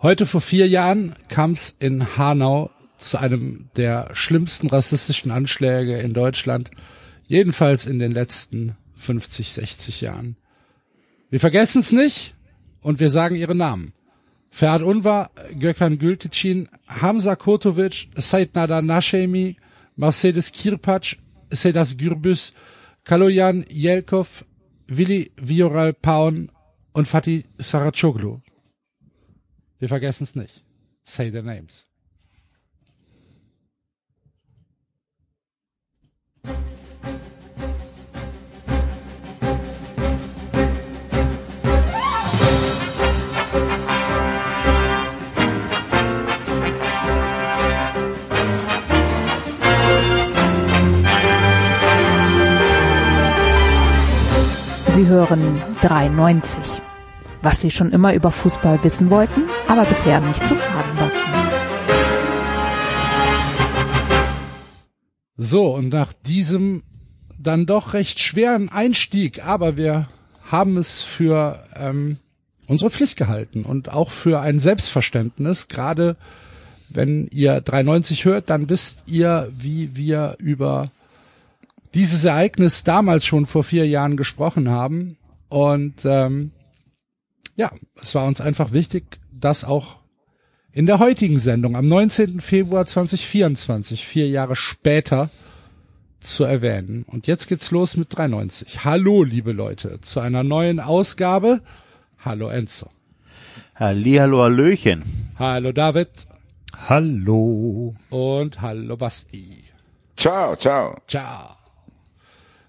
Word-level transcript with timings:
Heute 0.00 0.26
vor 0.26 0.40
vier 0.40 0.68
Jahren 0.68 1.16
kam 1.28 1.54
es 1.54 1.74
in 1.80 2.16
Hanau 2.16 2.70
zu 2.98 3.18
einem 3.18 3.68
der 3.74 4.10
schlimmsten 4.12 4.68
rassistischen 4.68 5.32
Anschläge 5.32 5.98
in 5.98 6.14
Deutschland, 6.14 6.70
jedenfalls 7.24 7.84
in 7.84 7.98
den 7.98 8.12
letzten 8.12 8.76
50, 8.94 9.52
60 9.52 10.00
Jahren. 10.02 10.36
Wir 11.30 11.40
vergessen 11.40 11.80
es 11.80 11.90
nicht 11.90 12.36
und 12.80 13.00
wir 13.00 13.10
sagen 13.10 13.34
ihre 13.34 13.56
Namen. 13.56 13.92
Ferhat 14.50 14.82
Unvar, 14.82 15.32
Gökhan 15.58 15.98
Gülticin, 15.98 16.68
Hamza 16.86 17.34
Kurtovic, 17.34 18.06
Said 18.14 18.54
Nada 18.54 18.80
Nashemi, 18.80 19.56
Mercedes 19.96 20.52
Kirpac, 20.52 21.16
Sedas 21.50 21.96
Gürbüz, 21.96 22.52
Kaloyan 23.02 23.64
Yelkov, 23.68 24.44
Willi 24.86 25.32
Vioral 25.36 25.92
Paun 25.92 26.52
und 26.92 27.08
Fatih 27.08 27.46
Saracoglu. 27.58 28.38
Wir 29.78 29.88
vergessen 29.88 30.24
es 30.24 30.34
nicht. 30.34 30.64
Say 31.04 31.30
the 31.30 31.42
names. 31.42 31.86
Sie 54.90 55.06
hören 55.06 55.62
93. 55.80 56.82
Was 57.42 57.60
Sie 57.60 57.70
schon 57.70 57.92
immer 57.92 58.14
über 58.14 58.30
Fußball 58.30 58.82
wissen 58.82 59.10
wollten, 59.10 59.44
aber 59.68 59.84
bisher 59.84 60.20
nicht 60.20 60.46
zu 60.46 60.54
fragen 60.54 60.98
war. 60.98 61.10
So, 65.36 65.74
und 65.74 65.90
nach 65.90 66.12
diesem 66.12 66.82
dann 67.38 67.66
doch 67.66 67.94
recht 67.94 68.18
schweren 68.18 68.68
Einstieg, 68.68 69.44
aber 69.44 69.76
wir 69.76 70.08
haben 70.50 70.76
es 70.76 71.02
für 71.02 71.64
ähm, 71.76 72.18
unsere 72.66 72.90
Pflicht 72.90 73.16
gehalten 73.16 73.64
und 73.64 73.92
auch 73.92 74.10
für 74.10 74.40
ein 74.40 74.58
Selbstverständnis, 74.58 75.68
gerade 75.68 76.16
wenn 76.88 77.28
ihr 77.28 77.60
93 77.60 78.24
hört, 78.24 78.50
dann 78.50 78.68
wisst 78.68 79.04
ihr, 79.06 79.50
wie 79.56 79.94
wir 79.96 80.36
über 80.38 80.90
dieses 81.94 82.24
Ereignis 82.24 82.84
damals 82.84 83.24
schon 83.24 83.46
vor 83.46 83.62
vier 83.62 83.86
Jahren 83.86 84.16
gesprochen 84.16 84.70
haben. 84.70 85.16
Und 85.48 86.04
ähm, 86.04 86.52
ja, 87.58 87.72
es 88.00 88.14
war 88.14 88.24
uns 88.24 88.40
einfach 88.40 88.72
wichtig, 88.72 89.18
das 89.32 89.64
auch 89.64 89.96
in 90.72 90.86
der 90.86 91.00
heutigen 91.00 91.40
Sendung 91.40 91.74
am 91.76 91.86
19. 91.86 92.40
Februar 92.40 92.86
2024, 92.86 94.06
vier 94.06 94.28
Jahre 94.28 94.54
später, 94.54 95.28
zu 96.20 96.44
erwähnen. 96.44 97.04
Und 97.08 97.26
jetzt 97.26 97.48
geht's 97.48 97.72
los 97.72 97.96
mit 97.96 98.16
93. 98.16 98.84
Hallo, 98.84 99.24
liebe 99.24 99.50
Leute, 99.50 100.00
zu 100.00 100.20
einer 100.20 100.44
neuen 100.44 100.78
Ausgabe. 100.78 101.60
Hallo 102.24 102.48
Enzo. 102.48 102.90
Hallihallo, 103.74 104.42
Hallöchen. 104.42 105.02
Hallo 105.36 105.72
David. 105.72 106.10
Hallo. 106.88 107.96
Und 108.10 108.60
hallo 108.60 108.96
Basti. 108.96 109.64
Ciao, 110.16 110.54
ciao. 110.54 110.96
Ciao. 111.08 111.56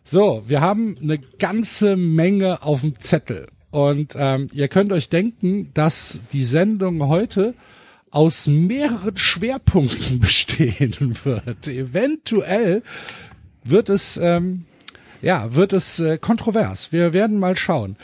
So, 0.03 0.43
wir 0.47 0.61
haben 0.61 0.97
eine 0.99 1.19
ganze 1.19 1.95
Menge 1.95 2.63
auf 2.63 2.81
dem 2.81 2.99
Zettel. 2.99 3.49
Und 3.71 4.15
ähm, 4.17 4.47
ihr 4.53 4.67
könnt 4.67 4.91
euch 4.91 5.09
denken, 5.09 5.71
dass 5.73 6.21
die 6.31 6.43
Sendung 6.43 7.07
heute 7.07 7.53
aus 8.11 8.47
mehreren 8.47 9.17
Schwerpunkten 9.17 10.19
bestehen 10.19 11.17
wird. 11.23 11.67
Eventuell 11.67 12.81
wird 13.63 13.89
es 13.89 14.17
ähm, 14.17 14.65
ja 15.21 15.53
wird 15.53 15.73
es 15.73 15.99
äh, 15.99 16.17
kontrovers. 16.17 16.91
Wir 16.91 17.13
werden 17.13 17.39
mal 17.39 17.55
schauen. 17.55 17.97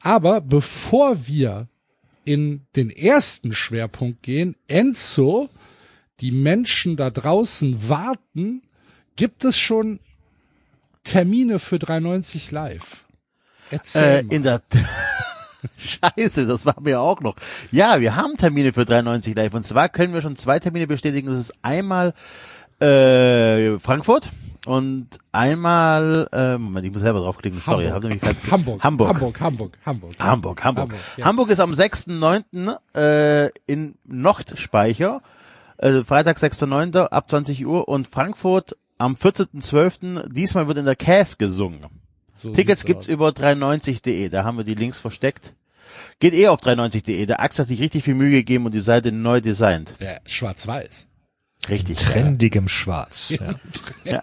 Aber 0.00 0.40
bevor 0.40 1.26
wir 1.26 1.68
in 2.24 2.66
den 2.76 2.90
ersten 2.90 3.54
Schwerpunkt 3.54 4.22
gehen, 4.22 4.56
Enzo, 4.68 5.48
die 6.20 6.32
Menschen 6.32 6.96
da 6.96 7.10
draußen 7.10 7.88
warten, 7.88 8.62
gibt 9.16 9.44
es 9.44 9.58
schon 9.58 9.98
Termine 11.04 11.58
für 11.58 11.78
390 11.78 12.52
live. 12.52 13.04
Erzähl 13.72 14.24
Äh, 14.30 14.34
in 14.34 14.42
der 14.44 14.62
Scheiße, 15.78 16.46
das 16.46 16.66
war 16.66 16.76
mir 16.80 17.00
auch 17.00 17.20
noch. 17.20 17.34
Ja, 17.70 18.00
wir 18.00 18.16
haben 18.16 18.36
Termine 18.36 18.72
für 18.72 18.84
93 18.84 19.34
live 19.34 19.54
und 19.54 19.64
zwar 19.66 19.88
können 19.88 20.12
wir 20.14 20.22
schon 20.22 20.36
zwei 20.36 20.58
Termine 20.58 20.86
bestätigen. 20.86 21.28
Das 21.28 21.38
ist 21.38 21.54
einmal 21.62 22.14
äh, 22.80 23.78
Frankfurt 23.78 24.30
und 24.66 25.08
einmal 25.32 26.28
äh, 26.32 26.58
Moment, 26.58 26.86
ich 26.86 26.92
muss 26.92 27.02
selber 27.02 27.20
draufklicken. 27.20 27.60
Sorry, 27.60 27.84
Hamburg. 27.86 27.94
hab 27.94 28.02
nämlich 28.02 28.20
grad- 28.20 28.50
Hamburg. 28.50 28.82
Hamburg. 28.82 29.08
Hamburg, 29.08 29.40
Hamburg, 29.40 29.78
Hamburg. 29.86 30.12
Hamburg, 30.18 30.64
Hamburg. 30.64 30.82
Hamburg, 30.92 31.00
ja. 31.16 31.24
Hamburg 31.24 31.50
ist 31.50 31.60
am 31.60 31.72
6.9. 31.72 32.76
Äh, 32.96 33.50
in 33.66 33.94
Nordspeicher, 34.04 35.22
äh, 35.78 36.02
Freitag 36.02 36.38
6.9. 36.38 37.06
ab 37.06 37.30
20 37.30 37.64
Uhr 37.66 37.86
und 37.88 38.08
Frankfurt 38.08 38.76
am 38.98 39.14
14.12. 39.14 40.28
Diesmal 40.32 40.66
wird 40.68 40.78
in 40.78 40.84
der 40.84 40.96
Cas 40.96 41.38
gesungen. 41.38 41.86
So 42.42 42.50
Tickets 42.50 42.84
gibt's 42.84 43.06
aus. 43.06 43.12
über 43.12 43.28
390.de, 43.28 44.28
da 44.28 44.44
haben 44.44 44.56
wir 44.56 44.64
die 44.64 44.74
Links 44.74 44.98
versteckt. 44.98 45.54
Geht 46.18 46.34
eh 46.34 46.48
auf 46.48 46.60
390.de, 46.60 47.26
der 47.26 47.40
Axt 47.40 47.58
hat 47.58 47.68
sich 47.68 47.80
richtig 47.80 48.04
viel 48.04 48.14
Mühe 48.14 48.30
gegeben 48.30 48.66
und 48.66 48.72
die 48.72 48.80
Seite 48.80 49.12
neu 49.12 49.40
designt. 49.40 49.94
Ja, 50.00 50.16
schwarz-weiß. 50.26 51.06
Richtig. 51.68 51.98
Trendigem 51.98 52.66
Schwarz. 52.68 53.38
Ja. 54.04 54.20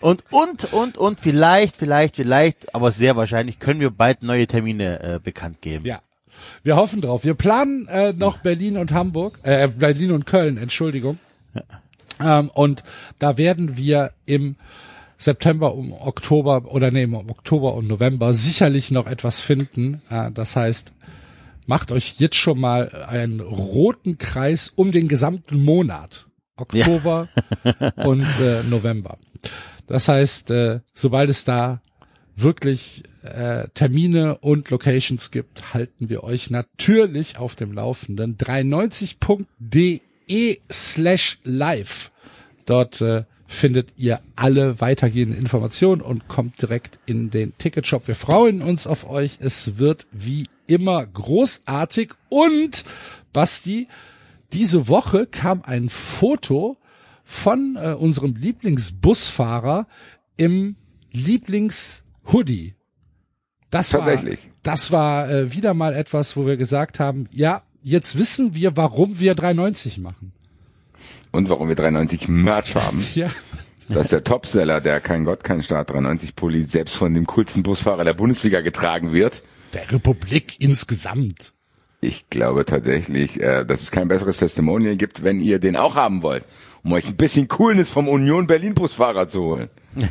Und, 0.00 0.24
und, 0.30 0.72
und, 0.74 0.98
und 0.98 1.18
vielleicht, 1.18 1.76
vielleicht, 1.76 2.16
vielleicht, 2.16 2.74
aber 2.74 2.92
sehr 2.92 3.16
wahrscheinlich 3.16 3.58
können 3.58 3.80
wir 3.80 3.90
bald 3.90 4.22
neue 4.22 4.46
Termine 4.46 5.00
äh, 5.02 5.20
bekannt 5.22 5.62
geben. 5.62 5.86
Ja. 5.86 6.00
Wir 6.62 6.76
hoffen 6.76 7.00
drauf. 7.00 7.24
Wir 7.24 7.32
planen 7.32 7.88
äh, 7.88 8.12
noch 8.12 8.38
Berlin 8.38 8.76
und 8.76 8.92
Hamburg, 8.92 9.38
äh, 9.44 9.68
Berlin 9.68 10.12
und 10.12 10.26
Köln, 10.26 10.58
Entschuldigung. 10.58 11.18
Ähm, 12.22 12.50
und 12.52 12.84
da 13.18 13.38
werden 13.38 13.78
wir 13.78 14.12
im 14.26 14.56
September, 15.18 15.74
um 15.74 15.92
Oktober 15.92 16.72
oder 16.72 16.90
nee, 16.90 17.04
im 17.04 17.14
Oktober 17.14 17.74
und 17.74 17.88
November 17.88 18.32
sicherlich 18.34 18.90
noch 18.90 19.06
etwas 19.06 19.40
finden. 19.40 20.02
Das 20.34 20.56
heißt, 20.56 20.92
macht 21.66 21.90
euch 21.90 22.16
jetzt 22.18 22.36
schon 22.36 22.60
mal 22.60 22.90
einen 23.08 23.40
roten 23.40 24.18
Kreis 24.18 24.72
um 24.74 24.92
den 24.92 25.08
gesamten 25.08 25.64
Monat. 25.64 26.26
Oktober 26.56 27.28
und 27.96 28.26
äh, 28.40 28.62
November. 28.64 29.18
Das 29.86 30.08
heißt, 30.08 30.50
äh, 30.50 30.80
sobald 30.94 31.30
es 31.30 31.44
da 31.44 31.82
wirklich 32.34 33.04
äh, 33.22 33.68
Termine 33.74 34.38
und 34.38 34.70
Locations 34.70 35.30
gibt, 35.30 35.74
halten 35.74 36.08
wir 36.08 36.24
euch 36.24 36.48
natürlich 36.50 37.36
auf 37.38 37.54
dem 37.56 37.72
Laufenden. 37.72 38.38
390.de 38.38 40.00
slash 40.70 41.40
live. 41.44 42.10
Dort 42.64 43.00
äh, 43.00 43.24
findet 43.46 43.94
ihr 43.96 44.20
alle 44.34 44.80
weitergehenden 44.80 45.38
Informationen 45.38 46.00
und 46.00 46.28
kommt 46.28 46.60
direkt 46.60 46.98
in 47.06 47.30
den 47.30 47.56
Ticketshop. 47.58 48.08
Wir 48.08 48.16
freuen 48.16 48.62
uns 48.62 48.86
auf 48.86 49.08
euch. 49.08 49.38
Es 49.40 49.78
wird 49.78 50.06
wie 50.12 50.44
immer 50.66 51.06
großartig. 51.06 52.12
Und 52.28 52.84
Basti, 53.32 53.88
diese 54.52 54.88
Woche 54.88 55.26
kam 55.26 55.62
ein 55.62 55.88
Foto 55.88 56.76
von 57.24 57.76
äh, 57.76 57.92
unserem 57.92 58.34
Lieblingsbusfahrer 58.36 59.86
im 60.36 60.76
Lieblingshoodie. 61.12 62.74
Das 63.70 63.90
Tatsächlich. 63.90 64.38
War, 64.38 64.50
das 64.62 64.92
war 64.92 65.30
äh, 65.30 65.52
wieder 65.52 65.74
mal 65.74 65.92
etwas, 65.92 66.36
wo 66.36 66.46
wir 66.46 66.56
gesagt 66.56 67.00
haben, 67.00 67.28
ja, 67.32 67.62
jetzt 67.82 68.18
wissen 68.18 68.54
wir, 68.54 68.76
warum 68.76 69.18
wir 69.18 69.34
390 69.34 69.98
machen. 69.98 70.32
Und 71.36 71.50
warum 71.50 71.68
wir 71.68 71.76
390 71.76 72.28
Merch 72.28 72.74
haben. 72.74 73.06
Ja. 73.14 73.28
Das 73.88 74.06
ist 74.06 74.12
der 74.12 74.24
Topseller, 74.24 74.80
der 74.80 75.00
kein 75.00 75.24
Gott, 75.24 75.44
kein 75.44 75.62
Staat 75.62 75.90
390 75.90 76.34
Pulli 76.34 76.64
selbst 76.64 76.96
von 76.96 77.14
dem 77.14 77.24
coolsten 77.24 77.62
Busfahrer 77.62 78.02
der 78.02 78.14
Bundesliga 78.14 78.60
getragen 78.60 79.12
wird. 79.12 79.44
Der 79.74 79.92
Republik 79.92 80.56
insgesamt. 80.58 81.52
Ich 82.00 82.28
glaube 82.28 82.64
tatsächlich, 82.64 83.40
äh, 83.40 83.64
dass 83.64 83.82
es 83.82 83.92
kein 83.92 84.08
besseres 84.08 84.38
Testimonial 84.38 84.96
gibt, 84.96 85.22
wenn 85.22 85.40
ihr 85.40 85.60
den 85.60 85.76
auch 85.76 85.94
haben 85.94 86.22
wollt, 86.22 86.44
um 86.82 86.92
euch 86.94 87.06
ein 87.06 87.14
bisschen 87.14 87.46
Coolness 87.46 87.88
vom 87.88 88.08
Union 88.08 88.48
Berlin 88.48 88.74
Busfahrer 88.74 89.28
zu 89.28 89.42
holen. 89.42 89.68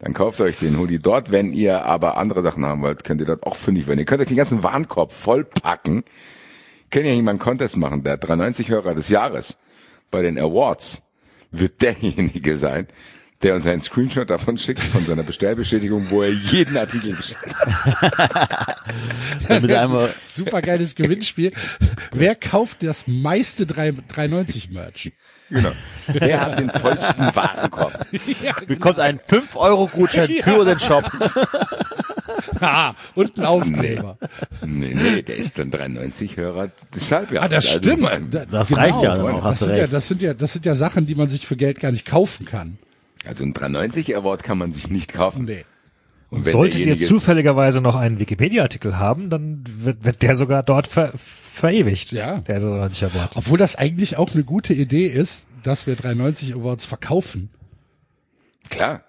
Dann 0.00 0.12
kauft 0.12 0.40
euch 0.40 0.58
den 0.58 0.76
Hoodie 0.76 0.98
dort. 0.98 1.30
Wenn 1.30 1.52
ihr 1.52 1.84
aber 1.84 2.16
andere 2.16 2.42
Sachen 2.42 2.64
haben 2.64 2.82
wollt, 2.82 3.04
könnt 3.04 3.20
ihr 3.20 3.26
dort 3.26 3.44
auch 3.44 3.56
fündig 3.56 3.86
werden. 3.86 4.00
Ihr 4.00 4.04
könnt 4.04 4.20
euch 4.20 4.28
den 4.28 4.36
ganzen 4.36 4.64
Warenkorb 4.64 5.12
vollpacken. 5.12 6.02
Können 6.90 7.06
ja 7.06 7.12
nicht 7.12 7.22
mal 7.24 7.30
einen 7.30 7.38
Contest 7.38 7.76
machen. 7.76 8.02
Der 8.02 8.16
390 8.16 8.68
Hörer 8.68 8.96
des 8.96 9.08
Jahres 9.08 9.58
bei 10.10 10.22
den 10.22 10.38
Awards 10.38 11.02
wird 11.50 11.82
derjenige 11.82 12.56
sein, 12.58 12.86
der 13.42 13.54
uns 13.54 13.66
einen 13.66 13.82
Screenshot 13.82 14.30
davon 14.30 14.56
schickt, 14.56 14.80
von 14.80 15.04
seiner 15.04 15.22
Bestellbestätigung, 15.22 16.10
wo 16.10 16.22
er 16.22 16.30
jeden 16.30 16.76
Artikel 16.76 17.14
bestellt. 17.14 17.54
Damit 19.48 19.70
er 19.70 19.82
einmal, 19.82 20.14
Super 20.24 20.62
geiles 20.62 20.94
Gewinnspiel. 20.94 21.52
Wer 22.12 22.34
kauft 22.34 22.82
das 22.82 23.06
meiste 23.06 23.66
3, 23.66 23.92
390 24.08 24.70
Merch? 24.70 25.12
Genau. 25.50 25.72
Wer 26.08 26.40
hat 26.40 26.58
den 26.58 26.70
vollsten 26.70 27.36
Warenkorb? 27.36 28.06
Bekommt 28.66 28.98
einen 28.98 29.20
5-Euro-Gutschein 29.20 30.30
für 30.42 30.64
den 30.64 30.80
Shop. 30.80 31.04
Ah, 32.60 32.94
und 33.14 33.36
ein 33.38 33.44
Aufkleber. 33.44 34.18
Nee, 34.64 34.94
nee, 34.94 35.22
der 35.22 35.36
ist 35.36 35.58
dann 35.58 35.70
93 35.70 36.36
Hörer 36.36 36.70
deshalb 36.94 37.30
ja. 37.32 37.42
Ah, 37.42 37.48
das 37.48 37.66
Also, 37.66 37.78
stimmt. 37.78 38.02
mein- 38.02 38.30
Da- 38.30 38.46
Das 38.46 38.76
reicht 38.76 39.02
ja 39.02 39.16
dann 39.16 39.26
auch, 39.34 39.44
hast 39.44 39.60
das 39.62 39.68
du 39.68 39.74
sind 39.74 39.78
ja, 39.78 39.86
das 39.86 40.08
sind 40.08 40.22
ja, 40.22 40.34
das 40.34 40.52
sind 40.52 40.66
ja 40.66 40.74
Sachen, 40.74 41.06
die 41.06 41.14
man 41.14 41.28
sich 41.28 41.46
für 41.46 41.56
Geld 41.56 41.80
gar 41.80 41.92
nicht 41.92 42.06
kaufen 42.06 42.46
kann. 42.46 42.78
Also 43.26 43.44
ein 43.44 43.52
390 43.52 44.16
Award 44.16 44.42
kann 44.44 44.58
man 44.58 44.72
sich 44.72 44.88
nicht 44.90 45.12
kaufen. 45.14 45.44
Nee. 45.44 45.64
Und 46.30 46.44
wenn 46.44 46.52
Solltet 46.52 46.80
ihr 46.84 46.96
zufälligerweise 46.96 47.80
noch 47.80 47.94
einen 47.94 48.18
Wikipedia-Artikel 48.18 48.98
haben, 48.98 49.30
dann 49.30 49.62
wird, 49.78 50.04
wird 50.04 50.22
der 50.22 50.34
sogar 50.34 50.62
dort 50.64 50.88
ver, 50.88 51.12
verewigt. 51.14 52.10
Ja. 52.12 52.38
Der 52.40 52.58
90 52.58 53.04
Award. 53.04 53.36
Obwohl 53.36 53.58
das 53.58 53.76
eigentlich 53.76 54.16
auch 54.16 54.32
eine 54.34 54.42
gute 54.42 54.74
Idee 54.74 55.06
ist, 55.06 55.46
dass 55.62 55.86
wir 55.86 55.94
390 55.94 56.54
Awards 56.56 56.84
verkaufen. 56.84 57.50
Klar. 58.70 59.02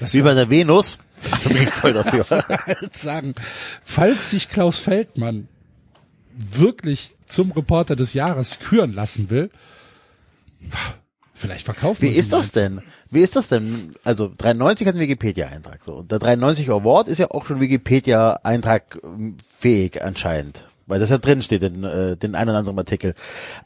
Das 0.00 0.14
Wie 0.14 0.22
bei 0.22 0.34
der 0.34 0.50
Venus. 0.50 0.98
Da 1.30 1.36
bin 1.48 1.62
ich 1.62 1.70
voll 1.70 1.92
dafür. 1.92 2.24
halt 2.24 2.96
sagen, 2.96 3.34
falls 3.82 4.30
sich 4.30 4.48
Klaus 4.48 4.78
Feldmann 4.78 5.48
wirklich 6.36 7.16
zum 7.26 7.52
Reporter 7.52 7.96
des 7.96 8.14
Jahres 8.14 8.58
küren 8.58 8.92
lassen 8.92 9.30
will, 9.30 9.50
vielleicht 11.34 11.64
verkaufen 11.64 12.02
Wie 12.02 12.06
wir 12.06 12.12
sie 12.14 12.20
ist 12.20 12.32
das 12.32 12.52
denn? 12.52 12.80
Wie 13.10 13.20
ist 13.20 13.36
das 13.36 13.48
denn? 13.48 13.94
Also 14.04 14.32
93 14.36 14.86
hat 14.86 14.94
einen 14.94 15.02
Wikipedia-Eintrag 15.02 15.84
so. 15.84 15.94
Und 15.96 16.10
der 16.10 16.18
93 16.18 16.68
Award 16.70 17.08
ist 17.08 17.18
ja 17.18 17.30
auch 17.30 17.46
schon 17.46 17.60
Wikipedia-Eintrag 17.60 18.98
ähm, 19.04 19.36
fähig 19.58 20.02
anscheinend. 20.02 20.64
Weil 20.86 21.00
das 21.00 21.10
ja 21.10 21.18
drin 21.18 21.42
steht 21.42 21.62
in 21.62 21.82
äh, 21.82 22.16
den 22.16 22.34
einen 22.34 22.50
oder 22.50 22.58
anderen 22.58 22.78
Artikel. 22.78 23.14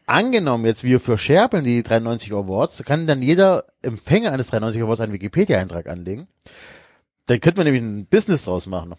Angenommen 0.06 0.66
jetzt 0.66 0.84
wir 0.84 1.00
für 1.00 1.18
Scherpeln 1.18 1.64
die 1.64 1.82
93 1.82 2.32
Awards, 2.32 2.84
kann 2.84 3.06
dann 3.06 3.22
jeder 3.22 3.64
Empfänger 3.82 4.32
eines 4.32 4.48
93 4.48 4.82
Awards 4.82 5.00
einen 5.00 5.12
Wikipedia-Eintrag 5.12 5.88
anlegen. 5.88 6.28
Dann 7.28 7.40
könnte 7.40 7.58
man 7.58 7.66
nämlich 7.72 7.82
ein 7.82 8.06
Business 8.06 8.44
draus 8.44 8.66
machen. 8.66 8.94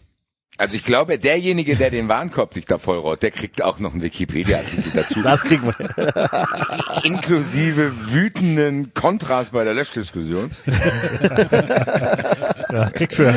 Also 0.56 0.76
ich 0.76 0.84
glaube, 0.84 1.18
derjenige, 1.18 1.74
der 1.74 1.90
den 1.90 2.08
Warenkorb 2.08 2.54
sich 2.54 2.64
da 2.64 2.78
vollrollt, 2.78 3.22
der 3.22 3.30
kriegt 3.30 3.62
auch 3.62 3.78
noch 3.78 3.92
einen 3.92 4.02
Wikipedia-Artikel 4.02 4.92
dazu. 4.94 5.22
Das 5.22 5.42
kriegen 5.42 5.62
wir. 5.64 7.04
inklusive 7.04 7.92
wütenden 8.12 8.92
Kontras 8.94 9.50
bei 9.50 9.64
der 9.64 9.74
Löschdiskussion. 9.74 10.50
Ja, 12.72 12.88
kriegt 12.90 13.14
für, 13.14 13.34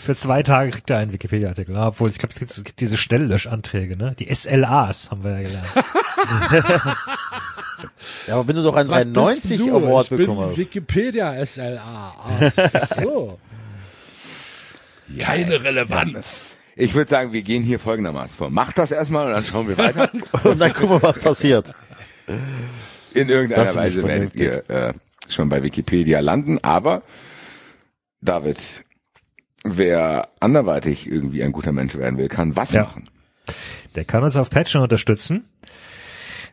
für 0.00 0.16
zwei 0.16 0.42
Tage 0.42 0.70
kriegt 0.70 0.88
er 0.88 0.96
einen 0.96 1.12
Wikipedia-Artikel. 1.12 1.76
Obwohl, 1.76 2.08
ich 2.08 2.16
glaube, 2.16 2.32
es 2.32 2.38
gibt, 2.38 2.50
es 2.50 2.64
gibt 2.64 2.80
diese 2.80 2.96
Schnelllöschanträge, 2.96 3.94
ne? 3.94 4.14
Die 4.18 4.34
SLAs 4.34 5.10
haben 5.10 5.22
wir 5.22 5.32
ja 5.32 5.42
gelernt. 5.42 5.68
Ja, 8.26 8.34
aber 8.34 8.48
wenn 8.48 8.56
du 8.56 8.62
doch 8.62 8.74
einen 8.74 8.88
Was 8.88 9.04
bist 9.04 9.50
93 9.50 9.58
du? 9.58 9.76
Award 9.76 10.04
ich 10.04 10.08
bin 10.10 10.18
bekommen 10.18 10.48
hast. 10.48 10.56
Wikipedia 10.56 11.44
SLA. 11.44 12.14
Ach 12.18 12.50
so. 12.50 13.38
Keine 15.18 15.62
Relevanz. 15.62 16.56
Ich 16.76 16.94
würde 16.94 17.10
sagen, 17.10 17.32
wir 17.32 17.42
gehen 17.42 17.62
hier 17.62 17.78
folgendermaßen 17.78 18.36
vor. 18.36 18.50
Macht 18.50 18.78
das 18.78 18.90
erstmal 18.90 19.26
und 19.26 19.32
dann 19.32 19.44
schauen 19.44 19.68
wir 19.68 19.76
weiter. 19.76 20.10
Und 20.44 20.60
dann 20.60 20.72
gucken 20.72 20.90
wir, 20.96 21.02
was 21.02 21.18
passiert. 21.18 21.74
In 23.12 23.28
irgendeiner 23.28 23.64
Das 23.64 23.76
Weise 23.76 24.02
werdet 24.04 24.34
ihr 24.36 24.68
äh, 24.70 24.94
schon 25.28 25.48
bei 25.48 25.62
Wikipedia 25.62 26.20
landen. 26.20 26.58
Aber, 26.62 27.02
David, 28.22 28.58
wer 29.64 30.28
anderweitig 30.40 31.06
irgendwie 31.10 31.42
ein 31.42 31.52
guter 31.52 31.72
Mensch 31.72 31.94
werden 31.96 32.18
will, 32.18 32.28
kann 32.28 32.56
was 32.56 32.72
Ja. 32.72 32.82
machen? 32.84 33.04
Der 33.96 34.04
kann 34.04 34.22
uns 34.22 34.36
auf 34.36 34.48
Patreon 34.48 34.84
unterstützen. 34.84 35.44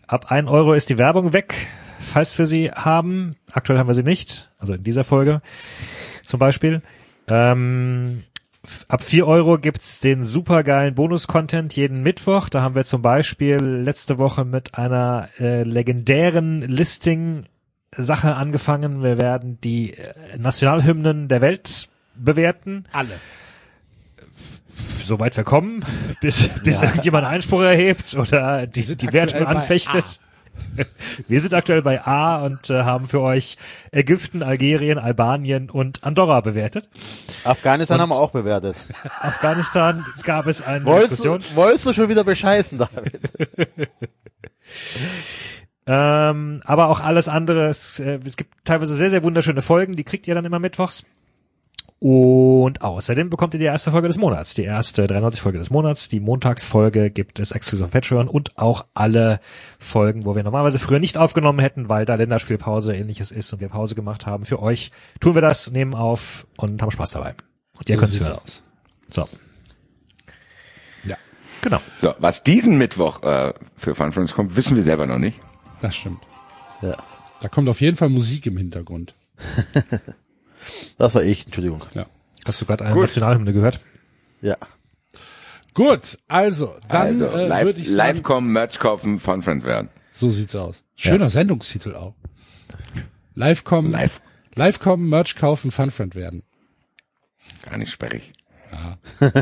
Ab 0.08 0.32
ein 0.32 0.48
Euro 0.48 0.74
ist 0.74 0.90
die 0.90 0.98
Werbung 0.98 1.32
weg, 1.34 1.54
falls 2.00 2.38
wir 2.40 2.48
sie 2.48 2.72
haben. 2.72 3.36
Aktuell 3.52 3.78
haben 3.78 3.88
wir 3.88 3.94
sie 3.94 4.04
nicht, 4.04 4.52
also 4.58 4.74
in 4.74 4.84
dieser 4.84 5.04
Folge 5.04 5.42
zum 6.24 6.40
Beispiel. 6.40 6.82
Ähm, 7.28 8.24
ab 8.88 9.04
vier 9.04 9.28
Euro 9.28 9.58
gibt's 9.58 10.00
den 10.00 10.24
supergeilen 10.24 10.96
Bonus-Content 10.96 11.76
jeden 11.76 12.04
Mittwoch. 12.04 12.50
Da 12.50 12.62
haben 12.62 12.76
wir 12.76 12.86
zum 12.86 13.02
Beispiel 13.02 13.58
letzte 13.58 14.18
Woche 14.18 14.46
mit 14.46 14.76
einer 14.76 15.30
äh, 15.40 15.64
legendären 15.64 16.62
Listing-Sache 16.62 18.36
angefangen. 18.36 19.04
Wir 19.04 19.18
werden 19.18 19.60
die 19.64 19.94
äh, 19.94 20.38
Nationalhymnen 20.38 21.28
der 21.28 21.42
Welt 21.42 21.90
bewerten 22.16 22.86
Alle. 22.92 23.20
soweit 25.04 25.38
wir 25.38 25.44
kommen, 25.44 25.86
bis, 26.22 26.50
bis 26.64 26.82
irgendjemand 26.82 27.28
Einspruch 27.28 27.62
erhebt 27.62 28.16
oder 28.16 28.66
die, 28.68 28.82
die 28.82 28.94
aktuell 28.94 29.14
Wertung 29.14 29.46
anfechtet. 29.46 30.20
Wir 31.28 31.42
sind 31.42 31.54
aktuell 31.54 31.82
bei 31.82 32.06
A 32.06 32.46
und 32.46 32.70
äh, 32.70 32.84
haben 32.84 33.08
für 33.08 33.22
euch 33.22 33.58
Ägypten, 33.92 34.44
Algerien, 34.44 34.98
Albanien 35.00 35.70
und 35.70 36.04
Andorra 36.04 36.42
bewertet. 36.42 36.90
Afghanistan 37.44 38.00
haben 38.02 38.10
wir 38.10 38.20
auch 38.20 38.32
bewertet. 38.32 38.76
Afghanistan 39.20 40.04
gab 40.24 40.48
es 40.48 40.62
eine 40.62 40.86
Wolltest 40.86 41.12
Diskussion. 41.24 41.40
du, 41.40 41.56
wolltest 41.56 41.86
du 41.86 41.94
schon 41.94 42.10
wieder 42.10 42.24
bescheißen, 42.24 42.78
David? 42.78 43.20
Ähm, 45.90 46.60
aber 46.66 46.90
auch 46.90 47.00
alles 47.00 47.30
andere. 47.30 47.68
Es, 47.68 48.00
äh, 48.00 48.20
es 48.26 48.36
gibt 48.36 48.54
teilweise 48.66 48.94
sehr, 48.94 49.10
sehr 49.10 49.24
wunderschöne 49.24 49.62
Folgen, 49.62 49.96
die 49.96 50.04
kriegt 50.04 50.28
ihr 50.28 50.36
dann 50.36 50.44
immer 50.44 50.60
mittwochs. 50.60 51.06
Und 52.00 52.84
außerdem 52.84 53.32
bekommt 53.32 53.56
ihr 53.56 53.60
die 53.60 53.66
erste 53.66 53.90
Folge 53.90 54.08
des 54.08 54.18
Monats, 54.18 54.54
die 54.54 54.64
erste 54.64 55.08
93 55.08 55.42
Folge 55.42 55.58
des 55.58 55.72
Monats. 55.72 56.10
Die 56.10 56.20
Montagsfolge 56.20 57.10
gibt 57.10 57.40
es 57.40 57.50
exklusiv 57.52 57.86
auf 57.86 57.92
Patreon 57.92 58.28
und 58.28 58.56
auch 58.58 58.86
alle 58.94 59.40
Folgen, 59.80 60.24
wo 60.26 60.36
wir 60.36 60.44
normalerweise 60.44 60.78
früher 60.78 61.00
nicht 61.00 61.18
aufgenommen 61.18 61.58
hätten, 61.60 61.90
weil 61.90 62.06
da 62.06 62.14
Länderspielpause 62.14 62.96
ähnliches 62.96 63.32
ist 63.32 63.52
und 63.52 63.62
wir 63.62 63.70
Pause 63.70 63.96
gemacht 63.96 64.28
haben. 64.28 64.46
Für 64.46 64.62
euch 64.62 64.92
tun 65.20 65.34
wir 65.34 65.42
das, 65.42 65.72
nehmen 65.72 65.96
auf 65.96 66.46
und 66.58 66.80
haben 66.84 66.92
Spaß 66.92 67.12
dabei. 67.12 67.34
Und 67.80 67.90
ihr 67.90 67.96
So 67.96 68.00
könnt 68.00 68.10
es 68.10 68.14
sieht's 68.14 68.30
hören. 68.30 68.40
aus. 68.44 68.64
So. 69.08 69.26
Ja, 71.04 71.18
Genau. 71.64 71.80
So, 72.00 72.14
was 72.20 72.44
diesen 72.44 72.78
Mittwoch 72.78 73.24
äh, 73.24 73.54
für 73.76 73.96
Fun 73.96 74.12
Friends 74.14 74.36
kommt, 74.36 74.56
wissen 74.56 74.76
wir 74.76 74.84
selber 74.84 75.08
noch 75.08 75.18
nicht. 75.18 75.40
das 75.82 75.96
stimmt. 75.96 76.20
Ja. 76.84 76.96
Da 77.42 77.48
kommt 77.50 77.68
auf 77.70 77.82
jeden 77.82 77.98
Fall 77.98 78.10
Musik 78.10 78.46
im 78.46 78.58
Hintergrund. 78.58 79.16
Das 80.98 81.16
war 81.16 81.24
ich, 81.24 81.46
Entschuldigung. 81.46 81.82
Ja. 81.94 82.06
Hast 82.46 82.62
du 82.62 82.66
gerade 82.66 82.86
eine 82.86 82.94
Gut. 82.94 83.04
Nationalhymne 83.04 83.54
gehört? 83.54 83.80
Ja. 84.42 84.58
Gut, 85.74 86.18
also, 86.28 86.76
dann 86.90 87.22
also, 87.22 87.26
äh, 87.26 87.48
live, 87.48 87.66
würde 87.66 87.80
ich 87.80 87.90
live 87.90 88.16
sagen, 88.16 88.24
kommen, 88.24 88.52
Merch 88.52 88.80
kaufen, 88.80 89.20
Fun 89.20 89.44
Friend 89.44 89.64
werden. 89.64 89.90
so 90.12 90.30
sieht's 90.30 90.56
aus. 90.56 90.84
Schöner 90.96 91.30
Sendungstitel 91.30 91.94
auch. 91.94 92.16
Live 93.36 93.64
kommen, 93.64 93.92
Live. 93.92 94.22
live 94.56 94.80
kommen, 94.80 95.10
Merch 95.10 95.36
kaufen, 95.36 95.70
Funfriend 95.70 96.16
werden. 96.16 96.42
Gar 97.62 97.78
nicht 97.78 97.92
sperrig. 97.92 98.34
Aber 99.20 99.38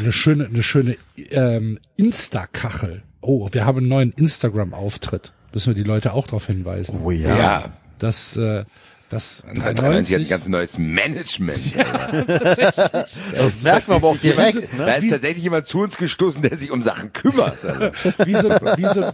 eine 0.00 0.12
schöne, 0.12 0.46
eine 0.46 0.62
schöne 0.62 0.96
ähm, 1.30 1.78
Insta-Kachel. 1.96 3.02
Oh, 3.20 3.48
wir 3.52 3.66
haben 3.66 3.78
einen 3.78 3.88
neuen 3.88 4.12
Instagram-Auftritt. 4.12 5.32
Müssen 5.52 5.74
wir 5.74 5.82
die 5.82 5.88
Leute 5.88 6.12
auch 6.14 6.26
darauf 6.26 6.46
hinweisen. 6.46 7.00
Oh 7.02 7.10
ja. 7.10 7.36
Ja. 7.36 7.72
Das, 7.98 8.36
äh, 8.36 8.64
das 9.10 9.42
93 9.42 9.62
hat 9.64 9.68
ein 9.68 9.76
93, 9.76 10.28
ganz 10.28 10.48
neues 10.48 10.78
Management. 10.78 11.60
Das 13.34 13.62
merkt 13.62 13.88
man 13.88 13.96
aber 13.98 14.08
auch 14.08 14.16
direkt. 14.18 14.70
Da 14.78 14.86
Ne? 14.86 14.96
ist 14.98 15.10
tatsächlich 15.10 15.42
jemand 15.44 15.66
zu 15.66 15.80
uns 15.80 15.96
gestoßen, 15.96 16.42
der 16.42 16.56
sich 16.56 16.70
um 16.70 16.82
Sachen 16.82 17.12
kümmert. 17.12 17.62
Also, 17.64 17.90
wie 18.24 18.34
so, 18.34 18.48
wie 18.50 18.86
so 18.86 19.02
ein 19.04 19.12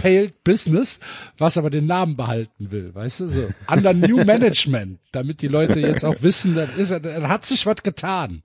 failed 0.00 0.44
Business, 0.44 1.00
was 1.38 1.56
aber 1.58 1.70
den 1.70 1.86
Namen 1.86 2.16
behalten 2.16 2.70
will, 2.70 2.94
weißt 2.94 3.20
du, 3.20 3.28
so. 3.28 3.48
Under 3.70 3.92
New 3.94 4.24
Management, 4.24 5.00
damit 5.12 5.42
die 5.42 5.48
Leute 5.48 5.80
jetzt 5.80 6.04
auch 6.04 6.22
wissen, 6.22 6.54
da 6.54 6.64
ist, 6.76 6.90
da 6.90 7.28
hat 7.28 7.44
sich 7.44 7.66
was 7.66 7.82
getan. 7.82 8.42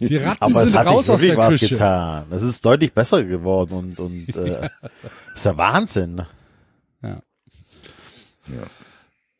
Die 0.00 0.16
Ratten 0.16 0.42
Aber 0.42 0.62
es 0.62 0.70
sind 0.70 0.78
hat 0.78 0.86
raus 0.86 1.06
sich 1.06 1.14
aus 1.14 1.20
der 1.20 1.36
was 1.36 1.50
Küche. 1.58 1.74
getan. 1.74 2.26
Es 2.30 2.42
ist 2.42 2.64
deutlich 2.64 2.92
besser 2.94 3.22
geworden 3.24 3.74
und, 3.74 4.00
und 4.00 4.34
äh, 4.36 4.70
ist 5.34 5.44
ja 5.44 5.56
Wahnsinn. 5.56 6.22
Ja. 7.02 7.20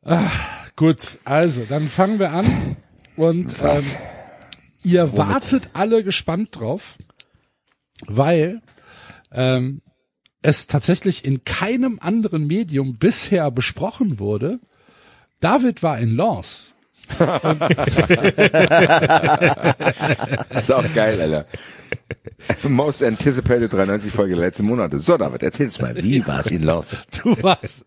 Ah, 0.03 0.31
gut, 0.77 1.19
also, 1.25 1.65
dann 1.69 1.89
fangen 1.89 2.19
wir 2.19 2.33
an 2.33 2.77
und 3.17 3.57
ähm, 3.63 3.85
ihr 4.83 5.17
wartet 5.17 5.71
alle 5.75 6.03
gespannt 6.03 6.49
drauf, 6.53 6.97
weil 8.07 8.63
ähm, 9.33 9.83
es 10.43 10.67
tatsächlich 10.67 11.25
in 11.25 11.45
keinem 11.45 11.99
anderen 12.01 12.47
Medium 12.47 12.97
bisher 12.97 13.51
besprochen 13.51 14.19
wurde. 14.19 14.59
David 15.41 15.83
war 15.83 15.99
in 15.99 16.17
Lens. 16.17 16.75
ist 20.51 20.73
auch 20.73 20.85
geil, 20.95 21.21
Alter. 21.21 21.47
Most 22.63 23.03
anticipated 23.03 23.73
93 23.73 24.13
Folge 24.13 24.35
der 24.35 24.47
letzten 24.47 24.67
Monate. 24.67 24.99
So, 24.99 25.17
David, 25.17 25.43
erzähl's 25.43 25.81
mal. 25.81 25.95
Wie 25.97 26.27
war's 26.27 26.51
Ihnen 26.51 26.65
los? 26.65 26.97
Du 27.23 27.41
warst. 27.43 27.87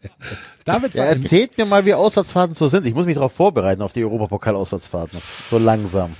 David 0.65 0.93
Ja, 0.93 1.03
war 1.03 1.11
in, 1.11 1.21
erzählt 1.21 1.57
mir 1.57 1.65
mal, 1.65 1.85
wie 1.85 1.93
Auswärtsfahrten 1.93 2.55
so 2.55 2.67
sind. 2.67 2.85
Ich 2.87 2.93
muss 2.93 3.05
mich 3.05 3.15
darauf 3.15 3.33
vorbereiten, 3.33 3.81
auf 3.81 3.93
die 3.93 4.03
Europapokal-Auswärtsfahrten. 4.03 5.19
So 5.47 5.57
langsam. 5.57 6.15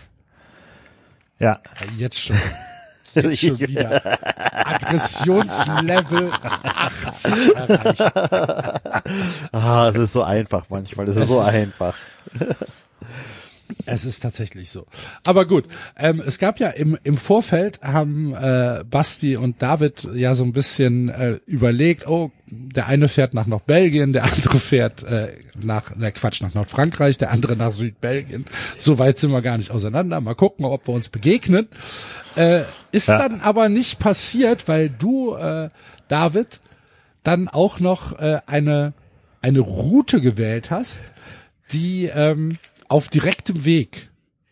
Ja. 1.40 1.54
jetzt 1.98 2.20
schon. 2.20 2.38
jetzt 3.16 3.40
schon 3.40 3.60
wieder 3.60 4.02
Aggressionslevel 4.68 6.32
80 6.42 7.56
erreicht. 7.56 8.02
Ah, 9.52 9.90
es 9.90 9.96
ist 9.96 10.14
so 10.14 10.24
einfach 10.24 10.66
manchmal. 10.70 11.08
Es 11.10 11.18
ist 11.18 11.28
so 11.28 11.40
einfach. 11.40 11.96
Es 13.86 14.06
ist 14.06 14.22
tatsächlich 14.22 14.70
so. 14.70 14.86
Aber 15.24 15.46
gut, 15.46 15.66
ähm, 15.98 16.22
es 16.26 16.40
gab 16.40 16.60
ja 16.60 16.70
im, 16.70 16.98
im 17.04 17.18
Vorfeld 17.18 17.82
haben 17.82 18.34
äh, 18.34 18.84
Basti 18.90 19.36
und 19.36 19.62
David 19.62 20.08
ja 20.14 20.36
so 20.36 20.44
ein 20.44 20.54
bisschen 20.54 21.10
äh, 21.10 21.40
überlegt, 21.46 22.08
oh, 22.08 22.32
der 22.48 22.88
eine 22.88 23.08
fährt 23.08 23.34
nach 23.34 23.48
Nordbelgien, 23.48 24.14
der 24.14 24.24
andere 24.26 24.60
fährt 24.60 25.04
äh, 25.04 25.28
nach, 25.64 25.96
ne 25.96 26.12
Quatsch, 26.12 26.42
nach 26.42 26.54
Nordfrankreich, 26.54 27.18
der 27.18 27.32
andere 27.32 27.56
nach 27.56 27.72
Südbelgien. 27.72 28.46
So 28.78 29.00
weit 29.00 29.20
sind 29.20 29.32
wir 29.32 29.42
gar 29.42 29.58
nicht 29.58 29.72
auseinander. 29.72 30.22
Mal 30.22 30.36
gucken, 30.36 30.66
ob 30.66 30.88
wir 30.88 30.94
uns 30.94 31.10
begegnen. 31.10 31.68
Äh, 32.36 32.62
ist 32.92 33.10
Ja. 33.10 33.18
dann 33.18 33.42
aber 33.42 33.70
nicht 33.70 34.00
passiert, 34.00 34.68
weil 34.68 34.90
du, 34.90 35.36
äh, 35.36 35.70
David, 36.08 36.60
dann 37.24 37.48
auch 37.48 37.80
noch 37.80 38.20
äh, 38.20 38.40
eine, 38.46 38.94
eine 39.42 39.60
Route 39.60 40.22
gewählt 40.22 40.70
hast, 40.70 41.06
die 41.72 42.06
ähm, 42.06 42.58
auf 42.94 43.08
direktem 43.10 43.66
Weg 43.66 44.12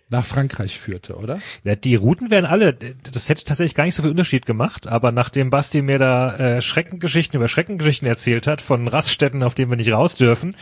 nach 0.09 0.25
Frankreich 0.25 0.79
führte, 0.79 1.15
oder? 1.15 1.39
Ja, 1.63 1.75
die 1.75 1.95
Routen 1.95 2.31
wären 2.31 2.45
alle, 2.45 2.73
das 2.73 3.29
hätte 3.29 3.45
tatsächlich 3.45 3.75
gar 3.75 3.85
nicht 3.85 3.93
so 3.93 4.01
viel 4.01 4.09
Unterschied 4.09 4.47
gemacht, 4.47 4.87
aber 4.87 5.11
nachdem 5.11 5.51
Basti 5.51 5.83
mir 5.83 5.99
da 5.99 6.35
äh, 6.37 6.61
Schreckengeschichten 6.61 7.37
über 7.37 7.47
Schreckengeschichten 7.47 8.07
erzählt 8.07 8.47
hat, 8.47 8.61
von 8.61 8.87
Raststätten, 8.87 9.43
auf 9.43 9.53
denen 9.53 9.71
wir 9.71 9.77
nicht 9.77 9.91
raus 9.93 10.15
dürfen, 10.15 10.55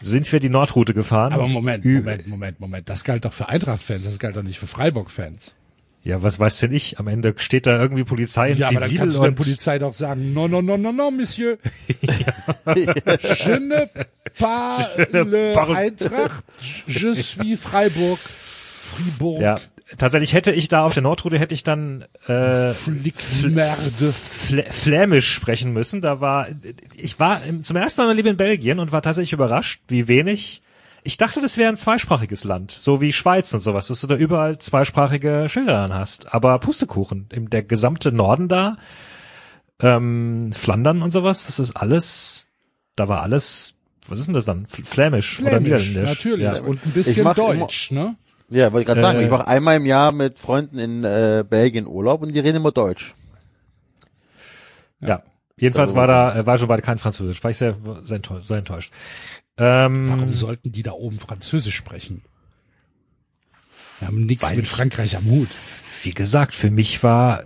sind 0.00 0.30
wir 0.30 0.40
die 0.40 0.50
Nordroute 0.50 0.92
gefahren. 0.92 1.32
Aber 1.32 1.48
Moment, 1.48 1.84
Moment, 1.86 2.26
Moment, 2.28 2.60
Moment. 2.60 2.88
Das 2.90 3.02
galt 3.02 3.24
doch 3.24 3.32
für 3.32 3.48
Eintracht-Fans, 3.48 4.04
das 4.04 4.18
galt 4.18 4.36
doch 4.36 4.42
nicht 4.42 4.58
für 4.58 4.66
Freiburg-Fans. 4.66 5.56
Ja, 6.02 6.22
was 6.22 6.38
weiß 6.38 6.58
denn 6.58 6.72
ich? 6.72 6.98
Am 6.98 7.08
Ende 7.08 7.34
steht 7.38 7.66
da 7.66 7.78
irgendwie 7.78 8.04
Polizei 8.04 8.50
in 8.50 8.58
Ja, 8.58 8.68
aber 8.68 8.80
dann 8.80 8.88
Zivil 8.88 8.98
kannst 8.98 9.16
du 9.16 9.22
der 9.22 9.30
Polizei 9.32 9.78
doch 9.78 9.94
sagen, 9.94 10.32
no, 10.32 10.48
no, 10.48 10.62
no, 10.62 10.76
no, 10.76 10.92
no, 10.92 11.10
Monsieur. 11.10 11.58
Je 12.74 13.58
ne 13.58 13.90
le 14.38 15.52
Par- 15.54 15.70
Eintracht, 15.76 16.44
je 16.86 17.12
suis 17.22 17.56
Freiburg. 17.60 18.18
Fribourg. 18.18 19.40
ja, 19.40 19.56
tatsächlich 19.98 20.32
hätte 20.34 20.50
ich 20.52 20.68
da 20.68 20.84
auf 20.84 20.94
der 20.94 21.02
Nordroute 21.04 21.38
hätte 21.38 21.54
ich 21.54 21.62
dann 21.62 22.04
äh, 22.26 22.72
Flickmerde. 22.72 24.12
Fl 24.12 24.62
Flämisch 24.68 25.30
sprechen 25.32 25.72
müssen. 25.72 26.00
Da 26.00 26.20
war, 26.20 26.48
ich 26.96 27.20
war 27.20 27.40
zum 27.62 27.76
ersten 27.76 28.00
Mal 28.00 28.04
in 28.04 28.08
meinem 28.10 28.16
Leben 28.16 28.28
in 28.30 28.36
Belgien 28.36 28.78
und 28.80 28.90
war 28.92 29.02
tatsächlich 29.02 29.32
überrascht, 29.32 29.82
wie 29.88 30.08
wenig. 30.08 30.62
Ich 31.02 31.16
dachte, 31.16 31.40
das 31.40 31.56
wäre 31.56 31.70
ein 31.70 31.78
zweisprachiges 31.78 32.44
Land, 32.44 32.72
so 32.72 33.00
wie 33.00 33.12
Schweiz 33.14 33.54
und 33.54 33.60
sowas, 33.60 33.86
dass 33.86 34.00
du 34.02 34.06
da 34.06 34.16
überall 34.16 34.58
zweisprachige 34.58 35.48
Schilder 35.48 35.72
dran 35.80 35.94
hast. 35.94 36.34
Aber 36.34 36.58
Pustekuchen, 36.58 37.26
der 37.32 37.62
gesamte 37.62 38.12
Norden 38.12 38.48
da, 38.48 38.76
ähm, 39.80 40.50
Flandern 40.52 41.00
und 41.00 41.10
sowas, 41.10 41.46
das 41.46 41.58
ist 41.58 41.74
alles, 41.76 42.48
da 42.96 43.08
war 43.08 43.22
alles, 43.22 43.78
was 44.10 44.18
ist 44.18 44.26
denn 44.26 44.34
das 44.34 44.44
dann? 44.44 44.66
Fl 44.66 44.84
Flämisch, 44.84 45.40
oder 45.40 45.60
Niederländisch? 45.60 46.08
natürlich. 46.08 46.44
Ja. 46.44 46.60
Und 46.60 46.84
ein 46.84 46.90
bisschen 46.92 47.32
Deutsch, 47.34 47.90
ne? 47.90 48.16
Ja, 48.50 48.72
wollte 48.72 48.80
ich 48.82 48.86
gerade 48.88 49.00
sagen, 49.00 49.20
Äh, 49.20 49.24
ich 49.24 49.30
mache 49.30 49.46
einmal 49.46 49.76
im 49.76 49.86
Jahr 49.86 50.10
mit 50.12 50.38
Freunden 50.38 50.78
in 50.78 51.04
äh, 51.04 51.44
Belgien 51.48 51.86
Urlaub 51.86 52.22
und 52.22 52.32
die 52.34 52.38
reden 52.40 52.56
immer 52.56 52.72
Deutsch. 52.72 53.14
Ja. 55.00 55.22
Jedenfalls 55.58 55.90
Da 55.92 55.96
war 55.96 56.06
da, 56.06 56.36
äh, 56.40 56.46
war 56.46 56.58
schon 56.58 56.68
beide 56.68 56.82
kein 56.82 56.98
Französisch, 56.98 57.42
war 57.44 57.50
ich 57.50 57.56
sehr, 57.58 57.76
sehr 58.04 58.16
enttäuscht. 58.16 58.46
Sehr 58.48 58.58
enttäuscht. 58.58 58.92
Ähm, 59.58 60.08
Warum 60.08 60.28
sollten 60.28 60.72
die 60.72 60.82
da 60.82 60.92
oben 60.92 61.18
Französisch 61.20 61.76
sprechen? 61.76 62.22
Wir 63.98 64.08
haben 64.08 64.20
nichts 64.22 64.50
mit 64.54 64.64
ich- 64.64 64.68
Frankreich 64.70 65.16
am 65.16 65.24
Hut. 65.26 65.48
wie 66.02 66.12
gesagt, 66.12 66.54
für 66.54 66.70
mich 66.70 67.02
war, 67.02 67.44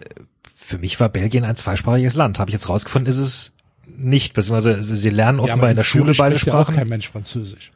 für 0.54 0.78
mich 0.78 1.00
war 1.00 1.08
Belgien 1.08 1.44
ein 1.44 1.56
zweisprachiges 1.56 2.14
Land. 2.14 2.38
Habe 2.38 2.50
ich 2.50 2.54
jetzt 2.54 2.68
rausgefunden, 2.68 3.10
ist 3.10 3.18
es 3.18 3.52
nicht, 3.86 4.34
beziehungsweise 4.34 4.82
sie 4.82 5.10
lernen 5.10 5.40
offenbar 5.40 5.70
in 5.70 5.76
der 5.76 5.82
Schule 5.82 6.04
Zürich 6.04 6.18
beide 6.18 6.36
spricht 6.36 6.46
ja 6.48 6.54
auch 6.54 6.64
Sprachen. 6.64 6.76
kein 6.76 6.88
Mensch 6.88 7.08
Französisch. 7.08 7.72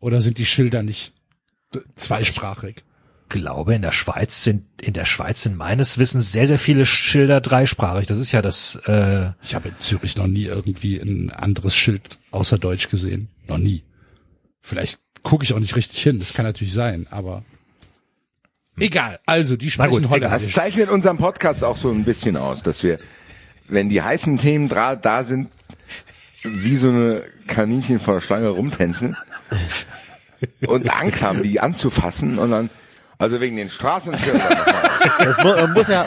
Oder 0.00 0.20
sind 0.20 0.38
die 0.38 0.46
Schilder 0.46 0.82
nicht 0.82 1.14
zweisprachig? 1.96 2.76
Ich 3.30 3.30
glaube, 3.30 3.74
in 3.74 3.82
der 3.82 3.92
Schweiz 3.92 4.42
sind, 4.42 4.64
in 4.80 4.94
der 4.94 5.04
Schweiz 5.04 5.42
sind 5.42 5.56
meines 5.56 5.98
Wissens 5.98 6.32
sehr, 6.32 6.46
sehr 6.46 6.58
viele 6.58 6.86
Schilder 6.86 7.42
dreisprachig. 7.42 8.06
Das 8.06 8.16
ist 8.16 8.32
ja 8.32 8.40
das, 8.40 8.76
äh, 8.86 9.32
Ich 9.42 9.54
habe 9.54 9.68
in 9.68 9.74
Zürich 9.78 10.16
noch 10.16 10.26
nie 10.26 10.44
irgendwie 10.44 10.96
ein 10.98 11.30
anderes 11.30 11.76
Schild 11.76 12.18
außer 12.30 12.56
Deutsch 12.56 12.88
gesehen. 12.88 13.28
Noch 13.46 13.58
nie. 13.58 13.82
Vielleicht 14.62 15.00
gucke 15.22 15.44
ich 15.44 15.52
auch 15.52 15.58
nicht 15.58 15.76
richtig 15.76 16.02
hin. 16.02 16.20
Das 16.20 16.32
kann 16.32 16.46
natürlich 16.46 16.72
sein, 16.72 17.06
aber 17.10 17.44
egal. 18.78 19.18
Also 19.26 19.56
die 19.56 19.70
sprechen 19.70 19.90
gut, 19.90 20.04
egal. 20.04 20.20
Das 20.20 20.30
Holländisch. 20.32 20.54
zeichnet 20.54 20.88
unseren 20.88 21.18
Podcast 21.18 21.64
auch 21.64 21.76
so 21.76 21.90
ein 21.90 22.04
bisschen 22.04 22.36
aus, 22.36 22.62
dass 22.62 22.82
wir, 22.82 22.98
wenn 23.68 23.88
die 23.88 24.02
heißen 24.02 24.38
Themen 24.38 24.68
dra 24.68 24.96
da 24.96 25.24
sind, 25.24 25.48
wie 26.42 26.76
so 26.76 26.88
eine 26.88 27.22
Kaninchen 27.46 28.00
vor 28.00 28.14
der 28.14 28.20
Schlange 28.20 28.48
rumtänzeln 28.48 29.16
und 30.66 30.88
Angst 30.90 31.22
haben, 31.22 31.42
die 31.42 31.60
anzufassen 31.60 32.38
und 32.38 32.50
dann, 32.50 32.70
also 33.18 33.40
wegen 33.40 33.56
den 33.56 33.70
Straßenschildern. 33.70 34.56
Das 35.18 35.38
mu 35.38 35.50
man 35.50 35.72
muss 35.72 35.88
ja, 35.88 36.06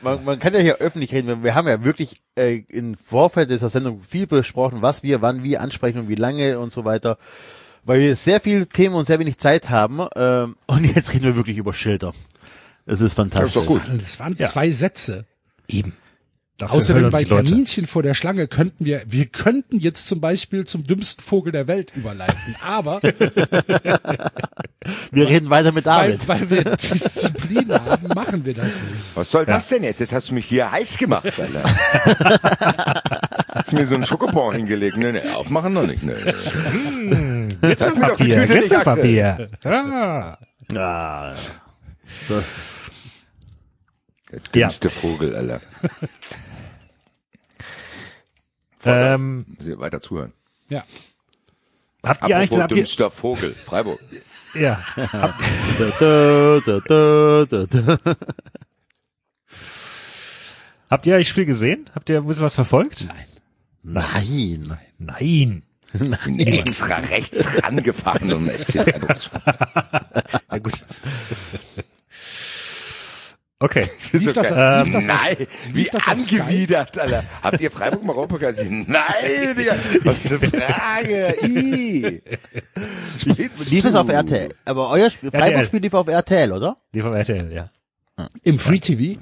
man, 0.00 0.24
man 0.24 0.38
kann 0.38 0.54
ja 0.54 0.60
hier 0.60 0.76
öffentlich 0.76 1.12
reden. 1.12 1.42
Wir 1.42 1.54
haben 1.54 1.68
ja 1.68 1.84
wirklich 1.84 2.16
äh, 2.36 2.62
im 2.68 2.94
Vorfeld 2.94 3.50
dieser 3.50 3.68
Sendung 3.68 4.02
viel 4.02 4.26
besprochen, 4.26 4.82
was 4.82 5.02
wir 5.02 5.22
wann 5.22 5.42
wie 5.42 5.58
ansprechen 5.58 6.00
und 6.00 6.08
wie 6.08 6.14
lange 6.14 6.58
und 6.58 6.72
so 6.72 6.84
weiter, 6.84 7.18
weil 7.84 8.00
wir 8.00 8.16
sehr 8.16 8.40
viele 8.40 8.66
Themen 8.66 8.94
und 8.94 9.06
sehr 9.06 9.18
wenig 9.18 9.38
Zeit 9.38 9.70
haben. 9.70 10.06
Ähm, 10.16 10.56
und 10.66 10.84
jetzt 10.84 11.12
reden 11.12 11.24
wir 11.24 11.36
wirklich 11.36 11.58
über 11.58 11.74
Schilder. 11.74 12.12
Es 12.86 13.00
ist 13.00 13.14
fantastisch. 13.14 13.54
Das 13.54 13.62
ist 13.62 13.68
doch 13.68 13.72
gut. 13.72 13.82
Das 14.02 14.18
waren 14.18 14.38
zwei 14.38 14.70
Sätze. 14.70 15.26
eben. 15.68 15.92
Dafür 16.58 16.78
Außerdem 16.78 17.10
bei. 17.10 17.24
Kaninchen 17.24 17.86
vor 17.86 18.02
der 18.02 18.14
Schlange 18.14 18.48
könnten 18.48 18.84
wir, 18.84 19.00
wir 19.06 19.26
könnten 19.26 19.78
jetzt 19.78 20.08
zum 20.08 20.20
Beispiel 20.20 20.66
zum 20.66 20.82
dümmsten 20.82 21.22
Vogel 21.22 21.52
der 21.52 21.68
Welt 21.68 21.92
überleiten, 21.94 22.56
aber 22.66 23.00
Wir 25.12 25.28
reden 25.28 25.50
weiter 25.50 25.70
mit 25.72 25.84
weil, 25.86 26.16
David. 26.16 26.28
weil 26.28 26.50
wir 26.50 26.64
Disziplin 26.64 27.72
haben, 27.72 28.08
machen 28.08 28.44
wir 28.44 28.54
das 28.54 28.74
nicht. 28.80 29.16
Was 29.16 29.30
soll 29.30 29.44
das 29.46 29.68
denn 29.68 29.84
jetzt? 29.84 30.00
Jetzt 30.00 30.12
hast 30.12 30.30
du 30.30 30.34
mich 30.34 30.46
hier 30.46 30.70
heiß 30.70 30.98
gemacht, 30.98 31.32
Alter. 31.38 31.62
hast 33.54 33.72
du 33.72 33.76
mir 33.76 33.86
so 33.86 33.94
einen 33.94 34.04
Schokobon 34.06 34.54
hingelegt? 34.56 34.96
Nee, 34.96 35.12
nee, 35.12 35.20
aufmachen 35.34 35.74
noch 35.74 35.86
nicht. 35.86 36.02
Nee, 36.02 36.14
nee. 37.02 37.48
Glitzerpapier. 37.60 38.46
Glitzerpapier. 38.46 39.48
Ah. 39.64 40.38
Ah, 40.74 41.34
Der 44.32 44.40
dümmste 44.54 44.88
Vogel, 44.90 45.36
Alter. 45.36 45.60
Ähm, 48.84 49.46
ich 49.60 49.78
weiter 49.78 50.00
zuhören. 50.00 50.32
Ja. 50.68 50.84
habt 52.04 52.28
ihr 52.28 52.36
eigentlich, 52.36 52.52
Apropos 52.60 52.78
habt 52.78 53.00
ihr, 53.00 53.10
Vogel, 53.10 53.52
Freiburg. 53.52 54.00
ja, 54.54 54.80
da, 54.96 55.34
da, 55.98 56.60
da, 56.64 56.80
da, 57.46 57.66
da, 57.66 57.96
da. 57.96 58.16
habt 60.90 61.06
ihr 61.06 61.18
das 61.18 61.26
Spiel 61.26 61.44
gesehen? 61.44 61.90
Habt 61.94 62.08
ihr 62.10 62.18
ein 62.18 62.26
bisschen 62.26 62.44
was 62.44 62.54
verfolgt? 62.54 63.08
Nein. 63.82 64.76
Nein. 64.98 65.62
Bin 65.92 66.38
extra 66.38 66.96
rechts 66.96 67.44
rangefahren, 67.62 68.32
um 68.32 68.48
es 68.48 68.66
zu 68.66 68.78
Ja, 70.50 70.58
gut. 70.58 70.84
Okay. 73.60 73.90
Lief 74.12 74.32
das, 74.34 74.52
Ähm, 74.52 74.84
lief 74.84 74.92
das 74.92 75.08
auf, 75.08 75.16
Nein, 75.24 75.46
wie 75.72 75.78
lief 75.78 75.90
das 75.90 76.02
auf 76.06 76.08
angewidert, 76.12 76.96
Alter. 76.98 77.24
Habt 77.42 77.60
ihr 77.60 77.70
Freiburg 77.72 78.04
mal 78.04 78.12
Europapokal 78.12 78.52
gesehen? 78.52 78.84
Nein, 78.88 79.56
Digga. 79.56 79.74
Was 80.04 80.28
für 80.28 80.36
eine 80.36 80.48
Frage. 80.50 82.22
Spielst 83.18 83.70
Lief 83.70 83.84
es 83.84 83.94
auf 83.96 84.08
RTL? 84.08 84.48
Aber 84.64 84.90
euer 84.90 85.10
Spiel, 85.10 85.30
Freiburg-Spiel 85.32 85.80
lief 85.80 85.94
auf 85.94 86.06
RTL, 86.08 86.52
oder? 86.52 86.76
Die 86.94 87.00
vom 87.02 87.14
RTL, 87.14 87.52
ja. 87.52 87.70
Im 88.44 88.58
Free 88.60 88.78
TV? 88.78 89.18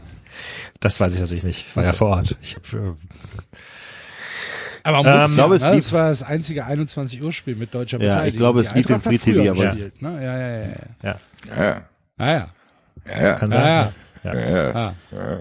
Das 0.80 1.00
weiß 1.00 1.14
ich 1.14 1.20
natürlich 1.20 1.44
nicht. 1.44 1.66
Ich 1.70 1.76
war 1.76 1.84
ja 1.84 1.92
vor 1.94 2.08
Ort. 2.10 2.36
Ich 2.42 2.56
hab, 2.56 2.72
äh, 2.74 2.92
Aber 4.82 5.02
man 5.02 5.14
muss 5.14 5.24
Ähm, 5.24 5.30
ja, 5.30 5.34
glaube, 5.34 5.54
es 5.56 5.62
ne, 5.62 5.70
lief- 5.70 5.84
das 5.84 5.92
war 5.94 6.08
das 6.10 6.22
einzige 6.22 6.66
21 6.66 7.22
Uhr 7.22 7.32
Spiel 7.32 7.56
mit 7.56 7.74
deutscher 7.74 7.98
Ja, 8.00 8.16
Beteiligung. 8.16 8.28
ich 8.28 8.36
glaube, 8.36 8.60
es 8.60 8.74
lief 8.74 8.90
im 8.90 9.00
Free 9.00 9.16
TV, 9.18 9.50
aber- 9.50 9.62
gespielt, 9.70 10.02
ne? 10.02 10.22
Ja, 10.22 10.38
ja, 10.38 10.48
ja, 10.48 10.58
ja. 10.58 10.74
ja, 11.02 11.16
Ja, 11.56 11.82
Ah, 12.18 12.26
ja. 12.26 12.48
ja, 13.06 13.22
ja. 13.22 13.32
kann 13.34 13.50
Ja, 13.50 13.56
sein. 13.56 13.66
ja. 13.66 13.92
Ja. 14.34 14.50
ja. 14.50 14.74
Ah, 14.74 14.94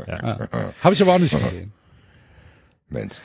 Ja. 0.07 0.39
Habe 0.83 0.93
ich 0.93 1.01
aber 1.01 1.13
auch 1.15 1.19
nicht 1.19 1.37
gesehen. 1.37 1.71
Mensch. 2.89 3.15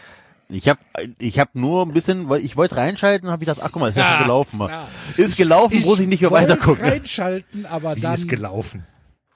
Ich 0.48 0.68
habe 0.68 0.80
ich 1.18 1.38
hab 1.38 1.54
nur 1.54 1.84
ein 1.86 1.92
bisschen, 1.92 2.28
weil 2.28 2.44
ich 2.44 2.56
wollte 2.56 2.76
reinschalten, 2.76 3.28
habe 3.30 3.44
ich 3.44 3.48
gedacht, 3.48 3.64
ach 3.64 3.70
guck 3.72 3.82
mal, 3.82 3.88
ist 3.90 3.96
ja, 3.96 4.02
Ja, 4.02 4.10
schon 4.16 4.22
gelaufen. 4.26 4.60
ja. 4.60 4.88
Ist 5.16 5.36
gelaufen, 5.36 5.80
muss 5.82 6.00
ich 6.00 6.08
nicht 6.08 6.22
mehr 6.22 6.30
wollte 6.32 6.48
weitergucken. 6.50 6.84
reinschalten, 6.84 7.66
aber 7.66 7.94
Wie 7.96 8.00
dann 8.00 8.14
ist 8.14 8.28
gelaufen? 8.28 8.84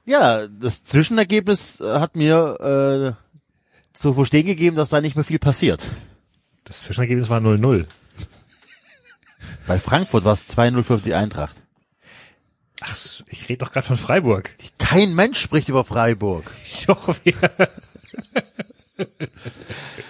Ja, 0.06 0.46
das 0.48 0.82
Zwischenergebnis 0.82 1.80
äh, 1.80 2.00
hat 2.00 2.16
mir 2.16 3.14
äh, 3.16 3.96
zu 3.96 4.12
verstehen 4.14 4.46
gegeben, 4.46 4.74
dass 4.76 4.88
da 4.88 5.00
nicht 5.00 5.14
mehr 5.14 5.24
viel 5.24 5.38
passiert. 5.38 5.88
Das 6.64 6.80
Zwischenergebnis 6.80 7.30
war 7.30 7.40
0-0. 7.40 7.86
Bei 9.66 9.78
Frankfurt 9.78 10.24
war 10.24 10.32
es 10.32 10.48
2-0 10.58 10.82
für 10.82 10.98
die 10.98 11.14
Eintracht. 11.14 11.54
Ach, 12.86 12.94
ich 13.28 13.48
rede 13.48 13.64
doch 13.64 13.72
gerade 13.72 13.86
von 13.86 13.96
Freiburg. 13.96 14.54
Kein 14.78 15.14
Mensch 15.14 15.40
spricht 15.40 15.68
über 15.70 15.84
Freiburg. 15.84 16.50
Doch, 16.86 17.14
wir, 17.24 17.34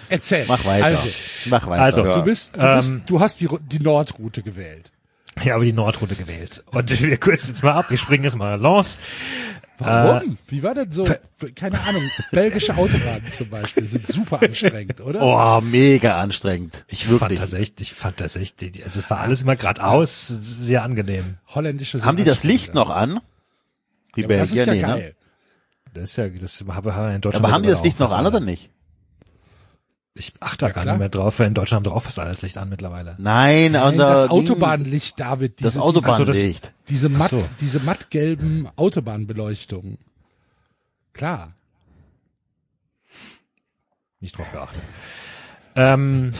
Erzähl. 0.09 0.45
Mach 0.47 0.63
weiter. 0.65 0.85
Also, 0.85 1.09
Mach 1.45 1.67
weiter. 1.67 1.83
Also, 1.83 2.03
du 2.03 2.21
bist, 2.23 2.55
du 2.55 2.59
Ähm, 2.61 2.75
bist, 2.75 2.95
du 3.07 3.19
hast 3.19 3.41
die, 3.41 3.47
die 3.61 3.79
Nordroute 3.79 4.43
gewählt. 4.43 4.91
ich 5.41 5.49
habe 5.49 5.65
die 5.65 5.73
Nordroute 5.73 6.15
gewählt. 6.15 6.63
Und 6.71 7.01
wir 7.01 7.17
kürzen 7.17 7.49
jetzt 7.49 7.63
mal 7.63 7.73
ab. 7.73 7.89
Wir 7.89 7.97
springen 7.97 8.23
jetzt 8.25 8.35
mal 8.37 8.59
los. 8.59 8.99
Warum? 9.77 10.37
Wie 10.47 10.63
war 10.63 10.73
denn 10.73 10.91
so, 10.91 11.05
keine 11.55 11.79
Ahnung, 11.81 12.01
belgische 12.31 12.77
Autobahnen 12.77 13.29
zum 13.29 13.49
Beispiel 13.49 13.85
sind 13.85 14.07
super 14.07 14.41
anstrengend, 14.41 15.01
oder? 15.01 15.21
oh, 15.21 15.61
mega 15.61 16.21
anstrengend. 16.21 16.85
Ich 16.87 17.05
fand 17.05 17.21
Wirklich. 17.21 17.39
tatsächlich, 17.39 17.91
ich 17.91 17.93
fand 17.93 18.17
tatsächlich, 18.17 18.71
die- 18.73 18.83
also 18.83 18.99
es 18.99 19.09
war 19.09 19.19
alles 19.19 19.41
immer 19.41 19.55
geradeaus, 19.55 20.27
sehr 20.27 20.83
angenehm. 20.83 21.37
Holländische 21.53 22.03
Haben 22.05 22.17
die 22.17 22.23
das 22.23 22.43
Licht 22.43 22.73
noch 22.73 22.89
an? 22.89 23.19
Die 24.15 24.21
Ja, 24.21 24.27
aber 24.27 24.37
das 24.37 24.51
ist 24.51 24.65
ja 24.65 24.73
nee, 24.73 24.81
ne? 24.81 24.87
geil. 24.87 25.15
Das 25.93 26.09
ist 26.11 26.15
ja, 26.17 26.27
das 26.29 26.63
habe 26.67 26.95
haben 26.95 27.07
wir 27.09 27.15
in 27.15 27.21
Deutschland. 27.21 27.45
Aber 27.45 27.53
haben 27.53 27.63
die 27.63 27.69
das 27.69 27.83
Licht 27.83 27.99
noch 27.99 28.11
an 28.11 28.25
oder 28.27 28.39
nicht? 28.39 28.69
Ich 30.17 30.33
achte 30.39 30.59
da 30.59 30.67
Ja, 30.67 30.73
gar 30.73 30.83
klar. 30.83 30.95
nicht 30.95 30.99
mehr 31.01 31.09
drauf, 31.09 31.39
weil 31.39 31.47
in 31.47 31.53
Deutschland 31.53 31.79
haben 31.85 31.91
doch 31.91 31.97
auch 31.97 32.03
fast 32.03 32.19
alles 32.19 32.41
Licht 32.41 32.57
an 32.57 32.69
mittlerweile. 32.69 33.15
Nein, 33.17 33.73
Nein, 33.73 33.97
das 33.97 34.21
Ding- 34.21 34.29
Autobahnlicht, 34.31 35.19
David, 35.19 35.59
diese, 35.59 35.67
Das 35.73 35.77
Autobahnlicht. 35.77 36.71
diese, 36.87 37.07
diese 37.07 37.09
matt, 37.09 37.31
so. 37.31 37.45
diese 37.59 37.81
mattgelben 37.81 38.69
Autobahnbeleuchtungen. 38.77 39.97
Klar. 41.11 41.53
Nicht 44.21 44.37
drauf 44.37 44.49
geachtet. 44.53 44.81
Ähm, 45.75 46.31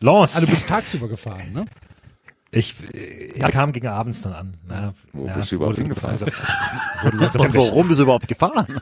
Lance, 0.00 0.38
Ah, 0.38 0.40
du 0.40 0.46
bist 0.48 0.68
tagsüber 0.68 1.08
gefahren, 1.08 1.52
ne? 1.52 1.64
Ich, 2.50 2.74
ja, 3.36 3.50
kam 3.50 3.72
gegen 3.72 3.88
abends 3.88 4.22
dann 4.22 4.32
an. 4.32 4.54
Na, 4.66 4.94
Wo 5.12 5.26
ja, 5.26 5.34
bist 5.34 5.52
du 5.52 5.56
überhaupt 5.56 5.76
hingefahren? 5.76 6.18
Wurde 7.02 7.16
langsam 7.18 7.42
Und 7.42 7.54
warum 7.54 7.88
bist 7.88 7.98
du 7.98 8.04
überhaupt 8.04 8.26
gefahren? 8.26 8.80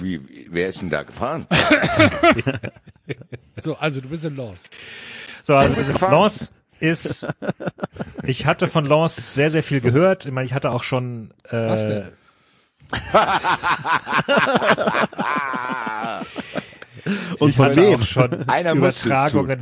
Wie, 0.00 0.20
wie, 0.28 0.48
wer 0.50 0.68
ist 0.68 0.80
denn 0.80 0.90
da 0.90 1.02
gefahren? 1.02 1.46
So, 3.56 3.76
also 3.76 4.00
du 4.00 4.08
bist 4.08 4.24
in 4.24 4.34
Lost. 4.34 4.70
So, 5.42 5.54
also 5.54 5.74
also 5.74 5.92
gefahren? 5.92 6.12
Lance 6.12 6.50
ist, 6.80 7.28
ich 8.22 8.46
hatte 8.46 8.66
von 8.66 8.86
Lance 8.86 9.20
sehr, 9.20 9.50
sehr 9.50 9.62
viel 9.62 9.82
gehört. 9.82 10.24
Ich 10.24 10.32
meine, 10.32 10.46
ich 10.46 10.54
hatte 10.54 10.70
auch 10.70 10.82
schon, 10.82 11.34
äh, 11.50 11.68
Was 11.68 11.86
denn? 11.86 12.08
Und 17.38 17.50
ich 17.50 17.56
von 17.56 17.66
hatte 17.66 17.76
wem? 17.76 18.00
auch 18.00 18.02
schon 18.02 18.48
Einer 18.48 18.72
Übertragungen 18.72 19.60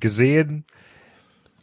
gesehen. 0.00 0.64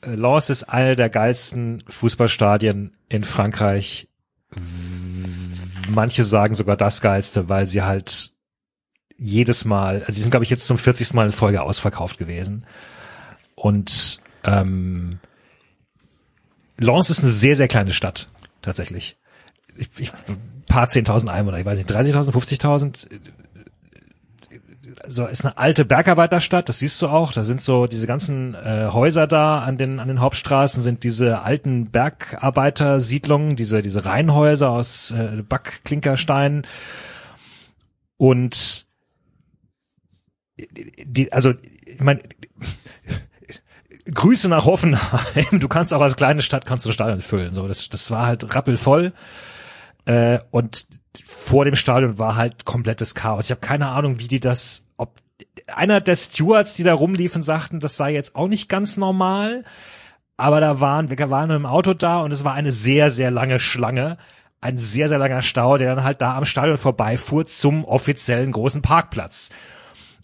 Äh, 0.02 0.16
Lens 0.16 0.50
ist 0.50 0.64
eine 0.64 0.96
der 0.96 1.10
geilsten 1.10 1.80
Fußballstadien 1.88 2.96
in 3.10 3.24
Frankreich. 3.24 4.08
Manche 5.90 6.24
sagen 6.24 6.54
sogar 6.54 6.78
das 6.78 7.02
geilste, 7.02 7.50
weil 7.50 7.68
sie 7.68 7.82
halt 7.82 8.32
jedes 9.18 9.66
Mal, 9.66 10.02
also 10.02 10.14
sie 10.14 10.22
sind 10.22 10.32
glaube 10.32 10.46
ich 10.46 10.50
jetzt 10.50 10.68
zum 10.68 10.78
40. 10.78 11.14
Mal 11.14 11.26
in 11.26 11.32
Folge 11.32 11.62
ausverkauft 11.62 12.18
gewesen. 12.18 12.66
Und 13.56 14.22
ähm, 14.44 15.20
Lens 16.78 17.10
ist 17.10 17.22
eine 17.22 17.32
sehr, 17.32 17.56
sehr 17.56 17.68
kleine 17.68 17.92
Stadt, 17.92 18.28
tatsächlich. 18.62 19.18
Ich, 19.76 19.90
ich, 19.98 20.12
paar 20.70 20.88
10.000 20.88 21.28
Einwohner, 21.28 21.58
ich 21.58 21.66
weiß 21.66 21.78
nicht, 21.78 21.92
30.000, 21.92 22.32
50.000, 22.32 23.08
so 25.08 25.26
ist 25.26 25.46
eine 25.46 25.58
alte 25.58 25.86
Bergarbeiterstadt, 25.86 26.70
das 26.70 26.80
siehst 26.80 27.02
du 27.02 27.08
auch. 27.08 27.32
Da 27.32 27.44
sind 27.44 27.62
so 27.62 27.88
diese 27.88 28.08
ganzen 28.08 28.56
äh, 28.56 28.90
Häuser 28.92 29.28
da 29.28 29.60
an 29.60 29.78
den 29.78 30.00
an 30.00 30.08
den 30.08 30.20
Hauptstraßen 30.20 30.82
sind 30.84 31.04
diese 31.04 31.42
alten 31.42 31.92
Bergarbeitersiedlungen, 31.92 33.56
diese 33.56 33.82
diese 33.82 34.06
Reihenhäuser 34.06 34.70
aus 34.70 35.12
äh, 35.12 35.44
Backklinkerstein 35.48 36.66
und 38.18 38.88
die 41.06 41.32
also 41.32 41.54
ich 41.86 42.00
meine 42.00 42.22
Grüße 44.12 44.50
nach 44.50 44.66
Hoffenheim. 44.66 45.60
Du 45.60 45.68
kannst 45.68 45.94
auch 45.94 46.02
als 46.02 46.16
kleine 46.16 46.42
Stadt 46.42 46.66
kannst 46.66 46.86
du 46.86 46.92
Stadion 46.92 47.20
füllen. 47.20 47.54
So, 47.54 47.68
das, 47.68 47.90
das 47.90 48.10
war 48.12 48.26
halt 48.26 48.56
rappelvoll. 48.56 49.14
Äh, 50.06 50.40
und 50.52 50.88
vor 51.24 51.66
dem 51.66 51.76
Stadion 51.76 52.18
war 52.18 52.36
halt 52.36 52.66
komplettes 52.66 53.16
Chaos. 53.16 53.46
Ich 53.46 53.52
habe 53.52 53.62
keine 53.62 53.90
Ahnung, 53.90 54.20
wie 54.20 54.28
die 54.28 54.40
das, 54.40 54.86
einer 55.68 56.02
der 56.02 56.16
Stewards, 56.16 56.76
die 56.76 56.84
da 56.84 56.94
rumliefen, 56.94 57.42
sagten, 57.42 57.80
das 57.80 57.98
sei 57.98 58.14
jetzt 58.14 58.36
auch 58.36 58.48
nicht 58.48 58.70
ganz 58.70 58.98
normal. 58.98 59.64
Aber 60.38 60.62
da 60.62 60.80
waren, 60.80 61.10
wir 61.10 61.30
waren 61.30 61.50
im 61.50 61.66
Auto 61.66 61.94
da 61.94 62.20
und 62.20 62.32
es 62.32 62.44
war 62.44 62.54
eine 62.54 62.72
sehr, 62.72 63.12
sehr 63.12 63.32
lange 63.32 63.60
Schlange. 63.60 64.18
Ein 64.62 64.78
sehr, 64.78 65.10
sehr 65.10 65.18
langer 65.18 65.42
Stau, 65.42 65.78
der 65.78 65.96
dann 65.96 66.04
halt 66.04 66.22
da 66.22 66.36
am 66.36 66.46
Stadion 66.46 66.78
vorbeifuhr 66.78 67.46
zum 67.46 67.86
offiziellen 67.86 68.52
großen 68.52 68.82
Parkplatz. 68.82 69.52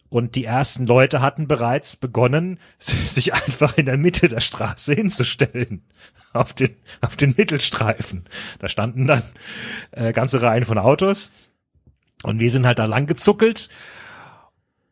Und 0.10 0.36
die 0.36 0.46
ersten 0.46 0.86
Leute 0.86 1.22
hatten 1.22 1.48
bereits 1.48 1.98
begonnen, 1.98 2.60
sich 2.80 3.34
einfach 3.34 3.78
in 3.78 3.86
der 3.86 3.98
Mitte 3.98 4.28
der 4.28 4.40
Straße 4.40 4.94
hinzustellen. 4.94 5.84
Auf 6.32 6.54
den, 6.54 6.76
auf 7.00 7.16
den 7.16 7.34
Mittelstreifen. 7.38 8.26
Da 8.60 8.68
standen 8.68 9.08
dann 9.08 9.24
äh, 9.92 10.12
ganze 10.12 10.42
Reihen 10.42 10.64
von 10.64 10.78
Autos. 10.78 11.32
Und 12.24 12.40
wir 12.40 12.52
sind 12.52 12.66
halt 12.66 12.78
da 12.78 12.86
lang 12.86 13.08
gezuckelt 13.08 13.70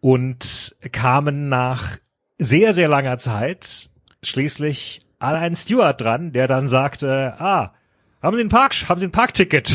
und 0.03 0.75
kamen 0.91 1.47
nach 1.47 1.97
sehr, 2.37 2.73
sehr 2.73 2.89
langer 2.89 3.17
Zeit 3.19 3.89
schließlich 4.21 4.99
an 5.19 5.35
einen 5.35 5.55
Steward 5.55 6.01
dran, 6.01 6.33
der 6.33 6.49
dann 6.49 6.67
sagte, 6.67 7.35
ah, 7.39 7.71
haben 8.21 8.35
Sie 8.35 8.43
ein 8.43 8.49
Park, 8.49 8.75
haben 8.89 8.99
Sie 8.99 9.07
ein 9.07 9.13
Parkticket? 9.13 9.73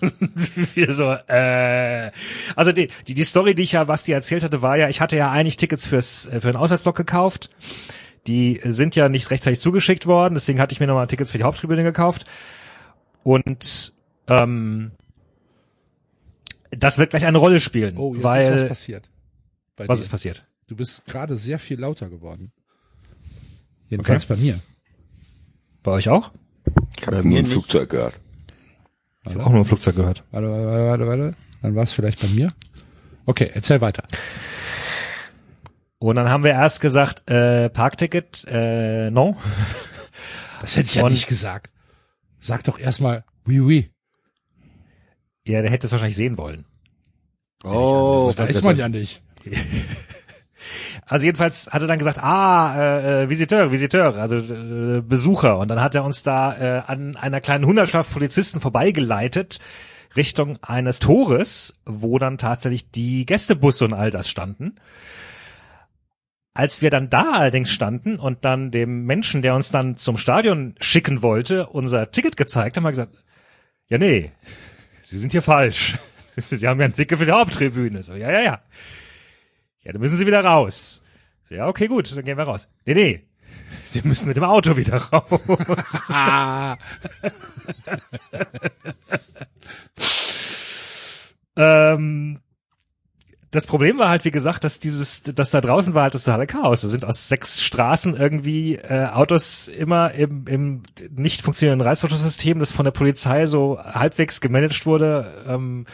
wir 0.74 0.92
so, 0.92 1.12
äh, 1.28 2.10
also 2.56 2.72
die, 2.72 2.88
die, 3.06 3.14
die 3.14 3.22
Story, 3.22 3.54
die 3.54 3.62
ich 3.62 3.72
ja, 3.72 3.86
was 3.86 4.02
die 4.02 4.10
erzählt 4.10 4.42
hatte, 4.42 4.60
war 4.60 4.76
ja, 4.76 4.88
ich 4.88 5.00
hatte 5.00 5.16
ja 5.16 5.30
eigentlich 5.30 5.56
Tickets 5.56 5.86
fürs, 5.86 6.26
äh, 6.26 6.40
für 6.40 6.50
den 6.50 6.56
Auswärtsblock 6.56 6.96
gekauft. 6.96 7.48
Die 8.26 8.60
sind 8.64 8.96
ja 8.96 9.08
nicht 9.08 9.30
rechtzeitig 9.30 9.60
zugeschickt 9.60 10.08
worden, 10.08 10.34
deswegen 10.34 10.58
hatte 10.58 10.72
ich 10.72 10.80
mir 10.80 10.88
nochmal 10.88 11.06
Tickets 11.06 11.30
für 11.30 11.38
die 11.38 11.44
Haupttribüne 11.44 11.84
gekauft. 11.84 12.24
Und 13.22 13.94
ähm, 14.26 14.90
das 16.72 16.98
wird 16.98 17.10
gleich 17.10 17.24
eine 17.24 17.38
Rolle 17.38 17.60
spielen, 17.60 17.96
Oh, 17.98 18.14
jetzt 18.14 18.24
weil 18.24 18.52
ist 18.52 18.62
was 18.62 18.68
passiert. 18.68 19.10
Bei 19.76 19.88
was 19.88 19.98
dir. 19.98 20.02
ist 20.04 20.08
passiert? 20.10 20.46
Du 20.66 20.76
bist 20.76 21.04
gerade 21.06 21.36
sehr 21.36 21.58
viel 21.58 21.78
lauter 21.80 22.08
geworden. 22.08 22.52
Jedenfalls 23.88 24.26
bei 24.26 24.36
mir. 24.36 24.60
Bei 25.82 25.92
euch 25.92 26.08
auch? 26.08 26.32
Ich 26.98 27.06
habe 27.06 27.26
nur 27.28 27.38
ein. 27.38 27.46
Flugzeug 27.46 27.90
gehört. 27.90 28.18
Ich 29.26 29.32
habe 29.34 29.44
auch 29.44 29.50
nur 29.50 29.58
ein 29.60 29.64
Flugzeug 29.64 29.96
gehört. 29.96 30.24
Warte, 30.30 30.48
warte, 30.48 30.66
warte, 30.66 30.88
warte, 30.88 31.06
warte. 31.06 31.36
Dann 31.62 31.74
war 31.74 31.82
es 31.84 31.92
vielleicht 31.92 32.20
bei 32.20 32.28
mir. 32.28 32.52
Okay, 33.26 33.50
erzähl 33.54 33.80
weiter. 33.80 34.04
Und 35.98 36.16
dann 36.16 36.28
haben 36.28 36.44
wir 36.44 36.50
erst 36.52 36.80
gesagt, 36.80 37.28
äh, 37.30 37.70
Parkticket, 37.70 38.44
äh, 38.48 39.10
no. 39.10 39.36
Das 40.60 40.76
hätte 40.76 40.86
ich 40.86 40.94
ja 40.94 41.04
Und- 41.04 41.10
nicht 41.12 41.26
gesagt. 41.26 41.70
Sag 42.40 42.64
doch 42.64 42.78
erstmal, 42.78 43.24
oui, 43.46 43.60
oui. 43.60 43.90
Ja, 45.46 45.60
der 45.60 45.70
hätte 45.70 45.86
es 45.86 45.92
wahrscheinlich 45.92 46.16
sehen 46.16 46.38
wollen. 46.38 46.64
Oh, 47.64 48.32
Das 48.34 48.48
weiß 48.48 48.62
man 48.62 48.76
ja 48.76 48.88
nicht. 48.88 49.22
Also 51.06 51.26
jedenfalls 51.26 51.68
hat 51.70 51.82
er 51.82 51.88
dann 51.88 51.98
gesagt, 51.98 52.18
ah, 52.18 52.76
äh, 52.76 53.24
äh, 53.24 53.30
Visiteur, 53.30 53.70
Visiteur, 53.70 54.16
also 54.16 54.36
äh, 54.36 55.02
Besucher. 55.02 55.58
Und 55.58 55.68
dann 55.68 55.82
hat 55.82 55.94
er 55.94 56.04
uns 56.04 56.22
da 56.22 56.56
äh, 56.56 56.82
an 56.86 57.16
einer 57.16 57.40
kleinen 57.40 57.66
Hundertschaft 57.66 58.12
Polizisten 58.12 58.60
vorbeigeleitet 58.60 59.60
Richtung 60.16 60.58
eines 60.62 61.00
Tores, 61.00 61.80
wo 61.84 62.18
dann 62.18 62.38
tatsächlich 62.38 62.90
die 62.90 63.26
Gästebusse 63.26 63.84
und 63.84 63.92
all 63.92 64.10
das 64.10 64.28
standen. 64.28 64.76
Als 66.54 66.82
wir 66.82 66.90
dann 66.90 67.10
da 67.10 67.32
allerdings 67.32 67.70
standen 67.70 68.16
und 68.16 68.44
dann 68.44 68.70
dem 68.70 69.04
Menschen, 69.04 69.42
der 69.42 69.54
uns 69.54 69.70
dann 69.70 69.96
zum 69.96 70.16
Stadion 70.16 70.74
schicken 70.80 71.20
wollte, 71.20 71.66
unser 71.66 72.12
Ticket 72.12 72.36
gezeigt, 72.36 72.76
haben 72.76 72.84
wir 72.84 72.90
gesagt, 72.90 73.18
ja 73.88 73.98
nee, 73.98 74.30
Sie 75.02 75.18
sind 75.18 75.32
hier 75.32 75.42
falsch. 75.42 75.98
Sie 76.36 76.66
haben 76.66 76.80
ja 76.80 76.86
ein 76.86 76.94
Ticket 76.94 77.18
für 77.18 77.26
die 77.26 77.32
Haupttribüne. 77.32 78.02
So, 78.02 78.14
ja, 78.14 78.30
ja, 78.30 78.40
ja. 78.40 78.60
Ja, 79.84 79.92
dann 79.92 80.00
müssen 80.00 80.16
Sie 80.16 80.26
wieder 80.26 80.44
raus. 80.44 81.02
Ja, 81.50 81.68
okay, 81.68 81.86
gut, 81.86 82.16
dann 82.16 82.24
gehen 82.24 82.38
wir 82.38 82.44
raus. 82.44 82.68
Nee, 82.86 82.94
nee. 82.94 83.24
Sie 83.84 84.02
müssen 84.02 84.28
mit 84.28 84.36
dem 84.36 84.44
Auto 84.44 84.76
wieder 84.76 84.96
raus. 84.96 85.40
Ähm, 91.56 92.40
das 93.50 93.68
Problem 93.68 93.98
war 93.98 94.08
halt, 94.08 94.24
wie 94.24 94.32
gesagt, 94.32 94.64
dass 94.64 94.80
dieses, 94.80 95.22
dass 95.22 95.52
da 95.52 95.60
draußen 95.60 95.94
war 95.94 96.04
halt 96.04 96.14
das 96.14 96.24
totale 96.24 96.48
Chaos. 96.48 96.80
Da 96.80 96.88
sind 96.88 97.04
aus 97.04 97.28
sechs 97.28 97.62
Straßen 97.62 98.16
irgendwie 98.16 98.74
äh, 98.74 99.06
Autos 99.06 99.68
immer 99.68 100.10
im, 100.12 100.46
im 100.48 100.82
nicht 101.10 101.42
funktionierenden 101.42 101.86
Reißverschlusssystem, 101.86 102.58
das 102.58 102.72
von 102.72 102.84
der 102.84 102.90
Polizei 102.90 103.46
so 103.46 103.78
halbwegs 103.78 104.40
gemanagt 104.40 104.86
wurde, 104.86 105.44
ähm, 105.46 105.86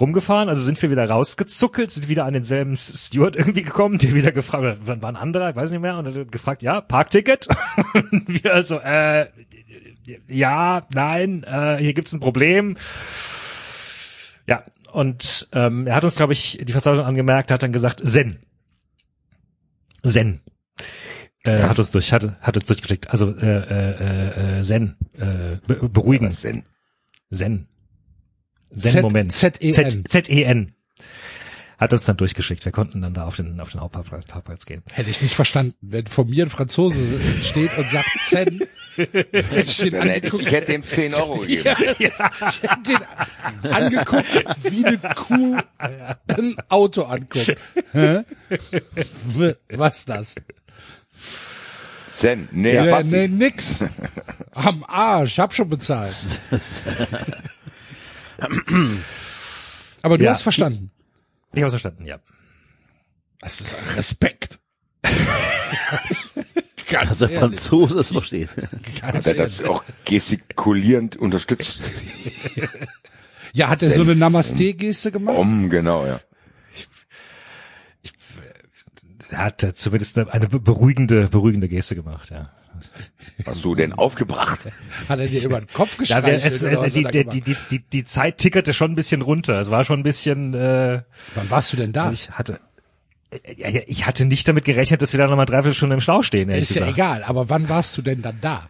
rumgefahren, 0.00 0.48
also 0.48 0.62
sind 0.62 0.80
wir 0.80 0.90
wieder 0.90 1.08
rausgezuckelt, 1.08 1.90
sind 1.90 2.08
wieder 2.08 2.24
an 2.24 2.32
denselben 2.32 2.76
Steward 2.76 3.36
irgendwie 3.36 3.62
gekommen, 3.62 3.98
der 3.98 4.14
wieder 4.14 4.32
gefragt, 4.32 4.80
wann 4.84 5.02
war 5.02 5.10
ein 5.10 5.16
anderer, 5.16 5.50
ich 5.50 5.56
weiß 5.56 5.70
nicht 5.70 5.80
mehr, 5.80 5.98
und 5.98 6.06
er 6.06 6.14
hat 6.14 6.32
gefragt, 6.32 6.62
ja, 6.62 6.80
Parkticket? 6.80 7.48
Und 7.94 8.24
wir 8.28 8.54
also, 8.54 8.78
äh, 8.78 9.26
ja, 10.26 10.82
nein, 10.92 11.44
äh, 11.44 11.76
hier 11.76 11.94
gibt's 11.94 12.12
ein 12.12 12.20
Problem. 12.20 12.76
Ja, 14.46 14.60
und 14.92 15.48
ähm, 15.52 15.86
er 15.86 15.94
hat 15.94 16.04
uns, 16.04 16.16
glaube 16.16 16.32
ich, 16.32 16.58
die 16.62 16.72
Verzeichnung 16.72 17.04
angemerkt, 17.04 17.52
hat 17.52 17.62
dann 17.62 17.72
gesagt, 17.72 18.00
Zen. 18.04 18.40
Zen. 20.04 20.40
Äh, 21.44 21.62
hat 21.62 21.78
uns 21.78 21.90
durch, 21.90 22.12
hat, 22.12 22.40
hat 22.40 22.56
uns 22.56 22.66
durchgeschickt. 22.66 23.10
Also 23.10 23.34
äh, 23.36 23.46
äh, 23.46 24.58
äh, 24.58 24.62
Zen, 24.62 24.96
äh, 25.14 25.56
be 25.66 25.88
beruhigen. 25.88 26.34
Denn? 26.42 26.64
Zen. 27.32 27.68
Z- 28.76 28.92
Zen-Moment. 28.92 29.32
Z-E-N. 29.32 30.04
Z- 30.04 30.08
Z-E-N. 30.26 30.74
Hat 31.78 31.92
uns 31.94 32.04
dann 32.04 32.18
durchgeschickt. 32.18 32.62
Wir 32.66 32.72
konnten 32.72 33.00
dann 33.00 33.14
da 33.14 33.24
auf 33.24 33.36
den, 33.36 33.58
auf 33.58 33.70
den 33.70 33.80
Hauptparkplatz 33.80 34.26
Parkplatz 34.26 34.66
gehen. 34.66 34.82
Hätte 34.92 35.08
ich 35.08 35.22
nicht 35.22 35.34
verstanden. 35.34 35.74
Wenn 35.80 36.06
vor 36.06 36.26
mir 36.26 36.44
ein 36.44 36.50
Franzose 36.50 37.18
steht 37.42 37.76
und 37.78 37.88
sagt 37.88 38.06
Zen, 38.22 38.60
hätte 38.96 39.60
ich 39.60 39.76
den 39.78 39.94
ich, 39.94 40.00
angeguckt, 40.00 40.42
ich 40.46 40.52
hätte 40.52 40.74
ihm 40.74 40.84
10 40.84 41.14
Euro 41.14 41.38
gegeben. 41.40 41.64
ich 41.98 42.62
hätte 42.62 42.82
den 43.62 43.70
angeguckt, 43.72 44.26
wie 44.64 44.84
eine 44.84 44.98
Kuh 44.98 45.56
ein 45.78 46.56
Auto 46.68 47.04
anguckt. 47.04 47.54
Hä? 47.92 48.20
Was 49.70 50.04
das? 50.04 50.34
Zen. 52.14 52.46
Nee, 52.52 52.74
Ja, 52.74 52.84
Basti. 52.84 53.10
nee, 53.10 53.28
nix. 53.28 53.84
Am 54.52 54.84
Arsch, 54.86 55.38
hab 55.38 55.54
schon 55.54 55.70
bezahlt. 55.70 56.12
Aber 60.02 60.18
du 60.18 60.24
Ja. 60.24 60.30
hast 60.32 60.42
verstanden. 60.42 60.90
Ich 61.52 61.60
habe 61.62 61.70
verstanden, 61.70 62.06
ja. 62.06 62.18
Das 63.40 63.60
ist 63.60 63.76
Respekt. 63.96 64.60
ganz, 65.02 66.34
Dass 66.34 66.88
ganz 66.88 67.18
der 67.18 67.28
ehrlich. 67.30 67.38
Franzose 67.40 67.98
es 68.00 68.12
versteht. 68.12 68.48
Ganz 69.00 69.02
Hat 69.02 69.26
er 69.26 69.34
das 69.34 69.62
auch 69.64 69.82
gestikulierend 70.04 71.16
unterstützt? 71.16 71.80
Ja, 73.52 73.68
hat 73.68 73.82
er 73.82 73.90
so 73.90 74.02
eine 74.02 74.14
Namaste-Geste 74.14 75.10
gemacht? 75.10 75.36
Um, 75.36 75.68
genau, 75.70 76.06
ja. 76.06 76.20
Er 79.30 79.38
hat 79.38 79.62
äh, 79.64 79.74
zumindest 79.74 80.16
eine, 80.18 80.32
eine 80.32 80.46
be- 80.46 80.60
beruhigende, 80.60 81.26
beruhigende 81.26 81.68
Geste 81.68 81.96
gemacht, 81.96 82.30
ja. 82.30 82.52
Hast 83.46 83.64
du 83.64 83.74
den 83.74 83.92
aufgebracht? 83.92 84.60
Hat 85.08 85.18
er 85.18 85.26
dir 85.26 85.42
über 85.44 85.60
den 85.60 85.68
Kopf 85.72 85.92
Ja, 85.92 86.20
gestreichelt? 86.20 86.44
es, 86.44 86.62
oder 86.62 86.88
die, 86.88 87.04
die, 87.24 87.40
die, 87.42 87.56
die, 87.70 87.78
die, 87.80 88.04
Zeit 88.04 88.38
tickerte 88.38 88.74
schon 88.74 88.92
ein 88.92 88.94
bisschen 88.94 89.22
runter. 89.22 89.60
Es 89.60 89.70
war 89.70 89.84
schon 89.84 90.00
ein 90.00 90.02
bisschen, 90.02 90.54
äh, 90.54 91.02
Wann 91.34 91.50
warst 91.50 91.72
du 91.72 91.76
denn 91.76 91.92
da? 91.92 92.04
also 92.04 92.14
ich 92.14 92.30
hatte, 92.30 92.60
ja, 93.56 93.68
ja, 93.68 93.80
ich 93.86 94.06
hatte 94.06 94.24
nicht 94.24 94.46
damit 94.48 94.64
gerechnet, 94.64 95.02
dass 95.02 95.12
wir 95.12 95.18
da 95.18 95.26
nochmal 95.28 95.46
dreiviertel 95.46 95.74
Stunden 95.74 95.94
im 95.94 96.00
Stau 96.00 96.22
stehen, 96.22 96.48
ehrlich 96.48 96.64
ist 96.70 96.74
ja 96.76 96.80
gesagt. 96.82 96.96
egal, 96.98 97.22
aber 97.24 97.48
wann 97.48 97.68
warst 97.68 97.96
du 97.96 98.02
denn 98.02 98.22
dann 98.22 98.38
da? 98.40 98.68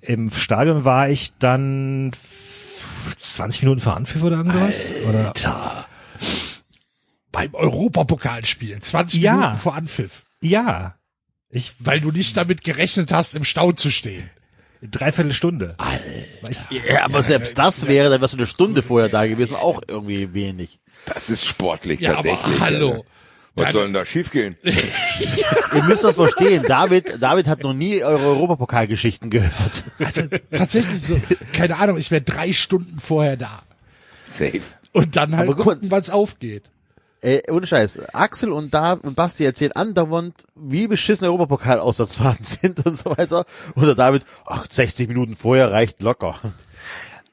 Im 0.00 0.30
Stadion 0.32 0.84
war 0.84 1.08
ich 1.08 1.32
dann 1.38 2.08
f- 2.12 3.14
20 3.16 3.62
Minuten 3.62 3.80
vor 3.80 3.96
Anpfiff 3.96 4.22
oder 4.22 4.36
irgendwas? 4.38 4.90
Oder? 5.08 5.26
Alter. 5.28 5.86
Beim 7.30 7.54
Europapokalspiel, 7.54 8.78
20 8.80 9.22
Ja. 9.22 9.34
Minuten 9.36 9.56
vor 9.56 9.74
Anpfiff. 9.74 10.24
Ja. 10.42 10.96
Ich, 11.54 11.74
Weil 11.78 12.00
du 12.00 12.10
nicht 12.10 12.36
damit 12.36 12.64
gerechnet 12.64 13.12
hast, 13.12 13.34
im 13.34 13.44
Stau 13.44 13.72
zu 13.72 13.90
stehen. 13.90 14.28
dreiviertel 14.82 15.32
Stunde. 15.32 15.76
Ja, 16.88 17.04
aber 17.04 17.22
selbst 17.22 17.56
das 17.58 17.86
wäre, 17.86 18.10
dann 18.10 18.20
wärst 18.20 18.34
du 18.34 18.38
eine 18.38 18.46
Stunde 18.48 18.82
vorher 18.82 19.08
da 19.10 19.26
gewesen, 19.26 19.54
auch 19.56 19.80
irgendwie 19.86 20.32
wenig. 20.34 20.80
Das 21.06 21.30
ist 21.30 21.44
sportlich 21.44 22.00
Ja, 22.00 22.14
tatsächlich. 22.14 22.44
aber 22.56 22.60
hallo. 22.60 22.90
Alter. 22.90 23.04
Was 23.54 23.72
soll 23.74 23.84
denn 23.84 23.92
da 23.92 24.04
schiefgehen? 24.06 24.56
Ihr 24.62 25.82
müsst 25.84 26.04
das 26.04 26.16
verstehen. 26.16 26.64
David, 26.66 27.22
David 27.22 27.46
hat 27.48 27.62
noch 27.62 27.74
nie 27.74 28.02
eure 28.02 28.24
Europapokalgeschichten 28.28 29.28
gehört. 29.28 29.84
Tatsächlich 30.54 31.02
so, 31.02 31.20
keine 31.52 31.76
Ahnung, 31.76 31.98
ich 31.98 32.10
wäre 32.10 32.22
drei 32.22 32.54
Stunden 32.54 32.98
vorher 32.98 33.36
da. 33.36 33.62
Safe. 34.24 34.62
Und 34.92 35.16
dann 35.16 35.36
halt 35.36 35.50
Aber 35.50 35.62
gucken, 35.62 35.90
wann's 35.90 36.08
aufgeht. 36.08 36.70
Ey, 37.22 37.40
ohne 37.50 37.66
Scheiß. 37.68 38.00
Axel 38.12 38.50
und 38.50 38.74
da 38.74 38.94
und 38.94 39.14
Basti 39.14 39.44
erzählen 39.44 39.72
andauernd, 39.72 40.34
wie 40.56 40.88
beschissen 40.88 41.24
Europapokal-Auswärtsfahrten 41.26 42.44
sind 42.60 42.84
und 42.84 42.98
so 42.98 43.16
weiter. 43.16 43.44
Und 43.74 43.86
der 43.86 43.94
David, 43.94 44.24
ach, 44.44 44.66
60 44.68 45.08
Minuten 45.08 45.36
vorher 45.36 45.70
reicht 45.70 46.02
locker. 46.02 46.34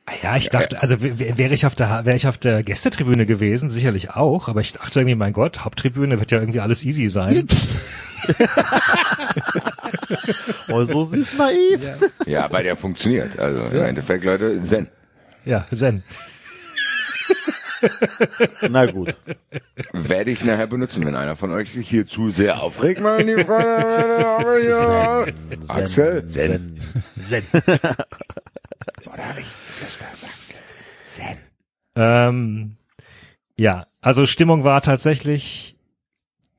Ah 0.06 0.12
Ja, 0.22 0.36
ich 0.36 0.50
dachte, 0.50 0.82
also 0.82 0.98
wäre 1.02 1.54
ich 1.54 1.66
auf 1.66 1.74
der 1.76 2.06
wäre 2.06 2.16
ich 2.16 2.28
auf 2.28 2.38
der 2.38 2.64
Gästetribüne 2.64 3.26
gewesen, 3.26 3.70
sicherlich 3.70 4.12
auch, 4.12 4.48
aber 4.48 4.62
ich 4.62 4.74
dachte 4.74 5.00
irgendwie, 5.00 5.16
mein 5.16 5.34
Gott, 5.34 5.66
Haupttribüne 5.66 6.20
wird 6.20 6.32
ja 6.32 6.40
irgendwie 6.40 6.60
alles 6.60 6.84
easy 6.84 7.10
sein. 7.10 7.48
Oh, 10.68 10.84
so 10.84 11.04
süß 11.06 11.34
naiv. 11.38 11.82
Ja, 12.28 12.48
bei 12.48 12.62
der 12.62 12.76
funktioniert. 12.76 13.40
Also 13.40 13.60
im 13.76 13.84
Endeffekt, 13.84 14.24
Leute, 14.24 14.62
Zen. 14.64 14.88
ja, 15.46 15.66
Zen. 15.74 16.04
Na 18.70 18.86
gut. 18.86 19.16
Werde 19.94 20.32
ich 20.32 20.44
nachher 20.44 20.68
benutzen, 20.68 21.06
wenn 21.06 21.16
einer 21.16 21.36
von 21.36 21.52
euch 21.52 21.74
sich 21.74 21.90
hier 21.90 22.08
zu 22.08 22.30
sehr 22.30 22.62
aufregt. 22.62 23.00
Freunde, 23.00 23.48
aber 23.48 24.60
ja. 24.60 25.26
Zen, 25.26 25.70
Axel, 25.70 26.28
Zen. 26.28 26.80
Zen. 27.20 27.44
Oder 27.54 29.36
ich 29.38 29.46
flüster 29.46 30.06
Axel. 30.08 30.60
Zen. 31.04 31.38
Ähm, 31.96 32.76
ja, 33.58 33.88
also 34.02 34.26
Stimmung 34.26 34.64
war 34.64 34.82
tatsächlich 34.82 35.78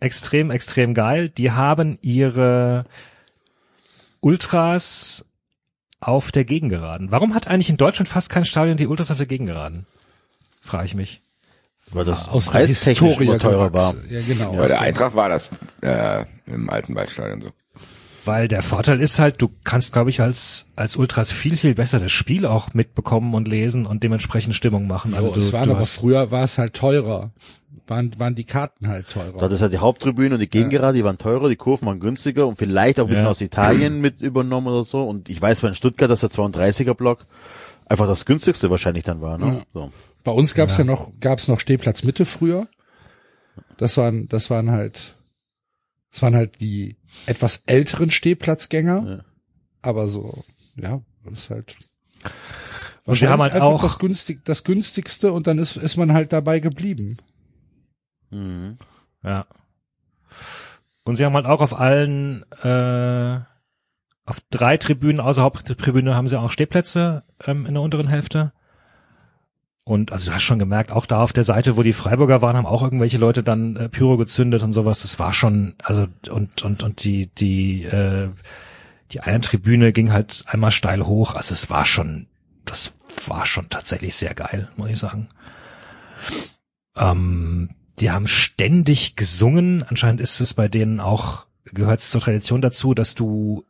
extrem, 0.01 0.51
extrem 0.51 0.95
geil. 0.95 1.29
Die 1.29 1.51
haben 1.53 1.99
ihre 2.03 2.85
Ultras 4.21 5.25
auf 6.01 6.33
der 6.33 6.45
Gegengeraden. 6.45 7.11
Warum 7.11 7.35
hat 7.35 7.49
eigentlich 7.49 7.71
in 7.71 7.77
Deutschland 7.77 8.09
fast 8.09 8.31
kein 8.31 8.45
Stadion 8.45 8.77
die 8.77 8.87
Ultras 8.87 9.11
auf 9.11 9.19
der 9.19 9.27
Gegengeraden? 9.27 9.87
Frage 10.61 10.85
ich 10.87 10.95
mich. 10.95 11.23
Weil 11.93 12.05
das 12.05 12.29
Aus 12.29 12.45
der 12.45 12.53
preistechnisch 12.53 13.01
Historie 13.01 13.25
immer 13.27 13.39
teurer 13.39 13.73
war. 13.73 13.95
Ja, 14.09 14.21
genau. 14.21 14.53
Bei 14.55 14.67
der 14.67 14.81
Eintracht 14.81 15.17
war 15.17 15.29
das 15.29 15.51
äh, 15.83 16.25
im 16.47 16.71
alten 16.71 16.95
Waldstadion 16.95 17.41
so. 17.43 17.49
Weil 18.27 18.49
der 18.49 18.63
Vorteil 18.63 19.01
ist 19.01 19.19
halt, 19.19 19.41
du 19.41 19.49
kannst, 19.65 19.93
glaube 19.93 20.11
ich, 20.11 20.21
als, 20.21 20.67
als 20.77 20.97
Ultras 20.97 21.31
viel, 21.33 21.57
viel 21.57 21.75
besser 21.75 21.99
das 21.99 22.13
Spiel 22.13 22.45
auch 22.47 22.75
mitbekommen 22.75 23.35
und 23.35 23.49
lesen 23.49 23.87
und 23.87 24.03
dementsprechend 24.05 24.55
Stimmung 24.55 24.87
machen. 24.87 25.15
Also 25.15 25.29
Also 25.29 25.41
du, 25.41 25.47
es 25.47 25.53
waren 25.55 25.65
du 25.69 25.71
aber 25.73 25.81
hast, 25.81 25.95
früher 25.97 26.31
war 26.31 26.45
es 26.45 26.59
halt 26.59 26.75
teurer. 26.75 27.31
Waren, 27.87 28.13
waren 28.19 28.37
die 28.37 28.45
Karten 28.45 28.87
halt 28.87 29.09
teurer. 29.09 29.39
Dort 29.39 29.51
ist 29.53 29.63
halt 29.63 29.73
die 29.73 29.79
Haupttribüne 29.79 30.35
und 30.35 30.41
die 30.41 30.49
Gegengerade, 30.49 30.99
die 30.99 31.03
waren 31.05 31.19
teurer, 31.19 31.49
die 31.49 31.57
Kurven 31.57 31.87
waren 31.87 31.99
günstiger 31.99 32.47
und 32.47 32.57
vielleicht 32.57 33.01
auch 33.01 33.05
ein 33.05 33.09
bisschen 33.09 33.25
Ja. 33.25 33.31
aus 33.31 33.41
Italien 33.41 34.01
mit 34.01 34.21
übernommen 34.21 34.69
oder 34.69 34.85
so. 34.85 35.03
Und 35.03 35.29
ich 35.29 35.41
weiß 35.43 35.63
bei 35.63 35.69
in 35.69 35.75
Stuttgart, 35.75 36.09
dass 36.09 36.21
der 36.21 36.31
32er 36.31 36.95
Block 36.95 37.27
einfach 37.87 38.07
das 38.07 38.27
günstigste 38.27 38.71
wahrscheinlich 38.71 39.03
dann 39.03 39.21
war. 39.23 39.39
Ne? 39.39 39.63
So. 39.75 39.91
Bei 40.25 40.33
uns 40.33 40.55
gab's 40.55 40.77
ja. 40.77 40.85
noch, 40.85 41.13
gab's 41.21 41.49
noch 41.49 41.61
Stehplatz 41.61 42.05
Mitte 42.05 42.25
früher. 42.27 42.69
Das 43.77 43.97
waren, 43.97 44.29
das 44.29 44.51
waren 44.51 44.71
halt, 44.71 45.17
das 46.11 46.23
waren 46.23 46.35
halt 46.37 46.61
die 46.61 46.97
etwas 47.27 47.65
älteren 47.67 48.11
Stehplatzgänger. 48.11 49.19
Ja. 49.19 49.25
Aber 49.83 50.09
so, 50.09 50.45
ja, 50.77 51.01
das 51.25 51.39
ist 51.39 51.51
halt. 51.51 51.77
Und 53.05 53.15
sie 53.15 53.29
haben 53.29 53.41
halt 53.41 53.55
einfach 53.55 53.67
auch- 53.67 53.83
das 53.83 53.99
günstig, 53.99 54.45
das 54.45 54.65
günstigste 54.65 55.33
und 55.33 55.47
dann 55.47 55.59
ist, 55.59 55.77
ist 55.77 55.97
man 55.97 56.13
halt 56.13 56.33
dabei 56.33 56.61
geblieben. 56.61 57.17
Mhm. 58.31 58.79
ja. 59.25 59.47
Und 61.05 61.17
sie 61.17 61.25
haben 61.25 61.35
halt 61.35 61.47
auch 61.47 61.61
auf 61.61 61.75
allen, 61.79 62.45
äh, 62.63 63.41
auf 64.25 64.41
drei 64.51 64.77
Tribünen 64.77 65.19
außer 65.19 65.43
Haupttribüne 65.43 66.15
haben 66.15 66.29
sie 66.29 66.39
auch 66.39 66.51
Stehplätze 66.53 67.25
ähm, 67.45 67.67
in 67.67 67.75
der 67.75 67.83
unteren 67.83 68.07
Hälfte. 68.07 68.53
Und 69.85 70.13
also 70.13 70.31
du 70.31 70.35
hast 70.35 70.43
schon 70.43 70.59
gemerkt, 70.59 70.93
auch 70.93 71.07
da 71.07 71.23
auf 71.23 71.33
der 71.33 71.45
Seite, 71.45 71.77
wo 71.77 71.83
die 71.83 71.93
Freiburger 71.93 72.43
waren, 72.43 72.57
haben 72.57 72.67
auch 72.67 72.83
irgendwelche 72.83 73.19
Leute 73.19 73.43
dann 73.43 73.77
äh, 73.77 73.89
Pyro 73.89 74.17
gezündet 74.17 74.63
und 74.63 74.73
sowas. 74.73 75.03
Das 75.03 75.19
war 75.19 75.33
schon, 75.33 75.75
also 75.83 76.07
und 76.31 76.63
und 76.63 76.83
und 76.83 77.03
die 77.03 77.27
die 77.27 77.85
äh, 77.85 78.29
die 79.13 79.21
Eierntribüne 79.23 79.93
ging 79.93 80.13
halt 80.13 80.45
einmal 80.47 80.71
steil 80.71 81.05
hoch. 81.07 81.35
Also 81.35 81.55
es 81.55 81.71
war 81.71 81.87
schon, 81.87 82.27
das 82.65 82.95
war 83.27 83.47
schon 83.47 83.69
tatsächlich 83.69 84.15
sehr 84.15 84.35
geil, 84.35 84.69
muss 84.77 84.91
ich 84.91 84.99
sagen. 84.99 85.29
Ähm, 86.97 87.71
die 87.99 88.11
haben 88.11 88.27
ständig 88.27 89.17
gesungen. 89.17 89.83
Anscheinend 89.83 90.21
ist 90.21 90.41
es 90.41 90.55
bei 90.55 90.69
denen 90.69 91.01
auch, 91.01 91.47
gehört 91.65 92.01
es 92.01 92.11
zur 92.11 92.21
Tradition 92.21 92.61
dazu, 92.61 92.95
dass 92.95 93.15
du 93.15 93.65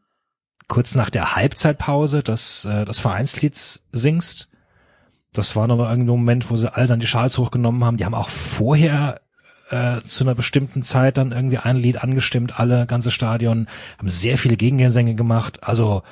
kurz 0.69 0.95
nach 0.95 1.11
der 1.11 1.35
Halbzeitpause 1.35 2.23
das, 2.23 2.65
äh, 2.65 2.85
das 2.85 2.99
Vereinslied 2.99 3.57
singst. 3.93 4.50
Das 5.33 5.55
war 5.55 5.67
nochmal 5.67 5.91
irgendein 5.91 6.17
Moment, 6.17 6.51
wo 6.51 6.57
sie 6.57 6.73
alle 6.73 6.87
dann 6.87 7.01
die 7.01 7.07
Schals 7.07 7.39
hochgenommen 7.39 7.85
haben. 7.85 7.97
Die 7.97 8.05
haben 8.05 8.15
auch 8.15 8.29
vorher 8.29 9.21
äh, 9.71 10.01
zu 10.03 10.25
einer 10.25 10.35
bestimmten 10.35 10.83
Zeit 10.83 11.19
dann 11.19 11.33
irgendwie 11.33 11.59
ein 11.59 11.77
Lied 11.77 12.03
angestimmt, 12.03 12.59
alle, 12.59 12.87
ganze 12.87 13.11
Stadion, 13.11 13.69
haben 13.99 14.09
sehr 14.09 14.39
viele 14.39 14.57
Gegengesänge 14.57 15.15
gemacht. 15.15 15.63
Also 15.63 16.03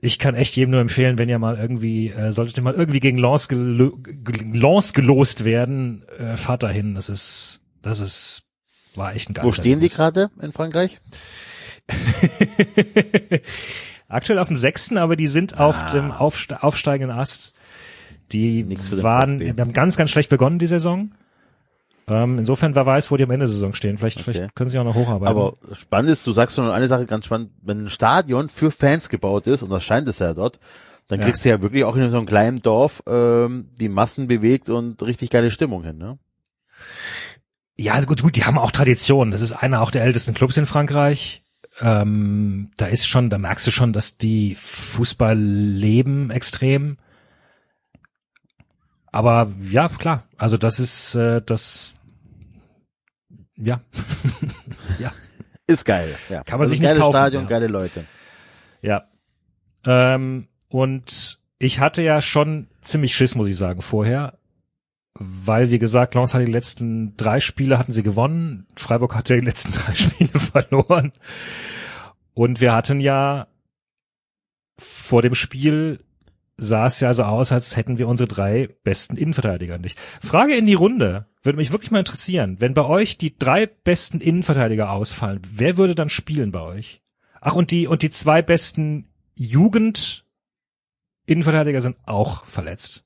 ich 0.00 0.18
kann 0.18 0.34
echt 0.34 0.56
jedem 0.56 0.72
nur 0.72 0.80
empfehlen, 0.80 1.18
wenn 1.18 1.28
ihr 1.28 1.38
mal 1.38 1.56
irgendwie, 1.58 2.08
äh, 2.10 2.32
solltet 2.32 2.56
ihr 2.56 2.62
mal 2.62 2.74
irgendwie 2.74 3.00
gegen 3.00 3.18
Lens, 3.18 3.48
gelo 3.48 3.98
Lens 4.52 4.92
gelost 4.92 5.44
werden, 5.44 6.04
äh, 6.18 6.36
fahrt 6.36 6.62
dahin. 6.62 6.94
Das 6.94 7.08
ist, 7.08 7.62
das 7.82 8.00
ist, 8.00 8.44
war 8.94 9.14
echt 9.14 9.30
ein 9.30 9.34
geiles 9.34 9.48
Wo 9.48 9.52
stehen 9.52 9.80
die 9.80 9.88
gerade 9.88 10.30
in 10.40 10.52
Frankreich? 10.52 10.98
Aktuell 14.08 14.38
auf 14.38 14.48
dem 14.48 14.56
sechsten, 14.56 14.98
aber 14.98 15.16
die 15.16 15.28
sind 15.28 15.58
auf 15.58 15.86
dem 15.92 16.10
aufste 16.10 16.62
aufsteigenden 16.62 17.16
Ast. 17.16 17.54
Die 18.32 18.66
waren, 19.02 19.40
wir 19.40 19.54
haben 19.56 19.72
ganz, 19.72 19.96
ganz 19.96 20.10
schlecht 20.10 20.28
begonnen 20.28 20.58
die 20.58 20.66
Saison. 20.66 21.12
Ähm, 22.06 22.38
insofern, 22.38 22.74
wer 22.74 22.86
weiß, 22.86 23.10
wo 23.10 23.16
die 23.16 23.24
am 23.24 23.30
Ende 23.30 23.44
der 23.44 23.52
Saison 23.52 23.74
stehen. 23.74 23.98
Vielleicht, 23.98 24.18
Okay. 24.20 24.32
vielleicht 24.32 24.54
können 24.54 24.70
sie 24.70 24.78
auch 24.78 24.84
noch 24.84 24.94
hocharbeiten. 24.94 25.28
Aber 25.28 25.54
spannend 25.72 26.10
ist, 26.10 26.26
du 26.26 26.32
sagst 26.32 26.56
schon 26.56 26.70
eine 26.70 26.86
Sache 26.86 27.04
ganz 27.06 27.26
spannend, 27.26 27.50
wenn 27.62 27.84
ein 27.84 27.90
Stadion 27.90 28.48
für 28.48 28.70
Fans 28.70 29.08
gebaut 29.10 29.46
ist, 29.46 29.62
und 29.62 29.70
das 29.70 29.84
scheint 29.84 30.08
es 30.08 30.18
ja 30.18 30.32
dort, 30.32 30.58
dann 31.08 31.20
Ja. 31.20 31.26
kriegst 31.26 31.44
du 31.44 31.50
ja 31.50 31.60
wirklich 31.60 31.84
auch 31.84 31.96
in 31.96 32.10
so 32.10 32.16
einem 32.16 32.26
kleinen 32.26 32.62
Dorf 32.62 33.02
ähm, 33.06 33.68
die 33.78 33.88
Massen 33.90 34.26
bewegt 34.26 34.68
und 34.70 35.02
richtig 35.02 35.30
geile 35.30 35.50
Stimmung 35.50 35.84
hin, 35.84 35.98
ne? 35.98 36.18
Ja, 37.78 37.92
also 37.92 38.06
gut, 38.06 38.22
gut, 38.22 38.36
die 38.36 38.44
haben 38.44 38.58
auch 38.58 38.72
Tradition. 38.72 39.30
Das 39.30 39.40
ist 39.40 39.52
einer 39.52 39.80
auch 39.82 39.90
der 39.90 40.02
ältesten 40.02 40.34
Clubs 40.34 40.56
in 40.56 40.66
Frankreich. 40.66 41.42
Ähm, 41.80 42.70
da 42.76 42.86
ist 42.86 43.06
schon, 43.06 43.30
da 43.30 43.38
merkst 43.38 43.66
du 43.66 43.70
schon, 43.70 43.92
dass 43.92 44.16
die 44.18 44.54
Fußball 44.56 45.38
leben 45.38 46.30
extrem. 46.30 46.96
Aber 49.12 49.50
ja, 49.70 49.88
klar. 49.88 50.24
Also 50.36 50.56
das 50.56 50.78
ist 50.80 51.14
äh, 51.14 51.40
das. 51.44 51.94
Ja, 53.56 53.80
ja, 54.98 55.12
Ist 55.66 55.84
geil, 55.84 56.14
ja. 56.28 56.44
Kann 56.44 56.58
man 56.58 56.66
also 56.66 56.70
sich 56.70 56.80
nicht 56.80 56.96
kaufen, 56.96 57.12
Stadion, 57.12 57.42
ja. 57.44 57.48
geile 57.48 57.66
Leute. 57.66 58.04
ja. 58.82 59.08
Ähm, 59.84 60.48
und 60.68 61.38
ich 61.58 61.80
hatte 61.80 62.02
ja 62.02 62.20
schon 62.20 62.68
ziemlich 62.82 63.14
Schiss, 63.16 63.34
muss 63.34 63.48
ich 63.48 63.56
sagen, 63.56 63.82
vorher. 63.82 64.38
Weil, 65.14 65.70
wie 65.70 65.80
gesagt, 65.80 66.14
Lens 66.14 66.34
hat 66.34 66.46
die 66.46 66.52
letzten 66.52 67.16
drei 67.16 67.40
Spiele 67.40 67.78
hatten 67.78 67.92
sie 67.92 68.04
gewonnen. 68.04 68.66
Freiburg 68.76 69.16
hatte 69.16 69.34
die 69.34 69.44
letzten 69.44 69.72
drei 69.72 69.94
Spiele 69.94 70.38
verloren. 70.38 71.12
Und 72.34 72.60
wir 72.60 72.72
hatten 72.72 73.00
ja 73.00 73.48
vor 74.78 75.22
dem 75.22 75.34
Spiel 75.34 76.04
sah 76.58 76.86
es 76.86 77.00
ja 77.00 77.14
so 77.14 77.22
aus, 77.22 77.52
als 77.52 77.76
hätten 77.76 77.98
wir 77.98 78.08
unsere 78.08 78.28
drei 78.28 78.68
besten 78.82 79.16
Innenverteidiger 79.16 79.78
nicht. 79.78 79.98
Frage 80.20 80.54
in 80.54 80.66
die 80.66 80.74
Runde. 80.74 81.26
Würde 81.42 81.56
mich 81.56 81.70
wirklich 81.70 81.92
mal 81.92 82.00
interessieren. 82.00 82.56
Wenn 82.58 82.74
bei 82.74 82.84
euch 82.84 83.16
die 83.16 83.38
drei 83.38 83.66
besten 83.66 84.20
Innenverteidiger 84.20 84.90
ausfallen, 84.90 85.40
wer 85.50 85.78
würde 85.78 85.94
dann 85.94 86.10
spielen 86.10 86.50
bei 86.50 86.60
euch? 86.60 87.00
Ach, 87.40 87.54
und 87.54 87.70
die, 87.70 87.86
und 87.86 88.02
die 88.02 88.10
zwei 88.10 88.42
besten 88.42 89.08
Jugend 89.34 90.26
Innenverteidiger 91.26 91.80
sind 91.80 91.96
auch 92.06 92.44
verletzt. 92.44 93.04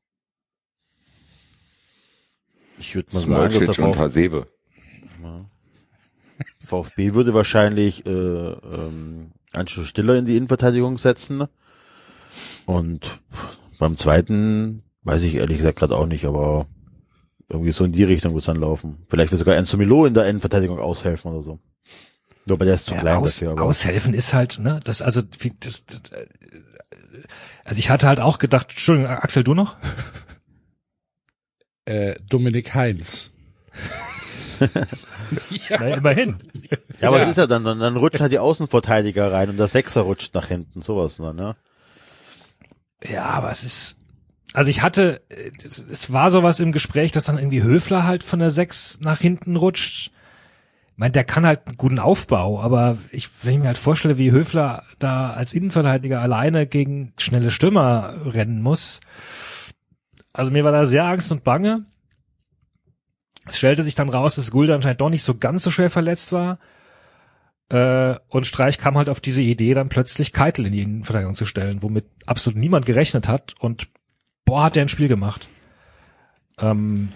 Ich 2.79 2.95
würde 2.95 3.15
mal 3.15 3.21
sagen, 3.21 3.67
dass 3.67 3.77
der 3.77 3.85
und 3.85 3.95
VfB, 3.95 4.01
Hasebe. 4.01 4.49
VfB 6.65 7.15
würde 7.15 7.35
wahrscheinlich 7.35 8.07
äh, 8.07 8.11
ähm, 8.11 9.33
Anschluss 9.53 9.88
Stiller 9.88 10.17
in 10.17 10.25
die 10.25 10.37
Innenverteidigung 10.37 10.99
setzen. 10.99 11.47
Und 12.66 13.20
beim 13.79 13.96
zweiten 13.96 14.83
weiß 15.05 15.22
ich 15.22 15.35
ehrlich 15.35 15.57
gesagt 15.59 15.79
gerade 15.79 15.96
auch 15.96 16.07
nicht, 16.07 16.25
aber 16.25 16.66
irgendwie 17.48 17.72
so 17.72 17.85
in 17.85 17.92
die 17.92 18.05
Richtung 18.05 18.33
wird 18.33 18.42
es 18.42 18.46
dann 18.46 18.57
laufen. 18.57 18.98
Vielleicht 19.11 19.31
wird 19.33 19.40
sogar 19.40 19.57
Enzo 19.57 19.77
Milo 19.77 20.07
in 20.07 20.14
der 20.14 20.27
Innenverteidigung 20.27 20.79
aushelfen 20.79 21.33
oder 21.33 21.42
so. 21.42 21.59
Wobei 22.46 22.64
der 22.64 22.75
ist 22.75 22.87
zu 22.87 22.94
Ja, 22.94 23.01
klein 23.01 23.16
aus, 23.18 23.35
dafür. 23.37 23.53
Aber 23.53 23.62
aushelfen 23.62 24.14
ist 24.14 24.33
halt, 24.35 24.59
ne, 24.59 24.81
das 24.85 25.03
also, 25.03 25.22
wie, 25.38 25.53
das, 25.61 25.85
das, 25.87 26.11
äh, 26.12 26.27
also 27.64 27.79
ich 27.79 27.90
hatte 27.90 28.09
halt 28.09 28.20
auch 28.20 28.38
gedacht, 28.38 28.68
Entschuldigung, 28.70 29.11
Axel, 29.11 29.44
du 29.44 29.55
noch? 29.55 29.77
Äh, 31.85 32.14
Dominik 32.29 32.75
Heinz. 32.75 33.31
Na, 35.70 35.88
immerhin. 35.88 36.38
ja, 37.01 37.09
aber 37.09 37.18
Ja. 37.18 37.22
es 37.25 37.31
ist 37.31 37.37
ja 37.38 37.46
dann, 37.46 37.64
dann, 37.64 37.81
dann 37.81 37.96
rutschen 37.96 38.20
halt 38.20 38.33
die 38.33 38.38
Außenverteidiger 38.38 39.33
rein 39.33 39.51
und 39.51 39.57
der 39.57 39.68
Sechser 39.68 40.03
rutscht 40.03 40.35
nach 40.35 40.46
hinten, 40.46 40.83
sowas 40.83 41.16
dann, 41.16 41.37
ne? 41.37 41.57
Ja, 43.09 43.25
aber 43.27 43.51
es 43.51 43.65
ist, 43.65 43.97
also 44.53 44.71
ich 44.71 44.83
hatte, 44.83 45.23
äh, 45.29 45.51
es 45.91 46.12
war 46.12 46.31
sowas 46.31 46.61
im 46.61 46.73
Gespräch, 46.73 47.12
dass 47.12 47.25
dann 47.25 47.38
irgendwie 47.38 47.62
Höfler 47.62 48.05
halt 48.05 48.23
von 48.23 48.38
der 48.38 48.51
Sechs 48.51 49.01
nach 49.01 49.21
hinten 49.21 49.57
rutscht. 49.57 50.11
Ich 50.93 50.99
meine, 50.99 51.12
der 51.12 51.25
kann 51.25 51.47
halt 51.47 51.67
einen 51.67 51.77
guten 51.77 51.99
Aufbau, 51.99 52.61
aber 52.61 52.99
ich, 53.11 53.29
wenn 53.43 53.55
ich 53.55 53.61
mir 53.61 53.67
halt 53.67 53.79
vorstelle, 53.79 54.19
wie 54.19 54.31
Höfler 54.31 54.85
da 54.99 55.31
als 55.31 55.55
Innenverteidiger 55.55 56.21
alleine 56.21 56.67
gegen 56.67 57.15
schnelle 57.19 57.51
Stürmer 57.51 58.15
rennen 58.27 58.62
muss. 58.62 59.01
Also 60.33 60.51
mir 60.51 60.65
war 60.65 60.73
da 60.73 60.85
sehr 60.87 61.05
Angst 61.05 61.33
und 61.33 61.45
Bange. 61.45 61.87
Es 63.47 63.59
stellte 63.59 63.83
sich 63.83 63.95
dann 63.95 64.09
raus, 64.09 64.37
dass 64.37 64.51
Gulde 64.51 64.75
anscheinend 64.75 65.01
doch 65.01 65.11
nicht 65.11 65.25
so 65.25 65.35
ganz 65.35 65.65
so 65.65 65.71
schwer 65.71 65.91
verletzt 65.91 66.33
war. 66.33 66.59
Äh, 67.73 68.17
und 68.29 68.47
Streich 68.47 68.77
kam 68.77 68.99
halt 68.99 69.09
auf 69.09 69.21
diese 69.21 69.41
Idee, 69.41 69.73
dann 69.73 69.89
plötzlich 69.89 70.33
Keitel 70.33 70.67
in 70.67 70.73
die 70.73 70.83
Innenverteidigung 70.83 71.35
zu 71.35 71.47
stellen, 71.47 71.83
womit 71.83 72.05
absolut 72.27 72.59
niemand 72.59 72.85
gerechnet 72.85 73.29
hat. 73.29 73.55
Und 73.61 73.89
boah, 74.45 74.65
hat 74.65 74.77
der 74.77 74.83
ein 74.83 74.89
Spiel 74.89 75.09
gemacht. 75.09 75.49
Ähm, 76.59 77.09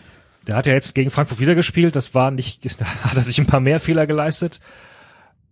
der 0.47 0.57
hat 0.57 0.67
ja 0.67 0.73
jetzt 0.73 0.95
gegen 0.95 1.11
Frankfurt 1.11 1.41
wieder 1.41 1.55
gespielt. 1.55 1.95
Das 1.95 2.15
war 2.15 2.31
nicht, 2.31 2.65
da 2.81 2.87
hat 2.87 3.17
er 3.17 3.23
sich 3.23 3.39
ein 3.39 3.47
paar 3.47 3.61
mehr 3.61 3.81
Fehler 3.81 4.07
geleistet. 4.07 4.61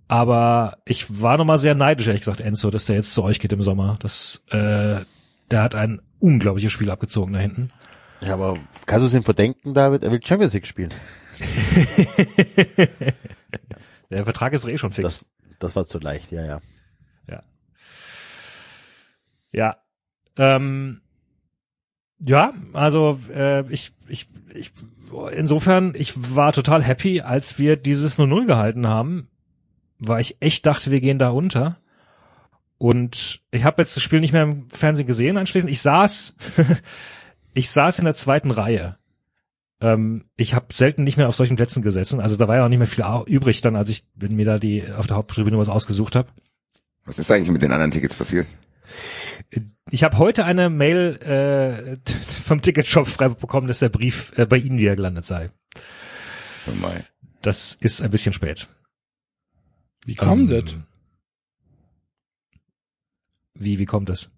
Aber 0.08 0.78
ich 0.86 1.20
war 1.20 1.36
nochmal 1.36 1.58
sehr 1.58 1.74
neidisch, 1.74 2.06
ehrlich 2.06 2.22
gesagt, 2.22 2.40
Enzo, 2.40 2.70
dass 2.70 2.86
der 2.86 2.96
jetzt 2.96 3.12
zu 3.12 3.22
euch 3.22 3.40
geht 3.40 3.52
im 3.52 3.62
Sommer. 3.62 3.96
Das, 4.00 4.42
äh, 4.50 5.00
der 5.50 5.62
hat 5.62 5.74
ein 5.74 6.00
unglaubliches 6.18 6.72
Spiel 6.72 6.90
abgezogen 6.90 7.34
da 7.34 7.40
hinten. 7.40 7.70
Ja, 8.22 8.34
aber 8.34 8.54
kannst 8.86 9.02
du 9.02 9.08
es 9.08 9.14
ihm 9.14 9.22
verdenken, 9.22 9.74
David? 9.74 10.02
Er 10.02 10.12
will 10.12 10.20
Champions 10.24 10.54
League 10.54 10.66
spielen. 10.66 10.90
Der 14.16 14.24
Vertrag 14.24 14.52
ist 14.52 14.64
doch 14.64 14.68
eh 14.68 14.78
schon 14.78 14.92
fix. 14.92 15.02
Das, 15.02 15.58
das 15.58 15.76
war 15.76 15.86
zu 15.86 15.98
leicht, 15.98 16.30
ja, 16.30 16.44
ja. 16.44 16.60
Ja. 17.28 17.42
Ja. 19.52 19.76
Ähm, 20.36 21.00
ja, 22.18 22.54
also 22.72 23.18
äh, 23.34 23.68
ich, 23.72 23.92
ich, 24.08 24.28
ich, 24.54 24.72
insofern, 25.32 25.94
ich 25.96 26.12
war 26.34 26.52
total 26.52 26.82
happy, 26.82 27.20
als 27.20 27.58
wir 27.58 27.76
dieses 27.76 28.18
0-0 28.18 28.46
gehalten 28.46 28.88
haben, 28.88 29.28
weil 29.98 30.20
ich 30.20 30.36
echt 30.40 30.64
dachte, 30.66 30.90
wir 30.90 31.00
gehen 31.00 31.18
da 31.18 31.30
unter. 31.30 31.78
Und 32.78 33.42
ich 33.50 33.64
habe 33.64 33.82
jetzt 33.82 33.96
das 33.96 34.02
Spiel 34.02 34.20
nicht 34.20 34.32
mehr 34.32 34.44
im 34.44 34.70
Fernsehen 34.70 35.06
gesehen 35.06 35.36
anschließend. 35.36 35.70
Ich 35.70 35.82
saß, 35.82 36.36
ich 37.54 37.70
saß 37.70 37.98
in 37.98 38.04
der 38.04 38.14
zweiten 38.14 38.50
Reihe. 38.50 38.96
Ähm, 39.80 40.24
ich 40.36 40.54
habe 40.54 40.72
selten 40.72 41.04
nicht 41.04 41.16
mehr 41.16 41.28
auf 41.28 41.36
solchen 41.36 41.56
Plätzen 41.56 41.82
gesessen. 41.82 42.20
Also 42.20 42.36
da 42.36 42.48
war 42.48 42.56
ja 42.56 42.64
auch 42.64 42.68
nicht 42.68 42.78
mehr 42.78 42.86
viel 42.86 43.04
übrig 43.26 43.60
dann, 43.60 43.76
als 43.76 43.88
ich 43.88 44.04
wenn 44.14 44.36
mir 44.36 44.44
da 44.44 44.58
die 44.58 44.84
auf 44.92 45.06
der 45.06 45.16
Haupttribüne 45.16 45.58
was 45.58 45.68
ausgesucht 45.68 46.16
habe. 46.16 46.28
Was 47.04 47.18
ist 47.18 47.30
eigentlich 47.30 47.50
mit 47.50 47.62
den 47.62 47.72
anderen 47.72 47.90
Tickets 47.90 48.14
passiert? 48.14 48.46
Ich 49.90 50.04
habe 50.04 50.18
heute 50.18 50.44
eine 50.44 50.70
Mail 50.70 51.18
äh, 51.22 52.10
vom 52.44 52.62
Ticketshop 52.62 53.06
Freiburg 53.08 53.40
bekommen, 53.40 53.68
dass 53.68 53.80
der 53.80 53.88
Brief 53.88 54.32
äh, 54.36 54.46
bei 54.46 54.56
Ihnen 54.56 54.78
wieder 54.78 54.96
gelandet 54.96 55.26
sei. 55.26 55.50
Oh 56.66 56.72
mein. 56.80 57.04
Das 57.42 57.74
ist 57.74 58.00
ein 58.00 58.10
bisschen 58.10 58.32
spät. 58.32 58.68
Wie 60.06 60.14
kommt 60.14 60.50
Ähm, 60.50 60.64
das? 60.64 60.76
Wie, 63.54 63.78
wie 63.78 63.84
kommt 63.84 64.08
das? 64.08 64.30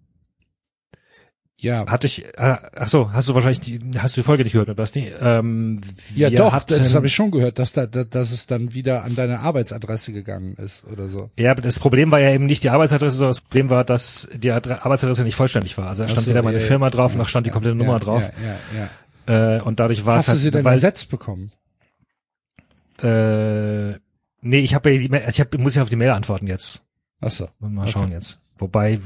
Ja, 1.59 1.87
Hatte 1.87 2.05
ich, 2.05 2.23
äh, 2.23 2.55
ach 2.75 2.87
so, 2.87 3.11
hast 3.13 3.29
du 3.29 3.33
wahrscheinlich 3.33 3.61
die, 3.61 3.79
hast 3.97 4.15
du 4.15 4.21
die 4.21 4.25
Folge 4.25 4.43
nicht 4.43 4.53
gehört, 4.53 4.75
Basti? 4.75 5.11
Ähm, 5.19 5.81
ja 6.15 6.29
doch, 6.29 6.53
hatten- 6.53 6.77
das 6.77 6.93
habe 6.93 7.07
ich 7.07 7.15
schon 7.15 7.31
gehört, 7.31 7.57
dass 7.57 7.73
da, 7.73 7.87
da, 7.87 8.03
dass 8.03 8.31
es 8.31 8.45
dann 8.45 8.75
wieder 8.75 9.03
an 9.03 9.15
deine 9.15 9.39
Arbeitsadresse 9.39 10.13
gegangen 10.13 10.53
ist 10.53 10.85
oder 10.85 11.09
so. 11.09 11.31
Ja, 11.35 11.49
aber 11.49 11.63
das 11.63 11.79
Problem 11.79 12.11
war 12.11 12.19
ja 12.19 12.31
eben 12.31 12.45
nicht 12.45 12.61
die 12.61 12.69
Arbeitsadresse, 12.69 13.17
sondern 13.17 13.31
das 13.31 13.41
Problem 13.41 13.71
war, 13.71 13.83
dass 13.83 14.29
die 14.35 14.51
Adre 14.51 14.85
Arbeitsadresse 14.85 15.23
nicht 15.23 15.33
vollständig 15.35 15.75
war. 15.79 15.87
Also 15.87 16.03
da 16.03 16.09
stand 16.09 16.25
so, 16.25 16.31
weder 16.31 16.43
meine 16.43 16.59
ja, 16.59 16.63
Firma 16.63 16.91
drauf, 16.91 17.13
ja, 17.13 17.17
noch 17.17 17.27
stand 17.27 17.47
die 17.47 17.51
komplette 17.51 17.75
ja, 17.75 17.83
Nummer 17.83 17.99
drauf. 17.99 18.21
Ja, 18.21 18.55
ja, 18.77 18.89
ja. 19.27 19.57
Äh, 19.57 19.61
und 19.61 19.79
dadurch 19.79 20.05
war 20.05 20.17
Hast 20.17 20.25
es 20.25 20.27
halt, 20.29 20.37
du 20.37 20.41
sie 20.43 20.51
denn 20.51 20.63
weil, 20.63 20.73
ersetzt 20.73 21.09
bekommen? 21.09 21.51
äh, 23.01 23.93
nee, 24.41 24.59
ich 24.59 24.75
habe 24.75 24.91
ja 24.91 25.11
also 25.17 25.29
ich 25.29 25.39
hab, 25.39 25.57
muss 25.57 25.73
ja 25.73 25.81
auf 25.81 25.89
die 25.89 25.95
Mail 25.95 26.11
antworten 26.11 26.45
jetzt. 26.45 26.83
Ach 27.19 27.31
so. 27.31 27.47
Mal 27.59 27.87
schauen 27.87 28.11
jetzt. 28.11 28.39
Wobei, 28.59 28.99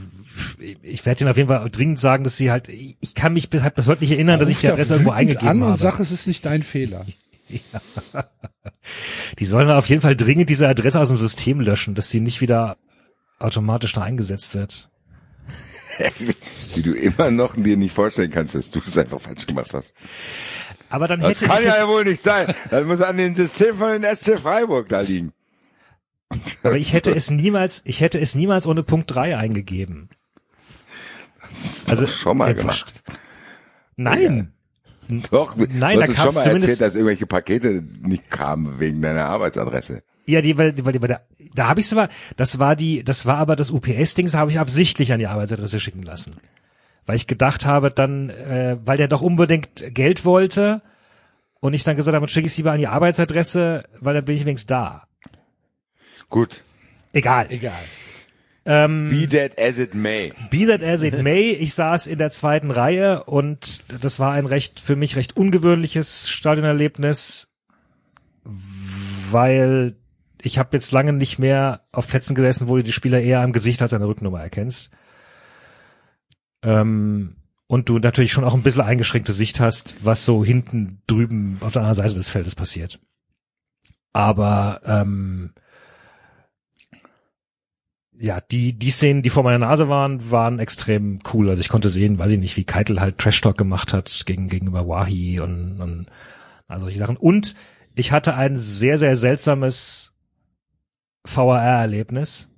ich 0.82 1.06
werde 1.06 1.22
Ihnen 1.22 1.30
auf 1.30 1.38
jeden 1.38 1.50
Fall 1.50 1.70
dringend 1.70 2.00
sagen, 2.00 2.24
dass 2.24 2.38
sie 2.38 2.52
halt, 2.52 2.70
ich 2.70 3.16
kann 3.16 3.34
mich 3.34 3.50
bis, 3.50 3.62
halt 3.64 3.76
bis 3.76 3.88
heute 3.88 4.02
nicht 4.02 4.12
erinnern, 4.12 4.40
dass 4.40 4.50
ich 4.50 4.60
die 4.60 4.68
Adresse 4.70 4.94
irgendwo 4.94 5.12
eingegeben 5.12 5.48
an 5.48 5.62
habe. 5.62 5.72
und 5.72 5.78
sag, 5.78 6.00
es 6.00 6.12
ist 6.12 6.28
nicht 6.28 6.46
dein 6.46 6.64
Fehler. 6.64 7.06
Die 9.40 9.46
sollen 9.46 9.70
auf 9.70 9.88
jeden 9.88 10.02
Fall 10.02 10.16
dringend 10.16 10.50
diese 10.50 10.68
Adresse 10.68 11.00
aus 11.00 11.10
dem 11.10 11.18
System 11.18 11.60
löschen, 11.60 11.96
dass 11.96 12.10
sie 12.10 12.22
nicht 12.22 12.42
wieder 12.42 12.78
automatisch 13.40 13.94
da 13.94 14.02
eingesetzt 14.04 14.56
wird. 14.56 14.90
Wie 16.76 16.82
du 16.82 16.94
immer 16.94 17.32
noch 17.32 17.56
dir 17.56 17.76
nicht 17.78 17.94
vorstellen 17.94 18.32
kannst, 18.32 18.56
dass 18.56 18.72
du 18.72 18.80
es 18.86 18.98
einfach 18.98 19.20
falsch 19.20 19.46
gemacht 19.48 19.74
hast. 19.74 19.94
Aber 20.90 21.08
dann 21.08 21.20
Das 21.20 21.42
hätte 21.42 21.46
kann 21.48 21.60
ich 21.60 21.66
ja 21.66 21.82
es, 21.82 21.88
wohl 21.88 22.06
nicht 22.06 22.22
sein. 22.22 22.54
Das 22.70 22.86
muss 22.86 23.02
an 23.02 23.18
dem 23.18 23.36
System 23.36 23.76
von 23.76 24.02
den 24.02 24.16
SC 24.16 24.40
Freiburg 24.40 24.90
da 24.90 25.02
liegen. 25.02 25.34
aber 26.64 26.78
ich 26.78 26.94
hätte 26.94 27.12
es 27.14 27.30
niemals, 27.30 27.82
ich 27.86 28.00
hätte 28.02 28.20
es 28.20 28.36
niemals 28.36 28.66
ohne 28.66 28.84
Punkt 28.84 29.14
3 29.14 29.38
eingegeben. 29.38 30.10
Also 31.88 32.06
schon 32.06 32.38
mal 32.38 32.52
äh, 32.52 32.56
gemacht. 32.56 33.04
Nein. 33.96 34.54
Doch, 35.30 35.56
Nein, 35.58 35.70
du 35.70 35.78
da 35.78 36.08
hast 36.08 36.16
kam's 36.16 36.36
schon 36.36 36.36
mal 36.36 36.62
erzählt, 36.62 36.82
dass 36.82 36.96
irgendwelche 36.96 37.26
Pakete 37.26 37.84
nicht 38.02 38.30
kamen 38.30 38.80
wegen 38.80 39.02
deiner 39.02 39.26
Arbeitsadresse. 39.26 40.04
Ja, 40.26 40.42
die, 40.42 40.58
weil, 40.58 40.74
weil, 40.86 41.02
weil 41.02 41.10
da, 41.10 41.22
da 41.54 41.68
habe 41.68 41.82
ich 41.82 41.92
aber, 41.92 42.08
das 42.38 42.60
war 42.60 42.76
die, 42.76 43.04
das 43.04 43.26
war 43.26 43.38
aber 43.38 43.56
das 43.56 43.72
UPS-Ding, 43.72 44.28
das 44.28 44.36
habe 44.36 44.52
ich 44.52 44.60
absichtlich 44.60 45.12
an 45.12 45.20
die 45.20 45.28
Arbeitsadresse 45.28 45.80
schicken 45.80 46.04
lassen. 46.04 46.32
Weil 47.06 47.16
ich 47.16 47.28
gedacht 47.28 47.66
habe, 47.66 47.92
dann, 47.92 48.30
äh, 48.30 48.78
weil 48.86 48.98
der 48.98 49.08
doch 49.08 49.22
unbedingt 49.22 49.94
Geld 49.94 50.24
wollte 50.24 50.82
und 51.60 51.74
ich 51.74 51.84
dann 51.84 51.96
gesagt 51.96 52.16
habe, 52.16 52.28
schicke 52.28 52.48
ich 52.48 52.54
es 52.54 52.58
lieber 52.58 52.72
an 52.72 52.80
die 52.80 52.88
Arbeitsadresse, 52.88 53.84
weil 54.00 54.14
dann 54.14 54.26
bin 54.26 54.36
ich 54.36 54.46
wenigstens 54.46 54.68
da. 54.68 55.08
Gut. 56.30 56.62
Egal. 57.12 57.48
Egal. 57.50 57.74
Ähm, 58.66 59.08
Be 59.08 59.28
that 59.28 59.60
as 59.60 59.80
it 59.80 59.96
may. 59.96 60.32
Be 60.52 60.68
that 60.68 60.84
as 60.84 61.02
it 61.02 61.22
may, 61.24 61.52
ich 61.52 61.74
saß 61.74 62.06
in 62.08 62.20
der 62.20 62.30
zweiten 62.30 62.70
Reihe 62.70 63.24
und 63.24 63.84
das 64.02 64.20
war 64.20 64.34
ein 64.34 64.46
recht, 64.46 64.80
für 64.80 64.96
mich 64.96 65.16
recht 65.16 65.36
ungewöhnliches 65.36 66.30
Stadionerlebnis, 66.30 67.48
weil 69.32 69.96
ich 70.42 70.60
habe 70.60 70.70
jetzt 70.74 70.92
lange 70.92 71.14
nicht 71.14 71.40
mehr 71.40 71.82
auf 71.92 72.08
Plätzen 72.08 72.36
gesessen, 72.36 72.70
wo 72.70 72.76
du 72.76 72.84
die 72.84 72.92
Spieler 72.92 73.22
eher 73.22 73.42
am 73.42 73.54
Gesicht 73.54 73.82
als 73.82 73.94
an 73.94 74.02
der 74.02 74.10
Rücknummer 74.10 74.42
erkennst. 74.42 74.92
Ähm, 76.64 77.36
und 77.68 77.90
du 77.90 78.00
natürlich 78.00 78.32
schon 78.32 78.44
auch 78.44 78.54
ein 78.54 78.64
bisschen 78.64 78.82
eingeschränkte 78.82 79.34
Sicht 79.34 79.60
hast, 79.60 80.06
was 80.06 80.26
so 80.26 80.44
hinten 80.44 81.02
drüben 81.08 81.58
auf 81.62 81.74
der 81.74 81.84
anderen 81.84 81.96
Seite 81.96 82.16
des 82.16 82.30
Feldes 82.30 82.54
passiert. 82.54 83.00
Aber 84.14 84.82
ähm, 84.86 85.54
ja, 88.22 88.40
die, 88.40 88.74
die 88.74 88.92
Szenen, 88.92 89.24
die 89.24 89.32
vor 89.32 89.42
meiner 89.42 89.58
Nase 89.58 89.90
waren, 89.90 90.30
waren 90.30 90.60
extrem 90.60 91.20
cool. 91.34 91.50
Also 91.50 91.60
ich 91.60 91.70
konnte 91.70 91.90
sehen, 91.90 92.20
weiß 92.20 92.30
ich 92.32 92.40
nicht, 92.40 92.56
wie 92.56 92.64
Keitel 92.64 93.02
halt 93.02 93.18
Trash 93.18 93.42
Talk 93.42 93.58
gemacht 93.58 93.94
hat 93.94 94.24
gegen, 94.28 94.48
gegenüber 94.48 94.88
Wahi 94.88 95.40
und, 95.40 95.82
und 95.82 96.06
also 96.68 96.86
solche 96.86 97.00
Sachen. 97.00 97.18
Und 97.18 97.56
ich 97.96 98.12
hatte 98.12 98.36
ein 98.36 98.58
sehr, 98.58 99.00
sehr 99.00 99.16
seltsames 99.16 100.14
VAR-Erlebnis, 101.24 102.50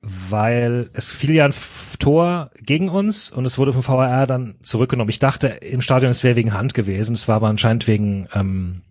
weil 0.00 0.90
es 0.92 1.10
fiel 1.10 1.32
ja 1.32 1.46
ein 1.46 1.54
Tor 1.98 2.52
gegen 2.62 2.88
uns 2.88 3.32
und 3.32 3.46
es 3.46 3.58
wurde 3.58 3.72
vom 3.72 3.86
VAR 3.86 4.28
dann 4.28 4.54
zurückgenommen. 4.62 5.10
Ich 5.10 5.18
dachte 5.18 5.48
im 5.48 5.80
Stadion, 5.80 6.12
es 6.12 6.22
wäre 6.22 6.36
wegen 6.36 6.54
Hand 6.54 6.72
gewesen. 6.72 7.14
Es 7.16 7.26
war 7.26 7.36
aber 7.36 7.48
anscheinend 7.48 7.88
wegen, 7.88 8.28
ähm, 8.32 8.82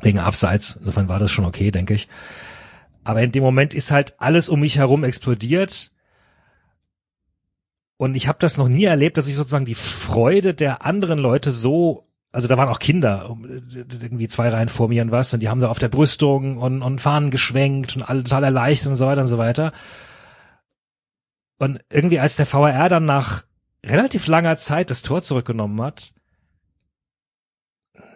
wegen 0.00 0.20
Abseits. 0.20 0.76
Insofern 0.76 1.08
war 1.08 1.18
das 1.18 1.30
schon 1.30 1.44
okay, 1.44 1.70
denke 1.70 1.92
ich. 1.92 2.08
Aber 3.04 3.22
in 3.22 3.32
dem 3.32 3.42
Moment 3.42 3.74
ist 3.74 3.90
halt 3.90 4.14
alles 4.18 4.48
um 4.48 4.60
mich 4.60 4.78
herum 4.78 5.04
explodiert. 5.04 5.92
Und 7.96 8.14
ich 8.14 8.26
habe 8.28 8.38
das 8.40 8.56
noch 8.56 8.68
nie 8.68 8.84
erlebt, 8.84 9.16
dass 9.18 9.28
ich 9.28 9.34
sozusagen 9.34 9.66
die 9.66 9.74
Freude 9.74 10.54
der 10.54 10.84
anderen 10.84 11.18
Leute 11.18 11.52
so, 11.52 12.08
also 12.32 12.48
da 12.48 12.56
waren 12.56 12.68
auch 12.68 12.78
Kinder, 12.78 13.36
irgendwie 13.70 14.28
zwei 14.28 14.48
Reihen 14.48 14.68
vor 14.68 14.88
mir 14.88 15.02
und 15.02 15.12
was, 15.12 15.32
und 15.32 15.40
die 15.40 15.48
haben 15.48 15.60
da 15.60 15.68
auf 15.68 15.78
der 15.78 15.88
Brüstung 15.88 16.58
und, 16.58 16.82
und 16.82 17.00
Fahnen 17.00 17.30
geschwenkt 17.30 17.96
und 17.96 18.02
alle 18.02 18.24
total 18.24 18.44
erleichtert 18.44 18.88
und 18.88 18.96
so 18.96 19.06
weiter 19.06 19.22
und 19.22 19.28
so 19.28 19.38
weiter. 19.38 19.72
Und 21.58 21.80
irgendwie 21.90 22.18
als 22.18 22.36
der 22.36 22.52
VAR 22.52 22.88
dann 22.88 23.04
nach 23.04 23.44
relativ 23.84 24.26
langer 24.26 24.56
Zeit 24.56 24.90
das 24.90 25.02
Tor 25.02 25.22
zurückgenommen 25.22 25.80
hat, 25.80 26.13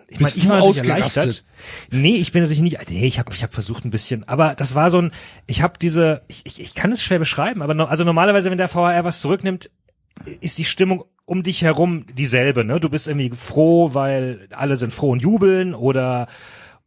ich 0.08 0.18
Bist 0.18 0.36
ich 0.36 0.44
du 0.44 0.48
war 0.48 0.58
natürlich 0.58 0.80
ausgerastet? 0.80 1.44
Nee, 1.90 2.16
ich 2.16 2.32
bin 2.32 2.42
natürlich 2.42 2.62
nicht, 2.62 2.78
nee, 2.90 3.06
ich 3.06 3.18
habe 3.18 3.32
ich 3.32 3.42
hab 3.42 3.52
versucht 3.52 3.84
ein 3.84 3.90
bisschen, 3.90 4.26
aber 4.26 4.54
das 4.54 4.74
war 4.74 4.90
so 4.90 5.02
ein, 5.02 5.12
ich 5.46 5.62
habe 5.62 5.78
diese, 5.80 6.22
ich, 6.28 6.46
ich, 6.46 6.60
ich 6.60 6.74
kann 6.74 6.92
es 6.92 7.02
schwer 7.02 7.18
beschreiben, 7.18 7.62
aber 7.62 7.74
no, 7.74 7.84
also 7.84 8.04
normalerweise, 8.04 8.50
wenn 8.50 8.58
der 8.58 8.74
VAR 8.74 9.04
was 9.04 9.20
zurücknimmt, 9.20 9.70
ist 10.40 10.58
die 10.58 10.64
Stimmung 10.64 11.04
um 11.26 11.42
dich 11.42 11.62
herum 11.62 12.06
dieselbe, 12.14 12.64
ne? 12.64 12.80
Du 12.80 12.88
bist 12.88 13.06
irgendwie 13.06 13.30
froh, 13.36 13.92
weil 13.92 14.48
alle 14.50 14.76
sind 14.76 14.92
froh 14.92 15.10
und 15.10 15.20
jubeln 15.20 15.74
oder 15.74 16.26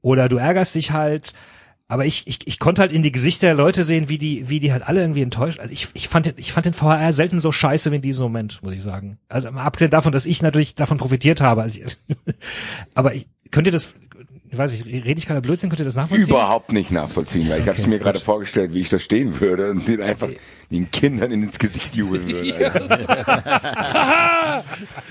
oder 0.01 0.27
du 0.27 0.37
ärgerst 0.37 0.73
dich 0.73 0.91
halt. 0.91 1.33
Aber 1.91 2.05
ich, 2.05 2.25
ich, 2.25 2.47
ich 2.47 2.57
konnte 2.57 2.81
halt 2.81 2.93
in 2.93 3.03
die 3.03 3.11
Gesichter 3.11 3.47
der 3.47 3.53
Leute 3.53 3.83
sehen, 3.83 4.07
wie 4.07 4.17
die, 4.17 4.47
wie 4.47 4.61
die 4.61 4.71
halt 4.71 4.87
alle 4.87 5.01
irgendwie 5.01 5.23
enttäuscht. 5.23 5.59
Also 5.59 5.73
ich, 5.73 5.89
ich 5.93 6.07
fand 6.07 6.25
den, 6.25 6.35
ich 6.37 6.53
fand 6.53 6.65
den 6.65 6.71
VHR 6.71 7.11
selten 7.11 7.41
so 7.41 7.51
scheiße 7.51 7.91
wie 7.91 7.97
in 7.97 8.01
diesem 8.01 8.23
Moment, 8.23 8.63
muss 8.63 8.71
ich 8.71 8.81
sagen. 8.81 9.17
Also 9.27 9.49
abgesehen 9.49 9.91
davon, 9.91 10.13
dass 10.13 10.25
ich 10.25 10.41
natürlich 10.41 10.73
davon 10.73 10.97
profitiert 10.97 11.41
habe. 11.41 11.63
Also 11.63 11.81
aber 12.95 13.13
ich, 13.13 13.27
könnt 13.51 13.67
ihr 13.67 13.73
das, 13.73 13.93
weiß 14.57 14.71
nicht, 14.73 14.85
rede 14.85 15.17
ich 15.17 15.25
gerade 15.27 15.41
Blödsinn, 15.41 15.69
könnt 15.69 15.79
ihr 15.79 15.85
das 15.85 15.95
nachvollziehen? 15.95 16.27
Überhaupt 16.27 16.73
nicht 16.73 16.91
nachvollziehen, 16.91 17.49
weil 17.49 17.61
ich 17.61 17.67
habe 17.67 17.79
es 17.79 17.87
mir 17.87 17.99
gerade 17.99 18.19
vorgestellt, 18.19 18.73
wie 18.73 18.81
ich 18.81 18.89
da 18.89 18.99
stehen 18.99 19.39
würde 19.39 19.69
und 19.71 19.87
den 19.87 20.01
einfach 20.01 20.29
den 20.69 20.91
Kindern 20.91 21.31
ins 21.31 21.57
Gesicht 21.57 21.95
jubeln 21.95 22.27
würde. 22.27 22.71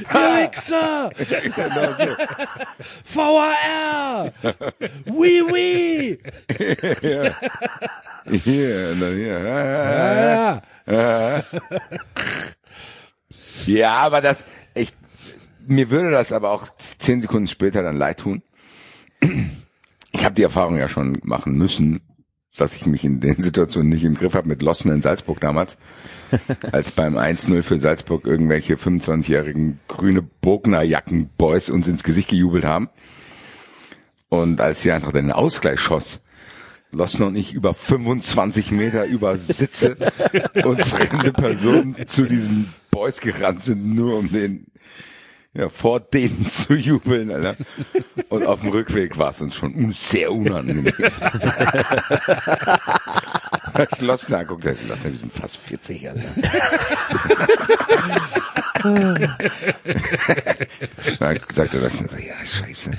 Alter. 0.08 0.12
Ihr 0.12 0.46
Wichser! 0.50 1.10
VAR! 3.04 4.32
Oui, 5.06 5.42
oui! 5.50 6.18
Und 8.26 9.00
dann 9.00 9.16
hier. 9.16 9.38
Ja, 9.40 10.62
ja. 10.86 11.42
Ja, 13.66 13.92
aber 13.94 14.20
das, 14.20 14.44
ich, 14.74 14.92
mir 15.66 15.90
würde 15.90 16.10
das 16.10 16.32
aber 16.32 16.50
auch 16.50 16.66
zehn 16.98 17.20
Sekunden 17.20 17.48
später 17.48 17.82
dann 17.82 17.96
leid 17.96 18.18
tun. 18.20 18.42
Ich 19.20 20.24
habe 20.24 20.34
die 20.34 20.42
Erfahrung 20.42 20.76
ja 20.76 20.88
schon 20.88 21.18
machen 21.22 21.56
müssen, 21.56 22.00
dass 22.56 22.74
ich 22.74 22.86
mich 22.86 23.04
in 23.04 23.20
den 23.20 23.36
Situationen 23.42 23.90
nicht 23.90 24.04
im 24.04 24.14
Griff 24.14 24.34
habe 24.34 24.48
mit 24.48 24.62
Lossen 24.62 24.90
in 24.90 25.02
Salzburg 25.02 25.40
damals, 25.40 25.78
als 26.72 26.92
beim 26.92 27.16
1-0 27.16 27.62
für 27.62 27.78
Salzburg 27.78 28.26
irgendwelche 28.26 28.74
25-jährigen 28.74 29.80
grüne 29.88 30.22
Bogner-Jacken-Boys 30.22 31.70
uns 31.70 31.88
ins 31.88 32.04
Gesicht 32.04 32.28
gejubelt 32.28 32.64
haben. 32.64 32.88
Und 34.28 34.60
als 34.60 34.82
sie 34.82 34.92
einfach 34.92 35.12
den 35.12 35.32
Ausgleich 35.32 35.80
schoss, 35.80 36.20
Lossen 36.92 37.22
und 37.22 37.36
ich 37.36 37.52
über 37.52 37.72
25 37.72 38.72
Meter 38.72 39.06
über 39.06 39.38
Sitze 39.38 39.96
und 40.64 40.84
fremde 40.84 41.32
Personen 41.32 41.96
zu 42.06 42.24
diesen 42.24 42.72
Boys 42.90 43.20
gerannt 43.20 43.62
sind, 43.62 43.94
nur 43.94 44.18
um 44.18 44.30
den 44.30 44.66
ja, 45.52 45.68
vor 45.68 46.00
denen 46.00 46.46
zu 46.48 46.74
jubeln, 46.74 47.30
Alter. 47.32 47.56
Und 48.28 48.46
auf 48.46 48.60
dem 48.60 48.70
Rückweg 48.70 49.18
war 49.18 49.30
es 49.30 49.40
uns 49.40 49.56
schon 49.56 49.92
sehr 49.92 50.30
unangenehm. 50.32 50.86
ich 53.92 54.00
Lossen 54.00 54.34
anguckt, 54.34 54.64
ich 54.66 54.88
Lossen, 54.88 55.12
wir 55.12 55.18
sind 55.18 55.32
fast 55.32 55.56
40, 55.56 56.08
Alter. 56.08 56.20
Dann 61.18 61.38
sagte 61.52 61.78
Lossen 61.78 62.08
so, 62.08 62.16
ja, 62.16 62.34
scheiße. 62.44 62.90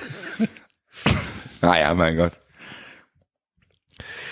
Naja, 1.62 1.94
mein 1.94 2.18
Gott. 2.18 2.34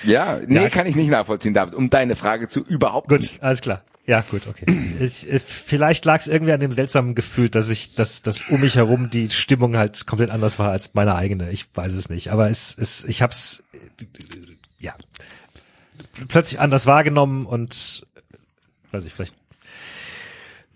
Ja, 0.03 0.39
nee, 0.45 0.55
Ja. 0.63 0.69
kann 0.69 0.88
ich 0.88 0.95
nicht 0.95 1.10
nachvollziehen, 1.10 1.53
David. 1.53 1.75
Um 1.75 1.89
deine 1.89 2.15
Frage 2.15 2.47
zu 2.47 2.62
überhaupt 2.62 3.10
Gut, 3.10 3.19
nicht. 3.21 3.43
alles 3.43 3.62
klar. 3.62 3.84
Ja, 4.05 4.21
gut, 4.21 4.47
okay. 4.47 4.65
Ich, 4.99 5.27
vielleicht 5.43 6.03
lag 6.03 6.19
es 6.19 6.27
irgendwie 6.27 6.51
an 6.51 6.59
dem 6.59 6.71
seltsamen 6.71 7.13
Gefühl, 7.15 7.49
dass 7.49 7.69
ich, 7.69 7.93
dass, 7.93 8.21
dass 8.21 8.49
um 8.49 8.59
mich 8.59 8.75
herum 8.75 9.09
die 9.09 9.29
Stimmung 9.29 9.77
halt 9.77 10.07
komplett 10.07 10.31
anders 10.31 10.57
war 10.57 10.71
als 10.71 10.93
meine 10.93 11.15
eigene. 11.15 11.51
Ich 11.51 11.67
weiß 11.73 11.93
es 11.93 12.09
nicht. 12.09 12.31
Aber 12.31 12.49
es, 12.49 12.75
es, 12.77 13.03
ich 13.05 13.21
hab's, 13.21 13.63
ja, 14.79 14.95
plötzlich 16.27 16.59
anders 16.59 16.85
wahrgenommen 16.85 17.45
und, 17.45 18.05
weiß 18.91 19.05
ich, 19.05 19.13
vielleicht, 19.13 19.35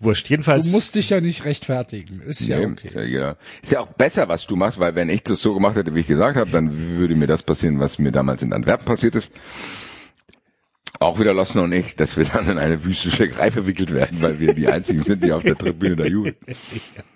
wurscht. 0.04 0.28
Jedenfalls. 0.28 0.66
Du 0.66 0.72
musst 0.72 0.94
dich 0.94 1.10
ja 1.10 1.20
nicht 1.20 1.44
rechtfertigen. 1.44 2.20
Ist 2.20 2.40
ja 2.40 2.58
Nee, 2.58 2.66
okay. 2.66 2.88
ist, 2.88 2.94
ja, 2.94 3.02
ja. 3.02 3.36
ist 3.62 3.72
ja 3.72 3.80
auch 3.80 3.88
besser, 3.88 4.28
was 4.28 4.46
du 4.46 4.56
machst, 4.56 4.78
weil 4.78 4.94
wenn 4.94 5.08
ich 5.08 5.22
das 5.22 5.40
so 5.40 5.54
gemacht 5.54 5.76
hätte, 5.76 5.94
wie 5.94 6.00
ich 6.00 6.06
gesagt 6.06 6.36
habe, 6.36 6.50
dann 6.50 6.98
würde 6.98 7.16
mir 7.16 7.26
das 7.26 7.42
passieren, 7.42 7.80
was 7.80 7.98
mir 7.98 8.12
damals 8.12 8.42
in 8.42 8.52
Antwerpen 8.52 8.84
passiert 8.84 9.16
ist. 9.16 9.32
Auch 11.04 11.18
wieder 11.18 11.34
Lossen 11.34 11.58
und 11.58 11.70
ich, 11.70 11.96
dass 11.96 12.16
wir 12.16 12.24
dann 12.24 12.48
in 12.48 12.56
eine 12.56 12.82
wüste 12.82 13.10
Schlägerei 13.10 13.50
verwickelt 13.50 13.92
werden, 13.92 14.22
weil 14.22 14.38
wir 14.40 14.54
die 14.54 14.68
einzigen 14.68 15.02
sind, 15.02 15.22
die 15.22 15.32
auf 15.32 15.42
der 15.42 15.54
Tribüne 15.54 15.96
da 15.96 16.06
jubeln. 16.06 16.34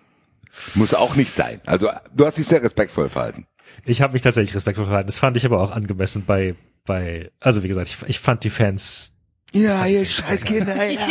Muss 0.74 0.92
auch 0.92 1.16
nicht 1.16 1.32
sein. 1.32 1.62
Also 1.64 1.88
du 2.14 2.26
hast 2.26 2.36
dich 2.36 2.46
sehr 2.46 2.62
respektvoll 2.62 3.08
verhalten. 3.08 3.46
Ich 3.86 4.02
habe 4.02 4.12
mich 4.12 4.20
tatsächlich 4.20 4.54
respektvoll 4.54 4.84
verhalten. 4.84 5.06
Das 5.06 5.16
fand 5.16 5.38
ich 5.38 5.46
aber 5.46 5.62
auch 5.62 5.70
angemessen 5.70 6.24
bei, 6.26 6.54
bei, 6.84 7.30
also 7.40 7.62
wie 7.62 7.68
gesagt, 7.68 7.86
ich, 7.86 7.96
ich 8.08 8.18
fand 8.20 8.44
die 8.44 8.50
Fans 8.50 9.12
Ja, 9.54 9.86
ihr 9.86 10.04
Scheißkinder, 10.04 10.84
ja. 10.84 11.00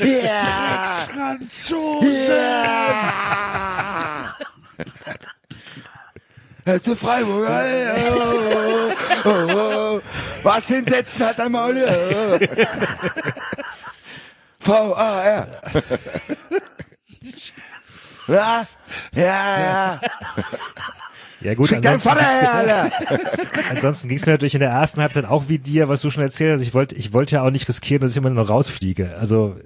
ja. 0.00 0.84
Franzose! 1.08 2.36
Herr 6.64 6.82
zu 6.82 6.96
Freiburg. 6.96 7.48
Oh, 7.48 8.90
oh, 9.24 9.28
oh, 9.28 9.54
oh. 9.54 10.00
Was 10.42 10.68
hinsetzen 10.68 11.26
hat 11.26 11.38
ein 11.40 11.52
Maul. 11.52 11.76
V-A-R. 14.60 15.46
Ja, 18.28 18.66
ja, 19.14 19.60
ja. 19.60 20.00
Ja 21.42 21.54
gut, 21.54 21.68
Schick 21.70 21.80
deinen 21.80 21.94
ansonsten 21.94 22.20
Vater 22.20 22.30
her, 22.30 22.42
mir, 22.42 22.74
Alter! 22.74 22.90
ansonsten 23.70 24.08
ging's 24.08 24.26
mir 24.26 24.32
natürlich 24.32 24.54
in 24.54 24.60
der 24.60 24.70
ersten 24.70 25.00
Halbzeit 25.00 25.24
auch 25.24 25.48
wie 25.48 25.58
dir, 25.58 25.88
was 25.88 26.02
du 26.02 26.10
schon 26.10 26.22
erzählt 26.22 26.52
hast. 26.54 26.60
Ich 26.60 26.74
wollte, 26.74 26.94
ich 26.96 27.14
wollte 27.14 27.36
ja 27.36 27.42
auch 27.42 27.50
nicht 27.50 27.66
riskieren, 27.66 28.02
dass 28.02 28.10
ich 28.10 28.18
immer 28.18 28.28
nur 28.28 28.46
rausfliege. 28.46 29.14
Also 29.16 29.56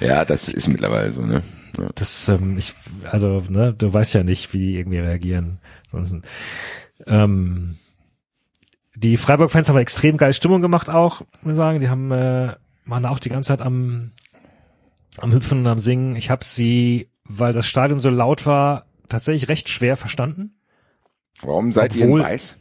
Ja, 0.00 0.24
das 0.24 0.48
ist 0.48 0.66
mittlerweile 0.66 1.12
so, 1.12 1.20
ne? 1.22 1.42
Ja. 1.78 1.88
das, 1.94 2.28
ähm, 2.28 2.58
ich, 2.58 2.74
also 3.08 3.40
ne, 3.48 3.72
du 3.72 3.92
weißt 3.92 4.14
ja 4.14 4.24
nicht, 4.24 4.52
wie 4.52 4.58
die 4.58 4.78
irgendwie 4.78 4.98
reagieren. 4.98 5.60
Sonst, 5.88 6.12
ähm, 7.06 7.76
die 9.02 9.16
Freiburg-Fans 9.16 9.68
haben 9.68 9.78
extrem 9.78 10.16
geile 10.16 10.34
Stimmung 10.34 10.60
gemacht 10.60 10.90
auch, 10.90 11.22
muss 11.42 11.52
ich 11.52 11.56
sagen. 11.56 11.80
Die 11.80 11.88
haben 11.88 12.10
äh, 12.12 12.54
waren 12.84 13.06
auch 13.06 13.18
die 13.18 13.28
ganze 13.30 13.48
Zeit 13.48 13.62
am 13.62 14.12
am 15.18 15.32
Hüpfen 15.32 15.60
und 15.60 15.66
am 15.66 15.78
Singen. 15.80 16.16
Ich 16.16 16.30
habe 16.30 16.44
sie, 16.44 17.10
weil 17.24 17.52
das 17.52 17.66
Stadion 17.66 17.98
so 18.00 18.10
laut 18.10 18.46
war, 18.46 18.86
tatsächlich 19.08 19.48
recht 19.48 19.68
schwer 19.68 19.96
verstanden. 19.96 20.60
Warum 21.40 21.72
seid 21.72 21.96
ihr 21.96 22.04
Obwohl- 22.04 22.20
in 22.20 22.26
Weiß? 22.26 22.56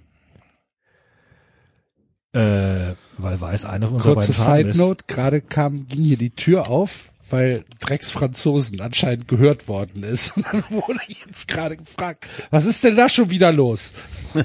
Äh, 2.31 2.93
weil 3.17 3.41
Weiß 3.41 3.65
eine 3.65 3.89
unserer 3.89 4.13
Kurze 4.13 4.31
beiden 4.31 4.43
Farben 4.45 4.71
Side. 4.73 4.77
Note, 4.77 5.03
gerade 5.07 5.41
kam, 5.41 5.87
ging 5.87 6.03
hier 6.03 6.17
die 6.17 6.29
Tür 6.29 6.67
auf, 6.67 7.08
weil 7.31 7.65
Drecksfranzosen 7.79 8.81
anscheinend 8.81 9.27
gehört 9.27 9.67
worden 9.67 10.03
ist. 10.03 10.35
Und 10.37 10.45
dann 10.51 10.63
wurde 10.69 10.99
jetzt 11.07 11.47
gerade 11.47 11.77
gefragt, 11.77 12.25
was 12.51 12.65
ist 12.65 12.83
denn 12.83 12.95
da 12.95 13.09
schon 13.09 13.29
wieder 13.29 13.51
los? 13.51 13.93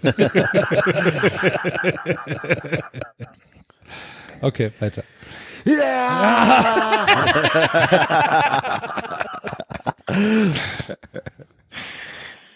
okay, 4.40 4.72
weiter. 4.80 5.04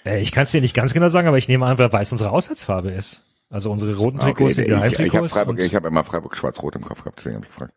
Äh, 0.05 0.21
ich 0.23 0.33
kann 0.33 0.45
es 0.45 0.53
dir 0.53 0.61
nicht 0.61 0.75
ganz 0.75 0.93
genau 0.95 1.09
sagen, 1.09 1.29
aber 1.29 1.39
ich 1.39 1.49
nehme 1.49 1.67
an, 1.67 1.79
weil 1.79 1.93
Weiß 1.93 2.13
unsere 2.13 2.31
Auswärtsfarbe 2.31 2.91
ist. 2.91 3.25
Also 3.51 3.71
unsere 3.71 3.97
roten 3.97 4.19
Okay, 4.19 4.33
Trikots 4.33 4.55
sind 4.57 4.69
die 4.69 4.73
ich 4.73 4.99
ich 4.99 5.15
habe 5.15 5.63
ich 5.63 5.75
hab 5.75 5.85
immer 5.85 6.05
Freiburg 6.05 6.37
schwarz-rot 6.37 6.77
im 6.77 6.83
Kopf 6.83 7.01
gehabt, 7.01 7.19
deswegen 7.19 7.37
habe 7.37 7.47
ich 7.47 7.53
gefragt. 7.53 7.75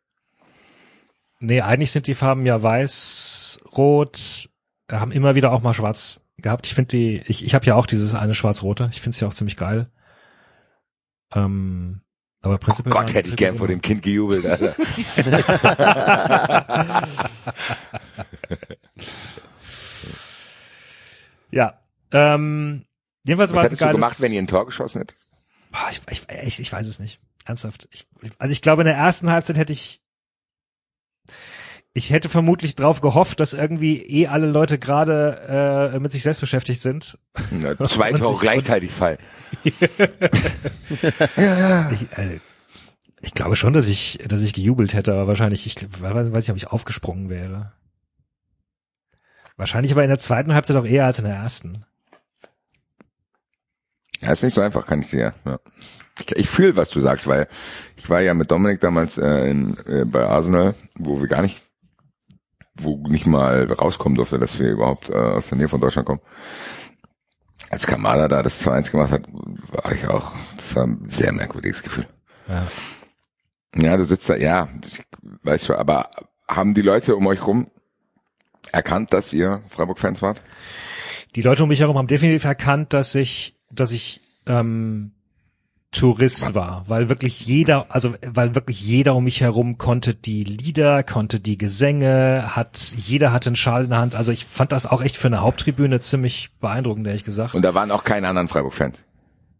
Nee, 1.41 1.61
eigentlich 1.61 1.91
sind 1.91 2.07
die 2.07 2.13
Farben 2.13 2.45
ja 2.45 2.61
weiß, 2.61 3.59
rot, 3.75 4.49
äh, 4.87 4.95
haben 4.95 5.11
immer 5.11 5.35
wieder 5.35 5.51
auch 5.51 5.61
mal 5.61 5.73
schwarz 5.73 6.21
gehabt. 6.37 6.67
Ich 6.67 6.75
finde 6.75 6.95
die, 6.95 7.23
ich, 7.25 7.43
ich 7.43 7.55
habe 7.55 7.65
ja 7.65 7.75
auch 7.75 7.87
dieses 7.87 8.13
eine 8.13 8.35
schwarz-rote. 8.35 8.89
Ich 8.91 9.01
finde 9.01 9.15
es 9.15 9.19
ja 9.19 9.27
auch 9.27 9.33
ziemlich 9.33 9.57
geil. 9.57 9.89
Ähm, 11.33 12.01
aber 12.41 12.59
prinzipiell. 12.59 12.91
Gott, 12.91 13.07
waren 13.07 13.13
hätte 13.13 13.29
ich 13.29 13.35
gern 13.35 13.57
vor 13.57 13.67
dem 13.67 13.81
Kind 13.81 14.03
gejubelt, 14.03 14.45
Alter. 14.45 14.75
Ja. 21.51 21.79
Ähm, 22.11 22.85
jedenfalls 23.25 23.53
war 23.53 23.63
Was 23.63 23.63
es 23.63 23.63
ein 23.63 23.71
hättest 23.71 23.81
du 23.81 23.85
geiles. 23.85 23.95
gemacht, 23.95 24.21
wenn 24.21 24.33
ihr 24.33 24.41
ein 24.41 24.47
Tor 24.47 24.65
geschossen 24.65 24.99
hättet? 24.99 25.17
Ich, 25.89 26.01
ich, 26.09 26.27
ich, 26.43 26.59
ich 26.59 26.71
weiß 26.71 26.87
es 26.87 26.99
nicht. 26.99 27.19
Ernsthaft. 27.45 27.87
Ich, 27.91 28.07
also 28.39 28.51
ich 28.51 28.61
glaube, 28.61 28.81
in 28.81 28.87
der 28.87 28.95
ersten 28.95 29.31
Halbzeit 29.31 29.57
hätte 29.57 29.73
ich 29.73 30.00
ich 31.93 32.11
hätte 32.11 32.29
vermutlich 32.29 32.75
drauf 32.75 33.01
gehofft, 33.01 33.39
dass 33.39 33.53
irgendwie 33.53 34.01
eh 34.01 34.27
alle 34.27 34.47
Leute 34.47 34.79
gerade 34.79 35.91
äh, 35.93 35.99
mit 35.99 36.11
sich 36.11 36.23
selbst 36.23 36.39
beschäftigt 36.39 36.81
sind. 36.81 37.17
Na, 37.51 37.75
Zwei 37.87 38.11
Tore 38.13 38.39
gleichzeitig 38.39 38.91
fallen. 38.91 39.17
Ich, 41.93 42.17
äh, 42.17 42.39
ich 43.21 43.33
glaube 43.33 43.55
schon, 43.55 43.73
dass 43.73 43.87
ich, 43.87 44.19
dass 44.27 44.41
ich 44.41 44.53
gejubelt 44.53 44.93
hätte, 44.93 45.13
aber 45.13 45.27
wahrscheinlich, 45.27 45.65
ich 45.65 45.75
weiß, 46.01 46.31
weiß 46.31 46.43
nicht, 46.43 46.49
ob 46.51 46.57
ich 46.57 46.67
aufgesprungen 46.67 47.29
wäre. 47.29 47.73
Wahrscheinlich 49.57 49.91
aber 49.91 50.03
in 50.03 50.09
der 50.09 50.19
zweiten 50.19 50.53
Halbzeit 50.53 50.77
auch 50.77 50.85
eher 50.85 51.05
als 51.05 51.19
in 51.19 51.25
der 51.25 51.35
ersten. 51.35 51.85
Ja, 54.21 54.31
ist 54.31 54.43
nicht 54.43 54.53
so 54.53 54.61
einfach, 54.61 54.85
kann 54.87 55.01
ich 55.01 55.09
dir. 55.09 55.33
Ja. 55.45 55.59
Ich, 56.19 56.35
ich 56.35 56.49
fühle, 56.49 56.75
was 56.75 56.89
du 56.89 56.99
sagst, 56.99 57.27
weil 57.27 57.47
ich 57.95 58.09
war 58.09 58.21
ja 58.21 58.33
mit 58.33 58.49
Dominik 58.51 58.79
damals 58.79 59.17
äh, 59.17 59.49
in, 59.49 59.77
äh, 59.85 60.05
bei 60.05 60.25
Arsenal, 60.25 60.75
wo 60.95 61.19
wir 61.19 61.27
gar 61.27 61.41
nicht, 61.41 61.63
wo 62.83 62.97
nicht 63.07 63.25
mal 63.25 63.71
rauskommen 63.71 64.15
durfte, 64.15 64.39
dass 64.39 64.59
wir 64.59 64.69
überhaupt 64.69 65.09
äh, 65.09 65.13
aus 65.13 65.49
der 65.49 65.57
Nähe 65.57 65.69
von 65.69 65.81
Deutschland 65.81 66.07
kommen. 66.07 66.21
Als 67.69 67.87
Kamada 67.87 68.27
da 68.27 68.43
das 68.43 68.65
2-1 68.65 68.91
gemacht 68.91 69.11
hat, 69.11 69.23
war 69.31 69.91
ich 69.91 70.07
auch, 70.07 70.31
das 70.55 70.75
war 70.75 70.83
ein 70.83 71.07
sehr 71.07 71.31
merkwürdiges 71.31 71.83
Gefühl. 71.83 72.05
Ja. 72.47 72.67
Ja, 73.75 73.95
du 73.95 74.03
sitzt 74.03 74.29
da, 74.29 74.35
ja, 74.35 74.67
ich 74.83 75.01
weiß 75.43 75.65
schon, 75.65 75.77
aber 75.77 76.09
haben 76.47 76.73
die 76.73 76.81
Leute 76.81 77.15
um 77.15 77.25
euch 77.27 77.47
rum 77.47 77.71
erkannt, 78.71 79.13
dass 79.13 79.31
ihr 79.31 79.61
Freiburg-Fans 79.69 80.21
wart? 80.21 80.41
Die 81.35 81.41
Leute 81.41 81.63
um 81.63 81.69
mich 81.69 81.79
herum 81.79 81.97
haben 81.97 82.07
definitiv 82.07 82.43
erkannt, 82.43 82.93
dass 82.93 83.15
ich, 83.15 83.57
dass 83.71 83.91
ich 83.91 84.21
ähm, 84.45 85.13
Tourist 85.91 86.55
war, 86.55 86.85
weil 86.87 87.09
wirklich 87.09 87.45
jeder, 87.45 87.87
also 87.89 88.13
weil 88.25 88.55
wirklich 88.55 88.81
jeder 88.81 89.13
um 89.13 89.25
mich 89.25 89.41
herum 89.41 89.77
konnte 89.77 90.13
die 90.13 90.45
Lieder, 90.45 91.03
konnte 91.03 91.41
die 91.41 91.57
Gesänge, 91.57 92.55
hat 92.55 92.93
jeder 92.95 93.33
hatte 93.33 93.49
einen 93.49 93.57
Schal 93.57 93.83
in 93.83 93.89
der 93.89 93.99
Hand. 93.99 94.15
Also 94.15 94.31
ich 94.31 94.45
fand 94.45 94.71
das 94.71 94.85
auch 94.85 95.01
echt 95.01 95.17
für 95.17 95.27
eine 95.27 95.41
Haupttribüne 95.41 95.99
ziemlich 95.99 96.49
beeindruckend, 96.61 97.07
ehrlich 97.07 97.25
gesagt. 97.25 97.55
Und 97.55 97.65
da 97.65 97.73
waren 97.73 97.91
auch 97.91 98.05
keine 98.05 98.29
anderen 98.29 98.47
Freiburg-Fans. 98.47 99.03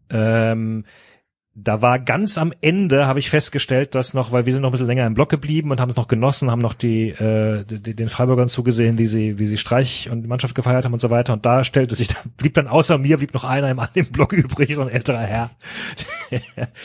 Ähm, 0.08 0.84
da 1.54 1.82
war 1.82 1.98
ganz 1.98 2.38
am 2.38 2.52
Ende, 2.62 3.06
habe 3.06 3.18
ich 3.18 3.28
festgestellt, 3.28 3.94
dass 3.94 4.14
noch, 4.14 4.32
weil 4.32 4.46
wir 4.46 4.54
sind 4.54 4.62
noch 4.62 4.70
ein 4.70 4.72
bisschen 4.72 4.86
länger 4.86 5.06
im 5.06 5.12
Block 5.12 5.28
geblieben 5.28 5.70
und 5.70 5.80
haben 5.80 5.90
es 5.90 5.96
noch 5.96 6.08
genossen, 6.08 6.50
haben 6.50 6.62
noch 6.62 6.72
die, 6.72 7.10
äh, 7.10 7.64
die 7.64 7.94
den 7.94 8.08
Freiburgern 8.08 8.48
zugesehen, 8.48 8.96
wie 8.96 9.06
sie, 9.06 9.38
wie 9.38 9.44
sie 9.44 9.58
Streich 9.58 10.08
und 10.10 10.22
die 10.22 10.28
Mannschaft 10.28 10.54
gefeiert 10.54 10.86
haben 10.86 10.94
und 10.94 11.00
so 11.00 11.10
weiter. 11.10 11.34
Und 11.34 11.44
da 11.44 11.62
stellte 11.62 11.94
sich, 11.94 12.08
da 12.08 12.14
blieb 12.38 12.54
dann 12.54 12.68
außer 12.68 12.96
mir, 12.96 13.18
blieb 13.18 13.34
noch 13.34 13.44
einer 13.44 13.70
im, 13.70 13.80
im 13.94 14.06
Block 14.06 14.32
übrig, 14.32 14.74
so 14.74 14.80
ein 14.80 14.88
älterer 14.88 15.20
Herr, 15.20 15.50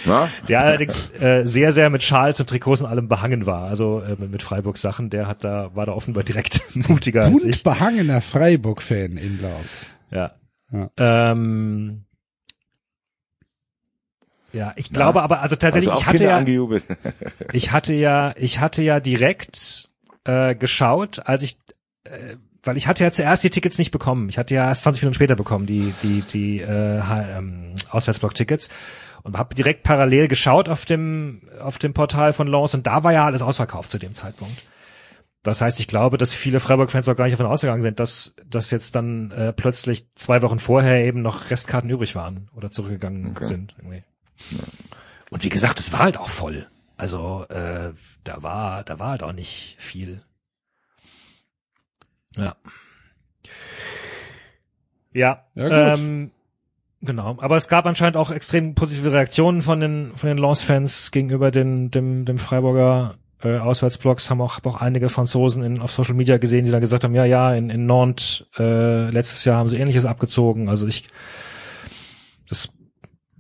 Ja? 0.05 0.30
der 0.49 0.59
allerdings 0.59 1.13
äh, 1.22 1.43
sehr, 1.45 1.72
sehr 1.72 1.89
mit 1.89 2.03
Schals 2.03 2.41
und 2.41 2.49
Trikots 2.49 2.82
und 2.82 2.88
allem 2.88 3.07
behangen 3.07 3.45
war. 3.45 3.63
Also 3.63 4.01
äh, 4.01 4.18
mit 4.20 4.43
Freiburg 4.43 4.78
Sachen, 4.78 5.09
der 5.09 5.28
hat 5.28 5.45
da, 5.45 5.72
war 5.76 5.86
da 5.86 5.93
offenbar 5.93 6.26
direkt 6.26 6.61
mutiger 6.89 7.24
als 7.24 7.43
ich. 7.45 7.63
Bunt 7.63 7.63
behangener 7.63 8.20
Freiburg-Fan 8.20 9.15
in 9.18 9.41
Laus. 9.41 9.88
Ja. 10.11 10.32
Ja. 10.72 10.89
Ähm, 10.97 12.03
ja, 14.54 14.74
ich 14.76 14.91
glaube 14.91 15.22
aber, 15.22 15.41
also 15.41 15.56
tatsächlich, 15.56 15.89
also 15.91 16.02
ich 16.02 16.08
hatte 16.08 16.18
Kinder 16.18 16.32
ja, 16.32 16.38
angejubelt. 16.38 16.84
ich 17.54 17.72
hatte 17.72 17.93
ja, 17.93 18.34
ich 18.38 18.60
hatte 18.60 18.84
ja 18.84 19.00
direkt 19.00 19.89
äh, 20.26 20.56
geschaut, 20.56 21.26
als 21.26 21.43
ich, 21.43 21.58
äh, 22.06 22.36
weil 22.64 22.78
ich 22.78 22.88
hatte 22.88 23.04
ja 23.04 23.12
zuerst 23.12 23.43
die 23.43 23.50
Tickets 23.50 23.78
nicht 23.78 23.91
bekommen. 23.91 24.30
Ich 24.30 24.38
hatte 24.38 24.56
ja 24.56 24.68
erst 24.68 24.84
20 24.84 25.04
Minuten 25.04 25.16
später 25.16 25.36
bekommen 25.36 25.66
die 25.66 25.93
die 26.04 26.22
die 26.22 26.60
äh, 26.62 27.00
ähm, 27.38 27.74
Auswärtsblock-Tickets 27.89 28.70
und 29.24 29.38
habe 29.38 29.56
direkt 29.56 29.84
parallel 29.84 30.28
geschaut 30.28 30.70
auf 30.70 30.86
dem 30.86 31.41
auf 31.62 31.78
dem 31.78 31.93
Portal 31.93 32.34
von 32.34 32.48
Lens 32.48 32.74
und 32.74 32.88
da 32.88 33.04
war 33.04 33.14
ja 33.14 33.26
alles 33.26 33.41
ausverkauft 33.41 33.91
zu 33.91 33.98
dem 34.00 34.14
Zeitpunkt. 34.14 34.64
Das 35.43 35.62
heißt, 35.62 35.80
ich 35.80 35.88
glaube, 35.88 36.18
dass 36.18 36.34
viele 36.34 36.60
Freiburg-Fans 36.60 37.08
auch 37.08 37.16
gar 37.16 37.24
nicht 37.24 37.34
davon 37.39 37.45
ausgegangen 37.50 37.82
sind, 37.82 38.02
dass, 38.02 38.36
dass 38.45 38.70
jetzt 38.70 38.95
dann 38.95 39.32
äh, 39.32 39.54
plötzlich 39.54 40.06
zwei 40.16 40.41
Wochen 40.41 40.60
vorher 40.60 41.06
eben 41.06 41.22
noch 41.22 41.52
Restkarten 41.52 41.89
übrig 41.89 42.16
waren 42.16 42.50
oder 42.54 42.70
zurückgegangen 42.70 43.32
Okay. 43.32 43.45
sind. 43.45 43.74
Irgendwie. 43.78 44.04
Und 45.30 45.44
wie 45.44 45.50
gesagt, 45.50 45.80
es 45.80 45.92
war 45.92 46.00
halt 46.00 46.18
auch 46.18 46.30
voll. 46.30 46.68
Also 46.96 47.46
äh, 47.50 47.94
da 48.24 48.44
war, 48.44 48.84
da 48.84 49.00
war 49.00 49.10
halt 49.10 49.24
auch 49.24 49.34
nicht 49.34 49.76
viel. 49.78 50.24
Ja. 52.36 52.56
Ja. 55.14 55.44
Ja, 55.56 55.64
gut. 55.64 56.00
Ähm, 56.00 56.32
genau. 57.02 57.38
Aber 57.40 57.58
es 57.58 57.68
gab 57.68 57.86
anscheinend 57.86 58.18
auch 58.18 58.32
extrem 58.32 58.76
positive 58.76 59.12
Reaktionen 59.12 59.62
von 59.62 59.80
den 59.80 60.12
von 60.16 60.28
den 60.28 60.38
Lens-Fans 60.38 61.12
gegenüber 61.12 61.52
den, 61.52 61.92
dem 61.92 62.26
dem 62.26 62.38
Freiburger 62.38 63.16
äh, 63.44 63.58
Auswärtsblocks. 63.58 64.30
Haben 64.30 64.42
auch, 64.42 64.58
hab 64.58 64.68
auch 64.68 64.82
einige 64.82 65.10
Franzosen 65.10 65.64
in, 65.64 65.80
auf 65.82 65.92
Social 65.92 66.16
Media 66.16 66.38
gesehen, 66.38 66.66
die 66.66 66.72
dann 66.72 66.80
gesagt 66.80 67.04
haben, 67.04 67.16
ja, 67.16 67.26
ja, 67.26 67.54
in, 67.54 67.70
in 67.70 67.86
Nantes 67.86 68.46
äh, 68.58 69.10
letztes 69.10 69.46
Jahr 69.46 69.58
haben 69.58 69.68
sie 69.68 69.78
Ähnliches 69.78 70.06
abgezogen. 70.06 70.70
Also 70.70 70.88
ich, 70.88 71.08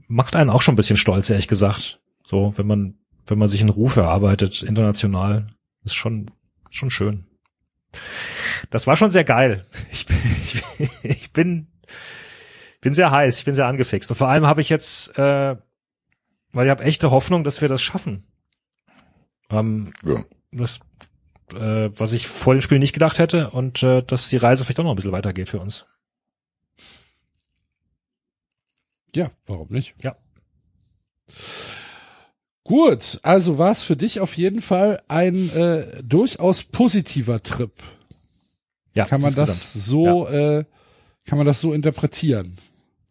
macht 0.07 0.35
einen 0.35 0.49
auch 0.49 0.61
schon 0.61 0.73
ein 0.73 0.77
bisschen 0.77 0.97
stolz, 0.97 1.29
ehrlich 1.29 1.47
gesagt. 1.47 1.99
So, 2.25 2.51
wenn 2.57 2.67
man 2.67 2.95
wenn 3.27 3.37
man 3.39 3.47
sich 3.49 3.59
einen 3.61 3.69
Ruf 3.69 3.97
erarbeitet 3.97 4.63
international, 4.63 5.47
ist 5.83 5.95
schon 5.95 6.31
schon 6.69 6.89
schön. 6.89 7.25
Das 8.69 8.87
war 8.87 8.95
schon 8.97 9.11
sehr 9.11 9.23
geil. 9.23 9.65
Ich 9.91 10.05
bin, 10.05 10.17
ich, 10.43 11.03
ich 11.03 11.33
bin, 11.33 11.67
bin 12.81 12.93
sehr 12.93 13.11
heiß, 13.11 13.39
ich 13.39 13.45
bin 13.45 13.55
sehr 13.55 13.65
angefixt. 13.67 14.09
Und 14.11 14.15
vor 14.17 14.27
allem 14.27 14.45
habe 14.45 14.61
ich 14.61 14.69
jetzt, 14.69 15.17
äh, 15.17 15.55
weil 16.53 16.65
ich 16.65 16.69
habe 16.71 16.83
echte 16.83 17.11
Hoffnung, 17.11 17.43
dass 17.43 17.61
wir 17.61 17.67
das 17.69 17.81
schaffen. 17.81 18.27
Ähm, 19.49 19.93
Ja. 20.05 20.23
das, 20.51 20.79
äh, 21.53 21.89
was 21.97 22.13
ich 22.13 22.27
vor 22.27 22.53
dem 22.53 22.61
Spiel 22.61 22.79
nicht 22.79 22.93
gedacht 22.93 23.19
hätte 23.19 23.49
und 23.51 23.81
äh, 23.83 24.03
dass 24.03 24.29
die 24.29 24.37
Reise 24.37 24.63
vielleicht 24.63 24.79
auch 24.79 24.83
noch 24.83 24.91
ein 24.91 24.95
bisschen 24.97 25.11
weitergeht 25.11 25.49
für 25.49 25.59
uns. 25.59 25.85
Ja, 29.15 29.31
warum 29.45 29.69
nicht? 29.69 29.95
Ja. 30.01 30.15
Gut, 32.63 33.19
also 33.23 33.57
war 33.57 33.71
es 33.71 33.83
für 33.83 33.95
dich 33.95 34.19
auf 34.19 34.35
jeden 34.35 34.61
Fall 34.61 35.01
ein 35.07 35.49
äh, 35.51 36.03
durchaus 36.03 36.63
positiver 36.63 37.41
Trip. 37.41 37.71
Ja, 38.93 39.05
Kann 39.05 39.21
man 39.21 39.29
insgesamt. 39.29 39.49
das 39.49 39.73
so, 39.85 40.27
äh, 40.27 40.65
kann 41.25 41.37
man 41.37 41.47
das 41.47 41.61
so 41.61 41.71
interpretieren? 41.73 42.57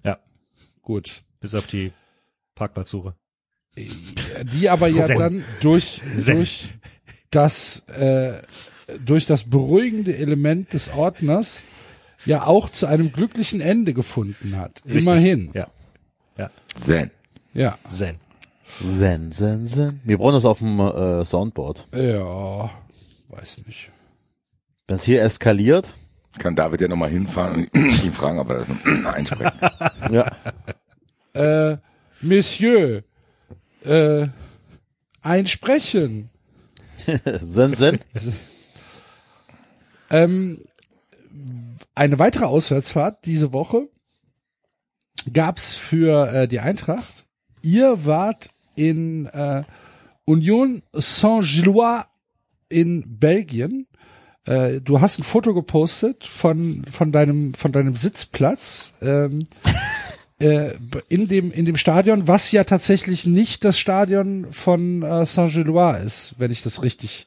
Ja. 0.05 0.19
gut. 0.83 1.23
Bis 1.41 1.55
auf 1.55 1.67
die 1.67 1.93
Parkplatzsuche. 2.55 3.15
Die 3.77 4.69
aber 4.69 4.89
ja 4.89 5.07
Zen. 5.07 5.19
dann 5.19 5.45
durch, 5.61 6.03
Zen. 6.17 6.37
durch 6.37 6.69
das, 7.31 7.81
äh, 7.89 8.41
durch 9.05 9.27
das 9.27 9.45
beruhigende 9.45 10.17
Element 10.17 10.73
des 10.73 10.91
Ordners 10.91 11.65
ja 12.25 12.47
auch 12.47 12.69
zu 12.71 12.87
einem 12.87 13.13
glücklichen 13.13 13.61
Ende 13.61 13.95
gefunden 13.95 14.57
hat. 14.57 14.83
Richtig. 14.85 15.03
Immerhin. 15.03 15.51
Ja. 15.55 15.69
Ja. 16.37 16.51
Zen. 16.79 17.11
Ja. 17.55 17.77
Zen. 17.91 18.17
Zen, 18.65 19.33
zen, 19.33 19.67
zen. 19.67 20.01
Wir 20.05 20.19
brauchen 20.19 20.35
das 20.35 20.45
auf 20.45 20.59
dem 20.59 20.79
äh, 20.81 21.25
Soundboard. 21.25 21.87
Ja. 21.95 22.71
Weiß 23.29 23.59
nicht. 23.67 23.91
Wenn 24.89 24.97
es 24.99 25.05
hier 25.05 25.23
eskaliert, 25.23 25.93
Kann 26.39 26.55
David 26.57 26.81
ja 26.81 26.89
nochmal 26.89 27.11
hinfahren 27.11 27.67
und 27.75 27.75
ihn 28.05 28.13
fragen, 28.13 28.39
ob 28.39 28.51
er 28.51 28.65
das 28.65 29.05
einsprechen. 29.15 29.61
ja. 30.11 30.31
Äh, 31.73 31.79
Monsieur, 32.21 33.03
äh, 33.85 34.27
einsprechen. 35.23 36.31
zen, 37.47 37.77
zen. 37.77 37.99
Ähm, 40.11 40.63
eine 41.95 42.19
weitere 42.19 42.45
Auswärtsfahrt 42.45 43.27
diese 43.27 43.53
Woche 43.53 43.89
gab's 45.33 45.75
für 45.75 46.33
äh, 46.33 46.49
die 46.49 46.61
Eintracht. 46.61 47.25
Ihr 47.63 48.05
wart 48.07 48.51
in 48.75 49.27
äh, 49.27 49.63
Union 50.25 50.83
Saint-Gillois 50.93 52.05
in 52.69 53.19
Belgien. 53.19 53.87
Äh, 54.45 54.81
du 54.81 55.01
hast 55.01 55.19
ein 55.19 55.25
Foto 55.25 55.55
gepostet 55.55 56.25
von 56.25 56.85
von 56.91 57.13
deinem 57.13 57.55
von 57.55 57.73
deinem 57.73 57.97
Sitzplatz 57.97 58.95
ähm, 59.03 59.47
äh, 60.39 60.71
in 61.09 61.29
dem 61.29 61.51
in 61.51 61.65
dem 61.65 61.77
Stadion, 61.77 62.29
was 62.29 62.53
ja 62.53 62.65
tatsächlich 62.65 63.27
nicht 63.27 63.65
das 63.65 63.79
Stadion 63.79 64.47
von 64.53 65.03
äh, 65.03 65.27
Saint-Gillois 65.27 65.99
ist, 65.99 66.35
wenn 66.39 66.51
ich 66.51 66.63
das 66.63 66.83
richtig 66.83 67.27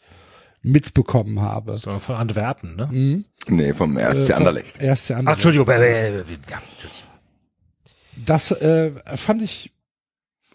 mitbekommen 0.61 1.41
habe. 1.41 1.77
So 1.77 1.97
von 1.99 2.15
Antwerpen, 2.15 2.75
ne? 2.75 3.23
Nee, 3.47 3.73
vom 3.73 3.97
RSC 3.97 4.33
Anderlecht. 4.33 4.81
Erste 4.81 5.15
Ach, 5.15 5.19
andere. 5.19 5.33
Entschuldigung. 5.35 5.69
äh, 5.69 6.09
äh, 6.09 6.19
äh, 6.19 6.23
Ja. 6.49 6.61
Das 8.25 8.51
äh, 8.51 8.91
fand 9.15 9.41
ich 9.41 9.71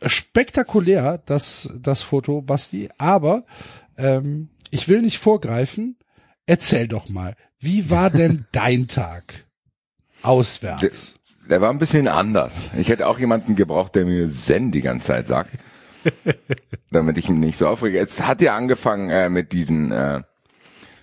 spektakulär, 0.04 1.22
das, 1.24 1.72
das 1.80 2.02
Foto, 2.02 2.42
Basti. 2.42 2.88
Aber 2.98 3.44
ähm, 3.96 4.50
ich 4.70 4.88
will 4.88 5.02
nicht 5.02 5.18
vorgreifen. 5.18 5.96
Erzähl 6.46 6.88
doch 6.88 7.08
mal, 7.08 7.36
wie 7.58 7.90
war 7.90 8.10
denn 8.10 8.46
dein 8.52 8.88
Tag 8.88 9.46
auswärts? 10.22 11.18
Der 11.48 11.60
war 11.60 11.70
ein 11.70 11.78
bisschen 11.78 12.08
anders. 12.08 12.70
Ich 12.76 12.88
hätte 12.88 13.06
auch 13.06 13.18
jemanden 13.18 13.54
gebraucht, 13.54 13.94
der 13.94 14.06
mir 14.06 14.28
Zen 14.30 14.72
die 14.72 14.82
ganze 14.82 15.08
Zeit 15.08 15.28
sagt. 15.28 15.58
damit 16.90 17.18
ich 17.18 17.28
ihn 17.28 17.40
nicht 17.40 17.58
so 17.58 17.68
aufrege. 17.68 17.98
Es 17.98 18.22
hat 18.26 18.40
ja 18.40 18.56
angefangen 18.56 19.10
äh, 19.10 19.28
mit 19.28 19.52
diesen 19.52 19.92
äh, 19.92 20.22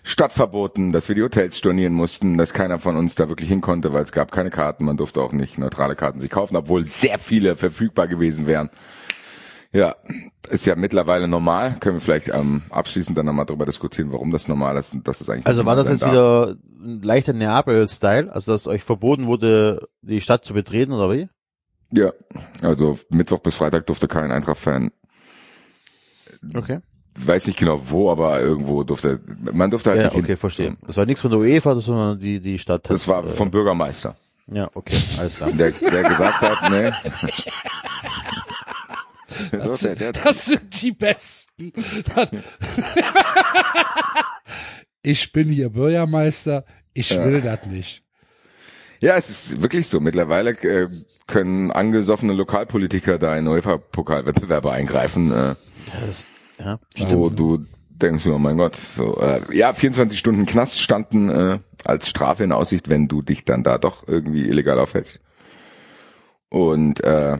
Stadtverboten, 0.03 0.91
dass 0.91 1.07
wir 1.07 1.15
die 1.15 1.21
Hotels 1.21 1.57
stornieren 1.57 1.93
mussten, 1.93 2.37
dass 2.37 2.53
keiner 2.53 2.79
von 2.79 2.97
uns 2.97 3.15
da 3.15 3.29
wirklich 3.29 3.49
hin 3.49 3.61
konnte, 3.61 3.93
weil 3.93 4.03
es 4.03 4.11
gab 4.11 4.31
keine 4.31 4.49
Karten, 4.49 4.85
man 4.85 4.97
durfte 4.97 5.21
auch 5.21 5.31
nicht 5.31 5.57
neutrale 5.57 5.95
Karten 5.95 6.19
sich 6.19 6.29
kaufen, 6.31 6.55
obwohl 6.55 6.85
sehr 6.87 7.19
viele 7.19 7.55
verfügbar 7.55 8.07
gewesen 8.07 8.47
wären. 8.47 8.69
Ja, 9.73 9.95
ist 10.49 10.65
ja 10.65 10.75
mittlerweile 10.75 11.29
normal. 11.29 11.75
Können 11.79 11.97
wir 11.97 12.01
vielleicht 12.01 12.27
ähm, 12.27 12.63
abschließend 12.71 13.17
dann 13.17 13.25
nochmal 13.25 13.45
darüber 13.45 13.65
diskutieren, 13.65 14.11
warum 14.11 14.31
das 14.31 14.49
normal 14.49 14.75
ist 14.75 14.93
und 14.93 15.07
dass 15.07 15.21
es 15.21 15.29
eigentlich 15.29 15.45
Also 15.47 15.65
war 15.65 15.77
das 15.77 15.87
jetzt 15.87 16.01
darf. 16.01 16.11
wieder 16.11 16.55
ein 16.83 17.01
leichter 17.01 17.31
Neapel-Style? 17.31 18.33
Also 18.33 18.51
dass 18.51 18.67
euch 18.67 18.83
verboten 18.83 19.27
wurde, 19.27 19.87
die 20.01 20.19
Stadt 20.19 20.43
zu 20.43 20.53
betreten 20.53 20.91
oder 20.91 21.09
wie? 21.13 21.29
Ja, 21.93 22.11
also 22.61 22.99
Mittwoch 23.09 23.39
bis 23.39 23.55
Freitag 23.55 23.85
durfte 23.85 24.07
kein 24.09 24.31
Eintracht-Fan 24.31 24.91
Okay. 26.55 26.79
Weiß 27.15 27.47
nicht 27.47 27.59
genau 27.59 27.81
wo, 27.89 28.09
aber 28.11 28.39
irgendwo 28.41 28.83
durfte, 28.83 29.19
man 29.51 29.69
durfte 29.71 29.89
halt 29.91 29.99
Ja, 29.99 30.05
nicht 30.05 30.13
hin. 30.15 30.23
okay, 30.23 30.35
verstehe. 30.35 30.77
Das 30.87 30.97
war 30.97 31.05
nichts 31.05 31.21
von 31.21 31.31
der 31.31 31.39
UEFA, 31.39 31.75
sondern 31.79 32.19
die, 32.19 32.39
die 32.39 32.57
Stadt 32.59 32.89
Das 32.89 33.07
war 33.07 33.25
äh, 33.25 33.29
vom 33.29 33.51
Bürgermeister, 33.51 34.15
Ja, 34.47 34.69
okay, 34.73 34.97
alles 35.19 35.35
klar. 35.37 35.51
der, 35.57 35.71
der 35.71 36.03
gesagt 36.03 36.41
hat, 36.41 36.71
ne. 36.71 36.93
Der, 39.51 39.95
der, 39.95 40.11
Das 40.13 40.45
sind 40.45 40.81
die 40.81 40.91
Besten. 40.91 41.71
ich 45.01 45.31
bin 45.31 45.47
hier 45.47 45.69
Bürgermeister. 45.69 46.65
Ich 46.93 47.09
will 47.17 47.41
das 47.41 47.65
nicht. 47.65 48.03
ja, 48.99 49.15
es 49.15 49.29
ist 49.29 49.61
wirklich 49.61 49.87
so. 49.87 49.99
Mittlerweile 50.01 50.51
äh, 50.51 50.89
können 51.27 51.71
angesoffene 51.71 52.33
Lokalpolitiker 52.33 53.17
da 53.17 53.35
in 53.37 53.47
UEFA-Pokalwettbewerbe 53.47 54.71
eingreifen, 54.71 55.31
äh, 55.31 55.33
Ja, 55.33 55.55
wo 57.09 57.29
du 57.29 57.65
denkst, 57.89 58.25
oh 58.27 58.37
mein 58.37 58.57
Gott, 58.57 58.75
so, 58.75 59.19
äh, 59.19 59.41
ja, 59.55 59.73
24 59.73 60.17
Stunden 60.17 60.45
Knast 60.45 60.79
standen 60.79 61.29
äh, 61.29 61.59
als 61.85 62.09
Strafe 62.09 62.43
in 62.43 62.51
Aussicht, 62.51 62.89
wenn 62.89 63.07
du 63.07 63.21
dich 63.21 63.45
dann 63.45 63.63
da 63.63 63.77
doch 63.77 64.07
irgendwie 64.07 64.47
illegal 64.47 64.79
aufhältst. 64.79 65.19
Und 66.49 67.03
äh, 67.03 67.37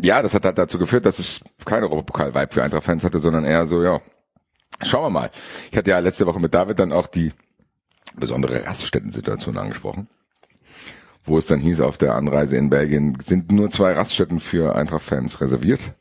ja, 0.00 0.22
das 0.22 0.34
hat 0.34 0.44
halt 0.44 0.58
dazu 0.58 0.78
geführt, 0.78 1.06
dass 1.06 1.18
es 1.18 1.40
kein 1.64 1.82
Europapokal-Vibe 1.82 2.52
für 2.52 2.62
Eintracht-Fans 2.62 3.04
hatte, 3.04 3.18
sondern 3.18 3.44
eher 3.44 3.66
so, 3.66 3.82
ja, 3.82 4.00
schauen 4.84 5.04
wir 5.04 5.10
mal. 5.10 5.30
Ich 5.70 5.76
hatte 5.76 5.90
ja 5.90 5.98
letzte 5.98 6.26
Woche 6.26 6.40
mit 6.40 6.54
David 6.54 6.78
dann 6.78 6.92
auch 6.92 7.06
die 7.06 7.32
besondere 8.16 8.64
Raststätten-Situation 8.64 9.58
angesprochen, 9.58 10.08
wo 11.24 11.38
es 11.38 11.46
dann 11.46 11.60
hieß, 11.60 11.80
auf 11.80 11.98
der 11.98 12.14
Anreise 12.14 12.56
in 12.56 12.70
Belgien 12.70 13.18
sind 13.20 13.52
nur 13.52 13.70
zwei 13.70 13.92
Raststätten 13.92 14.40
für 14.40 14.74
Eintracht-Fans 14.76 15.40
reserviert. 15.40 15.94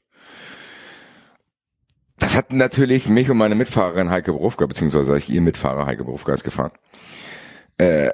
Das 2.20 2.36
hat 2.36 2.52
natürlich 2.52 3.08
mich 3.10 3.30
und 3.30 3.38
meine 3.38 3.56
Mitfahrerin 3.56 4.10
Heike 4.10 4.32
Berufka, 4.32 4.66
beziehungsweise 4.66 5.18
ich 5.18 5.30
ihr 5.30 5.42
Mitfahrer 5.42 5.86
Heike 5.86 6.04
Berufka 6.04 6.34
ist 6.34 6.44
gefahren, 6.44 6.72
äh, 7.78 8.10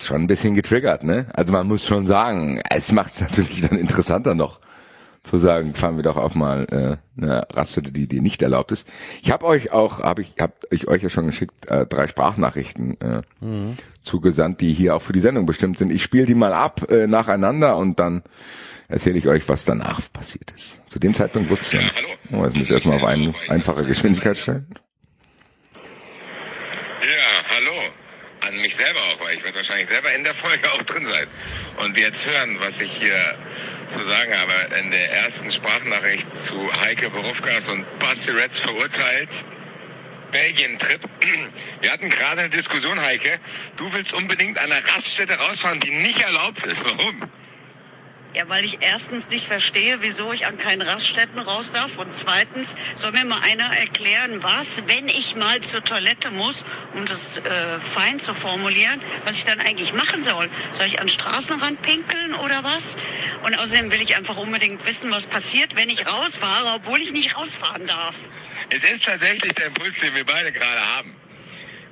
schon 0.00 0.22
ein 0.22 0.26
bisschen 0.26 0.54
getriggert, 0.54 1.04
ne? 1.04 1.26
Also 1.34 1.52
man 1.52 1.66
muss 1.66 1.84
schon 1.84 2.06
sagen, 2.06 2.60
es 2.70 2.90
macht 2.92 3.12
es 3.12 3.20
natürlich 3.20 3.60
dann 3.60 3.78
interessanter 3.78 4.34
noch 4.34 4.60
zu 5.24 5.38
sagen, 5.38 5.74
fahren 5.74 5.96
wir 5.96 6.02
doch 6.02 6.18
auf 6.18 6.34
mal 6.34 6.66
äh, 6.70 7.22
eine 7.22 7.46
Raststätte, 7.50 7.92
die 7.92 8.06
die 8.06 8.20
nicht 8.20 8.42
erlaubt 8.42 8.72
ist. 8.72 8.86
Ich 9.22 9.30
habe 9.30 9.46
euch 9.46 9.72
auch, 9.72 10.00
habe 10.00 10.20
ich, 10.20 10.34
hab 10.38 10.52
ich 10.70 10.86
euch 10.86 11.02
ja 11.02 11.08
schon 11.08 11.26
geschickt, 11.26 11.66
äh, 11.66 11.86
drei 11.86 12.06
Sprachnachrichten 12.06 13.00
äh, 13.00 13.22
zugesandt, 14.02 14.60
die 14.60 14.74
hier 14.74 14.94
auch 14.94 15.02
für 15.02 15.14
die 15.14 15.20
Sendung 15.20 15.46
bestimmt 15.46 15.78
sind. 15.78 15.90
Ich 15.90 16.02
spiele 16.02 16.26
die 16.26 16.34
mal 16.34 16.52
ab 16.52 16.90
äh, 16.90 17.06
nacheinander 17.06 17.78
und 17.78 17.98
dann 17.98 18.22
erzähle 18.88 19.18
ich 19.18 19.28
euch, 19.28 19.48
was 19.48 19.64
danach 19.64 20.00
passiert 20.12 20.50
ist. 20.52 20.80
Zu 20.88 20.98
dem 20.98 21.14
Zeitpunkt 21.14 21.50
wusste 21.50 21.78
ich 21.78 21.82
ja. 21.82 21.90
Oh, 22.32 22.44
jetzt 22.44 22.56
muss 22.56 22.66
ich 22.66 22.70
erstmal 22.72 22.96
auf 22.96 23.04
ein, 23.04 23.34
einfache 23.48 23.84
Geschwindigkeit 23.84 24.36
stellen. 24.36 24.66
Ja, 25.74 27.56
hallo. 27.56 27.72
An 28.40 28.56
mich 28.60 28.76
selber 28.76 29.00
auch, 29.00 29.20
weil 29.20 29.36
ich 29.36 29.44
werde 29.44 29.56
wahrscheinlich 29.56 29.88
selber 29.88 30.12
in 30.14 30.24
der 30.24 30.34
Folge 30.34 30.70
auch 30.72 30.82
drin 30.82 31.06
sein. 31.06 31.26
Und 31.82 31.96
jetzt 31.96 32.26
hören, 32.26 32.58
was 32.60 32.80
ich 32.80 32.92
hier 32.92 33.36
zu 33.88 34.02
sagen 34.02 34.32
habe. 34.36 34.52
In 34.80 34.90
der 34.90 35.12
ersten 35.12 35.50
Sprachnachricht 35.50 36.36
zu 36.36 36.56
Heike 36.80 37.10
Berufkas 37.10 37.68
und 37.68 37.86
Basti 37.98 38.32
Reds 38.32 38.60
verurteilt. 38.60 39.44
Belgien-Trip. 40.30 41.00
Wir 41.80 41.92
hatten 41.92 42.10
gerade 42.10 42.40
eine 42.40 42.50
Diskussion, 42.50 43.00
Heike. 43.00 43.38
Du 43.76 43.92
willst 43.92 44.14
unbedingt 44.14 44.58
an 44.58 44.70
einer 44.70 44.84
Raststätte 44.88 45.34
rausfahren, 45.34 45.80
die 45.80 45.90
nicht 45.90 46.20
erlaubt 46.22 46.64
ist. 46.66 46.84
Warum? 46.84 47.30
Ja, 48.34 48.48
weil 48.48 48.64
ich 48.64 48.78
erstens 48.80 49.28
nicht 49.28 49.46
verstehe, 49.46 50.02
wieso 50.02 50.32
ich 50.32 50.46
an 50.46 50.58
keinen 50.58 50.82
Raststätten 50.82 51.38
raus 51.38 51.70
darf. 51.70 51.98
Und 51.98 52.16
zweitens 52.16 52.74
soll 52.96 53.12
mir 53.12 53.24
mal 53.24 53.40
einer 53.42 53.76
erklären, 53.76 54.42
was, 54.42 54.82
wenn 54.88 55.06
ich 55.06 55.36
mal 55.36 55.60
zur 55.60 55.84
Toilette 55.84 56.32
muss, 56.32 56.64
um 56.94 57.06
das 57.06 57.36
äh, 57.36 57.78
fein 57.78 58.18
zu 58.18 58.34
formulieren, 58.34 59.00
was 59.24 59.36
ich 59.36 59.44
dann 59.44 59.60
eigentlich 59.60 59.92
machen 59.94 60.24
soll. 60.24 60.50
Soll 60.72 60.86
ich 60.86 60.98
an 60.98 61.06
den 61.06 61.10
Straßenrand 61.10 61.80
pinkeln 61.82 62.34
oder 62.34 62.64
was? 62.64 62.96
Und 63.44 63.56
außerdem 63.56 63.92
will 63.92 64.02
ich 64.02 64.16
einfach 64.16 64.36
unbedingt 64.36 64.84
wissen, 64.84 65.12
was 65.12 65.26
passiert, 65.26 65.76
wenn 65.76 65.88
ich 65.88 66.04
rausfahre, 66.04 66.74
obwohl 66.74 67.00
ich 67.00 67.12
nicht 67.12 67.36
rausfahren 67.36 67.86
darf. 67.86 68.16
Es 68.70 68.82
ist 68.82 69.04
tatsächlich 69.04 69.52
der 69.52 69.66
Impuls, 69.66 70.00
den 70.00 70.12
wir 70.12 70.24
beide 70.24 70.50
gerade 70.50 70.80
haben. 70.96 71.14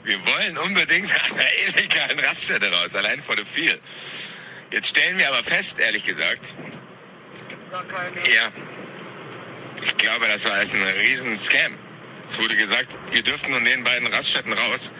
Wir 0.03 0.19
wollen 0.27 0.59
unbedingt 0.59 1.09
an 1.09 1.39
einer 1.39 1.49
illegalen 1.69 2.19
Raststätte 2.19 2.73
raus, 2.73 2.97
allein 2.97 3.23
vor 3.23 3.37
dem 3.37 3.47
Viel. 3.47 3.79
Jetzt 4.73 4.89
stellen 4.89 5.19
wir 5.19 5.29
aber 5.29 5.45
fest, 5.45 5.79
ehrlich 5.79 6.05
gesagt, 6.05 6.55
Gar 7.71 7.85
keine. 7.85 8.17
ja, 8.31 8.51
ich 9.83 9.97
glaube, 9.99 10.27
das 10.29 10.45
war 10.47 10.53
alles 10.53 10.75
ein 10.75 10.83
riesen 10.83 11.39
Scam. 11.39 11.77
Es 12.29 12.39
wurde 12.39 12.57
gesagt, 12.57 12.99
ihr 13.13 13.23
dürft 13.23 13.49
nur 13.49 13.59
in 13.59 13.67
den 13.67 13.85
beiden 13.85 14.09
Raststätten 14.09 14.53
raus. 14.55 14.93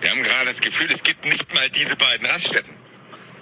Wir 0.00 0.10
haben 0.10 0.22
gerade 0.22 0.46
das 0.46 0.60
Gefühl, 0.60 0.90
es 0.90 1.02
gibt 1.02 1.24
nicht 1.24 1.54
mal 1.54 1.70
diese 1.70 1.96
beiden 1.96 2.26
Raststätten. 2.26 2.74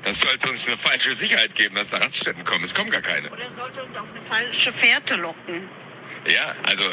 Das 0.05 0.21
sollte 0.21 0.49
uns 0.51 0.67
eine 0.67 0.77
falsche 0.77 1.15
Sicherheit 1.15 1.55
geben, 1.55 1.75
dass 1.75 1.91
da 1.91 1.99
Raststätten 1.99 2.45
kommen. 2.45 2.65
Es 2.65 2.75
kommen 2.75 2.91
gar 2.91 3.03
keine. 3.03 3.31
Oder 3.31 3.51
sollte 3.51 3.83
uns 3.83 3.97
auf 3.97 4.11
eine 4.13 4.23
falsche 4.23 4.73
Fährte 4.73 5.17
locken. 5.17 5.69
Ja, 6.27 6.55
also 6.65 6.85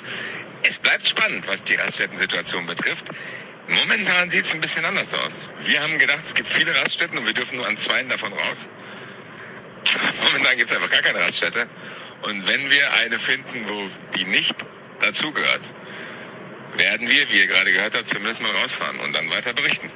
es 0.63 0.79
bleibt 0.79 1.07
spannend, 1.07 1.47
was 1.47 1.63
die 1.63 1.75
Raststätten-Situation 1.75 2.65
betrifft. 2.65 3.09
Momentan 3.70 4.32
sieht 4.32 4.45
es 4.45 4.55
ein 4.55 4.61
bisschen 4.61 4.84
anders 4.84 5.13
aus. 5.13 5.49
Wir 5.63 5.82
haben 5.84 5.99
gedacht, 5.99 6.22
es 6.24 6.34
gibt 6.34 6.47
viele 6.47 6.74
Raststätten 6.74 7.17
und 7.20 7.26
wir 7.26 7.34
dürfen 7.34 7.57
nur 7.57 7.67
an 7.67 7.78
zweien 7.78 8.09
davon 8.09 8.34
raus. 8.34 8.70
Momentan 10.24 10.57
gibt 10.57 10.72
es 10.72 10.78
einfach 10.78 10.89
gar 10.89 11.01
keine 11.01 11.20
Raststätte. 11.20 11.67
Und 12.24 12.47
wenn 12.47 12.70
wir 12.70 12.93
eine 13.03 13.20
finden, 13.20 13.67
wo 13.67 13.88
die 14.17 14.26
nicht 14.26 14.65
dazugehört, 14.99 15.74
werden 16.76 17.07
wir, 17.07 17.30
wie 17.30 17.39
ihr 17.39 17.47
gerade 17.47 17.72
gehört 17.72 17.95
habt, 17.95 18.09
zumindest 18.09 18.41
mal 18.41 18.51
rausfahren 18.51 18.99
und 18.99 19.13
dann 19.13 19.30
weiter 19.30 19.53
berichten. 19.53 19.91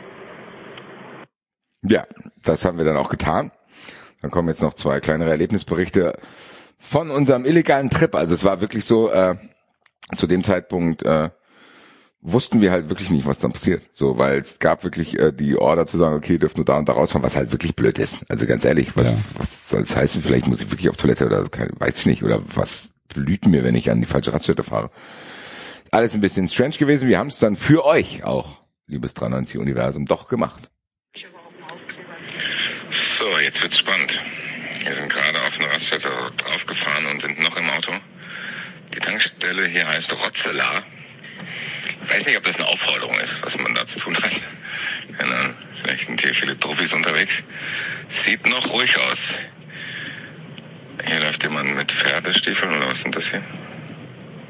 Ja, 1.82 2.06
das 2.44 2.66
haben 2.66 2.78
wir 2.78 2.86
dann 2.86 2.98
auch 2.98 3.10
getan. 3.10 3.52
Dann 4.22 4.32
kommen 4.32 4.50
jetzt 4.50 4.62
noch 4.62 4.74
zwei 4.74 5.00
kleinere 5.00 5.32
Erlebnisberichte 5.32 6.18
von 6.78 7.10
unserem 7.10 7.46
illegalen 7.46 7.90
Trip. 7.90 8.14
Also 8.16 8.36
es 8.36 8.44
war 8.44 8.62
wirklich 8.62 8.86
so, 8.86 9.12
äh, 9.12 9.36
zu 10.16 10.28
dem 10.28 10.44
Zeitpunkt 10.44 11.04
äh, 11.04 11.30
wussten 12.26 12.62
wir 12.62 12.72
halt 12.72 12.90
wirklich 12.90 13.10
nicht, 13.10 13.26
was 13.26 13.40
dann 13.40 13.52
passiert. 13.52 13.84
So, 13.92 14.18
weil 14.18 14.40
es 14.40 14.58
gab 14.60 14.84
wirklich 14.84 15.20
äh, 15.20 15.32
die 15.34 15.58
Order 15.58 15.86
zu 15.86 15.98
sagen, 15.98 16.16
okay, 16.16 16.38
dürft 16.38 16.56
nur 16.58 16.66
da 16.66 16.78
und 16.78 16.88
da 16.88 16.94
rausfahren, 16.94 17.22
was 17.24 17.36
halt 17.36 17.52
wirklich 17.52 17.76
blöd 17.76 18.00
ist. 18.00 18.24
Also 18.30 18.46
ganz 18.46 18.64
ehrlich, 18.66 18.96
was, 18.96 19.08
Ja. 19.10 19.18
was 19.38 19.70
soll 19.70 19.82
das 19.82 19.96
heißen? 19.96 20.22
Vielleicht 20.22 20.48
muss 20.48 20.62
ich 20.62 20.72
wirklich 20.72 20.90
auf 20.90 20.96
Toilette 20.98 21.26
oder 21.26 21.44
weiß 21.80 22.00
ich 22.00 22.06
nicht. 22.06 22.24
Oder 22.24 22.42
was 22.56 22.84
blüht 23.14 23.46
mir, 23.46 23.64
wenn 23.64 23.76
ich 23.76 23.92
an 23.92 24.00
die 24.00 24.08
falsche 24.08 24.32
Raststätte 24.34 24.64
fahre. 24.64 24.90
Alles 25.92 26.16
ein 26.16 26.22
bisschen 26.22 26.48
strange 26.50 26.78
gewesen. 26.78 27.08
Wir 27.08 27.20
haben 27.20 27.28
es 27.28 27.40
dann 27.40 27.58
für 27.58 27.86
euch 27.86 28.24
auch, 28.24 28.58
liebes 28.88 29.14
93 29.14 29.60
Universum, 29.60 30.06
doch 30.06 30.28
gemacht. 30.30 30.72
So, 32.90 33.26
jetzt 33.40 33.62
wird's 33.62 33.78
spannend. 33.80 34.22
Wir 34.84 34.94
sind 34.94 35.10
gerade 35.12 35.42
auf 35.48 35.60
eine 35.60 35.70
Raststätte 35.72 36.10
draufgefahren 36.38 37.06
und 37.08 37.22
sind 37.22 37.40
noch 37.42 37.58
im 37.58 37.70
Auto. 37.70 37.92
Die 38.94 39.00
Tankstelle 39.00 39.66
hier 39.68 39.88
heißt 39.88 40.14
Rotzela. 40.26 40.84
Ich 42.06 42.10
weiß 42.10 42.26
nicht, 42.28 42.38
ob 42.38 42.44
das 42.44 42.58
eine 42.58 42.68
Aufforderung 42.68 43.18
ist, 43.20 43.42
was 43.44 43.58
man 43.58 43.74
da 43.74 43.86
zu 43.86 44.00
tun 44.00 44.16
hat. 44.18 44.32
Keine 45.18 45.36
Ahnung, 45.36 45.54
vielleicht 45.82 46.06
sind 46.06 46.22
hier 46.22 46.34
viele 46.34 46.58
Trophys 46.58 46.94
unterwegs. 46.94 47.44
Sieht 48.08 48.46
noch 48.46 48.70
ruhig 48.70 48.98
aus. 49.00 49.40
Hier 51.06 51.20
läuft 51.20 51.44
jemand 51.44 51.76
mit 51.76 51.92
Pferdestiefeln 51.92 52.76
oder 52.78 52.88
was 52.90 53.02
sind 53.02 53.16
das 53.16 53.30
hier? 53.32 53.44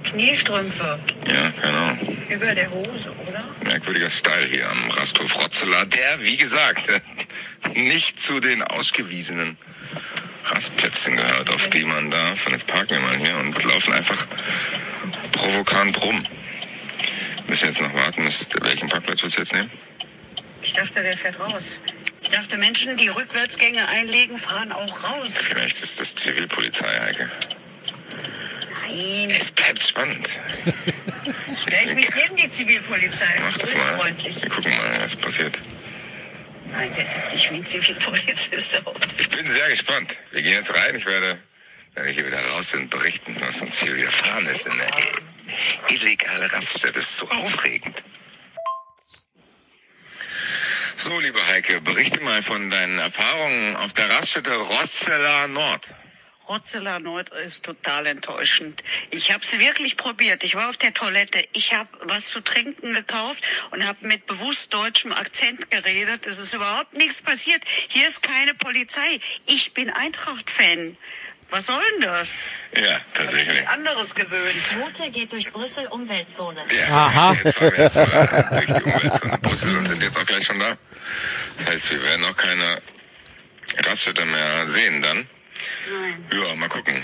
Kniestrümpfe 0.04 1.00
Ja, 1.28 1.54
Ahnung. 1.68 2.18
über 2.30 2.54
der 2.54 2.70
Hose, 2.70 3.12
oder? 3.28 3.44
merkwürdiger 3.64 4.10
Style 4.10 4.46
hier 4.46 4.70
am 4.70 4.90
Rasthof 4.92 5.36
Rotzeler, 5.38 5.86
der, 5.86 6.22
wie 6.22 6.36
gesagt, 6.36 6.84
nicht 7.76 8.20
zu 8.20 8.40
den 8.42 8.62
ausgewiesenen 8.64 9.58
Rastplätzen 10.46 11.16
gehört, 11.16 11.50
auf 11.52 11.70
die 11.70 11.86
man 11.86 12.12
da, 12.12 12.36
von 12.36 12.52
jetzt 12.52 12.68
parken 12.68 12.90
wir 12.92 13.00
mal 13.00 13.18
hier 13.18 13.38
und 13.38 13.64
laufen 13.64 13.94
einfach 13.94 14.28
provokant 15.32 16.02
rum. 16.02 16.26
Müssen 17.48 17.68
jetzt 17.68 17.82
noch 17.82 17.94
warten, 17.94 18.24
welchen 18.62 18.90
Parkplatz 18.90 19.22
willst 19.24 19.38
du 19.38 19.42
jetzt 19.42 19.54
nehmen? 19.54 19.72
Ich 20.62 20.74
dachte, 20.74 21.04
der 21.04 21.18
fährt 21.18 21.40
raus. 21.40 21.78
Ich 22.22 22.30
dachte, 22.30 22.58
Menschen, 22.58 22.96
die 22.96 23.10
Rückwärtsgänge 23.10 23.88
einlegen, 23.90 24.38
fahren 24.38 24.72
auch 24.72 25.04
raus. 25.04 25.38
Vielleicht 25.38 25.82
ist 25.84 26.00
das 26.00 26.16
Zivilpolizei, 26.16 26.88
Heike. 26.88 27.30
Nein, 28.82 29.30
Es 29.30 29.52
bleibt 29.52 29.84
spannend. 29.84 30.40
stell 31.58 31.88
ich 31.88 31.96
mich 31.96 32.10
neben 32.16 32.36
die 32.38 32.50
Zivilpolizei. 32.50 33.28
Mach 33.42 33.58
das 33.58 33.76
mal. 33.76 33.98
Freundlich. 33.98 34.42
Wir 34.42 34.50
gucken 34.50 34.72
mal, 34.76 35.02
was 35.02 35.16
passiert. 35.16 35.62
Nein, 36.72 36.94
der 36.96 37.06
sieht 37.06 37.32
nicht 37.32 37.52
wie 37.52 37.56
ein 37.56 37.66
Zivilpolizist 37.66 38.88
aus. 38.88 39.20
Ich 39.20 39.30
bin 39.30 39.46
sehr 39.46 39.70
gespannt. 39.70 40.18
Wir 40.32 40.42
gehen 40.42 40.54
jetzt 40.54 40.74
rein. 40.74 40.96
Ich 40.96 41.06
werde, 41.06 41.38
wenn 41.94 42.06
wir 42.06 42.12
hier 42.12 42.26
wieder 42.26 42.44
raus 42.48 42.72
sind, 42.72 42.90
berichten, 42.90 43.36
was 43.40 43.62
uns 43.62 43.80
hier 43.80 43.96
widerfahren 43.96 44.46
ist 44.48 44.66
in 44.66 44.78
der 44.78 44.88
illegale 45.90 46.52
Raststätte. 46.52 46.94
Das 46.94 47.04
ist 47.04 47.18
so 47.18 47.30
aufregend. 47.30 48.04
So, 50.96 51.20
liebe 51.20 51.46
Heike, 51.48 51.82
berichte 51.82 52.22
mal 52.22 52.42
von 52.44 52.70
deinen 52.70 53.00
Erfahrungen 53.00 53.76
auf 53.78 53.94
der 53.94 54.10
Raststätte 54.10 54.56
Rotzeler 54.56 55.48
Nord. 55.48 55.94
Rotzeler 56.48 57.00
Nord 57.00 57.30
ist 57.30 57.66
total 57.66 58.06
enttäuschend. 58.06 58.84
Ich 59.12 59.32
habe 59.32 59.44
es 59.44 59.58
wirklich 59.60 59.96
probiert. 59.96 60.44
Ich 60.44 60.56
war 60.56 60.70
auf 60.70 60.78
der 60.78 60.94
Toilette. 60.94 61.44
Ich 61.54 61.74
habe 61.74 61.90
was 62.02 62.30
zu 62.30 62.42
trinken 62.42 62.94
gekauft 62.94 63.44
und 63.72 63.88
habe 63.88 64.06
mit 64.06 64.26
bewusst 64.26 64.74
deutschem 64.74 65.14
Akzent 65.14 65.72
geredet. 65.72 66.28
Es 66.28 66.40
ist 66.40 66.54
überhaupt 66.54 66.94
nichts 66.94 67.22
passiert. 67.22 67.64
Hier 67.88 68.08
ist 68.08 68.24
keine 68.24 68.54
Polizei. 68.54 69.20
Ich 69.46 69.74
bin 69.74 69.90
Eintracht-Fan. 69.90 70.98
Was 71.54 71.68
soll 71.68 71.80
denn 71.92 72.02
das? 72.02 72.50
Ja, 72.76 73.00
tatsächlich. 73.14 73.48
Nichts 73.48 73.68
anderes 73.68 74.16
gewöhnt. 74.16 74.56
Route 74.82 75.12
geht 75.12 75.32
durch 75.34 75.54
Brüssel 75.54 75.86
Umweltzone. 75.86 76.66
Ja, 76.76 77.06
Aha. 77.06 77.38
Jetzt 77.44 77.58
fahren 77.58 77.72
wir 77.78 77.84
jetzt 77.84 77.96
mal 77.96 78.50
durch 78.50 78.66
die 78.66 78.84
Umweltzone 78.84 79.38
Brüssel 79.38 79.78
und 79.78 79.88
sind 79.88 80.02
jetzt 80.02 80.20
auch 80.20 80.26
gleich 80.26 80.44
schon 80.44 80.60
da. 80.60 80.76
Das 81.58 81.68
heißt, 81.68 81.92
wir 81.92 82.02
werden 82.02 82.26
auch 82.26 82.36
keine 82.36 82.82
Raststätte 83.86 84.26
mehr 84.26 84.68
sehen 84.68 85.04
dann. 85.04 85.28
Nein. 85.92 86.26
Ja, 86.32 86.56
mal 86.56 86.70
gucken. 86.70 87.04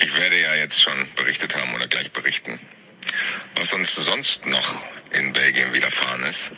Ich 0.00 0.18
werde 0.18 0.38
ja 0.38 0.56
jetzt 0.56 0.82
schon 0.82 1.08
berichtet 1.14 1.56
haben 1.56 1.74
oder 1.74 1.88
gleich 1.88 2.12
berichten, 2.12 2.60
was 3.54 3.72
uns 3.72 3.94
sonst 3.94 4.44
noch 4.44 4.82
in 5.12 5.32
Belgien 5.32 5.72
widerfahren 5.72 6.24
ist. 6.24 6.52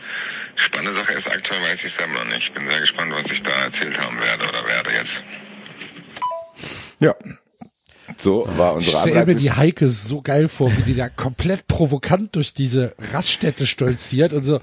Spannende 0.57 0.95
Sache 0.95 1.13
ist, 1.13 1.29
aktuell 1.29 1.63
weiß 1.63 1.85
ich 1.85 1.93
selber 1.93 2.25
noch 2.25 2.25
nicht. 2.25 2.49
Ich 2.49 2.53
bin 2.53 2.67
sehr 2.67 2.81
gespannt, 2.81 3.13
was 3.15 3.31
ich 3.31 3.45
da 3.45 3.53
erzählt 3.53 4.01
haben 4.01 4.21
werde 4.21 4.49
oder 4.49 4.67
werde 4.67 4.91
jetzt. 4.91 5.23
Ja. 7.03 7.15
So 8.19 8.47
war 8.57 8.75
unsere 8.75 9.01
Stell 9.01 9.15
mir 9.15 9.21
Anreise. 9.23 9.39
die 9.41 9.51
Heike 9.53 9.89
so 9.89 10.21
geil 10.21 10.49
vor, 10.49 10.71
wie 10.77 10.83
die 10.83 10.95
da 10.95 11.09
komplett 11.09 11.67
provokant 11.67 12.37
durch 12.37 12.53
diese 12.55 12.95
Raststätte 13.13 13.67
stolziert 13.67 14.33
und 14.33 14.45
so. 14.45 14.61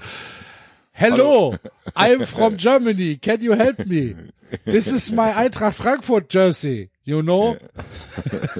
Hello, 0.92 1.56
I'm 1.94 2.26
from 2.26 2.56
Germany. 2.56 3.18
Can 3.18 3.40
you 3.42 3.54
help 3.54 3.86
me? 3.86 4.14
This 4.64 4.86
is 4.88 5.12
my 5.12 5.32
Eintracht 5.32 5.76
Frankfurt 5.76 6.32
jersey. 6.32 6.90
You 7.04 7.22
know? 7.22 7.56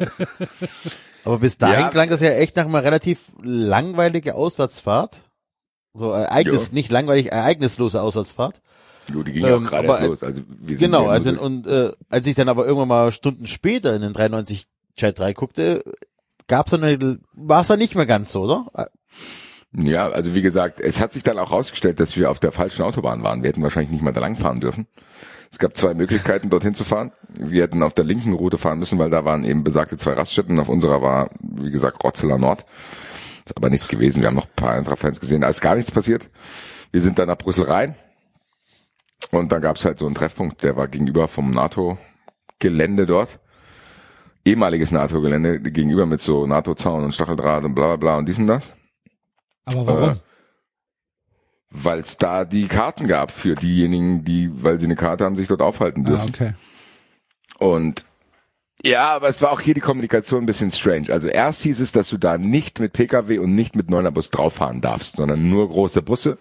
Aber 1.25 1.39
bis 1.39 1.59
dahin 1.59 1.81
Ja. 1.81 1.89
klang 1.91 2.09
das 2.09 2.21
ja 2.21 2.31
echt 2.31 2.57
nach 2.57 2.65
einer 2.67 2.83
relativ 2.83 3.33
langweilige 3.43 4.35
Auswärtsfahrt. 4.35 5.21
So 5.93 6.13
Ereignis, 6.13 6.69
Ja. 6.69 6.75
nicht 6.75 6.91
langweilig, 6.91 7.31
ereignislose 7.33 8.01
Auswärtsfahrt. 8.01 8.61
Jo, 9.13 9.23
die 9.23 9.33
ging 9.33 9.43
ja 9.45 9.57
Ähm, 9.57 9.67
auch 9.67 9.71
gerade 9.71 9.89
erst 9.89 10.03
los. 10.03 10.23
Also 10.23 10.43
wir 10.49 10.77
sind 10.77 10.87
Genau, 10.87 11.07
also 11.07 11.31
und 11.41 11.67
äh, 11.67 11.93
als 12.09 12.27
ich 12.27 12.35
dann 12.35 12.49
aber 12.49 12.65
irgendwann 12.67 12.89
mal 12.89 13.13
Stunden 13.13 13.47
später 13.47 13.95
in 13.95 14.03
den 14.03 14.13
93 14.13 14.67
Chat 14.97 15.19
3 15.19 15.33
guckte, 15.33 15.85
gab's 16.49 16.71
dann 16.71 17.21
war 17.33 17.63
es 17.63 17.69
dann 17.69 17.79
nicht 17.79 17.95
mehr 17.95 18.07
ganz 18.07 18.33
so, 18.33 18.43
oder? 18.43 18.67
Ja, 19.73 20.09
also 20.09 20.35
wie 20.35 20.43
gesagt, 20.43 20.81
es 20.81 21.01
hat 21.01 21.13
sich 21.13 21.23
dann 21.23 21.39
auch 21.39 21.53
rausgestellt, 21.53 22.01
dass 22.01 22.17
wir 22.17 22.31
auf 22.31 22.41
der 22.41 22.53
falschen 22.53 22.83
Autobahn 22.83 23.23
waren. 23.23 23.43
Wir 23.43 23.49
hätten 23.49 23.63
wahrscheinlich 23.63 23.93
nicht 23.93 24.03
mal 24.03 24.13
da 24.13 24.21
lang 24.21 24.37
fahren 24.37 24.61
dürfen. 24.61 24.87
Es 25.53 25.59
gab 25.59 25.77
zwei 25.77 25.95
Möglichkeiten, 25.95 26.49
dorthin 26.51 26.75
zu 26.75 26.85
fahren. 26.85 27.13
Wir 27.39 27.63
hätten 27.63 27.83
auf 27.83 27.93
der 27.93 28.05
linken 28.05 28.33
Route 28.33 28.59
fahren 28.59 28.79
müssen, 28.79 28.99
weil 28.99 29.11
da 29.11 29.25
waren 29.25 29.45
eben 29.45 29.65
besagte 29.65 29.97
zwei 29.97 30.13
Raststätten. 30.13 30.59
Auf 30.61 30.69
unserer 30.69 31.03
war, 31.03 31.31
wie 31.41 31.71
gesagt, 31.71 32.03
Rotzeler 32.05 32.39
Nord. 32.39 32.65
Ist 33.45 33.57
aber 33.57 33.71
nichts 33.71 33.89
gewesen. 33.89 34.23
Wir 34.23 34.29
haben 34.29 34.37
noch 34.37 34.47
ein 34.47 34.57
paar 34.57 34.75
Eintracht-Fans 34.75 35.19
gesehen. 35.19 35.41
Da 35.41 35.49
ist 35.49 35.61
gar 35.61 35.75
nichts 35.75 35.91
passiert. 35.91 36.29
Wir 36.93 37.01
sind 37.01 37.19
dann 37.19 37.29
nach 37.29 37.39
Brüssel 37.39 37.65
rein. 37.65 37.97
Und 39.31 39.53
dann 39.53 39.63
gab's 39.63 39.85
halt 39.85 39.99
so 39.99 40.07
einen 40.07 40.15
Treffpunkt, 40.15 40.63
der 40.63 40.77
war 40.77 40.89
gegenüber 40.89 41.29
vom 41.29 41.51
NATO-Gelände 41.51 43.07
dort. 43.07 43.39
Ehemaliges 44.45 44.91
NATO-Gelände, 44.91 45.61
gegenüber 45.61 46.07
mit 46.07 46.21
so 46.21 46.47
NATO-Zaun 46.47 47.05
und 47.05 47.15
Stacheldraht 47.15 47.65
und 47.65 47.75
bla 47.75 47.87
bla 47.89 47.97
bla 47.97 48.17
und 48.17 48.27
dies 48.27 48.39
und 48.39 48.47
das 48.47 48.73
Aber 49.67 49.87
warum? 49.87 50.11
Äh, 50.11 50.15
weil 51.71 52.01
es 52.01 52.17
da 52.17 52.45
die 52.45 52.67
Karten 52.67 53.07
gab 53.07 53.31
für 53.31 53.55
diejenigen, 53.55 54.25
die, 54.25 54.51
weil 54.63 54.81
sie 54.81 54.87
eine 54.87 54.97
Karte 54.97 55.25
haben, 55.25 55.37
sich 55.37 55.47
dort 55.47 55.63
aufhalten 55.63 56.05
ah, 56.07 56.09
dürfen. 56.09 56.31
okay. 56.31 56.53
Und 57.59 58.05
ja, 58.83 59.15
aber 59.15 59.29
es 59.29 59.43
war 59.43 59.53
auch 59.53 59.61
hier 59.61 59.75
die 59.75 59.81
Kommunikation 59.81 60.43
ein 60.43 60.47
bisschen 60.47 60.73
strange. 60.73 61.13
Also 61.13 61.29
erst 61.29 61.63
hieß 61.63 61.81
es, 61.81 61.93
dass 61.93 62.09
du 62.09 62.17
da 62.17 62.39
nicht 62.39 62.81
mit 62.81 62.95
Pkw 62.95 63.39
und 63.39 63.55
nicht 63.55 63.77
mit 63.77 63.91
Neunerbus 63.91 64.31
drauffahren 64.31 64.81
darfst, 64.81 65.17
sondern 65.17 65.51
nur 65.51 65.69
große 65.69 66.01
Busse, 66.01 66.39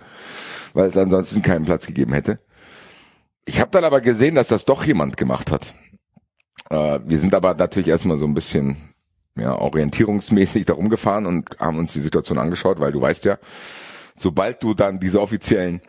weil 0.74 0.90
es 0.90 0.98
ansonsten 0.98 1.42
keinen 1.42 1.66
Platz 1.66 1.86
gegeben 1.86 2.14
hätte. 2.14 2.40
Ich 3.50 3.60
habe 3.60 3.72
dann 3.72 3.84
aber 3.84 4.00
gesehen, 4.00 4.36
dass 4.36 4.50
das 4.50 4.64
doch 4.64 4.84
jemand 4.84 5.18
gemacht 5.18 5.52
hat. 5.52 5.74
Äh, 6.70 7.00
wir 7.04 7.18
sind 7.18 7.34
aber 7.34 7.56
natürlich 7.56 7.90
erstmal 7.90 8.20
so 8.20 8.26
ein 8.26 8.36
bisschen 8.36 8.94
ja, 9.36 9.56
orientierungsmäßig 9.56 10.66
da 10.66 10.74
rumgefahren 10.74 11.26
und 11.26 11.60
haben 11.60 11.80
uns 11.80 11.94
die 11.94 12.00
Situation 12.00 12.38
angeschaut, 12.38 12.80
weil 12.80 12.92
du 12.92 13.02
weißt 13.02 13.26
ja, 13.26 13.40
sobald 14.16 14.62
du 14.62 14.76
dann 14.76 15.00
diese 15.00 15.20
offiziellen 15.20 15.82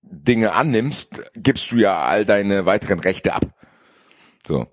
Dinge 0.00 0.52
annimmst, 0.54 1.30
gibst 1.34 1.72
du 1.72 1.76
ja 1.76 2.00
all 2.00 2.24
deine 2.24 2.64
weiteren 2.64 3.00
Rechte 3.00 3.34
ab. 3.34 3.44
So. 4.46 4.66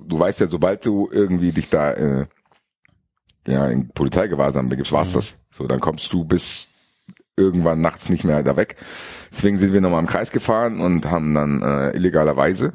Du 0.00 0.18
weißt 0.18 0.40
ja, 0.40 0.46
sobald 0.46 0.86
du 0.86 1.10
irgendwie 1.12 1.52
dich 1.52 1.68
da 1.68 1.92
äh, 1.92 2.26
ja 3.46 3.68
in 3.68 3.90
Polizeigewahrsam 3.90 4.70
begibst, 4.70 4.92
war's 4.92 5.12
das. 5.12 5.42
So, 5.52 5.66
dann 5.66 5.78
kommst 5.78 6.10
du 6.10 6.24
bis 6.24 6.70
irgendwann 7.36 7.82
nachts 7.82 8.08
nicht 8.08 8.24
mehr 8.24 8.42
da 8.42 8.56
weg. 8.56 8.76
Deswegen 9.32 9.56
sind 9.56 9.72
wir 9.72 9.80
nochmal 9.80 10.00
im 10.00 10.06
Kreis 10.06 10.30
gefahren 10.30 10.80
und 10.80 11.10
haben 11.10 11.34
dann 11.34 11.62
äh, 11.62 11.96
illegalerweise 11.96 12.74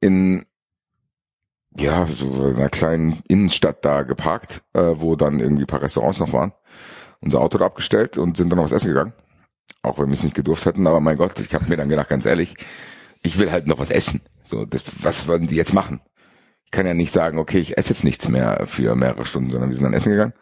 in 0.00 0.44
ja, 1.76 2.06
so 2.06 2.44
einer 2.44 2.68
kleinen 2.68 3.22
Innenstadt 3.28 3.84
da 3.84 4.02
geparkt, 4.02 4.62
äh, 4.74 4.94
wo 4.96 5.16
dann 5.16 5.40
irgendwie 5.40 5.64
paar 5.64 5.82
Restaurants 5.82 6.18
noch 6.18 6.32
waren. 6.32 6.52
Unser 7.20 7.40
Auto 7.40 7.58
da 7.58 7.66
abgestellt 7.66 8.18
und 8.18 8.36
sind 8.36 8.50
dann 8.50 8.58
noch 8.58 8.64
was 8.64 8.72
essen 8.72 8.88
gegangen. 8.88 9.12
Auch 9.82 9.98
wenn 9.98 10.08
wir 10.08 10.14
es 10.14 10.22
nicht 10.22 10.34
gedurft 10.34 10.66
hätten, 10.66 10.86
aber 10.86 11.00
mein 11.00 11.16
Gott, 11.16 11.38
ich 11.38 11.54
habe 11.54 11.66
mir 11.68 11.76
dann 11.76 11.88
gedacht, 11.88 12.08
ganz 12.08 12.26
ehrlich, 12.26 12.54
ich 13.22 13.38
will 13.38 13.50
halt 13.50 13.66
noch 13.66 13.78
was 13.78 13.90
essen. 13.90 14.20
So, 14.44 14.64
das, 14.64 14.82
was 15.02 15.28
wollen 15.28 15.46
die 15.46 15.56
jetzt 15.56 15.72
machen? 15.72 16.00
Ich 16.64 16.70
kann 16.70 16.86
ja 16.86 16.94
nicht 16.94 17.12
sagen, 17.12 17.38
okay, 17.38 17.58
ich 17.58 17.78
esse 17.78 17.90
jetzt 17.90 18.04
nichts 18.04 18.28
mehr 18.28 18.66
für 18.66 18.94
mehrere 18.96 19.24
Stunden, 19.24 19.50
sondern 19.50 19.70
wir 19.70 19.76
sind 19.76 19.84
dann 19.84 19.94
essen 19.94 20.12
gegangen, 20.12 20.34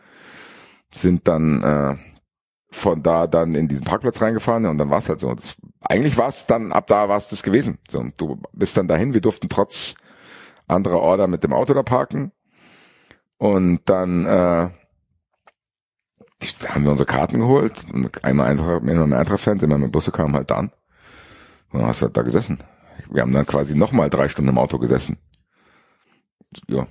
sind 0.93 1.29
dann 1.29 1.63
äh, 1.63 1.97
von 2.71 3.03
da 3.03 3.27
dann 3.27 3.55
in 3.55 3.68
diesen 3.68 3.85
Parkplatz 3.85 4.23
reingefahren 4.23 4.66
und 4.66 4.79
dann 4.79 4.91
war 4.91 4.99
es 4.99 5.09
halt 5.09 5.21
so. 5.21 5.35
Das, 5.35 5.57
eigentlich 5.81 6.16
war 6.16 6.29
es 6.29 6.47
dann, 6.47 6.73
ab 6.73 6.87
da 6.87 7.09
war 7.09 7.16
es 7.16 7.29
das 7.29 7.43
gewesen. 7.43 7.79
So, 7.89 7.99
und 7.99 8.21
du 8.21 8.41
bist 8.53 8.77
dann 8.77 8.89
dahin, 8.89 9.14
wir 9.14 9.21
durften 9.21 9.49
trotz 9.49 9.95
anderer 10.68 11.01
Order 11.01 11.27
mit 11.27 11.43
dem 11.43 11.53
Auto 11.53 11.75
da 11.75 11.83
parken 11.83 12.33
und 13.39 13.81
dann 13.87 14.27
äh, 14.27 14.71
haben 16.68 16.85
wir 16.85 16.91
unsere 16.91 17.07
Karten 17.07 17.39
geholt. 17.39 17.85
Und 17.93 18.25
einmal 18.25 18.51
Eintracht, 18.51 18.83
einmal 18.83 19.07
mehr 19.07 19.18
Eintracht-Fans, 19.18 19.62
immer 19.62 19.79
mit 19.79 19.93
Busse 19.93 20.12
kamen 20.12 20.35
halt 20.35 20.51
dann. 20.51 20.71
Und 21.71 21.81
dann 21.81 21.87
hast 21.87 22.01
du 22.01 22.07
halt 22.07 22.16
da 22.16 22.23
gesessen. 22.23 22.59
Wir 23.11 23.23
haben 23.23 23.33
dann 23.33 23.47
quasi 23.47 23.77
nochmal 23.77 24.11
drei 24.11 24.29
Stunden 24.29 24.51
im 24.51 24.59
Auto 24.59 24.79
gesessen. 24.79 25.16
Ja, 26.68 26.87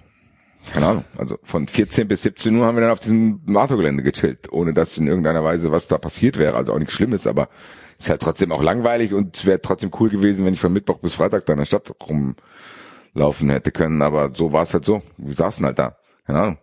keine 0.74 0.88
Ahnung. 0.88 1.06
Also 1.18 1.38
von 1.44 1.68
14 1.68 2.08
bis 2.08 2.24
17 2.24 2.56
Uhr 2.56 2.66
haben 2.66 2.76
wir 2.76 2.82
dann 2.82 2.92
auf 2.92 3.00
diesem 3.00 3.42
Autogelände 3.56 4.04
gechillt, 4.04 4.52
ohne 4.52 4.74
dass 4.74 4.98
in 4.98 5.08
irgendeiner 5.08 5.44
Weise 5.44 5.72
was 5.72 5.88
da 5.88 5.98
passiert 5.98 6.38
wäre. 6.38 6.56
Also 6.56 6.74
auch 6.74 6.80
nichts 6.80 6.94
Schlimmes, 6.94 7.28
aber 7.28 7.50
ist 7.98 8.10
halt 8.10 8.22
trotzdem 8.22 8.52
auch 8.52 8.64
langweilig 8.64 9.14
und 9.14 9.36
es 9.36 9.46
wäre 9.46 9.62
trotzdem 9.62 9.92
cool 10.00 10.10
gewesen, 10.10 10.46
wenn 10.46 10.54
ich 10.54 10.62
von 10.62 10.72
Mittwoch 10.72 11.00
bis 11.00 11.16
Freitag 11.16 11.46
da 11.46 11.54
in 11.54 11.60
der 11.60 11.66
Stadt 11.66 11.94
rumlaufen 12.08 13.50
hätte 13.50 13.72
können. 13.72 14.02
Aber 14.02 14.32
so 14.34 14.54
war 14.54 14.64
es 14.64 14.74
halt 14.74 14.86
so. 14.86 15.02
Wir 15.18 15.36
saßen 15.36 15.66
halt 15.66 15.80
da. 15.80 15.98
Keine 16.26 16.40
Ahnung. 16.40 16.58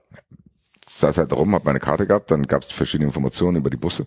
Ich 0.89 0.95
saß 0.95 1.19
halt 1.19 1.33
da 1.33 1.37
rum, 1.37 1.55
hab 1.55 1.65
meine 1.65 1.81
Karte 1.81 2.07
gehabt, 2.07 2.31
dann 2.31 2.45
gab 2.45 2.63
es 2.63 2.73
verschiedene 2.73 3.09
Informationen 3.09 3.57
über 3.57 3.69
die 3.69 3.77
Busse, 3.77 4.07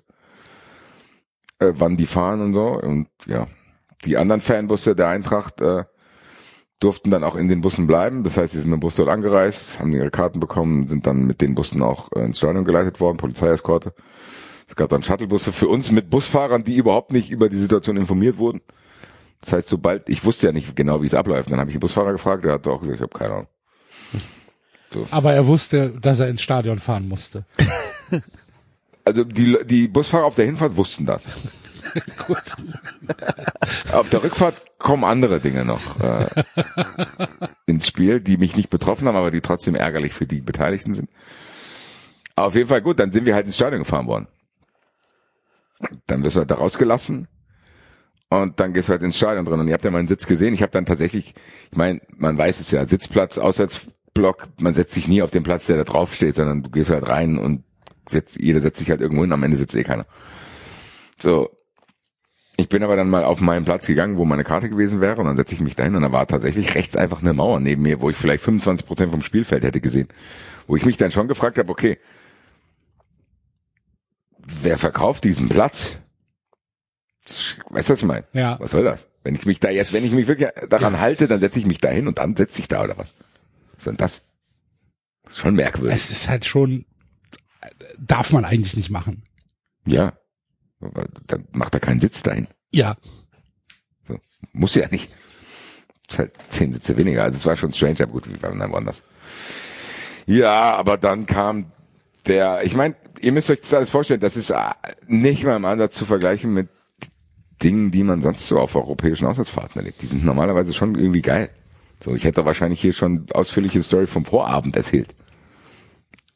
äh, 1.60 1.74
wann 1.76 1.98
die 1.98 2.08
fahren 2.08 2.42
und 2.42 2.54
so. 2.54 2.82
Und 2.82 3.10
ja, 3.26 3.48
die 4.06 4.18
anderen 4.18 4.42
Fanbusse 4.42 4.96
der 4.96 5.10
Eintracht 5.10 5.62
äh, 5.62 5.84
durften 6.80 7.12
dann 7.12 7.24
auch 7.24 7.36
in 7.36 7.48
den 7.48 7.62
Bussen 7.62 7.88
bleiben. 7.88 8.24
Das 8.24 8.38
heißt, 8.38 8.54
sie 8.54 8.60
sind 8.60 8.70
mit 8.70 8.78
dem 8.78 8.82
Bus 8.82 8.96
dort 8.96 9.10
angereist, 9.10 9.80
haben 9.80 9.94
ihre 9.94 10.12
Karten 10.12 10.40
bekommen, 10.40 10.88
sind 10.88 11.06
dann 11.06 11.26
mit 11.26 11.42
den 11.42 11.56
Bussen 11.56 11.82
auch 11.82 12.12
äh, 12.14 12.24
ins 12.24 12.38
Stadion 12.38 12.66
geleitet 12.66 13.00
worden, 13.00 13.18
Polizeieskorte. 13.18 13.94
Es 14.68 14.76
gab 14.76 14.90
dann 14.90 15.04
Shuttlebusse 15.04 15.52
für 15.52 15.68
uns 15.68 15.92
mit 15.92 16.10
Busfahrern, 16.10 16.64
die 16.64 16.76
überhaupt 16.76 17.12
nicht 17.12 17.32
über 17.32 17.50
die 17.50 17.58
Situation 17.58 17.98
informiert 17.98 18.38
wurden. 18.38 18.62
Das 19.42 19.54
heißt, 19.54 19.68
sobald, 19.68 20.10
ich 20.10 20.24
wusste 20.26 20.48
ja 20.48 20.54
nicht 20.54 20.76
genau, 20.76 21.02
wie 21.02 21.08
es 21.08 21.14
abläuft. 21.14 21.52
Dann 21.52 21.60
habe 21.60 21.70
ich 21.70 21.76
einen 21.76 21.82
Busfahrer 21.82 22.12
gefragt, 22.12 22.46
der 22.46 22.54
hat 22.54 22.68
auch 22.68 22.82
gesagt, 22.82 22.98
ich 22.98 23.02
habe 23.02 23.18
keine 23.18 23.34
Ahnung. 23.34 23.48
Aber 25.12 25.34
er 25.34 25.48
wusste, 25.48 25.92
dass 26.02 26.20
er 26.20 26.30
ins 26.30 26.42
Stadion 26.42 26.80
fahren 26.80 27.08
musste. 27.08 27.46
Also 29.06 29.24
die, 29.24 29.58
die 29.66 29.88
Busfahrer 29.88 30.26
auf 30.26 30.36
der 30.36 30.46
Hinfahrt 30.46 30.76
wussten 30.78 31.08
das. 31.08 31.24
Auf 33.92 34.10
der 34.10 34.24
Rückfahrt 34.24 34.56
kommen 34.78 35.04
andere 35.04 35.40
Dinge 35.40 35.66
noch 35.66 36.00
äh, 36.02 36.28
ins 37.66 37.88
Spiel, 37.88 38.22
die 38.22 38.38
mich 38.38 38.56
nicht 38.56 38.70
betroffen 38.70 39.08
haben, 39.08 39.16
aber 39.16 39.32
die 39.32 39.42
trotzdem 39.42 39.76
ärgerlich 39.76 40.14
für 40.14 40.28
die 40.28 40.42
Beteiligten 40.42 40.94
sind. 40.94 41.10
Auf 42.36 42.56
jeden 42.56 42.70
Fall 42.70 42.82
gut, 42.82 43.00
dann 43.00 43.12
sind 43.12 43.26
wir 43.26 43.36
halt 43.36 43.46
ins 43.46 43.56
Stadion 43.56 43.84
gefahren 43.84 44.08
worden. 44.08 44.28
Dann 46.08 46.24
wirst 46.24 46.36
du 46.36 46.40
halt 46.40 46.52
da 46.52 46.56
rausgelassen 46.56 47.28
und 48.30 48.60
dann 48.60 48.74
gehst 48.74 48.88
du 48.88 48.92
halt 48.92 49.02
ins 49.02 49.18
Stadion 49.18 49.46
drin 49.46 49.60
und 49.60 49.68
ihr 49.68 49.74
habt 49.74 49.86
ja 49.86 49.92
meinen 49.92 50.08
Sitz 50.08 50.26
gesehen. 50.26 50.54
Ich 50.54 50.62
habe 50.62 50.72
dann 50.72 50.86
tatsächlich, 50.86 51.34
ich 51.72 51.78
meine, 51.78 52.00
man 52.18 52.38
weiß 52.38 52.60
es 52.60 52.72
ja, 52.72 52.88
Sitzplatz, 52.88 53.38
Auswärtsblock, 53.38 54.48
man 54.60 54.74
setzt 54.74 54.94
sich 54.94 55.08
nie 55.08 55.22
auf 55.22 55.32
den 55.32 55.44
Platz, 55.44 55.66
der 55.66 55.78
da 55.78 55.84
drauf 55.84 56.14
steht, 56.14 56.36
sondern 56.36 56.64
du 56.64 56.70
gehst 56.70 56.90
halt 56.90 57.08
rein 57.08 57.38
und 57.38 57.64
setzt, 58.08 58.40
jeder 58.40 58.62
setzt 58.62 58.80
sich 58.80 58.90
halt 58.90 59.02
irgendwo 59.02 59.24
hin, 59.24 59.32
am 59.32 59.44
Ende 59.44 59.58
sitzt 59.58 59.76
eh 59.76 59.84
keiner. 59.84 60.06
So, 61.22 61.50
ich 62.60 62.70
bin 62.70 62.84
aber 62.84 62.96
dann 62.96 63.10
mal 63.10 63.24
auf 63.24 63.42
meinen 63.42 63.66
Platz 63.66 63.88
gegangen, 63.88 64.18
wo 64.18 64.26
meine 64.26 64.44
Karte 64.44 64.70
gewesen 64.70 65.02
wäre, 65.02 65.18
und 65.18 65.26
dann 65.26 65.38
setze 65.38 65.54
ich 65.56 65.62
mich 65.62 65.76
dahin 65.76 65.96
und 65.96 66.02
da 66.02 66.12
war 66.12 66.28
tatsächlich 66.28 66.76
rechts 66.76 66.96
einfach 66.96 67.22
eine 67.22 67.34
Mauer 67.34 67.60
neben 67.60 67.82
mir, 67.84 68.02
wo 68.02 68.10
ich 68.10 68.18
vielleicht 68.18 68.44
25 68.44 68.86
Prozent 68.86 69.12
vom 69.12 69.22
Spielfeld 69.22 69.64
hätte 69.64 69.82
gesehen. 69.82 70.08
Wo 70.68 70.76
ich 70.76 70.86
mich 70.86 70.98
dann 70.98 71.12
schon 71.12 71.28
gefragt 71.28 71.58
habe, 71.58 71.72
okay, 71.72 71.98
wer 74.38 74.78
verkauft 74.78 75.24
diesen 75.24 75.50
Platz? 75.50 75.98
Weißt 77.70 77.90
du, 77.90 77.94
was 77.94 78.00
ich 78.00 78.06
meine? 78.06 78.26
Ja. 78.34 78.60
Was 78.60 78.72
soll 78.72 78.84
das? 78.84 79.08
Wenn 79.24 79.36
ich 79.36 79.46
mich 79.46 79.60
da 79.60 79.70
jetzt, 79.70 79.94
wenn 79.94 80.04
ich 80.04 80.12
mich 80.14 80.28
wirklich 80.28 80.50
daran 80.70 80.94
Ja. 80.94 81.00
halte, 81.00 81.28
dann 81.28 81.40
setze 81.40 81.60
ich 81.60 81.66
mich 81.66 81.80
dahin 81.80 82.08
und 82.08 82.18
dann 82.18 82.36
setze 82.36 82.60
ich 82.62 82.68
da 82.68 82.84
oder 82.84 82.98
was? 82.98 83.16
Was 83.74 83.78
ist 83.78 83.88
denn 83.88 83.98
das? 83.98 84.22
Das 85.24 85.34
ist 85.34 85.40
schon 85.40 85.56
merkwürdig. 85.56 85.96
Es 85.96 86.10
ist 86.10 86.30
halt 86.30 86.46
schon, 86.46 86.86
darf 88.00 88.32
man 88.32 88.46
eigentlich 88.46 88.76
nicht 88.76 88.90
machen. 88.90 89.24
ja. 89.86 90.14
Dann 91.28 91.48
macht 91.52 91.74
er 91.74 91.80
keinen 91.80 92.00
Sitz 92.00 92.24
dahin. 92.24 92.48
Ja. 92.72 92.96
So. 94.08 94.20
Muss 94.54 94.76
ja 94.76 94.88
nicht. 94.90 95.10
Ist 96.10 96.20
halt 96.20 96.34
zehn 96.50 96.74
Sitze 96.74 96.98
weniger. 96.98 97.24
Also 97.24 97.38
es 97.38 97.46
war 97.46 97.56
schon 97.56 97.72
strange, 97.72 97.98
aber 98.02 98.14
gut, 98.14 98.30
wie 98.30 98.42
waren 98.42 98.60
dann 98.60 98.72
woanders. 98.72 99.04
Ja, 100.26 100.76
aber 100.76 100.98
dann 100.98 101.26
kam 101.26 101.66
der, 102.28 102.64
ich 102.64 102.76
meine, 102.76 102.96
ihr 103.20 103.32
müsst 103.32 103.50
euch 103.50 103.62
das 103.62 103.74
alles 103.74 103.90
vorstellen, 103.90 104.20
das 104.20 104.38
ist 104.38 104.50
äh, 104.50 104.56
nicht 105.08 105.44
mal 105.44 105.56
im 105.56 105.66
Ansatz 105.66 105.96
zu 105.96 106.06
vergleichen 106.06 106.54
mit 106.54 106.70
Dingen, 107.62 107.92
die 107.92 108.04
man 108.04 108.22
sonst 108.22 108.48
so 108.48 108.60
auf 108.60 108.76
europäischen 108.76 109.26
Auswärtsfahrten 109.26 109.82
erlebt. 109.82 110.02
Die 110.02 110.06
sind 110.06 110.24
normalerweise 110.24 110.74
schon 110.74 110.96
irgendwie 110.96 111.22
geil. 111.22 111.50
So, 112.04 112.16
ich 112.16 112.24
hätte 112.24 112.46
wahrscheinlich 112.46 112.80
hier 112.80 112.94
schon 112.94 113.26
ausführliche 113.34 113.84
Story 113.84 114.08
vom 114.08 114.24
Vorabend 114.24 114.78
erzählt. 114.78 115.14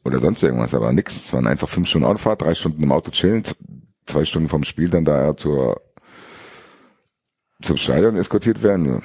Oder 0.04 0.20
sonst 0.20 0.42
irgendwas, 0.42 0.74
aber 0.74 0.92
nix. 0.92 1.16
Es 1.16 1.32
waren 1.32 1.46
einfach 1.46 1.68
fünf 1.68 1.88
Stunden 1.88 2.06
Autofahrt, 2.06 2.42
drei 2.42 2.54
Stunden 2.54 2.82
im 2.82 2.92
Auto 2.92 3.10
chillen, 3.10 3.42
zwei 4.06 4.24
Stunden 4.24 4.48
vom 4.48 4.64
Spiel 4.64 4.90
dann 4.90 5.04
da 5.04 5.36
zur 5.36 5.80
zum 7.62 7.76
Stadion 7.76 8.16
eskortiert 8.16 8.62
werden. 8.62 9.02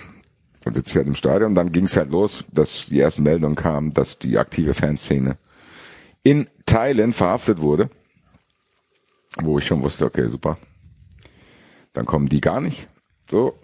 Dann 0.63 0.73
sitze 0.73 0.91
ich 0.91 0.95
halt 0.97 1.07
im 1.07 1.15
Stadion. 1.15 1.55
Dann 1.55 1.71
ging 1.71 1.85
es 1.85 1.95
halt 1.95 2.09
los, 2.09 2.43
dass 2.51 2.87
die 2.87 2.99
ersten 2.99 3.23
Meldungen 3.23 3.55
kamen, 3.55 3.93
dass 3.93 4.19
die 4.19 4.37
aktive 4.37 4.73
Fanszene 4.73 5.37
in 6.23 6.49
Teilen 6.65 7.13
verhaftet 7.13 7.61
wurde. 7.61 7.89
Wo 9.41 9.57
ich 9.57 9.65
schon 9.65 9.83
wusste, 9.83 10.05
okay, 10.05 10.27
super. 10.27 10.57
Dann 11.93 12.05
kommen 12.05 12.29
die 12.29 12.41
gar 12.41 12.61
nicht. 12.61 12.87
So. 13.31 13.57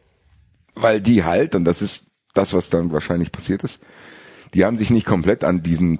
Weil 0.75 1.01
die 1.01 1.23
halt, 1.23 1.55
und 1.55 1.65
das 1.65 1.81
ist 1.81 2.07
das, 2.33 2.53
was 2.53 2.69
dann 2.69 2.91
wahrscheinlich 2.91 3.31
passiert 3.31 3.63
ist, 3.63 3.81
die 4.53 4.65
haben 4.65 4.77
sich 4.77 4.89
nicht 4.89 5.05
komplett 5.05 5.43
an 5.43 5.63
diesen 5.63 5.99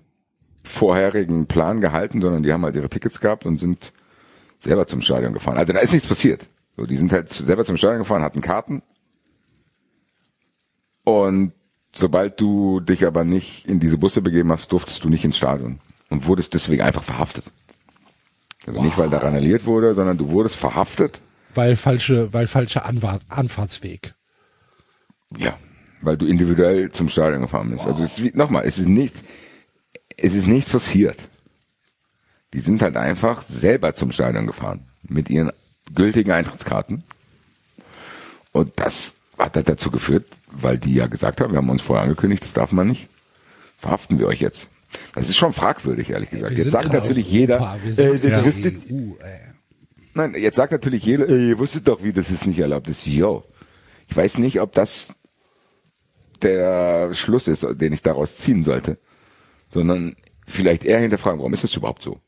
vorherigen 0.64 1.46
Plan 1.46 1.82
gehalten, 1.82 2.22
sondern 2.22 2.44
die 2.44 2.54
haben 2.54 2.64
halt 2.64 2.76
ihre 2.76 2.90
Tickets 2.90 3.20
gehabt 3.20 3.46
und 3.46 3.60
sind 3.60 3.92
selber 4.66 4.86
zum 4.88 5.02
Stadion 5.02 5.34
gefahren. 5.34 5.58
Also 5.58 5.72
da 5.74 5.80
ist 5.80 5.94
nichts 5.94 6.08
passiert. 6.08 6.48
So, 6.76 6.86
die 6.86 6.98
sind 6.98 7.12
halt 7.12 7.30
selber 7.32 7.64
zum 7.64 7.78
Stadion 7.78 8.00
gefahren, 8.00 8.22
hatten 8.24 8.42
Karten. 8.42 8.82
Und 11.04 11.54
sobald 11.94 12.40
du 12.42 12.80
dich 12.80 13.06
aber 13.06 13.24
nicht 13.24 13.68
in 13.68 13.80
diese 13.80 13.98
Busse 13.98 14.22
begeben 14.22 14.52
hast, 14.52 14.72
durftest 14.72 15.04
du 15.04 15.10
nicht 15.10 15.24
ins 15.24 15.38
Stadion 15.38 15.80
und 16.10 16.26
wurdest 16.28 16.54
deswegen 16.54 16.82
einfach 16.82 17.04
verhaftet. 17.04 17.46
Also 18.66 18.82
nicht, 18.82 18.98
weil 18.98 19.10
da 19.10 19.20
randaliert 19.20 19.66
wurde, 19.66 19.94
sondern 19.94 20.18
du 20.18 20.30
wurdest 20.30 20.56
verhaftet, 20.56 21.22
Weil 21.54 21.76
falsche, 21.76 22.34
weil 22.34 22.48
falscher 22.48 22.86
Anwar 22.86 23.20
Anfahrtsweg. 23.30 24.16
ja, 25.38 25.56
weil 26.02 26.18
du 26.18 26.26
individuell 26.26 26.92
zum 26.92 27.08
Stadion 27.10 27.42
gefahren 27.44 27.70
bist. 27.70 27.86
Also 27.86 28.04
es 28.04 28.18
ist 28.18 28.24
wie, 28.24 28.38
nochmal, 28.38 28.66
es 28.66 28.80
ist 28.80 28.88
nicht, 28.88 29.14
es 30.18 30.34
ist 30.34 30.48
nichts 30.48 30.72
passiert. 30.72 31.30
Die 32.56 32.62
sind 32.62 32.82
halt 32.82 32.96
einfach 32.96 33.42
selber 33.42 33.96
zum 33.96 34.14
Stadion 34.14 34.48
gefahren 34.48 34.80
mit 35.04 35.30
ihren 35.30 35.52
gültigen 35.94 36.32
Eintrittskarten. 36.32 37.04
Und 38.54 38.72
das 38.78 39.16
hat 39.38 39.58
halt 39.58 39.68
dazu 39.68 39.92
geführt, 39.92 40.26
weil 40.52 40.78
die 40.78 40.94
ja 40.94 41.08
gesagt 41.08 41.42
haben, 41.42 41.52
wir 41.52 41.58
haben 41.58 41.70
uns 41.70 41.82
vorher 41.82 42.04
angekündigt, 42.04 42.46
das 42.46 42.54
darf 42.54 42.72
man 42.72 42.88
nicht, 42.88 43.10
verhaften 43.78 44.20
wir 44.20 44.28
euch 44.28 44.40
jetzt. 44.40 44.70
Das 45.14 45.28
ist 45.28 45.36
schon 45.36 45.52
fragwürdig, 45.52 46.10
ehrlich 46.12 46.30
gesagt. 46.30 46.52
Wir 46.52 46.64
Jetzt 46.64 46.72
sagt 46.72 46.94
natürlich 46.94 47.30
jeder, 47.30 47.78
äh, 47.86 48.20
EU. 48.90 49.16
Nein, 50.14 50.34
jetzt 50.38 50.56
sagt 50.56 50.72
natürlich 50.72 51.04
jeder, 51.04 51.28
äh, 51.28 51.50
ihr 51.50 51.60
wusstet 51.60 51.90
doch, 51.90 52.04
wie 52.04 52.14
das 52.14 52.32
ist 52.32 52.46
nicht 52.48 52.60
erlaubt 52.60 52.88
ist. 52.88 53.06
Yo. 53.06 53.44
Ich 54.08 54.16
weiß 54.16 54.38
nicht, 54.38 54.62
ob 54.62 54.72
das 54.72 55.16
der 56.42 57.14
Schluss 57.14 57.50
ist, 57.50 57.68
den 57.70 57.92
ich 57.92 58.02
daraus 58.02 58.36
ziehen 58.36 58.64
sollte, 58.64 58.98
sondern 59.74 60.16
vielleicht 60.48 60.86
eher 60.86 61.00
hinterfragen, 61.00 61.40
warum 61.40 61.54
ist 61.54 61.66
das 61.66 61.76
überhaupt 61.76 62.02
so? 62.02 62.22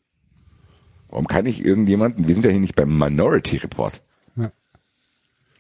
Warum 1.10 1.28
kann 1.28 1.46
ich 1.46 1.64
irgendjemanden, 1.64 2.28
wir 2.28 2.34
sind 2.36 2.44
ja 2.46 2.52
hier 2.52 2.60
nicht 2.60 2.76
beim 2.76 2.98
Minority 2.98 3.58
Report, 3.58 4.02
Ja. 4.36 4.52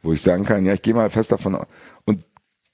wo 0.04 0.14
ich 0.14 0.22
sagen 0.22 0.44
kann, 0.46 0.66
ja, 0.66 0.74
ich 0.74 0.82
gehe 0.82 0.94
mal 0.94 1.10
fest 1.10 1.32
davon 1.32 1.56
aus. 1.56 1.68
Und 2.06 2.24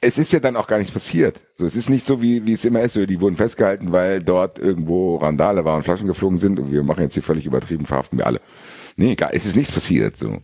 es 0.01 0.17
ist 0.17 0.33
ja 0.33 0.39
dann 0.39 0.55
auch 0.55 0.67
gar 0.67 0.79
nichts 0.79 0.91
passiert. 0.93 1.39
So, 1.57 1.65
es 1.65 1.75
ist 1.75 1.89
nicht 1.89 2.05
so, 2.05 2.21
wie, 2.21 2.45
wie 2.45 2.53
es 2.53 2.65
immer 2.65 2.81
ist, 2.81 2.93
so, 2.93 3.05
die 3.05 3.21
wurden 3.21 3.37
festgehalten, 3.37 3.91
weil 3.91 4.21
dort 4.21 4.59
irgendwo 4.59 5.17
Randale 5.17 5.63
waren, 5.65 5.83
Flaschen 5.83 6.07
geflogen 6.07 6.39
sind 6.39 6.59
und 6.59 6.71
wir 6.71 6.83
machen 6.83 7.03
jetzt 7.03 7.13
hier 7.13 7.23
völlig 7.23 7.45
übertrieben, 7.45 7.85
verhaften 7.85 8.17
wir 8.17 8.25
alle. 8.27 8.41
Nee, 8.95 9.15
gar, 9.15 9.33
es 9.33 9.45
ist 9.45 9.55
nichts 9.55 9.71
passiert, 9.71 10.17
so. 10.17 10.39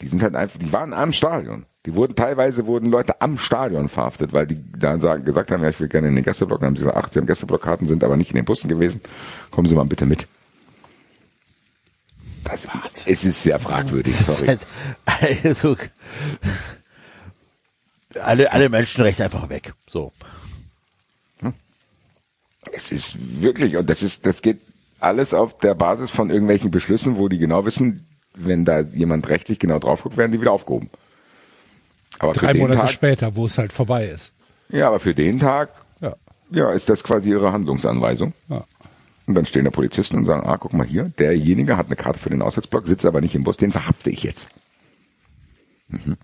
Die 0.00 0.06
sind 0.06 0.22
halt 0.22 0.36
einfach, 0.36 0.58
die 0.58 0.72
waren 0.72 0.92
am 0.92 1.12
Stadion. 1.12 1.64
Die 1.86 1.94
wurden 1.94 2.14
teilweise 2.14 2.66
wurden 2.66 2.90
Leute 2.90 3.20
am 3.20 3.38
Stadion 3.38 3.88
verhaftet, 3.88 4.32
weil 4.32 4.46
die 4.46 4.62
dann 4.78 5.00
sagen, 5.00 5.24
gesagt 5.24 5.50
haben, 5.50 5.62
ja, 5.62 5.70
ich 5.70 5.80
will 5.80 5.88
gerne 5.88 6.08
in 6.08 6.14
den 6.14 6.24
Gästeblock. 6.24 6.60
Dann 6.60 6.68
haben 6.68 6.76
sie 6.76 6.82
gesagt, 6.84 6.98
ach, 7.02 7.10
sie 7.12 7.18
haben 7.18 7.26
Gästeblockkarten, 7.26 7.88
sind 7.88 8.04
aber 8.04 8.16
nicht 8.16 8.30
in 8.30 8.36
den 8.36 8.44
Bussen 8.44 8.68
gewesen. 8.68 9.00
Kommen 9.50 9.66
Sie 9.68 9.74
mal 9.74 9.84
bitte 9.86 10.06
mit. 10.06 10.28
Das, 12.44 12.66
es 13.06 13.24
ist 13.24 13.42
sehr 13.42 13.58
fragwürdig, 13.60 14.14
sorry. 14.14 14.46
halt, 14.46 14.60
also, 15.52 15.76
alle, 18.20 18.52
alle 18.52 18.68
Menschenrechte 18.68 19.24
einfach 19.24 19.48
weg. 19.48 19.74
So. 19.88 20.12
Es 22.72 22.92
ist 22.92 23.16
wirklich, 23.40 23.76
und 23.76 23.88
das 23.88 24.02
ist, 24.02 24.26
das 24.26 24.42
geht 24.42 24.60
alles 25.00 25.32
auf 25.32 25.56
der 25.58 25.74
Basis 25.74 26.10
von 26.10 26.28
irgendwelchen 26.28 26.70
Beschlüssen, 26.70 27.16
wo 27.16 27.28
die 27.28 27.38
genau 27.38 27.64
wissen, 27.64 28.04
wenn 28.34 28.64
da 28.64 28.80
jemand 28.80 29.28
rechtlich 29.28 29.58
genau 29.58 29.78
drauf 29.78 30.02
guckt, 30.02 30.16
werden 30.16 30.32
die 30.32 30.40
wieder 30.40 30.52
aufgehoben. 30.52 30.90
Aber 32.18 32.32
Drei 32.32 32.54
Monate 32.54 32.80
Tag, 32.80 32.90
später, 32.90 33.36
wo 33.36 33.46
es 33.46 33.56
halt 33.58 33.72
vorbei 33.72 34.06
ist. 34.06 34.32
ja, 34.70 34.88
aber 34.88 35.00
für 35.00 35.14
den 35.14 35.38
Tag, 35.38 35.70
Ja. 36.00 36.14
ja, 36.50 36.72
ist 36.72 36.88
das 36.90 37.02
quasi 37.04 37.30
ihre 37.30 37.52
Handlungsanweisung. 37.52 38.34
Ja. 38.48 38.64
Und 39.28 39.34
dann 39.34 39.44
stehen 39.44 39.66
da 39.66 39.70
Polizisten 39.70 40.16
und 40.16 40.24
sagen, 40.24 40.48
ah, 40.48 40.56
guck 40.56 40.72
mal 40.72 40.86
hier, 40.86 41.12
derjenige 41.18 41.76
hat 41.76 41.86
eine 41.86 41.96
Karte 41.96 42.18
für 42.18 42.30
den 42.30 42.40
Auswärtsblock, 42.40 42.86
sitzt 42.86 43.04
aber 43.04 43.20
nicht 43.20 43.34
im 43.34 43.44
Bus, 43.44 43.58
den 43.58 43.72
verhafte 43.72 44.08
ich 44.08 44.22
jetzt. 44.22 44.48
Mhm. 45.88 46.16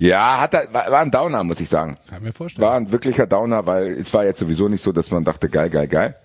Ja, 0.00 0.40
hat 0.40 0.54
er, 0.54 0.74
war, 0.74 0.90
war 0.90 1.00
ein 1.02 1.12
Downer, 1.12 1.44
muss 1.44 1.60
ich 1.60 1.68
sagen. 1.68 1.96
Kann 2.10 2.24
mir 2.24 2.32
vorstellen. 2.32 2.66
War 2.66 2.76
ein 2.76 2.90
wirklicher 2.90 3.28
Downer, 3.28 3.64
weil 3.66 3.92
es 3.92 4.12
war 4.12 4.24
jetzt 4.24 4.40
sowieso 4.40 4.68
nicht 4.68 4.82
so, 4.82 4.90
dass 4.90 5.12
man 5.12 5.22
dachte, 5.22 5.48
geil, 5.48 5.70
geil, 5.70 5.86
geil. 5.86 6.16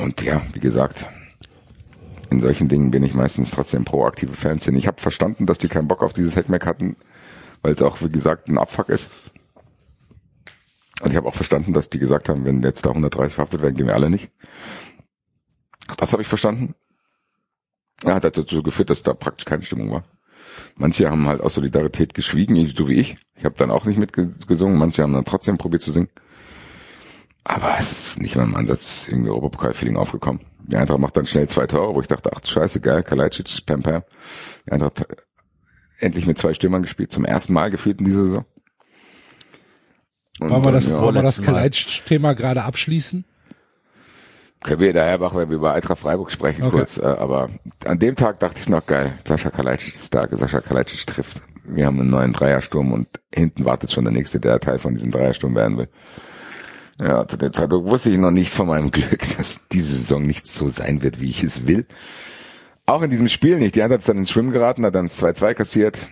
Und 0.00 0.22
ja, 0.22 0.40
wie 0.52 0.60
gesagt, 0.60 1.04
in 2.30 2.40
solchen 2.40 2.68
Dingen 2.68 2.92
bin 2.92 3.02
ich 3.02 3.14
meistens 3.14 3.50
trotzdem 3.50 3.84
proaktive 3.84 4.34
Fanszene. 4.34 4.78
Ich 4.78 4.86
habe 4.86 5.00
verstanden, 5.00 5.46
dass 5.46 5.58
die 5.58 5.68
keinen 5.68 5.88
Bock 5.88 6.04
auf 6.04 6.12
dieses 6.12 6.36
Headmack 6.36 6.64
hatten, 6.64 6.94
weil 7.62 7.72
es 7.72 7.82
auch, 7.82 8.00
wie 8.00 8.08
gesagt, 8.08 8.46
ein 8.46 8.56
Abfuck 8.56 8.88
ist. 8.88 9.10
Und 11.00 11.10
ich 11.10 11.16
habe 11.16 11.26
auch 11.26 11.34
verstanden, 11.34 11.72
dass 11.72 11.88
die 11.88 11.98
gesagt 11.98 12.28
haben, 12.28 12.44
wenn 12.44 12.62
jetzt 12.62 12.84
da 12.84 12.90
130 12.90 13.34
verhaftet 13.34 13.62
werden, 13.62 13.76
gehen 13.76 13.86
wir 13.86 13.94
alle 13.94 14.10
nicht. 14.10 14.30
Das 15.96 16.12
habe 16.12 16.22
ich 16.22 16.28
verstanden. 16.28 16.74
Ja, 18.04 18.14
hat 18.14 18.36
dazu 18.36 18.62
geführt, 18.62 18.90
dass 18.90 19.02
da 19.02 19.14
praktisch 19.14 19.44
keine 19.44 19.62
Stimmung 19.62 19.90
war. 19.90 20.02
Manche 20.76 21.10
haben 21.10 21.26
halt 21.26 21.40
aus 21.40 21.54
Solidarität 21.54 22.14
geschwiegen, 22.14 22.66
so 22.66 22.88
wie 22.88 23.00
ich. 23.00 23.16
Ich 23.36 23.44
habe 23.44 23.54
dann 23.56 23.70
auch 23.70 23.84
nicht 23.84 23.98
mitgesungen. 23.98 24.76
Manche 24.76 25.02
haben 25.02 25.12
dann 25.12 25.24
trotzdem 25.24 25.58
probiert 25.58 25.82
zu 25.82 25.92
singen. 25.92 26.08
Aber 27.44 27.74
es 27.78 27.90
ist 27.90 28.20
nicht 28.20 28.36
mal 28.36 28.44
im 28.44 28.54
Ansatz 28.54 29.08
irgendwie 29.08 29.30
Europapokal-Feeling 29.30 29.96
aufgekommen. 29.96 30.40
Die 30.60 30.76
Eintracht 30.76 31.00
macht 31.00 31.16
dann 31.16 31.26
schnell 31.26 31.48
zwei 31.48 31.66
Tore, 31.66 31.94
wo 31.94 32.00
ich 32.00 32.06
dachte, 32.06 32.30
ach 32.34 32.40
scheiße, 32.44 32.80
geil, 32.80 33.02
Kalajdzic, 33.02 33.66
Pam 33.66 33.82
Pam. 33.82 34.02
Die 34.66 34.72
Eintracht 34.72 35.00
hat 35.00 35.16
endlich 35.98 36.26
mit 36.26 36.38
zwei 36.38 36.54
Stürmern 36.54 36.82
gespielt, 36.82 37.10
zum 37.12 37.24
ersten 37.24 37.52
Mal 37.52 37.70
gefühlt 37.70 37.98
in 37.98 38.04
dieser 38.04 38.24
Saison. 38.24 38.44
Und 40.42 40.50
Wollen 40.50 40.64
wir 40.64 40.72
das, 40.72 40.90
ja, 40.90 41.00
wollen 41.00 41.14
wir 41.14 41.22
das. 41.22 41.42
Kalajdzic-Thema 41.42 42.34
gerade 42.34 42.62
abschließen? 42.64 43.24
Können 44.62 44.80
wir 44.80 44.92
daher 44.92 45.18
machen, 45.18 45.38
wenn 45.38 45.48
wir 45.48 45.56
über 45.56 45.72
Eintracht 45.74 45.98
Freiburg 45.98 46.30
sprechen 46.30 46.62
Okay. 46.62 46.76
kurz. 46.76 46.96
Äh, 46.98 47.02
aber 47.02 47.50
an 47.84 47.98
dem 47.98 48.14
Tag 48.14 48.38
dachte 48.40 48.60
ich 48.60 48.68
noch, 48.68 48.86
geil, 48.86 49.12
Sascha 49.26 49.50
Kalajdzic 49.50 49.94
ist 49.94 50.14
da, 50.14 50.26
Sascha 50.30 50.60
Kalajdzic 50.60 51.06
trifft. 51.06 51.42
Wir 51.64 51.86
haben 51.86 51.98
einen 52.00 52.10
neuen 52.10 52.32
Dreiersturm 52.32 52.92
und 52.92 53.08
hinten 53.34 53.64
wartet 53.64 53.90
schon 53.92 54.04
der 54.04 54.12
nächste, 54.12 54.38
der 54.40 54.60
Teil 54.60 54.78
von 54.78 54.94
diesem 54.94 55.10
Dreiersturm 55.10 55.54
werden 55.56 55.78
will. 55.78 55.88
Ja, 57.00 57.26
zu 57.26 57.36
dem 57.38 57.52
Zeitpunkt 57.52 57.88
wusste 57.88 58.10
ich 58.10 58.18
noch 58.18 58.30
nicht 58.30 58.52
von 58.52 58.68
meinem 58.68 58.90
Glück, 58.92 59.20
dass 59.36 59.66
diese 59.72 59.96
Saison 59.96 60.24
nicht 60.24 60.46
so 60.46 60.68
sein 60.68 61.02
wird, 61.02 61.20
wie 61.20 61.30
ich 61.30 61.42
es 61.42 61.66
will. 61.66 61.86
Auch 62.86 63.02
in 63.02 63.10
diesem 63.10 63.28
Spiel 63.28 63.58
nicht. 63.58 63.74
Die 63.74 63.82
Eintracht 63.82 64.00
ist 64.00 64.08
dann 64.08 64.18
ins 64.18 64.30
Schwimmen 64.30 64.52
geraten, 64.52 64.84
hat 64.84 64.94
dann 64.94 65.08
2-2 65.08 65.54
kassiert. 65.54 66.06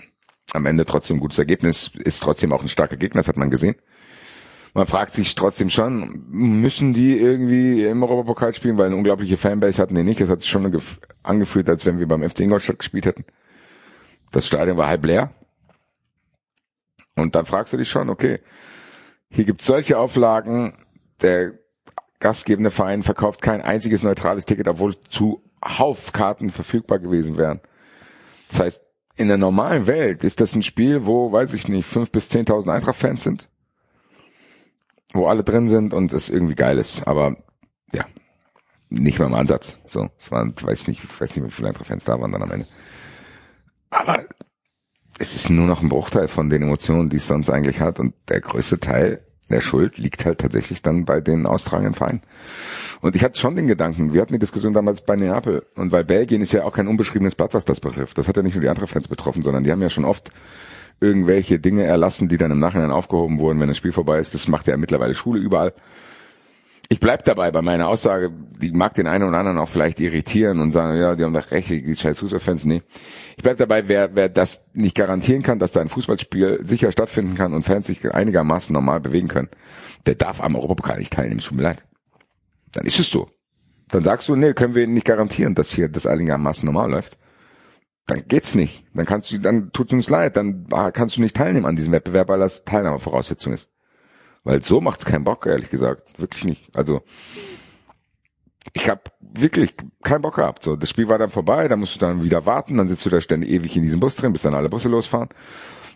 Am 0.53 0.67
Ende 0.67 0.85
trotzdem 0.85 1.19
ein 1.19 1.21
gutes 1.21 1.39
Ergebnis. 1.39 1.91
Ist 1.95 2.21
trotzdem 2.21 2.53
auch 2.53 2.63
ein 2.63 2.69
starker 2.69 2.97
Gegner, 2.97 3.21
das 3.21 3.29
hat 3.29 3.37
man 3.37 3.51
gesehen. 3.51 3.77
Man 4.75 4.87
fragt 4.87 5.15
sich 5.15 5.35
trotzdem 5.35 5.69
schon, 5.69 6.25
müssen 6.29 6.93
die 6.93 7.19
irgendwie 7.19 7.85
im 7.85 8.03
Europapokal 8.03 8.55
spielen, 8.55 8.79
weil 8.79 8.87
eine 8.87 8.97
unglaubliche 8.97 9.37
Fanbase 9.37 9.83
hatten 9.83 9.97
die 9.97 10.05
nicht. 10.05 10.21
Es 10.21 10.29
hat 10.29 10.41
sich 10.43 10.51
schon 10.51 10.67
gef- 10.73 10.99
angefühlt, 11.23 11.69
als 11.69 11.85
wenn 11.87 11.99
wir 11.99 12.07
beim 12.07 12.29
FC 12.29 12.41
Ingolstadt 12.41 12.79
gespielt 12.79 13.07
hätten. 13.07 13.25
Das 14.31 14.47
Stadion 14.47 14.77
war 14.77 14.87
halb 14.87 15.05
leer. 15.05 15.33
Und 17.17 17.35
dann 17.35 17.47
fragst 17.47 17.73
du 17.73 17.77
dich 17.77 17.89
schon, 17.91 18.09
okay, 18.11 18.39
hier 19.29 19.45
gibt's 19.45 19.67
solche 19.67 19.99
Auflagen, 19.99 20.73
der 21.21 21.53
gastgebende 22.21 22.71
Verein 22.71 23.03
verkauft 23.03 23.43
kein 23.43 23.63
einziges 23.63 24.03
neutrales 24.03 24.47
Ticket, 24.47 24.69
obwohl 24.69 24.95
zuhauf 25.03 26.13
Karten 26.13 26.51
verfügbar 26.51 26.99
gewesen 27.01 27.37
wären. 27.37 27.61
Das 28.49 28.61
heißt, 28.61 28.83
in 29.17 29.29
der 29.29 29.37
normalen 29.37 29.87
Welt 29.87 30.25
ist 30.25 30.41
das 30.41 30.55
ein 30.55 30.63
Spiel, 30.63 31.07
wo, 31.07 31.31
weiß 31.33 31.53
ich 31.55 31.69
nicht, 31.69 31.87
fünf 31.87 32.11
bis 32.11 32.29
zehntausend 32.29 32.73
Eintracht-Fans 32.73 33.23
sind, 33.23 33.49
wo 35.13 35.27
alle 35.27 35.45
drin 35.45 35.69
sind 35.69 35.95
und 35.95 36.13
es 36.13 36.31
irgendwie 36.31 36.55
geil 36.55 36.79
ist. 36.79 37.07
Aber 37.07 37.37
ja, 37.93 38.05
nicht 38.89 39.19
mal 39.19 39.27
im 39.27 39.35
Ansatz. 39.35 39.77
So, 39.87 40.09
es 40.19 40.31
waren, 40.31 40.55
weiß 40.61 40.89
nicht, 40.89 41.03
ich 41.05 41.21
weiß 41.21 41.37
nicht, 41.37 41.47
wie 41.47 41.51
viele 41.51 41.69
Eintracht-Fans 41.69 42.05
da 42.05 42.21
waren 42.21 42.33
dann 42.33 42.43
am 42.43 42.51
Ende. 42.51 42.67
Aber 43.91 44.25
es 45.19 45.35
ist 45.35 45.51
nur 45.51 45.67
noch 45.67 45.83
ein 45.83 45.89
Bruchteil 45.89 46.29
von 46.29 46.49
den 46.49 46.63
Emotionen, 46.63 47.11
die 47.11 47.17
es 47.17 47.27
sonst 47.27 47.51
eigentlich 47.51 47.81
hat. 47.81 47.99
Und 47.99 48.15
der 48.29 48.41
größte 48.41 48.79
Teil 48.79 49.21
der 49.51 49.61
Schuld 49.61 49.99
liegt 49.99 50.25
halt 50.25 50.39
tatsächlich 50.39 50.81
dann 50.81 51.05
bei 51.05 51.21
den 51.21 51.45
austragenden 51.47 51.95
Vereinen. 51.95 52.23
Und 53.01 53.17
ich 53.17 53.25
hatte 53.25 53.39
schon 53.39 53.57
den 53.57 53.67
Gedanken, 53.67 54.13
wir 54.13 54.23
hatten 54.23 54.33
die 54.33 54.39
Diskussion 54.39 54.75
damals 54.75 55.03
bei 55.03 55.17
Neapel. 55.17 55.67
Und 55.75 55.91
weil 55.91 56.05
Belgien 56.05 56.41
ist 56.41 56.53
ja 56.53 56.65
auch 56.65 56.73
kein 56.73 56.87
unbeschriebenes 56.87 57.35
Blatt, 57.35 57.53
was 57.55 57.65
das 57.65 57.81
betrifft. 57.81 58.17
Das 58.17 58.29
hat 58.29 58.37
ja 58.37 58.43
nicht 58.43 58.55
nur 58.55 58.63
die 58.63 58.69
anderen 58.69 58.89
Fans 58.89 59.09
betroffen, 59.09 59.43
sondern 59.43 59.65
die 59.65 59.73
haben 59.73 59.83
ja 59.83 59.91
schon 59.91 60.05
oft 60.05 60.31
irgendwelche 61.01 61.59
Dinge 61.59 61.85
erlassen, 61.85 62.29
die 62.29 62.37
dann 62.37 62.51
im 62.51 62.61
Nachhinein 62.61 62.91
aufgehoben 62.91 63.39
wurden, 63.39 63.61
wenn 63.61 63.69
das 63.69 63.79
Spiel 63.79 63.93
vorbei 63.93 64.19
ist. 64.19 64.35
Das 64.35 64.49
macht 64.49 64.67
ja 64.67 64.77
mittlerweile 64.77 65.15
Schule 65.15 65.41
überall. 65.41 65.73
Ich 66.93 66.99
bleib 66.99 67.25
dabei 67.25 67.53
bei 67.53 67.63
meiner 67.63 67.87
Aussage, 67.87 68.33
die 68.61 68.73
mag 68.73 68.95
den 68.95 69.07
einen 69.07 69.29
oder 69.29 69.39
anderen 69.39 69.59
auch 69.59 69.69
vielleicht 69.69 70.01
irritieren 70.01 70.59
und 70.59 70.73
sagen, 70.73 70.99
ja, 70.99 71.15
die 71.15 71.23
haben 71.23 71.33
doch 71.33 71.53
recht, 71.53 71.71
die 71.71 71.95
scheiß 71.95 72.19
Fußballfans, 72.19 72.65
nee. 72.65 72.83
Ich 73.37 73.45
bleib 73.45 73.59
dabei, 73.59 73.87
wer, 73.87 74.17
wer 74.17 74.29
das 74.29 74.67
nicht 74.73 74.97
garantieren 74.97 75.45
kann, 75.45 75.61
dass 75.61 75.71
da 75.71 75.81
ein 75.81 75.89
Fußballspiel 75.89 76.63
sicher 76.65 76.91
stattfinden 76.91 77.37
kann 77.37 77.55
und 77.55 77.65
Fans 77.65 77.87
sich 77.87 78.13
einigermaßen 78.13 78.73
normal 78.73 78.99
bewegen 78.99 79.29
können, 79.29 79.49
der 80.07 80.17
darf 80.17 80.41
am 80.41 80.57
Europapokal 80.57 80.99
nicht 80.99 81.13
teilnehmen, 81.13 81.41
tut 81.41 81.57
mir 81.57 81.63
leid. 81.63 81.85
Dann 82.73 82.85
ist 82.85 82.99
es 82.99 83.09
so. 83.09 83.31
Dann 83.91 84.03
sagst 84.03 84.29
du, 84.29 84.35
nee, 84.35 84.53
können 84.53 84.75
wir 84.75 84.89
nicht 84.89 85.07
garantieren, 85.07 85.55
dass 85.55 85.71
hier 85.71 85.89
das 85.89 86.07
einigermaßen 86.07 86.67
normal 86.67 86.91
läuft. 86.91 87.20
Dann 88.07 88.25
geht's 88.27 88.55
nicht. 88.55 88.85
Dann 88.95 89.07
kannst 89.07 89.31
du, 89.31 89.39
dann 89.39 89.73
tut 89.73 89.93
uns 89.93 90.09
leid, 90.09 90.37
dann 90.37 90.67
kannst 90.93 91.17
du 91.17 91.21
nicht 91.21 91.37
teilnehmen 91.37 91.67
an 91.67 91.77
diesem 91.77 91.93
Wettbewerb, 91.93 92.29
weil 92.29 92.41
das 92.41 92.65
Teilnahmevoraussetzung 92.65 93.53
ist. 93.53 93.69
Weil 94.43 94.63
so 94.63 94.81
macht's 94.81 95.05
keinen 95.05 95.25
Bock, 95.25 95.47
ehrlich 95.47 95.71
gesagt. 95.71 96.19
Wirklich 96.19 96.45
nicht. 96.45 96.77
Also 96.77 97.03
ich 98.73 98.89
habe 98.89 99.03
wirklich 99.21 99.75
keinen 100.03 100.23
Bock 100.23 100.37
gehabt. 100.37 100.63
So, 100.63 100.77
das 100.77 100.91
Spiel 100.91 101.09
war 101.09 101.19
dann 101.19 101.31
vorbei, 101.31 101.69
dann 101.69 101.81
musst 101.81 101.97
du 101.97 102.01
dann 102.01 102.23
wieder 102.23 102.47
warten, 102.47 102.77
dann 102.77 102.89
sitzt 102.89 103.05
du 103.07 103.11
da 103.11 103.21
ständig 103.21 103.51
ewig 103.51 103.77
in 103.77 103.83
diesem 103.83 104.01
Bus 104.01 104.17
drin, 104.17 104.33
bis 104.33 104.43
dann 104.43 104.55
alle 104.55 104.69
Busse 104.69 104.89
losfahren. 104.89 105.29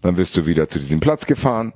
Dann 0.03 0.17
wirst 0.17 0.37
du 0.37 0.47
wieder 0.47 0.69
zu 0.69 0.79
diesem 0.79 1.01
Platz 1.01 1.27
gefahren. 1.27 1.73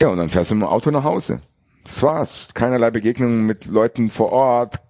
Ja, 0.00 0.08
und 0.08 0.18
dann 0.18 0.28
fährst 0.28 0.50
du 0.50 0.54
mit 0.54 0.62
dem 0.62 0.68
Auto 0.68 0.90
nach 0.90 1.04
Hause. 1.04 1.40
Das 1.84 2.02
war's. 2.02 2.48
Keinerlei 2.54 2.90
Begegnungen 2.90 3.46
mit 3.46 3.66
Leuten 3.66 4.10
vor 4.10 4.32
Ort, 4.32 4.80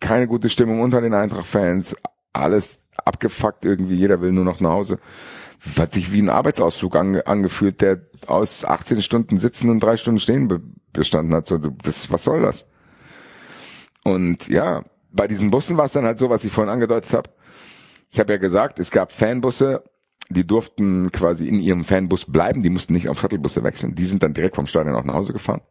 keine 0.00 0.26
gute 0.26 0.48
Stimmung 0.48 0.80
unter 0.80 1.00
den 1.00 1.14
Eintracht-Fans, 1.14 1.96
alles 2.32 2.83
abgefuckt 3.04 3.64
irgendwie, 3.64 3.94
jeder 3.94 4.20
will 4.20 4.32
nur 4.32 4.44
noch 4.44 4.60
nach 4.60 4.70
Hause. 4.70 4.98
Hat 5.78 5.94
sich 5.94 6.12
wie 6.12 6.20
ein 6.20 6.28
Arbeitsausflug 6.28 6.96
ange 6.96 7.26
angefühlt, 7.26 7.80
der 7.80 8.02
aus 8.26 8.64
18 8.64 9.02
Stunden 9.02 9.38
sitzen 9.38 9.70
und 9.70 9.80
drei 9.80 9.96
Stunden 9.96 10.20
stehen 10.20 10.48
be 10.48 10.60
bestanden 10.92 11.34
hat. 11.34 11.48
So, 11.48 11.58
das, 11.58 12.10
was 12.12 12.22
soll 12.22 12.42
das? 12.42 12.68
Und 14.04 14.48
ja, 14.48 14.84
bei 15.10 15.26
diesen 15.26 15.50
Bussen 15.50 15.76
war 15.76 15.86
es 15.86 15.92
dann 15.92 16.04
halt 16.04 16.18
so, 16.18 16.30
was 16.30 16.44
ich 16.44 16.52
vorhin 16.52 16.72
angedeutet 16.72 17.12
habe. 17.12 17.30
Ich 18.10 18.20
habe 18.20 18.32
ja 18.32 18.38
gesagt, 18.38 18.78
es 18.78 18.92
gab 18.92 19.12
Fanbusse, 19.12 19.82
die 20.30 20.46
durften 20.46 21.10
quasi 21.10 21.48
in 21.48 21.58
ihrem 21.58 21.84
Fanbus 21.84 22.26
bleiben, 22.26 22.62
die 22.62 22.70
mussten 22.70 22.92
nicht 22.92 23.08
auf 23.08 23.18
Shuttlebusse 23.18 23.64
wechseln. 23.64 23.94
Die 23.94 24.04
sind 24.04 24.22
dann 24.22 24.34
direkt 24.34 24.56
vom 24.56 24.66
Stadion 24.66 24.94
auch 24.94 25.04
nach 25.04 25.14
Hause 25.14 25.32
gefahren. 25.32 25.62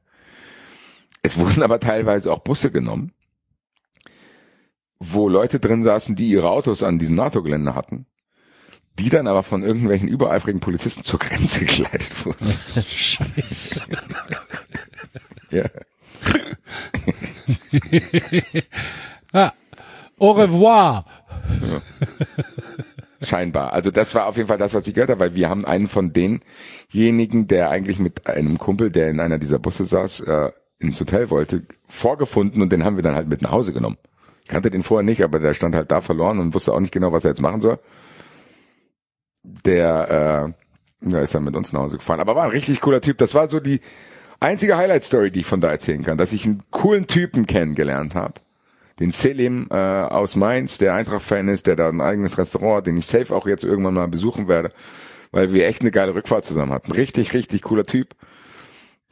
Es 1.22 1.38
wurden 1.38 1.64
aber 1.64 1.80
teilweise 1.80 2.32
auch 2.32 2.40
Busse 2.40 2.72
genommen, 2.72 3.14
wo 5.12 5.28
Leute 5.28 5.60
drin 5.60 5.84
saßen, 5.84 6.16
die 6.16 6.30
ihre 6.30 6.50
Autos 6.50 6.84
an 6.84 7.00
diesem 7.00 7.16
NATO-Gelände 7.16 7.76
hatten, 7.76 8.06
die 9.00 9.10
dann 9.10 9.28
aber 9.28 9.44
von 9.44 9.64
irgendwelchen 9.64 10.08
übereifrigen 10.08 10.62
Polizisten 10.62 11.04
zur 11.04 11.20
Grenze 11.20 11.66
geleitet 11.66 12.26
wurden. 12.26 12.48
Scheiße. 12.48 13.84
Ja. 15.52 15.66
Ja. 19.34 19.54
Au 20.20 20.32
revoir. 20.32 21.06
Scheinbar. 23.22 23.74
Also 23.74 23.92
das 23.92 24.14
war 24.16 24.28
auf 24.28 24.38
jeden 24.38 24.48
Fall 24.48 24.58
das, 24.58 24.74
was 24.74 24.88
ich 24.88 24.94
gehört 24.94 25.10
habe, 25.10 25.20
weil 25.20 25.36
wir 25.36 25.50
haben 25.50 25.66
einen 25.66 25.88
von 25.88 26.14
denjenigen, 26.14 27.48
der 27.48 27.70
eigentlich 27.70 28.00
mit 28.00 28.28
einem 28.28 28.58
Kumpel, 28.58 28.92
der 28.92 29.10
in 29.10 29.20
einer 29.20 29.40
dieser 29.40 29.60
Busse 29.60 29.86
saß, 29.86 30.22
äh, 30.22 30.52
ins 30.80 31.00
Hotel 31.00 31.30
wollte, 31.30 31.64
vorgefunden 31.88 32.62
und 32.62 32.72
den 32.72 32.84
haben 32.84 32.96
wir 32.96 33.04
dann 33.04 33.16
halt 33.16 33.28
mit 33.28 33.42
nach 33.42 33.52
Hause 33.52 33.74
genommen. 33.74 33.98
Ich 34.44 34.50
kannte 34.50 34.70
den 34.70 34.84
vorher 34.84 35.04
nicht, 35.04 35.24
aber 35.24 35.40
der 35.40 35.54
stand 35.54 35.76
halt 35.76 35.92
da 35.92 36.02
verloren 36.02 36.40
und 36.40 36.54
wusste 36.54 36.74
auch 36.74 36.80
nicht 36.80 36.92
genau, 36.92 37.12
was 37.12 37.24
er 37.24 37.32
jetzt 37.32 37.42
machen 37.42 37.62
soll. 37.62 37.80
Der 39.44 40.54
äh, 41.04 41.10
ja, 41.10 41.20
ist 41.20 41.36
dann 41.36 41.44
mit 41.44 41.56
uns 41.56 41.74
nach 41.74 41.82
Hause 41.82 41.98
gefahren. 41.98 42.20
Aber 42.20 42.36
war 42.36 42.44
ein 42.44 42.52
richtig 42.52 42.82
cooler 42.82 43.02
Typ. 43.02 43.18
Das 43.18 43.34
war 43.34 43.50
so 43.50 43.60
die 43.60 43.82
einzige 44.40 44.78
Highlight-Story, 44.78 45.32
die 45.32 45.42
ich 45.42 45.46
von 45.46 45.62
da 45.62 45.70
erzählen 45.70 46.04
kann, 46.04 46.18
dass 46.18 46.34
ich 46.34 46.46
einen 46.46 46.64
coolen 46.72 47.08
Typen 47.08 47.46
kennengelernt 47.46 48.16
habe. 48.16 48.36
Den 49.00 49.12
Selim 49.12 49.68
äh, 49.72 49.76
aus 49.76 50.36
Mainz, 50.36 50.78
der 50.78 50.94
Eintracht-Fan 50.94 51.48
ist, 51.48 51.68
der 51.68 51.76
da 51.76 51.90
ein 51.90 52.02
eigenes 52.02 52.38
Restaurant 52.38 52.78
hat, 52.78 52.88
den 52.88 52.98
ich 52.98 53.08
safe 53.08 53.36
auch 53.36 53.48
jetzt 53.48 53.64
irgendwann 53.64 53.96
mal 53.96 54.08
besuchen 54.08 54.48
werde, 54.48 54.70
weil 55.32 55.52
wir 55.52 55.68
echt 55.68 55.82
eine 55.82 55.92
geile 55.92 56.14
Rückfahrt 56.14 56.46
zusammen 56.46 56.72
hatten. 56.72 56.92
Richtig, 56.92 57.34
richtig 57.34 57.64
cooler 57.64 57.86
Typ. 57.86 58.10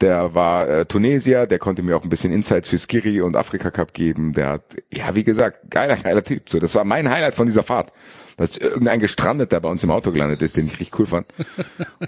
Der 0.02 0.34
war 0.34 0.68
äh, 0.68 0.84
Tunesier, 0.84 1.46
der 1.46 1.60
konnte 1.60 1.82
mir 1.82 1.96
auch 1.96 2.02
ein 2.02 2.08
bisschen 2.08 2.32
Insights 2.32 2.68
für 2.68 2.76
Skiri 2.76 3.20
und 3.20 3.36
Afrika 3.36 3.70
Cup 3.70 3.94
geben. 3.94 4.32
Der 4.32 4.48
hat, 4.48 4.62
ja, 4.92 5.14
wie 5.14 5.22
gesagt, 5.22 5.70
geiler, 5.70 5.96
geiler 5.96 6.24
Typ. 6.24 6.50
So, 6.50 6.58
das 6.58 6.74
war 6.74 6.82
mein 6.82 7.08
Highlight 7.08 7.36
von 7.36 7.46
dieser 7.46 7.62
Fahrt. 7.62 7.92
Dass 8.36 8.56
irgendein 8.56 8.98
Gestrandeter 8.98 9.60
bei 9.60 9.68
uns 9.68 9.84
im 9.84 9.92
Auto 9.92 10.10
gelandet 10.10 10.42
ist, 10.42 10.56
den 10.56 10.66
ich 10.66 10.80
richtig 10.80 10.98
cool 10.98 11.06
fand 11.06 11.26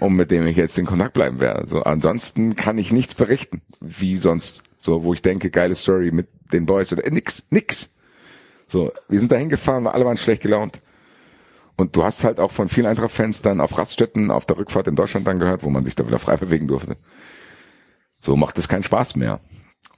und 0.01 0.13
mit 0.13 0.29
dem 0.29 0.45
ich 0.45 0.57
jetzt 0.57 0.77
in 0.77 0.85
Kontakt 0.85 1.13
bleiben 1.13 1.39
werde. 1.39 1.67
So, 1.67 1.83
ansonsten 1.83 2.57
kann 2.57 2.77
ich 2.77 2.91
nichts 2.91 3.15
berichten, 3.15 3.61
wie 3.79 4.17
sonst. 4.17 4.61
So, 4.81 5.03
wo 5.05 5.13
ich 5.13 5.21
denke, 5.21 5.49
geile 5.49 5.75
Story 5.75 6.11
mit 6.11 6.27
den 6.51 6.65
Boys 6.65 6.91
oder 6.91 7.05
äh, 7.05 7.11
nix, 7.11 7.43
nix. 7.49 7.91
So, 8.67 8.91
wir 9.07 9.19
sind 9.19 9.31
da 9.31 9.37
hingefahren, 9.37 9.87
alle 9.87 10.03
waren 10.03 10.17
schlecht 10.17 10.41
gelaunt. 10.41 10.81
Und 11.77 11.95
du 11.95 12.03
hast 12.03 12.25
halt 12.25 12.41
auch 12.41 12.51
von 12.51 12.67
vielen 12.67 12.87
Eintracht-Fans 12.87 13.41
dann 13.41 13.61
auf 13.61 13.77
Raststätten 13.77 14.31
auf 14.31 14.45
der 14.45 14.57
Rückfahrt 14.57 14.87
in 14.87 14.95
Deutschland 14.95 15.27
dann 15.27 15.39
gehört, 15.39 15.63
wo 15.63 15.69
man 15.69 15.85
sich 15.85 15.95
da 15.95 16.05
wieder 16.05 16.19
frei 16.19 16.35
bewegen 16.35 16.67
durfte. 16.67 16.97
So 18.25 18.35
macht 18.35 18.57
es 18.57 18.67
keinen 18.67 18.81
Spaß 18.81 19.17
mehr. 19.17 19.39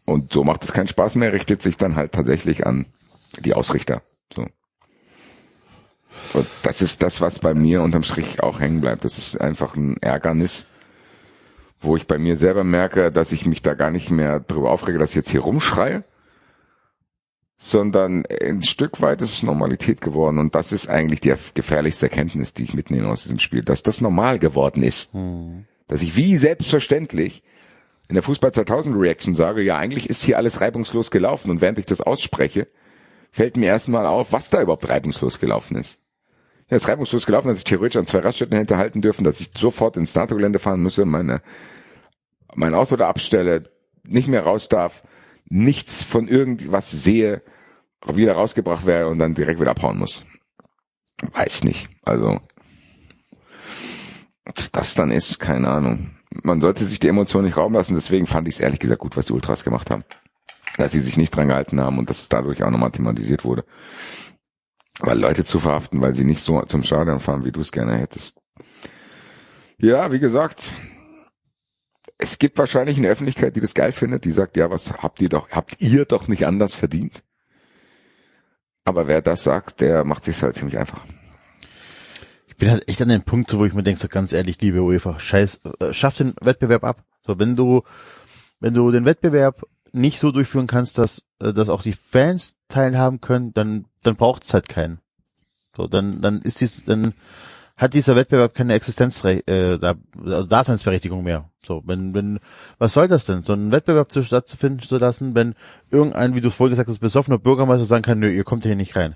Und 0.04 0.34
so 0.34 0.44
macht 0.44 0.62
es 0.66 0.74
keinen 0.74 0.90
Spaß 0.90 1.16
mehr, 1.16 1.32
richtet 1.32 1.62
sich 1.62 1.78
dann 1.78 1.96
halt 1.96 2.12
tatsächlich 2.12 2.68
an 2.68 2.86
die 3.40 3.54
Ausrichter. 3.54 4.02
So. 4.34 4.46
Und 6.34 6.48
das 6.64 6.82
ist 6.82 7.02
das, 7.04 7.22
was 7.22 7.40
bei 7.40 7.54
mir 7.54 7.82
unterm 7.82 8.04
Strich 8.04 8.44
auch 8.44 8.60
hängen 8.60 8.82
bleibt. 8.82 9.06
Das 9.06 9.18
ist 9.18 9.40
einfach 9.40 9.78
ein 9.78 9.96
Ärgernis, 10.02 10.66
wo 11.80 11.96
ich 11.96 12.06
bei 12.06 12.18
mir 12.18 12.36
selber 12.36 12.66
merke, 12.66 13.14
dass 13.14 13.32
ich 13.32 13.46
mich 13.46 13.62
da 13.62 13.76
gar 13.76 13.92
nicht 13.92 14.12
mehr 14.12 14.42
drüber 14.42 14.72
aufrege, 14.72 15.00
dass 15.00 15.12
ich 15.12 15.16
jetzt 15.16 15.30
hier 15.30 15.42
rumschreie, 15.42 16.04
sondern 17.56 18.26
ein 18.44 18.62
Stück 18.62 19.00
weit 19.00 19.22
ist 19.22 19.36
es 19.36 19.44
Normalität 19.44 20.02
geworden. 20.02 20.38
Und 20.38 20.54
das 20.54 20.74
ist 20.74 20.90
eigentlich 20.90 21.22
die 21.22 21.34
gefährlichste 21.54 22.08
Erkenntnis, 22.10 22.54
die 22.54 22.64
ich 22.64 22.74
mitnehme 22.74 23.08
aus 23.08 23.24
diesem 23.24 23.40
Spiel, 23.40 23.64
dass 23.64 23.84
das 23.84 24.02
normal 24.02 24.38
geworden 24.38 24.84
ist. 24.84 25.12
Dass 25.88 26.02
ich 26.02 26.18
wie 26.18 26.36
selbstverständlich 26.36 27.42
in 28.10 28.16
der 28.16 28.24
Fußball 28.24 28.54
2000 28.54 28.96
Reaction 28.96 29.36
sage, 29.36 29.62
ja, 29.62 29.78
eigentlich 29.78 30.10
ist 30.10 30.24
hier 30.24 30.38
alles 30.38 30.62
reibungslos 30.62 31.12
gelaufen. 31.12 31.52
Und 31.52 31.62
während 31.62 31.80
ich 31.80 31.86
das 31.86 32.02
ausspreche, 32.02 32.68
fällt 33.32 33.58
mir 33.58 33.68
erstmal 33.68 34.06
auf, 34.06 34.32
was 34.32 34.50
da 34.50 34.62
überhaupt 34.62 34.88
reibungslos 34.88 35.40
gelaufen 35.40 35.76
ist. 35.78 36.00
Ja, 36.70 36.78
es 36.78 36.84
ist 36.84 36.90
reibungslos 36.90 37.26
gelaufen, 37.26 37.50
dass 37.50 37.60
ich 37.60 37.64
theoretisch 37.66 37.98
an 37.98 38.08
zwei 38.08 38.20
Raststätten 38.20 38.58
hinterhalten 38.58 39.02
dürfen, 39.02 39.24
dass 39.24 39.40
ich 39.42 39.52
sofort 39.58 39.98
ins 39.98 40.16
NATO-Gelände 40.16 40.60
fahren 40.60 40.82
müsse, 40.82 41.06
meine, 41.06 41.42
mein 42.56 42.74
Auto 42.74 42.96
da 42.96 43.10
abstelle, 43.10 43.70
nicht 44.04 44.28
mehr 44.28 44.44
raus 44.44 44.70
darf, 44.70 45.04
nichts 45.46 46.04
von 46.04 46.28
irgendwas 46.28 46.92
sehe, 46.92 47.42
wieder 48.06 48.34
rausgebracht 48.34 48.86
werde 48.86 49.08
und 49.10 49.20
dann 49.20 49.36
direkt 49.36 49.60
wieder 49.60 49.72
abhauen 49.72 49.98
muss. 49.98 50.24
Weiß 51.34 51.64
nicht. 51.64 51.90
Also, 52.04 52.40
was 54.46 54.72
das 54.72 54.94
dann 54.94 55.12
ist, 55.12 55.40
keine 55.40 55.70
Ahnung. 55.70 56.17
Man 56.44 56.62
sollte 56.62 56.86
sich 56.86 57.00
die 57.00 57.08
Emotionen 57.08 57.46
nicht 57.46 57.58
rauben 57.58 57.76
lassen, 57.76 57.96
deswegen 57.96 58.28
fand 58.28 58.48
ich 58.48 58.56
es 58.56 58.62
ehrlich 58.62 58.80
gesagt 58.80 59.02
gut, 59.02 59.18
was 59.18 59.26
die 59.26 59.34
Ultras 59.34 59.64
gemacht 59.64 59.90
haben. 59.90 60.04
Dass 60.78 60.92
sie 60.92 61.00
sich 61.00 61.18
nicht 61.18 61.36
dran 61.36 61.48
gehalten 61.48 61.82
haben 61.82 61.98
und 61.98 62.10
dass 62.10 62.20
es 62.20 62.30
dadurch 62.30 62.64
auch 62.64 62.70
nochmal 62.70 62.92
thematisiert 62.92 63.44
wurde. 63.44 63.66
Weil 65.00 65.20
Leute 65.20 65.44
zu 65.44 65.60
verhaften, 65.60 66.02
weil 66.02 66.16
sie 66.16 66.24
nicht 66.24 66.44
so 66.44 66.62
zum 66.62 66.84
Stadion 66.84 67.20
fahren, 67.20 67.46
wie 67.46 67.52
du 67.52 67.62
es 67.62 67.72
gerne 67.72 67.96
hättest. 67.98 68.40
Ja, 69.80 70.12
wie 70.12 70.20
gesagt, 70.20 70.64
es 72.18 72.40
gibt 72.40 72.58
wahrscheinlich 72.58 72.98
eine 72.98 73.10
Öffentlichkeit, 73.10 73.56
die 73.56 73.62
das 73.62 73.76
geil 73.76 73.92
findet, 73.92 74.26
die 74.26 74.32
sagt, 74.32 74.58
ja, 74.58 74.72
was 74.72 75.04
habt 75.04 75.22
ihr 75.22 75.30
doch, 75.30 75.50
habt 75.52 75.80
ihr 75.80 76.06
doch 76.06 76.28
nicht 76.28 76.48
anders 76.48 76.74
verdient? 76.74 77.24
Aber 78.86 79.08
wer 79.08 79.22
das 79.22 79.44
sagt, 79.44 79.82
der 79.82 80.04
macht 80.04 80.24
sich 80.24 80.42
halt 80.42 80.56
ziemlich 80.56 80.80
einfach. 80.80 81.02
Bin 82.58 82.72
halt 82.72 82.88
echt 82.90 83.02
an 83.02 83.10
dem 83.10 83.22
Punkt, 83.22 83.56
wo 83.58 83.66
ich 83.66 83.74
mir 83.74 83.84
denke, 83.84 84.02
so 84.02 84.08
ganz 84.08 84.34
ehrlich, 84.34 84.60
liebe 84.62 84.82
UEFA, 84.82 85.20
scheiß, 85.20 85.62
äh, 85.80 85.94
schaff 85.94 86.16
den 86.16 86.34
Wettbewerb 86.42 86.84
ab. 86.84 87.04
So, 87.26 87.38
wenn 87.40 87.56
du, 87.56 87.84
wenn 88.60 88.74
du 88.74 88.92
den 88.92 89.06
Wettbewerb 89.06 89.62
nicht 89.92 90.20
so 90.20 90.32
durchführen 90.32 90.68
kannst, 90.68 90.98
dass, 90.98 91.24
äh, 91.40 91.54
dass 91.54 91.70
auch 91.70 91.84
die 91.84 91.94
Fans 91.94 92.56
teilhaben 92.68 93.22
können, 93.22 93.54
dann, 93.54 93.86
dann 94.04 94.16
braucht 94.16 94.44
es 94.44 94.54
halt 94.54 94.70
keinen. 94.70 95.00
So, 95.76 95.88
dann, 95.88 96.22
dann 96.22 96.42
ist 96.42 96.62
dies, 96.62 96.86
dann 96.86 97.14
hat 97.78 97.94
dieser 97.94 98.16
Wettbewerb 98.16 98.56
keine 98.56 98.74
Existenz, 98.74 99.24
äh, 99.24 99.78
da, 99.78 99.94
Daseinsberechtigung 100.16 101.24
mehr. 101.24 101.52
So, 101.64 101.84
wenn, 101.86 102.16
wenn, 102.16 102.40
was 102.80 102.94
soll 102.94 103.08
das 103.08 103.26
denn? 103.26 103.44
So 103.44 103.54
einen 103.54 103.72
Wettbewerb 103.72 104.12
zu, 104.12 104.24
stattzufinden 104.24 104.80
zu 104.80 104.98
lassen, 104.98 105.36
wenn 105.36 105.54
irgendein, 105.92 106.34
wie 106.34 106.42
du 106.42 106.48
es 106.48 106.56
vorhin 106.56 106.72
gesagt 106.72 106.90
hast, 106.90 107.00
besoffener 107.00 107.38
Bürgermeister 107.38 107.86
sagen 107.86 108.04
kann, 108.04 108.20
nö, 108.20 108.32
ihr 108.32 108.44
kommt 108.44 108.66
hier 108.66 108.76
nicht 108.76 108.96
rein. 108.96 109.16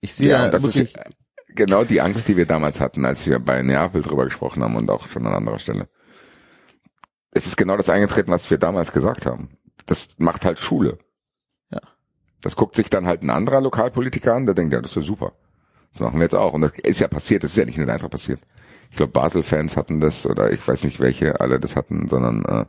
Ich 0.00 0.14
sehe 0.14 0.28
Ja, 0.28 0.44
da 0.44 0.50
das 0.50 0.62
wirklich, 0.62 0.94
ist 0.94 0.98
genau 1.54 1.84
die 1.84 2.00
Angst, 2.00 2.28
die 2.28 2.36
wir 2.36 2.46
damals 2.46 2.80
hatten, 2.80 3.04
als 3.04 3.26
wir 3.26 3.38
bei 3.38 3.62
Neapel 3.62 4.02
drüber 4.02 4.24
gesprochen 4.24 4.62
haben 4.62 4.76
und 4.76 4.90
auch 4.90 5.08
schon 5.08 5.26
an 5.26 5.34
anderer 5.34 5.58
Stelle. 5.58 5.88
Es 7.32 7.46
ist 7.46 7.56
genau 7.56 7.76
das 7.76 7.88
eingetreten, 7.88 8.30
was 8.30 8.50
wir 8.50 8.58
damals 8.58 8.92
gesagt 8.92 9.26
haben. 9.26 9.58
Das 9.86 10.16
macht 10.18 10.44
halt 10.44 10.58
Schule. 10.58 10.98
Ja. 11.70 11.80
Das 12.40 12.56
guckt 12.56 12.76
sich 12.76 12.90
dann 12.90 13.06
halt 13.06 13.22
ein 13.22 13.30
anderer 13.30 13.60
Lokalpolitiker 13.60 14.34
an, 14.34 14.46
der 14.46 14.54
denkt, 14.54 14.72
ja, 14.72 14.80
das 14.80 14.92
ist 14.92 14.96
ja 14.96 15.02
super. 15.02 15.32
Das 15.92 16.00
machen 16.00 16.18
wir 16.18 16.24
jetzt 16.24 16.34
auch. 16.34 16.52
Und 16.52 16.62
das 16.62 16.78
ist 16.78 17.00
ja 17.00 17.08
passiert, 17.08 17.44
das 17.44 17.52
ist 17.52 17.56
ja 17.56 17.64
nicht 17.64 17.78
nur 17.78 17.88
einfach 17.88 18.10
passiert. 18.10 18.40
Ich 18.90 18.96
glaube, 18.96 19.12
Basel-Fans 19.12 19.76
hatten 19.76 20.00
das, 20.00 20.26
oder 20.26 20.50
ich 20.50 20.66
weiß 20.66 20.84
nicht, 20.84 21.00
welche 21.00 21.40
alle 21.40 21.60
das 21.60 21.76
hatten, 21.76 22.08
sondern 22.08 22.44
äh, 22.44 22.66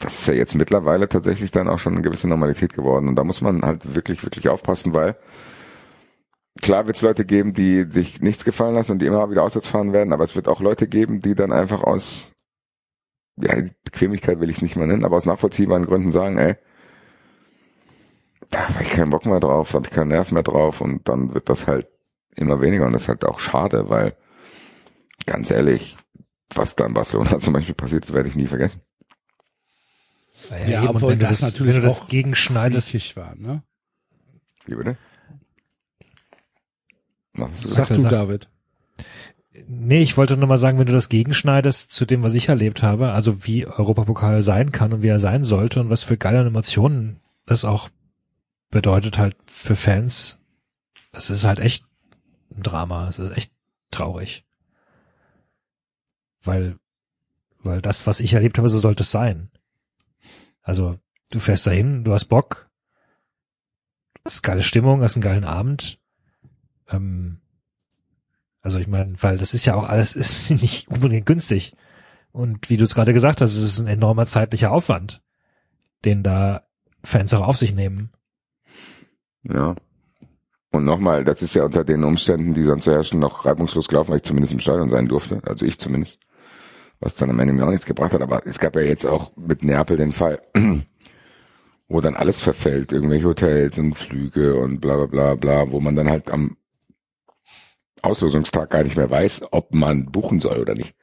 das 0.00 0.18
ist 0.18 0.26
ja 0.26 0.34
jetzt 0.34 0.54
mittlerweile 0.54 1.08
tatsächlich 1.08 1.50
dann 1.50 1.68
auch 1.68 1.78
schon 1.78 1.94
eine 1.94 2.02
gewisse 2.02 2.28
Normalität 2.28 2.72
geworden. 2.72 3.08
Und 3.08 3.16
da 3.16 3.24
muss 3.24 3.40
man 3.40 3.62
halt 3.62 3.94
wirklich, 3.94 4.22
wirklich 4.24 4.48
aufpassen, 4.48 4.92
weil 4.92 5.16
klar 6.60 6.86
wird 6.86 6.96
es 6.96 7.02
Leute 7.02 7.24
geben, 7.24 7.52
die 7.52 7.84
sich 7.84 8.20
nichts 8.20 8.44
gefallen 8.44 8.74
lassen 8.74 8.92
und 8.92 8.98
die 9.00 9.06
immer 9.06 9.30
wieder 9.30 9.42
auswärts 9.42 9.68
fahren 9.68 9.92
werden, 9.92 10.12
aber 10.12 10.24
es 10.24 10.36
wird 10.36 10.48
auch 10.48 10.60
Leute 10.60 10.88
geben, 10.88 11.20
die 11.20 11.34
dann 11.34 11.52
einfach 11.52 11.82
aus, 11.82 12.32
ja, 13.36 13.54
Bequemlichkeit 13.84 14.40
will 14.40 14.50
ich 14.50 14.62
nicht 14.62 14.76
mal 14.76 14.86
nennen, 14.86 15.04
aber 15.04 15.16
aus 15.16 15.26
nachvollziehbaren 15.26 15.86
Gründen 15.86 16.12
sagen, 16.12 16.38
ey, 16.38 16.56
da 18.50 18.68
habe 18.68 18.82
ich 18.82 18.90
keinen 18.90 19.10
Bock 19.10 19.26
mehr 19.26 19.40
drauf, 19.40 19.70
da 19.70 19.76
habe 19.76 19.86
ich 19.88 19.94
keinen 19.94 20.08
Nerv 20.08 20.30
mehr 20.30 20.42
drauf 20.42 20.80
und 20.80 21.08
dann 21.08 21.34
wird 21.34 21.48
das 21.48 21.66
halt 21.66 21.88
immer 22.36 22.60
weniger 22.60 22.86
und 22.86 22.92
das 22.92 23.02
ist 23.02 23.08
halt 23.08 23.24
auch 23.24 23.38
schade, 23.38 23.88
weil 23.88 24.16
ganz 25.26 25.50
ehrlich, 25.50 25.96
was 26.54 26.76
da 26.76 26.86
in 26.86 26.94
Barcelona 26.94 27.38
zum 27.40 27.52
Beispiel 27.52 27.74
passiert, 27.74 28.04
das 28.04 28.12
werde 28.12 28.28
ich 28.28 28.36
nie 28.36 28.46
vergessen. 28.46 28.80
Ja, 30.50 30.82
eben, 30.82 30.88
und 30.88 30.96
obwohl 30.96 31.12
wenn 31.12 31.18
du 31.18 31.26
das 31.26 31.40
das, 31.40 31.52
natürlich 31.52 31.74
wenn 31.74 31.82
du 31.82 31.88
das 31.88 32.02
auch 32.02 32.08
gegenschneidest, 32.08 32.94
richtig 32.94 33.16
war, 33.16 33.34
ne? 33.36 33.62
Wie 34.66 34.74
bitte? 34.74 34.96
Du 37.34 37.48
Sag 37.54 37.86
Sag, 37.86 37.96
du, 37.96 38.02
sag. 38.02 38.10
David. 38.10 38.48
Nee, 39.68 40.02
ich 40.02 40.16
wollte 40.16 40.36
nur 40.36 40.48
mal 40.48 40.58
sagen, 40.58 40.78
wenn 40.78 40.86
du 40.86 40.92
das 40.92 41.08
gegenschneidest 41.08 41.92
zu 41.92 42.06
dem, 42.06 42.22
was 42.22 42.34
ich 42.34 42.48
erlebt 42.48 42.82
habe, 42.82 43.12
also 43.12 43.46
wie 43.46 43.66
Europapokal 43.66 44.42
sein 44.42 44.72
kann 44.72 44.92
und 44.92 45.02
wie 45.02 45.08
er 45.08 45.20
sein 45.20 45.44
sollte 45.44 45.80
und 45.80 45.90
was 45.90 46.02
für 46.02 46.16
geile 46.16 46.44
Emotionen 46.44 47.20
das 47.46 47.64
auch 47.64 47.88
bedeutet 48.70 49.18
halt 49.18 49.36
für 49.46 49.76
Fans, 49.76 50.38
das 51.12 51.30
ist 51.30 51.44
halt 51.44 51.60
echt 51.60 51.84
ein 52.56 52.62
Drama, 52.62 53.08
es 53.08 53.18
ist 53.18 53.36
echt 53.36 53.52
traurig. 53.92 54.44
Weil, 56.42 56.76
weil 57.62 57.80
das, 57.80 58.06
was 58.06 58.20
ich 58.20 58.34
erlebt 58.34 58.58
habe, 58.58 58.68
so 58.68 58.78
sollte 58.78 59.04
es 59.04 59.10
sein. 59.10 59.50
Also, 60.64 60.98
du 61.30 61.38
fährst 61.38 61.68
dahin, 61.68 62.02
du 62.02 62.12
hast 62.12 62.24
Bock, 62.24 62.68
hast 64.24 64.42
geile 64.42 64.62
Stimmung, 64.62 65.02
hast 65.02 65.14
einen 65.14 65.22
geilen 65.22 65.44
Abend, 65.44 66.00
ähm, 66.88 67.40
also 68.64 68.78
ich 68.78 68.88
meine, 68.88 69.14
weil 69.22 69.38
das 69.38 69.54
ist 69.54 69.66
ja 69.66 69.74
auch 69.74 69.88
alles 69.88 70.16
ist 70.16 70.50
nicht 70.50 70.88
unbedingt 70.88 71.26
günstig. 71.26 71.74
Und 72.32 72.68
wie 72.68 72.76
du 72.76 72.84
es 72.84 72.94
gerade 72.94 73.12
gesagt 73.12 73.40
hast, 73.40 73.54
es 73.54 73.62
ist 73.62 73.78
ein 73.78 73.86
enormer 73.86 74.26
zeitlicher 74.26 74.72
Aufwand, 74.72 75.22
den 76.04 76.24
da 76.24 76.66
Fans 77.04 77.32
auch 77.34 77.46
auf 77.46 77.58
sich 77.58 77.74
nehmen. 77.74 78.10
Ja. 79.44 79.76
Und 80.72 80.84
nochmal, 80.84 81.22
das 81.22 81.42
ist 81.42 81.54
ja 81.54 81.64
unter 81.64 81.84
den 81.84 82.02
Umständen, 82.02 82.54
die 82.54 82.64
sonst 82.64 82.84
so 82.84 82.90
herrschen, 82.90 83.20
noch 83.20 83.44
reibungslos 83.44 83.86
gelaufen, 83.86 84.10
weil 84.10 84.16
ich 84.16 84.24
zumindest 84.24 84.54
im 84.54 84.58
Stadion 84.58 84.90
sein 84.90 85.06
durfte. 85.06 85.40
Also 85.46 85.64
ich 85.64 85.78
zumindest. 85.78 86.18
Was 87.04 87.16
dann 87.16 87.28
am 87.28 87.38
Ende 87.38 87.52
mir 87.52 87.66
auch 87.66 87.70
nichts 87.70 87.84
gebracht 87.84 88.14
hat. 88.14 88.22
Aber 88.22 88.46
es 88.46 88.58
gab 88.58 88.76
ja 88.76 88.80
jetzt 88.80 89.04
auch 89.04 89.36
mit 89.36 89.62
Neapel 89.62 89.98
den 89.98 90.12
Fall, 90.12 90.40
wo 91.88 92.00
dann 92.00 92.16
alles 92.16 92.40
verfällt. 92.40 92.92
Irgendwelche 92.92 93.26
Hotels 93.26 93.76
und 93.76 93.92
Flüge 93.92 94.56
und 94.56 94.80
bla 94.80 94.96
bla 94.96 95.06
bla 95.06 95.34
bla, 95.34 95.70
wo 95.70 95.80
man 95.80 95.96
dann 95.96 96.08
halt 96.08 96.30
am 96.30 96.56
Auslosungstag 98.00 98.70
gar 98.70 98.84
nicht 98.84 98.96
mehr 98.96 99.10
weiß, 99.10 99.42
ob 99.50 99.74
man 99.74 100.06
buchen 100.06 100.40
soll 100.40 100.56
oder 100.56 100.74
nicht. 100.74 100.94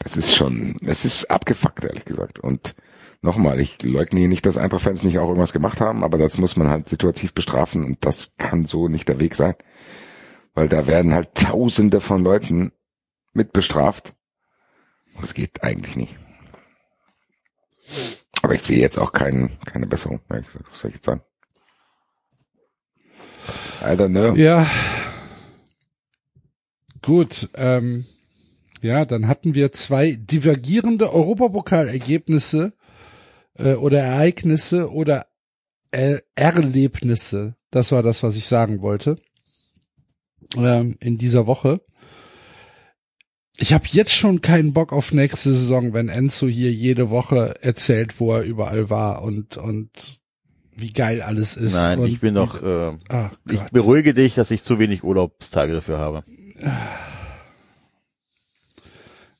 Das 0.00 0.18
ist 0.18 0.34
schon, 0.34 0.76
es 0.84 1.06
ist 1.06 1.30
abgefuckt, 1.30 1.82
ehrlich 1.82 2.04
gesagt. 2.04 2.40
Und 2.40 2.74
nochmal, 3.22 3.60
ich 3.60 3.82
leugne 3.82 4.20
hier 4.20 4.28
nicht, 4.28 4.44
dass 4.44 4.58
Eintracht-Fans 4.58 5.02
nicht 5.02 5.18
auch 5.18 5.28
irgendwas 5.28 5.54
gemacht 5.54 5.80
haben, 5.80 6.04
aber 6.04 6.18
das 6.18 6.36
muss 6.36 6.58
man 6.58 6.68
halt 6.68 6.90
situativ 6.90 7.32
bestrafen 7.32 7.86
und 7.86 8.04
das 8.04 8.34
kann 8.36 8.66
so 8.66 8.88
nicht 8.88 9.08
der 9.08 9.18
Weg 9.18 9.34
sein. 9.34 9.54
Weil 10.52 10.68
da 10.68 10.86
werden 10.86 11.14
halt 11.14 11.34
Tausende 11.36 12.02
von 12.02 12.22
Leuten 12.22 12.72
mit 13.32 13.54
bestraft. 13.54 14.14
Das 15.20 15.34
geht 15.34 15.62
eigentlich 15.62 15.96
nicht. 15.96 16.14
Aber 18.42 18.54
ich 18.54 18.62
sehe 18.62 18.78
jetzt 18.78 18.98
auch 18.98 19.12
keinen, 19.12 19.58
keine 19.64 19.86
Besserung. 19.86 20.20
Was 20.28 20.80
soll 20.80 20.90
ich 20.90 20.96
jetzt 20.96 21.06
sagen? 21.06 21.22
I 23.82 23.96
don't 23.96 24.08
know. 24.08 24.34
Ja, 24.34 24.66
Gut, 27.04 27.50
ähm, 27.56 28.06
ja, 28.80 29.04
dann 29.04 29.28
hatten 29.28 29.54
wir 29.54 29.72
zwei 29.72 30.12
divergierende 30.12 31.12
Europapokalergebnisse 31.12 32.72
äh, 33.58 33.74
oder 33.74 34.00
Ereignisse 34.00 34.90
oder 34.90 35.26
er 35.90 36.22
Erlebnisse. 36.34 37.56
Das 37.70 37.92
war 37.92 38.02
das, 38.02 38.22
was 38.22 38.36
ich 38.36 38.46
sagen 38.46 38.80
wollte. 38.80 39.18
Ähm, 40.56 40.96
in 40.98 41.18
dieser 41.18 41.46
Woche. 41.46 41.82
Ich 43.56 43.72
habe 43.72 43.84
jetzt 43.88 44.12
schon 44.12 44.40
keinen 44.40 44.72
Bock 44.72 44.92
auf 44.92 45.12
nächste 45.12 45.52
Saison, 45.52 45.94
wenn 45.94 46.08
Enzo 46.08 46.48
hier 46.48 46.72
jede 46.72 47.10
Woche 47.10 47.54
erzählt, 47.62 48.18
wo 48.18 48.34
er 48.34 48.42
überall 48.42 48.90
war 48.90 49.22
und 49.22 49.56
und 49.56 50.20
wie 50.76 50.92
geil 50.92 51.22
alles 51.22 51.56
ist. 51.56 51.74
Nein, 51.74 52.00
und 52.00 52.08
ich 52.08 52.20
bin 52.20 52.34
doch, 52.34 52.60
äh, 52.60 52.90
ich 53.48 53.60
Gott. 53.60 53.70
beruhige 53.72 54.12
dich, 54.12 54.34
dass 54.34 54.50
ich 54.50 54.64
zu 54.64 54.80
wenig 54.80 55.04
Urlaubstage 55.04 55.72
dafür 55.72 55.98
habe. 55.98 56.24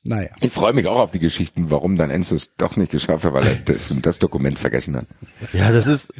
Naja. 0.06 0.28
Ich 0.42 0.52
freue 0.52 0.74
mich 0.74 0.86
auch 0.86 0.98
auf 0.98 1.10
die 1.10 1.18
Geschichten, 1.18 1.70
warum 1.70 1.96
dann 1.96 2.10
Enzo 2.10 2.34
es 2.34 2.54
doch 2.56 2.76
nicht 2.76 2.92
geschafft 2.92 3.24
hat, 3.24 3.32
weil 3.32 3.46
er 3.46 3.56
das, 3.64 3.92
das 4.02 4.18
Dokument 4.18 4.58
vergessen 4.58 4.94
hat. 4.96 5.06
Ja, 5.54 5.72
das 5.72 5.86
ist, 5.86 6.12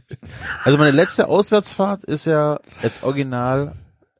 also 0.64 0.78
meine 0.78 0.90
letzte 0.90 1.28
Auswärtsfahrt 1.28 2.02
ist 2.02 2.24
ja 2.24 2.60
jetzt 2.82 3.04
original 3.04 3.76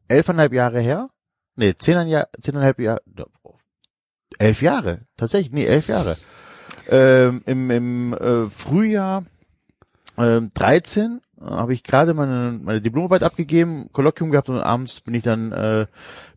elfeinhalb 0.07 0.53
Jahre 0.53 0.81
her. 0.81 1.09
Nee, 1.57 1.75
zehneinhalb 1.75 2.13
Jahre, 2.13 2.29
zehneinhalb 2.43 2.79
Jahre, 2.79 3.03
elf 4.39 4.63
Jahre, 4.63 5.01
tatsächlich, 5.17 5.53
nee, 5.53 5.65
elf 5.65 5.89
Jahre. 5.89 6.17
Ähm, 6.89 7.43
Im 7.47 7.71
im 7.71 8.13
äh, 8.13 8.47
Frühjahr 8.51 9.25
ähm, 10.19 10.51
13 10.55 11.21
äh, 11.41 11.45
habe 11.45 11.73
ich 11.73 11.83
gerade 11.83 12.15
meine, 12.15 12.59
meine 12.63 12.81
Diplomarbeit 12.81 13.23
abgegeben, 13.23 13.89
Kolloquium 13.93 14.31
gehabt 14.31 14.49
und 14.49 14.59
abends 14.59 15.01
bin 15.01 15.15
ich 15.15 15.25
dann 15.25 15.53
äh, 15.53 15.87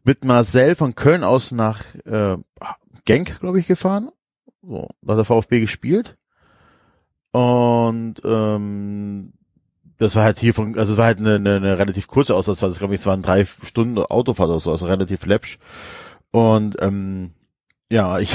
mit 0.03 0.23
Marcel 0.23 0.75
von 0.75 0.95
Köln 0.95 1.23
aus 1.23 1.51
nach 1.51 1.83
äh, 2.05 2.37
Genk, 3.05 3.39
glaube 3.39 3.59
ich, 3.59 3.67
gefahren. 3.67 4.09
So, 4.61 4.87
da 5.01 5.13
hat 5.13 5.19
der 5.19 5.25
VfB 5.25 5.61
gespielt. 5.61 6.17
Und 7.31 8.15
ähm, 8.23 9.33
das 9.97 10.15
war 10.15 10.23
halt 10.23 10.39
hier 10.39 10.53
von, 10.53 10.77
also 10.77 10.93
es 10.93 10.97
war 10.97 11.05
halt 11.05 11.19
eine, 11.19 11.35
eine, 11.35 11.55
eine 11.55 11.77
relativ 11.77 12.07
kurze 12.07 12.35
Auslandsfahrt, 12.35 12.71
das 12.71 12.79
glaube 12.79 12.93
ich, 12.93 13.01
es 13.01 13.05
waren 13.05 13.21
drei 13.21 13.45
Stunden 13.45 13.97
Autofahrt 13.97 14.49
oder 14.49 14.59
so, 14.59 14.71
also 14.71 14.85
relativ 14.85 15.25
läppsch. 15.25 15.57
Und 16.31 16.77
ähm, 16.81 17.31
ja, 17.91 18.19
ich 18.19 18.33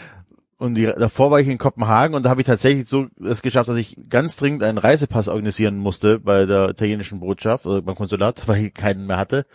und 0.58 0.74
die, 0.74 0.86
davor 0.86 1.30
war 1.30 1.40
ich 1.40 1.48
in 1.48 1.58
Kopenhagen 1.58 2.14
und 2.14 2.22
da 2.22 2.30
habe 2.30 2.40
ich 2.40 2.46
tatsächlich 2.46 2.88
so 2.88 3.08
es 3.22 3.42
geschafft, 3.42 3.68
dass 3.68 3.76
ich 3.76 3.96
ganz 4.08 4.36
dringend 4.36 4.62
einen 4.62 4.78
Reisepass 4.78 5.28
organisieren 5.28 5.78
musste 5.78 6.18
bei 6.18 6.46
der 6.46 6.70
italienischen 6.70 7.20
Botschaft 7.20 7.66
oder 7.66 7.82
beim 7.82 7.94
Konsulat, 7.94 8.42
weil 8.48 8.66
ich 8.66 8.74
keinen 8.74 9.06
mehr 9.06 9.18
hatte. 9.18 9.46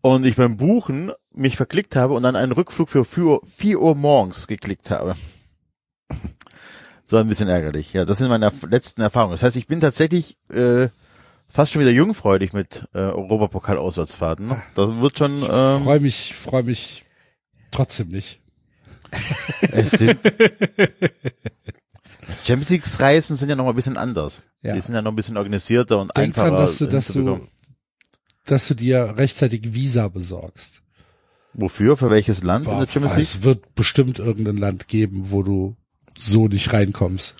Und 0.00 0.24
ich 0.24 0.36
beim 0.36 0.56
Buchen 0.56 1.12
mich 1.32 1.56
verklickt 1.56 1.96
habe 1.96 2.14
und 2.14 2.22
dann 2.22 2.36
einen 2.36 2.52
Rückflug 2.52 2.88
für 2.88 3.04
4 3.04 3.24
Uhr, 3.24 3.42
4 3.44 3.80
Uhr 3.80 3.94
morgens 3.94 4.46
geklickt 4.46 4.90
habe. 4.90 5.14
So 7.10 7.16
ein 7.16 7.26
bisschen 7.26 7.48
ärgerlich. 7.48 7.94
Ja, 7.94 8.04
das 8.04 8.18
sind 8.18 8.28
meine 8.28 8.52
letzten 8.68 9.00
Erfahrungen. 9.00 9.32
Das 9.32 9.42
heißt, 9.42 9.56
ich 9.56 9.66
bin 9.66 9.80
tatsächlich 9.80 10.36
äh, 10.50 10.88
fast 11.48 11.72
schon 11.72 11.80
wieder 11.80 11.90
jungfreudig 11.90 12.52
mit 12.52 12.86
äh, 12.92 12.98
Europapokal-Auswärtsfahrten. 12.98 14.54
Das 14.74 14.94
wird 14.94 15.16
schon. 15.16 15.36
Ähm, 15.36 15.84
Freue 15.84 16.00
mich, 16.00 16.34
freue 16.34 16.64
mich 16.64 17.04
trotzdem 17.70 18.08
nicht. 18.08 18.42
es 19.72 19.90
sind 19.90 20.18
Champions 22.44 22.70
League 22.70 23.00
Reisen 23.00 23.36
sind 23.36 23.48
ja 23.48 23.56
noch 23.56 23.64
mal 23.64 23.70
ein 23.70 23.76
bisschen 23.76 23.96
anders. 23.96 24.42
Ja. 24.62 24.74
Die 24.74 24.80
sind 24.80 24.94
ja 24.94 25.02
noch 25.02 25.12
ein 25.12 25.16
bisschen 25.16 25.36
organisierter 25.36 26.00
und 26.00 26.16
Denk 26.16 26.28
einfacher. 26.28 26.50
dran, 26.50 26.60
dass 26.60 26.78
du, 26.78 26.86
dass 26.86 27.08
du, 27.08 27.40
dass 28.44 28.68
du 28.68 28.74
dir 28.74 29.14
rechtzeitig 29.16 29.74
Visa 29.74 30.08
besorgst. 30.08 30.82
Wofür? 31.54 31.96
Für 31.96 32.10
welches 32.10 32.42
Land 32.42 32.66
in 32.66 32.72
Boah, 32.72 32.80
der 32.80 32.86
Champions 32.86 33.16
League? 33.16 33.24
es 33.24 33.42
wird 33.42 33.74
bestimmt 33.74 34.18
irgendein 34.18 34.58
Land 34.58 34.88
geben, 34.88 35.30
wo 35.30 35.42
du 35.42 35.76
so 36.16 36.48
nicht 36.48 36.72
reinkommst. 36.72 37.36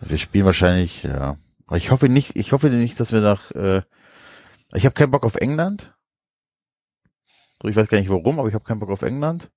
Wir 0.00 0.18
spielen 0.18 0.44
wahrscheinlich, 0.44 1.02
ja. 1.02 1.36
Ich 1.74 1.90
hoffe 1.90 2.08
nicht, 2.08 2.36
ich 2.36 2.52
hoffe 2.52 2.68
nicht, 2.70 2.98
dass 2.98 3.12
wir 3.12 3.20
nach, 3.20 3.50
äh, 3.50 3.82
ich 4.72 4.84
habe 4.84 4.94
keinen 4.94 5.10
Bock 5.10 5.24
auf 5.24 5.34
England. 5.34 5.94
Ich 7.64 7.76
weiß 7.76 7.88
gar 7.88 7.98
nicht 7.98 8.08
warum, 8.08 8.38
aber 8.38 8.48
ich 8.48 8.54
habe 8.54 8.64
keinen 8.64 8.80
Bock 8.80 8.90
auf 8.90 9.02
England. 9.02 9.50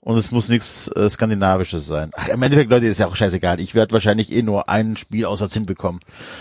Und 0.00 0.16
es 0.16 0.30
muss 0.30 0.48
nichts 0.48 0.88
äh, 0.88 1.08
Skandinavisches 1.08 1.86
sein. 1.86 2.10
Ach, 2.14 2.28
im 2.28 2.42
Endeffekt, 2.42 2.70
Leute, 2.70 2.86
ist 2.86 2.98
ja 2.98 3.08
auch 3.08 3.16
scheißegal. 3.16 3.60
Ich 3.60 3.74
werde 3.74 3.92
wahrscheinlich 3.92 4.32
eh 4.32 4.42
nur 4.42 4.68
ein 4.68 4.96
Spiel 4.96 5.24
auswärts 5.24 5.54
hinbekommen, 5.54 6.00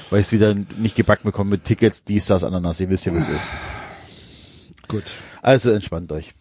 weil 0.10 0.20
ich 0.20 0.28
es 0.28 0.32
wieder 0.32 0.54
nicht 0.54 0.96
gebacken 0.96 1.24
bekomme 1.26 1.52
mit 1.52 1.64
Ticket, 1.64 2.08
dies, 2.08 2.28
das, 2.28 2.44
Ananas. 2.44 2.80
Ihr 2.80 2.90
wisst 2.90 3.06
ja, 3.06 3.14
wie 3.14 3.18
es 3.18 3.30
ist. 3.30 3.46
Gut. 4.88 5.04
Also 5.42 5.72
entspannt 5.72 6.12
euch. 6.12 6.34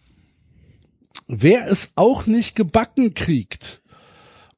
Wer 1.27 1.67
es 1.69 1.93
auch 1.95 2.27
nicht 2.27 2.55
gebacken 2.55 3.15
kriegt, 3.15 3.81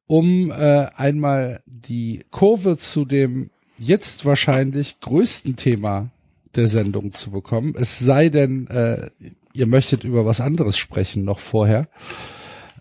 um 0.07 0.51
äh, 0.51 0.87
einmal 0.95 1.61
die 1.65 2.25
Kurve 2.31 2.77
zu 2.77 3.05
dem 3.05 3.49
jetzt 3.79 4.25
wahrscheinlich 4.25 4.99
größten 4.99 5.55
Thema 5.55 6.09
der 6.55 6.67
Sendung 6.67 7.13
zu 7.13 7.31
bekommen, 7.31 7.75
es 7.77 7.99
sei 7.99 8.29
denn, 8.29 8.67
äh, 8.67 9.09
ihr 9.53 9.67
möchtet 9.67 10.03
über 10.03 10.25
was 10.25 10.41
anderes 10.41 10.77
sprechen 10.77 11.23
noch 11.23 11.39
vorher, 11.39 11.87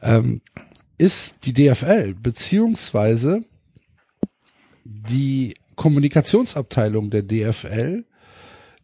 ähm, 0.06 0.40
ist 0.98 1.44
die 1.44 1.52
DFL 1.52 2.14
beziehungsweise 2.14 3.44
die 4.84 5.54
Kommunikationsabteilung 5.74 7.10
der 7.10 7.22
DFL, 7.22 8.04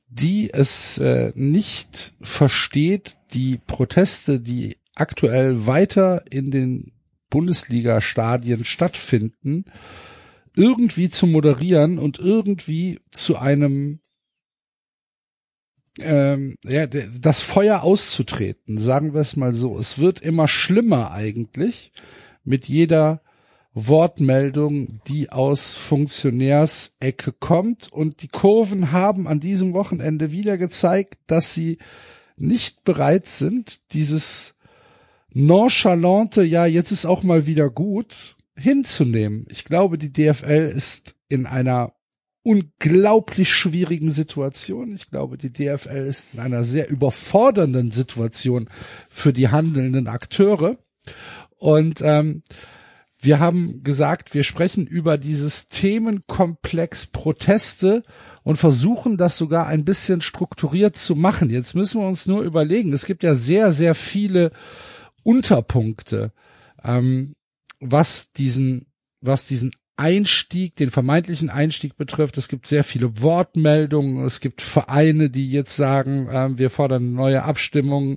die 0.09 0.51
es 0.53 0.99
äh, 0.99 1.33
nicht 1.35 2.15
versteht, 2.21 3.17
die 3.33 3.59
Proteste, 3.67 4.41
die 4.41 4.77
aktuell 4.95 5.67
weiter 5.67 6.23
in 6.31 6.51
den 6.51 6.93
Bundesliga-Stadien 7.31 8.65
stattfinden, 8.65 9.65
irgendwie 10.55 11.09
zu 11.09 11.27
moderieren 11.27 11.99
und 11.99 12.19
irgendwie 12.19 12.99
zu 13.11 13.39
einem 13.39 14.02
ähm, 16.01 16.57
ja, 16.65 16.87
das 16.87 17.41
Feuer 17.41 17.83
auszutreten, 17.83 18.79
sagen 18.79 19.15
wir 19.15 19.21
es 19.21 19.37
mal 19.37 19.53
so. 19.53 19.79
Es 19.79 19.99
wird 19.99 20.21
immer 20.21 20.49
schlimmer 20.49 21.13
eigentlich 21.13 21.93
mit 22.45 22.67
jeder 22.67 23.21
Wortmeldung, 23.75 25.01
die 25.09 25.31
aus 25.31 25.75
Funktionärsecke 25.75 27.33
kommt. 27.33 27.93
Und 27.93 28.23
die 28.23 28.29
Kurven 28.29 28.93
haben 28.93 29.27
an 29.27 29.41
diesem 29.41 29.73
Wochenende 29.75 30.33
wieder 30.33 30.59
gezeigt, 30.59 31.19
dass 31.27 31.55
sie 31.55 31.79
nicht 32.37 32.85
bereit 32.85 33.27
sind, 33.27 33.93
dieses 33.93 34.57
nonchalante, 35.31 36.43
ja, 36.43 36.67
jetzt 36.67 36.91
ist 36.91 37.07
auch 37.07 37.23
mal 37.23 37.47
wieder 37.47 37.71
gut, 37.71 38.37
hinzunehmen. 38.57 39.47
Ich 39.51 39.65
glaube, 39.65 39.97
die 39.97 40.13
DFL 40.13 40.71
ist 40.75 41.17
in 41.29 41.47
einer 41.47 41.93
unglaublich 42.43 43.53
schwierigen 43.53 44.11
Situation. 44.11 44.95
Ich 44.95 45.11
glaube, 45.11 45.39
die 45.39 45.53
DFL 45.53 46.05
ist 46.07 46.35
in 46.35 46.41
einer 46.41 46.65
sehr 46.65 46.91
überfordernden 46.91 47.91
Situation 47.91 48.69
für 49.09 49.33
die 49.33 49.49
handelnden 49.49 50.09
Akteure. 50.09 50.77
Und 51.57 52.01
ähm, 52.03 52.43
wir 53.21 53.39
haben 53.39 53.85
gesagt, 53.85 54.35
wir 54.35 54.43
sprechen 54.43 54.85
über 54.85 55.17
dieses 55.17 55.69
Themenkomplex 55.69 57.07
Proteste 57.07 58.03
und 58.43 58.57
versuchen 58.57 59.17
das 59.17 59.39
sogar 59.39 59.69
ein 59.69 59.85
bisschen 59.85 60.21
strukturiert 60.21 60.97
zu 60.97 61.15
machen. 61.15 61.49
Jetzt 61.49 61.77
müssen 61.77 62.01
wir 62.01 62.09
uns 62.09 62.27
nur 62.27 62.43
überlegen, 62.43 62.93
es 62.93 63.07
gibt 63.07 63.23
ja 63.23 63.35
sehr, 63.35 63.71
sehr 63.71 63.95
viele 63.95 64.51
Unterpunkte, 65.23 66.33
ähm, 66.83 67.37
was 67.79 68.33
diesen, 68.33 68.87
was 69.21 69.47
diesen 69.47 69.71
Einstieg, 69.97 70.75
den 70.75 70.91
vermeintlichen 70.91 71.51
Einstieg 71.51 71.97
betrifft. 71.97 72.37
Es 72.39 72.49
gibt 72.49 72.67
sehr 72.67 72.85
viele 72.85 73.21
Wortmeldungen. 73.21 74.25
Es 74.25 74.41
gibt 74.41 74.63
Vereine, 74.63 75.31
die 75.31 75.51
jetzt 75.51 75.77
sagen, 75.77 76.29
ähm, 76.31 76.59
wir 76.59 76.71
fordern 76.71 77.13
neue 77.13 77.43
Abstimmungen. 77.43 78.17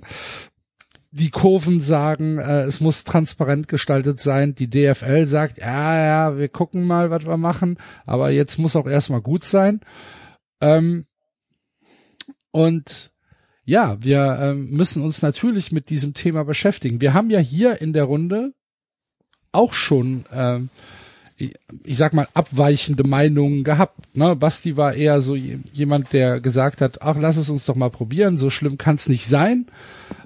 Die 1.10 1.30
Kurven 1.30 1.80
sagen, 1.80 2.38
äh, 2.38 2.62
es 2.62 2.80
muss 2.80 3.04
transparent 3.04 3.68
gestaltet 3.68 4.20
sein. 4.20 4.54
Die 4.54 4.68
DFL 4.68 5.26
sagt, 5.26 5.58
ja, 5.58 6.04
ja, 6.04 6.38
wir 6.38 6.48
gucken 6.48 6.84
mal, 6.84 7.10
was 7.10 7.26
wir 7.26 7.36
machen, 7.36 7.78
aber 8.06 8.30
jetzt 8.30 8.58
muss 8.58 8.76
auch 8.76 8.86
erstmal 8.86 9.22
gut 9.22 9.44
sein. 9.44 9.80
Ähm, 10.60 11.06
und 12.50 13.12
ja, 13.64 13.96
wir 14.00 14.38
ähm, 14.40 14.70
müssen 14.70 15.02
uns 15.02 15.22
natürlich 15.22 15.72
mit 15.72 15.90
diesem 15.90 16.14
Thema 16.14 16.44
beschäftigen. 16.44 17.00
Wir 17.00 17.14
haben 17.14 17.30
ja 17.30 17.40
hier 17.40 17.82
in 17.82 17.92
der 17.92 18.04
Runde 18.04 18.54
auch 19.52 19.72
schon, 19.72 20.24
ähm, 20.32 20.70
ich, 21.38 21.98
sag 21.98 22.14
mal, 22.14 22.26
abweichende 22.32 23.04
Meinungen 23.06 23.62
gehabt. 23.62 24.16
Ne? 24.16 24.34
Basti 24.36 24.76
war 24.76 24.94
eher 24.94 25.20
so 25.20 25.34
je- 25.36 25.58
jemand, 25.72 26.12
der 26.14 26.40
gesagt 26.40 26.80
hat, 26.80 27.02
ach, 27.02 27.16
lass 27.20 27.36
es 27.36 27.50
uns 27.50 27.66
doch 27.66 27.74
mal 27.76 27.90
probieren, 27.90 28.36
so 28.38 28.48
schlimm 28.48 28.78
kann 28.78 28.94
es 28.94 29.08
nicht 29.08 29.26
sein. 29.26 29.66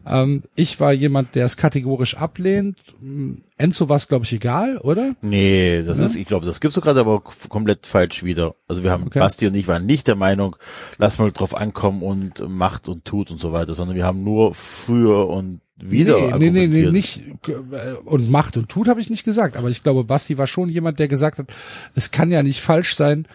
Ähm, 0.07 0.45
ich 0.55 0.79
war 0.79 0.93
jemand, 0.93 1.35
der 1.35 1.47
es 1.47 1.57
kategorisch 1.57 2.17
ablehnt. 2.17 2.77
Ähm, 3.03 3.43
Enzo 3.59 3.89
war 3.89 3.97
es, 3.97 4.09
glaube 4.09 4.25
ich, 4.25 4.33
egal, 4.33 4.79
oder? 4.79 5.15
Nee, 5.21 5.83
das 5.83 5.99
ist, 5.99 6.15
ich 6.17 6.27
glaube, 6.27 6.47
das 6.47 6.61
gibst 6.61 6.77
du 6.77 6.81
gerade 6.81 7.01
aber 7.01 7.21
komplett 7.21 7.87
falsch 7.87 8.23
wieder. 8.23 8.55
Also 8.69 8.83
wir 8.85 8.91
haben, 8.93 9.05
Okay. 9.07 9.19
Basti 9.19 9.47
und 9.49 9.55
ich 9.55 9.69
waren 9.69 9.85
nicht 9.87 10.07
der 10.07 10.17
Meinung, 10.17 10.57
lass 10.97 11.19
mal 11.19 11.31
drauf 11.33 11.57
ankommen 11.57 12.03
und 12.03 12.49
macht 12.49 12.89
und 12.89 13.05
tut 13.05 13.31
und 13.31 13.39
so 13.39 13.53
weiter, 13.53 13.75
sondern 13.75 13.97
wir 13.97 14.07
haben 14.07 14.23
nur 14.25 14.55
für 14.55 15.29
und 15.29 15.61
wieder 15.83 16.15
nee, 16.17 16.51
nee, 16.51 16.67
nee, 16.67 16.85
argumentiert. 16.87 16.93
nicht 16.93 17.23
äh, 17.49 17.93
und 18.05 18.31
macht 18.31 18.57
und 18.57 18.69
tut 18.69 18.89
habe 18.89 19.01
ich 19.01 19.11
nicht 19.11 19.25
gesagt, 19.25 19.57
aber 19.57 19.71
ich 19.71 19.83
glaube, 19.83 20.05
Basti 20.05 20.39
war 20.39 20.47
schon 20.47 20.69
jemand, 20.69 20.99
der 20.99 21.09
gesagt 21.09 21.39
hat, 21.39 21.47
es 21.95 22.11
kann 22.11 22.31
ja 22.31 22.43
nicht 22.43 22.61
falsch 22.61 22.95
sein, 22.95 23.27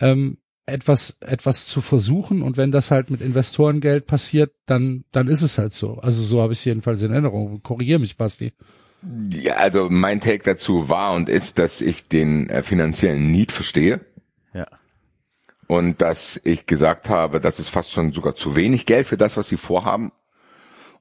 ähm, 0.00 0.38
etwas 0.66 1.18
etwas 1.20 1.66
zu 1.66 1.80
versuchen 1.82 2.40
und 2.42 2.56
wenn 2.56 2.72
das 2.72 2.90
halt 2.90 3.10
mit 3.10 3.20
Investorengeld 3.20 4.06
passiert, 4.06 4.52
dann 4.66 5.04
dann 5.12 5.28
ist 5.28 5.42
es 5.42 5.58
halt 5.58 5.74
so. 5.74 5.94
Also 5.98 6.22
so 6.22 6.40
habe 6.42 6.52
ich 6.54 6.60
es 6.60 6.64
jedenfalls 6.64 7.02
in 7.02 7.12
Erinnerung. 7.12 7.62
Korrigier 7.62 7.98
mich, 7.98 8.16
Basti. 8.16 8.52
Ja, 9.30 9.56
also 9.56 9.88
mein 9.90 10.22
Take 10.22 10.42
dazu 10.44 10.88
war 10.88 11.12
und 11.14 11.28
ist, 11.28 11.58
dass 11.58 11.82
ich 11.82 12.08
den 12.08 12.48
äh, 12.48 12.62
finanziellen 12.62 13.30
Need 13.30 13.52
verstehe 13.52 14.00
Ja. 14.54 14.66
und 15.66 16.00
dass 16.00 16.40
ich 16.42 16.64
gesagt 16.64 17.10
habe, 17.10 17.40
das 17.40 17.58
ist 17.58 17.68
fast 17.68 17.90
schon 17.92 18.14
sogar 18.14 18.34
zu 18.34 18.56
wenig 18.56 18.86
Geld 18.86 19.06
für 19.06 19.18
das, 19.18 19.36
was 19.36 19.48
sie 19.50 19.58
vorhaben. 19.58 20.10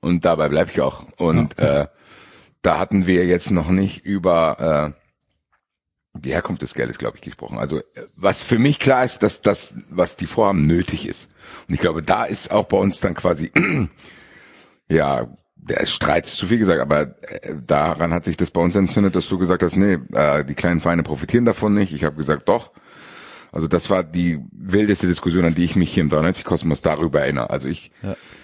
Und 0.03 0.25
dabei 0.25 0.49
bleibe 0.49 0.69
ich 0.69 0.81
auch. 0.81 1.05
Und 1.15 1.57
äh, 1.59 1.87
da 2.61 2.77
hatten 2.77 3.07
wir 3.07 3.25
jetzt 3.25 3.51
noch 3.51 3.69
nicht 3.69 4.05
über 4.05 4.93
äh, 4.93 6.19
die 6.19 6.33
Herkunft 6.33 6.61
des 6.61 6.73
Geldes, 6.73 6.97
glaube 6.97 7.15
ich, 7.15 7.23
gesprochen. 7.23 7.57
Also 7.57 7.81
was 8.17 8.41
für 8.41 8.59
mich 8.59 8.79
klar 8.79 9.05
ist, 9.05 9.23
dass 9.23 9.41
das, 9.41 9.75
was 9.89 10.17
die 10.17 10.27
vorhaben, 10.27 10.67
nötig 10.67 11.07
ist. 11.07 11.29
Und 11.69 11.75
ich 11.75 11.79
glaube, 11.79 12.03
da 12.03 12.25
ist 12.25 12.51
auch 12.51 12.65
bei 12.65 12.75
uns 12.75 12.99
dann 12.99 13.13
quasi, 13.13 13.49
ja, 14.89 15.27
der 15.55 15.85
Streit 15.85 16.27
ist 16.27 16.35
zu 16.35 16.47
viel 16.47 16.57
gesagt, 16.57 16.81
aber 16.81 17.15
äh, 17.21 17.55
daran 17.65 18.13
hat 18.13 18.25
sich 18.25 18.35
das 18.35 18.51
bei 18.51 18.59
uns 18.59 18.75
entzündet, 18.75 19.15
dass 19.15 19.29
du 19.29 19.37
gesagt 19.37 19.63
hast, 19.63 19.77
nee, 19.77 19.99
äh, 20.11 20.43
die 20.43 20.55
kleinen 20.55 20.81
Vereine 20.81 21.03
profitieren 21.03 21.45
davon 21.45 21.73
nicht. 21.73 21.93
Ich 21.93 22.03
habe 22.03 22.17
gesagt, 22.17 22.49
doch. 22.49 22.73
Also 23.53 23.67
das 23.67 23.91
war 23.91 24.03
die 24.03 24.39
wildeste 24.51 25.05
Diskussion, 25.05 25.45
an 25.45 25.53
die 25.53 25.63
ich 25.63 25.75
mich 25.75 25.93
hier 25.93 26.01
im 26.01 26.09
93 26.09 26.43
Kosmos 26.43 26.81
darüber 26.81 27.21
erinnere. 27.21 27.51
Also 27.51 27.67
ich, 27.67 27.91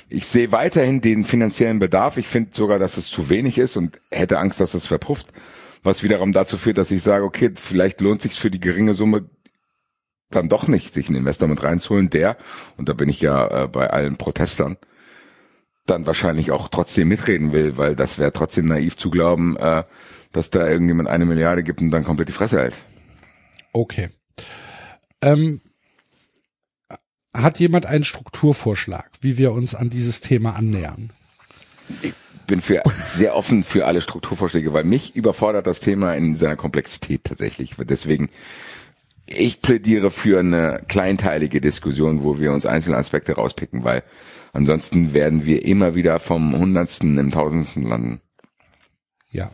ich 0.07 0.27
sehe 0.27 0.51
weiterhin 0.51 1.01
den 1.01 1.25
finanziellen 1.25 1.79
Bedarf. 1.79 2.17
Ich 2.17 2.27
finde 2.27 2.51
sogar, 2.53 2.77
dass 2.77 2.97
es 2.97 3.09
zu 3.09 3.27
wenig 3.27 3.57
ist 3.57 3.75
und 3.75 3.99
hätte 4.11 4.37
Angst, 4.37 4.59
dass 4.59 4.75
es 4.75 4.85
verpufft. 4.85 5.33
Was 5.81 6.03
wiederum 6.03 6.31
dazu 6.31 6.57
führt, 6.57 6.77
dass 6.77 6.91
ich 6.91 7.01
sage, 7.01 7.23
okay, 7.23 7.51
vielleicht 7.55 8.01
lohnt 8.01 8.21
sich 8.21 8.33
für 8.33 8.51
die 8.51 8.59
geringe 8.59 8.93
Summe 8.93 9.27
dann 10.29 10.47
doch 10.47 10.67
nicht, 10.67 10.93
sich 10.93 11.07
einen 11.07 11.17
Investor 11.17 11.47
mit 11.47 11.63
reinzuholen, 11.63 12.11
der, 12.11 12.37
und 12.77 12.87
da 12.87 12.93
bin 12.93 13.09
ich 13.09 13.19
ja 13.19 13.63
äh, 13.63 13.67
bei 13.67 13.89
allen 13.89 14.17
Protestern, 14.17 14.77
dann 15.87 16.05
wahrscheinlich 16.05 16.51
auch 16.51 16.67
trotzdem 16.67 17.07
mitreden 17.07 17.51
will, 17.51 17.77
weil 17.77 17.95
das 17.95 18.19
wäre 18.19 18.31
trotzdem 18.31 18.67
naiv 18.67 18.95
zu 18.95 19.09
glauben, 19.09 19.57
äh, 19.57 19.83
dass 20.31 20.51
da 20.51 20.67
irgendjemand 20.67 21.09
eine 21.09 21.25
Milliarde 21.25 21.63
gibt 21.63 21.81
und 21.81 21.89
dann 21.89 22.03
komplett 22.03 22.29
die 22.29 22.33
Fresse 22.33 22.59
hält. 22.59 22.77
Okay. 23.73 24.09
Ähm, 25.21 25.61
hat 27.33 27.59
jemand 27.59 27.85
einen 27.85 28.03
Strukturvorschlag, 28.03 29.11
wie 29.21 29.37
wir 29.37 29.51
uns 29.51 29.75
an 29.75 29.89
dieses 29.89 30.21
Thema 30.21 30.55
annähern? 30.55 31.11
bin 32.49 32.61
für 32.61 32.81
sehr 33.01 33.35
offen 33.35 33.63
für 33.63 33.85
alle 33.85 34.01
Strukturvorschläge, 34.01 34.73
weil 34.73 34.83
mich 34.83 35.15
überfordert 35.15 35.67
das 35.67 35.79
Thema 35.79 36.15
in 36.15 36.35
seiner 36.35 36.55
Komplexität 36.55 37.23
tatsächlich. 37.23 37.75
Deswegen, 37.77 38.29
ich 39.27 39.61
plädiere 39.61 40.09
für 40.11 40.39
eine 40.39 40.81
kleinteilige 40.87 41.61
Diskussion, 41.61 42.23
wo 42.23 42.39
wir 42.39 42.51
uns 42.51 42.65
einzelne 42.65 42.97
Aspekte 42.97 43.33
rauspicken, 43.33 43.83
weil 43.83 44.03
ansonsten 44.51 45.13
werden 45.13 45.45
wir 45.45 45.63
immer 45.63 45.93
wieder 45.93 46.19
vom 46.19 46.57
Hundertsten 46.57 47.17
im 47.19 47.29
Tausendsten 47.29 47.83
landen. 47.83 48.21
Ja. 49.29 49.51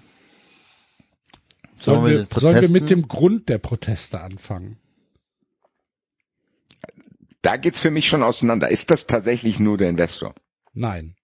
Sollen 1.75 2.01
Sollen 2.01 2.27
wir 2.31 2.39
sollen 2.39 2.61
wir 2.61 2.69
mit 2.69 2.89
dem 2.89 3.09
Grund 3.09 3.49
der 3.49 3.57
Proteste 3.57 4.21
anfangen? 4.21 4.77
Da 7.45 7.57
geht's 7.57 7.79
für 7.79 7.91
mich 7.91 8.07
schon 8.07 8.23
auseinander. 8.23 8.69
Ist 8.69 8.89
das 8.89 9.05
tatsächlich 9.05 9.59
nur 9.59 9.77
der 9.77 9.89
Investor? 9.89 10.33
Nein. 10.73 11.15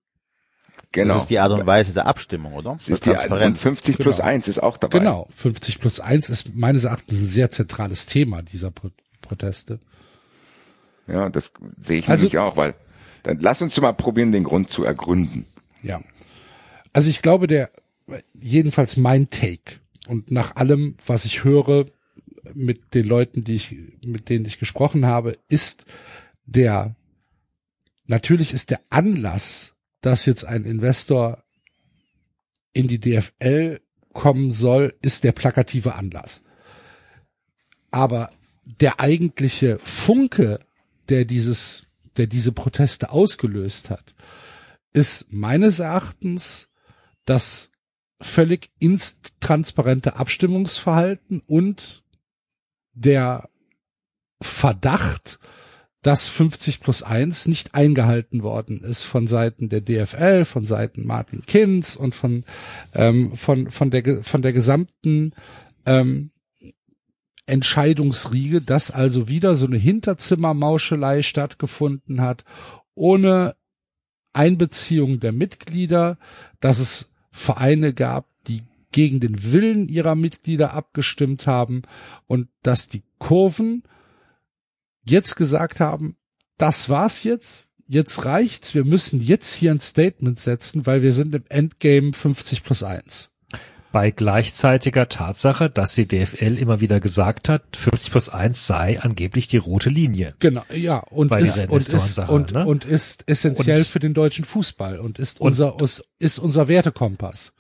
Genau. 0.91 1.15
Das 1.15 1.23
ist 1.23 1.29
die 1.29 1.39
Art 1.39 1.51
und 1.51 1.65
Weise 1.65 1.93
der 1.93 2.05
Abstimmung, 2.05 2.53
oder? 2.53 2.73
Das 2.73 2.89
ist 2.89 3.05
die, 3.07 3.09
und 3.09 3.57
50 3.57 3.97
plus 3.97 4.17
Genau. 4.17 4.27
1 4.27 4.47
ist 4.47 4.59
auch 4.61 4.77
dabei. 4.77 4.99
Genau. 4.99 5.27
50 5.33 5.79
plus 5.79 5.99
1 5.99 6.29
ist 6.29 6.53
meines 6.55 6.83
Erachtens 6.83 7.17
ein 7.19 7.25
sehr 7.25 7.49
zentrales 7.49 8.05
Thema 8.05 8.43
dieser 8.43 8.69
Pro 8.69 8.89
Proteste. 9.21 9.79
Ja, 11.07 11.29
das 11.29 11.53
sehe 11.79 11.99
ich 11.99 12.09
Also- 12.09 12.25
nämlich 12.25 12.37
auch, 12.39 12.55
weil 12.57 12.75
dann 13.23 13.39
lass 13.39 13.61
uns 13.63 13.79
mal 13.81 13.93
probieren, 13.93 14.31
den 14.31 14.43
Grund 14.43 14.69
zu 14.69 14.83
ergründen. 14.83 15.45
Ja. 15.81 16.01
Also 16.93 17.09
ich 17.09 17.21
glaube, 17.21 17.47
der, 17.47 17.71
jedenfalls 18.39 18.95
mein 18.97 19.29
Take 19.31 19.79
und 20.07 20.29
nach 20.29 20.55
allem, 20.55 20.97
was 21.05 21.25
ich 21.25 21.43
höre 21.43 21.85
mit 22.53 22.93
den 22.95 23.05
Leuten, 23.05 23.43
die 23.43 23.55
ich, 23.55 23.75
mit 24.03 24.27
denen 24.29 24.45
ich 24.45 24.59
gesprochen 24.59 25.05
habe, 25.05 25.37
ist 25.47 25.85
der, 26.55 26.95
natürlich 28.05 28.53
ist 28.53 28.69
der 28.69 28.81
Anlass, 28.89 29.75
dass 30.01 30.25
jetzt 30.25 30.45
ein 30.45 30.65
Investor 30.65 31.43
in 32.73 32.87
die 32.87 32.99
DFL 32.99 33.79
kommen 34.13 34.51
soll, 34.51 34.93
ist 35.01 35.23
der 35.23 35.31
plakative 35.31 35.95
Anlass. 35.95 36.43
Aber 37.91 38.31
der 38.63 38.99
eigentliche 38.99 39.79
Funke, 39.79 40.59
der 41.09 41.25
dieses, 41.25 41.85
der 42.17 42.27
diese 42.27 42.51
Proteste 42.51 43.11
ausgelöst 43.11 43.89
hat, 43.89 44.15
ist 44.93 45.31
meines 45.31 45.79
Erachtens 45.79 46.69
das 47.25 47.71
völlig 48.19 48.69
intransparente 48.79 50.15
Abstimmungsverhalten 50.15 51.41
und 51.47 52.03
der 52.93 53.49
Verdacht, 54.41 55.39
dass 56.01 56.27
50 56.27 56.79
plus 56.79 57.03
1 57.03 57.47
nicht 57.47 57.75
eingehalten 57.75 58.43
worden 58.43 58.81
ist 58.81 59.03
von 59.03 59.27
Seiten 59.27 59.69
der 59.69 59.81
DFL, 59.81 60.45
von 60.45 60.65
Seiten 60.65 61.05
Martin 61.05 61.43
Kinz 61.45 61.95
und 61.95 62.15
von, 62.15 62.43
ähm, 62.93 63.35
von, 63.35 63.69
von, 63.69 63.91
der, 63.91 64.23
von 64.23 64.41
der 64.41 64.53
gesamten 64.53 65.33
ähm, 65.85 66.31
Entscheidungsriege, 67.45 68.61
dass 68.61 68.91
also 68.91 69.27
wieder 69.27 69.55
so 69.55 69.65
eine 69.65 69.77
Hinterzimmermauschelei 69.77 71.21
stattgefunden 71.21 72.21
hat, 72.21 72.45
ohne 72.95 73.55
Einbeziehung 74.33 75.19
der 75.19 75.33
Mitglieder, 75.33 76.17
dass 76.59 76.79
es 76.79 77.13
Vereine 77.31 77.93
gab, 77.93 78.27
die 78.47 78.61
gegen 78.91 79.19
den 79.19 79.51
Willen 79.51 79.87
ihrer 79.87 80.15
Mitglieder 80.15 80.73
abgestimmt 80.73 81.47
haben 81.47 81.83
und 82.27 82.47
dass 82.61 82.89
die 82.89 83.03
Kurven 83.19 83.83
jetzt 85.05 85.35
gesagt 85.35 85.79
haben, 85.79 86.15
das 86.57 86.89
war's 86.89 87.23
jetzt, 87.23 87.69
jetzt 87.87 88.25
reicht's, 88.25 88.73
wir 88.75 88.85
müssen 88.85 89.21
jetzt 89.21 89.53
hier 89.53 89.71
ein 89.71 89.79
Statement 89.79 90.39
setzen, 90.39 90.85
weil 90.85 91.01
wir 91.01 91.13
sind 91.13 91.33
im 91.35 91.43
Endgame 91.49 92.13
50 92.13 92.63
plus 92.63 92.83
1. 92.83 93.29
Bei 93.91 94.09
gleichzeitiger 94.09 95.09
Tatsache, 95.09 95.69
dass 95.69 95.95
die 95.95 96.07
DFL 96.07 96.57
immer 96.57 96.79
wieder 96.79 97.01
gesagt 97.01 97.49
hat, 97.49 97.75
50 97.75 98.11
plus 98.11 98.29
1 98.29 98.65
sei 98.65 99.01
angeblich 99.01 99.49
die 99.49 99.57
rote 99.57 99.89
Linie. 99.89 100.33
Genau, 100.39 100.63
ja, 100.73 100.99
und 100.99 101.35
ist, 101.35 101.67
und 101.67 101.85
ist, 101.89 102.17
und, 102.19 102.53
ne? 102.53 102.65
und 102.65 102.85
ist 102.85 103.23
essentiell 103.27 103.79
Und- 103.79 103.87
für 103.87 103.99
den 103.99 104.13
deutschen 104.13 104.45
Fußball 104.45 104.97
und 104.97 105.19
ist 105.19 105.41
Und- 105.41 105.47
unser, 105.47 105.75
ist, 105.81 106.05
ist 106.19 106.39
unser 106.39 106.69
Wertekompass. 106.69 107.53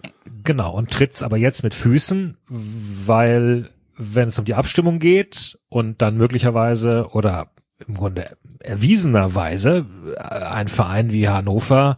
Genau, 0.45 0.73
und 0.73 0.91
tritt's 0.91 1.21
aber 1.21 1.35
jetzt 1.35 1.63
mit 1.63 1.73
Füßen, 1.73 2.37
weil 2.47 3.69
wenn 4.01 4.29
es 4.29 4.39
um 4.39 4.45
die 4.45 4.55
Abstimmung 4.55 4.99
geht 4.99 5.59
und 5.69 6.01
dann 6.01 6.17
möglicherweise 6.17 7.07
oder 7.11 7.51
im 7.87 7.95
Grunde 7.95 8.37
erwiesenerweise 8.59 9.85
äh, 10.17 10.45
ein 10.45 10.67
Verein 10.67 11.11
wie 11.11 11.29
Hannover 11.29 11.97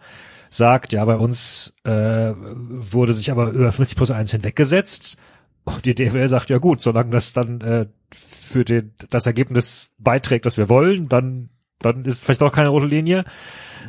sagt, 0.50 0.94
ja, 0.94 1.04
bei 1.06 1.16
uns 1.16 1.74
äh, 1.84 2.34
wurde 2.36 3.14
sich 3.14 3.32
aber 3.32 3.50
über 3.50 3.72
50 3.72 3.98
plus 3.98 4.12
1 4.12 4.32
hinweggesetzt. 4.32 5.18
Und 5.66 5.86
die 5.86 5.96
DFL 5.96 6.28
sagt, 6.28 6.50
ja 6.50 6.58
gut, 6.58 6.82
solange 6.82 7.12
das 7.12 7.34
dann 7.34 7.62
äh, 7.62 7.88
für 8.12 8.66
den, 8.66 8.94
das 9.10 9.26
Ergebnis 9.26 9.94
beiträgt, 9.98 10.46
das 10.46 10.58
wir 10.58 10.70
wollen, 10.70 11.10
dann, 11.10 11.50
dann 11.80 12.06
ist 12.06 12.26
vielleicht 12.26 12.44
auch 12.44 12.52
keine 12.52 12.70
rote 12.70 12.86
Linie. 12.86 13.24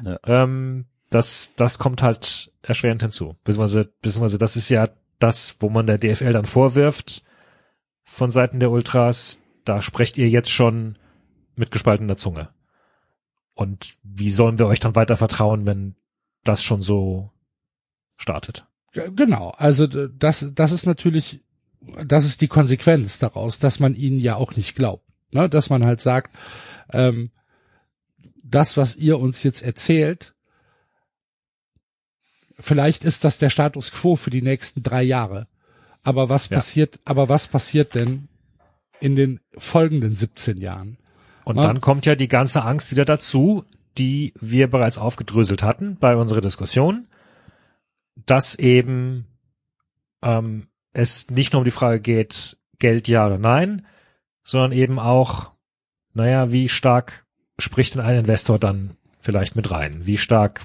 Ja. 0.05 0.19
Ähm, 0.27 0.87
das, 1.11 1.53
das 1.57 1.79
kommt 1.79 2.03
halt 2.03 2.53
erschwerend 2.63 3.03
hinzu. 3.03 3.37
Beziehungsweise, 3.45 3.93
beziehungsweise 4.01 4.39
das 4.39 4.57
ist 4.57 4.69
ja 4.69 4.89
das, 5.19 5.57
wo 5.61 5.69
man 5.69 5.87
der 5.87 5.99
DFL 5.99 6.33
dann 6.33 6.47
vorwirft 6.47 7.25
von 8.05 8.31
Seiten 8.31 8.61
der 8.61 8.71
Ultras, 8.71 9.41
da 9.65 9.83
sprecht 9.83 10.19
ihr 10.19 10.29
jetzt 10.29 10.51
schon 10.51 10.99
mit 11.57 11.71
gespaltener 11.71 12.17
Zunge. 12.17 12.51
Und 13.55 13.89
wie 14.03 14.31
sollen 14.31 14.59
wir 14.59 14.67
euch 14.67 14.81
dann 14.81 14.95
weiter 14.95 15.17
vertrauen, 15.17 15.67
wenn 15.67 15.95
das 16.43 16.63
schon 16.63 16.83
so 16.83 17.31
startet? 18.17 18.67
Genau, 18.93 19.51
also 19.57 19.87
das, 19.87 20.53
das 20.55 20.73
ist 20.73 20.87
natürlich, 20.87 21.41
das 22.05 22.25
ist 22.25 22.41
die 22.41 22.49
Konsequenz 22.49 23.19
daraus, 23.19 23.59
dass 23.59 23.81
man 23.81 23.95
ihnen 23.95 24.19
ja 24.19 24.37
auch 24.37 24.55
nicht 24.55 24.77
glaubt. 24.77 25.05
Ne? 25.33 25.49
Dass 25.49 25.71
man 25.71 25.85
halt 25.85 26.01
sagt, 26.01 26.37
ähm, 26.93 27.31
das, 28.43 28.77
was 28.77 28.97
ihr 28.97 29.19
uns 29.19 29.43
jetzt 29.43 29.63
erzählt, 29.63 30.35
vielleicht 32.59 33.05
ist 33.05 33.25
das 33.25 33.39
der 33.39 33.51
Status 33.51 33.91
quo 33.91 34.15
für 34.15 34.31
die 34.31 34.43
nächsten 34.43 34.83
drei 34.83 35.03
Jahre. 35.03 35.49
Aber 36.05 36.29
was 36.29 36.49
Ja. 36.51 36.59
passiert, 36.59 37.01
aber 37.05 37.29
was 37.29 37.49
passiert 37.49 37.95
denn 37.95 38.29
in 39.01 39.17
den 39.17 39.41
folgenden 39.57 40.15
17 40.15 40.59
Jahren? 40.59 40.99
Und 41.45 41.57
Ja. 41.57 41.65
dann 41.65 41.81
kommt 41.81 42.07
ja 42.07 42.15
die 42.15 42.29
ganze 42.29 42.63
Angst 42.63 42.91
wieder 42.91 43.05
dazu, 43.05 43.65
die 43.99 44.33
wir 44.41 44.69
bereits 44.69 44.99
aufgedröselt 44.99 45.63
hatten 45.63 45.97
bei 45.99 46.17
unserer 46.17 46.41
Diskussion. 46.41 47.07
dass 48.27 48.55
eben 48.55 49.27
ähm, 50.23 50.69
es 50.93 51.29
nicht 51.31 51.53
nur 51.53 51.59
um 51.59 51.65
die 51.65 51.73
Frage 51.73 51.99
geht, 51.99 52.57
Geld 52.79 53.09
ja 53.09 53.27
oder 53.27 53.39
nein, 53.39 53.87
sondern 54.45 54.71
eben 54.71 55.01
auch, 55.01 55.51
naja, 56.13 56.53
wie 56.53 56.69
stark 56.69 57.27
spricht 57.59 57.95
denn 57.97 58.03
ein 58.03 58.17
Investor 58.21 58.61
dann 58.61 58.97
vielleicht 59.19 59.57
mit 59.57 59.69
rein? 59.73 60.07
Wie 60.07 60.17
stark 60.17 60.61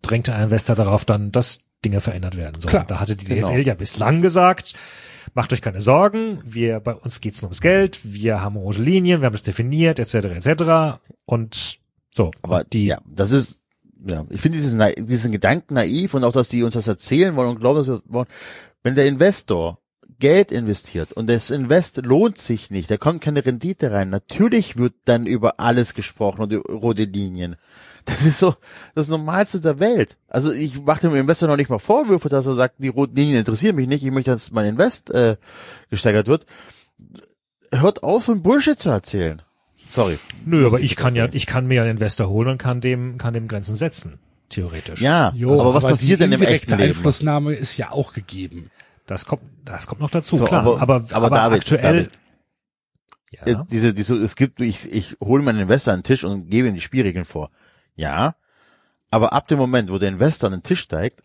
drängt 0.00 0.30
ein 0.30 0.44
Investor 0.44 0.74
darauf 0.74 1.04
dann, 1.04 1.32
dass 1.32 1.60
Dinge 1.84 2.00
verändert 2.00 2.36
werden 2.36 2.60
sollen? 2.60 2.70
Klar, 2.70 2.84
da 2.86 3.00
hatte 3.00 3.16
die 3.16 3.26
genau. 3.26 3.48
DFL 3.48 3.66
ja 3.66 3.74
bislang 3.74 4.22
gesagt, 4.22 4.74
macht 5.34 5.52
euch 5.52 5.62
keine 5.62 5.82
Sorgen, 5.82 6.40
wir, 6.44 6.80
bei 6.80 6.94
uns 6.94 7.20
geht's 7.20 7.42
nur 7.42 7.48
ums 7.48 7.60
Geld, 7.60 8.00
wir 8.04 8.40
haben 8.40 8.56
rote 8.56 8.82
Linien, 8.82 9.20
wir 9.20 9.26
haben 9.26 9.34
es 9.34 9.42
definiert, 9.42 9.98
etc., 9.98 10.14
etc. 10.14 11.00
Und 11.24 11.78
so. 12.14 12.30
Aber 12.42 12.64
die, 12.64 12.86
ja, 12.86 13.00
das 13.06 13.32
ist, 13.32 13.62
ja, 14.04 14.24
ich 14.30 14.40
finde 14.40 14.58
diesen, 14.58 15.06
diesen 15.06 15.32
Gedanken 15.32 15.74
naiv 15.74 16.14
und 16.14 16.24
auch, 16.24 16.32
dass 16.32 16.48
die 16.48 16.62
uns 16.62 16.74
das 16.74 16.88
erzählen 16.88 17.36
wollen 17.36 17.50
und 17.50 17.60
glauben, 17.60 17.78
dass 17.78 17.88
wir 17.88 18.02
wollen. 18.06 18.26
Wenn 18.82 18.94
der 18.94 19.06
Investor 19.06 19.78
Geld 20.18 20.52
investiert 20.52 21.12
und 21.12 21.28
das 21.28 21.50
Invest 21.50 21.98
lohnt 21.98 22.38
sich 22.38 22.70
nicht, 22.70 22.90
da 22.90 22.96
kommt 22.96 23.20
keine 23.20 23.44
Rendite 23.44 23.92
rein. 23.92 24.10
Natürlich 24.10 24.76
wird 24.76 24.94
dann 25.04 25.26
über 25.26 25.60
alles 25.60 25.94
gesprochen 25.94 26.42
und 26.42 26.52
über 26.52 26.72
rote 26.72 27.04
Linien. 27.04 27.56
Das 28.06 28.24
ist 28.24 28.38
so 28.38 28.54
das 28.94 29.08
Normalste 29.08 29.60
der 29.60 29.78
Welt. 29.80 30.16
Also 30.28 30.50
ich 30.52 30.80
mache 30.82 31.00
dem 31.02 31.14
Investor 31.16 31.48
noch 31.48 31.56
nicht 31.56 31.68
mal 31.70 31.78
Vorwürfe, 31.78 32.28
dass 32.28 32.46
er 32.46 32.54
sagt, 32.54 32.76
die 32.78 32.88
roten 32.88 33.14
Linien 33.16 33.38
interessieren 33.38 33.76
mich 33.76 33.88
nicht, 33.88 34.04
ich 34.04 34.10
möchte, 34.12 34.30
dass 34.30 34.50
mein 34.52 34.64
Invest 34.66 35.10
äh, 35.10 35.36
gesteigert 35.90 36.28
wird. 36.28 36.46
Hört 37.72 38.02
auf, 38.02 38.24
so 38.24 38.32
ein 38.32 38.42
Bullshit 38.42 38.78
zu 38.78 38.88
erzählen. 38.90 39.42
Sorry. 39.92 40.18
nö, 40.44 40.66
aber 40.66 40.80
ich 40.80 40.94
kann 40.96 41.14
ja, 41.16 41.28
ich 41.32 41.46
kann 41.46 41.66
mir 41.66 41.82
einen 41.82 41.92
Investor 41.92 42.28
holen 42.28 42.48
und 42.48 42.58
kann 42.58 42.80
dem, 42.80 43.18
kann 43.18 43.34
dem 43.34 43.48
Grenzen 43.48 43.76
setzen. 43.76 44.18
Theoretisch. 44.48 45.00
Ja, 45.00 45.32
Jo, 45.34 45.60
aber 45.60 45.74
was 45.74 45.82
passiert 45.84 46.20
denn 46.20 46.30
im 46.32 46.42
echten 46.42 46.70
Leben? 46.76 46.82
Einflussnahme 46.96 47.54
ist 47.54 47.76
ja 47.76 47.90
auch 47.90 48.12
gegeben. 48.12 48.70
Das 49.06 49.26
kommt, 49.26 49.42
das 49.64 49.86
kommt 49.86 50.00
noch 50.00 50.10
dazu, 50.10 50.36
So, 50.36 50.44
klar. 50.44 50.60
aber- 50.62 50.80
Aber, 50.80 50.94
aber, 50.96 51.12
aber 51.12 51.30
David, 51.30 51.58
aktuell, 51.60 51.82
David. 51.82 52.10
Äh, 53.44 53.50
ja. 53.52 53.66
diese, 53.70 53.92
diese, 53.94 54.14
es 54.16 54.36
gibt, 54.36 54.60
ich, 54.60 54.90
ich 54.92 55.16
hole 55.20 55.42
meinen 55.42 55.60
Investor 55.60 55.92
an 55.92 56.00
den 56.00 56.04
Tisch 56.04 56.22
und 56.24 56.48
gebe 56.48 56.68
ihm 56.68 56.74
die 56.74 56.80
Spielregeln 56.80 57.24
vor. 57.24 57.50
Ja, 57.96 58.34
aber 59.10 59.32
ab 59.32 59.48
dem 59.48 59.58
Moment, 59.58 59.90
wo 59.90 59.98
der 59.98 60.08
Investor 60.10 60.48
an 60.48 60.52
den 60.58 60.62
Tisch 60.62 60.80
steigt, 60.80 61.22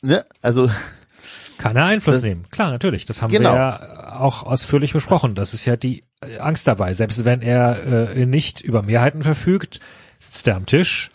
ne, 0.00 0.24
also, 0.40 0.70
Kann 1.58 1.76
er 1.76 1.84
Einfluss 1.84 2.16
Das- 2.16 2.24
nehmen. 2.24 2.46
Klar, 2.50 2.70
natürlich. 2.72 3.06
Das 3.06 3.22
haben 3.22 3.30
Genau. 3.30 3.52
wir 3.52 3.56
ja 3.56 4.16
auch 4.20 4.42
ausführlich 4.42 4.92
besprochen. 4.92 5.36
Das 5.36 5.54
ist 5.54 5.64
ja 5.64 5.76
die 5.76 6.02
äh, 6.20 6.38
Angst 6.38 6.66
dabei. 6.66 6.92
Selbst 6.94 7.24
wenn 7.24 7.40
er 7.40 8.16
äh, 8.16 8.26
nicht 8.26 8.60
über 8.62 8.82
Mehrheiten 8.82 9.22
verfügt, 9.22 9.78
sitzt 10.18 10.48
er 10.48 10.56
am 10.56 10.66
Tisch 10.66 11.10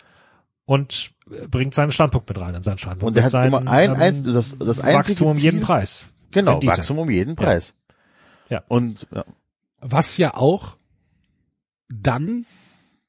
und 0.64 1.10
äh, 1.30 1.46
bringt 1.48 1.74
seinen 1.74 1.90
Standpunkt 1.90 2.28
mit 2.30 2.40
rein 2.40 2.54
in 2.54 2.62
seinen 2.62 2.78
Standpunkt. 2.78 3.14
Und 3.14 3.22
er 3.22 3.24
hat 3.30 3.44
immer 3.46 3.58
seinem, 3.58 3.68
ein- 3.68 3.90
ähm, 3.90 4.00
eins- 4.00 4.22
das- 4.22 4.56
das 4.58 4.80
einzige 4.80 4.94
Wachstum 4.94 5.26
um 5.28 5.36
jeden 5.36 5.60
Preis. 5.60 6.06
genau, 6.30 6.52
Rendite. 6.52 6.72
Wachstum 6.78 6.98
um 6.98 7.10
jeden 7.10 7.36
Preis. 7.36 7.74
Ja. 8.48 8.62
Und, 8.68 9.06
ja, 9.14 9.24
Was 9.80 10.16
ja 10.16 10.34
auch 10.34 10.78
dann 11.90 12.46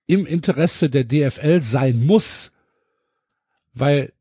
im 0.09 0.25
Interesse 0.25 0.89
der 0.89 1.03
DFL 1.03 1.61
sein 1.61 2.03
muss, 2.03 2.51
weil 3.73 4.11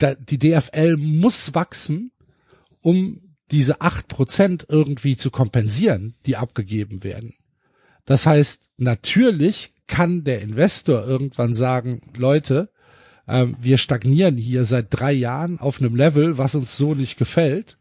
die 0.00 0.38
DFL 0.38 0.96
muss 0.96 1.54
wachsen, 1.54 2.10
um 2.80 3.36
diese 3.50 3.82
acht 3.82 4.08
Prozent 4.08 4.66
irgendwie 4.70 5.18
zu 5.18 5.30
kompensieren, 5.30 6.14
die 6.24 6.36
abgegeben 6.38 7.04
werden. 7.04 7.34
Das 8.06 8.24
heißt, 8.24 8.70
natürlich 8.78 9.74
kann 9.86 10.24
der 10.24 10.40
Investor 10.40 11.06
irgendwann 11.06 11.52
sagen, 11.52 12.00
Leute, 12.16 12.70
ähm, 13.28 13.56
wir 13.60 13.76
stagnieren 13.76 14.38
hier 14.38 14.64
seit 14.64 14.86
drei 14.88 15.12
Jahren 15.12 15.60
auf 15.60 15.80
einem 15.80 15.96
Level, 15.96 16.38
was 16.38 16.54
uns 16.54 16.78
so 16.78 16.94
nicht 16.94 17.18
gefällt 17.18 17.76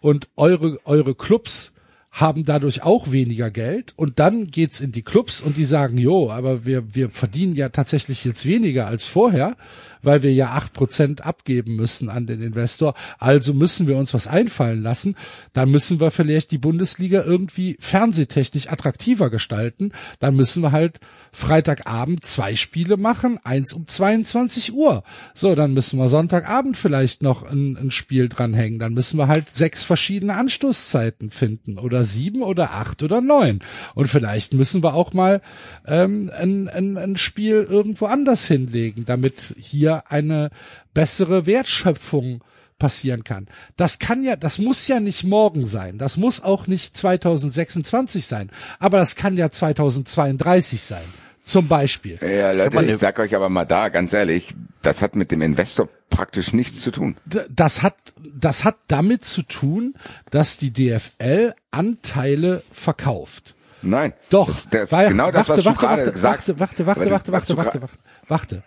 und 0.00 0.28
eure, 0.36 0.78
eure 0.84 1.16
Clubs 1.16 1.71
haben 2.12 2.44
dadurch 2.44 2.82
auch 2.82 3.10
weniger 3.10 3.50
Geld 3.50 3.94
und 3.96 4.18
dann 4.18 4.46
geht's 4.46 4.80
in 4.80 4.92
die 4.92 5.02
Clubs 5.02 5.40
und 5.40 5.56
die 5.56 5.64
sagen, 5.64 5.96
jo, 5.96 6.30
aber 6.30 6.66
wir, 6.66 6.94
wir 6.94 7.08
verdienen 7.08 7.54
ja 7.54 7.70
tatsächlich 7.70 8.24
jetzt 8.24 8.44
weniger 8.44 8.86
als 8.86 9.06
vorher, 9.06 9.56
weil 10.02 10.22
wir 10.22 10.32
ja 10.32 10.50
acht 10.50 10.72
Prozent 10.72 11.24
abgeben 11.24 11.76
müssen 11.76 12.08
an 12.08 12.26
den 12.26 12.42
Investor, 12.42 12.94
also 13.18 13.54
müssen 13.54 13.86
wir 13.86 13.96
uns 13.96 14.14
was 14.14 14.26
einfallen 14.26 14.82
lassen, 14.82 15.16
dann 15.52 15.70
müssen 15.70 16.00
wir 16.00 16.10
vielleicht 16.10 16.50
die 16.50 16.58
Bundesliga 16.58 17.22
irgendwie 17.22 17.76
fernsehtechnisch 17.80 18.68
attraktiver 18.70 19.30
gestalten, 19.30 19.92
dann 20.18 20.34
müssen 20.34 20.62
wir 20.62 20.72
halt 20.72 21.00
Freitagabend 21.32 22.24
zwei 22.24 22.56
Spiele 22.56 22.96
machen, 22.96 23.38
eins 23.44 23.72
um 23.72 23.86
22 23.86 24.74
Uhr. 24.74 25.02
So, 25.34 25.54
dann 25.54 25.72
müssen 25.72 25.98
wir 25.98 26.08
Sonntagabend 26.08 26.76
vielleicht 26.76 27.22
noch 27.22 27.42
ein, 27.42 27.76
ein 27.76 27.90
Spiel 27.90 28.28
dranhängen. 28.28 28.78
Dann 28.78 28.94
müssen 28.94 29.18
wir 29.18 29.28
halt 29.28 29.48
sechs 29.54 29.84
verschiedene 29.84 30.34
Anstoßzeiten 30.34 31.30
finden 31.30 31.78
oder 31.78 32.04
sieben 32.04 32.42
oder 32.42 32.72
acht 32.72 33.02
oder 33.02 33.20
neun. 33.20 33.60
Und 33.94 34.08
vielleicht 34.08 34.54
müssen 34.54 34.82
wir 34.82 34.94
auch 34.94 35.12
mal 35.12 35.40
ähm, 35.86 36.30
ein, 36.38 36.68
ein, 36.68 36.98
ein 36.98 37.16
Spiel 37.16 37.66
irgendwo 37.68 38.06
anders 38.06 38.46
hinlegen, 38.46 39.04
damit 39.04 39.54
hier 39.58 39.91
eine 40.00 40.50
bessere 40.94 41.46
Wertschöpfung 41.46 42.42
passieren 42.78 43.22
kann. 43.22 43.46
Das 43.76 43.98
kann 44.00 44.24
ja, 44.24 44.34
das 44.36 44.58
muss 44.58 44.88
ja 44.88 44.98
nicht 44.98 45.22
morgen 45.24 45.64
sein. 45.66 45.98
Das 45.98 46.16
muss 46.16 46.42
auch 46.42 46.66
nicht 46.66 46.96
2026 46.96 48.26
sein. 48.26 48.50
Aber 48.80 48.98
das 48.98 49.14
kann 49.16 49.36
ja 49.36 49.50
2032 49.50 50.82
sein. 50.82 51.04
Zum 51.44 51.66
Beispiel. 51.66 52.18
Ja, 52.22 52.52
Leute, 52.52 52.84
ich 52.84 53.00
sag 53.00 53.18
euch 53.18 53.34
aber 53.34 53.48
mal 53.48 53.64
da, 53.64 53.88
ganz 53.88 54.12
ehrlich, 54.12 54.54
das 54.80 55.02
hat 55.02 55.16
mit 55.16 55.32
dem 55.32 55.42
Investor 55.42 55.88
praktisch 56.08 56.52
nichts 56.52 56.82
zu 56.82 56.92
tun. 56.92 57.16
Das 57.48 57.82
hat 57.82 57.96
das 58.34 58.64
hat 58.64 58.76
damit 58.86 59.24
zu 59.24 59.42
tun, 59.42 59.94
dass 60.30 60.56
die 60.58 60.72
DFL 60.72 61.52
Anteile 61.72 62.62
verkauft. 62.72 63.54
Nein. 63.82 64.12
Doch, 64.30 64.46
Das, 64.46 64.68
das, 64.70 64.92
weil, 64.92 65.08
genau 65.08 65.32
das, 65.32 65.48
was 65.48 65.58
warte, 65.58 65.62
du 65.62 65.66
warte, 65.66 65.80
gerade 65.80 66.06
warte, 66.06 66.18
sagst. 66.18 66.48
warte, 66.48 66.58
warte, 66.60 66.86
warte, 66.86 67.00
Aber 67.00 67.10
warte, 67.10 67.32
was 67.32 67.40
warte, 67.48 67.52
du 67.52 67.56
warte, 67.56 67.78
gra- 67.78 67.82
warte, 67.82 67.98
warte. 68.28 68.62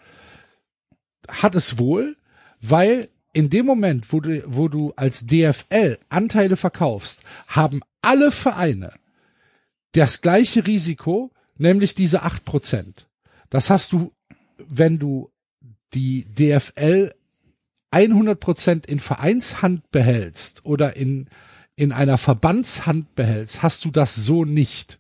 Hat 1.28 1.56
es 1.56 1.78
wohl, 1.78 2.18
weil 2.62 3.10
in 3.34 3.50
dem 3.50 3.66
Moment, 3.66 4.12
wo 4.14 4.22
du, 4.22 4.42
wo 4.46 4.68
du 4.68 4.94
als 4.96 5.28
DFL 5.28 5.98
Anteile 6.10 6.56
verkaufst, 6.56 7.24
haben 7.48 7.82
alle 8.02 8.32
Vereine 8.32 8.94
das 9.92 10.22
gleiche 10.22 10.66
Risiko, 10.66 11.32
nämlich 11.58 11.96
diese 11.96 12.24
acht 12.24 12.46
Prozent. 12.46 13.08
Das 13.50 13.70
hast 13.70 13.94
du, 13.94 14.12
wenn 14.58 15.00
du 15.00 15.30
die 15.94 16.26
DFL 16.26 17.14
100 17.92 18.40
Prozent 18.40 18.86
in 18.86 19.00
Vereinshand 19.00 19.90
behältst 19.92 20.66
oder 20.66 20.96
in, 20.96 21.28
in 21.76 21.92
einer 21.92 22.18
Verbandshand 22.18 23.16
behältst, 23.16 23.64
hast 23.64 23.86
du 23.86 23.92
das 23.92 24.16
so 24.16 24.44
nicht. 24.44 25.00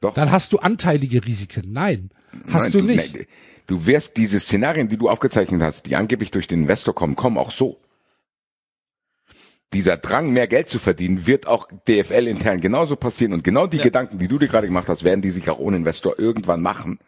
Doch. 0.00 0.14
Dann 0.14 0.30
hast 0.30 0.52
du 0.52 0.58
anteilige 0.58 1.24
Risiken. 1.24 1.72
Nein, 1.72 2.10
hast 2.48 2.72
Nein, 2.72 2.72
du 2.72 2.80
nicht. 2.82 3.14
nein, 3.14 3.26
Du 3.68 3.84
wirst 3.84 4.16
diese 4.16 4.40
Szenarien, 4.40 4.88
die 4.88 4.96
du 4.96 5.10
aufgezeichnet 5.10 5.60
hast, 5.60 5.86
die 5.86 5.94
angeblich 5.94 6.30
durch 6.30 6.48
den 6.48 6.62
Investor 6.62 6.94
kommen, 6.94 7.16
kommen 7.16 7.36
auch 7.36 7.50
so. 7.50 7.78
Dieser 9.74 9.98
Drang, 9.98 10.32
mehr 10.32 10.46
Geld 10.46 10.70
zu 10.70 10.78
verdienen, 10.78 11.26
wird 11.26 11.46
auch 11.46 11.68
DFL 11.86 12.26
intern 12.28 12.62
genauso 12.62 12.96
passieren 12.96 13.34
und 13.34 13.44
genau 13.44 13.66
die 13.66 13.76
Gedanken, 13.76 14.18
die 14.18 14.26
du 14.26 14.38
dir 14.38 14.48
gerade 14.48 14.66
gemacht 14.66 14.88
hast, 14.88 15.04
werden 15.04 15.20
die 15.20 15.30
sich 15.30 15.50
auch 15.50 15.58
ohne 15.58 15.76
Investor 15.76 16.18
irgendwann 16.18 16.62
machen, 16.62 16.98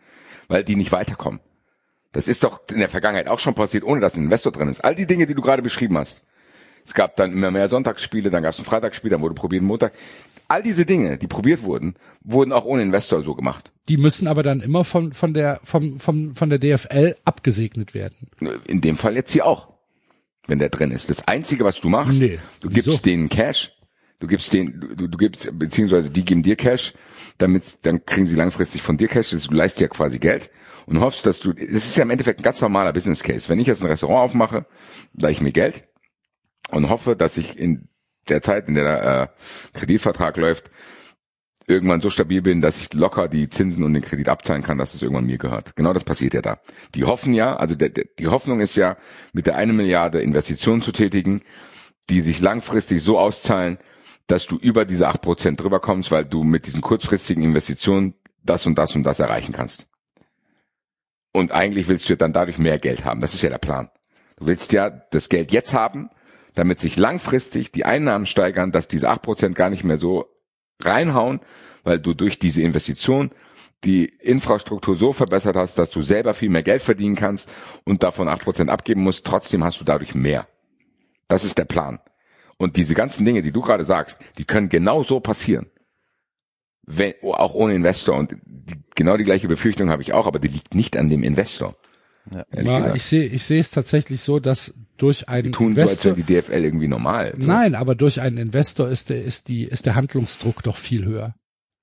weil 0.49 0.62
die 0.62 0.77
nicht 0.77 0.93
weiterkommen. 0.93 1.41
Das 2.12 2.28
ist 2.28 2.43
doch 2.43 2.61
in 2.70 2.81
der 2.81 2.91
Vergangenheit 2.91 3.28
auch 3.28 3.39
schon 3.39 3.55
passiert, 3.55 3.82
ohne 3.82 4.03
dass 4.03 4.15
ein 4.15 4.24
Investor 4.24 4.53
drin 4.53 4.69
ist. 4.69 4.85
All 4.85 4.95
die 4.95 5.07
Dinge, 5.07 5.27
die 5.27 5.35
du 5.35 5.41
gerade 5.41 5.62
beschrieben 5.62 5.97
hast. 5.97 6.24
Es 6.85 6.93
gab 6.93 7.16
dann 7.16 7.32
immer 7.32 7.51
mehr 7.51 7.69
Sonntagsspiele, 7.69 8.31
dann 8.31 8.43
gab 8.43 8.53
es 8.53 8.59
ein 8.59 8.66
Freitagsspiel, 8.66 9.11
dann 9.11 9.23
wurde 9.23 9.35
probiert 9.35 9.62
Montag. 9.62 9.93
All 10.51 10.64
diese 10.64 10.85
Dinge, 10.85 11.16
die 11.16 11.28
probiert 11.28 11.62
wurden, 11.62 11.94
wurden 12.22 12.52
auch 12.52 12.64
ohne 12.64 12.82
Investor 12.82 13.22
so 13.22 13.36
gemacht. 13.36 13.70
Die 13.89 13.98
müssen 13.98 14.27
aber 14.27 14.43
dann 14.43 14.60
immer 14.60 14.82
von, 14.82 15.12
von 15.12 15.32
der, 15.32 15.60
vom, 15.62 16.01
vom, 16.01 16.35
von 16.35 16.51
der 16.51 16.59
DFL 16.59 17.14
abgesegnet 17.24 17.94
werden. 17.94 18.28
In 18.66 18.81
dem 18.81 18.97
Fall 18.97 19.14
jetzt 19.14 19.31
hier 19.31 19.47
auch. 19.47 19.68
Wenn 20.48 20.59
der 20.59 20.70
drin 20.70 20.90
ist. 20.90 21.09
Das 21.09 21.28
einzige, 21.28 21.62
was 21.64 21.81
du 21.81 21.89
machst, 21.89 22.18
Nee, 22.18 22.40
du 22.62 22.68
wieso? 22.70 22.90
gibst 22.90 23.06
denen 23.06 23.28
Cash. 23.28 23.77
Du 24.18 24.27
gibst 24.27 24.52
den, 24.52 24.81
du, 24.97 25.06
du 25.06 25.16
gibst, 25.16 25.48
beziehungsweise 25.56 26.10
die 26.10 26.24
geben 26.24 26.43
dir 26.43 26.56
Cash, 26.56 26.94
damit, 27.39 27.62
dann 27.82 28.05
kriegen 28.05 28.27
sie 28.27 28.35
langfristig 28.35 28.82
von 28.82 28.97
dir 28.97 29.06
Cash, 29.06 29.31
du 29.31 29.55
leistest 29.55 29.81
ja 29.82 29.89
quasi 29.89 30.18
Geld 30.18 30.51
und 30.86 30.98
hoffst, 31.01 31.24
dass 31.27 31.39
du, 31.39 31.52
das 31.52 31.68
ist 31.86 31.97
ja 31.97 32.02
im 32.02 32.10
Endeffekt 32.10 32.40
ein 32.40 32.43
ganz 32.43 32.60
normaler 32.60 32.93
Business 32.93 33.22
Case. 33.22 33.48
Wenn 33.48 33.60
ich 33.60 33.68
jetzt 33.68 33.82
ein 33.82 33.86
Restaurant 33.86 34.18
aufmache, 34.24 34.66
leihe 35.12 35.32
ich 35.32 35.40
mir 35.40 35.52
Geld 35.52 35.85
und 36.70 36.89
hoffe, 36.90 37.14
dass 37.14 37.36
ich 37.36 37.56
in 37.56 37.89
der 38.28 38.42
Zeit, 38.42 38.68
in 38.68 38.74
der 38.74 38.84
der 38.84 39.22
äh, 39.22 39.78
Kreditvertrag 39.78 40.36
läuft, 40.36 40.70
irgendwann 41.66 42.01
so 42.01 42.10
stabil 42.10 42.42
bin, 42.42 42.60
dass 42.60 42.78
ich 42.78 42.92
locker 42.94 43.28
die 43.28 43.48
Zinsen 43.48 43.84
und 43.84 43.94
den 43.94 44.02
Kredit 44.02 44.28
abzahlen 44.28 44.62
kann, 44.62 44.78
dass 44.78 44.94
es 44.94 45.02
irgendwann 45.02 45.26
mir 45.26 45.38
gehört. 45.38 45.76
Genau 45.76 45.92
das 45.92 46.05
passiert 46.05 46.34
ja 46.34 46.42
da. 46.42 46.59
Die 46.94 47.05
hoffen 47.05 47.32
ja, 47.32 47.56
also 47.56 47.74
der, 47.74 47.90
der, 47.90 48.05
die 48.18 48.28
Hoffnung 48.28 48.60
ist 48.60 48.76
ja, 48.76 48.97
mit 49.32 49.47
der 49.47 49.56
eine 49.56 49.72
Milliarde 49.72 50.20
Investitionen 50.20 50.82
zu 50.82 50.92
tätigen, 50.92 51.42
die 52.10 52.20
sich 52.20 52.40
langfristig 52.40 53.02
so 53.02 53.18
auszahlen, 53.18 53.78
dass 54.26 54.47
du 54.47 54.56
über 54.56 54.84
diese 54.84 55.09
acht 55.09 55.22
Prozent 55.22 55.60
drüber 55.60 55.80
kommst, 55.80 56.10
weil 56.10 56.24
du 56.24 56.42
mit 56.42 56.66
diesen 56.66 56.80
kurzfristigen 56.80 57.42
Investitionen 57.42 58.14
das 58.42 58.66
und 58.66 58.76
das 58.76 58.94
und 58.94 59.05
das 59.05 59.20
erreichen 59.20 59.52
kannst. 59.52 59.86
Und 61.32 61.52
eigentlich 61.52 61.88
willst 61.88 62.09
du 62.09 62.16
dann 62.16 62.32
dadurch 62.32 62.59
mehr 62.59 62.78
Geld 62.78 63.05
haben. 63.05 63.20
Das 63.20 63.34
ist 63.34 63.42
ja 63.42 63.51
der 63.51 63.59
Plan. 63.59 63.90
Du 64.36 64.47
willst 64.47 64.72
ja 64.72 64.90
das 64.90 65.28
Geld 65.28 65.52
jetzt 65.52 65.74
haben, 65.74 66.10
damit 66.55 66.81
sich 66.81 66.97
langfristig 66.97 67.72
die 67.72 67.85
Einnahmen 67.85 68.27
steigern, 68.27 68.72
dass 68.72 68.89
diese 68.89 69.10
8% 69.10 69.55
gar 69.55 69.70
nicht 69.70 69.85
mehr 69.85 69.98
so 69.98 70.27
reinhauen, 70.81 71.40
weil 71.85 72.01
du 72.01 72.14
durch 72.14 72.39
diese 72.39 72.62
Investition 72.62 73.31
die 73.85 74.06
Infrastruktur 74.06 74.98
so 74.98 75.12
verbessert 75.12 75.56
hast, 75.56 75.78
dass 75.78 75.90
du 75.90 76.02
selber 76.02 76.35
viel 76.35 76.51
mehr 76.51 76.62
Geld 76.62 76.82
verdienen 76.82 77.16
kannst 77.16 77.48
und 77.85 78.02
davon 78.02 78.28
8% 78.28 78.68
abgeben 78.68 79.02
musst, 79.02 79.24
trotzdem 79.24 79.64
hast 79.64 79.81
du 79.81 79.85
dadurch 79.85 80.14
mehr. 80.14 80.47
Das 81.28 81.44
ist 81.44 81.56
der 81.56 81.64
Plan. 81.64 82.01
Und 82.59 82.77
diese 82.77 82.94
ganzen 82.94 83.24
Dinge, 83.24 83.40
die 83.40 83.52
du 83.52 83.62
gerade 83.62 83.85
sagst, 83.85 84.20
die 84.36 84.44
können 84.44 84.68
genau 84.68 85.02
so 85.02 85.20
passieren. 85.20 85.70
Wenn, 86.82 87.14
auch 87.22 87.55
ohne 87.55 87.74
Investor. 87.74 88.16
Und 88.16 88.36
die, 88.44 88.74
genau 88.94 89.16
die 89.16 89.24
gleiche 89.24 89.48
Befürchtung 89.48 89.89
habe 89.89 90.02
ich 90.02 90.12
auch, 90.12 90.27
aber 90.27 90.40
die 90.40 90.48
liegt 90.48 90.74
nicht 90.74 90.97
an 90.97 91.09
dem 91.09 91.22
Investor. 91.22 91.74
Ja, 92.32 92.94
ich 92.94 93.02
sehe 93.02 93.24
ich 93.24 93.43
sehe 93.43 93.61
es 93.61 93.70
tatsächlich 93.70 94.20
so, 94.20 94.39
dass 94.39 94.74
durch 94.97 95.28
einen 95.28 95.44
Die 95.44 95.51
tun 95.51 95.74
so, 95.74 95.81
als 95.81 96.05
Investor 96.05 96.12
die 96.12 96.23
DFL 96.23 96.65
irgendwie 96.65 96.89
normal. 96.89 97.35
So. 97.39 97.47
Nein, 97.47 97.74
aber 97.74 97.94
durch 97.94 98.20
einen 98.20 98.36
Investor 98.36 98.89
ist 98.89 99.11
der 99.11 99.23
ist 99.23 99.48
die 99.48 99.65
ist 99.65 99.86
der 99.86 99.97
Handlungsdruck 99.97 100.62
doch 100.62 100.77
viel 100.77 101.05
höher. 101.05 101.35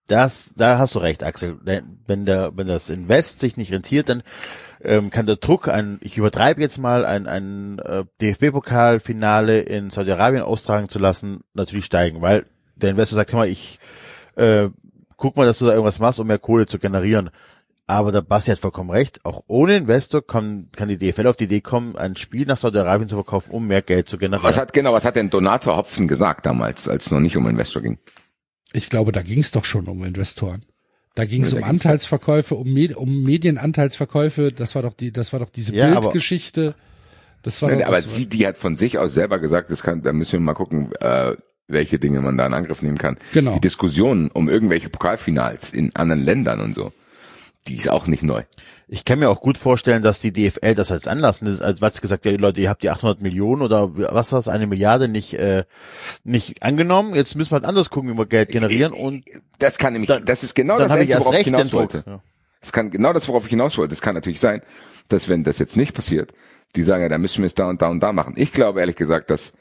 Das, 0.07 0.53
da 0.55 0.77
hast 0.77 0.95
du 0.95 0.99
recht, 0.99 1.23
Axel. 1.23 1.57
Wenn 1.63 2.23
der, 2.23 2.55
wenn 2.55 2.67
das 2.67 2.89
Invest 2.89 3.41
sich 3.41 3.57
nicht 3.57 3.73
rentiert, 3.73 4.07
dann 4.07 4.23
ähm, 4.81 5.09
kann 5.09 5.25
der 5.25 5.35
Druck, 5.35 5.67
ein, 5.67 5.99
ich 6.01 6.17
übertreibe 6.17 6.61
jetzt 6.61 6.77
mal, 6.77 7.03
ein, 7.03 7.27
ein 7.27 7.79
äh, 7.79 8.05
DFB-Pokalfinale 8.21 9.59
in 9.59 9.89
Saudi-Arabien 9.89 10.43
austragen 10.43 10.87
zu 10.87 10.97
lassen, 10.97 11.41
natürlich 11.53 11.85
steigen, 11.85 12.21
weil 12.21 12.45
der 12.77 12.91
Investor 12.91 13.17
sagt, 13.17 13.33
hör 13.33 13.39
mal, 13.39 13.49
ich 13.49 13.79
äh, 14.35 14.69
guck 15.17 15.35
mal, 15.35 15.45
dass 15.45 15.59
du 15.59 15.65
da 15.65 15.71
irgendwas 15.71 15.99
machst, 15.99 16.19
um 16.19 16.27
mehr 16.27 16.39
Kohle 16.39 16.67
zu 16.67 16.79
generieren. 16.79 17.29
Aber 17.89 18.11
der 18.11 18.21
Basti 18.21 18.51
hat 18.51 18.59
vollkommen 18.59 18.89
recht. 18.89 19.23
Auch 19.23 19.43
ohne 19.47 19.77
Investor 19.77 20.25
kann, 20.25 20.67
kann 20.75 20.89
die 20.89 20.97
DFL 20.97 21.25
auf 21.27 21.37
die 21.37 21.45
Idee 21.45 21.61
kommen, 21.61 21.95
ein 21.95 22.17
Spiel 22.17 22.45
nach 22.45 22.57
Saudi-Arabien 22.57 23.07
zu 23.07 23.15
verkaufen, 23.15 23.51
um 23.51 23.65
mehr 23.65 23.81
Geld 23.81 24.09
zu 24.09 24.17
generieren. 24.17 24.43
Was 24.43 24.57
hat 24.57 24.73
genau, 24.73 24.91
was 24.93 25.05
hat 25.05 25.15
denn 25.15 25.29
Donator 25.29 25.77
Hopfen 25.77 26.07
gesagt 26.09 26.45
damals, 26.45 26.87
als 26.89 27.05
es 27.05 27.11
noch 27.11 27.21
nicht 27.21 27.37
um 27.37 27.47
Investor 27.47 27.81
ging? 27.81 27.97
Ich 28.73 28.89
glaube, 28.89 29.13
da 29.13 29.21
ging 29.21 29.39
es 29.39 29.51
doch 29.51 29.63
schon 29.63 29.87
um 29.87 30.03
Investoren. 30.03 30.65
Da 31.15 31.23
ging 31.25 31.43
es 31.43 31.53
um 31.53 31.63
Anteilsverkäufe, 31.63 32.55
um, 32.55 32.71
Med 32.71 32.95
um 32.95 33.23
Medienanteilsverkäufe. 33.23 34.51
Das 34.51 34.75
war 34.75 34.81
doch 34.81 34.93
die, 34.93 35.11
das 35.11 35.31
war 35.33 35.39
doch 35.39 35.49
diese 35.49 35.73
Ja, 35.73 35.87
aber- 35.91 36.01
Bildgeschichte. 36.01 36.75
Das 37.43 37.61
war 37.61 37.69
Nein, 37.69 37.79
doch, 37.79 37.87
aber 37.87 37.95
das 37.95 38.07
war- 38.07 38.13
sie, 38.13 38.25
die 38.27 38.45
hat 38.45 38.57
von 38.57 38.75
sich 38.77 38.97
aus 38.97 39.13
selber 39.13 39.39
gesagt, 39.39 39.71
das 39.71 39.81
kann, 39.81 40.01
da 40.03 40.11
müssen 40.11 40.33
wir 40.33 40.39
mal 40.41 40.53
gucken, 40.55 40.91
äh, 40.99 41.35
welche 41.67 41.99
Dinge 41.99 42.19
man 42.21 42.37
da 42.37 42.45
in 42.45 42.53
Angriff 42.53 42.81
nehmen 42.81 42.97
kann. 42.97 43.17
Genau. 43.33 43.53
Die 43.53 43.61
Diskussion 43.61 44.29
um 44.31 44.49
irgendwelche 44.49 44.89
Pokalfinals 44.89 45.71
in 45.73 45.95
anderen 45.95 46.23
Ländern 46.23 46.59
und 46.61 46.75
so, 46.75 46.91
die 47.67 47.75
ist 47.75 47.89
auch 47.89 48.07
nicht 48.07 48.23
neu. 48.23 48.43
Ich 48.87 49.03
kann 49.05 49.19
mir 49.19 49.29
auch 49.29 49.41
gut 49.41 49.57
vorstellen, 49.57 50.01
dass 50.01 50.19
die 50.19 50.31
DFL 50.31 50.73
das 50.75 50.91
als 50.91 51.07
Anlass 51.07 51.41
nimmt, 51.41 51.61
als 51.61 51.81
was 51.81 51.99
gesagt, 52.01 52.25
ja, 52.25 52.31
Leute, 52.31 52.61
ihr 52.61 52.69
habt 52.69 52.83
die 52.83 52.89
800 52.89 53.21
Millionen 53.21 53.61
oder 53.61 53.95
was 53.95 54.27
ist 54.27 54.33
das, 54.33 54.47
eine 54.47 54.67
Milliarde 54.67 55.07
nicht 55.07 55.33
äh, 55.33 55.65
nicht 56.23 56.63
angenommen. 56.63 57.13
Jetzt 57.15 57.35
müssen 57.35 57.51
wir 57.51 57.55
halt 57.55 57.65
anders 57.65 57.89
gucken, 57.89 58.11
wie 58.11 58.17
wir 58.17 58.25
Geld 58.25 58.49
generieren 58.49 58.93
und 58.93 59.25
Das 59.59 59.77
kann 59.77 59.93
nämlich, 59.93 60.07
Dann- 60.07 60.25
das 60.25 60.43
ist 60.43 60.55
genau 60.55 60.77
das, 60.77 60.95
erst 60.95 61.25
worauf 61.25 61.37
ich 61.37 61.45
hinaus 61.45 61.73
wollte. 61.73 62.03
Ja. 62.05 62.21
Das 62.61 62.71
kann 62.71 62.89
genau 62.89 63.13
das, 63.13 63.27
worauf 63.27 63.43
ich 63.43 63.49
hinaus 63.49 63.77
wollte. 63.77 63.93
Es 63.93 64.01
kann 64.01 64.15
natürlich 64.15 64.39
sein, 64.39 64.61
dass 65.09 65.29
wenn 65.29 65.43
das 65.43 65.59
jetzt 65.59 65.77
nicht 65.77 65.93
passiert, 65.93 66.33
die 66.75 66.83
sagen, 66.83 67.03
ja, 67.03 67.09
dann 67.09 67.21
müssen 67.21 67.41
wir 67.41 67.47
es 67.47 67.55
da 67.55 67.69
und 67.69 67.81
da 67.81 67.89
und 67.89 67.99
da 67.99 68.11
machen. 68.13 68.33
Ich 68.37 68.51
glaube 68.51 68.79
ehrlich 68.79 68.95
gesagt, 68.95 69.29
dass 69.29 69.53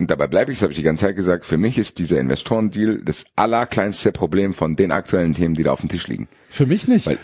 und 0.00 0.10
dabei 0.10 0.26
bleibe 0.26 0.50
ich, 0.52 0.58
das 0.58 0.62
habe 0.64 0.72
ich 0.72 0.78
die 0.78 0.82
ganze 0.84 1.06
Zeit 1.06 1.16
gesagt, 1.16 1.44
für 1.44 1.56
mich 1.56 1.78
ist 1.78 1.98
dieser 1.98 2.18
Investorendeal 2.18 3.00
das 3.02 3.26
allerkleinste 3.36 4.10
Problem 4.12 4.52
von 4.54 4.74
den 4.76 4.90
aktuellen 4.92 5.34
Themen, 5.34 5.54
die 5.54 5.62
da 5.62 5.72
auf 5.72 5.80
dem 5.80 5.88
Tisch 5.88 6.08
liegen. 6.08 6.28
für 6.48 6.66
mich 6.66 6.88
nicht. 6.88 7.06
Weil- 7.06 7.18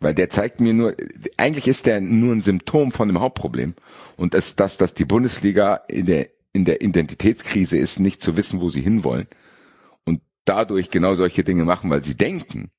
Weil 0.00 0.14
der 0.14 0.30
zeigt 0.30 0.60
mir 0.60 0.72
nur, 0.74 0.94
eigentlich 1.36 1.66
ist 1.66 1.86
der 1.86 2.00
nur 2.00 2.32
ein 2.32 2.40
Symptom 2.40 2.92
von 2.92 3.08
dem 3.08 3.18
Hauptproblem. 3.18 3.74
Und 4.16 4.32
das 4.34 4.48
ist 4.50 4.60
das, 4.60 4.76
dass 4.76 4.94
die 4.94 5.04
Bundesliga 5.04 5.74
in 5.88 6.06
der, 6.06 6.28
in 6.52 6.64
der 6.64 6.82
Identitätskrise 6.82 7.76
ist, 7.78 7.98
nicht 7.98 8.20
zu 8.22 8.36
wissen, 8.36 8.60
wo 8.60 8.70
sie 8.70 8.80
hinwollen. 8.80 9.26
Und 10.04 10.20
dadurch 10.44 10.90
genau 10.90 11.16
solche 11.16 11.42
Dinge 11.42 11.64
machen, 11.64 11.90
weil 11.90 12.04
sie 12.04 12.16
denken, 12.16 12.70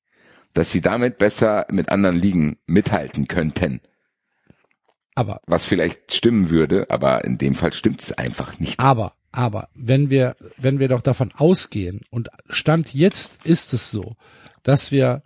dass 0.54 0.72
sie 0.72 0.80
damit 0.80 1.18
besser 1.18 1.68
mit 1.70 1.90
anderen 1.90 2.16
Ligen 2.16 2.58
mithalten 2.68 3.28
könnten. 3.28 3.82
Aber 5.20 5.42
Was 5.48 5.66
vielleicht 5.66 6.14
stimmen 6.14 6.50
würde, 6.50 6.90
aber 6.90 7.26
in 7.26 7.38
dem 7.38 7.54
Fall 7.54 7.74
stimmt 7.74 8.02
es 8.02 8.14
einfach 8.14 8.58
nicht. 8.58 8.80
Aber, 8.80 9.12
aber, 9.34 9.68
wenn 9.76 10.10
wir, 10.10 10.38
wenn 10.58 10.80
wir 10.80 10.88
doch 10.88 11.02
davon 11.02 11.34
ausgehen, 11.36 12.00
und 12.10 12.30
Stand 12.48 12.94
jetzt 12.94 13.46
ist 13.46 13.74
es 13.74 13.92
so, 13.92 14.16
dass 14.64 14.94
wir 14.94 15.22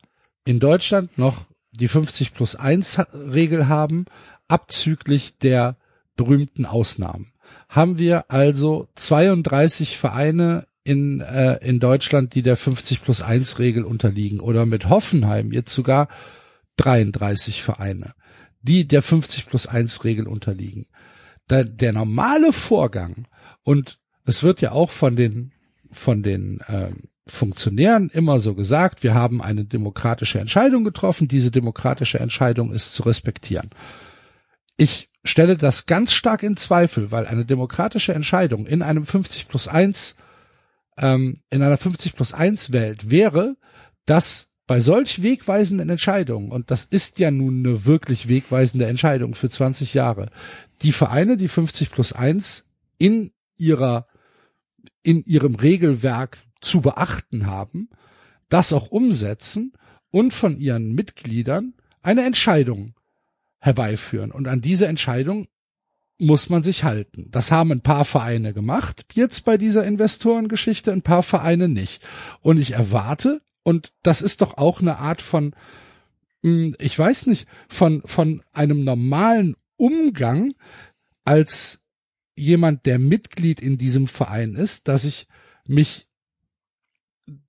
in 0.46 0.60
Deutschland 0.60 1.16
noch 1.20 1.46
die 1.72 1.88
50 1.88 2.34
plus 2.34 2.56
1 2.56 3.02
Regel 3.14 3.68
haben, 3.68 4.06
abzüglich 4.48 5.38
der 5.38 5.78
berühmten 6.16 6.66
Ausnahmen. 6.66 7.32
Haben 7.70 8.00
wir 8.00 8.32
also 8.32 8.88
32 8.96 10.00
Vereine 10.00 10.66
in, 10.84 11.22
äh, 11.22 11.60
in 11.64 11.80
Deutschland, 11.80 12.34
die 12.34 12.42
der 12.42 12.58
50 12.58 13.04
plus 13.04 13.22
1 13.22 13.60
Regel 13.60 13.84
unterliegen 13.84 14.40
oder 14.40 14.66
mit 14.66 14.90
Hoffenheim 14.90 15.52
jetzt 15.52 15.74
sogar 15.74 16.08
33 16.78 17.62
Vereine, 17.62 18.14
die 18.64 18.88
der 18.88 19.02
50 19.02 19.46
plus 19.46 19.68
1 19.68 20.04
Regel 20.04 20.28
unterliegen. 20.28 20.88
Da, 21.48 21.64
der 21.64 21.94
normale 21.94 22.52
Vorgang 22.54 23.28
und 23.64 24.00
es 24.26 24.44
wird 24.44 24.62
ja 24.62 24.72
auch 24.72 24.90
von 24.90 25.16
den 25.16 25.52
von 25.92 26.24
den 26.24 26.62
ähm, 26.68 27.10
Funktionären 27.28 28.10
immer 28.10 28.40
so 28.40 28.56
gesagt, 28.56 29.04
wir 29.04 29.14
haben 29.14 29.42
eine 29.42 29.64
demokratische 29.64 30.40
Entscheidung 30.40 30.84
getroffen, 30.84 31.28
diese 31.28 31.52
demokratische 31.52 32.20
Entscheidung 32.20 32.72
ist 32.72 32.94
zu 32.94 33.04
respektieren. 33.04 33.70
Ich 34.76 35.10
stelle 35.24 35.58
das 35.58 35.86
ganz 35.86 36.12
stark 36.12 36.44
in 36.44 36.58
Zweifel, 36.58 37.12
weil 37.12 37.26
eine 37.26 37.46
demokratische 37.46 38.14
Entscheidung 38.14 38.66
in 38.66 38.82
einem 38.82 39.06
50 39.06 39.48
plus 39.48 39.68
1, 39.68 40.18
ähm, 40.98 41.38
in 41.50 41.62
einer 41.62 41.78
50 41.78 42.16
plus 42.16 42.34
1 42.34 42.74
Welt 42.74 43.10
wäre, 43.10 43.56
dass 44.06 44.50
bei 44.66 44.80
solch 44.80 45.22
wegweisenden 45.22 45.90
Entscheidungen, 45.90 46.52
und 46.52 46.72
das 46.72 46.86
ist 46.86 47.20
ja 47.20 47.32
nun 47.32 47.60
eine 47.60 47.86
wirklich 47.86 48.30
wegweisende 48.30 48.86
Entscheidung 48.86 49.36
für 49.36 49.50
20 49.50 49.94
Jahre, 49.94 50.30
die 50.82 50.92
Vereine, 50.92 51.38
die 51.38 51.48
50 51.48 51.92
plus 51.92 52.14
1 52.14 52.66
in 52.98 53.32
ihrer, 53.58 54.08
in 55.02 55.24
ihrem 55.26 55.56
Regelwerk 55.56 56.38
zu 56.62 56.82
beachten 56.82 57.46
haben, 57.46 57.90
das 58.50 58.72
auch 58.72 58.88
umsetzen 58.88 59.74
und 60.12 60.34
von 60.34 60.58
ihren 60.58 60.94
Mitgliedern 60.94 61.74
eine 62.02 62.26
Entscheidung 62.26 62.96
herbeiführen. 63.60 64.32
Und 64.32 64.48
an 64.48 64.62
diese 64.62 64.88
Entscheidung 64.88 65.48
muss 66.20 66.50
man 66.50 66.64
sich 66.64 66.84
halten. 66.84 67.28
Das 67.32 67.52
haben 67.52 67.72
ein 67.72 67.82
paar 67.82 68.06
Vereine 68.06 68.54
gemacht, 68.54 69.06
jetzt 69.14 69.44
bei 69.46 69.58
dieser 69.58 69.86
Investorengeschichte, 69.86 70.92
ein 70.92 71.02
paar 71.02 71.24
Vereine 71.24 71.68
nicht. 71.68 72.08
Und 72.42 72.60
ich 72.60 72.74
erwarte, 72.74 73.42
und 73.64 73.94
das 74.04 74.22
ist 74.22 74.42
doch 74.42 74.58
auch 74.58 74.82
eine 74.82 74.98
Art 74.98 75.22
von, 75.22 75.56
mh, 76.42 76.76
ich 76.80 76.98
weiß 76.98 77.28
nicht, 77.28 77.48
von, 77.68 78.02
von 78.06 78.44
einem 78.52 78.84
normalen 78.84 79.56
Umgang 79.78 80.52
als 81.26 81.82
jemand, 82.36 82.86
der 82.86 83.00
Mitglied 83.00 83.62
in 83.62 83.78
diesem 83.78 84.08
Verein 84.08 84.56
ist, 84.56 84.88
dass 84.88 85.06
ich 85.06 85.28
mich 85.66 86.08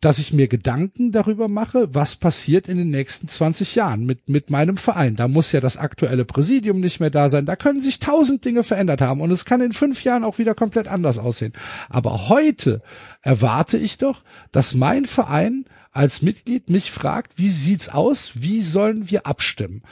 dass 0.00 0.18
ich 0.18 0.32
mir 0.32 0.46
Gedanken 0.46 1.10
darüber 1.10 1.48
mache, 1.48 1.92
was 1.92 2.14
passiert 2.14 2.68
in 2.68 2.78
den 2.78 2.90
nächsten 2.90 3.26
20 3.26 3.74
Jahren 3.74 4.06
mit, 4.06 4.28
mit 4.28 4.48
meinem 4.48 4.76
Verein. 4.76 5.16
Da 5.16 5.26
muss 5.26 5.50
ja 5.50 5.60
das 5.60 5.76
aktuelle 5.76 6.24
Präsidium 6.24 6.78
nicht 6.78 7.00
mehr 7.00 7.10
da 7.10 7.28
sein. 7.28 7.44
Da 7.44 7.56
können 7.56 7.82
sich 7.82 7.98
tausend 7.98 8.44
Dinge 8.44 8.62
verändert 8.62 9.00
haben 9.00 9.20
und 9.20 9.32
es 9.32 9.44
kann 9.44 9.60
in 9.60 9.72
fünf 9.72 10.04
Jahren 10.04 10.22
auch 10.22 10.38
wieder 10.38 10.54
komplett 10.54 10.86
anders 10.86 11.18
aussehen. 11.18 11.52
Aber 11.88 12.28
heute 12.28 12.82
erwarte 13.20 13.76
ich 13.76 13.98
doch, 13.98 14.22
dass 14.52 14.74
mein 14.74 15.06
Verein 15.06 15.64
als 15.94 16.22
Mitglied 16.22 16.68
mich 16.68 16.90
fragt, 16.90 17.38
wie 17.38 17.48
sieht's 17.48 17.88
aus? 17.88 18.32
Wie 18.34 18.60
sollen 18.62 19.10
wir 19.10 19.26
abstimmen? 19.26 19.82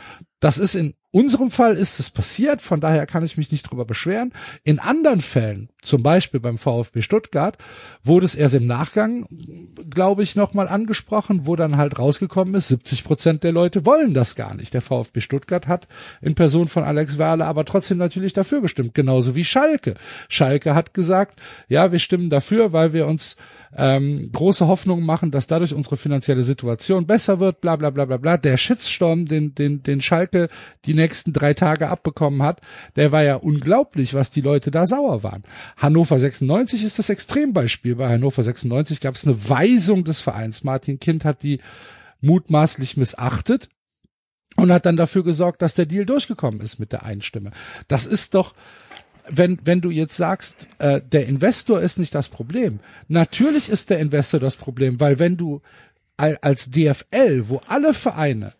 Das 0.40 0.58
ist 0.58 0.74
in 0.74 0.94
unserem 1.12 1.50
Fall 1.50 1.76
ist 1.76 2.00
es 2.00 2.10
passiert, 2.10 2.60
von 2.60 2.80
daher 2.80 3.06
kann 3.06 3.24
ich 3.24 3.36
mich 3.36 3.52
nicht 3.52 3.62
drüber 3.62 3.84
beschweren. 3.84 4.32
In 4.64 4.80
anderen 4.80 5.20
Fällen, 5.20 5.68
zum 5.82 6.02
Beispiel 6.02 6.40
beim 6.40 6.58
VfB 6.58 7.02
Stuttgart, 7.02 7.58
wurde 8.02 8.24
es 8.24 8.34
erst 8.34 8.54
im 8.54 8.66
Nachgang, 8.66 9.26
glaube 9.90 10.22
ich, 10.22 10.36
nochmal 10.36 10.68
angesprochen, 10.68 11.46
wo 11.46 11.56
dann 11.56 11.76
halt 11.76 11.98
rausgekommen 11.98 12.54
ist, 12.54 12.68
70 12.68 13.04
Prozent 13.04 13.42
der 13.42 13.52
Leute 13.52 13.84
wollen 13.84 14.14
das 14.14 14.36
gar 14.36 14.54
nicht. 14.54 14.72
Der 14.74 14.82
VfB 14.82 15.20
Stuttgart 15.20 15.66
hat 15.66 15.88
in 16.20 16.34
Person 16.34 16.68
von 16.68 16.84
Alex 16.84 17.18
Werle 17.18 17.44
aber 17.44 17.64
trotzdem 17.64 17.98
natürlich 17.98 18.32
dafür 18.32 18.60
gestimmt, 18.60 18.94
genauso 18.94 19.34
wie 19.34 19.44
Schalke. 19.44 19.94
Schalke 20.28 20.74
hat 20.74 20.94
gesagt, 20.94 21.40
ja, 21.68 21.92
wir 21.92 21.98
stimmen 21.98 22.30
dafür, 22.30 22.72
weil 22.72 22.92
wir 22.92 23.06
uns 23.06 23.36
ähm, 23.76 24.30
große 24.32 24.66
Hoffnungen 24.66 25.04
machen, 25.04 25.30
dass 25.30 25.46
dadurch 25.46 25.74
unsere 25.74 25.96
finanzielle 25.96 26.42
Situation 26.42 27.06
besser 27.06 27.40
wird, 27.40 27.60
bla 27.60 27.76
bla 27.76 27.90
bla 27.90 28.04
bla 28.04 28.18
bla. 28.18 28.36
Der 28.36 28.56
Shitstorm, 28.56 29.26
den, 29.26 29.54
den, 29.54 29.82
den 29.82 30.00
Schalke 30.00 30.48
die 30.84 30.94
nächsten 30.94 31.32
drei 31.32 31.54
Tage 31.54 31.88
abbekommen 31.88 32.42
hat, 32.42 32.60
der 32.96 33.12
war 33.12 33.22
ja 33.22 33.36
unglaublich, 33.36 34.14
was 34.14 34.30
die 34.30 34.42
Leute 34.42 34.70
da 34.70 34.86
sauer 34.86 35.22
waren. 35.22 35.42
Hannover 35.76 36.18
96 36.18 36.84
ist 36.84 36.98
das 36.98 37.08
Extrembeispiel. 37.08 37.96
Bei 37.96 38.08
Hannover 38.08 38.42
96 38.42 39.00
gab 39.00 39.14
es 39.16 39.26
eine 39.26 39.48
Weisung 39.48 40.04
des 40.04 40.20
Vereins. 40.20 40.64
Martin 40.64 40.98
Kind 41.00 41.24
hat 41.24 41.42
die 41.42 41.60
mutmaßlich 42.20 42.96
missachtet. 42.96 43.68
und 44.56 44.70
hat 44.70 44.84
dann 44.84 44.96
dafür 44.98 45.24
gesorgt, 45.24 45.62
dass 45.62 45.74
der 45.74 45.86
Deal 45.86 46.04
durchgekommen 46.04 46.60
ist 46.60 46.78
mit 46.78 46.92
der 46.92 47.04
Einstimme. 47.04 47.52
Das 47.88 48.04
ist 48.04 48.34
doch, 48.34 48.54
wenn, 49.26 49.58
wenn 49.64 49.80
du 49.80 49.90
jetzt 49.90 50.14
sagst, 50.16 50.68
äh, 50.78 51.00
der 51.00 51.26
Investor 51.26 51.80
ist 51.80 51.98
nicht 51.98 52.14
das 52.14 52.28
Problem. 52.28 52.78
Natürlich 53.08 53.70
ist 53.70 53.88
der 53.88 53.98
Investor 53.98 54.40
das 54.40 54.56
Problem, 54.56 55.00
weil 55.00 55.18
wenn 55.18 55.38
du 55.38 55.62
al- 56.18 56.38
als 56.42 56.70
DFL, 56.70 57.48
wo 57.48 57.62
alle 57.66 57.94
Vereine 57.94 58.52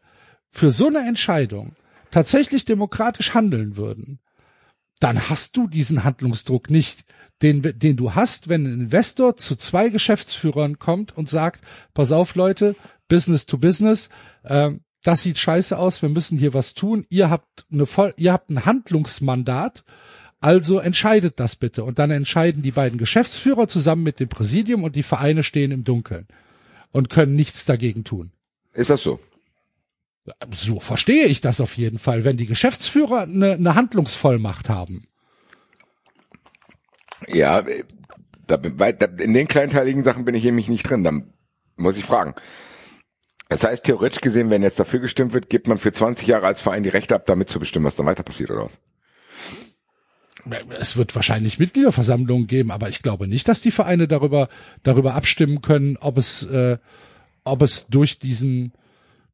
für 0.51 0.71
so 0.71 0.87
eine 0.87 1.07
Entscheidung 1.07 1.77
tatsächlich 2.11 2.65
demokratisch 2.65 3.35
handeln 3.35 3.77
würden, 3.77 4.19
dann 5.03 5.29
hast 5.29 5.57
du 5.57 5.67
diesen 5.67 6.05
Handlungsdruck 6.05 6.71
nicht, 6.71 7.05
den, 7.43 7.61
den 7.63 7.97
du 7.97 8.15
hast, 8.15 8.49
wenn 8.49 8.67
ein 8.67 8.81
Investor 8.83 9.37
zu 9.37 9.57
zwei 9.57 9.89
Geschäftsführern 9.89 10.79
kommt 10.79 11.17
und 11.17 11.29
sagt, 11.29 11.65
pass 11.93 12.13
auf 12.13 12.37
Leute, 12.37 12.77
Business 13.09 13.47
to 13.47 13.59
Business, 13.59 14.11
ähm, 14.45 14.83
das 15.03 15.25
sieht 15.25 15.39
scheiße 15.39 15.77
aus, 15.77 16.03
wir 16.03 16.09
müssen 16.09 16.39
hier 16.39 16.55
was 16.55 16.75
tun, 16.75 17.05
ihr 17.09 17.31
habt 17.31 17.67
eine 17.73 17.85
voll, 17.85 18.15
ihr 18.17 18.33
habt 18.33 18.51
ein 18.51 18.65
Handlungsmandat, 18.65 19.85
also 20.41 20.79
entscheidet 20.79 21.41
das 21.41 21.57
bitte. 21.57 21.83
Und 21.83 21.99
dann 21.99 22.13
entscheiden 22.13 22.63
die 22.63 22.71
beiden 22.71 22.99
Geschäftsführer 22.99 23.67
zusammen 23.67 24.05
mit 24.05 24.21
dem 24.21 24.29
Präsidium 24.29 24.85
und 24.85 24.95
die 24.95 25.03
Vereine 25.03 25.43
stehen 25.43 25.73
im 25.73 25.83
Dunkeln 25.83 26.29
und 26.93 27.11
können 27.11 27.35
nichts 27.35 27.65
dagegen 27.65 28.05
tun. 28.05 28.31
Ist 28.73 28.91
das 28.91 29.03
so? 29.03 29.19
So 30.55 30.79
verstehe 30.79 31.27
ich 31.27 31.41
das 31.41 31.61
auf 31.61 31.77
jeden 31.77 31.99
Fall, 31.99 32.25
wenn 32.25 32.37
die 32.37 32.47
Geschäftsführer 32.47 33.23
eine, 33.23 33.53
eine 33.53 33.75
Handlungsvollmacht 33.75 34.69
haben. 34.69 35.09
Ja, 37.27 37.65
da, 38.47 38.57
da, 38.57 39.07
in 39.19 39.35
den 39.35 39.49
kleinteiligen 39.49 40.05
Sachen 40.05 40.25
bin 40.25 40.35
ich 40.35 40.45
nämlich 40.45 40.69
nicht 40.69 40.89
drin. 40.89 41.05
Dann 41.05 41.33
muss 41.77 41.97
ich 41.97 42.05
fragen. 42.05 42.35
Das 43.49 43.65
heißt, 43.65 43.85
theoretisch 43.85 44.21
gesehen, 44.21 44.51
wenn 44.51 44.63
jetzt 44.63 44.81
dafür 44.81 45.01
gestimmt 45.01 45.33
wird, 45.33 45.51
gibt 45.51 45.69
man 45.69 45.79
für 45.79 45.93
20 45.93 46.27
Jahre 46.27 46.47
als 46.47 46.61
Verein 46.61 46.85
die 46.85 46.89
Rechte 46.89 47.15
ab, 47.15 47.27
damit 47.27 47.51
zu 47.51 47.59
bestimmen, 47.59 47.85
was 47.85 47.97
dann 47.97 48.07
weiter 48.07 48.23
passiert, 48.23 48.51
oder 48.51 48.65
was? 48.65 48.79
Es 50.81 50.97
wird 50.97 51.15
wahrscheinlich 51.15 51.59
Mitgliederversammlungen 51.59 52.47
geben, 52.47 52.71
aber 52.71 52.89
ich 52.89 53.03
glaube 53.03 53.29
nicht, 53.29 53.47
dass 53.49 53.61
die 53.61 53.71
Vereine 53.71 54.09
darüber 54.09 54.49
darüber 54.83 55.15
abstimmen 55.15 55.61
können, 55.63 55.97
ob 55.99 56.19
es 56.19 56.45
äh, 56.45 56.79
ob 57.45 57.63
es 57.63 57.87
durch 57.87 58.19
diesen 58.19 58.73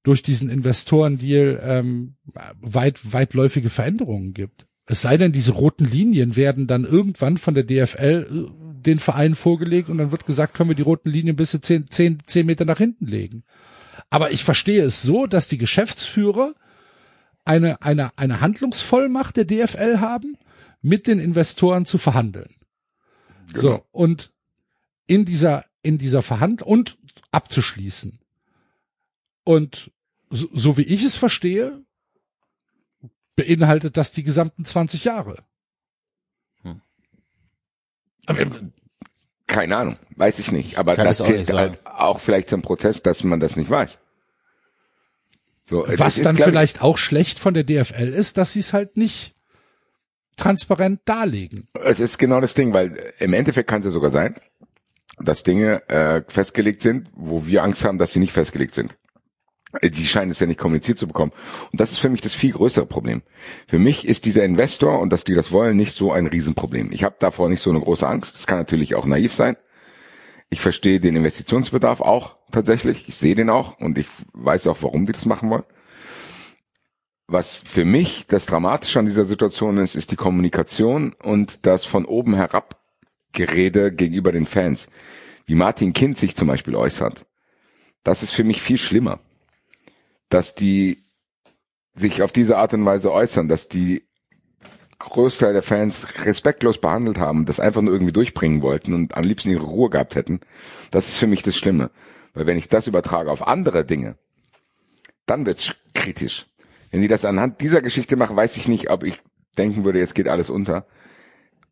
durch 0.03 0.23
diesen 0.23 0.49
Investorendeal 0.49 1.61
ähm, 1.62 2.16
weit 2.61 3.12
weitläufige 3.12 3.70
Veränderungen 3.70 4.33
gibt. 4.33 4.66
Es 4.87 5.03
sei 5.03 5.16
denn, 5.16 5.33
diese 5.33 5.53
roten 5.53 5.85
Linien 5.85 6.37
werden 6.37 6.66
dann 6.66 6.85
irgendwann 6.85 7.37
von 7.37 7.55
der 7.55 7.65
DFL 7.65 8.27
äh, 8.31 8.69
den 8.81 8.99
Verein 8.99 9.35
vorgelegt 9.35 9.89
und 9.89 9.99
dann 9.99 10.12
wird 10.12 10.25
gesagt, 10.25 10.55
können 10.55 10.70
wir 10.70 10.77
die 10.77 10.83
roten 10.83 11.11
Linien 11.11 11.37
bis 11.37 11.51
zu 11.51 11.61
zehn, 11.61 11.87
zehn, 11.91 12.19
zehn 12.27 12.47
Meter 12.47 12.65
nach 12.65 12.79
hinten 12.79 13.07
legen. 13.07 13.45
Aber 14.09 14.31
ich 14.31 14.45
verstehe 14.45 14.83
es 14.83 15.03
so, 15.03 15.27
dass 15.27 15.49
die 15.49 15.59
Geschäftsführer 15.59 16.55
eine, 17.45 17.83
eine, 17.83 18.11
eine 18.16 18.41
Handlungsvollmacht 18.41 19.37
der 19.37 19.45
DFL 19.45 20.01
haben, 20.01 20.37
mit 20.81 21.07
den 21.07 21.19
Investoren 21.19 21.85
zu 21.85 21.99
verhandeln. 21.99 22.55
So, 23.53 23.85
und 23.91 24.31
in 25.07 25.25
dieser, 25.25 25.65
in 25.83 25.99
dieser 25.99 26.23
Verhandlung 26.23 26.69
und 26.69 26.99
abzuschließen. 27.33 28.20
Und 29.49 29.91
so, 30.29 30.47
so 30.53 30.77
wie 30.77 30.83
ich 30.83 31.03
es 31.05 31.16
verstehe, 31.16 31.83
beinhaltet 33.35 33.97
das 33.97 34.12
die 34.12 34.23
gesamten 34.23 34.62
20 34.62 35.05
Jahre. 35.05 35.43
Keine 39.47 39.75
Ahnung, 39.75 39.99
weiß 40.16 40.39
ich 40.39 40.53
nicht. 40.53 40.77
Aber 40.77 40.97
Kann 40.97 41.07
das 41.07 41.23
auch 41.23 41.25
zählt 41.25 41.47
sagen. 41.47 41.59
halt 41.59 41.87
auch 41.87 42.20
vielleicht 42.20 42.51
zum 42.51 42.61
Prozess, 42.61 43.03
dass 43.03 43.25
man 43.25 43.41
das 43.41 43.57
nicht 43.57 43.70
weiß. 43.70 43.99
So, 45.65 45.87
Was 45.97 46.19
ist, 46.19 46.27
dann 46.27 46.37
ich, 46.37 46.45
vielleicht 46.45 46.83
auch 46.83 46.99
schlecht 46.99 47.39
von 47.39 47.55
der 47.55 47.65
DFL 47.65 48.12
ist, 48.12 48.37
dass 48.37 48.53
sie 48.53 48.61
es 48.61 48.75
halt 48.75 48.99
nicht 48.99 49.35
transparent 50.37 51.01
darlegen. 51.07 51.69
Es 51.73 52.01
ist 52.01 52.19
genau 52.19 52.43
das 52.43 52.53
Ding, 52.53 52.75
weil 52.75 53.03
im 53.19 53.33
Endeffekt 53.33 53.70
kann 53.70 53.81
es 53.81 53.87
ja 53.87 53.93
sogar 53.93 54.11
sein, 54.11 54.35
dass 55.19 55.43
Dinge 55.43 55.89
äh, 55.89 56.23
festgelegt 56.29 56.83
sind, 56.83 57.09
wo 57.15 57.47
wir 57.47 57.62
Angst 57.62 57.87
haben, 57.87 57.97
dass 57.97 58.12
sie 58.12 58.20
nicht 58.20 58.33
festgelegt 58.33 58.75
sind. 58.75 58.99
Äh, 59.81 59.91
Die 59.91 60.07
scheinen 60.07 60.31
es 60.31 60.41
ja 60.41 60.47
nicht 60.47 60.59
kommuniziert 60.61 60.99
zu 60.99 61.07
bekommen. 61.07 61.33
Und 61.73 61.81
das 61.81 61.93
ist 61.93 61.99
für 61.99 62.09
mich 62.09 62.21
das 62.21 62.35
viel 62.35 62.53
größere 62.53 62.87
Problem. 62.87 63.23
Für 63.67 63.79
mich 63.79 64.07
ist 64.07 64.25
dieser 64.25 64.45
Investor 64.45 65.01
und 65.01 65.13
dass 65.13 65.25
die 65.25 65.35
das 65.35 65.53
wollen 65.53 65.77
nicht 65.77 65.93
so 65.95 66.13
ein 66.13 66.27
Riesenproblem. 66.27 66.93
Ich 66.93 67.05
habe 67.05 67.17
davor 67.19 67.49
nicht 67.49 67.63
so 67.63 67.71
eine 67.71 67.81
große 67.81 68.07
Angst. 68.07 68.35
Das 68.35 68.47
kann 68.47 68.59
natürlich 68.59 68.95
auch 68.95 69.07
naiv 69.07 69.33
sein. 69.33 69.57
Ich 70.51 70.61
verstehe 70.61 71.01
den 71.01 71.17
Investitionsbedarf 71.17 72.01
auch 72.01 72.37
tatsächlich. 72.51 73.09
Ich 73.09 73.17
sehe 73.17 73.35
den 73.35 73.51
auch 73.51 73.79
und 73.79 73.99
ich 73.99 74.07
weiß 74.33 74.67
auch, 74.69 74.79
warum 74.81 75.07
die 75.07 75.13
das 75.13 75.27
machen 75.27 75.51
wollen. 75.51 75.65
Was 77.27 77.61
für 77.61 77.85
mich 77.85 78.27
das 78.27 78.47
Dramatische 78.47 78.99
an 78.99 79.05
dieser 79.05 79.27
Situation 79.27 79.77
ist, 79.77 79.95
ist 79.95 80.11
die 80.11 80.17
Kommunikation 80.17 81.13
und 81.23 81.67
das 81.67 81.85
von 81.85 82.07
oben 82.07 82.35
herab 82.35 82.81
Gerede 83.33 83.93
gegenüber 83.93 84.33
den 84.33 84.47
Fans. 84.47 84.89
Wie 85.45 85.55
Martin 85.55 85.93
Kind 85.93 86.17
sich 86.17 86.35
zum 86.35 86.49
Beispiel 86.49 86.75
äußert. 86.75 87.27
Das 88.03 88.23
ist 88.23 88.31
für 88.33 88.45
mich 88.45 88.63
viel 88.63 88.79
schlimmer. 88.79 89.21
Dass 90.29 90.55
die 90.55 90.99
sich 91.95 92.23
auf 92.23 92.33
diese 92.33 92.59
Art 92.59 92.75
und 92.75 92.85
Weise 92.85 93.13
äußern, 93.13 93.49
dass 93.49 93.69
die 93.69 94.09
Großteil 94.99 95.53
der 95.53 95.63
Fans 95.63 96.07
respektlos 96.25 96.81
behandelt 96.81 97.19
haben, 97.19 97.47
das 97.47 97.61
einfach 97.61 97.83
nur 97.83 97.93
irgendwie 97.93 98.13
durchbringen 98.13 98.63
wollten 98.63 98.95
und 98.95 99.17
am 99.17 99.23
liebsten 99.23 99.51
ihre 99.51 99.65
Ruhe 99.65 99.91
gehabt 99.91 100.17
hätten. 100.17 100.41
Das 100.91 101.09
ist 101.09 101.19
für 101.19 101.29
mich 101.29 101.43
das 101.43 101.57
Schlimme. 101.57 101.91
Weil 102.35 102.47
wenn 102.47 102.59
ich 102.59 102.69
das 102.69 102.87
übertrage 102.87 103.31
auf 103.31 103.47
andere 103.47 103.85
Dinge, 103.85 104.17
dann 105.27 105.47
wird's 105.47 105.75
kritisch. 105.95 106.47
Wenn 106.91 107.01
die 107.01 107.09
das 107.09 107.25
anhand 107.25 107.61
dieser 107.61 107.83
Geschichte 107.83 108.17
machen, 108.17 108.37
weiß 108.37 108.57
ich 108.57 108.67
nicht, 108.67 108.91
ob 108.91 109.05
ich 109.05 109.21
denken 109.57 109.85
würde, 109.85 109.99
jetzt 109.99 110.15
geht 110.15 110.29
alles 110.29 110.51
unter. 110.51 110.87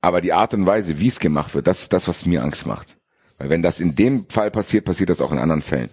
Aber 0.01 0.21
die 0.21 0.33
Art 0.33 0.55
und 0.55 0.67
Weise, 0.67 1.01
wie 1.01 1.09
es 1.09 1.19
gemacht 1.19 1.55
wird, 1.55 1.67
das 1.67 1.83
ist 1.83 1.93
das, 1.93 2.07
was 2.07 2.27
mir 2.27 2.43
Angst 2.43 2.67
macht. 2.67 2.97
Weil 3.39 3.51
wenn 3.51 3.63
das 3.63 3.81
in 3.81 3.97
dem 3.97 4.29
Fall 4.29 4.51
passiert, 4.51 4.85
passiert 4.85 5.11
das 5.11 5.21
auch 5.21 5.33
in 5.33 5.39
anderen 5.39 5.63
Fällen. 5.63 5.91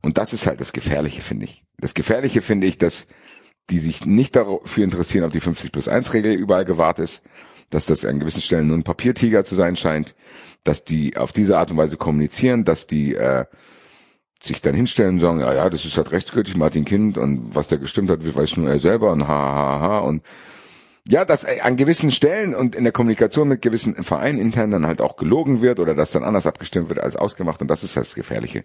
Und 0.00 0.18
das 0.18 0.32
ist 0.32 0.46
halt 0.46 0.60
das 0.60 0.72
Gefährliche, 0.72 1.20
finde 1.20 1.44
ich. 1.46 1.61
Das 1.78 1.94
Gefährliche 1.94 2.42
finde 2.42 2.66
ich, 2.66 2.78
dass 2.78 3.06
die 3.70 3.78
sich 3.78 4.06
nicht 4.06 4.36
dafür 4.36 4.84
interessieren, 4.84 5.24
ob 5.24 5.32
die 5.32 5.40
50 5.40 5.72
plus 5.72 5.88
1 5.88 6.12
Regel 6.12 6.32
überall 6.32 6.64
gewahrt 6.64 6.98
ist, 6.98 7.22
dass 7.70 7.86
das 7.86 8.04
an 8.04 8.20
gewissen 8.20 8.42
Stellen 8.42 8.66
nur 8.66 8.76
ein 8.76 8.84
Papiertiger 8.84 9.44
zu 9.44 9.54
sein 9.54 9.76
scheint, 9.76 10.14
dass 10.64 10.84
die 10.84 11.16
auf 11.16 11.32
diese 11.32 11.58
Art 11.58 11.70
und 11.70 11.76
Weise 11.76 11.96
kommunizieren, 11.96 12.64
dass 12.64 12.86
die 12.86 13.14
äh, 13.14 13.46
sich 14.42 14.60
dann 14.60 14.74
hinstellen 14.74 15.14
und 15.14 15.20
sagen, 15.20 15.40
ja, 15.40 15.54
ja, 15.54 15.70
das 15.70 15.84
ist 15.84 15.96
halt 15.96 16.10
rechtsgültig, 16.10 16.56
Martin 16.56 16.84
Kind 16.84 17.16
und 17.16 17.54
was 17.54 17.68
der 17.68 17.78
gestimmt 17.78 18.10
hat, 18.10 18.20
weiß 18.22 18.56
nur 18.56 18.68
er 18.68 18.78
selber 18.78 19.12
und 19.12 19.26
ha, 19.28 19.54
ha, 19.54 19.80
ha 19.80 19.98
und 20.00 20.22
ja, 21.08 21.24
dass 21.24 21.44
äh, 21.44 21.60
an 21.62 21.76
gewissen 21.76 22.10
Stellen 22.10 22.54
und 22.54 22.74
in 22.74 22.84
der 22.84 22.92
Kommunikation 22.92 23.48
mit 23.48 23.62
gewissen 23.62 23.94
Vereinen 24.04 24.38
intern 24.38 24.70
dann 24.70 24.86
halt 24.86 25.00
auch 25.00 25.16
gelogen 25.16 25.62
wird 25.62 25.80
oder 25.80 25.94
dass 25.94 26.12
dann 26.12 26.24
anders 26.24 26.46
abgestimmt 26.46 26.88
wird 26.88 27.00
als 27.00 27.16
ausgemacht 27.16 27.60
und 27.60 27.68
das 27.68 27.82
ist 27.84 27.96
das 27.96 28.14
Gefährliche. 28.14 28.64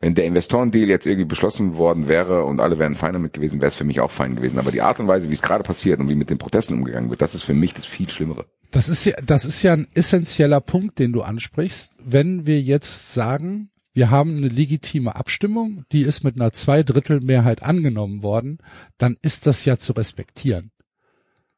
Wenn 0.00 0.14
der 0.14 0.24
Investorendeal 0.24 0.88
jetzt 0.88 1.06
irgendwie 1.06 1.26
beschlossen 1.26 1.76
worden 1.76 2.08
wäre 2.08 2.44
und 2.44 2.60
alle 2.60 2.78
wären 2.78 2.96
fein 2.96 3.12
damit 3.12 3.34
gewesen, 3.34 3.60
wäre 3.60 3.68
es 3.68 3.74
für 3.74 3.84
mich 3.84 4.00
auch 4.00 4.10
fein 4.10 4.34
gewesen. 4.34 4.58
Aber 4.58 4.72
die 4.72 4.80
Art 4.80 4.98
und 4.98 5.06
Weise, 5.06 5.28
wie 5.28 5.34
es 5.34 5.42
gerade 5.42 5.62
passiert 5.62 6.00
und 6.00 6.08
wie 6.08 6.14
mit 6.14 6.30
den 6.30 6.38
Protesten 6.38 6.74
umgegangen 6.74 7.10
wird, 7.10 7.20
das 7.20 7.34
ist 7.34 7.42
für 7.42 7.52
mich 7.52 7.74
das 7.74 7.84
viel 7.84 8.08
Schlimmere. 8.08 8.46
Das 8.70 8.88
ist 8.88 9.04
ja, 9.04 9.14
das 9.24 9.44
ist 9.44 9.62
ja 9.62 9.74
ein 9.74 9.86
essentieller 9.94 10.62
Punkt, 10.62 10.98
den 10.98 11.12
du 11.12 11.20
ansprichst. 11.20 11.92
Wenn 12.02 12.46
wir 12.46 12.62
jetzt 12.62 13.12
sagen, 13.12 13.70
wir 13.92 14.10
haben 14.10 14.38
eine 14.38 14.48
legitime 14.48 15.16
Abstimmung, 15.16 15.84
die 15.92 16.02
ist 16.02 16.24
mit 16.24 16.36
einer 16.36 16.52
Zweidrittelmehrheit 16.52 17.62
angenommen 17.62 18.22
worden, 18.22 18.58
dann 18.96 19.18
ist 19.20 19.46
das 19.46 19.66
ja 19.66 19.76
zu 19.76 19.92
respektieren. 19.92 20.70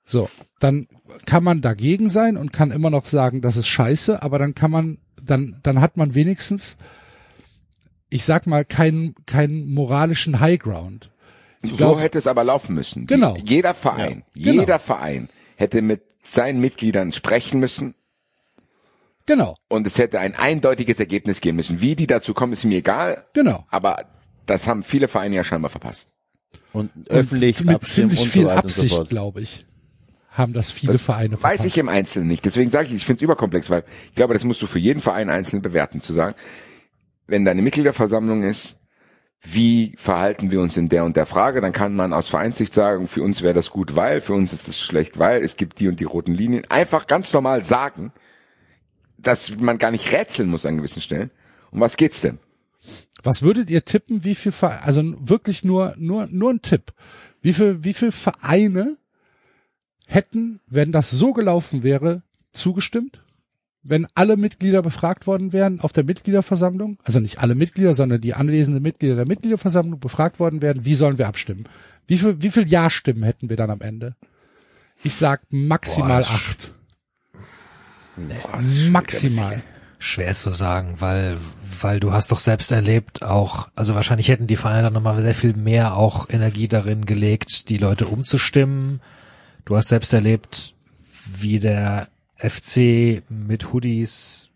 So, 0.05 0.28
dann 0.59 0.89
kann 1.27 1.44
man 1.44 1.60
dagegen 1.60 2.09
sein 2.09 2.36
und 2.36 2.52
kann 2.52 2.73
immer 2.73 2.90
noch 2.90 3.06
sagen, 3.06 3.40
das 3.40 3.56
ist 3.56 3.69
scheiße, 3.69 4.23
aber 4.23 4.39
dann 4.40 4.55
kann 4.55 4.70
man, 4.73 4.98
dann, 5.23 5.60
dann 5.62 5.81
hat 5.81 5.97
man 5.97 6.14
wenigstens, 6.14 6.77
ich 8.12 8.24
sag 8.24 8.47
mal, 8.47 8.64
keinen, 8.64 9.14
keinen 9.26 9.72
moralischen 9.72 10.40
Highground. 10.40 11.10
Ich 11.62 11.70
so 11.70 11.76
glaub- 11.76 12.01
hätte 12.01 12.18
es 12.18 12.26
aber 12.26 12.44
laufen 12.44 12.74
müssen. 12.74 13.06
Die- 13.06 13.14
Genau. 13.14 13.36
Jeder 13.43 13.74
Verein, 13.74 14.24
Ja, 14.34 14.51
genau. 14.51 14.60
jeder 14.62 14.78
Verein 14.78 15.28
hätte 15.56 15.80
mit 15.82 16.02
seinen 16.22 16.60
Mitgliedern 16.60 17.12
sprechen 17.12 17.60
müssen 17.60 17.94
Genau, 19.24 19.55
und 19.68 19.86
es 19.86 19.98
hätte 19.98 20.18
ein 20.18 20.34
eindeutiges 20.34 20.98
Ergebnis 20.98 21.40
geben 21.40 21.56
müssen. 21.56 21.80
Wie 21.80 21.94
die 21.94 22.09
dazu 22.09 22.34
kommen, 22.34 22.52
ist 22.52 22.64
mir 22.64 22.78
egal. 22.78 23.24
genau. 23.34 23.64
Aber 23.70 24.05
das 24.47 24.66
haben 24.66 24.82
viele 24.82 25.06
Vereine 25.06 25.36
ja 25.36 25.44
scheinbar 25.44 25.70
verpasst. 25.70 26.10
Und 26.72 26.90
öffentlich 27.09 27.60
und 27.60 27.66
mit 27.66 27.86
ziemlich 27.86 28.20
und 28.20 28.26
viel 28.28 28.43
so 28.43 28.51
und 28.51 28.56
Absicht, 28.56 28.90
so 28.90 28.97
fort. 28.97 29.10
glaube 29.10 29.40
ich, 29.40 29.64
haben 30.32 30.52
das 30.55 30.72
viele 30.72 30.98
Vereine 30.98 31.34
Weiß 31.34 31.40
verpasst. 31.40 31.64
ich 31.66 31.78
im 31.78 31.89
Einzelnen 31.89 32.26
nicht. 32.26 32.44
Deswegen 32.44 32.72
sage 32.72 32.89
ich, 32.89 32.94
ich 32.94 33.05
finde 33.05 33.18
es 33.18 33.22
überkomplex, 33.22 33.70
weil 33.70 33.84
ich 34.09 34.14
glaube, 34.16 34.34
das 34.34 34.43
musst 34.43 34.60
du 34.60 34.66
für 34.66 34.80
jeden 34.80 35.01
Verein 35.01 35.30
einzeln 35.30 35.62
bewerten, 35.62 36.02
zu 36.02 36.12
sagen, 36.12 36.34
wenn 37.33 37.47
deine 37.47 37.63
Mitgliederversammlung 37.63 38.43
ist, 38.43 38.77
wie 39.41 39.95
verhalten 39.97 40.51
wir 40.51 40.61
uns 40.61 40.77
in 40.77 40.91
der 40.91 41.03
und 41.07 41.17
der 41.17 41.25
Frage, 41.25 41.63
dann 41.63 41.73
kann 41.73 41.97
man 41.97 42.13
aus 42.13 42.29
Vereinssicht 42.29 42.75
sagen, 42.75 43.09
für 43.09 43.23
uns 43.23 43.41
wäre 43.41 43.55
das 43.55 43.71
gut, 43.71 43.97
weil, 43.97 44.21
für 44.21 44.35
uns 44.35 44.53
ist 44.53 44.69
das 44.69 44.79
schlecht, 44.79 45.19
weil, 45.19 45.43
es 45.43 45.57
gibt 45.57 45.81
die 45.81 45.89
und 45.89 45.99
die 45.99 46.05
roten 46.05 46.35
Linien. 46.35 46.65
Einfach 46.69 47.07
ganz 47.07 47.33
normal 47.33 47.65
sagen, 47.65 48.13
dass 49.17 49.57
man 49.59 49.79
gar 49.79 49.91
nicht 49.91 50.13
rätseln 50.13 50.51
muss 50.51 50.67
an 50.67 50.77
gewissen 50.77 51.01
Stellen. 51.01 51.31
Um 51.71 51.81
was 51.81 51.97
geht's 51.97 52.21
denn? 52.21 52.39
Was 53.23 53.41
würdet 53.41 53.71
ihr 53.71 53.83
tippen, 53.85 54.25
wie 54.25 54.35
viel, 54.35 54.53
Ver- 54.53 54.85
also 54.85 55.03
wirklich 55.19 55.65
nur, 55.65 55.95
nur, 55.97 56.27
nur 56.27 56.51
ein 56.51 56.61
Tipp. 56.61 56.93
Wie 57.41 57.55
viel, 57.55 57.83
wie 57.83 57.95
viel 57.95 58.13
Vereine 58.13 58.99
hätten, 60.07 60.61
wenn 60.67 60.93
das 60.93 61.11
so 61.11 61.33
gelaufen 61.33 61.83
wäre, 61.83 62.23
zugestimmt? 62.53 63.22
Wenn 63.85 64.07
alle 64.15 64.37
Mitglieder 64.37 64.81
befragt 64.81 65.27
worden 65.27 65.53
wären 65.53 65.81
auf 65.81 65.93
der 65.93 66.05
Mitgliederversammlung, 66.05 66.99
also 67.03 67.19
nicht 67.19 67.41
alle 67.41 67.57
Mitglieder, 67.57 67.95
sondern 67.95 68.21
die 68.21 68.35
anwesenden 68.35 68.83
Mitglieder 68.83 69.17
der 69.17 69.27
Mitgliederversammlung 69.27 69.99
befragt 69.99 70.39
worden 70.39 70.63
wären, 70.63 70.85
wie 70.85 70.95
sollen 70.95 71.19
wir 71.19 71.27
abstimmen? 71.27 71.65
Wie 72.07 72.19
viel, 72.19 72.41
wie 72.41 72.51
viel 72.51 72.69
Ja-Stimmen 72.69 73.25
hätten 73.25 73.51
wir 73.51 73.57
dann 73.57 73.71
am 73.71 73.81
Ende? 73.81 74.15
Ich 75.03 75.17
sag 75.17 75.43
maximal 75.51 76.23
Boah, 76.23 76.31
acht. 76.31 76.73
maximal. 78.91 79.63
Schwer 79.99 80.35
zu 80.35 80.51
sagen, 80.51 80.97
weil, 81.01 81.39
weil 81.81 82.01
du 82.01 82.13
hast 82.13 82.33
doch 82.33 82.41
selbst 82.41 82.73
erlebt 82.73 83.23
auch, 83.23 83.69
also 83.77 83.95
wahrscheinlich 83.95 84.29
hätten 84.29 84.49
die 84.49 84.57
Vereine 84.57 84.83
dann 84.83 84.93
nochmal 84.95 85.21
sehr 85.23 85.35
viel 85.35 85.55
mehr 85.55 85.97
auch 85.97 86.29
Energie 86.29 86.67
darin 86.69 87.07
gelegt, 87.07 87.69
die 87.69 87.79
Leute 87.79 88.07
umzustimmen. 88.07 89.01
Du 89.65 89.77
hast 89.77 89.89
selbst 89.89 90.13
erlebt, 90.13 90.75
wie 91.25 91.61
der 91.61 92.09
FC 92.43 93.23
mit 93.28 93.73
Hoodies 93.73 94.51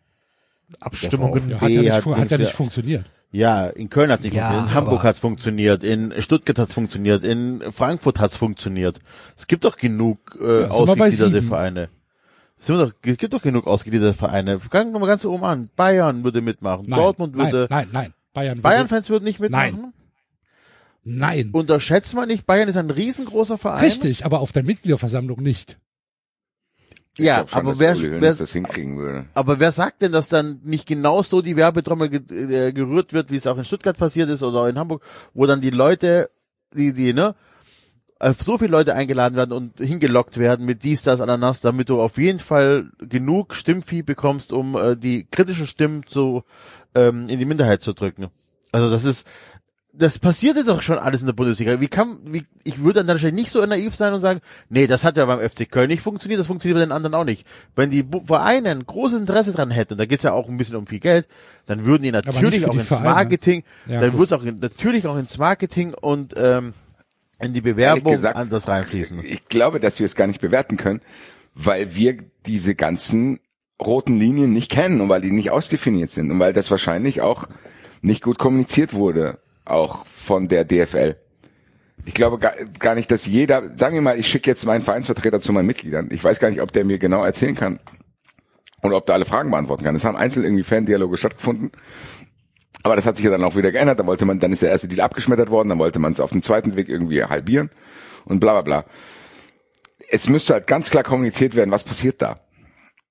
Abstimmungen 0.81 1.51
Ja, 1.51 1.61
hat 1.61 1.71
ja 1.71 1.83
nicht, 1.83 1.93
hat 1.93 2.05
hat 2.19 2.31
ja 2.31 2.39
nicht 2.39 2.53
funktioniert. 2.53 3.05
Ja, 3.31 3.67
in 3.67 3.91
Köln 3.91 4.11
hat's 4.11 4.23
nicht 4.25 4.35
Ja, 4.35 4.43
funktioniert, 4.49 4.69
in 4.71 4.75
Hamburg 4.75 5.03
hat's 5.05 5.19
funktioniert, 5.19 5.85
in 5.85 6.15
Stuttgart 6.21 6.59
hat's 6.59 6.75
funktioniert, 6.75 7.23
in 7.25 7.63
Frankfurt 7.71 8.19
hat's 8.19 8.37
funktioniert. 8.37 8.99
Es 9.37 9.47
gibt 9.47 9.65
doch 9.65 9.77
genug 9.77 10.37
äh, 10.41 10.63
Ja, 10.63 10.71
wir 10.71 10.71
ausgegliederte. 10.71 11.43
Vereine. 11.43 11.89
Es 12.59 12.67
sind 12.67 12.79
wir 12.79 12.87
doch, 12.87 12.93
es 13.03 13.19
gibt 13.19 13.35
doch 13.35 13.43
genug 13.43 13.67
ausgegliederte 13.67 14.15
Vereine. 14.17 14.59
Gang 14.71 14.93
noch 14.93 15.01
mal 15.01 15.07
ganz 15.07 15.25
oben 15.25 15.45
an. 15.45 15.69
Bayern 15.77 16.25
würde 16.25 16.41
mitmachen, 16.41 16.87
Nein, 16.89 16.99
Dortmund 16.99 17.37
nein, 17.37 17.53
würde, 17.53 17.67
nein, 17.71 17.89
nein. 17.93 18.13
Bayern, 18.33 18.57
würde- 18.59 18.63
Bayern-Fans 18.63 19.11
würden 19.11 19.25
nicht 19.25 19.41
mitmachen. 19.41 19.93
Nein. 21.05 21.51
Unterschätzt 21.53 22.15
man 22.15 22.27
nicht, 22.29 22.47
Bayern 22.47 22.69
ist 22.69 22.77
ein 22.77 22.91
riesengroßer 22.91 23.59
Verein. 23.59 23.85
Richtig, 23.85 24.25
aber 24.25 24.41
auf 24.41 24.53
der 24.53 24.65
Mitgliederversammlung 24.65 25.41
nicht. 25.43 25.79
Ich 27.19 27.25
Ja, 27.25 27.47
schon, 27.49 27.61
aber 27.61 27.71
dass 27.71 27.79
wer, 27.79 27.97
Uli 27.97 28.21
wer, 28.21 28.35
das 28.35 28.53
hinkriegen 28.53 28.99
würde. 28.99 29.27
aber 29.35 29.59
wer 29.59 29.73
sagt 29.73 30.03
denn, 30.03 30.13
dass 30.13 30.29
dann 30.29 30.61
nicht 30.63 30.87
genau 30.87 31.23
so 31.23 31.41
die 31.41 31.57
Werbetrommel 31.57 32.11
ge 32.11 32.69
äh, 32.69 32.73
gerührt 32.73 33.13
wird, 33.13 33.31
wie 33.31 33.37
es 33.37 33.47
auch 33.47 33.57
in 33.57 33.65
Stuttgart 33.65 33.97
passiert 33.97 34.29
ist 34.29 34.43
oder 34.43 34.63
auch 34.63 34.67
in 34.67 34.79
Hamburg, 34.79 35.03
wo 35.33 35.47
dann 35.47 35.61
die 35.61 35.71
Leute, 35.71 36.31
die, 36.75 36.93
die, 36.93 37.15
ne, 37.15 37.35
äh, 38.21 38.35
so 38.39 38.59
viele 38.59 38.71
Leute 38.71 38.95
eingeladen 38.95 39.37
werden 39.37 39.53
und 39.53 39.79
hingelockt 39.79 40.39
werden 40.39 40.67
mit 40.67 40.83
dies, 40.85 41.03
das, 41.03 41.21
Ananas, 41.21 41.61
damit 41.61 41.89
du 41.89 42.01
auf 42.01 42.19
jeden 42.19 42.39
Fall 42.39 42.91
genug 42.99 43.55
Stimmvieh 43.55 44.03
bekommst, 44.03 44.53
um 44.53 44.77
äh, 44.77 44.97
die 44.97 45.27
kritischen 45.31 45.67
Stimmen 45.67 46.07
zu 46.07 46.43
ähm, 46.95 47.29
in 47.29 47.39
die 47.39 47.45
Minderheit 47.45 47.83
zu 47.83 47.95
drücken. 47.95 48.29
Also 48.73 48.91
das 48.91 49.05
ist, 49.05 49.27
das 49.99 50.19
passierte 50.19 50.65
doch 50.65 50.83
schon 50.83 50.99
alles 50.99 51.21
in 51.21 51.27
der 51.27 51.33
Bundesliga. 51.33 51.81
Wie 51.81 51.89
kann, 51.89 52.19
wie, 52.25 52.45
ich 52.65 52.83
würde 52.83 53.01
an 53.01 53.07
der 53.07 53.19
Stelle 53.19 53.33
nicht 53.33 53.51
so 53.51 53.65
naiv 53.65 53.95
sein 53.95 54.13
und 54.13 54.21
sagen, 54.21 54.41
nee, 54.69 54.87
das 54.87 55.05
hat 55.05 55.17
ja 55.17 55.25
beim 55.25 55.41
FC 55.41 55.71
Köln 55.71 55.89
nicht 55.89 56.03
funktioniert, 56.03 56.39
das 56.41 56.47
funktioniert 56.47 56.79
bei 56.79 56.85
den 56.85 56.93
anderen 56.93 57.15
auch 57.15 57.25
nicht. 57.25 57.47
Wenn 57.75 57.91
die 57.91 58.05
Vereine 58.25 58.71
ein 58.71 58.85
großes 58.85 59.21
Interesse 59.21 59.53
dran 59.53 59.71
hätten, 59.71 59.97
da 59.97 60.07
geht's 60.07 60.23
ja 60.23 60.33
auch 60.33 60.49
ein 60.49 60.59
bisschen 60.59 60.77
um 60.77 60.87
viel 60.87 61.01
Geld, 61.01 61.27
dann 61.67 61.85
würden 61.85 62.03
die 62.03 62.13
natürlich 62.13 62.67
auch 62.67 62.71
die 62.71 62.79
ins 62.79 62.89
Vereine. 62.89 63.09
Marketing, 63.09 63.65
Ja, 63.87 64.01
dann 64.01 64.13
würde 64.13 64.25
es 64.25 64.33
auch 64.33 64.43
natürlich 64.43 65.07
auch 65.07 65.17
ins 65.17 65.39
Marketing 65.39 65.95
und 65.95 66.35
ähm, 66.37 66.75
in 67.39 67.53
die 67.53 67.61
Bewerbung 67.61 68.13
gesagt, 68.13 68.37
anders 68.37 68.69
reinfließen. 68.69 69.25
Ich 69.25 69.49
glaube, 69.49 69.81
dass 69.81 69.99
wir 69.99 70.07
es 70.07 70.15
gar 70.15 70.27
nicht 70.27 70.41
bewerten 70.41 70.77
können, 70.77 71.01
weil 71.55 71.95
wir 71.95 72.17
diese 72.47 72.75
ganzen 72.75 73.41
roten 73.81 74.19
Linien 74.19 74.53
nicht 74.53 74.71
kennen 74.71 75.01
und 75.01 75.09
weil 75.09 75.21
die 75.21 75.31
nicht 75.31 75.51
ausdefiniert 75.51 76.11
sind 76.11 76.31
und 76.31 76.39
weil 76.39 76.53
das 76.53 76.71
wahrscheinlich 76.71 77.21
auch 77.21 77.49
nicht 78.01 78.23
gut 78.23 78.39
kommuniziert 78.39 78.95
wurde, 78.95 79.39
auch 79.67 80.07
von 80.07 80.49
der 80.49 80.65
DFL. 80.65 81.17
Ich 82.05 82.15
glaube 82.15 82.39
gar, 82.39 82.55
gar 82.79 82.95
nicht, 82.95 83.11
dass 83.11 83.27
jeder, 83.27 83.77
sagen 83.77 83.95
wir 83.95 84.03
mal, 84.03 84.19
ich 84.19 84.29
schicke 84.29 84.51
jetzt 84.51 84.65
meinen 84.65 84.83
Vereinsvertreter 84.83 85.41
zu 85.41 85.53
meinen 85.53 85.67
Mitgliedern. 85.67 86.09
Ich 86.13 86.23
weiß 86.23 86.39
gar 86.39 86.51
nicht, 86.51 86.63
ob 86.63 86.73
der 86.73 86.85
mir 86.85 86.99
genau 86.99 87.25
erzählen 87.25 87.55
kann 87.55 87.81
oder 88.83 88.97
ob 88.97 89.07
der 89.07 89.17
alle 89.17 89.25
Fragen 89.25 89.51
beantworten 89.51 89.85
kann. 89.85 89.97
Es 89.97 90.05
haben 90.05 90.17
einzeln 90.17 90.45
irgendwie 90.45 90.63
Fan-Dialoge 90.63 91.17
stattgefunden. 91.17 91.73
Aber 92.85 92.95
das 92.95 93.07
hat 93.07 93.17
sich 93.17 93.25
ja 93.25 93.33
dann 93.33 93.43
auch 93.43 93.57
wieder 93.57 93.73
geändert. 93.73 93.99
Da 93.99 94.07
wollte 94.07 94.25
man, 94.25 94.39
dann 94.39 94.53
ist 94.53 94.63
der 94.63 94.71
erste 94.71 94.87
Deal 94.87 95.01
abgeschmettert 95.01 95.51
worden, 95.51 95.71
dann 95.71 95.79
wollte 95.79 95.99
man 95.99 96.13
es 96.13 96.21
auf 96.21 96.31
dem 96.31 96.45
zweiten 96.45 96.77
Weg 96.77 96.89
irgendwie 96.89 97.25
halbieren 97.25 97.71
und 98.25 98.39
bla 98.39 98.53
bla 98.53 98.63
bla. 98.63 98.85
Es 100.09 100.29
müsste 100.29 100.55
halt 100.55 100.69
ganz 100.69 100.91
klar 100.91 101.03
kommuniziert 101.03 101.57
werden, 101.57 101.73
was 101.73 101.83
passiert 101.83 102.23
da. 102.23 102.39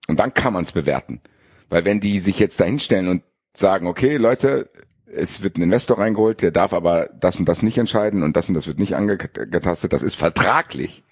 Und 0.08 0.18
dann 0.20 0.34
kann 0.34 0.54
man 0.54 0.64
es 0.64 0.72
bewerten. 0.72 1.20
Weil 1.68 1.84
wenn 1.84 2.00
die 2.00 2.20
sich 2.20 2.40
jetzt 2.40 2.60
da 2.62 2.64
hinstellen 2.64 3.10
und 3.10 3.24
sagen, 3.54 3.88
okay, 3.88 4.16
Leute, 4.16 4.70
es 5.16 5.42
wird 5.42 5.58
ein 5.58 5.64
Investor 5.64 5.98
reingeholt, 5.98 6.42
der 6.42 6.52
darf 6.52 6.74
aber 6.74 7.10
das 7.20 7.38
und 7.38 7.48
das 7.48 7.62
nicht 7.62 7.78
entscheiden 7.78 8.24
und 8.24 8.36
das 8.36 8.50
und 8.50 8.56
das 8.56 8.68
wird 8.68 8.80
nicht 8.80 8.96
angetastet, 8.96 9.94
das 9.94 10.04
ist 10.04 10.16
vertraglich 10.16 11.04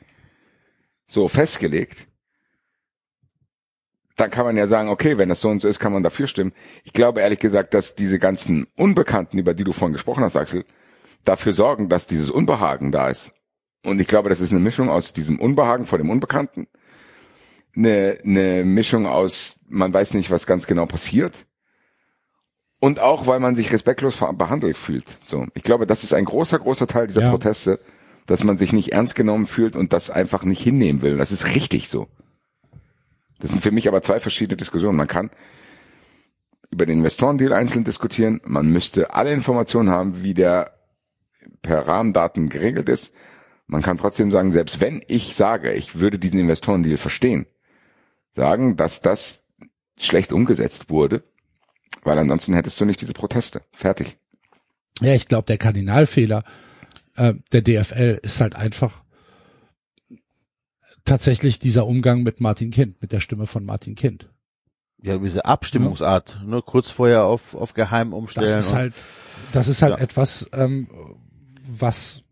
so 1.06 1.28
festgelegt, 1.28 2.08
dann 4.16 4.30
kann 4.30 4.46
man 4.46 4.58
ja 4.58 4.68
sagen, 4.68 4.90
okay, 4.90 5.18
wenn 5.18 5.30
das 5.30 5.42
so 5.42 5.50
und 5.50 5.62
so 5.62 5.68
ist, 5.68 5.80
kann 5.80 5.94
man 5.94 6.04
dafür 6.04 6.28
stimmen. 6.28 6.54
Ich 6.84 6.94
glaube 6.94 7.22
ehrlich 7.22 7.40
gesagt, 7.40 7.74
dass 7.74 7.96
diese 7.96 8.20
ganzen 8.20 8.68
Unbekannten, 8.76 9.40
über 9.40 9.54
die 9.54 9.64
du 9.64 9.74
vorhin 9.74 9.94
gesprochen 9.94 10.24
hast, 10.24 10.36
Axel, 10.36 10.66
dafür 11.26 11.54
sorgen, 11.54 11.90
dass 11.90 12.06
dieses 12.08 12.30
Unbehagen 12.30 12.92
da 12.92 13.10
ist. 13.10 13.32
Und 13.86 14.00
ich 14.00 14.08
glaube, 14.08 14.30
das 14.30 14.40
ist 14.40 14.52
eine 14.52 14.60
Mischung 14.60 14.90
aus 14.90 15.14
diesem 15.14 15.40
Unbehagen 15.40 15.88
vor 15.88 15.98
dem 15.98 16.10
Unbekannten, 16.10 16.68
eine, 17.76 18.18
eine 18.24 18.64
Mischung 18.64 19.08
aus, 19.08 19.60
man 19.68 19.94
weiß 19.94 20.14
nicht, 20.14 20.30
was 20.30 20.46
ganz 20.46 20.68
genau 20.68 20.86
passiert. 20.86 21.46
Und 22.84 23.00
auch, 23.00 23.28
weil 23.28 23.40
man 23.40 23.56
sich 23.56 23.72
respektlos 23.72 24.18
behandelt 24.38 24.76
fühlt. 24.76 25.18
So, 25.26 25.48
ich 25.54 25.64
glaube, 25.64 25.88
das 25.88 26.04
ist 26.04 26.12
ein 26.12 26.26
großer, 26.26 26.60
großer 26.60 26.86
Teil 26.86 27.08
dieser 27.08 27.22
Ja. 27.22 27.30
Proteste, 27.30 27.80
dass 28.26 28.44
man 28.44 28.58
sich 28.58 28.74
nicht 28.74 28.92
ernst 28.92 29.16
genommen 29.16 29.48
fühlt 29.48 29.78
und 29.78 29.94
das 29.94 30.10
einfach 30.10 30.44
nicht 30.44 30.62
hinnehmen 30.62 31.02
will. 31.02 31.16
Das 31.16 31.32
ist 31.32 31.56
richtig 31.56 31.88
so. 31.88 32.10
Das 33.40 33.52
sind 33.52 33.62
für 33.62 33.72
mich 33.72 33.88
aber 33.88 34.02
zwei 34.02 34.20
verschiedene 34.20 34.58
Diskussionen. 34.58 34.98
Man 34.98 35.08
kann 35.08 35.30
über 36.72 36.86
den 36.86 36.98
Investorendeal 36.98 37.54
einzeln 37.54 37.86
diskutieren. 37.86 38.42
Man 38.44 38.70
müsste 38.70 39.14
alle 39.14 39.32
Informationen 39.32 39.90
haben, 39.90 40.22
wie 40.22 40.34
der 40.34 40.74
per 41.62 41.88
Rahmendaten 41.88 42.50
geregelt 42.50 42.90
ist. 42.90 43.14
Man 43.66 43.82
kann 43.82 43.98
trotzdem 43.98 44.30
sagen, 44.30 44.52
selbst 44.52 44.82
wenn 44.82 45.02
ich 45.08 45.38
sage, 45.38 45.72
ich 45.72 46.02
würde 46.02 46.20
diesen 46.20 46.38
Investorendeal 46.38 46.98
verstehen, 46.98 47.46
sagen, 48.36 48.76
dass 48.76 49.02
das 49.02 49.46
schlecht 49.98 50.34
umgesetzt 50.34 50.90
wurde, 50.90 51.24
weil 52.04 52.18
ansonsten 52.20 52.54
hättest 52.54 52.80
du 52.80 52.86
nicht 52.86 53.02
diese 53.02 53.14
Proteste. 53.14 53.62
Fertig. 53.72 54.18
Ja, 55.02 55.14
ich 55.14 55.28
glaube, 55.28 55.46
der 55.46 55.58
Kardinalfehler 55.58 56.44
äh, 57.16 57.34
der 57.52 57.62
DFL 57.62 58.20
ist 58.24 58.42
halt 58.42 58.56
einfach 58.56 59.04
tatsächlich 61.06 61.60
dieser 61.60 61.86
Umgang 61.86 62.24
mit 62.24 62.42
Martin 62.42 62.72
Kind, 62.72 63.02
mit 63.02 63.12
der 63.12 63.20
Stimme 63.20 63.48
von 63.48 63.66
Martin 63.66 63.96
Kind. 63.96 64.30
Ja, 65.02 65.18
diese 65.18 65.46
Abstimmungsart, 65.46 66.40
nur 66.46 66.64
kurz 66.66 66.90
vorher 66.90 67.26
auf, 67.26 67.56
auf 67.56 67.74
geheim 67.74 68.14
umstellen. 68.14 68.48
Das 68.48 68.66
ist 68.68 68.74
halt, 68.74 68.94
das 69.52 69.68
ist 69.68 69.82
halt 69.82 69.98
Ja. 69.98 70.04
etwas, 70.04 70.50
ähm, 70.54 70.88
was 71.68 72.24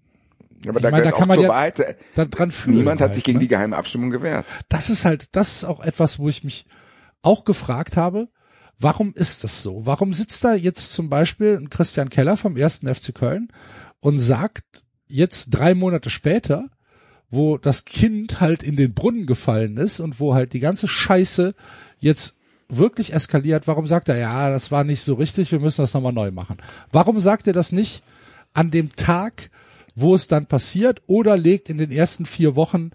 Aber 0.66 0.78
Ich 0.78 0.84
da 0.84 0.92
meine, 0.92 1.04
da 1.04 1.12
kann 1.12 1.24
auch 1.24 1.28
man 1.28 1.42
ja 1.42 1.50
Wahrheit, 1.50 1.80
äh, 1.80 1.96
da 2.16 2.26
dran 2.26 2.50
fühlen. 2.52 2.78
niemand 2.78 3.02
hat 3.02 3.08
halt, 3.10 3.16
sich 3.16 3.24
gegen 3.24 3.40
ne? 3.40 3.42
die 3.44 3.48
geheime 3.50 3.76
Abstimmung 3.76 4.10
gewehrt. 4.10 4.46
das 4.70 4.90
ist 4.90 5.04
halt, 5.06 5.28
das 5.34 5.52
ist 5.58 5.64
auch 5.66 5.82
etwas, 5.82 6.20
wo 6.20 6.30
ich 6.30 6.44
mich 6.44 6.66
auch 7.24 7.44
gefragt 7.46 7.98
habe, 7.98 8.30
warum 8.82 9.14
ist 9.14 9.44
das 9.44 9.64
so? 9.64 9.86
Warum 9.86 10.14
sitzt 10.14 10.44
da 10.44 10.56
jetzt 10.56 10.94
zum 10.94 11.10
Beispiel 11.10 11.58
ein 11.58 11.70
Christian 11.70 12.10
Keller 12.10 12.38
vom 12.38 12.58
ersten 12.58 12.94
FC 12.94 13.14
Köln 13.14 13.50
und 14.00 14.20
sagt 14.20 14.84
jetzt 15.08 15.50
drei 15.52 15.76
Monate 15.76 16.10
später, 16.10 16.70
wo 17.30 17.58
das 17.58 17.86
Kind 17.86 18.42
halt 18.42 18.64
in 18.64 18.76
den 18.76 18.94
Brunnen 18.94 19.26
gefallen 19.26 19.78
ist 19.78 20.00
und 20.00 20.20
wo 20.20 20.34
halt 20.34 20.54
die 20.54 20.60
ganze 20.60 20.88
Scheiße 20.88 21.54
jetzt 22.00 22.38
wirklich 22.68 23.14
eskaliert, 23.14 23.68
warum 23.68 23.88
sagt 23.88 24.10
er, 24.10 24.18
ja, 24.18 24.50
das 24.50 24.72
war 24.72 24.84
nicht 24.84 25.02
so 25.02 25.16
richtig, 25.16 25.52
wir 25.52 25.60
müssen 25.60 25.82
das 25.82 25.94
nochmal 25.94 26.14
neu 26.14 26.32
machen? 26.32 26.58
Warum 26.92 27.20
sagt 27.20 27.48
er 27.48 27.54
das 27.54 27.72
nicht 27.72 28.04
an 28.54 28.72
dem 28.72 28.96
Tag, 28.96 29.50
wo 29.96 30.16
es 30.16 30.28
dann 30.28 30.46
passiert 30.46 31.02
oder 31.06 31.38
legt 31.38 31.70
in 31.70 31.78
den 31.78 31.92
ersten 31.92 32.26
vier 32.26 32.56
Wochen 32.56 32.92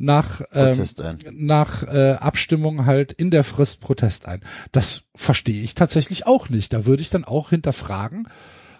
nach 0.00 0.40
ähm, 0.52 0.86
nach 1.32 1.82
äh, 1.84 2.12
Abstimmung 2.14 2.86
halt 2.86 3.12
in 3.12 3.30
der 3.30 3.44
Frist 3.44 3.80
Protest 3.82 4.26
ein. 4.26 4.40
Das 4.72 5.02
verstehe 5.14 5.62
ich 5.62 5.74
tatsächlich 5.74 6.26
auch 6.26 6.48
nicht. 6.48 6.72
Da 6.72 6.86
würde 6.86 7.02
ich 7.02 7.10
dann 7.10 7.24
auch 7.24 7.50
hinterfragen, 7.50 8.26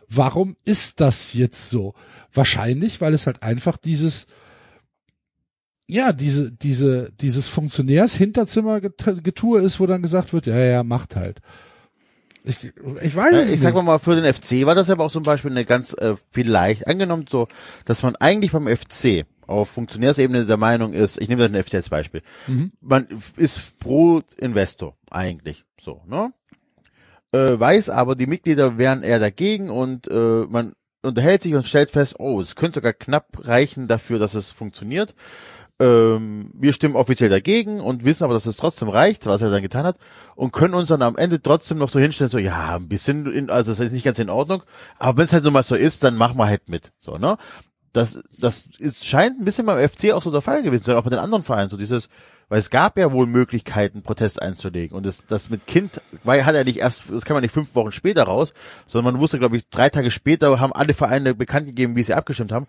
warum 0.09 0.57
ist 0.65 1.01
das 1.01 1.35
jetzt 1.35 1.69
so? 1.69 1.93
Wahrscheinlich, 2.33 3.03
weil 3.03 3.13
es 3.13 3.27
halt 3.27 3.43
einfach 3.43 3.77
dieses 3.77 4.27
ja, 5.87 6.13
diese, 6.13 6.53
diese, 6.53 7.11
dieses 7.21 7.49
Funktionärs-Hinterzimmer-Getue 7.49 9.61
ist, 9.61 9.81
wo 9.81 9.87
dann 9.87 10.03
gesagt 10.03 10.33
wird, 10.33 10.47
ja, 10.47 10.57
ja, 10.57 10.85
macht 10.85 11.17
halt. 11.17 11.41
Ich, 12.45 12.59
ich 13.03 13.17
weiß 13.17 13.33
Ja, 13.33 13.39
es 13.41 13.47
ich 13.47 13.51
nicht. 13.53 13.63
sag 13.63 13.75
mal, 13.75 13.83
mal, 13.83 13.99
für 13.99 14.15
den 14.15 14.33
FC 14.33 14.65
war 14.67 14.77
das 14.77 14.89
aber 14.89 15.05
auch 15.05 15.11
zum 15.13 15.25
Beispiel 15.25 15.51
eine 15.51 15.65
ganz, 15.65 15.93
äh, 15.95 16.15
vielleicht 16.31 16.87
angenommen 16.87 17.27
so, 17.29 17.49
dass 17.85 18.05
man 18.05 18.15
eigentlich 18.17 18.53
beim 18.53 18.69
FC 18.69 19.27
auf 19.51 19.69
Funktionärsebene 19.71 20.47
der 20.47 20.57
Meinung 20.57 20.93
ist, 20.93 21.21
ich 21.21 21.29
nehme 21.29 21.43
das 21.43 21.53
den 21.53 21.63
FC 21.63 21.75
als 21.75 21.89
Beispiel, 21.91 22.23
Mhm. 22.47 22.73
man 22.81 23.07
ist 23.37 23.79
pro 23.81 24.23
Investor 24.39 24.97
eigentlich, 25.11 25.65
so, 25.81 26.03
ne? 26.07 26.33
äh, 27.33 27.59
weiß 27.59 27.91
aber, 27.91 28.15
die 28.15 28.27
Mitglieder 28.27 28.79
wären 28.79 29.03
eher 29.03 29.19
dagegen 29.19 29.71
und 29.71 30.09
äh, 30.09 30.45
man 30.49 30.73
unterhält 31.03 31.43
sich 31.43 31.55
und 31.55 31.67
stellt 31.67 31.91
fest, 31.91 32.17
oh, 32.19 32.41
es 32.41 32.57
könnte 32.57 32.79
sogar 32.79 32.93
knapp 32.93 33.27
reichen 33.47 33.89
dafür, 33.89 34.19
dass 34.19 34.35
es 34.35 34.51
funktioniert. 34.51 35.15
Ähm, 35.79 36.51
wir 36.53 36.75
stimmen 36.75 36.95
offiziell 36.97 37.31
dagegen 37.31 37.81
und 37.81 38.05
wissen 38.05 38.25
aber, 38.25 38.35
dass 38.35 38.45
es 38.45 38.59
trotzdem 38.59 38.91
reicht, 38.91 39.25
was 39.25 39.41
er 39.41 39.51
dann 39.51 39.63
getan 39.63 39.87
hat 39.87 39.97
und 40.35 40.53
können 40.53 40.75
uns 40.75 40.89
dann 40.89 41.01
am 41.01 41.17
Ende 41.17 41.41
trotzdem 41.41 41.79
noch 41.79 41.89
so 41.89 41.99
hinstellen, 41.99 42.31
so 42.31 42.37
ja, 42.37 42.77
ein 42.77 42.89
bisschen, 42.89 43.33
in, 43.33 43.49
also 43.49 43.71
das 43.71 43.81
ist 43.81 43.93
nicht 43.93 44.05
ganz 44.05 44.19
in 44.19 44.29
Ordnung, 44.29 44.63
aber 44.99 45.17
wenn 45.19 45.25
es 45.25 45.33
halt 45.33 45.45
nun 45.45 45.55
mal 45.55 45.63
so 45.63 45.75
ist, 45.75 46.05
dann 46.05 46.17
machen 46.17 46.37
wir 46.37 46.47
halt 46.49 46.69
mit, 46.69 46.93
so 46.99 47.17
ne? 47.17 47.39
Das, 47.93 48.23
das 48.39 48.65
ist, 48.79 49.05
scheint 49.05 49.41
ein 49.41 49.45
bisschen 49.45 49.67
beim 49.67 49.89
FC 49.89 50.12
auch 50.12 50.23
so 50.23 50.31
der 50.31 50.43
Fall 50.43 50.62
gewesen 50.62 50.85
zu 50.85 50.91
sein, 50.91 50.97
auch 50.97 51.05
bei 51.05 51.11
den 51.11 51.19
anderen 51.19 51.43
Vereinen, 51.43 51.69
so 51.69 51.77
dieses, 51.77 52.09
weil 52.49 52.59
es 52.59 52.71
gab 52.71 52.99
ja 52.99 53.12
wohl 53.12 53.27
Möglichkeiten, 53.27 54.03
Protest 54.03 54.43
einzulegen. 54.43 54.97
Und 54.97 55.07
das, 55.07 55.27
das 55.27 55.51
mit 55.51 55.67
Kind 55.67 56.01
war, 56.25 56.45
hat 56.45 56.55
er 56.55 56.65
nicht 56.65 56.79
erst, 56.79 57.05
das 57.11 57.25
kann 57.25 57.35
man 57.35 57.43
nicht 57.43 57.55
fünf 57.55 57.75
Wochen 57.75 57.93
später 57.93 58.25
raus, 58.25 58.53
sondern 58.87 59.15
man 59.15 59.21
wusste, 59.21 59.39
glaube 59.39 59.57
ich, 59.57 59.69
drei 59.71 59.89
Tage 59.89 60.11
später 60.11 60.61
haben 60.61 60.73
alle 60.73 60.95
Vereine 60.95 61.35
bekannt 61.35 61.67
gegeben, 61.67 61.97
wie 61.97 62.03
sie 62.03 62.15
abgestimmt 62.15 62.53
haben. 62.53 62.67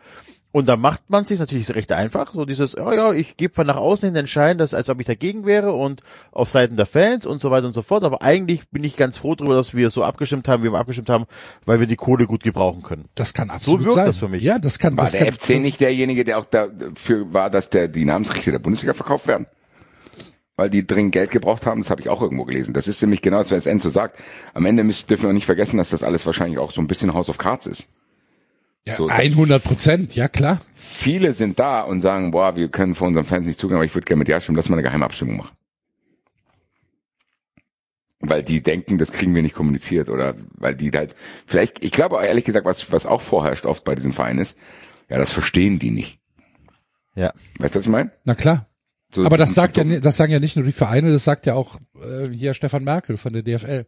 Und 0.54 0.68
da 0.68 0.76
macht 0.76 1.10
man 1.10 1.24
sich 1.24 1.40
natürlich 1.40 1.74
recht 1.74 1.94
einfach, 1.94 2.34
so 2.34 2.44
dieses, 2.44 2.74
ja, 2.74 2.94
ja, 2.94 3.14
ich 3.14 3.38
gebe 3.38 3.54
von 3.54 3.66
nach 3.66 3.78
außen 3.78 4.08
hin 4.08 4.14
den 4.14 4.28
Schein, 4.28 4.58
dass, 4.58 4.74
als 4.74 4.90
ob 4.90 5.00
ich 5.00 5.08
dagegen 5.08 5.46
wäre 5.46 5.72
und 5.72 6.02
auf 6.32 6.50
Seiten 6.50 6.76
der 6.76 6.86
Fans 6.86 7.26
und 7.26 7.40
so 7.42 7.52
weiter 7.52 7.68
und 7.68 7.74
so 7.74 7.82
fort. 7.82 8.04
Aber 8.04 8.22
eigentlich 8.22 8.70
bin 8.70 8.84
ich 8.84 8.98
ganz 8.98 9.18
froh 9.18 9.36
darüber, 9.36 9.56
dass 9.56 9.74
wir 9.74 9.90
so 9.92 10.04
abgestimmt 10.04 10.50
haben, 10.50 10.64
wie 10.64 10.72
wir 10.72 10.78
abgestimmt 10.78 11.10
haben, 11.10 11.26
weil 11.66 11.80
wir 11.80 11.88
die 11.88 11.96
Kohle 11.96 12.28
gut 12.28 12.44
gebrauchen 12.44 12.84
können. 12.84 13.06
Das 13.16 13.34
kann 13.34 13.50
absolut 13.50 13.80
So 13.80 13.86
wirkt 13.86 13.96
sein. 13.96 14.06
das 14.08 14.18
für 14.18 14.28
mich. 14.28 14.44
Ja, 14.44 14.60
das 14.60 14.78
kann. 14.78 14.98
War 14.98 15.06
das 15.06 15.12
der 15.14 15.26
kann, 15.26 15.34
FC 15.36 15.50
nicht 15.62 15.80
derjenige, 15.80 16.26
der 16.26 16.38
auch 16.38 16.46
dafür 16.46 17.34
war, 17.34 17.50
dass 17.50 17.70
der, 17.70 17.88
die 17.88 18.04
Namensrechte 18.04 18.52
der 18.52 18.60
Bundesliga 18.60 18.94
verkauft 18.94 19.28
werden? 19.28 19.48
Weil 20.58 20.70
die 20.70 20.86
dringend 20.86 21.14
Geld 21.14 21.32
gebraucht 21.32 21.66
haben, 21.66 21.82
das 21.82 21.90
habe 21.90 22.02
ich 22.02 22.10
auch 22.10 22.22
irgendwo 22.22 22.44
gelesen. 22.44 22.74
Das 22.74 22.90
ist 22.90 23.02
nämlich 23.02 23.22
genau 23.22 23.40
das, 23.40 23.52
was 23.52 23.66
Enzo 23.66 23.90
sagt. 23.90 24.20
Am 24.54 24.66
Ende 24.66 24.84
müssen, 24.84 25.08
dürfen 25.08 25.28
wir 25.28 25.34
nicht 25.34 25.46
vergessen, 25.46 25.78
dass 25.78 25.92
das 25.92 26.04
alles 26.04 26.26
wahrscheinlich 26.26 26.60
auch 26.60 26.74
so 26.74 26.82
ein 26.82 26.88
bisschen 26.88 27.14
House 27.14 27.30
of 27.30 27.38
Cards 27.38 27.68
ist. 27.68 27.88
Ja, 28.88 28.96
so- 28.96 29.08
100 29.10 29.64
Prozent, 29.64 30.16
ja 30.16 30.28
klar. 30.28 30.60
Viele 30.76 31.34
sind 31.34 31.60
da 31.60 31.82
und 31.82 32.02
sagen, 32.02 32.32
boah, 32.32 32.56
wir 32.56 32.70
können 32.70 32.96
vor 32.96 33.08
unseren 33.08 33.26
Fans 33.26 33.46
nicht 33.46 33.60
zugehen, 33.60 33.76
aber 33.78 33.86
ich 33.86 33.94
würde 33.94 34.06
gerne 34.06 34.20
mit 34.20 34.28
dir 34.28 34.40
stimmen, 34.42 34.56
lass 34.58 34.70
mal 34.70 34.76
eine 34.76 34.84
Geheimabstimmung 34.84 35.38
machen. 35.38 35.56
Weil 38.20 38.44
die 38.44 38.62
denken, 38.62 38.98
das 39.00 39.12
kriegen 39.12 39.34
wir 39.34 39.42
nicht 39.42 39.56
kommuniziert 39.56 40.10
oder 40.10 40.36
weil 40.54 40.76
die 40.76 40.92
halt, 40.92 41.16
vielleicht, 41.48 41.84
ich 41.84 41.92
glaube 41.92 42.24
ehrlich 42.24 42.46
gesagt, 42.46 42.66
was, 42.66 42.92
was 42.92 43.06
auch 43.08 43.22
vorherrscht 43.22 43.66
oft 43.66 43.84
bei 43.84 43.96
diesen 43.96 44.14
Vereinen 44.14 44.40
ist, 44.40 44.58
ja, 45.10 45.18
das 45.18 45.32
verstehen 45.32 45.80
die 45.80 45.90
nicht. 45.92 46.20
Ja. 47.16 47.34
Weißt 47.60 47.76
du, 47.76 47.80
was 47.80 47.86
ich 47.86 47.92
meine? 47.92 48.12
Na 48.24 48.36
klar. 48.36 48.68
So, 49.14 49.26
Aber 49.26 49.38
das 49.38 49.54
sagt 49.54 49.76
ja, 49.78 49.84
das 49.84 50.18
sagen 50.18 50.32
ja 50.32 50.40
nicht 50.40 50.56
nur 50.56 50.64
die 50.66 50.72
Vereine, 50.72 51.12
das 51.12 51.24
sagt 51.24 51.46
ja 51.46 51.56
auch 51.56 51.80
äh, 52.02 52.30
hier 52.30 52.54
Stefan 52.54 52.84
Merkel 52.84 53.18
von 53.18 53.34
der 53.34 53.42
DFL. 53.44 53.86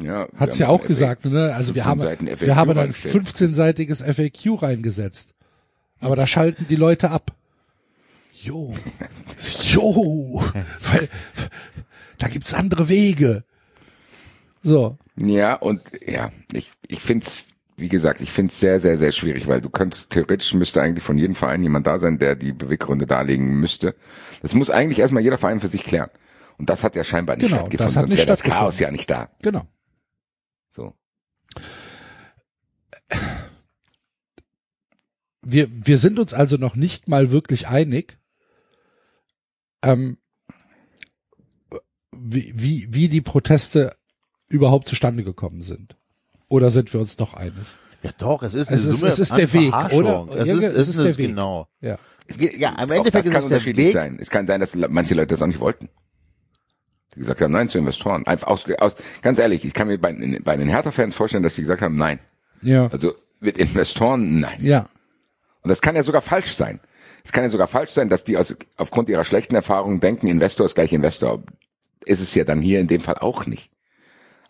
Ja, 0.00 0.28
Hat's 0.36 0.58
ja 0.58 0.68
auch 0.68 0.84
gesagt, 0.84 1.24
ne? 1.24 1.54
Also 1.54 1.74
wir 1.74 1.84
15 1.84 2.08
haben, 2.10 2.28
FAQ 2.28 2.40
wir 2.40 2.56
haben 2.56 2.70
ein 2.70 2.78
reingestellt. 2.78 3.24
15-seitiges 3.26 4.04
FAQ 4.04 4.62
reingesetzt. 4.62 5.34
Aber 6.00 6.14
da 6.16 6.26
schalten 6.26 6.66
die 6.68 6.76
Leute 6.76 7.10
ab. 7.10 7.32
Jo. 8.42 8.74
Jo. 9.70 10.42
Weil, 10.90 11.08
da 12.18 12.28
gibt's 12.28 12.54
andere 12.54 12.88
Wege. 12.88 13.44
So. 14.62 14.96
Ja, 15.16 15.54
und 15.54 15.82
ja, 16.06 16.30
ich, 16.52 16.72
ich 16.88 17.00
find's, 17.00 17.48
wie 17.76 17.88
gesagt, 17.88 18.20
ich 18.20 18.32
find's 18.32 18.58
sehr, 18.58 18.80
sehr, 18.80 18.96
sehr 18.98 19.12
schwierig, 19.12 19.46
weil 19.46 19.60
du 19.60 19.68
könntest, 19.70 20.10
theoretisch 20.10 20.54
müsste 20.54 20.80
eigentlich 20.80 21.04
von 21.04 21.18
jedem 21.18 21.36
Verein 21.36 21.62
jemand 21.62 21.86
da 21.86 21.98
sein, 21.98 22.18
der 22.18 22.34
die 22.34 22.52
Beweggründe 22.52 23.06
darlegen 23.06 23.60
müsste. 23.60 23.94
Das 24.42 24.54
muss 24.54 24.70
eigentlich 24.70 24.98
erstmal 24.98 25.22
jeder 25.22 25.38
Verein 25.38 25.60
für 25.60 25.68
sich 25.68 25.84
klären. 25.84 26.10
Und 26.56 26.70
das 26.70 26.82
hat 26.82 26.96
ja 26.96 27.04
scheinbar 27.04 27.36
nicht 27.36 27.46
Genau, 27.46 27.60
stattgefunden, 27.60 27.86
das 27.86 27.96
hat 27.96 28.02
sonst 28.02 28.10
nicht 28.10 28.18
wäre 28.18 28.26
das. 28.26 28.42
Chaos 28.42 28.78
ja 28.80 28.90
nicht 28.90 29.08
da. 29.10 29.28
Genau. 29.42 29.64
So. 30.70 30.94
Wir, 35.42 35.68
wir 35.70 35.98
sind 35.98 36.18
uns 36.18 36.34
also 36.34 36.56
noch 36.56 36.74
nicht 36.76 37.08
mal 37.08 37.30
wirklich 37.30 37.68
einig, 37.68 38.18
ähm, 39.82 40.18
wie, 42.12 42.52
wie, 42.56 42.88
wie 42.90 43.08
die 43.08 43.20
Proteste 43.20 43.94
überhaupt 44.48 44.88
zustande 44.88 45.24
gekommen 45.24 45.62
sind. 45.62 45.96
Oder 46.48 46.70
sind 46.70 46.92
wir 46.92 47.00
uns 47.00 47.16
doch 47.16 47.34
einig? 47.34 47.66
Ja 48.02 48.10
doch, 48.18 48.42
es 48.42 48.54
ist, 48.54 48.70
Es 48.70 48.84
ist- 48.84 49.00
Summe 49.00 49.10
es 49.12 49.18
ist 49.18 49.32
der 49.36 49.52
Weg, 49.52 49.72
oder? 49.92 50.26
Es 50.30 50.48
Ja, 50.48 50.54
ist, 50.56 50.62
es 50.64 50.70
es 50.70 50.76
ist 50.76 50.88
ist 50.88 50.98
der 50.98 51.18
Weg. 51.18 51.28
genau. 51.28 51.68
Ja. 51.80 51.98
Ja, 52.38 52.82
im 52.82 52.90
Endeffekt 52.90 53.24
ist 53.26 53.32
kann 53.32 53.40
es 53.42 53.48
der 53.48 53.56
unterschiedlich 53.56 53.86
Weg. 53.88 53.92
sein. 53.94 54.18
Es 54.20 54.28
kann 54.30 54.46
sein, 54.46 54.60
dass 54.60 54.74
manche 54.74 55.14
Leute 55.14 55.28
das 55.28 55.40
auch 55.42 55.46
nicht 55.46 55.60
wollten. 55.60 55.88
Die 57.18 57.22
gesagt 57.22 57.40
haben, 57.40 57.50
nein 57.50 57.68
zu 57.68 57.78
Investoren. 57.78 58.24
Einfach 58.28 58.46
aus, 58.46 58.64
aus 58.78 58.94
ganz 59.22 59.40
ehrlich, 59.40 59.64
ich 59.64 59.74
kann 59.74 59.88
mir 59.88 59.98
bei, 59.98 60.12
bei 60.44 60.56
den 60.56 60.68
Hertha-Fans 60.68 61.16
vorstellen, 61.16 61.42
dass 61.42 61.56
sie 61.56 61.62
gesagt 61.62 61.82
haben, 61.82 61.96
nein. 61.96 62.20
Ja. 62.62 62.86
Also 62.92 63.12
mit 63.40 63.56
Investoren, 63.56 64.38
nein. 64.38 64.58
Ja. 64.60 64.86
Und 65.62 65.70
das 65.70 65.80
kann 65.80 65.96
ja 65.96 66.04
sogar 66.04 66.22
falsch 66.22 66.54
sein. 66.54 66.78
Es 67.24 67.32
kann 67.32 67.42
ja 67.42 67.50
sogar 67.50 67.66
falsch 67.66 67.90
sein, 67.90 68.08
dass 68.08 68.22
die 68.22 68.36
aus, 68.36 68.54
aufgrund 68.76 69.08
ihrer 69.08 69.24
schlechten 69.24 69.56
Erfahrungen 69.56 69.98
denken, 69.98 70.28
Investor 70.28 70.64
ist 70.64 70.76
gleich 70.76 70.92
Investor. 70.92 71.42
Ist 72.04 72.20
es 72.20 72.32
ja 72.36 72.44
dann 72.44 72.60
hier 72.60 72.78
in 72.78 72.86
dem 72.86 73.00
Fall 73.00 73.16
auch 73.16 73.46
nicht. 73.46 73.72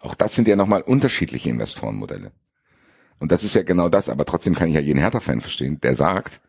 Auch 0.00 0.14
das 0.14 0.34
sind 0.34 0.46
ja 0.46 0.54
nochmal 0.54 0.82
unterschiedliche 0.82 1.48
Investorenmodelle. 1.48 2.32
Und 3.18 3.32
das 3.32 3.44
ist 3.44 3.54
ja 3.54 3.62
genau 3.62 3.88
das, 3.88 4.10
aber 4.10 4.26
trotzdem 4.26 4.54
kann 4.54 4.68
ich 4.68 4.74
ja 4.74 4.82
jeden 4.82 5.00
Hertha-Fan 5.00 5.40
verstehen, 5.40 5.80
der 5.80 5.96
sagt, 5.96 6.42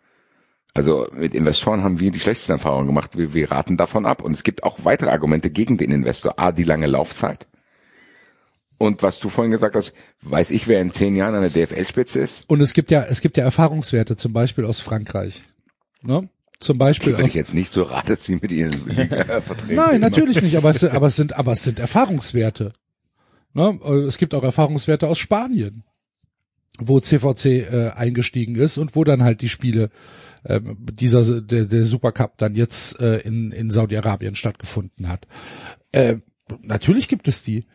also 0.74 1.08
mit 1.14 1.34
Investoren 1.34 1.84
haben 1.84 2.00
wir 2.00 2.12
die 2.12 2.20
schlechtesten 2.20 2.54
Erfahrungen 2.54 2.88
gemacht, 2.88 3.18
wir, 3.18 3.34
wir 3.34 3.52
raten 3.52 3.76
davon 3.78 4.06
ab. 4.06 4.22
Und 4.24 4.34
es 4.34 4.44
gibt 4.44 4.64
auch 4.64 4.80
weitere 4.84 5.10
Argumente 5.10 5.50
gegen 5.50 5.78
den 5.78 5.91
Investor. 5.91 6.40
A, 6.40 6.52
die 6.52 6.64
lange 6.64 6.88
Laufzeit. 6.88 7.48
Und 8.78 9.04
was 9.04 9.20
du 9.20 9.28
vorhin 9.28 9.52
gesagt 9.52 9.76
hast, 9.76 9.94
weiß 10.22 10.52
ich, 10.52 10.68
wer 10.68 10.80
in 10.80 10.94
zehn 10.94 11.16
Jahren 11.16 11.36
an 11.36 11.41
der 11.41 11.50
DFL-Spitze 11.68 12.20
ist? 12.20 12.46
Und 12.48 12.62
es 12.62 12.74
gibt 12.74 12.91
ja, 12.91 13.02
es 13.04 13.20
gibt 13.20 13.36
ja 13.36 13.44
Erfahrungswerte, 13.44 14.16
zum 14.16 14.32
Beispiel 14.32 14.64
aus 14.64 14.80
Frankreich. 14.80 15.44
Ne? 16.02 16.30
Zum 16.62 16.78
Beispiel 16.78 17.14
Würde 17.14 17.24
aus, 17.24 17.30
ich 17.30 17.36
jetzt 17.36 17.54
nicht 17.54 17.74
so 17.74 17.84
raten, 17.84 18.16
sie 18.16 18.36
mit 18.36 18.52
ihren 18.54 18.72
Verträgen. 19.41 19.76
Nein, 19.76 20.00
natürlich 20.00 20.41
nicht, 20.41 20.56
aber 20.56 20.70
es, 20.70 20.80
sind- 20.82 20.94
aber 20.94 21.08
es 21.08 21.16
sind, 21.18 21.34
aber 21.34 21.52
es 21.54 21.64
sind 21.64 21.80
Erfahrungswerte. 21.80 22.72
Ne? 23.54 23.80
Es 24.08 24.18
gibt 24.18 24.34
auch 24.34 24.44
Erfahrungswerte 24.44 25.08
aus 25.08 25.20
Spanien, 25.20 25.84
wo 26.78 27.02
CVC 27.02 27.46
äh, 27.46 27.90
eingestiegen 27.96 28.56
ist 28.56 28.78
und 28.78 28.96
wo 28.96 29.04
dann 29.04 29.24
halt 29.24 29.41
die 29.41 29.50
Spiele 29.50 29.90
ähm, 30.45 30.78
dieser 30.91 31.41
der, 31.41 31.66
der 31.66 31.86
Supercup 31.86 32.38
dann 32.38 32.56
jetzt 32.56 32.99
äh, 32.99 33.20
in 33.20 33.52
in 33.52 33.72
Saudi-Arabien 33.72 34.36
stattgefunden 34.36 35.10
hat. 35.10 35.28
Äh, 35.91 36.18
natürlich 36.61 37.07
gibt 37.07 37.28
es 37.28 37.44
die 37.44 37.66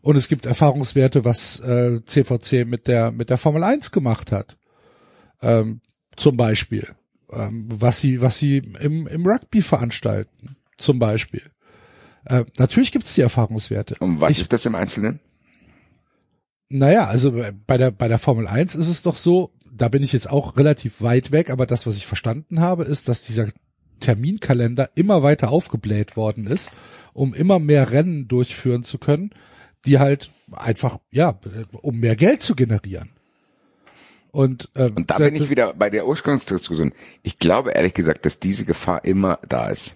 und 0.00 0.16
es 0.16 0.28
gibt 0.28 0.46
Erfahrungswerte, 0.46 1.24
was 1.24 1.60
äh, 1.60 2.00
CVC 2.04 2.66
mit 2.66 2.86
der 2.86 3.12
mit 3.12 3.30
der 3.30 3.38
Formel 3.38 3.64
1 3.64 3.92
gemacht 3.92 4.32
hat, 4.32 4.56
ähm, 5.42 5.80
zum 6.16 6.36
Beispiel, 6.36 6.86
ähm, 7.32 7.68
was 7.70 8.00
sie 8.00 8.20
was 8.20 8.38
sie 8.38 8.58
im 8.80 9.06
im 9.06 9.26
Rugby 9.26 9.62
veranstalten, 9.62 10.56
zum 10.76 10.98
Beispiel. 10.98 11.42
Äh, 12.24 12.44
natürlich 12.58 12.92
gibt 12.92 13.06
es 13.06 13.14
die 13.14 13.22
Erfahrungswerte. 13.22 13.96
Und 14.00 14.20
was 14.20 14.32
ich, 14.32 14.40
ist 14.40 14.52
das 14.52 14.66
im 14.66 14.74
Einzelnen? 14.74 15.20
naja, 16.70 17.06
also 17.06 17.32
bei 17.66 17.78
der, 17.78 17.90
bei 17.90 18.08
der 18.08 18.18
Formel 18.18 18.46
1 18.46 18.74
ist 18.74 18.88
es 18.88 19.02
doch 19.02 19.14
so, 19.14 19.52
da 19.80 19.88
bin 19.88 20.02
ich 20.02 20.12
jetzt 20.12 20.30
auch 20.30 20.56
relativ 20.56 21.00
weit 21.00 21.32
weg, 21.32 21.50
aber 21.50 21.66
das, 21.66 21.86
was 21.86 21.96
ich 21.96 22.06
verstanden 22.06 22.60
habe, 22.60 22.84
ist, 22.84 23.08
dass 23.08 23.24
dieser 23.24 23.48
Terminkalender 24.00 24.90
immer 24.94 25.22
weiter 25.22 25.50
aufgebläht 25.50 26.16
worden 26.16 26.46
ist, 26.46 26.70
um 27.12 27.34
immer 27.34 27.58
mehr 27.58 27.90
Rennen 27.90 28.28
durchführen 28.28 28.82
zu 28.82 28.98
können, 28.98 29.30
die 29.86 29.98
halt 29.98 30.30
einfach, 30.52 30.98
ja, 31.10 31.38
um 31.72 31.98
mehr 31.98 32.16
Geld 32.16 32.42
zu 32.42 32.54
generieren. 32.54 33.10
Und, 34.30 34.70
ähm, 34.76 34.92
Und 34.94 35.10
da 35.10 35.18
bin 35.18 35.34
ich 35.34 35.50
wieder 35.50 35.72
bei 35.74 35.90
der 35.90 36.06
Ursprungsdiskussion. 36.06 36.92
Ich 37.22 37.38
glaube 37.38 37.72
ehrlich 37.72 37.94
gesagt, 37.94 38.26
dass 38.26 38.38
diese 38.38 38.64
Gefahr 38.64 39.04
immer 39.04 39.38
da 39.48 39.68
ist. 39.68 39.94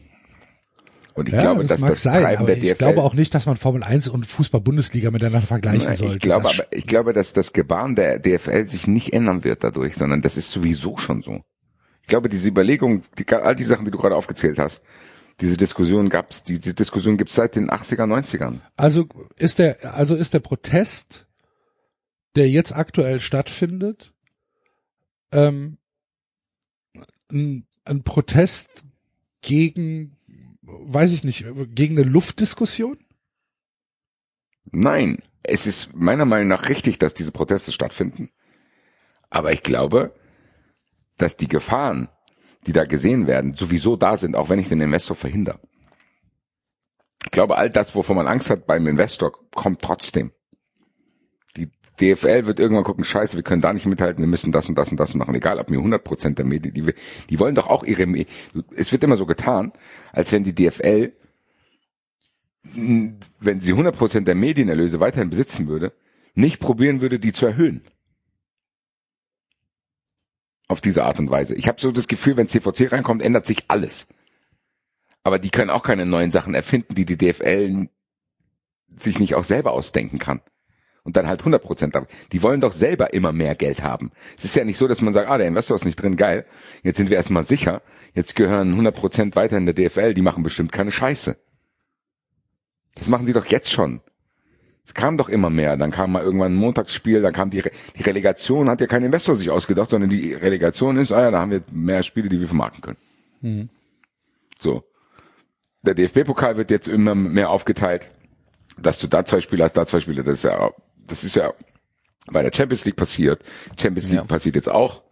Und 1.14 1.28
ich 1.28 1.34
ja, 1.34 1.40
glaube, 1.42 1.60
das 1.62 1.68
dass 1.68 1.80
mag 1.80 1.90
das 1.90 2.02
sein, 2.02 2.22
Treiben 2.22 2.38
aber 2.38 2.46
der 2.46 2.56
ich 2.56 2.62
DFL 2.70 2.74
glaube 2.78 3.02
auch 3.02 3.14
nicht, 3.14 3.34
dass 3.34 3.46
man 3.46 3.56
Formel 3.56 3.82
1 3.82 4.08
und 4.08 4.26
Fußball-Bundesliga 4.26 5.10
miteinander 5.10 5.46
vergleichen 5.46 5.84
Nein, 5.84 5.96
sollte. 5.96 6.14
Ich 6.14 6.20
glaube, 6.20 6.44
Das- 6.44 6.58
aber 6.60 6.72
ich 6.72 6.86
glaube, 6.86 7.12
dass 7.12 7.32
das 7.32 7.52
Gebaren 7.52 7.94
der 7.96 8.18
DFL 8.18 8.68
sich 8.68 8.86
nicht 8.86 9.12
ändern 9.12 9.44
wird 9.44 9.62
dadurch, 9.64 9.94
sondern 9.96 10.22
das 10.22 10.36
ist 10.36 10.50
sowieso 10.50 10.96
schon 10.96 11.22
so. 11.22 11.42
Ich 12.02 12.08
glaube, 12.08 12.28
diese 12.28 12.48
Überlegung, 12.48 13.02
die, 13.18 13.26
all 13.28 13.54
die 13.54 13.64
Sachen, 13.64 13.84
die 13.84 13.90
du 13.90 13.98
gerade 13.98 14.16
aufgezählt 14.16 14.58
hast, 14.58 14.82
diese 15.40 15.56
Diskussion 15.56 16.08
gab's, 16.08 16.42
diese 16.44 16.74
Diskussion 16.74 17.16
gibt's 17.16 17.34
seit 17.34 17.56
den 17.56 17.70
80er, 17.70 18.06
90ern. 18.06 18.60
Also 18.76 19.06
ist 19.38 19.58
der, 19.58 19.94
also 19.94 20.14
ist 20.14 20.34
der 20.34 20.40
Protest, 20.40 21.26
der 22.36 22.48
jetzt 22.48 22.74
aktuell 22.74 23.20
stattfindet, 23.20 24.12
ähm, 25.32 25.78
ein, 27.30 27.66
ein 27.84 28.02
Protest 28.02 28.86
gegen, 29.40 30.16
weiß 30.80 31.12
ich 31.12 31.24
nicht, 31.24 31.44
gegen 31.74 31.98
eine 31.98 32.08
Luftdiskussion? 32.08 32.98
Nein, 34.64 35.18
es 35.42 35.66
ist 35.66 35.94
meiner 35.94 36.24
Meinung 36.24 36.48
nach 36.48 36.68
richtig, 36.68 36.98
dass 36.98 37.14
diese 37.14 37.32
Proteste 37.32 37.72
stattfinden. 37.72 38.30
Aber 39.30 39.52
ich 39.52 39.62
glaube, 39.62 40.14
dass 41.18 41.36
die 41.36 41.48
Gefahren, 41.48 42.08
die 42.66 42.72
da 42.72 42.84
gesehen 42.84 43.26
werden, 43.26 43.52
sowieso 43.52 43.96
da 43.96 44.16
sind, 44.16 44.36
auch 44.36 44.48
wenn 44.48 44.58
ich 44.58 44.68
den 44.68 44.80
Investor 44.80 45.16
verhindere. 45.16 45.60
Ich 47.24 47.30
glaube, 47.30 47.56
all 47.56 47.70
das, 47.70 47.94
wovon 47.94 48.16
man 48.16 48.26
Angst 48.26 48.50
hat 48.50 48.66
beim 48.66 48.86
Investor, 48.86 49.32
kommt 49.52 49.80
trotzdem. 49.82 50.32
DFL 52.00 52.46
wird 52.46 52.58
irgendwann 52.58 52.84
gucken, 52.84 53.04
scheiße, 53.04 53.36
wir 53.36 53.42
können 53.42 53.62
da 53.62 53.72
nicht 53.72 53.86
mithalten, 53.86 54.22
wir 54.22 54.28
müssen 54.28 54.50
das 54.50 54.68
und 54.68 54.76
das 54.76 54.90
und 54.90 54.98
das 54.98 55.14
machen. 55.14 55.34
Egal, 55.34 55.58
ob 55.58 55.70
mir 55.70 55.78
100 55.78 56.02
Prozent 56.02 56.38
der 56.38 56.46
Medien, 56.46 56.74
die, 56.74 56.94
die 57.28 57.38
wollen 57.38 57.54
doch 57.54 57.68
auch 57.68 57.84
ihre, 57.84 58.06
es 58.74 58.92
wird 58.92 59.04
immer 59.04 59.16
so 59.16 59.26
getan, 59.26 59.72
als 60.12 60.32
wenn 60.32 60.44
die 60.44 60.54
DFL, 60.54 61.12
wenn 62.74 63.60
sie 63.60 63.72
100 63.72 63.96
Prozent 63.96 64.26
der 64.26 64.34
Medienerlöse 64.34 65.00
weiterhin 65.00 65.30
besitzen 65.30 65.68
würde, 65.68 65.92
nicht 66.34 66.60
probieren 66.60 67.00
würde, 67.02 67.18
die 67.18 67.32
zu 67.32 67.46
erhöhen. 67.46 67.82
Auf 70.68 70.80
diese 70.80 71.04
Art 71.04 71.18
und 71.18 71.30
Weise. 71.30 71.54
Ich 71.54 71.68
habe 71.68 71.80
so 71.80 71.92
das 71.92 72.08
Gefühl, 72.08 72.38
wenn 72.38 72.48
CVC 72.48 72.90
reinkommt, 72.90 73.20
ändert 73.22 73.44
sich 73.44 73.64
alles. 73.68 74.06
Aber 75.22 75.38
die 75.38 75.50
können 75.50 75.70
auch 75.70 75.82
keine 75.82 76.06
neuen 76.06 76.32
Sachen 76.32 76.54
erfinden, 76.54 76.94
die 76.94 77.04
die 77.04 77.18
DFL 77.18 77.88
sich 78.98 79.18
nicht 79.18 79.34
auch 79.34 79.44
selber 79.44 79.72
ausdenken 79.72 80.18
kann. 80.18 80.40
Und 81.04 81.16
dann 81.16 81.26
halt 81.26 81.40
100 81.40 81.62
Prozent. 81.62 81.96
Die 82.30 82.42
wollen 82.42 82.60
doch 82.60 82.72
selber 82.72 83.12
immer 83.12 83.32
mehr 83.32 83.56
Geld 83.56 83.82
haben. 83.82 84.12
Es 84.38 84.44
ist 84.44 84.54
ja 84.54 84.64
nicht 84.64 84.78
so, 84.78 84.86
dass 84.86 85.00
man 85.00 85.12
sagt, 85.12 85.28
ah, 85.28 85.36
der 85.36 85.48
Investor 85.48 85.74
ist 85.74 85.84
nicht 85.84 86.00
drin, 86.00 86.16
geil. 86.16 86.46
Jetzt 86.84 86.96
sind 86.96 87.10
wir 87.10 87.16
erstmal 87.16 87.44
sicher. 87.44 87.82
Jetzt 88.14 88.36
gehören 88.36 88.70
100 88.70 88.94
Prozent 88.94 89.36
weiter 89.36 89.58
in 89.58 89.66
der 89.66 89.74
DFL. 89.74 90.14
Die 90.14 90.22
machen 90.22 90.44
bestimmt 90.44 90.70
keine 90.70 90.92
Scheiße. 90.92 91.36
Das 92.94 93.08
machen 93.08 93.26
sie 93.26 93.32
doch 93.32 93.46
jetzt 93.46 93.70
schon. 93.70 94.00
Es 94.84 94.94
kam 94.94 95.16
doch 95.16 95.28
immer 95.28 95.50
mehr. 95.50 95.76
Dann 95.76 95.90
kam 95.90 96.12
mal 96.12 96.22
irgendwann 96.22 96.52
ein 96.52 96.58
Montagsspiel, 96.58 97.22
dann 97.22 97.32
kam 97.32 97.50
die, 97.50 97.60
Re 97.60 97.70
die 97.96 98.02
Relegation, 98.02 98.68
hat 98.68 98.80
ja 98.80 98.86
kein 98.86 99.04
Investor 99.04 99.36
sich 99.36 99.50
ausgedacht, 99.50 99.90
sondern 99.90 100.10
die 100.10 100.32
Relegation 100.34 100.96
ist, 100.98 101.12
ah 101.12 101.22
ja, 101.22 101.30
da 101.30 101.40
haben 101.40 101.52
wir 101.52 101.62
mehr 101.70 102.02
Spiele, 102.02 102.28
die 102.28 102.40
wir 102.40 102.48
vermarkten 102.48 102.82
können. 102.82 102.98
So. 104.60 104.84
Der 105.82 105.94
DFB-Pokal 105.94 106.56
wird 106.56 106.70
jetzt 106.70 106.88
immer 106.88 107.14
mehr 107.14 107.50
aufgeteilt, 107.50 108.08
dass 108.78 108.98
du 108.98 109.06
da 109.06 109.24
zwei 109.24 109.40
Spiele 109.40 109.64
hast, 109.64 109.76
da 109.76 109.86
zwei 109.86 110.00
Spiele. 110.00 110.22
Das 110.22 110.38
ist 110.38 110.44
ja, 110.44 110.70
das 111.06 111.24
ist 111.24 111.36
ja 111.36 111.52
bei 112.30 112.42
der 112.42 112.52
Champions 112.54 112.84
League 112.84 112.96
passiert. 112.96 113.42
Champions 113.80 114.10
League 114.10 114.26
passiert 114.26 114.54
jetzt 114.54 114.68
auch, 114.68 115.02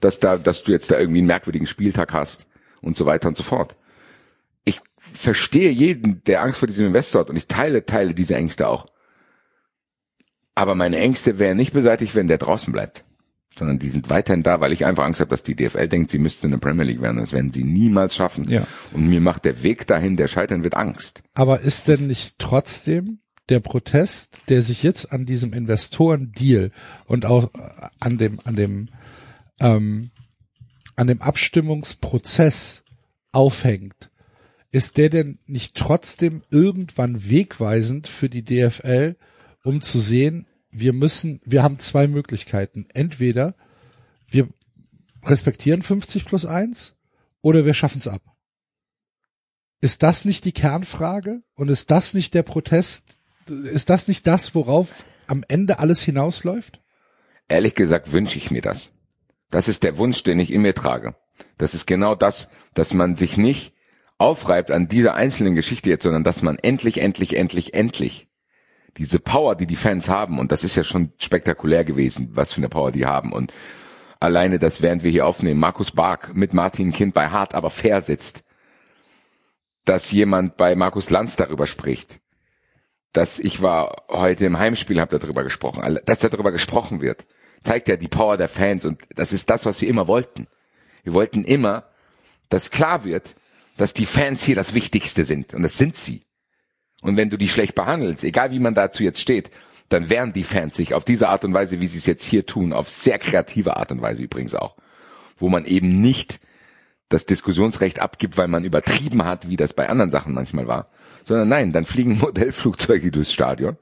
dass 0.00 0.20
da, 0.20 0.36
dass 0.36 0.62
du 0.64 0.72
jetzt 0.72 0.90
da 0.90 0.98
irgendwie 0.98 1.20
einen 1.20 1.28
merkwürdigen 1.28 1.66
Spieltag 1.66 2.12
hast 2.12 2.46
und 2.82 2.96
so 2.96 3.06
weiter 3.06 3.28
und 3.28 3.36
so 3.36 3.42
fort. 3.42 3.76
Ich 4.64 4.80
verstehe 4.98 5.70
jeden, 5.70 6.22
der 6.24 6.42
Angst 6.42 6.58
vor 6.58 6.68
diesem 6.68 6.88
Investor 6.88 7.20
hat 7.20 7.30
und 7.30 7.36
ich 7.36 7.46
teile, 7.46 7.86
teile 7.86 8.14
diese 8.14 8.34
Ängste 8.34 8.68
auch. 8.68 8.86
Aber 10.54 10.74
meine 10.74 10.98
Ängste 10.98 11.38
wären 11.38 11.56
nicht 11.56 11.72
beseitigt, 11.72 12.14
wenn 12.14 12.28
der 12.28 12.38
draußen 12.38 12.72
bleibt. 12.72 13.04
Sondern 13.58 13.78
die 13.78 13.88
sind 13.88 14.10
weiterhin 14.10 14.42
da, 14.42 14.60
weil 14.60 14.72
ich 14.72 14.84
einfach 14.84 15.04
Angst 15.04 15.20
habe, 15.20 15.30
dass 15.30 15.42
die 15.42 15.54
DFL 15.54 15.88
denkt, 15.88 16.10
sie 16.10 16.18
müsste 16.18 16.46
in 16.46 16.50
der 16.50 16.58
Premier 16.58 16.84
League 16.84 17.00
werden. 17.00 17.18
Das 17.18 17.32
werden 17.32 17.52
sie 17.52 17.64
niemals 17.64 18.14
schaffen. 18.14 18.48
Ja. 18.48 18.66
Und 18.92 19.08
mir 19.08 19.20
macht 19.20 19.44
der 19.44 19.62
Weg 19.62 19.86
dahin, 19.86 20.16
der 20.16 20.28
scheitern 20.28 20.64
wird, 20.64 20.74
Angst. 20.74 21.22
Aber 21.34 21.60
ist 21.60 21.88
denn 21.88 22.06
nicht 22.06 22.38
trotzdem 22.38 23.20
der 23.48 23.60
Protest, 23.60 24.42
der 24.48 24.62
sich 24.62 24.82
jetzt 24.82 25.12
an 25.12 25.24
diesem 25.24 25.52
Investoren-Deal 25.52 26.72
und 27.06 27.26
auch 27.26 27.52
äh, 27.54 27.88
an 28.00 28.18
dem, 28.18 28.40
an 28.44 28.56
dem, 28.56 28.88
ähm, 29.60 30.10
an 30.96 31.06
dem 31.06 31.22
Abstimmungsprozess 31.22 32.82
aufhängt, 33.32 34.10
ist 34.72 34.96
der 34.96 35.10
denn 35.10 35.38
nicht 35.46 35.76
trotzdem 35.76 36.42
irgendwann 36.50 37.28
wegweisend 37.28 38.08
für 38.08 38.28
die 38.28 38.44
DFL, 38.44 39.16
um 39.64 39.80
zu 39.80 39.98
sehen, 39.98 40.46
wir 40.70 40.92
müssen, 40.92 41.40
wir 41.44 41.62
haben 41.62 41.78
zwei 41.78 42.06
Möglichkeiten. 42.06 42.86
Entweder 42.92 43.54
wir 44.26 44.48
respektieren 45.24 45.82
50 45.82 46.24
plus 46.24 46.44
1 46.44 46.96
oder 47.40 47.64
wir 47.64 47.74
schaffen 47.74 47.98
es 47.98 48.08
ab. 48.08 48.22
Ist 49.80 50.02
das 50.02 50.24
nicht 50.24 50.44
die 50.44 50.52
Kernfrage? 50.52 51.42
Und 51.54 51.68
ist 51.68 51.90
das 51.90 52.14
nicht 52.14 52.34
der 52.34 52.42
Protest? 52.42 53.18
Ist 53.48 53.90
das 53.90 54.08
nicht 54.08 54.26
das, 54.26 54.54
worauf 54.54 55.04
am 55.26 55.44
Ende 55.48 55.78
alles 55.78 56.02
hinausläuft? 56.02 56.80
Ehrlich 57.48 57.74
gesagt 57.74 58.12
wünsche 58.12 58.38
ich 58.38 58.50
mir 58.50 58.62
das. 58.62 58.92
Das 59.50 59.68
ist 59.68 59.84
der 59.84 59.98
Wunsch, 59.98 60.22
den 60.22 60.40
ich 60.40 60.52
in 60.52 60.62
mir 60.62 60.74
trage. 60.74 61.14
Das 61.58 61.74
ist 61.74 61.86
genau 61.86 62.14
das, 62.14 62.48
dass 62.74 62.92
man 62.92 63.16
sich 63.16 63.36
nicht 63.36 63.72
aufreibt 64.18 64.70
an 64.70 64.88
dieser 64.88 65.14
einzelnen 65.14 65.54
Geschichte 65.54 65.90
jetzt, 65.90 66.02
sondern 66.02 66.24
dass 66.24 66.42
man 66.42 66.58
endlich, 66.58 66.98
endlich, 66.98 67.36
endlich, 67.36 67.74
endlich 67.74 68.28
diese 68.96 69.20
Power, 69.20 69.56
die 69.56 69.66
die 69.66 69.76
Fans 69.76 70.08
haben, 70.08 70.38
und 70.38 70.52
das 70.52 70.64
ist 70.64 70.76
ja 70.76 70.84
schon 70.84 71.12
spektakulär 71.18 71.84
gewesen, 71.84 72.30
was 72.32 72.52
für 72.52 72.58
eine 72.58 72.68
Power 72.68 72.92
die 72.92 73.04
haben. 73.04 73.32
Und 73.32 73.52
alleine, 74.20 74.58
dass 74.58 74.80
während 74.80 75.02
wir 75.02 75.10
hier 75.10 75.26
aufnehmen, 75.26 75.60
Markus 75.60 75.92
Bark 75.92 76.34
mit 76.34 76.54
Martin 76.54 76.92
Kind 76.92 77.14
bei 77.14 77.28
Hart 77.28 77.54
aber 77.54 77.70
fair 77.70 78.00
sitzt, 78.00 78.44
dass 79.84 80.10
jemand 80.12 80.56
bei 80.56 80.74
Markus 80.74 81.10
Lanz 81.10 81.36
darüber 81.36 81.66
spricht, 81.66 82.20
dass 83.16 83.38
ich 83.38 83.62
war 83.62 84.04
heute 84.10 84.44
im 84.44 84.58
Heimspiel, 84.58 85.00
habe 85.00 85.18
darüber 85.18 85.42
gesprochen, 85.42 85.98
dass 86.04 86.18
darüber 86.18 86.52
gesprochen 86.52 87.00
wird, 87.00 87.24
zeigt 87.62 87.88
ja 87.88 87.96
die 87.96 88.08
Power 88.08 88.36
der 88.36 88.50
Fans 88.50 88.84
und 88.84 89.00
das 89.14 89.32
ist 89.32 89.48
das, 89.48 89.64
was 89.64 89.80
wir 89.80 89.88
immer 89.88 90.06
wollten. 90.06 90.46
Wir 91.02 91.14
wollten 91.14 91.42
immer, 91.42 91.84
dass 92.50 92.70
klar 92.70 93.04
wird, 93.04 93.34
dass 93.78 93.94
die 93.94 94.04
Fans 94.04 94.44
hier 94.44 94.54
das 94.54 94.74
Wichtigste 94.74 95.24
sind 95.24 95.54
und 95.54 95.62
das 95.62 95.78
sind 95.78 95.96
sie. 95.96 96.26
Und 97.00 97.16
wenn 97.16 97.30
du 97.30 97.38
die 97.38 97.48
schlecht 97.48 97.74
behandelst, 97.74 98.22
egal 98.22 98.50
wie 98.50 98.58
man 98.58 98.74
dazu 98.74 99.02
jetzt 99.02 99.20
steht, 99.20 99.50
dann 99.88 100.10
wehren 100.10 100.34
die 100.34 100.44
Fans 100.44 100.76
sich 100.76 100.92
auf 100.92 101.06
diese 101.06 101.28
Art 101.28 101.44
und 101.46 101.54
Weise, 101.54 101.80
wie 101.80 101.86
sie 101.86 101.98
es 101.98 102.06
jetzt 102.06 102.24
hier 102.24 102.44
tun, 102.44 102.74
auf 102.74 102.90
sehr 102.90 103.18
kreative 103.18 103.78
Art 103.78 103.92
und 103.92 104.02
Weise 104.02 104.22
übrigens 104.22 104.54
auch, 104.54 104.76
wo 105.38 105.48
man 105.48 105.64
eben 105.64 106.02
nicht 106.02 106.38
das 107.08 107.24
Diskussionsrecht 107.24 107.98
abgibt, 107.98 108.36
weil 108.36 108.48
man 108.48 108.64
übertrieben 108.64 109.24
hat, 109.24 109.48
wie 109.48 109.56
das 109.56 109.72
bei 109.72 109.88
anderen 109.88 110.10
Sachen 110.10 110.34
manchmal 110.34 110.66
war, 110.66 110.90
sondern 111.26 111.48
nein, 111.48 111.72
dann 111.72 111.84
fliegen 111.84 112.18
Modellflugzeuge 112.20 113.10
durchs 113.10 113.32
Stadion, 113.32 113.76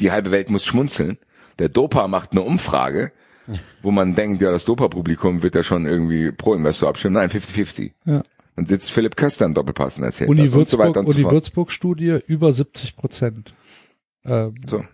die 0.00 0.10
halbe 0.10 0.30
Welt 0.30 0.50
muss 0.50 0.64
schmunzeln, 0.64 1.18
der 1.58 1.68
Dopa 1.68 2.08
macht 2.08 2.32
eine 2.32 2.40
Umfrage, 2.40 3.12
wo 3.82 3.90
man 3.90 4.14
denkt, 4.14 4.40
ja, 4.40 4.50
das 4.50 4.64
Dopa-Publikum 4.64 5.42
wird 5.42 5.54
ja 5.54 5.62
schon 5.62 5.86
irgendwie 5.86 6.32
pro 6.32 6.54
Investor 6.54 6.88
abstimmen, 6.88 7.14
nein, 7.14 7.30
50-50. 7.30 7.92
Ja. 8.06 8.22
Dann 8.56 8.66
sitzt 8.66 8.90
Philipp 8.90 9.16
Köster 9.16 9.44
in 9.44 9.54
Doppelpass 9.54 9.98
und 9.98 10.04
erzählt 10.04 10.30
Uni 10.30 10.44
das 10.44 10.46
und 10.46 10.52
so 10.52 10.58
Würzburg, 10.58 10.88
weiter 10.88 11.00
und 11.00 11.06
so 11.06 11.12
Uni 11.12 11.22
fort. 11.22 11.34
Würzburg 11.34 11.70
Studie 11.70 12.18
über 12.26 12.52
70 12.52 12.96
Prozent 12.96 13.54
ähm, 14.24 14.54
So. 14.68 14.84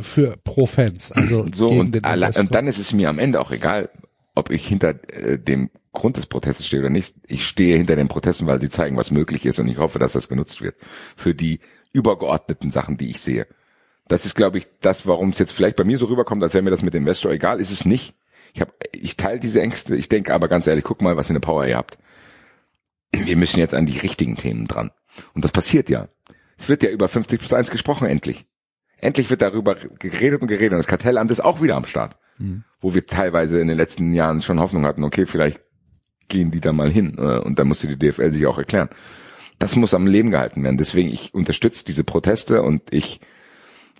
für 0.00 0.36
pro 0.42 0.66
Fans, 0.66 1.12
also 1.12 1.46
So, 1.52 1.66
gegen 1.68 1.80
und, 1.80 1.94
den 1.94 2.04
alle, 2.04 2.32
und 2.38 2.54
dann 2.54 2.66
ist 2.66 2.78
es 2.78 2.92
mir 2.92 3.10
am 3.10 3.18
Ende 3.18 3.40
auch 3.40 3.50
egal, 3.50 3.90
ob 4.34 4.50
ich 4.50 4.66
hinter 4.66 4.94
äh, 5.12 5.38
dem 5.38 5.68
Grund 5.98 6.16
des 6.16 6.26
Protestes 6.26 6.66
stehe 6.66 6.80
oder 6.80 6.90
nicht. 6.90 7.16
Ich 7.26 7.46
stehe 7.46 7.76
hinter 7.76 7.96
den 7.96 8.08
Protesten, 8.08 8.46
weil 8.46 8.60
sie 8.60 8.70
zeigen, 8.70 8.96
was 8.96 9.10
möglich 9.10 9.44
ist 9.44 9.58
und 9.58 9.68
ich 9.68 9.78
hoffe, 9.78 9.98
dass 9.98 10.12
das 10.12 10.28
genutzt 10.28 10.62
wird 10.62 10.76
für 11.16 11.34
die 11.34 11.60
übergeordneten 11.92 12.70
Sachen, 12.70 12.96
die 12.96 13.10
ich 13.10 13.20
sehe. 13.20 13.46
Das 14.06 14.24
ist, 14.24 14.34
glaube 14.34 14.58
ich, 14.58 14.66
das, 14.80 15.06
warum 15.06 15.30
es 15.30 15.38
jetzt 15.38 15.52
vielleicht 15.52 15.76
bei 15.76 15.84
mir 15.84 15.98
so 15.98 16.06
rüberkommt, 16.06 16.42
als 16.42 16.54
wäre 16.54 16.62
mir 16.62 16.70
das 16.70 16.82
mit 16.82 16.94
dem 16.94 17.02
Investor 17.02 17.32
egal, 17.32 17.60
ist 17.60 17.70
es 17.70 17.84
nicht. 17.84 18.14
Ich 18.54 18.60
hab, 18.60 18.72
ich 18.92 19.16
teile 19.16 19.40
diese 19.40 19.60
Ängste. 19.60 19.96
Ich 19.96 20.08
denke 20.08 20.32
aber 20.32 20.48
ganz 20.48 20.66
ehrlich, 20.66 20.84
guck 20.84 21.02
mal, 21.02 21.16
was 21.16 21.26
für 21.26 21.32
eine 21.32 21.40
Power 21.40 21.66
ihr 21.66 21.76
habt. 21.76 21.98
Wir 23.12 23.36
müssen 23.36 23.58
jetzt 23.58 23.74
an 23.74 23.86
die 23.86 23.98
richtigen 23.98 24.36
Themen 24.36 24.66
dran. 24.66 24.90
Und 25.34 25.44
das 25.44 25.52
passiert 25.52 25.90
ja. 25.90 26.08
Es 26.56 26.68
wird 26.68 26.82
ja 26.82 26.90
über 26.90 27.08
50 27.08 27.38
plus 27.38 27.52
1 27.52 27.70
gesprochen, 27.70 28.06
endlich. 28.06 28.46
Endlich 29.00 29.30
wird 29.30 29.42
darüber 29.42 29.74
geredet 29.74 30.42
und 30.42 30.48
geredet. 30.48 30.72
Und 30.72 30.78
das 30.78 30.86
Kartellamt 30.86 31.30
ist 31.30 31.44
auch 31.44 31.60
wieder 31.62 31.76
am 31.76 31.86
Start. 31.86 32.16
Wo 32.80 32.94
wir 32.94 33.06
teilweise 33.06 33.60
in 33.60 33.68
den 33.68 33.76
letzten 33.76 34.12
Jahren 34.14 34.42
schon 34.42 34.60
Hoffnung 34.60 34.86
hatten, 34.86 35.04
okay, 35.04 35.26
vielleicht 35.26 35.60
gehen 36.28 36.50
die 36.50 36.60
da 36.60 36.72
mal 36.72 36.90
hin. 36.90 37.16
äh, 37.18 37.38
Und 37.38 37.58
da 37.58 37.64
musste 37.64 37.88
die 37.88 37.98
DFL 37.98 38.32
sich 38.32 38.46
auch 38.46 38.58
erklären. 38.58 38.88
Das 39.58 39.76
muss 39.76 39.94
am 39.94 40.06
Leben 40.06 40.30
gehalten 40.30 40.62
werden. 40.62 40.78
Deswegen, 40.78 41.08
ich 41.08 41.34
unterstütze 41.34 41.84
diese 41.84 42.04
Proteste 42.04 42.62
und 42.62 42.82
ich 42.92 43.20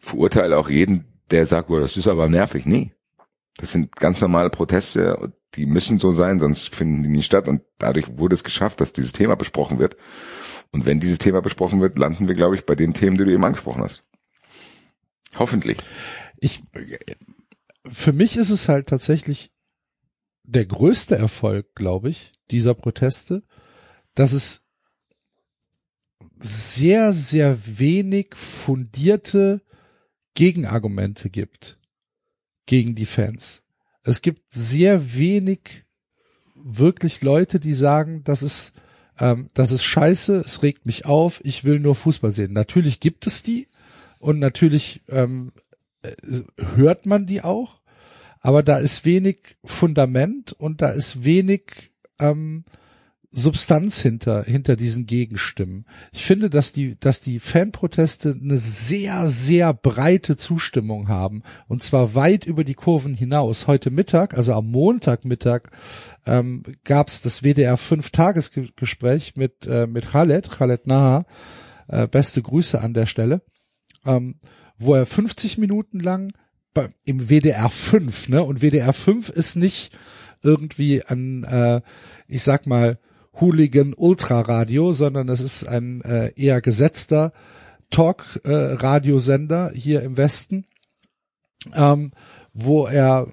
verurteile 0.00 0.56
auch 0.56 0.68
jeden, 0.68 1.05
der 1.30 1.46
sagt, 1.46 1.70
oh, 1.70 1.80
das 1.80 1.96
ist 1.96 2.06
aber 2.06 2.28
nervig. 2.28 2.64
Nee. 2.64 2.92
Das 3.56 3.72
sind 3.72 3.96
ganz 3.96 4.20
normale 4.20 4.50
Proteste, 4.50 5.32
die 5.55 5.66
müssen 5.66 5.98
so 5.98 6.12
sein, 6.12 6.38
sonst 6.38 6.74
finden 6.74 7.02
die 7.02 7.09
nie 7.09 7.22
statt. 7.22 7.48
Und 7.48 7.62
dadurch 7.78 8.18
wurde 8.18 8.34
es 8.34 8.44
geschafft, 8.44 8.80
dass 8.80 8.92
dieses 8.92 9.12
Thema 9.12 9.34
besprochen 9.34 9.78
wird. 9.78 9.96
Und 10.70 10.86
wenn 10.86 11.00
dieses 11.00 11.18
Thema 11.18 11.42
besprochen 11.42 11.80
wird, 11.80 11.98
landen 11.98 12.28
wir, 12.28 12.34
glaube 12.34 12.55
ich, 12.55 12.66
bei 12.66 12.74
den 12.76 12.94
Themen, 12.94 13.18
die 13.18 13.24
du 13.24 13.32
eben 13.32 13.44
angesprochen 13.44 13.82
hast. 13.82 14.02
Hoffentlich. 15.36 15.78
ich, 16.40 16.62
für 17.86 18.12
mich 18.12 18.36
ist 18.36 18.50
es 18.50 18.68
halt 18.68 18.86
tatsächlich 18.86 19.52
der 20.49 20.65
größte 20.65 21.15
Erfolg, 21.15 21.75
glaube 21.75 22.09
ich, 22.09 22.33
dieser 22.51 22.73
Proteste, 22.73 23.43
dass 24.15 24.33
es 24.33 24.62
sehr, 26.41 27.12
sehr 27.12 27.59
wenig 27.79 28.35
fundierte 28.35 29.61
Gegenargumente 30.35 31.29
gibt 31.29 31.79
gegen 32.65 32.95
die 32.95 33.07
Fans. 33.07 33.65
Es 34.05 34.23
gibt 34.23 34.53
sehr 34.53 35.15
wenig 35.15 35.85
wirklich 36.55 37.20
Leute, 37.20 37.61
die 37.61 37.75
sagen, 37.75 38.23
das 38.25 38.43
ist, 38.43 38.75
ähm, 39.19 39.51
das 39.53 39.70
ist 39.70 39.85
scheiße, 39.85 40.37
es 40.37 40.62
regt 40.62 40.87
mich 40.87 41.05
auf, 41.05 41.45
ich 41.45 41.65
will 41.65 41.79
nur 41.79 41.95
Fußball 41.95 42.33
sehen. 42.33 42.55
Natürlich 42.55 43.01
gibt 43.01 43.27
es 43.27 43.43
die 43.43 43.69
und 44.19 44.39
natürlich 44.39 45.03
ähm, 45.09 45.53
äh, 46.03 46.12
hört 46.77 47.05
man 47.05 47.27
die 47.27 47.43
auch, 47.43 47.77
aber 48.49 48.62
da 48.62 48.79
ist 48.79 49.05
wenig 49.05 49.59
Fundament 49.62 50.55
und 50.55 50.81
da 50.81 50.89
ist 50.89 51.23
wenig 51.23 51.93
ähm, 52.19 52.65
Substanz 53.31 54.01
hinter, 54.01 54.43
hinter 54.43 54.75
diesen 54.75 55.05
Gegenstimmen. 55.05 55.85
Ich 56.12 56.25
finde, 56.25 56.49
dass 56.49 56.73
die, 56.73 56.99
dass 56.99 57.20
die 57.20 57.41
Fanproteste 57.41 58.35
eine 58.43 58.57
sehr, 58.57 59.29
sehr 59.29 59.75
breite 59.75 60.39
Zustimmung 60.39 61.09
haben. 61.09 61.43
Und 61.66 61.83
zwar 61.83 62.15
weit 62.15 62.47
über 62.47 62.65
die 62.65 62.73
Kurven 62.73 63.12
hinaus. 63.12 63.66
Heute 63.66 63.91
Mittag, 63.91 64.35
also 64.35 64.55
am 64.55 64.70
Montagmittag, 64.70 65.65
ähm, 66.25 66.62
gab 66.85 67.09
es 67.09 67.20
das 67.20 67.43
WDR 67.43 67.77
5-Tagesgespräch 67.77 69.37
mit, 69.37 69.66
äh, 69.66 69.87
mit 69.87 70.12
Khaled, 70.12 70.49
Khaled 70.49 70.87
Naha. 70.87 71.27
Äh, 71.87 72.09
beste 72.09 72.41
Grüße 72.41 72.81
an 72.81 72.95
der 72.95 73.05
Stelle. 73.05 73.43
Ähm, 74.07 74.41
wo 74.79 74.95
er 74.95 75.05
50 75.05 75.59
Minuten 75.59 76.01
lang 76.01 76.33
im 77.05 77.28
WDR 77.28 77.70
5, 77.70 78.28
ne? 78.28 78.43
Und 78.43 78.62
WDR 78.62 78.93
5 78.93 79.28
ist 79.28 79.57
nicht 79.57 79.99
irgendwie 80.43 81.03
ein, 81.05 81.45
äh, 81.45 81.81
ich 82.28 82.43
sag 82.43 82.66
mal, 82.66 82.99
Hooligan 83.40 83.95
Ultraradio, 83.97 84.93
sondern 84.93 85.28
es 85.28 85.40
ist 85.40 85.66
ein 85.66 86.03
äh, 86.03 86.32
eher 86.36 86.61
gesetzter 86.61 87.32
Talk-Radiosender 87.90 89.73
äh, 89.73 89.77
hier 89.77 90.03
im 90.03 90.16
Westen, 90.16 90.66
ähm, 91.74 92.12
wo 92.53 92.86
er 92.86 93.28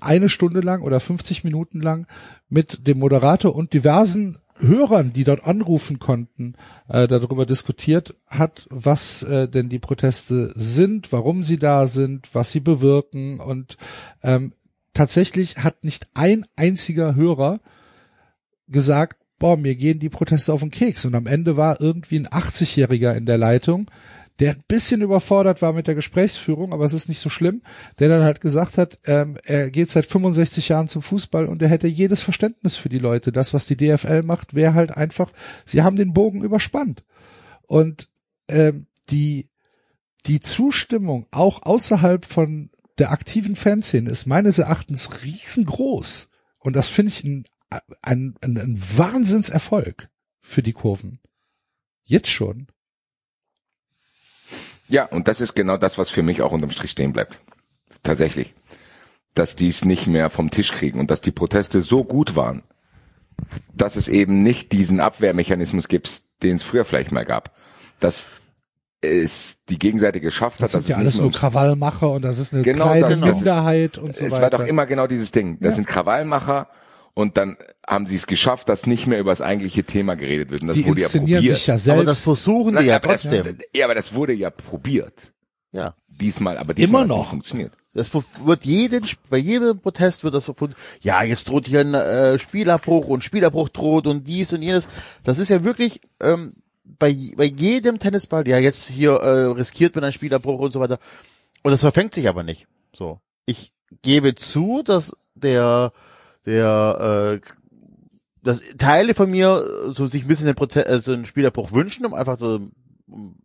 eine 0.00 0.28
Stunde 0.28 0.60
lang 0.60 0.82
oder 0.82 1.00
50 1.00 1.44
Minuten 1.44 1.80
lang 1.80 2.06
mit 2.48 2.86
dem 2.86 2.98
Moderator 2.98 3.54
und 3.54 3.72
diversen 3.72 4.36
Hörern, 4.60 5.12
die 5.12 5.24
dort 5.24 5.44
anrufen 5.46 5.98
konnten, 5.98 6.54
äh, 6.88 7.08
darüber 7.08 7.46
diskutiert 7.46 8.14
hat, 8.26 8.66
was 8.70 9.22
äh, 9.22 9.48
denn 9.48 9.68
die 9.68 9.78
Proteste 9.78 10.52
sind, 10.54 11.12
warum 11.12 11.42
sie 11.42 11.58
da 11.58 11.86
sind, 11.86 12.34
was 12.34 12.52
sie 12.52 12.60
bewirken 12.60 13.40
und 13.40 13.76
ähm, 14.22 14.52
tatsächlich 14.92 15.58
hat 15.58 15.84
nicht 15.84 16.08
ein 16.14 16.46
einziger 16.56 17.14
Hörer 17.14 17.60
gesagt, 18.68 19.20
boah, 19.38 19.56
mir 19.56 19.74
gehen 19.74 19.98
die 19.98 20.08
Proteste 20.08 20.52
auf 20.52 20.60
den 20.60 20.70
Keks. 20.70 21.04
Und 21.04 21.14
am 21.14 21.26
Ende 21.26 21.56
war 21.56 21.80
irgendwie 21.80 22.18
ein 22.18 22.28
80-Jähriger 22.28 23.14
in 23.14 23.26
der 23.26 23.38
Leitung, 23.38 23.90
der 24.40 24.52
ein 24.52 24.64
bisschen 24.66 25.02
überfordert 25.02 25.62
war 25.62 25.72
mit 25.72 25.86
der 25.86 25.94
Gesprächsführung, 25.94 26.72
aber 26.72 26.84
es 26.84 26.92
ist 26.92 27.08
nicht 27.08 27.20
so 27.20 27.28
schlimm, 27.28 27.62
der 27.98 28.08
dann 28.08 28.24
halt 28.24 28.40
gesagt 28.40 28.78
hat, 28.78 28.98
ähm, 29.04 29.36
er 29.44 29.70
geht 29.70 29.90
seit 29.90 30.06
65 30.06 30.68
Jahren 30.68 30.88
zum 30.88 31.02
Fußball 31.02 31.46
und 31.46 31.62
er 31.62 31.68
hätte 31.68 31.86
jedes 31.86 32.22
Verständnis 32.22 32.76
für 32.76 32.88
die 32.88 32.98
Leute. 32.98 33.32
Das, 33.32 33.54
was 33.54 33.66
die 33.66 33.76
DFL 33.76 34.22
macht, 34.22 34.54
wäre 34.54 34.74
halt 34.74 34.96
einfach, 34.96 35.32
sie 35.64 35.82
haben 35.82 35.96
den 35.96 36.12
Bogen 36.12 36.42
überspannt. 36.42 37.04
Und 37.66 38.08
ähm, 38.48 38.86
die, 39.10 39.50
die 40.26 40.40
Zustimmung 40.40 41.26
auch 41.30 41.62
außerhalb 41.62 42.24
von 42.24 42.70
der 42.98 43.12
aktiven 43.12 43.56
Fanszene 43.56 44.10
ist 44.10 44.26
meines 44.26 44.58
Erachtens 44.58 45.22
riesengroß. 45.22 46.30
Und 46.58 46.74
das 46.74 46.88
finde 46.88 47.12
ich 47.12 47.24
ein 47.24 47.44
ein, 48.02 48.34
ein, 48.40 48.58
ein 48.58 48.78
Wahnsinnserfolg 48.98 50.10
für 50.40 50.62
die 50.62 50.72
Kurven. 50.72 51.20
Jetzt 52.02 52.28
schon. 52.28 52.68
Ja, 54.90 55.04
und 55.06 55.28
das 55.28 55.40
ist 55.40 55.54
genau 55.54 55.76
das, 55.76 55.96
was 55.98 56.10
für 56.10 56.22
mich 56.22 56.42
auch 56.42 56.52
unterm 56.52 56.70
Strich 56.70 56.90
stehen 56.90 57.12
bleibt. 57.12 57.38
Tatsächlich. 58.02 58.54
Dass 59.34 59.56
die 59.56 59.68
es 59.68 59.84
nicht 59.84 60.06
mehr 60.06 60.30
vom 60.30 60.50
Tisch 60.50 60.72
kriegen 60.72 60.98
und 60.98 61.10
dass 61.10 61.20
die 61.20 61.30
Proteste 61.30 61.80
so 61.80 62.04
gut 62.04 62.34
waren, 62.36 62.62
dass 63.74 63.96
es 63.96 64.08
eben 64.08 64.42
nicht 64.42 64.72
diesen 64.72 65.00
Abwehrmechanismus 65.00 65.88
gibt, 65.88 66.22
den 66.42 66.56
es 66.56 66.62
früher 66.62 66.84
vielleicht 66.84 67.12
mal 67.12 67.24
gab. 67.24 67.56
Dass 68.00 68.26
es 69.00 69.64
die 69.68 69.78
Gegenseite 69.78 70.20
geschafft 70.20 70.60
das 70.60 70.74
hat. 70.74 70.80
Das 70.80 70.86
sind 70.86 70.94
ja 70.94 70.98
alles 70.98 71.18
nur 71.18 71.32
Krawallmacher 71.32 72.10
und 72.10 72.22
das 72.22 72.38
ist 72.38 72.52
eine 72.52 72.62
genau 72.62 72.86
kleine 72.86 73.08
das, 73.08 73.20
Minderheit 73.20 73.96
und 73.96 74.14
so 74.14 74.26
es 74.26 74.32
weiter. 74.32 74.36
Es 74.36 74.42
war 74.42 74.50
doch 74.50 74.66
immer 74.66 74.86
genau 74.86 75.06
dieses 75.06 75.30
Ding. 75.30 75.58
Das 75.60 75.70
Ja. 75.70 75.76
sind 75.76 75.86
Krawallmacher 75.86 76.68
und 77.14 77.36
dann 77.36 77.56
haben 77.86 78.06
sie 78.06 78.16
es 78.16 78.26
geschafft, 78.26 78.68
dass 78.68 78.86
nicht 78.86 79.06
mehr 79.06 79.18
über 79.20 79.30
das 79.32 79.40
eigentliche 79.40 79.84
Thema 79.84 80.14
geredet 80.16 80.50
wird. 80.50 80.62
Und 80.62 80.68
das 80.68 80.76
die 80.76 80.86
wurde 80.86 81.00
ja 81.00 81.06
inszenieren 81.06 81.40
probiert. 81.42 81.56
sich 81.58 81.66
ja 81.66 81.74
Aber 81.74 81.80
selbst. 81.82 82.06
das 82.06 82.20
versuchen 82.24 82.74
Nein, 82.74 82.84
die 82.84 82.88
ja 82.90 82.96
aber 82.96 83.08
das- 83.08 83.22
trotzdem. 83.22 83.58
ja, 83.74 83.84
aber 83.84 83.94
das 83.94 84.12
wurde 84.14 84.32
ja 84.32 84.50
probiert. 84.50 85.32
Ja. 85.72 85.94
Diesmal, 86.08 86.58
aber 86.58 86.74
diesmal 86.74 87.04
Immer 87.04 87.08
noch. 87.14 87.18
nicht 87.20 87.30
funktioniert. 87.30 87.72
Das 87.92 88.10
wird 88.14 88.64
jeden, 88.64 89.04
bei 89.30 89.38
jedem 89.38 89.80
Protest 89.80 90.22
wird 90.22 90.34
das 90.34 90.44
verfunden. 90.44 90.76
Ja, 91.00 91.22
jetzt 91.24 91.48
droht 91.48 91.66
hier 91.66 91.80
ein 91.80 91.94
äh, 91.94 92.38
Spielabbruch 92.38 93.06
und 93.08 93.24
Spielabbruch 93.24 93.68
droht 93.70 94.06
und 94.06 94.28
dies 94.28 94.52
und 94.52 94.62
jenes. 94.62 94.86
Das 95.24 95.38
ist 95.40 95.48
ja 95.48 95.64
wirklich 95.64 96.00
ähm, 96.20 96.52
bei, 96.84 97.16
bei 97.36 97.44
jedem 97.44 97.98
Tennisball, 97.98 98.46
ja, 98.46 98.58
jetzt 98.58 98.88
hier 98.88 99.12
äh, 99.14 99.46
riskiert 99.52 99.94
man 99.96 100.04
einen 100.04 100.12
Spielabbruch 100.12 100.60
und 100.60 100.72
so 100.72 100.78
weiter. 100.78 100.98
Und 101.64 101.72
das 101.72 101.80
verfängt 101.80 102.14
sich 102.14 102.28
aber 102.28 102.42
nicht. 102.44 102.66
So. 102.94 103.18
Ich 103.44 103.72
gebe 104.02 104.36
zu, 104.36 104.82
dass 104.84 105.12
der, 105.34 105.92
der, 106.46 107.40
äh, 107.42 107.46
dass 108.42 108.60
Teile 108.78 109.14
von 109.14 109.30
mir 109.30 109.92
so 109.92 110.06
sich 110.06 110.22
ein 110.24 110.28
bisschen 110.28 110.46
den 110.46 110.54
Prote 110.54 110.86
äh, 110.86 111.00
so 111.00 111.12
einen 111.12 111.26
Spielabbruch 111.26 111.72
wünschen, 111.72 112.06
um 112.06 112.14
einfach 112.14 112.38
so 112.38 112.60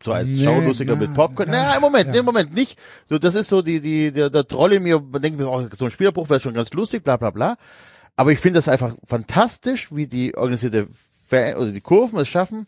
so 0.03 0.11
als 0.11 0.27
Nee, 0.27 0.43
Schaulustiger 0.43 0.95
mit 0.95 1.13
Popcorn. 1.13 1.49
Na, 1.51 1.75
im 1.75 1.81
Moment, 1.81 2.13
ja. 2.13 2.19
im 2.19 2.25
Moment 2.25 2.53
nicht. 2.53 2.77
So, 3.07 3.17
das 3.17 3.35
ist 3.35 3.49
so 3.49 3.61
die, 3.61 3.79
die, 3.81 4.11
der, 4.11 4.29
der 4.29 4.47
Troll 4.47 4.73
in 4.73 4.83
mir, 4.83 4.99
man 4.99 5.21
denkt 5.21 5.39
mir 5.39 5.47
auch, 5.47 5.67
so 5.75 5.85
ein 5.85 5.91
Spielerbruch 5.91 6.29
wäre 6.29 6.39
schon 6.39 6.53
ganz 6.53 6.71
lustig, 6.73 7.03
bla, 7.03 7.17
bla, 7.17 7.31
bla. 7.31 7.57
Aber 8.15 8.31
ich 8.31 8.39
finde 8.39 8.57
das 8.57 8.67
einfach 8.67 8.95
fantastisch, 9.03 9.93
wie 9.93 10.07
die 10.07 10.35
organisierte 10.35 10.87
Fan 11.27 11.55
oder 11.55 11.71
die 11.71 11.81
Kurven 11.81 12.19
es 12.19 12.27
schaffen, 12.27 12.67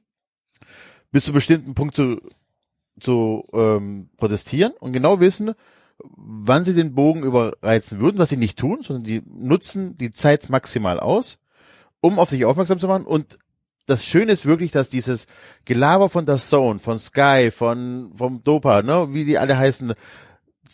bis 1.12 1.26
zu 1.26 1.34
bestimmten 1.34 1.74
Punkt 1.74 1.95
zu, 1.95 2.20
zu 2.99 3.45
ähm, 3.54 4.10
protestieren 4.18 4.74
und 4.80 4.91
genau 4.91 5.20
wissen, 5.20 5.54
wann 5.99 6.65
sie 6.65 6.74
den 6.74 6.94
Bogen 6.94 7.24
überreizen 7.24 7.99
würden, 7.99 8.18
was 8.18 8.30
sie 8.30 8.38
nicht 8.38 8.60
tun, 8.60 8.82
sondern 8.82 9.03
die 9.03 9.24
nutzen 9.26 9.98
die 9.98 10.11
Zeit 10.11 10.49
maximal 10.49 10.99
aus, 10.99 11.38
um 12.02 12.19
auf 12.19 12.30
sich 12.30 12.45
aufmerksam 12.45 12.80
zu 12.80 12.88
machen. 12.88 13.06
Und 13.06 13.40
das 13.88 14.06
Schöne 14.06 14.34
ist 14.34 14.45
wirklich, 14.45 14.72
dass 14.72 14.90
dieses 14.90 15.28
Gelaber 15.65 16.10
von 16.10 16.26
der 16.26 16.38
Zone, 16.38 16.80
von 16.80 16.99
Sky, 16.99 17.52
von 17.52 18.11
vom 18.15 18.44
Dopa, 18.44 18.82
ne, 18.82 19.14
wie 19.14 19.26
die 19.26 19.38
alle 19.38 19.57
heißen, 19.57 19.94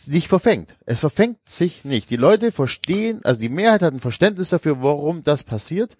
nicht 0.06 0.28
verfängt. 0.28 0.76
Es 0.84 1.00
verfängt 1.00 1.48
sich 1.48 1.84
nicht. 1.84 2.10
Die 2.10 2.16
Leute 2.16 2.52
verstehen, 2.52 3.20
also 3.24 3.40
die 3.40 3.48
Mehrheit 3.48 3.82
hat 3.82 3.94
ein 3.94 4.00
Verständnis 4.00 4.50
dafür, 4.50 4.82
warum 4.82 5.22
das 5.22 5.44
passiert. 5.44 5.96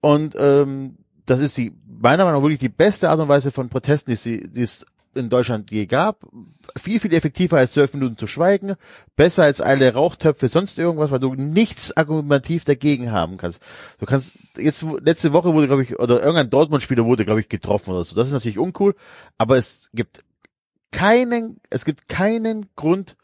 Und 0.00 0.36
ähm, 0.38 0.98
das 1.26 1.40
ist 1.40 1.56
die 1.56 1.72
meiner 1.86 2.24
Meinung 2.24 2.40
nach 2.40 2.44
wirklich 2.44 2.60
die 2.60 2.68
beste 2.68 3.10
Art 3.10 3.18
und 3.18 3.28
Weise 3.28 3.50
von 3.50 3.68
Protesten, 3.68 4.10
die, 4.10 4.16
sie, 4.16 4.50
es 4.54 4.86
in 5.16 5.28
Deutschland 5.28 5.70
je 5.70 5.86
gab. 5.86 6.20
Viel, 6.76 7.00
viel 7.00 7.12
effektiver 7.12 7.58
als 7.58 7.72
zwölf 7.72 7.92
Minuten 7.94 8.18
zu 8.18 8.26
schweigen. 8.26 8.74
Besser 9.16 9.44
als 9.44 9.60
alle 9.60 9.92
Rauchtöpfe, 9.92 10.48
sonst 10.48 10.78
irgendwas, 10.78 11.10
weil 11.10 11.20
du 11.20 11.34
nichts 11.34 11.96
argumentativ 11.96 12.64
dagegen 12.64 13.12
haben 13.12 13.36
kannst. 13.36 13.60
Du 13.98 14.06
kannst, 14.06 14.32
jetzt, 14.56 14.84
letzte 15.02 15.32
Woche 15.32 15.54
wurde, 15.54 15.66
glaube 15.66 15.82
ich, 15.82 15.98
oder 15.98 16.20
irgendein 16.20 16.50
Dortmund-Spieler 16.50 17.04
wurde, 17.04 17.24
glaube 17.24 17.40
ich, 17.40 17.48
getroffen 17.48 17.90
oder 17.90 18.04
so. 18.04 18.14
Das 18.14 18.28
ist 18.28 18.34
natürlich 18.34 18.58
uncool, 18.58 18.94
aber 19.38 19.56
es 19.56 19.90
gibt 19.92 20.24
keinen, 20.90 21.60
es 21.70 21.84
gibt 21.84 22.08
keinen 22.08 22.66
Grund, 22.76 23.16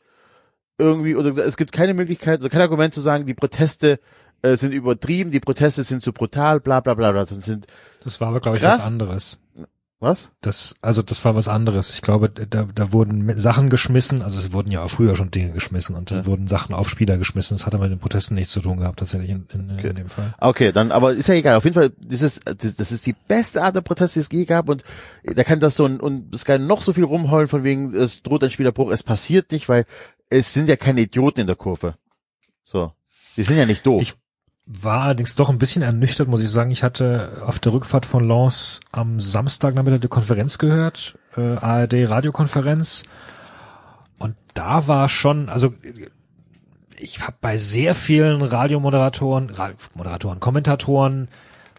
irgendwie, 0.79 1.15
oder 1.15 1.37
es 1.45 1.57
gibt 1.57 1.73
keine 1.73 1.95
Möglichkeit, 1.95 2.41
oder 2.41 2.49
kein 2.49 2.63
Argument 2.63 2.95
zu 2.95 3.01
sagen, 3.01 3.27
die 3.27 3.35
Proteste 3.35 4.01
äh, 4.43 4.57
sind 4.57 4.73
übertrieben, 4.73 5.31
die 5.31 5.41
Proteste 5.41 5.85
sind 5.85 6.03
zu 6.03 6.13
brutal, 6.13 6.61
bla 6.61 6.81
bla 6.81 6.95
bla, 6.95 7.13
bla. 7.13 7.25
Das 7.25 7.45
sind, 7.45 7.67
Das 8.03 8.21
war 8.21 8.29
aber, 8.29 8.41
glaube 8.41 8.57
ich, 8.57 8.63
Krass. 8.63 8.79
was 8.79 8.87
anderes. 8.87 9.39
Was? 10.01 10.31
Das, 10.41 10.75
also 10.81 11.03
das 11.03 11.25
war 11.25 11.35
was 11.35 11.47
anderes. 11.47 11.93
Ich 11.93 12.01
glaube, 12.01 12.31
da, 12.31 12.65
da 12.75 12.93
wurden 12.93 13.39
Sachen 13.39 13.69
geschmissen, 13.69 14.23
also 14.23 14.39
es 14.39 14.51
wurden 14.53 14.71
ja 14.71 14.83
auch 14.83 14.89
früher 14.91 15.15
schon 15.15 15.31
Dinge 15.31 15.53
geschmissen 15.53 15.95
und 15.95 16.11
es 16.11 16.19
Ja. 16.19 16.27
wurden 16.27 16.49
Sachen 16.49 16.75
auf 16.75 16.89
Spieler 16.89 17.19
geschmissen. 17.19 17.57
Das 17.57 17.67
hatte 17.67 17.77
mit 17.79 17.91
den 17.91 17.99
Protesten 17.99 18.35
nichts 18.35 18.53
zu 18.53 18.61
tun 18.61 18.79
gehabt, 18.79 18.99
tatsächlich 18.99 19.31
in, 19.31 19.47
in, 19.53 19.71
Okay. 19.73 19.89
in 19.91 19.97
dem 19.97 20.09
Fall. 20.09 20.35
Okay, 20.41 20.73
dann, 20.73 20.91
aber 20.91 21.13
ist 21.13 21.27
ja 21.29 21.35
egal. 21.35 21.57
Auf 21.57 21.65
jeden 21.65 21.75
Fall, 21.75 21.93
das 21.99 22.23
ist, 22.23 22.43
das 22.47 22.77
das 22.77 22.93
ist 22.93 23.05
die 23.07 23.15
beste 23.29 23.63
Art 23.63 23.77
der 23.77 23.83
Protest, 23.83 24.17
die 24.17 24.21
es 24.21 24.29
je 24.33 24.47
gab 24.47 24.69
und 24.71 24.83
da 25.23 25.45
kann 25.45 25.61
das 25.61 25.77
so 25.77 25.85
ein, 25.85 26.01
und 26.01 26.35
es 26.35 26.45
kann 26.47 26.67
noch 26.67 26.81
so 26.81 26.93
viel 26.95 27.05
rumheulen 27.05 27.49
von 27.49 27.63
wegen, 27.63 27.95
es 27.95 28.23
droht 28.23 28.43
ein 28.43 28.51
Spielerbruch. 28.51 28.91
Es 28.91 29.03
passiert 29.03 29.53
nicht, 29.53 29.69
weil 29.69 29.85
es 30.31 30.53
sind 30.55 30.69
ja 30.69 30.77
keine 30.77 31.03
Idioten 31.03 31.41
in 31.41 31.47
der 31.47 31.57
Kurve. 31.57 31.95
So. 32.65 32.93
Die 33.37 33.43
sind 33.43 33.59
ja 33.59 33.67
nicht 33.67 33.85
doof. 33.85 34.01
Ich- 34.03 34.15
War 34.73 35.03
allerdings 35.03 35.35
doch 35.35 35.51
ein 35.51 35.59
bisschen 35.59 35.83
ernüchtert, 35.83 36.29
muss 36.29 36.41
ich 36.43 36.49
sagen. 36.51 36.71
Ich 36.71 36.85
hatte 36.85 37.43
auf 37.45 37.59
der 37.59 37.73
Rückfahrt 37.73 38.07
von 38.07 38.27
Lens 38.27 38.79
am 38.93 39.19
Samstag 39.19 39.75
Nachmittag 39.75 40.01
die 40.01 40.07
Konferenz 40.09 40.59
gehört, 40.59 41.19
äh, 41.37 41.57
ARD 41.57 42.09
Radiokonferenz. 42.09 43.03
Und 44.19 44.37
da 44.55 44.87
war 44.87 45.09
schon, 45.09 45.49
also 45.49 45.75
ich 46.97 47.21
habe 47.21 47.37
bei 47.41 47.57
sehr 47.57 47.97
vielen 47.97 48.43
Radiomoderatoren, 48.43 49.51
Ra 49.51 49.71
Moderatoren, 49.95 50.39
Kommentatoren 50.39 51.27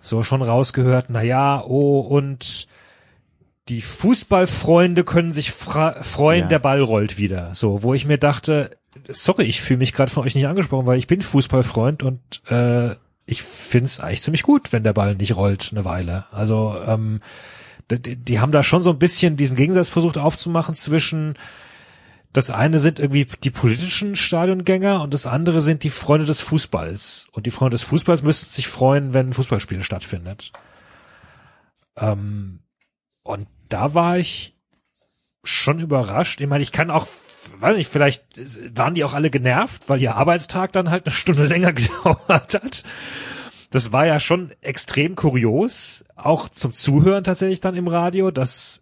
so 0.02 0.22
schon 0.24 0.42
rausgehört, 0.42 1.06
na 1.10 1.22
ja, 1.22 1.64
oh 1.66 2.02
und 2.02 2.68
die 3.70 3.82
Fußballfreunde 3.82 5.06
können 5.06 5.32
sich 5.32 5.52
freuen, 5.52 6.42
Ja. 6.42 6.48
der 6.48 6.60
Ball 6.60 6.82
rollt 6.82 7.18
wieder. 7.18 7.52
So, 7.54 7.84
wo 7.84 7.94
ich 7.94 8.06
mir 8.06 8.18
dachte, 8.18 8.72
sorry, 9.08 9.44
ich 9.44 9.62
fühle 9.62 9.80
mich 9.80 9.94
gerade 9.94 10.12
von 10.12 10.24
euch 10.24 10.36
nicht 10.36 10.48
angesprochen, 10.48 10.86
weil 10.86 11.00
ich 11.00 11.08
bin 11.08 11.22
Fußballfreund 11.22 12.04
und 12.04 12.20
äh, 12.50 12.96
ich 13.26 13.42
find's 13.42 14.00
eigentlich 14.00 14.22
ziemlich 14.22 14.44
gut, 14.44 14.74
wenn 14.74 14.84
der 14.84 14.94
Ball 14.94 15.16
nicht 15.16 15.36
rollt 15.36 15.70
eine 15.72 15.86
Weile. 15.86 16.26
Also 16.32 16.76
ähm, 16.86 17.22
die, 17.90 18.16
die 18.16 18.40
haben 18.40 18.52
da 18.52 18.64
schon 18.64 18.82
so 18.82 18.90
ein 18.90 19.00
bisschen 19.00 19.38
diesen 19.38 19.58
Gegensatz 19.58 19.90
versucht 19.90 20.18
aufzumachen 20.18 20.76
zwischen 20.76 21.36
das 22.34 22.50
eine 22.50 22.80
sind 22.80 23.00
irgendwie 23.00 23.26
die 23.26 23.52
politischen 23.52 24.16
Stadiongänger 24.16 25.02
und 25.02 25.14
das 25.14 25.28
andere 25.28 25.62
sind 25.62 25.84
die 25.84 25.90
Freunde 25.90 26.26
des 26.26 26.40
Fußballs. 26.40 27.28
Und 27.32 27.46
die 27.46 27.52
Freunde 27.52 27.76
des 27.76 27.84
Fußballs 27.84 28.24
müssten 28.24 28.50
sich 28.50 28.68
freuen, 28.68 29.14
wenn 29.14 29.30
ein 29.30 29.34
Fußballspiel 29.34 29.84
stattfindet. 29.84 30.54
Ähm, 31.98 32.62
und 33.24 33.48
da 33.68 33.94
war 33.94 34.18
ich 34.18 34.54
schon 35.44 35.80
überrascht. 35.80 36.40
Ich 36.40 36.48
meine, 36.48 36.64
ich 36.64 36.72
kann 36.72 36.90
auch, 36.90 37.08
weiß 37.62 37.78
nicht, 37.78 37.92
vielleicht 37.92 38.24
waren 38.78 38.94
die 38.96 39.04
auch 39.04 39.14
alle 39.14 39.30
genervt, 39.30 39.84
weil 39.88 40.02
ihr 40.02 40.16
Arbeitstag 40.16 40.72
dann 40.74 40.90
halt 40.90 41.06
eine 41.06 41.14
Stunde 41.14 41.46
länger 41.48 41.74
gedauert 41.74 42.54
hat. 42.54 42.84
Das 43.70 43.92
war 43.94 44.06
ja 44.06 44.20
schon 44.20 44.52
extrem 44.62 45.16
kurios, 45.16 46.04
auch 46.16 46.50
zum 46.50 46.74
Zuhören 46.74 47.24
tatsächlich 47.24 47.62
dann 47.62 47.76
im 47.76 47.88
Radio, 47.88 48.30
dass 48.32 48.82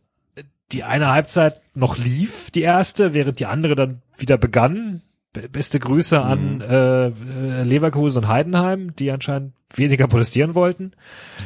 die 0.71 0.83
eine 0.83 1.11
Halbzeit 1.11 1.61
noch 1.75 1.97
lief, 1.97 2.51
die 2.51 2.61
erste, 2.61 3.13
während 3.13 3.39
die 3.39 3.45
andere 3.45 3.75
dann 3.75 4.01
wieder 4.17 4.37
begann. 4.37 5.01
Be- 5.33 5.47
Beste 5.49 5.77
Grüße 5.79 6.19
an 6.21 6.61
äh, 6.61 7.07
äh, 7.07 7.63
Leverkusen 7.63 8.23
und 8.23 8.29
Heidenheim, 8.29 8.95
die 8.95 9.11
anscheinend 9.11 9.53
weniger 9.75 10.07
protestieren 10.07 10.55
wollten, 10.55 10.93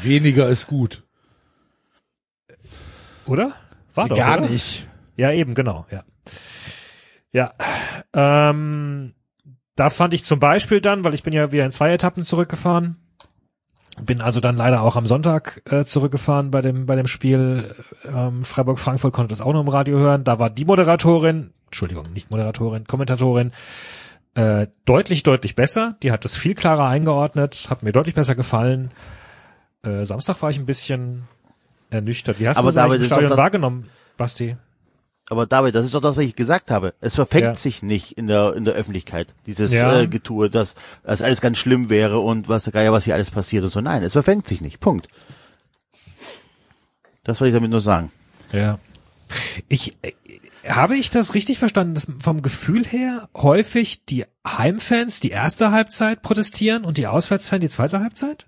Weniger 0.02 0.48
ist 0.48 0.68
gut. 0.68 1.04
oder? 3.26 3.52
War 3.94 4.08
doch, 4.10 4.18
Gar 4.18 4.40
oder? 4.40 4.50
nicht. 4.50 4.88
Ja, 5.16 5.32
eben, 5.32 5.54
genau, 5.54 5.86
ja. 5.92 6.04
Ja, 7.34 7.54
ähm, 8.14 9.14
da 9.76 9.90
fand 9.90 10.14
ich 10.14 10.24
zum 10.24 10.40
Beispiel 10.40 10.82
dann, 10.82 11.04
weil 11.04 11.14
ich 11.16 11.24
bin 11.24 11.34
ja 11.34 11.52
wieder 11.52 11.66
in 11.66 11.72
zwei 11.72 11.92
Etappen 11.92 12.24
zurückgefahren, 12.24 12.98
bin 14.02 14.22
also 14.22 14.40
dann 14.40 14.56
leider 14.56 14.82
auch 14.84 14.96
am 14.96 15.06
Sonntag 15.08 15.62
äh, 15.72 15.84
zurückgefahren 15.84 16.52
bei 16.52 16.62
dem 16.62 16.86
bei 16.86 16.96
dem 16.96 17.08
Spiel 17.08 17.76
ähm, 18.06 18.44
Freiburg-Frankfurt, 18.44 19.14
konnte 19.14 19.30
das 19.30 19.42
auch 19.42 19.54
noch 19.54 19.62
im 19.62 19.68
Radio 19.68 19.98
hören. 19.98 20.24
Da 20.24 20.38
war 20.40 20.50
die 20.50 20.66
Moderatorin, 20.66 21.54
Entschuldigung, 21.66 22.06
nicht 22.14 22.30
Moderatorin, 22.32 22.86
Kommentatorin, 22.86 23.52
äh, 24.36 24.68
deutlich, 24.86 25.24
deutlich 25.24 25.56
besser. 25.56 25.96
Die 26.04 26.12
hat 26.12 26.26
das 26.26 26.36
viel 26.36 26.56
klarer 26.56 26.88
eingeordnet, 26.88 27.68
hat 27.70 27.84
mir 27.84 27.92
deutlich 27.92 28.16
besser 28.16 28.36
gefallen. 28.36 28.92
Äh, 29.84 30.06
Samstag 30.06 30.42
war 30.42 30.50
ich 30.50 30.58
ein 30.60 30.66
bisschen 30.66 31.24
ernüchtert. 31.90 32.40
Wie 32.40 32.48
hast 32.48 32.58
Aber 32.58 32.72
du 32.72 32.76
das 32.76 32.94
im 32.94 32.98
das 33.00 33.08
Stadion 33.08 33.30
das- 33.30 33.38
wahrgenommen, 33.38 33.90
Basti? 34.18 34.56
Aber 35.30 35.46
David, 35.46 35.74
das 35.74 35.86
ist 35.86 35.94
doch 35.94 36.02
das, 36.02 36.18
was 36.18 36.24
ich 36.26 36.36
gesagt 36.36 36.70
habe. 36.70 36.94
Es 37.00 37.16
verfängt 37.16 37.44
Ja. 37.44 37.56
sich 37.56 37.82
nicht 37.82 38.12
in 38.18 38.28
der 38.28 38.54
in 38.56 38.66
der 38.66 38.74
Öffentlichkeit 38.74 39.28
dieses 39.48 39.74
Ja. 39.74 40.02
äh, 40.02 40.08
Getue, 40.08 40.50
dass 40.50 40.76
das 41.04 41.22
alles 41.22 41.40
ganz 41.42 41.58
schlimm 41.58 41.90
wäre 41.90 42.20
und 42.20 42.50
was 42.50 42.66
der 42.66 42.74
Geier, 42.74 42.92
was 42.92 43.06
hier 43.06 43.14
alles 43.16 43.32
passiert 43.32 43.64
und 43.64 43.70
so. 43.72 43.80
Nein, 43.82 44.04
es 44.04 44.14
verfängt 44.14 44.48
sich 44.48 44.60
nicht. 44.62 44.80
Punkt. 44.82 45.08
Das 47.24 47.40
wollte 47.40 47.50
ich 47.50 47.56
damit 47.56 47.72
nur 47.72 47.80
sagen. 47.82 48.12
Ja. 48.52 48.80
Ich 49.70 49.96
äh, 50.04 50.12
habe 50.68 50.96
ich 50.98 51.10
das 51.10 51.34
richtig 51.34 51.58
verstanden, 51.58 51.96
dass 51.96 52.08
vom 52.20 52.42
Gefühl 52.42 52.86
her 52.86 53.30
häufig 53.36 54.06
die 54.06 54.26
Heimfans 54.46 55.20
die 55.22 55.32
erste 55.32 55.72
Halbzeit 55.72 56.22
protestieren 56.22 56.84
und 56.86 56.98
die 56.98 57.08
Auswärtsfans 57.08 57.62
die 57.62 57.70
zweite 57.70 58.00
Halbzeit? 58.02 58.46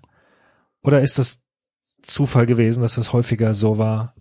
Oder 0.82 1.00
ist 1.00 1.18
das 1.18 1.40
Zufall 2.02 2.46
gewesen, 2.46 2.82
dass 2.82 2.94
das 2.94 3.12
häufiger 3.12 3.54
so 3.54 3.78
war? 3.78 4.14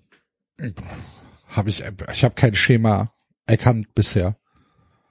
Habe 1.47 1.69
ich, 1.69 1.83
ich 2.11 2.23
habe 2.23 2.35
kein 2.35 2.55
Schema 2.55 3.11
erkannt 3.45 3.93
bisher. 3.95 4.37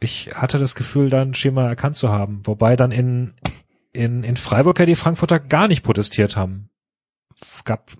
Ich 0.00 0.30
hatte 0.34 0.58
das 0.58 0.74
Gefühl, 0.74 1.08
da 1.10 1.22
ein 1.22 1.34
Schema 1.34 1.66
erkannt 1.68 1.96
zu 1.96 2.10
haben, 2.10 2.42
wobei 2.44 2.76
dann 2.76 2.90
in 2.92 3.34
in 3.92 4.24
in 4.24 4.36
Freiburg 4.36 4.78
ja 4.78 4.86
die 4.86 4.96
Frankfurter 4.96 5.38
gar 5.38 5.68
nicht 5.68 5.82
protestiert 5.84 6.36
haben. 6.36 6.68
Gab 7.64 7.92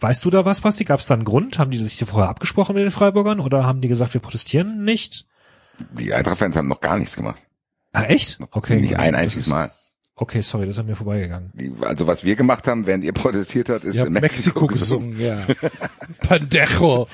Weißt 0.00 0.24
du 0.24 0.30
da 0.30 0.44
was, 0.44 0.60
Basti? 0.60 0.84
Gab 0.84 1.00
es 1.00 1.06
da 1.06 1.14
einen 1.14 1.24
Grund? 1.24 1.58
Haben 1.58 1.72
die 1.72 1.78
sich 1.78 1.98
vorher 2.08 2.30
abgesprochen 2.30 2.74
mit 2.76 2.84
den 2.84 2.92
Freiburgern 2.92 3.40
oder 3.40 3.66
haben 3.66 3.80
die 3.80 3.88
gesagt, 3.88 4.14
wir 4.14 4.20
protestieren 4.20 4.84
nicht? 4.84 5.26
Die 5.98 6.14
Eintracht-Fans 6.14 6.56
haben 6.56 6.68
noch 6.68 6.80
gar 6.80 6.96
nichts 6.98 7.16
gemacht. 7.16 7.42
Ah, 7.92 8.04
echt? 8.04 8.38
Okay. 8.52 8.80
Nicht 8.80 8.96
ein 8.96 9.14
einziges 9.16 9.46
ist- 9.46 9.50
Mal. 9.50 9.72
Okay, 10.18 10.40
sorry, 10.40 10.64
das 10.66 10.76
ist 10.76 10.80
an 10.80 10.86
mir 10.86 10.96
vorbeigegangen. 10.96 11.52
Also 11.82 12.06
was 12.06 12.24
wir 12.24 12.36
gemacht 12.36 12.66
haben, 12.66 12.86
während 12.86 13.04
ihr 13.04 13.12
protestiert 13.12 13.68
habt, 13.68 13.84
ist 13.84 13.96
Ihr 13.96 14.00
habt 14.00 14.08
in 14.08 14.14
Mexiko, 14.14 14.66
gesungen, 14.66 15.20
ja. 15.20 15.46
Pandejo. 16.20 17.06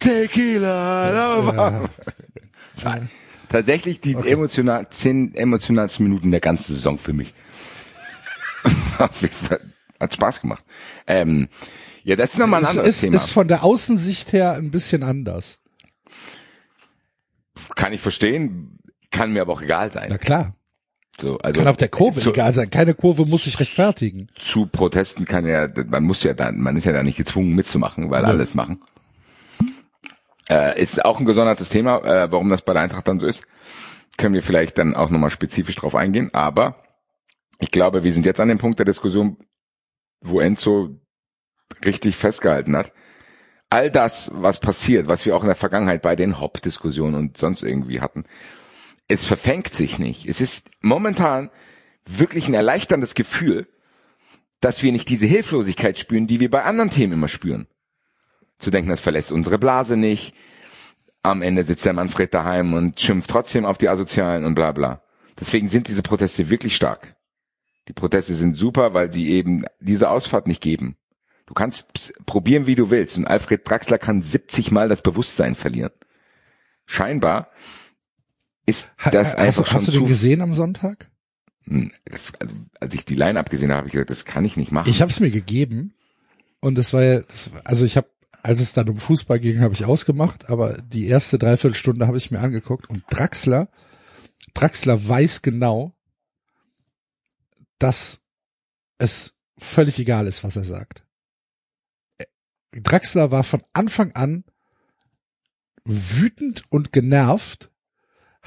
Tequila. 0.00 1.88
Ja. 2.82 3.00
Tatsächlich 3.48 4.00
die 4.00 4.14
emotional, 4.14 4.88
zehn 4.90 5.32
emotionalsten 5.34 6.04
Minuten 6.06 6.32
der 6.32 6.40
ganzen 6.40 6.74
Saison 6.74 6.98
für 6.98 7.12
mich. 7.12 7.32
Hat 10.00 10.14
Spaß 10.14 10.40
gemacht. 10.40 10.64
Ähm, 11.06 11.48
ja, 12.02 12.16
das 12.16 12.32
ist 12.32 12.38
nochmal 12.38 12.60
ein 12.60 12.64
Es 12.64 12.70
anderes 12.70 12.88
ist, 12.96 13.00
Thema. 13.02 13.16
ist 13.16 13.30
von 13.30 13.46
der 13.48 13.62
Außensicht 13.62 14.32
her 14.32 14.54
ein 14.54 14.70
bisschen 14.72 15.04
anders. 15.04 15.60
Kann 17.76 17.92
ich 17.92 18.00
verstehen, 18.00 18.78
kann 19.12 19.32
mir 19.32 19.42
aber 19.42 19.52
auch 19.52 19.62
egal 19.62 19.92
sein. 19.92 20.08
Na 20.10 20.18
klar. 20.18 20.54
So, 21.20 21.38
also 21.38 21.60
Kann 21.60 21.72
auch 21.72 21.76
der 21.76 21.88
Kurve 21.88 22.20
zu, 22.20 22.30
egal 22.30 22.52
sein. 22.52 22.70
Keine 22.70 22.94
Kurve 22.94 23.26
muss 23.26 23.44
sich 23.44 23.58
rechtfertigen. 23.58 24.28
zu 24.38 24.66
Protesten 24.66 25.24
kann 25.24 25.46
ja, 25.46 25.68
man 25.86 26.04
muss 26.04 26.22
ja 26.22 26.32
dann, 26.32 26.58
man 26.60 26.76
ist 26.76 26.84
ja 26.84 26.92
da 26.92 27.02
nicht 27.02 27.16
gezwungen 27.16 27.54
mitzumachen, 27.54 28.10
weil 28.10 28.24
alles 28.24 28.54
machen. 28.54 28.80
Äh, 30.48 30.80
ist 30.80 31.04
auch 31.04 31.18
ein 31.18 31.26
gesondertes 31.26 31.68
Thema, 31.68 31.98
äh, 32.04 32.30
warum 32.32 32.48
das 32.48 32.62
bei 32.62 32.72
der 32.72 32.82
Eintracht 32.82 33.08
dann 33.08 33.18
so 33.18 33.26
ist. 33.26 33.44
Können 34.16 34.34
wir 34.34 34.42
vielleicht 34.42 34.78
dann 34.78 34.94
auch 34.94 35.10
nochmal 35.10 35.30
spezifisch 35.30 35.76
drauf 35.76 35.94
eingehen. 35.94 36.30
Aber 36.32 36.76
ich 37.58 37.70
glaube, 37.70 38.04
wir 38.04 38.12
sind 38.12 38.24
jetzt 38.24 38.40
an 38.40 38.48
dem 38.48 38.58
Punkt 38.58 38.78
der 38.78 38.86
Diskussion, 38.86 39.36
wo 40.20 40.40
Enzo 40.40 41.00
richtig 41.84 42.16
festgehalten 42.16 42.76
hat. 42.76 42.92
All 43.70 43.90
das, 43.90 44.30
was 44.32 44.60
passiert, 44.60 45.08
was 45.08 45.26
wir 45.26 45.36
auch 45.36 45.42
in 45.42 45.48
der 45.48 45.56
Vergangenheit 45.56 46.00
bei 46.00 46.16
den 46.16 46.40
Hop-Diskussionen 46.40 47.14
und 47.14 47.36
sonst 47.36 47.62
irgendwie 47.62 48.00
hatten, 48.00 48.24
es 49.08 49.24
verfängt 49.24 49.74
sich 49.74 49.98
nicht. 49.98 50.26
Es 50.26 50.40
ist 50.40 50.70
momentan 50.80 51.50
wirklich 52.04 52.48
ein 52.48 52.54
erleichterndes 52.54 53.14
Gefühl, 53.14 53.66
dass 54.60 54.82
wir 54.82 54.92
nicht 54.92 55.08
diese 55.08 55.26
Hilflosigkeit 55.26 55.98
spüren, 55.98 56.26
die 56.26 56.40
wir 56.40 56.50
bei 56.50 56.62
anderen 56.62 56.90
Themen 56.90 57.14
immer 57.14 57.28
spüren. 57.28 57.66
Zu 58.58 58.70
denken, 58.70 58.90
das 58.90 59.00
verlässt 59.00 59.32
unsere 59.32 59.58
Blase 59.58 59.96
nicht. 59.96 60.34
Am 61.22 61.42
Ende 61.42 61.64
sitzt 61.64 61.84
der 61.84 61.92
Manfred 61.92 62.34
daheim 62.34 62.74
und 62.74 63.00
schimpft 63.00 63.30
trotzdem 63.30 63.64
auf 63.64 63.78
die 63.78 63.88
Asozialen 63.88 64.44
und 64.44 64.54
bla 64.54 64.72
bla. 64.72 65.02
Deswegen 65.38 65.68
sind 65.68 65.88
diese 65.88 66.02
Proteste 66.02 66.50
wirklich 66.50 66.74
stark. 66.76 67.16
Die 67.86 67.92
Proteste 67.92 68.34
sind 68.34 68.56
super, 68.56 68.94
weil 68.94 69.12
sie 69.12 69.30
eben 69.30 69.64
diese 69.80 70.10
Ausfahrt 70.10 70.48
nicht 70.48 70.60
geben. 70.60 70.96
Du 71.46 71.54
kannst 71.54 72.12
probieren, 72.26 72.66
wie 72.66 72.74
du 72.74 72.90
willst. 72.90 73.16
Und 73.16 73.26
Alfred 73.26 73.68
Draxler 73.68 73.98
kann 73.98 74.22
70 74.22 74.70
Mal 74.70 74.88
das 74.88 75.00
Bewusstsein 75.00 75.54
verlieren. 75.54 75.92
Scheinbar 76.84 77.50
ist 78.68 78.90
Ha- 78.98 79.10
das 79.10 79.28
hast, 79.28 79.36
einfach 79.38 79.62
du- 79.64 79.68
schon 79.70 79.76
hast 79.78 79.88
du 79.88 79.92
den 79.92 80.06
gesehen 80.06 80.40
am 80.40 80.54
Sonntag? 80.54 81.10
hm, 81.64 81.90
das, 82.04 82.32
also, 82.38 82.54
als 82.80 82.94
ich 82.94 83.04
die 83.04 83.14
Line 83.14 83.38
abgesehen 83.38 83.70
habe, 83.70 83.78
habe 83.78 83.88
ich 83.88 83.92
gesagt, 83.92 84.10
das 84.10 84.24
kann 84.24 84.44
ich 84.44 84.56
nicht 84.56 84.72
machen. 84.72 84.88
Ich 84.90 85.00
habe 85.02 85.10
es 85.10 85.20
mir 85.20 85.30
gegeben 85.30 85.94
und 86.60 86.78
es 86.78 86.92
war 86.92 87.02
ja, 87.02 87.20
das, 87.22 87.50
also 87.64 87.84
ich 87.84 87.96
habe, 87.96 88.08
als 88.42 88.60
es 88.60 88.72
dann 88.72 88.88
um 88.88 88.98
Fußball 88.98 89.38
ging, 89.40 89.60
habe 89.60 89.74
ich 89.74 89.84
ausgemacht, 89.84 90.48
aber 90.48 90.74
die 90.82 91.06
erste 91.06 91.38
Dreiviertelstunde 91.38 92.06
habe 92.06 92.16
ich 92.16 92.30
mir 92.30 92.40
angeguckt 92.40 92.88
und 92.88 93.02
Draxler, 93.10 93.68
Draxler 94.54 95.06
weiß 95.08 95.42
genau, 95.42 95.92
dass 97.78 98.22
es 98.98 99.38
völlig 99.56 99.98
egal 99.98 100.26
ist, 100.26 100.42
was 100.44 100.56
er 100.56 100.64
sagt. 100.64 101.04
Draxler 102.72 103.30
war 103.30 103.44
von 103.44 103.62
Anfang 103.72 104.12
an 104.12 104.44
wütend 105.84 106.64
und 106.70 106.92
genervt, 106.92 107.70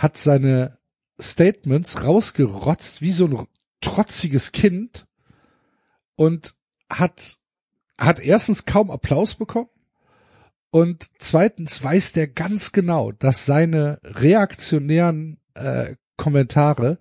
hat 0.01 0.17
seine 0.17 0.79
Statements 1.19 2.03
rausgerotzt 2.03 3.03
wie 3.03 3.11
so 3.11 3.27
ein 3.27 3.47
trotziges 3.81 4.51
Kind 4.51 5.05
und 6.15 6.55
hat, 6.89 7.37
hat 7.99 8.19
erstens 8.19 8.65
kaum 8.65 8.89
Applaus 8.89 9.35
bekommen 9.35 9.69
und 10.71 11.05
zweitens 11.19 11.83
weiß 11.83 12.13
der 12.13 12.27
ganz 12.27 12.71
genau, 12.71 13.11
dass 13.11 13.45
seine 13.45 13.99
reaktionären 14.03 15.39
äh, 15.53 15.95
Kommentare 16.17 16.97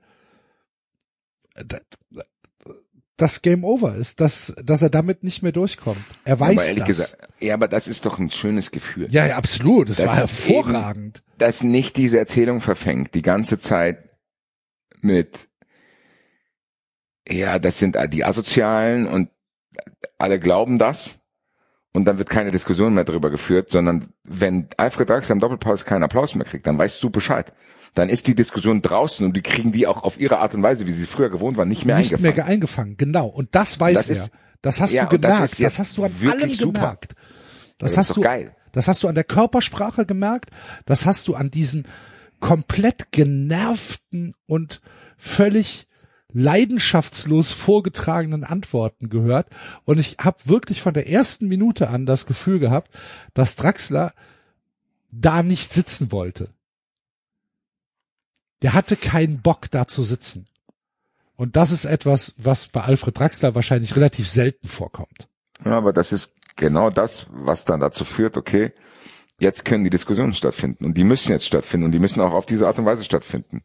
äh, 1.55 1.65
das 3.21 3.43
Game 3.43 3.65
Over 3.65 3.95
ist, 3.95 4.21
dass, 4.21 4.55
dass 4.63 4.83
er 4.83 4.91
damit 4.91 5.23
nicht 5.23 5.43
mehr 5.43 5.53
durchkommt. 5.53 6.01
Er 6.25 6.41
weiß 6.41 6.59
aber 6.59 6.67
ehrlich 6.67 6.85
das. 6.85 6.89
gesagt, 6.89 7.29
ja, 7.41 7.55
aber 7.55 7.69
das 7.69 7.89
ist 7.89 8.07
doch 8.07 8.19
ein 8.19 8.31
schönes 8.31 8.71
Gefühl. 8.71 9.07
ja, 9.11 9.27
ja, 9.27 9.37
absolut. 9.37 9.89
Das, 9.91 9.99
Das 9.99 10.07
war 10.07 10.25
ist 10.25 10.49
hervorragend. 10.49 11.23
Dass 11.39 11.63
nicht 11.63 11.97
diese 11.97 12.19
Erzählung 12.19 12.61
verfängt, 12.61 13.15
die 13.15 13.23
ganze 13.23 13.59
Zeit 13.59 13.99
mit, 15.03 15.49
ja, 17.29 17.59
das 17.59 17.79
sind 17.79 17.97
die 18.13 18.25
Asozialen 18.25 19.07
und 19.07 19.31
alle 20.19 20.39
glauben 20.41 20.79
das. 20.79 21.17
Und 21.93 22.05
dann 22.05 22.19
wird 22.19 22.31
keine 22.31 22.53
Diskussion 22.53 22.95
mehr 22.95 23.05
darüber 23.05 23.31
geführt, 23.31 23.71
sondern 23.71 24.13
wenn 24.23 24.69
Alfred 24.77 25.09
Draxler 25.09 25.35
im 25.35 25.41
Doppelpass 25.41 25.85
keinen 25.85 26.05
Applaus 26.05 26.35
mehr 26.37 26.47
kriegt, 26.47 26.67
dann 26.67 26.79
weißt 26.79 27.03
du 27.03 27.11
Bescheid. 27.11 27.53
Dann 27.95 28.09
ist 28.09 28.27
die 28.29 28.35
Diskussion 28.35 28.83
draußen 28.83 29.25
und 29.27 29.37
die 29.37 29.43
kriegen 29.43 29.73
die 29.73 29.87
auch 29.87 30.03
auf 30.05 30.19
ihre 30.21 30.39
Art 30.39 30.55
und 30.55 30.63
Weise, 30.63 30.87
wie 30.87 30.93
sie 30.93 31.07
früher 31.07 31.29
gewohnt 31.31 31.57
waren, 31.57 31.69
nicht 31.69 31.85
mehr 31.85 31.99
nicht 31.99 32.15
eingefangen. 32.15 32.37
mehr 32.37 32.47
eingefangen, 32.47 32.97
genau. 32.97 33.27
Und 33.27 33.49
das 33.55 33.81
weiß 33.81 33.95
Das 33.97 34.09
er. 34.11 34.17
ist- 34.25 34.31
das 34.63 34.81
hast 34.81 34.93
ja, 34.93 35.07
du 35.07 35.19
das 35.19 35.31
gemerkt. 35.33 35.53
Das, 35.53 35.59
jetzt 35.59 35.79
hast 35.79 35.97
du 35.97 36.05
an 36.05 36.13
allem 36.31 36.55
super. 36.55 36.73
gemerkt. 36.81 37.15
Das 37.79 37.95
das 37.95 37.97
hast 38.11 38.17
du, 38.17 38.21
geil. 38.21 38.55
Das 38.73 38.89
hast 38.89 39.03
du 39.03 39.09
an 39.09 39.15
der 39.15 39.25
Körpersprache 39.25 40.05
gemerkt. 40.07 40.51
Das 40.85 41.07
hast 41.07 41.27
du 41.29 41.35
an 41.35 41.51
diesen 41.51 41.87
komplett 42.41 43.11
genervten 43.11 44.35
und 44.47 44.83
völlig 45.17 45.87
leidenschaftslos 46.33 47.51
vorgetragenen 47.51 48.45
Antworten 48.45 49.09
gehört. 49.09 49.49
Und 49.85 49.99
ich 49.99 50.17
habe 50.21 50.39
wirklich 50.45 50.83
von 50.83 50.95
der 50.95 51.09
ersten 51.09 51.49
Minute 51.49 51.89
an 51.89 52.07
das 52.07 52.27
Gefühl 52.27 52.59
gehabt, 52.59 52.93
dass 53.35 53.57
Draxler 53.57 54.13
da 55.11 55.43
nicht 55.43 55.73
sitzen 55.73 56.13
wollte. 56.13 56.51
Der 58.63 58.75
hatte 58.75 58.97
keinen 58.97 59.41
Bock 59.41 59.71
da 59.71 59.87
zu 59.87 60.03
sitzen. 60.03 60.47
Und 61.37 61.57
das 61.57 61.71
ist 61.71 61.87
etwas, 61.87 62.35
was 62.37 62.69
bei 62.69 62.83
Alfred 62.83 63.19
Draxler 63.19 63.55
wahrscheinlich 63.55 63.97
relativ 63.97 64.29
selten 64.29 64.69
vorkommt. 64.69 65.29
Ja, 65.65 65.79
aber 65.79 65.93
das 65.93 66.13
ist 66.13 66.33
genau 66.57 66.91
das, 66.91 67.27
was 67.31 67.65
dann 67.65 67.81
dazu 67.81 68.05
führt, 68.05 68.37
okay, 68.37 68.73
jetzt 69.39 69.65
können 69.65 69.85
die 69.85 69.91
Diskussionen 69.91 70.35
stattfinden 70.35 70.85
und 70.85 70.99
die 70.99 71.05
müssen 71.05 71.33
jetzt 71.33 71.47
stattfinden 71.47 71.87
und 71.87 71.93
die 71.93 71.99
müssen 71.99 72.21
auch 72.21 72.33
auf 72.33 72.47
diese 72.47 72.67
Art 72.67 72.79
und 72.79 72.85
Weise 72.85 73.05
stattfinden. 73.05 73.63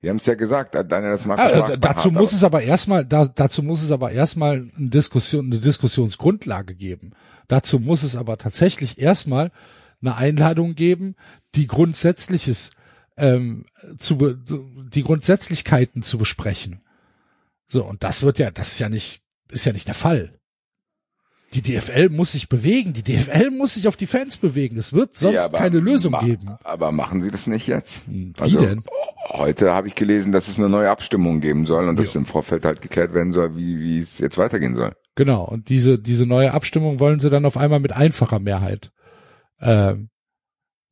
Wir 0.00 0.10
haben 0.10 0.18
es 0.18 0.26
ja 0.26 0.34
gesagt, 0.34 0.76
Daniel, 0.76 1.10
das 1.10 1.26
mag 1.26 1.40
Ah, 1.40 1.72
äh, 1.72 1.78
dazu 1.78 2.12
muss 2.12 2.32
es 2.32 2.44
aber 2.44 2.62
erstmal, 2.62 3.04
da, 3.04 3.24
dazu 3.26 3.64
muss 3.64 3.82
es 3.82 3.90
aber 3.90 4.12
erstmal 4.12 4.70
eine 4.76 4.90
Diskussion, 4.90 5.46
eine 5.46 5.58
Diskussionsgrundlage 5.58 6.76
geben. 6.76 7.14
Dazu 7.48 7.80
muss 7.80 8.04
es 8.04 8.14
aber 8.14 8.38
tatsächlich 8.38 9.00
erstmal 9.00 9.50
eine 10.00 10.14
Einladung 10.14 10.76
geben, 10.76 11.16
die 11.56 11.66
Grundsätzliches 11.66 12.70
ähm, 13.18 13.66
zu 13.98 14.34
die 14.92 15.02
Grundsätzlichkeiten 15.02 16.02
zu 16.02 16.18
besprechen. 16.18 16.80
So 17.66 17.84
und 17.84 18.02
das 18.02 18.22
wird 18.22 18.38
ja, 18.38 18.50
das 18.50 18.72
ist 18.72 18.78
ja 18.78 18.88
nicht, 18.88 19.20
ist 19.50 19.66
ja 19.66 19.72
nicht 19.72 19.88
der 19.88 19.94
Fall. 19.94 20.32
Die 21.54 21.62
DFL 21.62 22.10
muss 22.10 22.32
sich 22.32 22.50
bewegen, 22.50 22.92
die 22.92 23.02
DFL 23.02 23.50
muss 23.50 23.74
sich 23.74 23.88
auf 23.88 23.96
die 23.96 24.06
Fans 24.06 24.36
bewegen. 24.36 24.76
Es 24.76 24.92
wird 24.92 25.16
sonst 25.16 25.34
Ja, 25.34 25.48
keine 25.48 25.78
Lösung 25.78 26.14
geben. 26.20 26.56
Aber 26.62 26.92
machen 26.92 27.22
Sie 27.22 27.30
das 27.30 27.46
nicht 27.46 27.66
jetzt? 27.66 28.02
Wie 28.06 28.34
Also, 28.38 28.60
denn? 28.60 28.82
Heute 29.30 29.72
habe 29.72 29.88
ich 29.88 29.94
gelesen, 29.94 30.32
dass 30.32 30.48
es 30.48 30.58
eine 30.58 30.68
neue 30.68 30.90
Abstimmung 30.90 31.40
geben 31.40 31.64
soll 31.64 31.88
und 31.88 31.96
dass 31.98 32.14
im 32.14 32.26
Vorfeld 32.26 32.66
halt 32.66 32.82
geklärt 32.82 33.14
werden 33.14 33.32
soll, 33.32 33.56
wie, 33.56 33.78
wie 33.78 33.98
es 33.98 34.18
jetzt 34.18 34.36
weitergehen 34.36 34.74
soll. 34.74 34.92
Genau, 35.14 35.42
und 35.44 35.70
diese, 35.70 35.98
diese 35.98 36.26
neue 36.26 36.52
Abstimmung 36.52 37.00
wollen 37.00 37.18
sie 37.18 37.30
dann 37.30 37.46
auf 37.46 37.56
einmal 37.56 37.80
mit 37.80 37.92
einfacher 37.92 38.40
Mehrheit 38.40 38.90
ähm, 39.60 40.10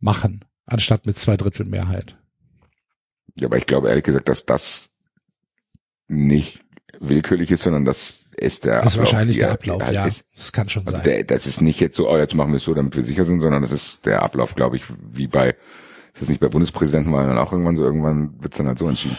machen, 0.01 0.45
anstatt 0.67 1.07
mit 1.07 1.19
zwei 1.19 1.37
Drittel 1.37 1.67
Mehrheit. 1.67 2.17
Ja, 3.39 3.47
aber 3.49 3.59
ich 3.59 3.67
glaube 3.67 3.89
ehrlich 3.89 4.05
gesagt, 4.05 4.29
dass 4.29 4.45
das 4.47 4.91
nicht 6.09 6.61
willkürlich 7.01 7.51
ist, 7.51 7.63
sondern 7.63 7.85
dass 7.85 8.21
es 8.39 8.61
der 8.61 8.83
Das 8.83 8.95
ist 8.95 8.99
wahrscheinlich 8.99 9.39
der 9.39 9.49
er 9.49 9.55
Ablauf, 9.55 9.83
halt 9.83 9.95
ja. 9.95 10.07
ist. 10.07 10.25
Das 10.37 10.53
kann 10.53 10.69
schon 10.69 10.85
Also 10.87 10.97
sein. 10.97 11.05
der, 11.05 11.25
das 11.25 11.47
ist 11.47 11.61
nicht 11.61 11.81
jetzt 11.81 11.97
so, 11.97 12.09
oh, 12.09 12.17
jetzt 12.17 12.35
machen 12.35 12.53
wir 12.53 12.57
es 12.59 12.65
so, 12.65 12.75
damit 12.75 12.97
wir 12.97 13.03
sicher 13.03 13.25
sind, 13.25 13.41
sondern 13.41 13.63
das 13.63 13.73
ist 13.73 14.07
der 14.07 14.23
Ablauf, 14.23 14.55
glaube 14.55 14.77
ich, 14.77 14.85
wie 15.13 15.27
bei, 15.27 15.51
ist 15.51 16.23
das 16.23 16.29
nicht 16.29 16.41
bei 16.41 16.49
Bundespräsidenten, 16.49 17.13
weil 17.13 17.27
dann 17.27 17.39
auch 17.39 17.53
irgendwann 17.53 17.77
so, 17.77 17.83
irgendwann 17.85 18.35
wird's 18.43 18.57
dann 18.59 18.67
halt 18.67 18.79
so 18.79 18.89
entschieden. 18.89 19.17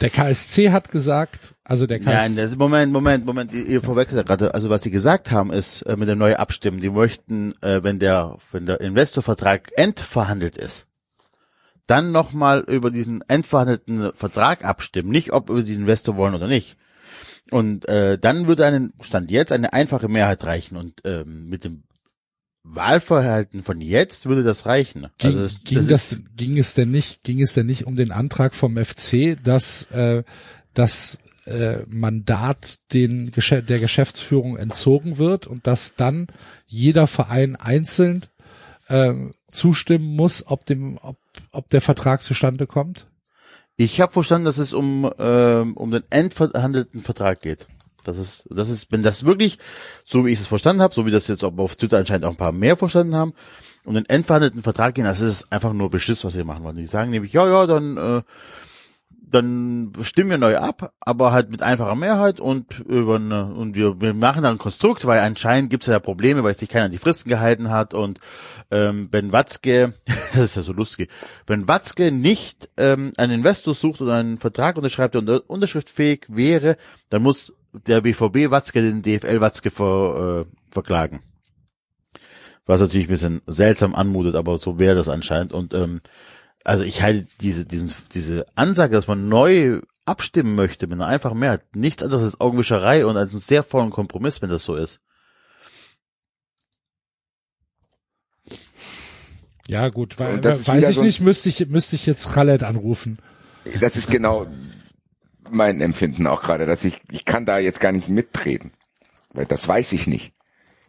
Der 0.00 0.08
KSC 0.08 0.70
hat 0.70 0.90
gesagt, 0.90 1.54
also 1.62 1.86
der 1.86 2.00
Nein, 2.00 2.16
KSC, 2.16 2.36
das, 2.36 2.56
Moment, 2.56 2.90
Moment, 2.92 3.26
Moment, 3.26 3.52
ihr, 3.52 3.66
ihr 3.66 3.82
verwechselt 3.82 4.26
gerade. 4.26 4.54
Also 4.54 4.70
was 4.70 4.82
sie 4.82 4.90
gesagt 4.90 5.30
haben 5.30 5.52
ist, 5.52 5.82
äh, 5.82 5.96
mit 5.96 6.08
der 6.08 6.16
neuen 6.16 6.36
Abstimmen, 6.36 6.80
die 6.80 6.88
möchten, 6.90 7.54
äh, 7.60 7.82
wenn 7.82 7.98
der, 7.98 8.36
wenn 8.50 8.64
der 8.64 8.80
Investorvertrag 8.80 9.70
endverhandelt 9.76 10.56
ist, 10.56 10.86
dann 11.90 12.12
nochmal 12.12 12.60
über 12.60 12.90
diesen 12.90 13.22
endverhandelten 13.28 14.12
Vertrag 14.14 14.64
abstimmen, 14.64 15.10
nicht 15.10 15.32
ob 15.32 15.48
wir 15.48 15.62
den 15.62 15.80
Investor 15.80 16.16
wollen 16.16 16.34
oder 16.34 16.46
nicht. 16.46 16.76
Und 17.50 17.88
äh, 17.88 18.16
dann 18.18 18.46
würde 18.46 18.64
einen 18.64 18.92
Stand 19.00 19.30
jetzt 19.30 19.50
eine 19.50 19.72
einfache 19.72 20.08
Mehrheit 20.08 20.44
reichen 20.44 20.76
und 20.76 21.00
ähm, 21.04 21.46
mit 21.46 21.64
dem 21.64 21.82
Wahlverhalten 22.62 23.62
von 23.62 23.80
jetzt 23.80 24.26
würde 24.26 24.44
das 24.44 24.66
reichen. 24.66 25.08
ging, 25.18 25.30
also 25.30 25.42
das, 25.42 25.64
ging, 25.64 25.88
das 25.88 26.10
das, 26.10 26.18
ging 26.36 26.58
es 26.58 26.74
denn 26.74 26.90
nicht, 26.90 27.24
ging 27.24 27.40
es 27.40 27.54
denn 27.54 27.66
nicht 27.66 27.86
um 27.86 27.96
den 27.96 28.12
Antrag 28.12 28.54
vom 28.54 28.76
FC, 28.76 29.36
dass 29.42 29.90
äh, 29.90 30.22
das 30.74 31.18
äh, 31.46 31.78
Mandat 31.88 32.78
den 32.92 33.32
der 33.32 33.78
Geschäftsführung 33.80 34.56
entzogen 34.56 35.18
wird 35.18 35.46
und 35.46 35.66
dass 35.66 35.96
dann 35.96 36.28
jeder 36.66 37.06
Verein 37.06 37.56
einzeln 37.56 38.22
äh, 38.88 39.14
zustimmen 39.50 40.14
muss, 40.16 40.46
ob 40.46 40.66
dem, 40.66 40.98
ob, 41.02 41.16
ob 41.52 41.68
der 41.70 41.80
Vertrag 41.80 42.22
zustande 42.22 42.66
kommt? 42.66 43.06
Ich 43.76 44.00
habe 44.00 44.12
verstanden, 44.12 44.44
dass 44.44 44.58
es 44.58 44.74
um 44.74 45.10
ähm, 45.18 45.76
um 45.76 45.90
den 45.90 46.04
endverhandelten 46.10 47.00
Vertrag 47.00 47.40
geht. 47.40 47.66
Das 48.04 48.18
ist 48.18 48.46
das 48.50 48.68
ist 48.68 48.92
wenn 48.92 49.02
das 49.02 49.24
wirklich 49.24 49.58
so 50.04 50.26
wie 50.26 50.30
ich 50.30 50.40
es 50.40 50.46
verstanden 50.46 50.82
habe, 50.82 50.94
so 50.94 51.06
wie 51.06 51.10
das 51.10 51.28
jetzt 51.28 51.44
auch 51.44 51.56
auf 51.58 51.76
Twitter 51.76 51.98
anscheinend 51.98 52.24
auch 52.24 52.30
ein 52.30 52.36
paar 52.36 52.52
mehr 52.52 52.76
verstanden 52.76 53.14
haben, 53.14 53.32
um 53.84 53.94
den 53.94 54.06
endverhandelten 54.06 54.62
Vertrag 54.62 54.94
gehen, 54.94 55.04
das 55.04 55.20
ist 55.20 55.52
einfach 55.52 55.72
nur 55.72 55.90
Beschiss, 55.90 56.24
was 56.24 56.34
sie 56.34 56.44
machen 56.44 56.64
wollen. 56.64 56.76
Die 56.76 56.86
sagen 56.86 57.10
nämlich 57.10 57.32
ja 57.32 57.46
ja 57.46 57.66
dann 57.66 57.96
äh, 57.96 58.22
dann 59.30 59.92
stimmen 60.02 60.30
wir 60.30 60.38
neu 60.38 60.56
ab, 60.56 60.92
aber 61.00 61.32
halt 61.32 61.50
mit 61.50 61.62
einfacher 61.62 61.94
Mehrheit 61.94 62.40
und 62.40 62.80
über 62.80 63.16
eine, 63.16 63.46
und 63.46 63.74
wir, 63.74 64.00
wir 64.00 64.14
machen 64.14 64.42
dann 64.42 64.56
ein 64.56 64.58
Konstrukt, 64.58 65.06
weil 65.06 65.20
anscheinend 65.20 65.70
gibt 65.70 65.84
es 65.84 65.88
ja 65.88 65.98
Probleme, 65.98 66.42
weil 66.42 66.54
sich 66.54 66.68
keiner 66.68 66.86
an 66.86 66.90
die 66.90 66.98
Fristen 66.98 67.28
gehalten 67.28 67.70
hat 67.70 67.94
und 67.94 68.18
ähm, 68.70 69.08
wenn 69.10 69.32
Watzke, 69.32 69.94
das 70.32 70.42
ist 70.42 70.56
ja 70.56 70.62
so 70.62 70.72
lustig, 70.72 71.10
wenn 71.46 71.68
Watzke 71.68 72.12
nicht 72.12 72.68
ähm, 72.76 73.12
einen 73.16 73.32
Investor 73.32 73.74
sucht 73.74 74.00
oder 74.00 74.14
einen 74.14 74.38
Vertrag 74.38 74.76
unterschreibt, 74.76 75.14
der 75.14 75.20
unter, 75.20 75.48
unterschriftfähig 75.48 76.26
wäre, 76.28 76.76
dann 77.08 77.22
muss 77.22 77.52
der 77.72 78.00
BVB 78.00 78.50
Watzke 78.50 78.82
den 78.82 79.02
DFL 79.02 79.40
Watzke 79.40 79.70
ver, 79.70 80.46
äh, 80.46 80.72
verklagen. 80.72 81.22
Was 82.66 82.80
natürlich 82.80 83.06
ein 83.06 83.10
bisschen 83.12 83.42
seltsam 83.46 83.94
anmutet, 83.94 84.34
aber 84.34 84.58
so 84.58 84.78
wäre 84.78 84.94
das 84.94 85.08
anscheinend 85.08 85.52
und 85.52 85.74
ähm, 85.74 86.00
also 86.64 86.84
ich 86.84 87.02
halte 87.02 87.26
diese, 87.40 87.64
diesen, 87.64 87.92
diese 88.12 88.46
Ansage, 88.54 88.94
dass 88.94 89.06
man 89.06 89.28
neu 89.28 89.80
abstimmen 90.04 90.54
möchte 90.54 90.86
mit 90.86 90.98
einer 90.98 91.06
einfachen 91.06 91.38
Mehrheit, 91.38 91.64
nichts 91.74 92.02
anderes 92.02 92.24
als 92.24 92.40
Augenwischerei 92.40 93.06
und 93.06 93.16
als 93.16 93.30
einen 93.32 93.40
sehr 93.40 93.62
vollen 93.62 93.90
Kompromiss, 93.90 94.42
wenn 94.42 94.50
das 94.50 94.64
so 94.64 94.74
ist. 94.74 95.00
Ja 99.68 99.88
gut, 99.88 100.18
weil, 100.18 100.40
das 100.40 100.66
weiß 100.66 100.88
ich 100.88 100.96
so 100.96 101.02
nicht, 101.04 101.20
müsste 101.20 101.48
ich 101.48 101.68
müsste 101.68 101.94
ich 101.94 102.04
jetzt 102.04 102.32
Khaled 102.32 102.64
anrufen. 102.64 103.18
Das 103.80 103.96
ist 103.96 104.10
genau 104.10 104.48
mein 105.48 105.80
Empfinden 105.80 106.26
auch 106.26 106.42
gerade, 106.42 106.66
dass 106.66 106.84
ich, 106.84 107.00
ich 107.10 107.24
kann 107.24 107.46
da 107.46 107.58
jetzt 107.58 107.80
gar 107.80 107.92
nicht 107.92 108.08
mittreten. 108.08 108.72
Weil 109.32 109.46
das 109.46 109.66
weiß 109.66 109.92
ich 109.92 110.06
nicht. 110.06 110.32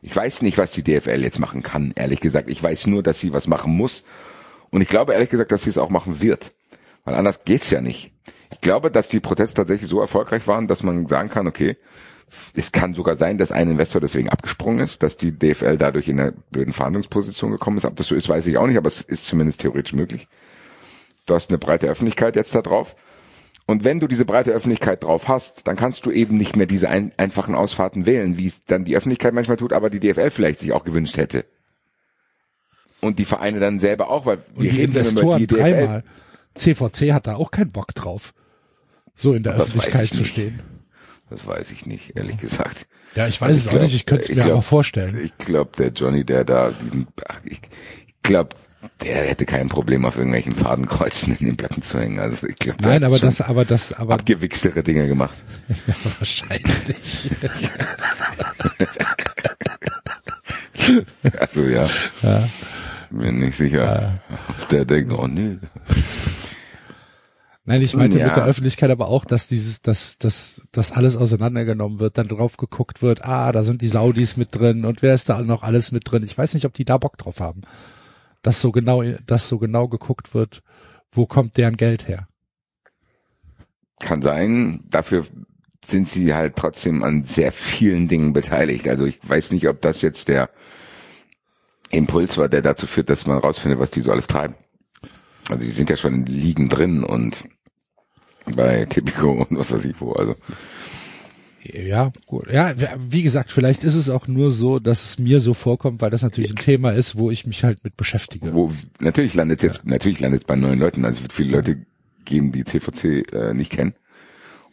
Ich 0.01 0.15
weiß 0.15 0.41
nicht, 0.41 0.57
was 0.57 0.71
die 0.71 0.83
DFL 0.83 1.21
jetzt 1.21 1.39
machen 1.39 1.61
kann, 1.61 1.93
ehrlich 1.95 2.21
gesagt. 2.21 2.49
Ich 2.49 2.61
weiß 2.61 2.87
nur, 2.87 3.03
dass 3.03 3.19
sie 3.19 3.33
was 3.33 3.45
machen 3.45 3.75
muss. 3.75 4.03
Und 4.71 4.81
ich 4.81 4.87
glaube 4.87 5.13
ehrlich 5.13 5.29
gesagt, 5.29 5.51
dass 5.51 5.63
sie 5.63 5.69
es 5.69 5.77
auch 5.77 5.89
machen 5.89 6.21
wird. 6.21 6.53
Weil 7.03 7.15
anders 7.15 7.43
geht's 7.43 7.69
ja 7.69 7.81
nicht. 7.81 8.11
Ich 8.53 8.61
glaube, 8.61 8.91
dass 8.91 9.09
die 9.09 9.19
Proteste 9.19 9.55
tatsächlich 9.55 9.89
so 9.89 9.99
erfolgreich 9.99 10.47
waren, 10.47 10.67
dass 10.67 10.83
man 10.83 11.07
sagen 11.07 11.29
kann, 11.29 11.47
okay, 11.47 11.77
es 12.55 12.71
kann 12.71 12.93
sogar 12.93 13.17
sein, 13.17 13.37
dass 13.37 13.51
ein 13.51 13.71
Investor 13.71 13.99
deswegen 13.99 14.29
abgesprungen 14.29 14.79
ist, 14.79 15.03
dass 15.03 15.17
die 15.17 15.37
DFL 15.37 15.77
dadurch 15.77 16.07
in 16.07 16.19
einer 16.19 16.31
blöden 16.31 16.73
Verhandlungsposition 16.73 17.51
gekommen 17.51 17.77
ist. 17.77 17.85
Ob 17.85 17.95
das 17.95 18.07
so 18.07 18.15
ist, 18.15 18.29
weiß 18.29 18.47
ich 18.47 18.57
auch 18.57 18.67
nicht, 18.67 18.77
aber 18.77 18.87
es 18.87 19.01
ist 19.01 19.25
zumindest 19.25 19.61
theoretisch 19.61 19.93
möglich. 19.93 20.27
Du 21.25 21.35
hast 21.35 21.49
eine 21.49 21.57
breite 21.57 21.87
Öffentlichkeit 21.87 22.35
jetzt 22.35 22.55
da 22.55 22.61
drauf. 22.61 22.95
Und 23.67 23.83
wenn 23.83 23.99
du 23.99 24.07
diese 24.07 24.25
breite 24.25 24.51
Öffentlichkeit 24.51 25.03
drauf 25.03 25.27
hast, 25.27 25.67
dann 25.67 25.75
kannst 25.75 26.05
du 26.05 26.11
eben 26.11 26.37
nicht 26.37 26.55
mehr 26.55 26.65
diese 26.65 26.89
ein, 26.89 27.11
einfachen 27.17 27.55
Ausfahrten 27.55 28.05
wählen, 28.05 28.37
wie 28.37 28.47
es 28.47 28.65
dann 28.65 28.85
die 28.85 28.97
Öffentlichkeit 28.97 29.33
manchmal 29.33 29.57
tut, 29.57 29.73
aber 29.73 29.89
die 29.89 29.99
DFL 29.99 30.31
vielleicht 30.31 30.59
sich 30.59 30.71
auch 30.73 30.83
gewünscht 30.83 31.17
hätte. 31.17 31.45
Und 33.01 33.17
die 33.19 33.25
Vereine 33.25 33.59
dann 33.59 33.79
selber 33.79 34.09
auch, 34.09 34.25
weil 34.25 34.37
Und 34.55 34.63
wir 34.63 34.71
die 34.71 34.77
reden 34.77 34.91
Investoren 34.95 35.39
die 35.39 35.47
DFL. 35.47 35.57
dreimal. 35.59 36.03
CVC 36.55 37.13
hat 37.13 37.27
da 37.27 37.35
auch 37.35 37.49
keinen 37.51 37.71
Bock 37.71 37.95
drauf, 37.95 38.33
so 39.15 39.33
in 39.33 39.43
der 39.43 39.53
Das 39.53 39.63
Öffentlichkeit 39.63 40.05
ich 40.05 40.11
zu 40.11 40.19
nicht. 40.19 40.29
stehen. 40.31 40.61
Das 41.29 41.45
weiß 41.47 41.71
ich 41.71 41.85
nicht, 41.85 42.15
ehrlich 42.17 42.37
gesagt. 42.37 42.85
Ja, 43.15 43.27
ich 43.27 43.39
weiß 43.41 43.57
es 43.57 43.67
auch 43.69 43.79
nicht, 43.79 43.95
ich 43.95 44.05
könnte 44.05 44.23
es 44.23 44.29
ich 44.29 44.35
mir 44.35 44.43
glaub- 44.43 44.53
aber 44.53 44.61
vorstellen. 44.61 45.19
Ich 45.23 45.37
glaube, 45.37 45.71
der 45.77 45.89
Johnny, 45.89 46.23
der 46.25 46.43
da 46.43 46.71
diesen, 46.71 47.07
ach, 47.27 47.39
ich, 47.45 47.59
ich 48.07 48.13
glaube, 48.21 48.49
der 49.01 49.15
hätte 49.29 49.45
kein 49.45 49.69
Problem, 49.69 50.05
auf 50.05 50.17
irgendwelchen 50.17 50.53
Fadenkreuzen 50.53 51.37
in 51.39 51.45
den 51.47 51.57
Platten 51.57 51.81
zu 51.81 51.99
hängen. 51.99 52.19
Also 52.19 52.47
ich 52.47 52.55
glaube, 52.57 52.83
Nein, 52.83 53.03
aber 53.03 53.17
das, 53.19 53.39
aber 53.41 53.63
das, 53.63 53.93
aber 53.93 54.13
abgewichstere 54.15 54.83
Dinge 54.83 55.07
gemacht. 55.07 55.41
wahrscheinlich. 56.19 57.31
Also 61.39 61.61
ja. 61.63 61.87
Bin 63.11 63.39
nicht 63.39 63.57
sicher, 63.57 64.21
ob 64.49 64.69
der 64.69 64.85
denkt, 64.85 65.11
oh 65.13 65.27
nee. 65.27 65.57
Nein, 67.65 67.81
ich 67.81 67.95
meinte 67.95 68.17
Ja. 68.19 68.27
mit 68.27 68.35
der 68.37 68.45
Öffentlichkeit 68.45 68.89
aber 68.89 69.07
auch, 69.07 69.23
dass 69.25 69.47
dieses, 69.47 69.81
dass, 69.81 70.17
dass, 70.17 70.61
dass 70.71 70.91
alles 70.91 71.15
auseinandergenommen 71.15 71.99
wird, 71.99 72.17
dann 72.17 72.27
drauf 72.27 72.57
geguckt 72.57 73.01
wird, 73.01 73.23
ah, 73.25 73.51
da 73.51 73.63
sind 73.63 73.81
die 73.81 73.87
Saudis 73.87 74.35
mit 74.35 74.55
drin 74.55 74.83
und 74.85 75.01
wer 75.01 75.13
ist 75.13 75.29
da 75.29 75.41
noch 75.41 75.61
alles 75.61 75.91
mit 75.91 76.09
drin? 76.09 76.23
Ich 76.23 76.37
weiß 76.37 76.53
nicht, 76.53 76.65
ob 76.65 76.73
die 76.73 76.85
da 76.85 76.97
Bock 76.97 77.17
drauf 77.17 77.39
haben. 77.39 77.61
Dass 78.41 78.61
so 78.61 78.71
genau, 78.71 79.03
dass 79.27 79.47
so 79.47 79.57
genau 79.59 79.87
geguckt 79.87 80.33
wird, 80.33 80.63
wo 81.11 81.25
kommt 81.27 81.57
deren 81.57 81.77
Geld 81.77 82.07
her? 82.07 82.27
Kann 83.99 84.21
sein. 84.23 84.83
Dafür 84.89 85.25
sind 85.85 86.09
sie 86.09 86.33
halt 86.33 86.55
trotzdem 86.55 87.03
an 87.03 87.23
sehr 87.23 87.51
vielen 87.51 88.07
Dingen 88.07 88.33
beteiligt. 88.33 88.87
Also 88.87 89.05
ich 89.05 89.19
weiß 89.21 89.51
nicht, 89.51 89.67
ob 89.67 89.81
das 89.81 90.01
jetzt 90.01 90.27
der 90.27 90.49
Impuls 91.91 92.37
war, 92.37 92.49
der 92.49 92.61
dazu 92.61 92.87
führt, 92.87 93.09
dass 93.09 93.25
man 93.25 93.37
rausfindet, 93.37 93.79
was 93.79 93.91
die 93.91 94.01
so 94.01 94.11
alles 94.11 94.27
treiben. 94.27 94.55
Also 95.49 95.63
die 95.63 95.71
sind 95.71 95.89
ja 95.89 95.97
schon 95.97 96.13
in 96.13 96.25
Ligen 96.25 96.69
drin 96.69 97.03
und 97.03 97.45
bei 98.55 98.85
Tipico 98.85 99.31
und 99.49 99.57
was 99.57 99.71
weiß 99.71 99.85
ich 99.85 99.99
wo. 99.99 100.13
Also 100.13 100.35
Ja, 101.63 102.11
gut. 102.25 102.51
Ja, 102.51 102.73
wie 102.97 103.23
gesagt, 103.23 103.51
vielleicht 103.51 103.83
ist 103.83 103.95
es 103.95 104.09
auch 104.09 104.27
nur 104.27 104.51
so, 104.51 104.79
dass 104.79 105.03
es 105.03 105.19
mir 105.19 105.39
so 105.39 105.53
vorkommt, 105.53 106.01
weil 106.01 106.09
das 106.09 106.21
natürlich 106.23 106.51
ein 106.51 106.57
Thema 106.57 106.91
ist, 106.91 107.17
wo 107.17 107.31
ich 107.31 107.45
mich 107.45 107.63
halt 107.63 107.83
mit 107.83 107.97
beschäftige. 107.97 108.53
wo 108.53 108.71
natürlich 108.99 109.33
landet 109.33 109.63
jetzt 109.63 109.85
natürlich 109.85 110.19
landet 110.19 110.47
bei 110.47 110.55
neuen 110.55 110.79
Leuten. 110.79 111.05
Also 111.05 111.17
es 111.17 111.23
wird 111.23 111.33
viele 111.33 111.51
Leute 111.51 111.85
geben, 112.25 112.51
die 112.51 112.63
CVC 112.63 113.33
äh, 113.33 113.53
nicht 113.53 113.71
kennen 113.71 113.93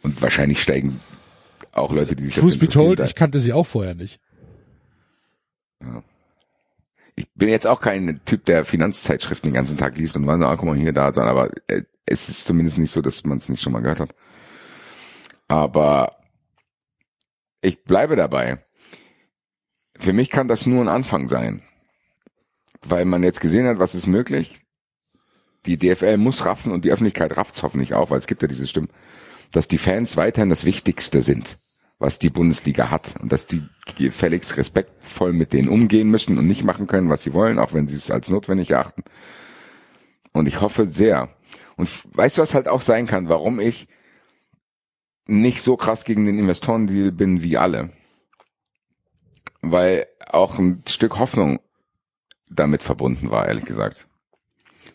und 0.01 0.21
wahrscheinlich 0.21 0.61
steigen 0.61 0.99
auch 1.71 1.93
Leute, 1.93 2.15
die 2.15 2.25
sich 2.25 2.35
Truth 2.35 2.59
be 2.59 2.67
told, 2.67 2.99
ich 2.99 3.15
kannte 3.15 3.39
sie 3.39 3.53
auch 3.53 3.65
vorher 3.65 3.95
nicht. 3.95 4.19
Ich 7.19 7.27
bin 7.35 7.49
jetzt 7.49 7.67
auch 7.67 7.81
kein 7.81 8.21
Typ, 8.23 8.45
der 8.45 8.63
Finanzzeitschriften 8.63 9.49
den 9.49 9.55
ganzen 9.55 9.77
Tag 9.77 9.97
liest 9.97 10.15
und 10.15 10.25
wann, 10.25 10.41
ah, 10.41 10.55
guck 10.55 10.65
mal 10.65 10.77
hier, 10.77 10.93
da, 10.93 11.11
da, 11.11 11.23
aber 11.23 11.49
äh, 11.67 11.83
es 12.05 12.29
ist 12.29 12.45
zumindest 12.45 12.77
nicht 12.77 12.91
so, 12.91 13.01
dass 13.01 13.25
man 13.25 13.37
es 13.37 13.49
nicht 13.49 13.61
schon 13.61 13.73
mal 13.73 13.81
gehört 13.81 13.99
hat. 13.99 14.15
Aber 15.49 16.15
ich 17.61 17.83
bleibe 17.83 18.15
dabei. 18.15 18.63
Für 19.97 20.13
mich 20.13 20.29
kann 20.29 20.47
das 20.47 20.65
nur 20.65 20.81
ein 20.81 20.87
Anfang 20.87 21.27
sein. 21.27 21.61
Weil 22.81 23.03
man 23.03 23.23
jetzt 23.23 23.41
gesehen 23.41 23.67
hat, 23.67 23.79
was 23.79 23.95
ist 23.95 24.07
möglich. 24.07 24.61
Die 25.65 25.77
DFL 25.77 26.15
muss 26.15 26.45
raffen 26.45 26.71
und 26.71 26.85
die 26.85 26.91
Öffentlichkeit 26.91 27.35
rafft's 27.35 27.63
hoffentlich 27.63 27.93
auch, 27.93 28.11
weil 28.11 28.19
es 28.19 28.27
gibt 28.27 28.41
ja 28.41 28.47
diese 28.47 28.65
Stimmen, 28.65 28.89
dass 29.51 29.67
die 29.67 29.77
Fans 29.77 30.15
weiterhin 30.15 30.49
das 30.49 30.63
Wichtigste 30.63 31.21
sind, 31.21 31.57
was 31.99 32.17
die 32.17 32.29
Bundesliga 32.29 32.89
hat 32.89 33.15
und 33.21 33.31
dass 33.31 33.45
die 33.45 33.61
gefälligst 33.97 34.55
respektvoll 34.55 35.33
mit 35.33 35.51
denen 35.51 35.67
umgehen 35.67 36.09
müssen 36.09 36.37
und 36.37 36.47
nicht 36.47 36.63
machen 36.63 36.87
können, 36.87 37.09
was 37.09 37.23
sie 37.23 37.33
wollen, 37.33 37.59
auch 37.59 37.73
wenn 37.73 37.89
sie 37.89 37.97
es 37.97 38.09
als 38.09 38.29
notwendig 38.29 38.71
erachten. 38.71 39.03
Und 40.31 40.47
ich 40.47 40.61
hoffe 40.61 40.87
sehr. 40.87 41.29
Und 41.75 41.89
weißt 42.15 42.37
du, 42.37 42.41
was 42.41 42.55
halt 42.55 42.69
auch 42.69 42.81
sein 42.81 43.05
kann, 43.05 43.29
warum 43.29 43.59
ich 43.59 43.87
nicht 45.27 45.61
so 45.61 45.75
krass 45.77 46.05
gegen 46.05 46.25
den 46.25 46.39
Investorendeal 46.39 47.11
bin 47.11 47.43
wie 47.43 47.57
alle? 47.57 47.91
Weil 49.61 50.07
auch 50.29 50.57
ein 50.57 50.83
Stück 50.87 51.19
Hoffnung 51.19 51.59
damit 52.49 52.81
verbunden 52.81 53.29
war, 53.29 53.47
ehrlich 53.47 53.65
gesagt. 53.65 54.08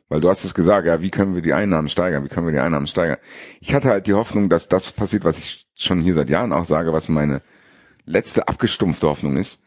Weil 0.08 0.20
du 0.20 0.28
hast 0.28 0.44
es 0.44 0.54
gesagt, 0.54 0.86
ja, 0.86 1.00
wie 1.00 1.10
können 1.10 1.34
wir 1.34 1.42
die 1.42 1.54
Einnahmen 1.54 1.88
steigern? 1.88 2.24
Wie 2.24 2.28
können 2.28 2.46
wir 2.46 2.52
die 2.52 2.60
Einnahmen 2.60 2.86
steigern? 2.86 3.16
Ich 3.60 3.74
hatte 3.74 3.88
halt 3.88 4.06
die 4.06 4.14
Hoffnung, 4.14 4.48
dass 4.48 4.68
das 4.68 4.92
passiert, 4.92 5.24
was 5.24 5.38
ich 5.38 5.66
schon 5.74 6.00
hier 6.00 6.14
seit 6.14 6.28
Jahren 6.30 6.52
auch 6.52 6.64
sage, 6.66 6.92
was 6.92 7.08
meine 7.08 7.40
letzte 8.04 8.46
abgestumpfte 8.48 9.08
Hoffnung 9.08 9.36
ist, 9.36 9.60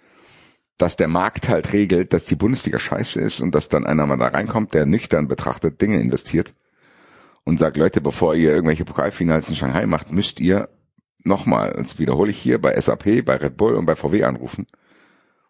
dass 0.77 0.95
der 0.95 1.07
Markt 1.07 1.49
halt 1.49 1.73
regelt, 1.73 2.13
dass 2.13 2.25
die 2.25 2.35
Bundesliga 2.35 2.77
scheiße 2.77 3.19
ist 3.19 3.39
und 3.39 3.55
dass 3.55 3.67
dann 3.69 3.85
einer 3.85 4.05
mal 4.05 4.17
da 4.17 4.27
reinkommt, 4.27 4.73
der 4.73 4.85
nüchtern 4.85 5.27
betrachtet 5.27 5.81
Dinge 5.81 5.99
investiert 5.99 6.53
und 7.43 7.59
sagt, 7.59 7.77
Leute, 7.77 7.99
bevor 7.99 8.35
ihr 8.35 8.51
irgendwelche 8.51 8.85
Pokalfinals 8.85 9.49
in 9.49 9.55
Shanghai 9.55 9.87
macht, 9.87 10.11
müsst 10.11 10.39
ihr 10.39 10.69
nochmal, 11.23 11.73
das 11.75 11.97
wiederhole 11.97 12.29
ich 12.29 12.37
hier, 12.37 12.61
bei 12.61 12.79
SAP, 12.79 13.25
bei 13.25 13.37
Red 13.37 13.57
Bull 13.57 13.73
und 13.75 13.85
bei 13.85 13.95
VW 13.95 14.23
anrufen 14.23 14.67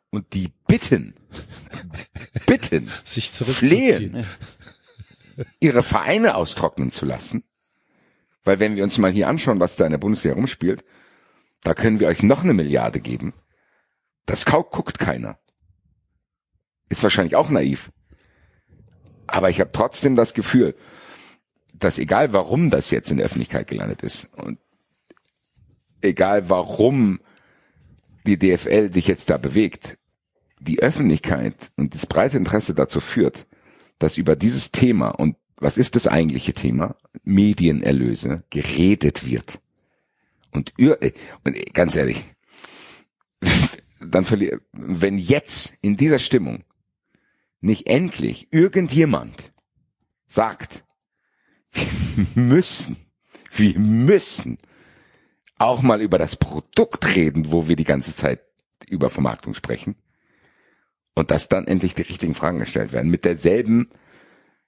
und 0.10 0.34
die 0.34 0.54
bitten, 0.68 1.14
bitten, 2.46 2.90
Sich 3.04 3.32
zurückzuziehen. 3.34 4.12
flehen, 4.12 4.26
ihre 5.60 5.84
Vereine 5.84 6.36
austrocknen 6.36 6.92
zu 6.92 7.06
lassen. 7.06 7.44
Weil 8.44 8.60
wenn 8.60 8.76
wir 8.76 8.84
uns 8.84 8.98
mal 8.98 9.12
hier 9.12 9.28
anschauen, 9.28 9.60
was 9.60 9.76
da 9.76 9.86
in 9.86 9.92
der 9.92 9.98
Bundesliga 9.98 10.36
rumspielt, 10.36 10.84
da 11.64 11.74
können 11.74 12.00
wir 12.00 12.08
euch 12.08 12.24
noch 12.24 12.44
eine 12.44 12.54
Milliarde 12.54 13.00
geben. 13.00 13.34
Das 14.26 14.46
kau- 14.46 14.64
guckt 14.64 15.00
keiner. 15.00 15.38
Ist 16.90 17.04
wahrscheinlich 17.04 17.36
auch 17.36 17.50
naiv. 17.50 17.92
Aber 19.26 19.50
ich 19.50 19.60
habe 19.60 19.72
trotzdem 19.74 20.16
das 20.16 20.34
Gefühl, 20.34 20.76
dass 21.74 21.98
egal 21.98 22.32
warum 22.34 22.70
das 22.70 22.90
jetzt 22.92 23.12
in 23.12 23.18
der 23.18 23.26
Öffentlichkeit 23.26 23.68
gelandet 23.68 24.02
ist 24.04 24.30
und 24.38 24.58
egal 26.02 26.50
warum 26.50 27.20
die 28.26 28.38
DFL 28.40 28.92
sich 28.94 29.08
jetzt 29.08 29.30
da 29.30 29.38
bewegt, 29.38 29.98
die 30.60 30.82
Öffentlichkeit 30.82 31.56
und 31.76 31.94
das 31.94 32.06
breite 32.06 32.38
Interesse 32.38 32.74
dazu 32.74 33.00
führt, 33.00 33.46
dass 33.99 34.18
über 34.18 34.36
dieses 34.36 34.72
Thema 34.72 35.10
und 35.10 35.36
was 35.60 35.78
ist 35.78 35.95
das 35.95 36.07
eigentliche 36.07 36.53
Thema? 36.53 36.95
Medienerlöse 37.24 38.44
geredet 38.49 39.26
wird. 39.26 39.60
Und, 40.52 40.74
äh, 40.78 41.14
und 41.44 41.56
äh, 41.56 41.65
ganz 41.74 41.95
ehrlich, 41.95 42.24
dann 43.99 44.26
wenn 44.72 45.18
jetzt 45.18 45.74
in 45.82 45.98
dieser 45.98 46.19
Stimmung 46.19 46.64
nicht 47.60 47.88
endlich 47.88 48.48
irgendjemand 48.52 49.52
sagt, 50.28 50.84
wir 51.72 51.88
müssen, 52.36 52.98
wir 53.52 53.80
müssen 53.80 54.57
auch 55.57 55.82
mal 55.82 56.02
über 56.02 56.19
das 56.19 56.36
Produkt 56.36 57.15
reden, 57.15 57.52
wo 57.52 57.68
wir 57.68 57.76
die 57.76 57.84
ganze 57.84 58.15
Zeit 58.15 58.41
über 58.90 59.10
Vermarktung 59.10 59.56
sprechen, 59.56 59.95
und 61.18 61.31
dass 61.31 61.49
dann 61.49 61.65
endlich 61.65 61.95
die 61.95 62.03
richtigen 62.03 62.35
Fragen 62.35 62.60
gestellt 62.60 62.91
werden, 62.91 63.10
mit 63.10 63.26
derselben 63.26 63.89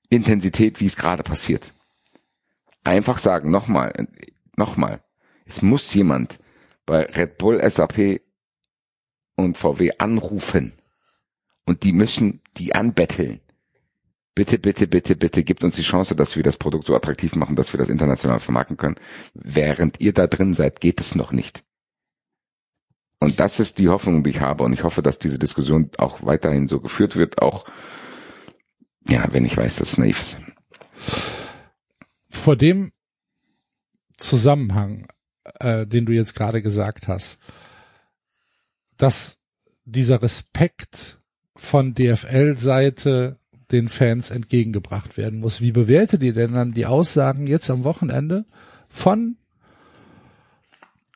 Intensität, 0.09 0.79
wie 0.79 0.87
es 0.87 0.95
gerade 0.95 1.21
passiert. 1.21 1.73
Einfach 2.83 3.19
sagen, 3.19 3.51
nochmal, 3.51 3.93
nochmal, 4.57 5.03
es 5.45 5.61
muss 5.61 5.93
jemand 5.93 6.39
bei 6.87 7.03
Red 7.03 7.37
Bull, 7.37 7.61
SAP 7.69 8.21
und 9.35 9.59
VW 9.59 9.91
anrufen. 9.99 10.73
Und 11.67 11.83
die 11.83 11.93
müssen 11.93 12.41
die 12.57 12.73
anbetteln. 12.73 13.41
Bitte, 14.33 14.57
bitte, 14.57 14.87
bitte, 14.87 15.15
bitte, 15.15 15.43
gibt 15.43 15.63
uns 15.63 15.75
die 15.75 15.83
Chance, 15.83 16.15
dass 16.15 16.35
wir 16.35 16.41
das 16.41 16.57
Produkt 16.57 16.87
so 16.87 16.95
attraktiv 16.95 17.35
machen, 17.35 17.55
dass 17.55 17.73
wir 17.73 17.77
das 17.77 17.89
international 17.89 18.39
vermarkten 18.39 18.75
können. 18.75 18.95
Während 19.35 20.01
ihr 20.01 20.13
da 20.13 20.25
drin 20.25 20.55
seid, 20.55 20.81
geht 20.81 20.99
es 20.99 21.13
noch 21.13 21.31
nicht. 21.31 21.63
Und 23.19 23.39
das 23.39 23.59
ist 23.59 23.79
die 23.79 23.89
Hoffnung, 23.89 24.23
die 24.23 24.29
ich 24.31 24.39
habe. 24.39 24.63
Und 24.63 24.73
ich 24.73 24.83
hoffe, 24.83 25.01
dass 25.01 25.19
diese 25.19 25.39
Diskussion 25.39 25.89
auch 25.97 26.25
weiterhin 26.25 26.67
so 26.67 26.79
geführt 26.79 27.15
wird, 27.15 27.41
auch, 27.41 27.65
ja, 29.07 29.25
wenn 29.31 29.45
ich 29.45 29.57
weiß, 29.57 29.77
dass 29.77 29.91
es 29.91 29.97
naiv 29.97 30.21
ist. 30.21 30.37
Vor 32.29 32.55
dem 32.55 32.91
Zusammenhang, 34.17 35.07
äh, 35.59 35.85
den 35.85 36.05
du 36.05 36.13
jetzt 36.13 36.35
gerade 36.35 36.61
gesagt 36.61 37.07
hast, 37.07 37.39
dass 38.97 39.39
dieser 39.85 40.21
Respekt 40.21 41.17
von 41.55 41.93
DFL-Seite 41.93 43.37
den 43.71 43.89
Fans 43.89 44.31
entgegengebracht 44.31 45.17
werden 45.17 45.39
muss. 45.39 45.61
Wie 45.61 45.71
bewertet 45.71 46.23
ihr 46.23 46.33
denn 46.33 46.53
dann 46.53 46.73
die 46.73 46.85
Aussagen 46.85 47.47
jetzt 47.47 47.69
am 47.69 47.83
Wochenende 47.83 48.45
von 48.87 49.37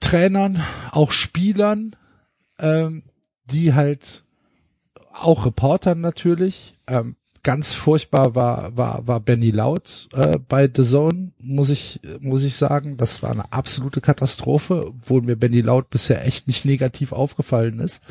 Trainern, 0.04 0.62
auch 0.92 1.12
Spielern, 1.12 1.96
ähm, 2.60 3.04
die 3.46 3.74
halt 3.74 4.26
auch 5.12 5.46
Reportern 5.46 6.02
natürlich. 6.02 6.76
Ähm, 6.88 7.16
ganz 7.44 7.74
furchtbar 7.74 8.36
war 8.36 8.76
war 8.78 9.08
war 9.08 9.20
Benny 9.20 9.52
Laut 9.52 10.08
äh, 10.14 10.38
bei 10.40 10.70
The 10.74 10.84
Zone, 10.84 11.32
muss 11.40 11.70
ich 11.70 12.02
muss 12.20 12.44
ich 12.44 12.56
sagen. 12.56 12.98
Das 12.98 13.24
war 13.24 13.32
eine 13.32 13.52
absolute 13.52 14.02
Katastrophe, 14.02 14.88
obwohl 14.88 15.22
mir 15.22 15.36
Benny 15.36 15.62
Laut 15.62 15.90
bisher 15.90 16.26
echt 16.26 16.48
nicht 16.48 16.66
negativ 16.66 17.12
aufgefallen 17.12 17.80
ist. 17.80 18.04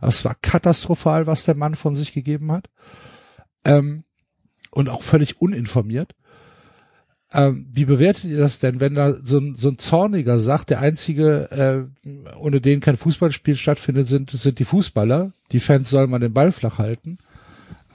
Es 0.00 0.24
war 0.24 0.36
katastrophal, 0.40 1.26
was 1.26 1.44
der 1.44 1.56
Mann 1.56 1.74
von 1.74 1.94
sich 1.94 2.12
gegeben 2.12 2.52
hat. 2.52 2.68
Ähm, 3.64 4.04
und 4.70 4.88
auch 4.88 5.02
völlig 5.02 5.40
uninformiert. 5.40 6.14
Ähm, 7.32 7.66
wie 7.72 7.84
bewertet 7.84 8.24
ihr 8.24 8.38
das 8.38 8.58
denn, 8.58 8.80
wenn 8.80 8.94
da 8.94 9.14
so 9.22 9.38
ein, 9.38 9.54
so 9.54 9.68
ein 9.68 9.78
Zorniger 9.78 10.40
sagt, 10.40 10.70
der 10.70 10.80
einzige, 10.80 11.88
äh, 12.02 12.08
ohne 12.38 12.60
den 12.60 12.80
kein 12.80 12.96
Fußballspiel 12.96 13.56
stattfindet, 13.56 14.08
sind, 14.08 14.30
sind 14.30 14.58
die 14.58 14.64
Fußballer. 14.64 15.32
Die 15.52 15.60
Fans 15.60 15.90
sollen 15.90 16.10
mal 16.10 16.20
den 16.20 16.32
Ball 16.32 16.52
flach 16.52 16.78
halten. 16.78 17.18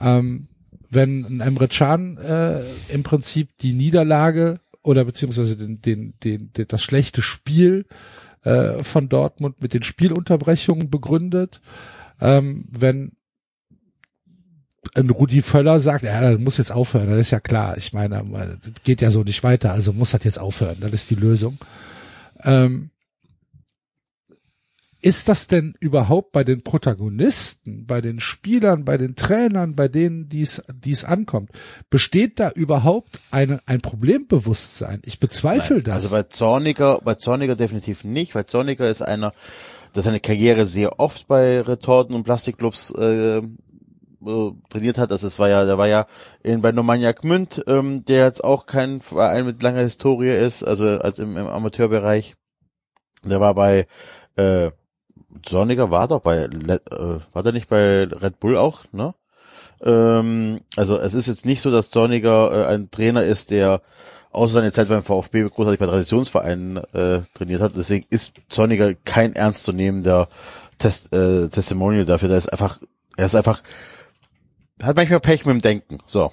Ähm, 0.00 0.46
wenn 0.88 1.24
ein 1.24 1.40
Emre 1.40 1.66
Can 1.66 2.16
äh, 2.18 2.60
im 2.88 3.02
Prinzip 3.02 3.48
die 3.58 3.72
Niederlage 3.72 4.60
oder 4.82 5.04
beziehungsweise 5.04 5.56
den, 5.56 5.80
den, 5.80 6.14
den, 6.22 6.52
den, 6.52 6.68
das 6.68 6.82
schlechte 6.82 7.20
Spiel 7.20 7.86
äh, 8.44 8.84
von 8.84 9.08
Dortmund 9.08 9.60
mit 9.60 9.74
den 9.74 9.82
Spielunterbrechungen 9.82 10.90
begründet, 10.90 11.60
ähm, 12.20 12.66
wenn 12.70 13.12
ein 14.94 15.10
Rudi 15.10 15.42
Völler 15.42 15.80
sagt, 15.80 16.04
ja, 16.04 16.20
das 16.20 16.40
muss 16.40 16.58
jetzt 16.58 16.72
aufhören, 16.72 17.10
das 17.10 17.18
ist 17.18 17.30
ja 17.30 17.40
klar. 17.40 17.76
Ich 17.76 17.92
meine, 17.92 18.24
das 18.62 18.82
geht 18.84 19.00
ja 19.00 19.10
so 19.10 19.22
nicht 19.22 19.42
weiter, 19.42 19.72
also 19.72 19.92
muss 19.92 20.12
das 20.12 20.24
jetzt 20.24 20.38
aufhören, 20.38 20.76
das 20.80 20.92
ist 20.92 21.10
die 21.10 21.16
Lösung. 21.16 21.58
Ähm, 22.42 22.90
ist 25.04 25.28
das 25.28 25.48
denn 25.48 25.74
überhaupt 25.80 26.32
bei 26.32 26.44
den 26.44 26.62
Protagonisten, 26.62 27.84
bei 27.84 28.00
den 28.00 28.20
Spielern, 28.20 28.86
bei 28.86 28.96
den 28.96 29.16
Trainern, 29.16 29.74
bei 29.74 29.86
denen 29.86 30.30
dies 30.30 30.62
dies 30.72 31.04
ankommt? 31.04 31.50
Besteht 31.90 32.40
da 32.40 32.50
überhaupt 32.50 33.20
eine, 33.30 33.60
ein 33.66 33.82
Problembewusstsein? 33.82 35.02
Ich 35.04 35.20
bezweifle 35.20 35.82
das. 35.82 36.04
Also 36.04 36.10
bei 36.10 36.22
Zorniger, 36.22 37.02
bei 37.04 37.16
Zorniger 37.16 37.54
definitiv 37.54 38.04
nicht, 38.04 38.34
weil 38.34 38.46
Zorniger 38.46 38.88
ist 38.88 39.02
einer, 39.02 39.34
der 39.94 40.02
seine 40.02 40.20
Karriere 40.20 40.64
sehr 40.64 40.98
oft 40.98 41.28
bei 41.28 41.60
Retorten 41.60 42.14
und 42.14 42.24
Plastikclubs 42.24 42.90
äh, 42.92 43.42
äh, 44.26 44.52
trainiert 44.70 44.98
hat. 44.98 45.12
Also 45.12 45.26
es 45.26 45.38
war 45.38 45.48
ja, 45.48 45.64
der 45.64 45.78
war 45.78 45.88
ja 45.88 46.06
in 46.42 46.62
bei 46.62 46.72
Normannia 46.72 47.12
Gmünd, 47.12 47.64
ähm, 47.66 48.04
der 48.04 48.24
jetzt 48.24 48.44
auch 48.44 48.66
kein 48.66 49.00
Verein 49.00 49.46
mit 49.46 49.62
langer 49.62 49.82
Historie 49.82 50.30
ist, 50.30 50.62
also 50.62 50.86
als 50.86 51.18
im, 51.18 51.36
im 51.36 51.46
Amateurbereich. 51.46 52.34
Der 53.24 53.40
war 53.40 53.54
bei 53.54 53.86
äh, 54.36 54.70
Sonniger 55.46 55.90
war 55.90 56.08
doch 56.08 56.20
bei 56.20 56.44
äh, 56.44 56.78
war 57.32 57.42
der 57.42 57.52
nicht 57.52 57.68
bei 57.68 58.04
Red 58.04 58.40
Bull 58.40 58.56
auch, 58.56 58.84
ne? 58.92 59.14
Ähm, 59.82 60.60
also 60.76 60.98
es 60.98 61.14
ist 61.14 61.26
jetzt 61.26 61.46
nicht 61.46 61.60
so, 61.60 61.70
dass 61.70 61.90
Zorniger 61.90 62.52
äh, 62.52 62.74
ein 62.74 62.90
Trainer 62.90 63.22
ist, 63.22 63.50
der 63.50 63.82
außer 64.32 64.54
seiner 64.54 64.72
Zeit 64.72 64.88
beim 64.88 65.02
VfB 65.02 65.44
großartig 65.44 65.78
bei 65.78 65.86
Traditionsvereinen 65.86 66.78
äh, 66.92 67.20
trainiert 67.34 67.60
hat. 67.60 67.72
Deswegen 67.76 68.06
ist 68.10 68.36
Zorniger 68.48 68.94
kein 68.94 69.34
ernstzunehmender 69.34 70.28
Test, 70.78 71.12
äh, 71.14 71.48
Testimonial 71.48 72.04
dafür. 72.04 72.28
Der 72.28 72.38
ist 72.38 72.52
einfach, 72.52 72.80
er 73.16 73.26
ist 73.26 73.34
einfach, 73.34 73.62
hat 74.82 74.96
manchmal 74.96 75.20
Pech 75.20 75.44
mit 75.46 75.54
dem 75.54 75.62
Denken. 75.62 75.98
So. 76.06 76.32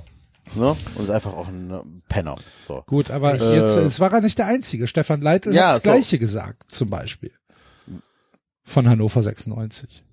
Ne? 0.55 0.67
Und 0.95 1.03
ist 1.03 1.09
einfach 1.09 1.33
auch 1.33 1.47
ein 1.47 1.71
äh, 1.71 1.79
Penner. 2.09 2.35
So. 2.67 2.83
Gut, 2.87 3.11
aber 3.11 3.39
Äh, 3.39 3.55
jetzt, 3.57 3.75
es 3.75 3.99
war 3.99 4.11
er 4.11 4.21
nicht 4.21 4.37
der 4.37 4.47
Einzige. 4.47 4.87
Stefan 4.87 5.21
Leitl 5.21 5.53
Ja, 5.53 5.63
hat 5.67 5.69
das 5.69 5.75
so. 5.77 5.81
Gleiche 5.83 6.19
gesagt, 6.19 6.71
zum 6.71 6.89
Beispiel. 6.89 7.31
Von 8.63 8.87
Hannover 8.89 9.21
96. 9.23 10.03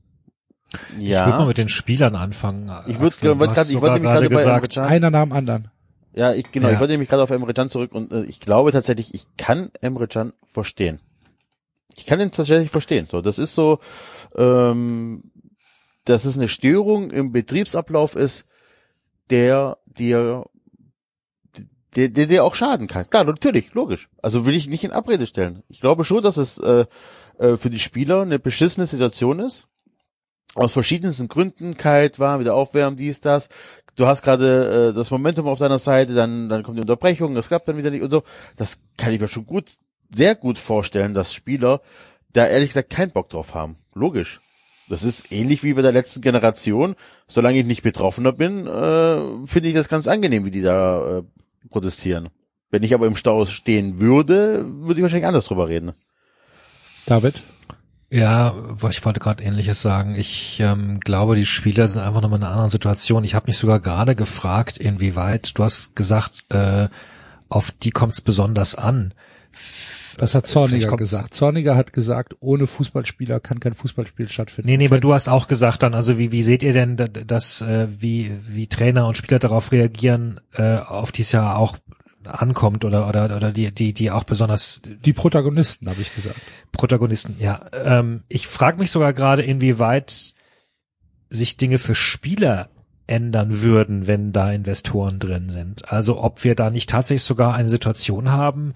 Ich 0.99 1.09
würde 1.09 1.31
mal 1.31 1.39
Ja. 1.41 1.45
mit 1.47 1.59
den 1.59 1.69
Spielern 1.69 2.15
anfangen. 2.15 2.71
Ich 2.87 2.99
würd- 2.99 3.07
Axel, 3.07 3.33
du 3.35 3.39
wollt 3.41 3.55
grad- 3.55 3.71
ich 3.71 3.81
wollte 3.81 3.95
mich 4.01 4.03
gerade 4.11 4.29
bei 4.31 4.43
Emre 4.43 4.87
Einer 4.87 5.11
nach 5.11 5.23
dem 5.23 5.33
anderen. 5.33 5.71
Ja, 6.15 6.35
ich, 6.35 6.51
genau, 6.53 6.69
Ja. 6.69 6.75
ich 6.75 6.81
wollte 6.81 6.93
nämlich 6.93 7.09
gerade 7.09 7.23
auf 7.23 7.31
Emre 7.31 7.55
Can 7.55 7.71
zurück 7.71 7.93
und 7.93 8.13
äh, 8.13 8.25
ich 8.25 8.41
glaube 8.41 8.73
tatsächlich, 8.73 9.15
ich 9.15 9.25
kann 9.37 9.71
Emre 9.81 10.09
Can 10.09 10.33
verstehen. 10.47 11.01
Ich 11.97 12.07
kann 12.07 12.21
ihn 12.21 12.31
tatsächlich 12.33 12.71
verstehen. 12.71 13.07
So, 13.11 13.23
das 13.23 13.39
ist 13.39 13.55
so, 13.55 13.79
ähm, 14.37 15.23
dass 16.09 16.25
es 16.25 16.37
eine 16.37 16.49
Störung 16.49 17.11
im 17.11 17.33
Betriebsablauf 17.33 18.17
ist, 18.17 18.47
der 19.29 19.77
dir, 19.85 20.47
der, 21.97 22.09
der 22.09 22.27
dir 22.27 22.45
auch 22.45 22.55
schaden 22.55 22.87
kann. 22.87 23.11
Klar, 23.11 23.25
natürlich, 23.25 23.75
logisch. 23.75 24.09
Also 24.23 24.47
will 24.47 24.55
ich 24.55 24.69
nicht 24.69 24.85
in 24.85 24.91
Abrede 24.91 25.27
stellen. 25.27 25.63
Ich 25.69 25.81
glaube 25.81 26.05
schon, 26.05 26.23
dass 26.23 26.39
es 26.39 26.59
äh, 26.59 26.87
äh, 27.39 27.57
für 27.57 27.69
die 27.69 27.79
Spieler 27.79 28.23
eine 28.23 28.39
beschissene 28.39 28.87
Situation 28.87 29.39
ist. 29.39 29.69
Aus 30.55 30.73
verschiedensten 30.73 31.29
Gründen, 31.29 31.77
kalt, 31.77 32.19
warm, 32.19 32.41
wieder 32.41 32.55
aufwärmen, 32.55 32.97
dies, 32.97 33.21
das. 33.21 33.51
Du 33.95 34.07
hast 34.07 34.23
gerade 34.23 34.93
äh, 34.93 34.95
das 34.95 35.11
Momentum 35.11 35.47
auf 35.47 35.59
deiner 35.59 35.79
Seite, 35.79 36.15
dann, 36.15 36.49
dann 36.49 36.63
kommt 36.63 36.79
die 36.79 36.83
Unterbrechung, 36.83 37.35
das 37.35 37.49
klappt 37.49 37.69
dann 37.69 37.77
wieder 37.77 37.91
nicht 37.91 38.03
und 38.03 38.11
so. 38.11 38.23
Das 38.57 38.81
kann 38.97 39.13
ich 39.13 39.21
mir 39.21 39.29
schon 39.29 39.45
gut, 39.45 39.73
sehr 40.11 40.35
gut 40.35 40.57
vorstellen, 40.57 41.13
dass 41.13 41.35
Spieler 41.35 41.83
da 42.33 42.47
ehrlich 42.47 42.71
gesagt 42.71 42.89
keinen 42.89 43.11
Bock 43.11 43.29
drauf 43.29 43.55
haben. 43.55 43.77
Logisch. 43.93 44.41
Das 44.89 45.03
ist 45.03 45.31
ähnlich 45.33 45.63
wie 45.63 45.75
bei 45.75 45.83
der 45.83 45.93
letzten 45.93 46.21
Generation. 46.21 46.95
Solange 47.27 47.59
ich 47.61 47.67
nicht 47.67 47.83
Betroffener 47.83 48.33
bin, 48.33 48.67
äh, 48.67 49.47
finde 49.47 49.69
ich 49.69 49.75
das 49.75 49.89
ganz 49.89 50.09
angenehm, 50.09 50.45
wie 50.45 50.51
die 50.51 50.63
da 50.63 51.19
äh, 51.19 51.23
protestieren. 51.71 52.31
Wenn 52.71 52.83
ich 52.83 52.95
aber 52.95 53.07
im 53.07 53.17
Stau 53.17 53.47
stehen 53.47 53.99
würde, 53.99 54.65
würde 54.67 55.01
ich 55.01 55.03
wahrscheinlich 55.03 55.27
anders 55.27 55.47
drüber 55.47 55.69
reden. 55.69 55.93
David? 57.07 57.43
Ja, 58.11 58.55
ich 58.89 59.05
wollte 59.05 59.21
gerade 59.21 59.43
Ähnliches 59.43 59.83
sagen. 59.83 60.15
Ich 60.15 60.61
ähm, 60.61 60.99
glaube, 61.01 61.37
die 61.37 61.45
Spieler 61.45 61.89
sind 61.89 62.03
einfach 62.03 62.23
nochmal 62.23 62.39
in 62.39 62.45
einer 62.45 62.53
anderen 62.53 62.71
Situation. 62.71 63.25
Ich 63.25 63.35
habe 63.35 63.47
mich 63.49 63.59
sogar 63.59 63.81
gerade 63.81 64.15
gefragt, 64.15 64.79
inwieweit, 64.79 65.59
du 65.59 65.65
hast 65.65 65.95
gesagt, 65.95 66.45
äh, 66.51 66.89
auf 67.51 67.71
die 67.71 67.91
kommt 67.91 68.15
es 68.15 68.21
besonders 68.23 68.75
an. 68.75 69.13
Das 70.19 70.35
hat 70.35 70.47
Zorniger 70.47 70.97
gesagt. 70.97 71.33
Zorniger 71.33 71.77
hat 71.77 71.93
gesagt, 71.93 72.35
ohne 72.41 72.67
Fußballspieler 72.67 73.41
kann 73.41 73.61
kein 73.61 73.73
Fußballspiel 73.73 74.29
stattfinden. 74.29 74.69
Nee, 74.69 74.77
nee, 74.77 74.87
aber 74.87 75.01
du 75.01 75.15
hast 75.15 75.29
auch 75.29 75.49
gesagt 75.49 75.83
dann, 75.83 75.95
also 75.95 76.19
wie, 76.19 76.33
wie 76.33 76.43
seht 76.43 76.63
ihr 76.63 76.73
denn, 76.73 76.97
dass, 76.97 77.63
äh, 77.63 77.87
wie, 77.89 78.31
wie 78.47 78.67
Trainer 78.67 79.07
und 79.07 79.17
Spieler 79.17 79.39
darauf 79.39 79.73
reagieren, 79.73 80.41
äh, 80.55 80.79
auf 80.79 81.13
die 81.13 81.23
es 81.23 81.33
ja 81.33 81.55
auch 81.55 81.79
ankommt 82.25 82.85
oder, 82.85 83.09
oder, 83.09 83.37
oder 83.37 83.53
die, 83.53 83.73
die, 83.73 83.95
die 83.95 84.11
auch 84.11 84.25
besonders 84.25 84.83
die 84.85 85.13
Protagonisten, 85.13 85.89
habe 85.89 86.01
ich 86.01 86.15
gesagt. 86.15 86.41
Protagonisten, 86.73 87.37
ja. 87.39 87.61
Ähm, 87.85 88.25
ich 88.29 88.47
frage 88.47 88.79
mich 88.79 88.91
sogar 88.91 89.13
gerade, 89.13 89.43
inwieweit 89.43 90.35
sich 91.31 91.57
Dinge 91.57 91.79
für 91.79 91.95
Spieler 91.95 92.69
ändern 93.07 93.63
würden, 93.63 94.07
wenn 94.07 94.33
da 94.33 94.53
Investoren 94.53 95.19
drin 95.19 95.49
sind. 95.49 95.91
Also 95.91 96.23
ob 96.23 96.45
wir 96.45 96.55
da 96.55 96.71
nicht 96.71 96.91
tatsächlich 96.91 97.23
sogar 97.23 97.55
eine 97.55 97.71
Situation 97.71 98.31
haben, 98.33 98.75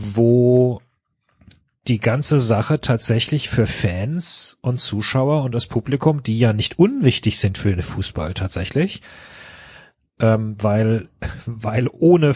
wo 0.00 0.80
die 1.88 1.98
ganze 1.98 2.40
Sache 2.40 2.80
tatsächlich 2.80 3.48
für 3.48 3.66
Fans 3.66 4.58
und 4.60 4.78
Zuschauer 4.78 5.42
und 5.44 5.54
das 5.54 5.66
Publikum, 5.66 6.22
die 6.22 6.38
ja 6.38 6.52
nicht 6.52 6.78
unwichtig 6.78 7.38
sind 7.38 7.58
für 7.58 7.70
den 7.70 7.82
Fußball 7.82 8.34
tatsächlich, 8.34 9.02
ähm, 10.20 10.56
weil, 10.58 11.08
weil 11.46 11.88
ohne 11.88 12.34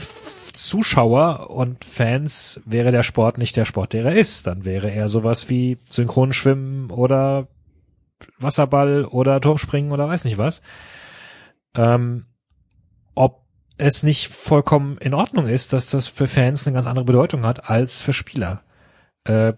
Zuschauer 0.53 1.51
und 1.51 1.85
Fans 1.85 2.61
wäre 2.65 2.93
der 2.93 3.03
Sport 3.03 3.39
nicht 3.39 3.57
der 3.57 3.65
Sport, 3.65 3.93
der 3.93 4.05
er 4.05 4.17
ist. 4.17 4.47
Dann 4.47 4.65
wäre 4.65 4.91
er 4.91 5.09
sowas 5.09 5.51
wie 5.51 5.79
Synchronschwimmen 5.89 6.91
oder 6.91 7.49
Wasserball 8.39 9.05
oder 9.05 9.41
Turmspringen 9.41 9.93
oder 9.93 10.09
weiß 10.09 10.25
nicht 10.25 10.39
was. 10.39 10.63
Ähm, 11.75 12.25
ob 13.15 13.44
es 13.77 14.03
nicht 14.03 14.29
vollkommen 14.29 14.99
in 14.99 15.15
Ordnung 15.15 15.47
ist, 15.47 15.73
dass 15.73 15.91
das 15.91 16.09
für 16.09 16.27
Fans 16.27 16.67
eine 16.67 16.75
ganz 16.75 16.87
andere 16.87 17.05
Bedeutung 17.05 17.45
hat 17.45 17.69
als 17.69 18.03
für 18.03 18.13
Spieler. 18.13 18.63
Äh, 19.25 19.55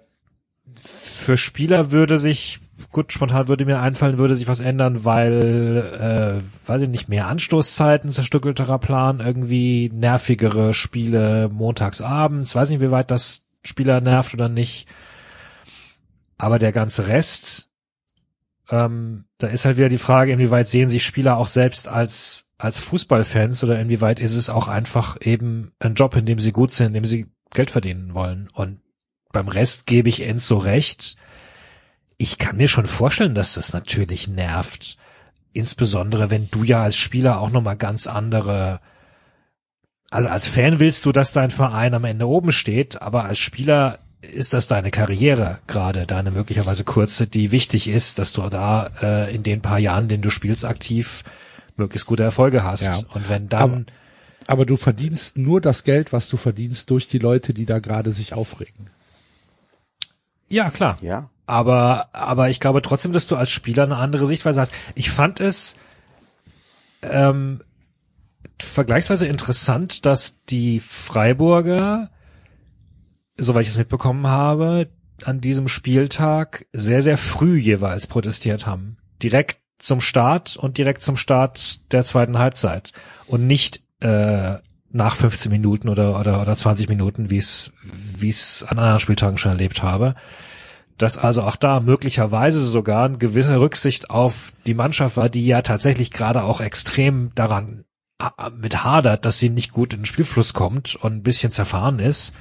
für 0.80 1.36
Spieler 1.36 1.90
würde 1.90 2.18
sich, 2.18 2.60
gut, 2.93 3.12
spontan 3.12 3.48
würde 3.48 3.64
mir 3.64 3.80
einfallen, 3.80 4.18
würde 4.18 4.36
sich 4.36 4.48
was 4.48 4.60
ändern, 4.60 5.05
weil, 5.05 6.40
äh, 6.40 6.68
weiß 6.68 6.82
ich 6.82 6.88
nicht, 6.88 7.09
mehr 7.09 7.28
Anstoßzeiten, 7.28 8.10
zerstückelterer 8.10 8.78
Plan, 8.78 9.20
irgendwie 9.20 9.90
nervigere 9.93 10.72
Spiele 10.74 11.48
montags 11.52 12.01
abends, 12.01 12.55
weiß 12.55 12.70
nicht, 12.70 12.80
wie 12.80 12.90
weit 12.90 13.10
das 13.10 13.43
Spieler 13.64 14.01
nervt 14.01 14.34
oder 14.34 14.48
nicht. 14.48 14.88
Aber 16.38 16.59
der 16.59 16.72
ganze 16.72 17.06
Rest, 17.06 17.70
ähm, 18.70 19.24
da 19.38 19.48
ist 19.48 19.64
halt 19.64 19.78
wieder 19.78 19.88
die 19.88 19.98
Frage, 19.98 20.32
inwieweit 20.32 20.68
sehen 20.68 20.88
sich 20.88 21.05
Spieler 21.05 21.36
auch 21.36 21.48
selbst 21.48 21.88
als 21.88 22.45
als 22.58 22.78
Fußballfans 22.78 23.62
oder 23.64 23.78
inwieweit 23.78 24.18
ist 24.18 24.34
es 24.34 24.48
auch 24.48 24.68
einfach 24.68 25.16
eben 25.20 25.72
ein 25.78 25.94
Job, 25.94 26.16
in 26.16 26.26
dem 26.26 26.38
sie 26.38 26.52
gut 26.52 26.72
sind, 26.72 26.88
in 26.88 26.94
dem 26.94 27.04
sie 27.04 27.26
Geld 27.52 27.70
verdienen 27.70 28.14
wollen. 28.14 28.48
Und 28.52 28.80
beim 29.32 29.48
Rest 29.48 29.86
gebe 29.86 30.08
ich 30.08 30.22
Enzo 30.22 30.56
recht. 30.56 31.16
Ich 32.16 32.38
kann 32.38 32.56
mir 32.56 32.68
schon 32.68 32.86
vorstellen, 32.86 33.34
dass 33.34 33.54
das 33.54 33.72
natürlich 33.72 34.28
nervt. 34.28 34.96
Insbesondere, 35.52 36.30
wenn 36.30 36.50
du 36.50 36.64
ja 36.64 36.82
als 36.82 36.96
Spieler 36.96 37.40
auch 37.40 37.50
nochmal 37.50 37.76
ganz 37.76 38.06
andere, 38.06 38.80
also 40.10 40.28
als 40.28 40.46
Fan 40.46 40.80
willst 40.80 41.04
du, 41.04 41.12
dass 41.12 41.32
dein 41.32 41.50
Verein 41.50 41.94
am 41.94 42.04
Ende 42.04 42.26
oben 42.26 42.52
steht, 42.52 43.02
aber 43.02 43.24
als 43.24 43.38
Spieler 43.38 43.98
ist 44.22 44.54
das 44.54 44.66
deine 44.66 44.90
Karriere 44.90 45.60
gerade, 45.66 46.06
deine 46.06 46.30
möglicherweise 46.30 46.84
kurze, 46.84 47.26
die 47.26 47.52
wichtig 47.52 47.88
ist, 47.88 48.18
dass 48.18 48.32
du 48.32 48.48
da 48.48 48.90
äh, 49.02 49.34
in 49.34 49.42
den 49.42 49.60
paar 49.60 49.78
Jahren, 49.78 50.08
den 50.08 50.22
du 50.22 50.30
spielst, 50.30 50.64
aktiv 50.64 51.22
möglichst 51.78 52.06
gute 52.06 52.22
Erfolge 52.22 52.64
hast. 52.64 52.82
Ja. 52.82 52.98
Und 53.14 53.28
wenn 53.28 53.48
dann, 53.48 53.86
Aber 54.46 54.64
du 54.66 54.76
verdienst 54.76 55.36
nur 55.38 55.60
das 55.60 55.84
Geld, 55.84 56.12
was 56.12 56.28
du 56.28 56.36
verdienst, 56.36 56.90
durch 56.90 57.06
die 57.06 57.18
Leute, 57.18 57.52
die 57.54 57.66
da 57.66 57.78
gerade 57.80 58.12
sich 58.12 58.32
aufregen. 58.34 58.90
ja 60.48 60.70
klar, 60.70 60.98
Ja. 61.02 61.30
aber 61.46 62.08
aber 62.12 62.48
ich 62.50 62.60
glaube 62.60 62.82
trotzdem, 62.82 63.12
dass 63.12 63.26
du 63.26 63.36
als 63.36 63.50
Spieler 63.50 63.82
eine 63.84 63.96
andere 63.96 64.26
Sichtweise 64.26 64.60
hast. 64.60 64.72
Ich 64.94 65.10
fand 65.10 65.40
es 65.40 65.76
ähm, 67.02 67.62
vergleichsweise 68.60 69.26
interessant, 69.26 70.06
dass 70.06 70.42
die 70.44 70.80
Freiburger, 70.80 72.10
soweit 73.36 73.62
ich 73.64 73.70
es 73.70 73.78
mitbekommen 73.78 74.26
habe, 74.28 74.88
an 75.24 75.40
diesem 75.40 75.66
Spieltag 75.68 76.66
sehr 76.72 77.02
sehr 77.02 77.16
früh 77.18 77.56
jeweils 77.58 78.06
protestiert 78.06 78.66
haben, 78.66 78.96
direkt 79.22 79.58
zum 79.78 80.00
Start 80.00 80.56
und 80.56 80.78
direkt 80.78 81.02
zum 81.02 81.16
Start 81.16 81.80
der 81.92 82.04
zweiten 82.04 82.38
Halbzeit. 82.38 82.92
Und 83.26 83.46
nicht 83.46 83.82
äh, 84.00 84.56
nach 84.90 85.14
15 85.14 85.50
Minuten 85.50 85.88
oder 85.88 86.18
oder 86.18 86.40
oder 86.40 86.56
20 86.56 86.88
Minuten, 86.88 87.30
wie 87.30 87.38
es 87.38 87.72
wie 87.82 88.30
es 88.30 88.64
an 88.68 88.78
anderen 88.78 89.00
Spieltagen 89.00 89.38
schon 89.38 89.52
erlebt 89.52 89.82
habe. 89.82 90.14
Dass 90.98 91.18
also 91.18 91.42
auch 91.42 91.56
da 91.56 91.80
möglicherweise 91.80 92.64
sogar 92.64 93.04
eine 93.04 93.18
gewisse 93.18 93.60
Rücksicht 93.60 94.08
auf 94.08 94.52
die 94.66 94.74
Mannschaft 94.74 95.18
war, 95.18 95.28
die 95.28 95.46
ja 95.46 95.60
tatsächlich 95.60 96.10
gerade 96.10 96.42
auch 96.42 96.60
extrem 96.60 97.32
daran 97.34 97.84
mit 98.58 98.82
hadert, 98.82 99.26
dass 99.26 99.38
sie 99.38 99.50
nicht 99.50 99.72
gut 99.72 99.92
in 99.92 100.00
den 100.00 100.06
Spielfluss 100.06 100.54
kommt 100.54 100.96
und 100.96 101.16
ein 101.16 101.22
bisschen 101.22 101.52
zerfahren 101.52 101.98
ist, 101.98 102.34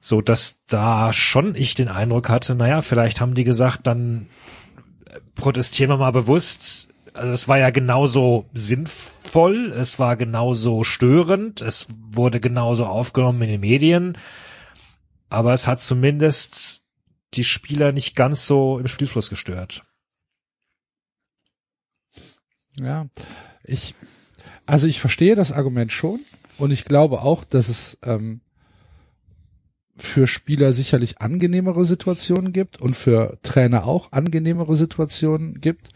so 0.00 0.20
dass 0.20 0.64
da 0.66 1.12
schon 1.12 1.54
ich 1.54 1.76
den 1.76 1.88
Eindruck 1.88 2.28
hatte, 2.28 2.56
naja, 2.56 2.82
vielleicht 2.82 3.20
haben 3.20 3.36
die 3.36 3.44
gesagt, 3.44 3.86
dann 3.86 4.26
protestieren 5.34 5.90
wir 5.90 5.96
mal 5.96 6.10
bewusst. 6.10 6.88
Also 7.14 7.32
es 7.32 7.48
war 7.48 7.58
ja 7.58 7.70
genauso 7.70 8.48
sinnvoll, 8.52 9.72
es 9.72 9.98
war 9.98 10.16
genauso 10.16 10.84
störend, 10.84 11.60
es 11.60 11.86
wurde 12.12 12.40
genauso 12.40 12.86
aufgenommen 12.86 13.42
in 13.42 13.48
den 13.48 13.60
Medien, 13.60 14.16
aber 15.28 15.52
es 15.52 15.66
hat 15.66 15.82
zumindest 15.82 16.82
die 17.34 17.44
Spieler 17.44 17.92
nicht 17.92 18.14
ganz 18.14 18.46
so 18.46 18.78
im 18.78 18.86
Spielfluss 18.86 19.28
gestört. 19.28 19.84
Ja, 22.78 23.08
ich, 23.64 23.94
also 24.66 24.86
ich 24.86 25.00
verstehe 25.00 25.34
das 25.34 25.52
Argument 25.52 25.90
schon 25.90 26.20
und 26.58 26.70
ich 26.70 26.84
glaube 26.84 27.22
auch, 27.22 27.44
dass 27.44 27.68
es 27.68 27.98
ähm, 28.04 28.40
für 30.00 30.26
Spieler 30.26 30.72
sicherlich 30.72 31.20
angenehmere 31.20 31.84
Situationen 31.84 32.52
gibt 32.52 32.80
und 32.80 32.94
für 32.94 33.38
Trainer 33.42 33.84
auch 33.86 34.12
angenehmere 34.12 34.74
Situationen 34.74 35.60
gibt. 35.60 35.88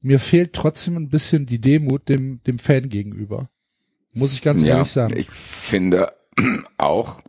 Mir 0.00 0.18
fehlt 0.18 0.52
trotzdem 0.52 0.96
ein 0.96 1.08
bisschen 1.08 1.46
die 1.46 1.60
Demut 1.60 2.08
dem, 2.08 2.42
dem 2.44 2.58
Fan 2.58 2.88
gegenüber. 2.88 3.50
Muss 4.12 4.32
ich 4.32 4.42
ganz 4.42 4.62
ehrlich 4.62 4.90
sagen. 4.90 5.16
Ich 5.16 5.30
finde 5.30 6.12
auch, 6.78 7.20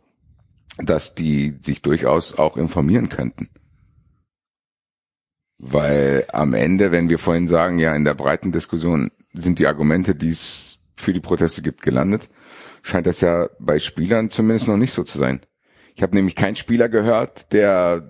dass 0.78 1.14
die 1.14 1.58
sich 1.60 1.82
durchaus 1.82 2.34
auch 2.34 2.56
informieren 2.56 3.08
könnten. 3.08 3.48
Weil 5.58 6.26
am 6.32 6.54
Ende, 6.54 6.92
wenn 6.92 7.10
wir 7.10 7.18
vorhin 7.18 7.48
sagen, 7.48 7.78
ja, 7.78 7.94
in 7.94 8.04
der 8.04 8.14
breiten 8.14 8.52
Diskussion 8.52 9.10
sind 9.32 9.58
die 9.58 9.66
Argumente, 9.66 10.14
die 10.14 10.28
es 10.28 10.78
für 10.94 11.12
die 11.12 11.20
Proteste 11.20 11.62
gibt, 11.62 11.82
gelandet, 11.82 12.28
scheint 12.82 13.06
das 13.06 13.20
ja 13.20 13.48
bei 13.58 13.78
Spielern 13.80 14.30
zumindest 14.30 14.68
noch 14.68 14.76
nicht 14.76 14.92
so 14.92 15.02
zu 15.02 15.18
sein. 15.18 15.40
Ich 15.98 16.02
habe 16.04 16.14
nämlich 16.14 16.36
keinen 16.36 16.54
Spieler 16.54 16.88
gehört, 16.88 17.52
der 17.52 18.04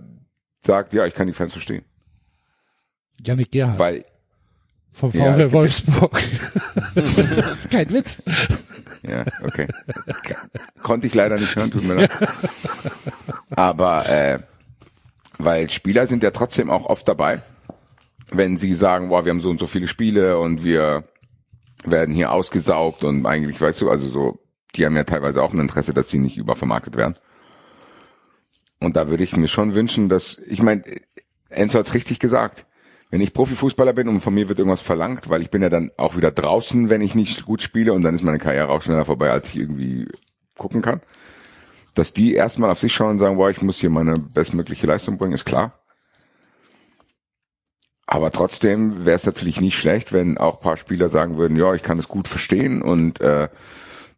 sagt, 0.58 0.92
ja, 0.92 1.06
ich 1.06 1.14
kann 1.14 1.26
die 1.26 1.32
Fans 1.32 1.52
verstehen. 1.52 1.86
Janik 3.24 3.50
Gerhardt 3.50 3.78
Weil, 3.78 4.04
vom 4.92 5.10
Ja, 5.12 5.32
VfL 5.32 5.40
gibt- 5.44 5.52
Wolfsburg. 5.54 6.22
das 6.94 7.58
ist 7.60 7.70
kein 7.70 7.88
Witz. 7.90 8.22
ja, 9.02 9.24
okay. 9.42 9.68
Konnte 10.82 11.06
ich 11.06 11.14
leider 11.14 11.36
nicht 11.38 11.56
hören, 11.56 11.70
tut 11.70 11.82
mir 11.82 11.94
leid. 11.94 12.10
Aber 13.52 14.06
äh, 14.06 14.40
weil 15.38 15.70
Spieler 15.70 16.06
sind 16.06 16.22
ja 16.22 16.30
trotzdem 16.30 16.68
auch 16.68 16.84
oft 16.84 17.08
dabei, 17.08 17.40
wenn 18.30 18.58
sie 18.58 18.74
sagen, 18.74 19.08
boah, 19.08 19.24
wir 19.24 19.30
haben 19.30 19.40
so 19.40 19.48
und 19.48 19.60
so 19.60 19.66
viele 19.66 19.88
Spiele 19.88 20.38
und 20.38 20.62
wir 20.62 21.04
werden 21.86 22.14
hier 22.14 22.32
ausgesaugt 22.32 23.02
und 23.02 23.24
eigentlich, 23.24 23.58
weißt 23.58 23.80
du, 23.80 23.88
also 23.88 24.10
so, 24.10 24.38
die 24.74 24.84
haben 24.84 24.94
ja 24.94 25.04
teilweise 25.04 25.42
auch 25.42 25.54
ein 25.54 25.60
Interesse, 25.60 25.94
dass 25.94 26.10
sie 26.10 26.18
nicht 26.18 26.36
übervermarktet 26.36 26.94
werden. 26.94 27.14
Und 28.80 28.96
da 28.96 29.08
würde 29.08 29.24
ich 29.24 29.36
mir 29.36 29.48
schon 29.48 29.74
wünschen, 29.74 30.08
dass, 30.08 30.38
ich 30.38 30.62
meine, 30.62 30.82
Enzo 31.48 31.78
hat's 31.78 31.94
richtig 31.94 32.18
gesagt. 32.18 32.66
Wenn 33.10 33.20
ich 33.20 33.32
Profifußballer 33.32 33.94
bin 33.94 34.08
und 34.08 34.20
von 34.20 34.34
mir 34.34 34.48
wird 34.48 34.58
irgendwas 34.58 34.82
verlangt, 34.82 35.30
weil 35.30 35.40
ich 35.40 35.50
bin 35.50 35.62
ja 35.62 35.70
dann 35.70 35.90
auch 35.96 36.16
wieder 36.16 36.30
draußen, 36.30 36.90
wenn 36.90 37.00
ich 37.00 37.14
nicht 37.14 37.46
gut 37.46 37.62
spiele 37.62 37.94
und 37.94 38.02
dann 38.02 38.14
ist 38.14 38.22
meine 38.22 38.38
Karriere 38.38 38.68
auch 38.68 38.82
schneller 38.82 39.06
vorbei, 39.06 39.30
als 39.30 39.48
ich 39.48 39.56
irgendwie 39.56 40.06
gucken 40.56 40.82
kann. 40.82 41.00
Dass 41.94 42.12
die 42.12 42.34
erstmal 42.34 42.70
auf 42.70 42.78
sich 42.78 42.92
schauen 42.92 43.12
und 43.12 43.18
sagen, 43.18 43.36
boah, 43.36 43.50
ich 43.50 43.62
muss 43.62 43.78
hier 43.78 43.90
meine 43.90 44.14
bestmögliche 44.18 44.86
Leistung 44.86 45.16
bringen, 45.16 45.32
ist 45.32 45.46
klar. 45.46 45.80
Aber 48.06 48.30
trotzdem 48.30 49.04
wäre 49.04 49.16
es 49.16 49.26
natürlich 49.26 49.60
nicht 49.60 49.78
schlecht, 49.78 50.12
wenn 50.12 50.38
auch 50.38 50.60
paar 50.60 50.76
Spieler 50.76 51.08
sagen 51.08 51.38
würden, 51.38 51.56
ja, 51.56 51.74
ich 51.74 51.82
kann 51.82 51.98
es 51.98 52.08
gut 52.08 52.28
verstehen 52.28 52.82
und 52.82 53.20
äh, 53.20 53.48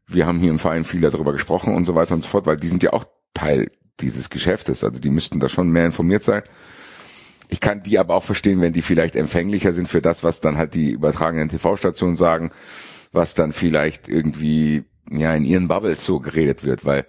wir 0.06 0.26
haben 0.26 0.38
hier 0.38 0.50
im 0.50 0.58
Verein 0.58 0.84
viel 0.84 1.00
darüber 1.00 1.32
gesprochen 1.32 1.74
und 1.74 1.86
so 1.86 1.94
weiter 1.94 2.14
und 2.14 2.22
so 2.22 2.28
fort, 2.28 2.46
weil 2.46 2.56
die 2.56 2.68
sind 2.68 2.82
ja 2.82 2.92
auch 2.92 3.04
Teil 3.34 3.68
dieses 4.00 4.30
Geschäftes. 4.30 4.84
Also 4.84 5.00
die 5.00 5.10
müssten 5.10 5.40
da 5.40 5.48
schon 5.48 5.70
mehr 5.70 5.86
informiert 5.86 6.24
sein. 6.24 6.42
Ich 7.48 7.60
kann 7.60 7.82
die 7.82 7.98
aber 7.98 8.14
auch 8.14 8.22
verstehen, 8.22 8.60
wenn 8.60 8.72
die 8.72 8.82
vielleicht 8.82 9.16
empfänglicher 9.16 9.72
sind 9.72 9.88
für 9.88 10.00
das, 10.00 10.22
was 10.22 10.40
dann 10.40 10.56
halt 10.56 10.74
die 10.74 10.90
übertragenen 10.90 11.48
TV-Stationen 11.48 12.16
sagen, 12.16 12.52
was 13.12 13.34
dann 13.34 13.52
vielleicht 13.52 14.08
irgendwie 14.08 14.84
ja 15.10 15.34
in 15.34 15.44
ihren 15.44 15.66
Bubbles 15.66 16.04
so 16.04 16.20
geredet 16.20 16.64
wird, 16.64 16.84
weil 16.84 17.06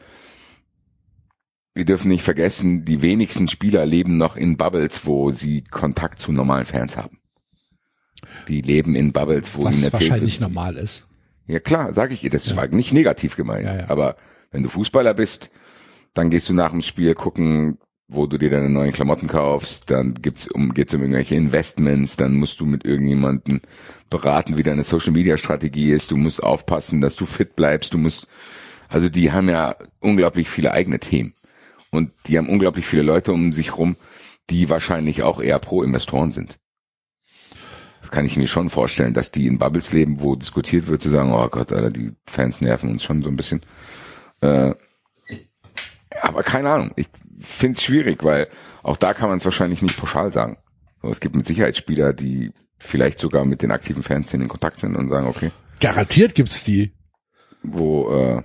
wir 1.73 1.85
dürfen 1.85 2.09
nicht 2.09 2.23
vergessen, 2.23 2.85
die 2.85 3.01
wenigsten 3.01 3.47
Spieler 3.47 3.85
leben 3.85 4.17
noch 4.17 4.35
in 4.35 4.57
Bubbles, 4.57 5.05
wo 5.05 5.31
sie 5.31 5.63
Kontakt 5.63 6.19
zu 6.19 6.31
normalen 6.31 6.65
Fans 6.65 6.97
haben. 6.97 7.19
Die 8.47 8.61
leben 8.61 8.95
in 8.95 9.13
Bubbles, 9.13 9.51
wo 9.53 9.63
Was 9.63 9.93
wahrscheinlich 9.93 10.39
normal 10.39 10.75
ist. 10.75 11.07
ja 11.47 11.59
klar, 11.59 11.93
sage 11.93 12.13
ich 12.13 12.23
ihr, 12.23 12.29
das 12.29 12.55
war 12.55 12.67
nicht 12.67 12.93
negativ 12.93 13.35
gemeint. 13.35 13.65
Ja, 13.65 13.77
ja. 13.77 13.89
Aber 13.89 14.15
wenn 14.51 14.63
du 14.63 14.69
Fußballer 14.69 15.13
bist, 15.13 15.51
dann 16.13 16.29
gehst 16.29 16.49
du 16.49 16.53
nach 16.53 16.71
dem 16.71 16.81
Spiel 16.81 17.13
gucken, 17.15 17.77
wo 18.07 18.27
du 18.27 18.37
dir 18.37 18.49
deine 18.49 18.69
neuen 18.69 18.91
Klamotten 18.91 19.27
kaufst, 19.27 19.89
dann 19.89 20.15
gibt's 20.15 20.47
um, 20.47 20.73
geht's 20.73 20.93
um 20.93 21.01
irgendwelche 21.01 21.35
Investments, 21.35 22.17
dann 22.17 22.35
musst 22.35 22.59
du 22.59 22.65
mit 22.65 22.83
irgendjemanden 22.83 23.61
beraten, 24.09 24.57
wie 24.57 24.63
deine 24.63 24.83
Social 24.83 25.13
Media 25.13 25.37
Strategie 25.37 25.91
ist, 25.91 26.11
du 26.11 26.17
musst 26.17 26.43
aufpassen, 26.43 26.99
dass 26.99 27.15
du 27.15 27.25
fit 27.25 27.55
bleibst, 27.55 27.93
du 27.93 27.97
musst, 27.97 28.27
also 28.89 29.07
die 29.07 29.31
haben 29.31 29.47
ja 29.47 29.75
unglaublich 30.01 30.49
viele 30.49 30.73
eigene 30.73 30.99
Themen. 30.99 31.33
Und 31.89 32.11
die 32.27 32.37
haben 32.37 32.49
unglaublich 32.49 32.85
viele 32.85 33.03
Leute 33.03 33.31
um 33.33 33.53
sich 33.53 33.77
rum, 33.77 33.95
die 34.49 34.69
wahrscheinlich 34.69 35.23
auch 35.23 35.41
eher 35.41 35.59
pro 35.59 35.83
Investoren 35.83 36.31
sind. 36.31 36.57
Das 38.01 38.11
kann 38.11 38.25
ich 38.25 38.35
mir 38.35 38.47
schon 38.47 38.69
vorstellen, 38.69 39.13
dass 39.13 39.31
die 39.31 39.47
in 39.47 39.57
Bubbles 39.57 39.93
leben, 39.93 40.21
wo 40.21 40.35
diskutiert 40.35 40.87
wird, 40.87 41.01
zu 41.01 41.09
sagen, 41.09 41.31
oh 41.31 41.47
Gott, 41.49 41.71
Alter, 41.71 41.91
die 41.91 42.11
Fans 42.25 42.59
nerven 42.59 42.89
uns 42.89 43.03
schon 43.03 43.23
so 43.23 43.29
ein 43.29 43.35
bisschen. 43.35 43.61
Äh, 44.41 44.73
aber 46.21 46.43
keine 46.43 46.69
Ahnung, 46.69 46.91
ich 46.95 47.07
finde 47.39 47.77
es 47.77 47.83
schwierig, 47.83 48.23
weil 48.23 48.47
auch 48.83 48.97
da 48.97 49.13
kann 49.13 49.29
man 49.29 49.37
es 49.37 49.45
wahrscheinlich 49.45 49.81
nicht 49.81 49.97
pauschal 49.97 50.31
sagen. 50.31 50.57
So, 51.01 51.09
es 51.09 51.19
gibt 51.19 51.35
mit 51.35 51.47
Sicherheit 51.47 51.77
Spieler, 51.77 52.13
die 52.13 52.51
vielleicht 52.77 53.19
sogar 53.19 53.45
mit 53.45 53.61
den 53.61 53.71
aktiven 53.71 54.03
Fans 54.03 54.33
in 54.33 54.47
Kontakt 54.47 54.79
sind 54.79 54.95
und 54.95 55.09
sagen, 55.09 55.27
okay, 55.27 55.51
Garantiert 55.79 56.35
gibt's 56.35 56.63
die. 56.63 56.93
wo, 57.63 58.09
äh, 58.11 58.41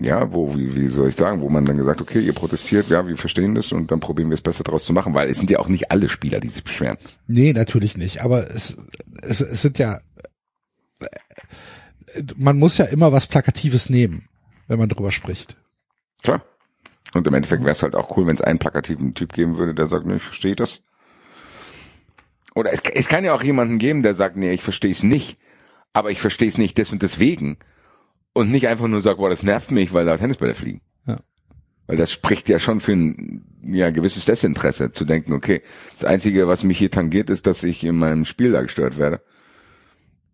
ja, 0.00 0.32
wo, 0.32 0.54
wie, 0.54 0.76
wie 0.76 0.86
soll 0.86 1.08
ich 1.08 1.16
sagen, 1.16 1.40
wo 1.40 1.48
man 1.48 1.64
dann 1.64 1.76
gesagt, 1.76 2.00
okay, 2.00 2.20
ihr 2.20 2.32
protestiert, 2.32 2.88
ja, 2.88 3.06
wir 3.06 3.16
verstehen 3.16 3.56
das 3.56 3.72
und 3.72 3.90
dann 3.90 3.98
probieren 3.98 4.30
wir 4.30 4.34
es 4.34 4.42
besser 4.42 4.62
draus 4.62 4.84
zu 4.84 4.92
machen, 4.92 5.12
weil 5.14 5.28
es 5.28 5.38
sind 5.38 5.50
ja 5.50 5.58
auch 5.58 5.68
nicht 5.68 5.90
alle 5.90 6.08
Spieler, 6.08 6.38
die 6.38 6.48
sich 6.48 6.62
beschweren. 6.62 6.96
Nee, 7.26 7.52
natürlich 7.52 7.96
nicht. 7.96 8.22
Aber 8.22 8.48
es, 8.48 8.78
es, 9.22 9.40
es 9.40 9.62
sind 9.62 9.78
ja, 9.80 9.98
man 12.36 12.58
muss 12.58 12.78
ja 12.78 12.84
immer 12.84 13.10
was 13.10 13.26
Plakatives 13.26 13.90
nehmen, 13.90 14.28
wenn 14.68 14.78
man 14.78 14.88
drüber 14.88 15.10
spricht. 15.10 15.56
Klar. 16.22 16.42
Und 17.14 17.26
im 17.26 17.34
Endeffekt 17.34 17.62
wäre 17.62 17.72
es 17.72 17.82
halt 17.82 17.94
auch 17.94 18.16
cool, 18.16 18.26
wenn 18.26 18.34
es 18.34 18.42
einen 18.42 18.58
plakativen 18.58 19.14
Typ 19.14 19.32
geben 19.32 19.56
würde, 19.56 19.74
der 19.74 19.86
sagt, 19.86 20.06
nee, 20.06 20.16
ich 20.16 20.22
verstehe 20.22 20.56
das. 20.56 20.82
Oder 22.54 22.72
es, 22.72 22.80
es 22.80 23.08
kann 23.08 23.24
ja 23.24 23.34
auch 23.34 23.42
jemanden 23.42 23.78
geben, 23.78 24.02
der 24.02 24.14
sagt, 24.14 24.36
nee, 24.36 24.52
ich 24.52 24.62
verstehe 24.62 24.90
es 24.90 25.02
nicht, 25.02 25.38
aber 25.92 26.10
ich 26.10 26.20
verstehe 26.20 26.48
es 26.48 26.58
nicht 26.58 26.76
des 26.76 26.92
und 26.92 27.02
deswegen. 27.02 27.58
Und 28.34 28.50
nicht 28.50 28.68
einfach 28.68 28.88
nur 28.88 29.00
sagt, 29.00 29.18
boah, 29.18 29.30
das 29.30 29.42
nervt 29.42 29.70
mich, 29.70 29.92
weil 29.92 30.04
da 30.04 30.16
Tennisbälle 30.16 30.54
fliegen. 30.54 30.80
Ja. 31.06 31.18
Weil 31.86 31.96
das 31.96 32.12
spricht 32.12 32.48
ja 32.48 32.58
schon 32.58 32.80
für 32.80 32.92
ein 32.92 33.44
ja, 33.62 33.90
gewisses 33.90 34.26
Desinteresse, 34.26 34.92
zu 34.92 35.04
denken, 35.04 35.32
okay, 35.32 35.62
das 35.92 36.04
Einzige, 36.04 36.46
was 36.46 36.62
mich 36.62 36.78
hier 36.78 36.90
tangiert, 36.90 37.30
ist, 37.30 37.46
dass 37.46 37.64
ich 37.64 37.84
in 37.84 37.96
meinem 37.96 38.24
Spiel 38.24 38.52
da 38.52 38.62
gestört 38.62 38.98
werde. 38.98 39.22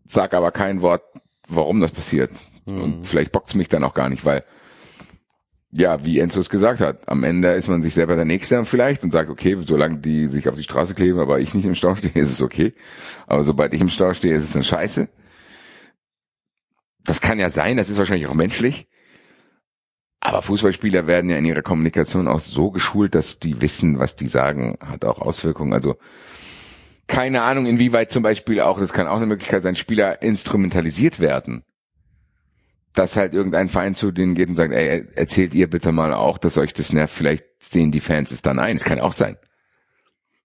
Sag 0.06 0.34
aber 0.34 0.50
kein 0.50 0.82
Wort, 0.82 1.02
warum 1.48 1.80
das 1.80 1.92
passiert. 1.92 2.30
Und 2.66 3.06
vielleicht 3.06 3.32
bockt's 3.32 3.54
mich 3.54 3.68
dann 3.68 3.84
auch 3.84 3.94
gar 3.94 4.08
nicht, 4.08 4.24
weil 4.24 4.44
ja, 5.76 6.04
wie 6.04 6.20
Enzo 6.20 6.38
es 6.38 6.50
gesagt 6.50 6.80
hat, 6.80 7.08
am 7.08 7.24
Ende 7.24 7.52
ist 7.52 7.68
man 7.68 7.82
sich 7.82 7.94
selber 7.94 8.14
der 8.14 8.24
Nächste 8.24 8.64
vielleicht 8.64 9.02
und 9.02 9.10
sagt, 9.10 9.28
okay, 9.28 9.56
solange 9.66 9.98
die 9.98 10.28
sich 10.28 10.48
auf 10.48 10.54
die 10.54 10.62
Straße 10.62 10.94
kleben, 10.94 11.18
aber 11.18 11.40
ich 11.40 11.52
nicht 11.52 11.64
im 11.64 11.74
Stau 11.74 11.96
stehe, 11.96 12.14
ist 12.14 12.30
es 12.30 12.42
okay. 12.42 12.72
Aber 13.26 13.42
sobald 13.42 13.74
ich 13.74 13.80
im 13.80 13.90
Stau 13.90 14.14
stehe, 14.14 14.36
ist 14.36 14.44
es 14.44 14.54
eine 14.54 14.64
Scheiße. 14.64 15.08
Das 17.04 17.20
kann 17.20 17.40
ja 17.40 17.50
sein, 17.50 17.76
das 17.76 17.90
ist 17.90 17.98
wahrscheinlich 17.98 18.28
auch 18.28 18.34
menschlich. 18.34 18.86
Aber 20.20 20.42
Fußballspieler 20.42 21.06
werden 21.06 21.28
ja 21.28 21.36
in 21.36 21.44
ihrer 21.44 21.62
Kommunikation 21.62 22.28
auch 22.28 22.40
so 22.40 22.70
geschult, 22.70 23.14
dass 23.14 23.40
die 23.40 23.60
wissen, 23.60 23.98
was 23.98 24.16
die 24.16 24.28
sagen, 24.28 24.78
hat 24.80 25.04
auch 25.04 25.18
Auswirkungen. 25.20 25.72
Also 25.72 25.96
keine 27.08 27.42
Ahnung, 27.42 27.66
inwieweit 27.66 28.12
zum 28.12 28.22
Beispiel 28.22 28.60
auch, 28.60 28.78
das 28.78 28.92
kann 28.92 29.08
auch 29.08 29.16
eine 29.16 29.26
Möglichkeit 29.26 29.64
sein, 29.64 29.76
Spieler 29.76 30.22
instrumentalisiert 30.22 31.18
werden 31.18 31.64
dass 32.94 33.16
halt 33.16 33.34
irgendein 33.34 33.68
Verein 33.68 33.96
zu 33.96 34.12
denen 34.12 34.34
geht 34.34 34.48
und 34.48 34.56
sagt, 34.56 34.72
ey, 34.72 35.06
erzählt 35.16 35.52
ihr 35.52 35.68
bitte 35.68 35.92
mal 35.92 36.14
auch, 36.14 36.38
dass 36.38 36.56
euch 36.56 36.72
das 36.72 36.92
nervt, 36.92 37.12
vielleicht 37.12 37.44
sehen 37.58 37.90
die 37.90 38.00
Fans 38.00 38.30
es 38.30 38.40
dann 38.40 38.58
ein. 38.58 38.76
Es 38.76 38.84
kann 38.84 39.00
auch 39.00 39.12
sein, 39.12 39.36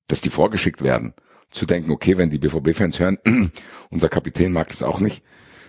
dass 0.08 0.22
die 0.22 0.32
vorgeschickt 0.32 0.82
werden. 0.82 1.14
Zu 1.52 1.66
denken, 1.66 1.90
okay, 1.90 2.18
wenn 2.18 2.30
die 2.30 2.38
BVB-Fans 2.38 3.00
hören, 3.00 3.18
unser 3.90 4.10
Kapitän 4.10 4.52
mag 4.52 4.70
das 4.70 4.84
auch 4.84 5.00
nicht, 5.00 5.24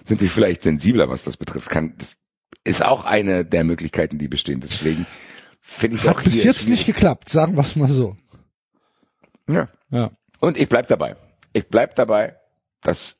sind 0.05 0.21
die 0.21 0.29
vielleicht 0.29 0.63
sensibler, 0.63 1.09
was 1.09 1.25
das 1.25 1.39
betrifft. 1.39 1.71
Kann, 1.71 1.95
das 1.97 2.19
ist 2.65 2.85
auch 2.85 3.05
eine 3.05 3.47
der 3.47 3.65
Möglichkeiten, 3.65 4.19
die 4.19 4.29
bestehen. 4.29 4.61
Deswegen 4.61 5.07
finde 5.61 5.97
ich 5.97 6.09
auch 6.09 6.19
Hat 6.19 6.25
bis 6.25 6.45
jetzt 6.45 6.69
nicht 6.69 6.85
geklappt, 6.85 7.31
sagen 7.31 7.55
wir 7.55 7.61
es 7.61 7.77
mal 7.77 7.89
so. 7.89 8.17
Ja. 9.49 9.69
Ja. 9.91 10.11
Und 10.39 10.59
ich 10.59 10.69
bleib 10.69 10.89
dabei. 10.89 11.17
Ich 11.53 11.67
bleib 11.69 11.95
dabei, 11.95 12.37
dass 12.83 13.20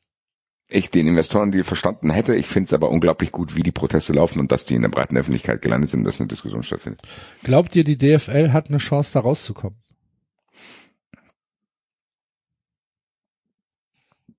ich 0.71 0.89
den 0.89 1.07
Investorendeal 1.07 1.63
verstanden 1.63 2.09
hätte. 2.09 2.35
Ich 2.35 2.47
finde 2.47 2.67
es 2.67 2.73
aber 2.73 2.89
unglaublich 2.89 3.31
gut, 3.31 3.55
wie 3.55 3.63
die 3.63 3.71
Proteste 3.71 4.13
laufen 4.13 4.39
und 4.39 4.51
dass 4.51 4.65
die 4.65 4.75
in 4.75 4.81
der 4.81 4.89
breiten 4.89 5.17
Öffentlichkeit 5.17 5.61
gelandet 5.61 5.89
sind, 5.89 6.03
dass 6.03 6.19
eine 6.19 6.27
Diskussion 6.27 6.63
stattfindet. 6.63 7.01
Glaubt 7.43 7.75
ihr, 7.75 7.83
die 7.83 7.97
DFL 7.97 8.51
hat 8.53 8.69
eine 8.69 8.77
Chance, 8.77 9.13
da 9.13 9.19
rauszukommen? 9.19 9.77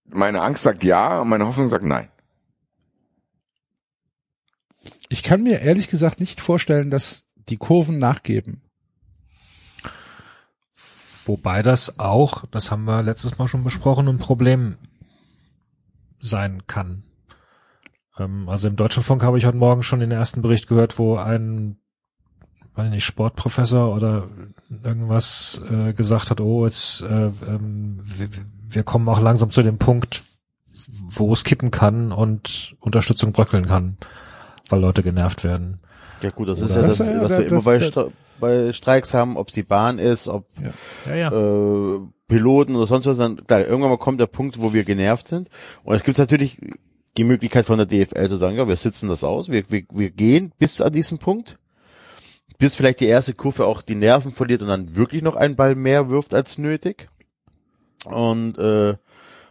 Meine 0.07 0.43
Angst 0.43 0.63
sagt 0.63 0.85
ja, 0.85 1.25
meine 1.25 1.47
Hoffnung 1.47 1.69
sagt 1.69 1.85
nein. 1.85 2.09
Ich 5.09 5.23
kann 5.23 5.43
mir 5.43 5.61
ehrlich 5.61 5.89
gesagt 5.89 6.21
nicht 6.21 6.41
vorstellen, 6.41 6.91
dass 6.91 7.27
die 7.49 7.57
Kurven 7.57 7.99
nachgeben. 7.99 8.63
Wobei 11.25 11.63
das 11.63 11.99
auch, 11.99 12.47
das 12.51 12.71
haben 12.71 12.85
wir 12.85 13.03
letztes 13.03 13.39
Mal 13.39 13.47
schon 13.49 13.65
besprochen, 13.65 14.09
ein 14.09 14.19
Problem 14.19 14.77
sein 16.23 16.67
kann. 16.67 17.03
Ähm, 18.19 18.49
also 18.49 18.69
im 18.69 18.77
Deutschen 18.77 19.03
Funk 19.03 19.23
habe 19.23 19.37
ich 19.39 19.45
heute 19.45 19.57
Morgen 19.59 19.83
schon 19.83 20.01
den 20.01 20.11
ersten 20.13 20.41
Bericht 20.41 20.69
gehört, 20.69 20.99
wo 20.99 21.17
ein 21.17 21.77
weiß 22.75 22.89
nicht, 22.89 23.05
Sportprofessor 23.05 23.95
oder 23.95 24.29
irgendwas 24.83 25.61
äh, 25.71 25.93
gesagt 25.93 26.31
hat, 26.31 26.41
oh, 26.41 26.65
jetzt 26.65 27.03
äh, 27.03 27.27
ähm, 27.47 27.99
wir, 28.03 28.29
wir 28.71 28.83
kommen 28.83 29.07
auch 29.11 29.21
langsam 29.21 29.51
zu 29.51 29.63
dem 29.63 29.77
Punkt, 29.77 30.25
wo 31.09 31.33
es 31.35 31.45
kippen 31.45 31.71
kann 31.71 32.13
und 32.13 32.75
Unterstützung 32.81 33.33
bröckeln 33.33 33.67
kann, 33.67 33.99
weil 34.71 34.81
Leute 34.81 35.03
genervt 35.03 35.45
werden. 35.45 35.81
Ja 36.23 36.31
gut, 36.31 36.49
das 36.49 36.61
ist 36.61 36.71
Oder- 36.73 36.81
ja 36.81 36.87
das, 36.87 36.99
Das- 36.99 37.07
ja, 37.09 37.23
was 37.23 37.31
wir 37.31 37.41
das- 37.43 37.53
immer 37.53 37.63
bei, 37.63 37.81
Stra 37.81 38.07
bei 38.41 38.73
Streiks 38.73 39.13
haben, 39.13 39.37
ob 39.37 39.49
es 39.49 39.55
die 39.55 39.63
Bahn 39.65 39.99
ist, 39.99 40.29
ob 40.29 40.47
Ja, 41.07 41.15
ja. 41.15 41.31
äh, 41.31 42.01
Piloten 42.33 42.77
oder 42.77 42.87
sonst 42.87 43.05
was, 43.05 43.19
dann 43.19 43.47
klar, 43.47 43.61
irgendwann 43.61 43.91
mal 43.91 43.99
kommt 43.99 44.19
der 44.19 44.27
Punkt, 44.27 44.59
wo 44.59 44.73
wir 44.73 44.85
genervt 44.85 45.29
sind. 45.29 45.49
Und 45.85 45.95
es 45.95 46.03
gibt 46.03 46.17
natürlich 46.17 46.57
die 47.19 47.25
Möglichkeit 47.25 47.67
von 47.67 47.77
der 47.77 47.87
DFL 47.87 48.29
zu 48.29 48.39
sagen, 48.39 48.57
ja, 48.57 48.67
wir 48.67 48.77
sitzen 48.77 49.09
das 49.11 49.23
aus, 49.23 49.51
wir, 49.51 49.71
wir, 49.71 49.83
wir 49.91 50.11
gehen 50.11 50.51
bis 50.59 50.81
an 50.81 50.95
diesen 50.95 51.19
Punkt, 51.19 51.59
bis 52.57 52.75
vielleicht 52.75 53.01
die 53.01 53.07
erste 53.07 53.35
Kurve 53.35 53.67
auch 53.67 53.83
die 53.83 53.95
Nerven 53.95 54.33
verliert 54.33 54.63
und 54.63 54.69
dann 54.69 54.97
wirklich 54.97 55.21
noch 55.21 55.37
einen 55.37 55.57
Ball 55.57 55.75
mehr 55.75 56.09
wirft 56.09 56.33
als 56.33 56.57
nötig. 56.57 57.07
Und 58.07 58.57
äh, 58.57 58.95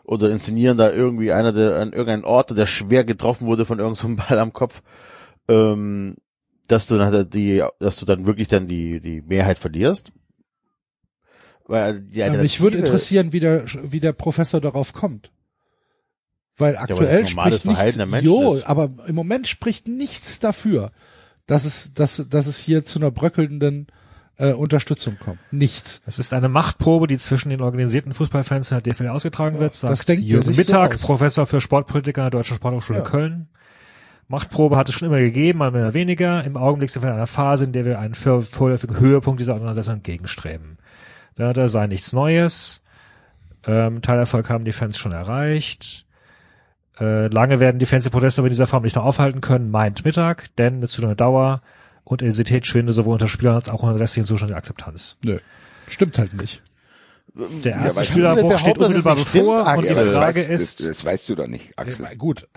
oder 0.04 0.32
inszenieren 0.32 0.78
da 0.78 0.92
irgendwie 0.92 1.32
einer, 1.32 1.54
der 1.54 1.76
an 1.76 1.94
irgendeinen 1.94 2.26
Ort, 2.26 2.58
der 2.58 2.66
schwer 2.66 3.04
getroffen 3.04 3.46
wurde 3.46 3.66
von 3.66 3.78
irgendeinem 3.78 4.16
Ball 4.28 4.40
am 4.40 4.54
Kopf, 4.54 4.82
ähm, 5.48 6.16
dass 6.68 6.88
du 6.88 6.98
dann 6.98 7.14
halt 7.14 7.34
die, 7.36 7.64
dass 7.80 7.98
du 7.98 8.08
dann 8.08 8.26
wirklich 8.26 8.48
dann 8.48 8.68
die 8.68 9.00
die 9.00 9.22
Mehrheit 9.22 9.60
verlierst. 9.60 10.12
Weil 11.72 12.02
die 12.02 12.20
Ja, 12.20 12.32
mich 12.34 12.60
würde 12.60 12.78
interessieren, 12.78 13.32
wie 13.34 13.40
der, 13.40 13.64
wie 13.84 14.00
der 14.02 14.12
Professor 14.14 14.60
darauf 14.60 14.92
kommt. 14.94 15.32
Weil 16.58 16.76
aber 16.76 16.88
das 16.88 17.00
aktuell 17.00 17.22
ist 17.22 17.30
normales 17.36 17.62
spricht 17.62 17.76
Verhalten 17.78 18.10
nichts, 18.12 18.26
jo, 18.26 18.54
ist- 18.56 18.68
aber 18.68 18.90
im 19.08 19.16
Moment 19.16 19.48
spricht 19.48 19.88
nichts 19.88 20.40
dafür, 20.40 20.92
dass 21.48 21.64
es, 21.66 21.94
dass, 21.94 22.26
dass 22.30 22.46
es 22.48 22.60
hier 22.60 22.84
zu 22.84 23.00
einer 23.00 23.10
bröckelnden 23.10 23.88
äh, 24.38 24.54
Unterstützung 24.54 25.18
kommt. 25.18 25.40
Nichts. 25.52 26.02
Es 26.06 26.20
ist 26.20 26.34
eine 26.34 26.50
Machtprobe, 26.50 27.08
die 27.08 27.18
zwischen 27.18 27.50
den 27.50 27.62
organisierten 27.62 28.14
Fußballfans 28.14 28.72
in 28.72 28.80
der 28.82 28.94
DFL 28.94 29.08
ausgetragen 29.08 29.60
wird, 29.60 29.74
sagt 29.76 29.94
das 29.94 30.06
denkt 30.06 30.26
Jürgen 30.26 30.44
so 30.44 30.52
Mittag, 30.52 30.96
aus. 30.96 31.02
Professor 31.02 31.46
für 31.48 31.62
Sportpolitiker 31.62 32.24
an 32.24 32.32
der 32.32 32.40
Deutschen 32.40 32.56
Sporthochschule 32.58 33.00
Ja. 33.00 33.06
Köln. 33.06 33.48
Machtprobe 34.28 34.78
hat 34.78 34.88
es 34.90 34.96
schon 34.96 35.08
immer 35.08 35.20
gegeben, 35.20 35.60
mal 35.60 35.72
mehr 35.72 35.84
oder 35.84 35.94
weniger. 35.94 36.44
Im 36.44 36.56
Augenblick 36.58 36.90
sind 36.90 37.02
wir 37.02 37.10
in 37.10 37.16
einer 37.16 37.28
Phase, 37.28 37.66
in 37.66 37.74
der 37.74 37.86
wir 37.86 38.00
einen 38.00 38.14
vor- 38.14 38.42
vorläufigen 38.42 38.98
Höhepunkt 39.00 39.40
dieser 39.40 39.54
Auseinandersetzung 39.56 39.96
entgegenstreben. 39.96 40.78
Da, 41.36 41.54
da 41.54 41.68
sei 41.68 41.88
nichts 41.88 42.14
Neues. 42.14 42.82
Ähm, 43.66 44.02
Teilerfolg 44.02 44.50
haben 44.50 44.66
die 44.66 44.72
Fans 44.72 44.98
schon 44.98 45.12
erreicht. 45.12 46.06
Äh, 47.00 47.28
lange 47.28 47.60
werden 47.60 47.80
die 47.80 47.86
Fans 47.86 48.04
die 48.04 48.10
Proteste 48.10 48.42
aber 48.42 48.48
in 48.48 48.52
dieser 48.54 48.68
Form 48.68 48.84
nicht 48.84 48.96
noch 48.96 49.06
aufhalten 49.06 49.42
können, 49.42 49.72
meint 49.72 50.04
Mittag, 50.06 50.56
denn 50.58 50.80
mit 50.80 50.90
zu 50.92 51.02
einer 51.04 51.16
Dauer 51.16 51.62
und 52.04 52.22
Intensität 52.22 52.68
schwinde 52.68 52.92
sowohl 52.94 53.14
unter 53.14 53.28
Spielern 53.28 53.56
als 53.56 53.70
auch 53.70 53.82
unter 53.84 53.94
der 53.94 54.02
restlichen 54.02 54.28
Zustand 54.28 54.52
die 54.52 54.56
Akzeptanz. 54.56 55.18
Nö. 55.24 55.40
Stimmt 55.88 56.18
halt 56.18 56.34
nicht. 56.34 56.62
Der 57.34 57.76
erste 57.76 58.00
weil- 58.00 58.06
Spielerbruch 58.08 58.60
steht 58.60 58.78
unmittelbar 58.78 59.16
nicht 59.16 59.30
stimmt, 59.30 59.46
bevor 59.46 59.78
und 59.78 59.86
die 59.88 59.94
Frage 59.94 60.42
weißt, 60.42 60.50
ist, 60.50 60.80
das, 60.82 60.88
das 60.88 61.06
weißt 61.06 61.30
du 61.30 61.36
doch 61.36 61.48
nicht, 61.48 61.78
Axel. 61.78 62.06
Äh, 62.06 62.16
gut, 62.18 62.48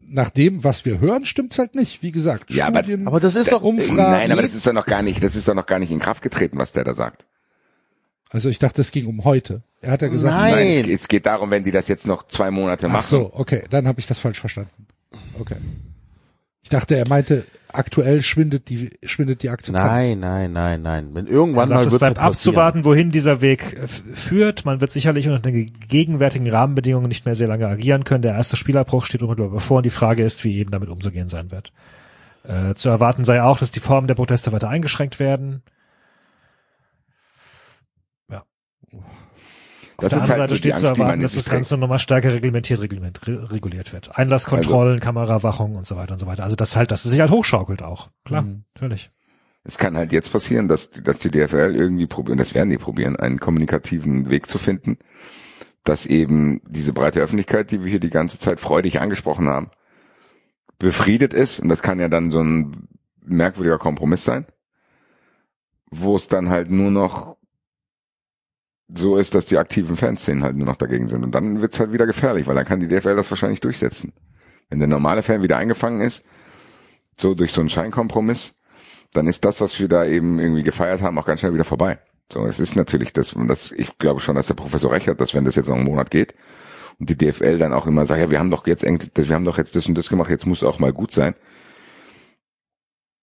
nach 0.00 0.30
dem, 0.30 0.64
was 0.64 0.84
wir 0.84 0.98
hören, 1.00 1.24
stimmt's 1.24 1.58
halt 1.58 1.74
nicht. 1.76 2.02
Wie 2.02 2.10
gesagt, 2.10 2.50
Ja, 2.52 2.66
aber- 2.66 2.80
Studien, 2.80 3.06
aber 3.06 3.20
das 3.20 3.36
ist 3.36 3.52
doch- 3.52 3.62
Umfragen. 3.62 3.96
Nein, 3.96 4.32
aber 4.32 4.42
das 4.42 4.54
ist 4.54 4.66
doch 4.66 4.72
noch 4.72 4.86
gar 4.86 5.02
nicht, 5.02 5.22
das 5.22 5.36
ist 5.36 5.46
doch 5.46 5.54
noch 5.54 5.66
gar 5.66 5.78
nicht 5.78 5.92
in 5.92 6.00
Kraft 6.00 6.22
getreten, 6.22 6.58
was 6.58 6.72
der 6.72 6.82
da 6.84 6.92
sagt. 6.94 7.24
Also 8.34 8.48
ich 8.50 8.58
dachte, 8.58 8.80
es 8.82 8.90
ging 8.92 9.06
um 9.06 9.24
heute. 9.24 9.62
Er 9.80 9.92
hat 9.92 10.02
ja 10.02 10.08
gesagt, 10.08 10.34
Nein. 10.34 10.52
Nein, 10.54 10.66
es, 10.68 10.76
geht- 10.86 11.00
es 11.00 11.08
geht 11.08 11.26
darum, 11.26 11.50
wenn 11.50 11.64
die 11.64 11.70
das 11.70 11.88
jetzt 11.88 12.06
noch 12.06 12.26
zwei 12.28 12.50
Monate 12.50 12.86
machen. 12.88 12.96
ach 12.98 13.02
so, 13.02 13.30
okay, 13.34 13.62
dann 13.70 13.86
habe 13.88 14.00
ich 14.00 14.06
das 14.06 14.18
falsch 14.18 14.40
verstanden. 14.40 14.86
Okay. 15.40 15.56
Ich 16.62 16.70
dachte, 16.70 16.96
er 16.96 17.06
meinte, 17.06 17.44
aktuell 17.72 18.22
schwindet 18.22 18.70
die, 18.70 18.90
schwindet 19.02 19.42
die 19.42 19.50
Akzeptanz. 19.50 19.86
Nein, 19.86 20.20
nein, 20.20 20.52
nein, 20.52 20.80
nein. 20.82 21.08
Wenn 21.12 21.26
irgendwann 21.26 21.68
sagt, 21.68 21.80
mal 21.82 21.86
es 21.86 21.98
bleibt 21.98 22.18
abzuwarten, 22.18 22.84
wohin 22.86 23.10
dieser 23.10 23.42
Weg 23.42 23.76
führt. 23.86 24.64
Man 24.64 24.80
wird 24.80 24.90
sicherlich 24.92 25.28
unter 25.28 25.40
den 25.40 25.66
gegenwärtigen 25.88 26.48
Rahmenbedingungen 26.50 27.08
nicht 27.08 27.26
mehr 27.26 27.34
sehr 27.36 27.48
lange 27.48 27.66
agieren 27.66 28.04
können. 28.04 28.22
Der 28.22 28.32
erste 28.34 28.56
Spielerbruch 28.56 29.04
steht 29.04 29.22
unmittelbar 29.22 29.52
bevor 29.52 29.78
und 29.78 29.82
die 29.86 29.90
Frage 29.90 30.24
ist, 30.24 30.42
wie 30.44 30.56
eben 30.56 30.70
damit 30.70 30.88
umzugehen 30.88 31.28
sein 31.28 31.50
wird. 31.50 31.72
Äh, 32.44 32.74
zu 32.74 32.88
erwarten 32.88 33.24
sei 33.26 33.42
auch, 33.42 33.58
dass 33.58 33.70
die 33.70 33.80
Formen 33.80 34.08
der 34.08 34.14
Proteste 34.14 34.50
weiter 34.52 34.68
eingeschränkt 34.70 35.20
werden. 35.20 35.62
Auf 38.98 39.96
Das 39.98 40.08
der 40.10 40.18
ist 40.18 40.22
anderen 40.24 40.40
halt 40.40 40.50
Seite 40.50 40.56
steht 40.58 40.76
zu 40.76 40.86
erwarten, 40.86 41.22
dass 41.22 41.34
das 41.34 41.48
Ganze 41.48 41.76
nochmal 41.78 41.98
stärker 42.00 42.32
reglementiert, 42.32 42.80
reglement, 42.80 43.26
re 43.26 43.50
reguliert 43.52 43.92
wird. 43.92 44.16
Einlasskontrollen, 44.18 44.98
Kamerawachung 45.00 45.76
und 45.76 45.86
so 45.86 45.96
weiter 45.96 46.14
und 46.14 46.18
so 46.18 46.26
weiter. 46.26 46.42
Also 46.42 46.56
das 46.56 46.74
halt, 46.76 46.90
dass 46.90 47.04
es 47.04 47.12
sich 47.12 47.20
halt 47.20 47.30
hochschaukelt 47.30 47.82
auch. 47.82 48.10
Klar, 48.24 48.42
Mhm. 48.42 48.64
natürlich. 48.74 49.10
Es 49.62 49.78
kann 49.78 49.96
halt 49.96 50.12
jetzt 50.12 50.30
passieren, 50.32 50.68
dass, 50.68 50.90
dass 50.90 51.20
die 51.20 51.30
DFL 51.30 51.74
irgendwie 51.74 52.06
probieren, 52.06 52.38
das 52.38 52.54
werden 52.54 52.70
die 52.70 52.76
probieren, 52.76 53.16
einen 53.16 53.40
kommunikativen 53.40 54.28
Weg 54.28 54.46
zu 54.46 54.58
finden, 54.58 54.98
dass 55.84 56.06
eben 56.06 56.60
diese 56.68 56.92
breite 56.92 57.20
Öffentlichkeit, 57.20 57.70
die 57.70 57.82
wir 57.82 57.88
hier 57.90 58.00
die 58.00 58.10
ganze 58.10 58.38
Zeit 58.38 58.60
freudig 58.60 59.00
angesprochen 59.00 59.48
haben, 59.48 59.70
befriedet 60.78 61.32
ist. 61.32 61.60
Und 61.60 61.68
das 61.68 61.82
kann 61.82 62.00
ja 62.00 62.08
dann 62.08 62.30
so 62.30 62.40
ein 62.40 62.88
merkwürdiger 63.24 63.78
Kompromiss 63.78 64.24
sein, 64.24 64.44
wo 65.90 66.16
es 66.16 66.28
dann 66.28 66.50
halt 66.50 66.70
nur 66.70 66.90
noch 66.90 67.36
so 68.88 69.16
ist, 69.16 69.34
dass 69.34 69.46
die 69.46 69.58
aktiven 69.58 69.96
Fanszenen 69.96 70.44
halt 70.44 70.56
nur 70.56 70.66
noch 70.66 70.76
dagegen 70.76 71.08
sind. 71.08 71.24
Und 71.24 71.34
dann 71.34 71.60
wird's 71.60 71.80
halt 71.80 71.92
wieder 71.92 72.06
gefährlich, 72.06 72.46
weil 72.46 72.54
dann 72.54 72.66
kann 72.66 72.80
die 72.80 72.88
DFL 72.88 73.16
das 73.16 73.30
wahrscheinlich 73.30 73.60
durchsetzen. 73.60 74.12
Wenn 74.68 74.78
der 74.78 74.88
normale 74.88 75.22
Fan 75.22 75.42
wieder 75.42 75.56
eingefangen 75.56 76.00
ist, 76.00 76.24
so 77.16 77.34
durch 77.34 77.52
so 77.52 77.60
einen 77.60 77.70
Scheinkompromiss, 77.70 78.54
dann 79.12 79.26
ist 79.26 79.44
das, 79.44 79.60
was 79.60 79.78
wir 79.78 79.88
da 79.88 80.04
eben 80.04 80.38
irgendwie 80.38 80.62
gefeiert 80.62 81.00
haben, 81.00 81.18
auch 81.18 81.26
ganz 81.26 81.40
schnell 81.40 81.54
wieder 81.54 81.64
vorbei. 81.64 81.98
So, 82.32 82.46
es 82.46 82.58
ist 82.58 82.74
natürlich 82.74 83.12
das, 83.12 83.34
das, 83.48 83.70
ich 83.70 83.98
glaube 83.98 84.20
schon, 84.20 84.34
dass 84.34 84.48
der 84.48 84.54
Professor 84.54 84.90
recht 84.90 85.06
hat, 85.08 85.20
dass 85.20 85.34
wenn 85.34 85.44
das 85.44 85.56
jetzt 85.56 85.68
noch 85.68 85.76
einen 85.76 85.84
Monat 85.84 86.10
geht 86.10 86.34
und 86.98 87.08
die 87.10 87.16
DFL 87.16 87.58
dann 87.58 87.72
auch 87.72 87.86
immer 87.86 88.06
sagt, 88.06 88.20
ja, 88.20 88.30
wir 88.30 88.38
haben 88.38 88.50
doch 88.50 88.66
jetzt 88.66 88.82
wir 88.82 89.34
haben 89.34 89.44
doch 89.44 89.58
jetzt 89.58 89.76
das 89.76 89.86
und 89.86 89.96
das 89.96 90.08
gemacht, 90.08 90.30
jetzt 90.30 90.46
muss 90.46 90.62
auch 90.62 90.78
mal 90.78 90.92
gut 90.92 91.12
sein. 91.12 91.34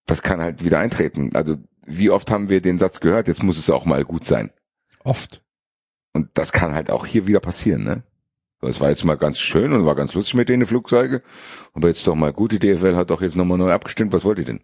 Das 0.05 0.21
kann 0.21 0.41
halt 0.41 0.63
wieder 0.63 0.79
eintreten. 0.79 1.35
Also, 1.35 1.57
wie 1.85 2.09
oft 2.09 2.29
haben 2.31 2.49
wir 2.49 2.61
den 2.61 2.79
Satz 2.79 2.99
gehört, 2.99 3.27
jetzt 3.27 3.43
muss 3.43 3.57
es 3.57 3.69
auch 3.69 3.85
mal 3.85 4.03
gut 4.05 4.25
sein. 4.25 4.51
Oft. 5.03 5.43
Und 6.13 6.29
das 6.33 6.51
kann 6.51 6.73
halt 6.73 6.89
auch 6.91 7.05
hier 7.05 7.27
wieder 7.27 7.39
passieren, 7.39 7.83
ne? 7.83 8.03
Es 8.63 8.79
war 8.79 8.89
jetzt 8.89 9.03
mal 9.05 9.17
ganz 9.17 9.39
schön 9.39 9.73
und 9.73 9.85
war 9.87 9.95
ganz 9.95 10.13
lustig 10.13 10.35
mit 10.35 10.47
denen 10.49 10.67
Flugzeuge, 10.67 11.23
aber 11.73 11.87
jetzt 11.87 12.05
doch 12.05 12.13
mal 12.13 12.31
gut, 12.31 12.51
die 12.51 12.59
DFL 12.59 12.95
hat 12.95 13.09
doch 13.09 13.21
jetzt 13.23 13.35
nochmal 13.35 13.57
neu 13.57 13.71
abgestimmt, 13.71 14.13
was 14.13 14.23
wollt 14.23 14.37
ihr 14.37 14.45
denn? 14.45 14.61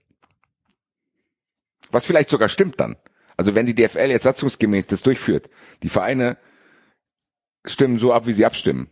Was 1.89 2.05
vielleicht 2.05 2.29
sogar 2.29 2.49
stimmt 2.49 2.79
dann. 2.79 2.95
Also 3.37 3.55
wenn 3.55 3.65
die 3.65 3.73
DFL 3.75 4.09
jetzt 4.11 4.23
satzungsgemäß 4.23 4.87
das 4.87 5.01
durchführt, 5.03 5.49
die 5.83 5.89
Vereine 5.89 6.37
stimmen 7.65 7.97
so 7.99 8.13
ab, 8.13 8.27
wie 8.27 8.33
sie 8.33 8.45
abstimmen 8.45 8.87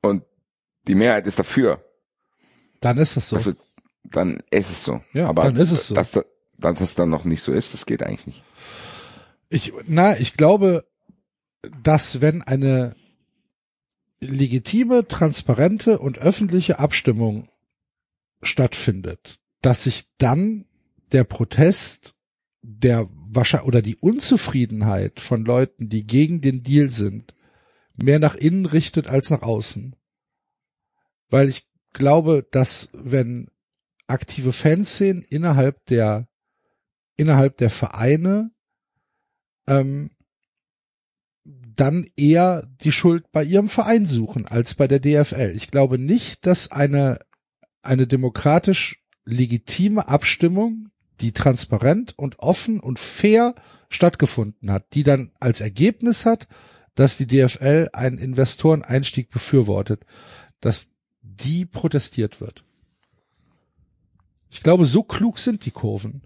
und 0.00 0.24
die 0.88 0.94
Mehrheit 0.94 1.26
ist 1.26 1.38
dafür, 1.38 1.84
Dann 2.80 2.98
ist 2.98 3.16
es 3.16 3.28
so. 3.28 3.36
also, 3.36 3.52
dann 4.04 4.42
ist 4.50 4.70
es 4.70 4.84
so. 4.84 5.00
Ja, 5.12 5.28
aber 5.28 5.44
dann 5.44 5.56
ist 5.56 5.70
es 5.70 5.88
so. 5.88 5.94
Dass, 5.94 6.10
da- 6.12 6.24
dass 6.58 6.78
das 6.78 6.94
dann 6.94 7.10
noch 7.10 7.24
nicht 7.24 7.42
so 7.42 7.52
ist, 7.52 7.72
das 7.72 7.86
geht 7.86 8.02
eigentlich 8.02 8.26
nicht. 8.26 8.42
Ich, 9.48 9.72
na, 9.86 10.18
ich 10.18 10.36
glaube, 10.36 10.84
dass 11.82 12.20
wenn 12.20 12.42
eine 12.42 12.94
legitime, 14.20 15.06
transparente 15.06 15.98
und 15.98 16.18
öffentliche 16.18 16.78
Abstimmung 16.78 17.48
stattfindet, 18.42 19.38
dass 19.60 19.84
sich 19.84 20.10
dann 20.18 20.64
der 21.12 21.24
Protest 21.24 22.16
der 22.62 23.08
wahrscheinlich 23.10 23.68
oder 23.68 23.82
die 23.82 23.96
Unzufriedenheit 23.96 25.20
von 25.20 25.44
Leuten, 25.44 25.88
die 25.88 26.06
gegen 26.06 26.40
den 26.40 26.62
Deal 26.62 26.90
sind, 26.90 27.34
mehr 27.94 28.18
nach 28.18 28.34
innen 28.34 28.66
richtet 28.66 29.06
als 29.06 29.30
nach 29.30 29.42
außen. 29.42 29.96
Weil 31.28 31.48
ich 31.48 31.68
glaube, 31.92 32.46
dass 32.50 32.90
wenn 32.92 33.50
aktive 34.06 34.52
Fanszenen 34.52 35.22
innerhalb 35.22 35.84
der 35.86 36.28
innerhalb 37.16 37.56
der 37.58 37.70
Vereine 37.70 38.50
ähm, 39.68 40.10
dann 41.76 42.06
eher 42.16 42.66
die 42.82 42.92
Schuld 42.92 43.30
bei 43.32 43.44
ihrem 43.44 43.68
Verein 43.68 44.06
suchen 44.06 44.46
als 44.46 44.74
bei 44.74 44.88
der 44.88 45.00
DFL. 45.00 45.52
Ich 45.54 45.70
glaube 45.70 45.98
nicht, 45.98 46.46
dass 46.46 46.70
eine, 46.70 47.18
eine 47.82 48.06
demokratisch 48.06 49.02
legitime 49.24 50.08
Abstimmung, 50.08 50.90
die 51.20 51.32
transparent 51.32 52.18
und 52.18 52.38
offen 52.40 52.80
und 52.80 52.98
fair 52.98 53.54
stattgefunden 53.88 54.70
hat, 54.70 54.94
die 54.94 55.02
dann 55.02 55.32
als 55.40 55.60
Ergebnis 55.60 56.26
hat, 56.26 56.48
dass 56.94 57.16
die 57.16 57.26
DFL 57.26 57.88
einen 57.92 58.18
Investoreneinstieg 58.18 59.30
befürwortet, 59.30 60.04
dass 60.60 60.90
die 61.22 61.66
protestiert 61.66 62.40
wird. 62.40 62.64
Ich 64.50 64.62
glaube, 64.62 64.84
so 64.84 65.02
klug 65.02 65.38
sind 65.38 65.66
die 65.66 65.72
Kurven. 65.72 66.22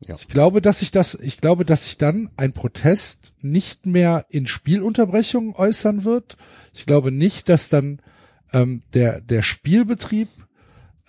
Ja. 0.00 0.14
Ich 0.14 0.28
glaube, 0.28 0.60
dass 0.60 0.80
sich 0.80 0.90
das, 0.90 1.14
ich 1.14 1.38
glaube, 1.38 1.64
dass 1.64 1.84
sich 1.84 1.96
dann 1.96 2.30
ein 2.36 2.52
Protest 2.52 3.34
nicht 3.40 3.86
mehr 3.86 4.26
in 4.28 4.46
Spielunterbrechungen 4.46 5.54
äußern 5.54 6.04
wird. 6.04 6.36
Ich 6.74 6.86
glaube 6.86 7.10
nicht, 7.10 7.48
dass 7.48 7.68
dann 7.68 8.02
ähm, 8.52 8.82
der 8.92 9.20
der 9.20 9.42
Spielbetrieb 9.42 10.28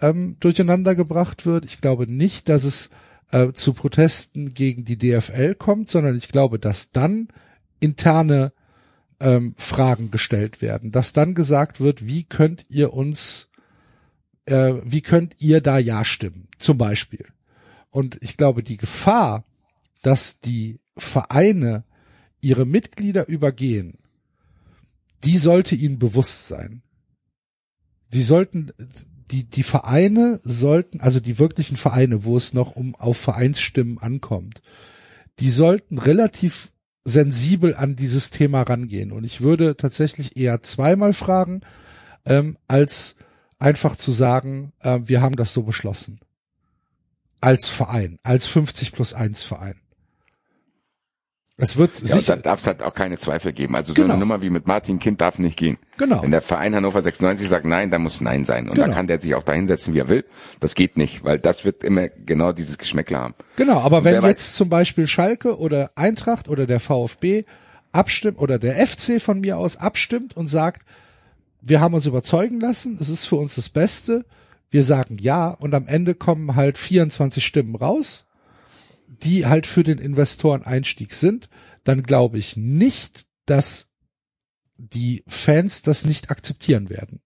ähm, 0.02 0.38
durcheinander 0.40 0.96
gebracht 0.96 1.46
wird. 1.46 1.66
Ich 1.66 1.82
glaube 1.82 2.08
nicht, 2.08 2.50
dass 2.50 2.64
es 2.64 2.90
äh, 3.32 3.52
zu 3.52 3.74
Protesten 3.74 4.54
gegen 4.54 4.86
die 4.86 4.98
DFL 4.98 5.56
kommt, 5.56 5.90
sondern 5.90 6.16
ich 6.16 6.30
glaube, 6.30 6.60
dass 6.60 6.92
dann 6.92 7.28
interne 7.80 8.54
ähm, 9.20 9.56
Fragen 9.58 10.12
gestellt 10.12 10.62
werden, 10.62 10.92
dass 10.92 11.14
dann 11.14 11.34
gesagt 11.34 11.80
wird, 11.80 12.08
wie 12.08 12.24
könnt 12.24 12.66
ihr 12.70 12.94
uns, 12.94 13.50
äh, 14.46 14.76
wie 14.84 15.02
könnt 15.02 15.36
ihr 15.40 15.62
da 15.62 15.78
ja 15.78 16.06
stimmen, 16.06 16.48
zum 16.58 16.78
Beispiel. 16.78 17.26
Und 17.98 18.20
ich 18.22 18.38
glaube, 18.38 18.62
die 18.62 18.78
Gefahr, 18.78 19.44
dass 20.04 20.40
die 20.40 20.80
Vereine 20.96 21.84
ihre 22.42 22.68
Mitglieder 22.68 23.28
übergehen, 23.28 23.98
die 25.24 25.40
sollte 25.40 25.74
ihnen 25.74 25.98
bewusst 25.98 26.48
sein. 26.48 26.84
Die 28.14 28.22
sollten, 28.22 28.72
die, 29.32 29.46
die 29.46 29.64
Vereine 29.64 30.40
sollten, 30.44 31.02
also 31.02 31.20
die 31.20 31.40
wirklichen 31.40 31.76
Vereine, 31.76 32.24
wo 32.24 32.38
es 32.38 32.54
noch 32.54 32.76
um 32.76 32.94
auf 32.94 33.18
Vereinsstimmen 33.18 33.98
ankommt, 33.98 34.62
die 35.40 35.50
sollten 35.50 35.98
relativ 35.98 36.72
sensibel 37.04 37.74
an 37.74 37.96
dieses 37.96 38.30
Thema 38.30 38.62
rangehen. 38.62 39.12
Und 39.12 39.24
ich 39.24 39.42
würde 39.42 39.76
tatsächlich 39.76 40.38
eher 40.38 40.62
zweimal 40.62 41.14
fragen, 41.14 41.62
ähm, 42.26 42.60
als 42.68 43.16
einfach 43.58 43.96
zu 43.96 44.12
sagen, 44.12 44.72
äh, 44.82 45.00
wir 45.04 45.22
haben 45.22 45.36
das 45.36 45.52
so 45.52 45.64
beschlossen. 45.64 46.20
Als 47.42 47.68
Verein, 47.70 48.20
als 48.24 48.48
50 48.48 48.92
plus 48.92 49.14
1 49.14 49.44
Verein. 49.44 49.76
Es 51.60 51.76
wird 51.76 51.96
Ja, 51.96 52.14
und 52.14 52.20
sicher, 52.22 52.36
da 52.36 52.42
darf 52.44 52.60
es 52.62 52.68
halt 52.68 52.84
auch 52.84 52.94
keine 52.94 53.18
Zweifel 53.18 53.52
geben. 53.52 53.76
Also 53.76 53.88
so 53.94 53.96
Genau. 53.96 54.14
eine 54.14 54.20
Nummer 54.20 54.44
wie 54.44 54.52
mit 54.52 54.68
Martin 54.68 55.00
Kind 55.00 55.22
darf 55.22 55.40
nicht 55.40 55.58
gehen. 55.58 55.80
Genau. 55.98 56.22
Wenn 56.22 56.30
der 56.30 56.44
Verein 56.44 56.76
Hannover 56.76 57.02
96 57.02 57.50
sagt 57.50 57.66
Nein, 57.66 57.90
dann 57.90 58.04
muss 58.04 58.22
Nein 58.22 58.46
sein. 58.46 58.66
Und 58.70 58.76
Genau. 58.76 58.86
dann 58.88 58.96
kann 58.96 59.08
der 59.08 59.20
sich 59.20 59.34
auch 59.34 59.42
da 59.42 59.54
hinsetzen, 59.54 59.96
wie 59.96 60.00
er 60.00 60.08
will. 60.08 60.24
Das 60.60 60.76
geht 60.76 60.98
nicht, 60.98 61.24
weil 61.24 61.40
das 61.40 61.66
wird 61.66 61.84
immer 61.84 62.10
genau 62.10 62.52
dieses 62.54 62.78
Geschmäckle 62.78 63.18
haben. 63.18 63.34
Genau, 63.56 63.80
aber 63.80 64.04
wenn 64.04 64.14
wer 64.14 64.24
weiß- 64.24 64.28
jetzt 64.28 64.56
zum 64.56 64.70
Beispiel 64.70 65.08
Schalke 65.08 65.58
oder 65.58 65.90
Eintracht 65.96 66.48
oder 66.48 66.68
der 66.68 66.80
VfB 66.80 67.46
abstimmt 67.92 68.38
oder 68.38 68.60
der 68.60 68.78
FC 68.80 69.20
von 69.20 69.40
mir 69.40 69.58
aus 69.58 69.78
abstimmt 69.78 70.38
und 70.38 70.46
sagt, 70.48 70.84
wir 71.62 71.82
haben 71.82 71.96
uns 71.96 72.06
überzeugen 72.06 72.60
lassen, 72.60 72.98
es 73.02 73.10
ist 73.10 73.26
für 73.26 73.38
uns 73.38 73.56
das 73.56 73.70
Beste, 73.70 74.26
wir 74.70 74.84
sagen 74.84 75.18
ja 75.20 75.50
und 75.50 75.74
am 75.74 75.88
Ende 75.88 76.16
kommen 76.16 76.56
halt 76.56 76.78
24 76.78 77.46
Stimmen 77.46 77.76
raus, 77.76 78.28
die 79.08 79.46
halt 79.46 79.66
für 79.66 79.84
den 79.84 79.98
Investoreneinstieg 79.98 81.14
sind, 81.14 81.50
dann 81.84 82.04
glaube 82.04 82.38
ich 82.38 82.58
nicht, 82.58 83.26
dass 83.46 83.90
die 84.78 85.24
Fans 85.28 85.82
das 85.82 86.06
nicht 86.06 86.30
akzeptieren 86.30 86.90
werden. 86.90 87.22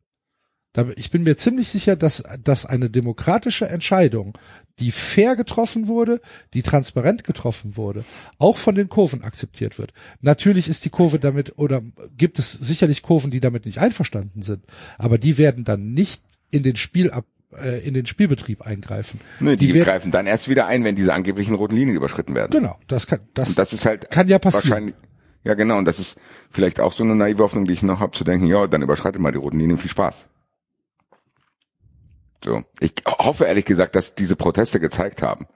Ich 0.95 1.11
bin 1.11 1.23
mir 1.23 1.35
ziemlich 1.35 1.67
sicher, 1.67 1.97
dass, 1.97 2.23
dass 2.41 2.65
eine 2.65 2.89
demokratische 2.89 3.67
Entscheidung, 3.67 4.37
die 4.79 4.91
fair 4.91 5.35
getroffen 5.35 5.89
wurde, 5.89 6.21
die 6.53 6.61
transparent 6.61 7.25
getroffen 7.25 7.75
wurde, 7.75 8.05
auch 8.37 8.55
von 8.55 8.75
den 8.75 8.87
Kurven 8.87 9.21
akzeptiert 9.21 9.77
wird. 9.77 9.91
Natürlich 10.21 10.69
ist 10.69 10.85
die 10.85 10.89
Kurve 10.89 11.19
damit 11.19 11.57
oder 11.57 11.81
gibt 12.15 12.39
es 12.39 12.53
sicherlich 12.53 13.01
Kurven, 13.01 13.31
die 13.31 13.41
damit 13.41 13.65
nicht 13.65 13.79
einverstanden 13.79 14.43
sind, 14.43 14.63
aber 14.97 15.17
die 15.17 15.37
werden 15.37 15.65
dann 15.65 15.91
nicht 15.93 16.23
in 16.51 16.63
den 16.63 16.75
Spielab 16.75 17.25
äh, 17.53 17.85
in 17.85 17.93
den 17.93 18.05
Spielbetrieb 18.05 18.61
eingreifen. 18.61 19.19
Nee, 19.39 19.55
die, 19.55 19.73
werden- 19.73 19.85
greifen 19.85 20.11
dann 20.11 20.27
erst 20.27 20.47
wieder 20.49 20.67
ein, 20.67 20.83
wenn 20.83 20.95
diese 20.95 21.13
angeblichen 21.13 21.55
roten 21.55 21.75
Linien 21.75 21.95
überschritten 21.97 22.35
werden. 22.35 22.51
Genau, 22.51 22.77
das 22.88 23.07
kann 23.07 23.19
das, 23.33 23.49
Und 23.49 23.57
das 23.59 23.73
ist 23.73 23.85
halt 23.85 24.09
kann 24.11 24.27
ja 24.27 24.39
passieren. 24.39 24.93
Ja, 25.43 25.55
genau. 25.55 25.77
Und 25.80 25.85
das 25.85 25.97
ist 25.99 26.19
vielleicht 26.51 26.80
auch 26.80 26.93
so 26.93 27.03
eine 27.03 27.15
naive 27.15 27.41
Hoffnung, 27.43 27.65
die 27.65 27.73
ich 27.73 27.81
noch 27.81 27.99
habe, 27.99 28.15
zu 28.15 28.23
denken, 28.23 28.45
ja, 28.45 28.67
dann 28.67 28.83
überschreitet 28.83 29.19
mal 29.19 29.31
die 29.31 29.39
roten 29.39 29.59
Linien, 29.59 29.80
viel 29.80 29.89
Spaß. 29.89 30.27
So. 32.43 32.63
Ich 32.80 32.93
hoffe 33.05 33.45
ehrlich 33.45 33.65
gesagt, 33.65 33.95
dass 33.95 34.15
diese 34.15 34.35
Proteste 34.35 34.80
gezeigt 34.80 35.21
haben. 35.21 35.47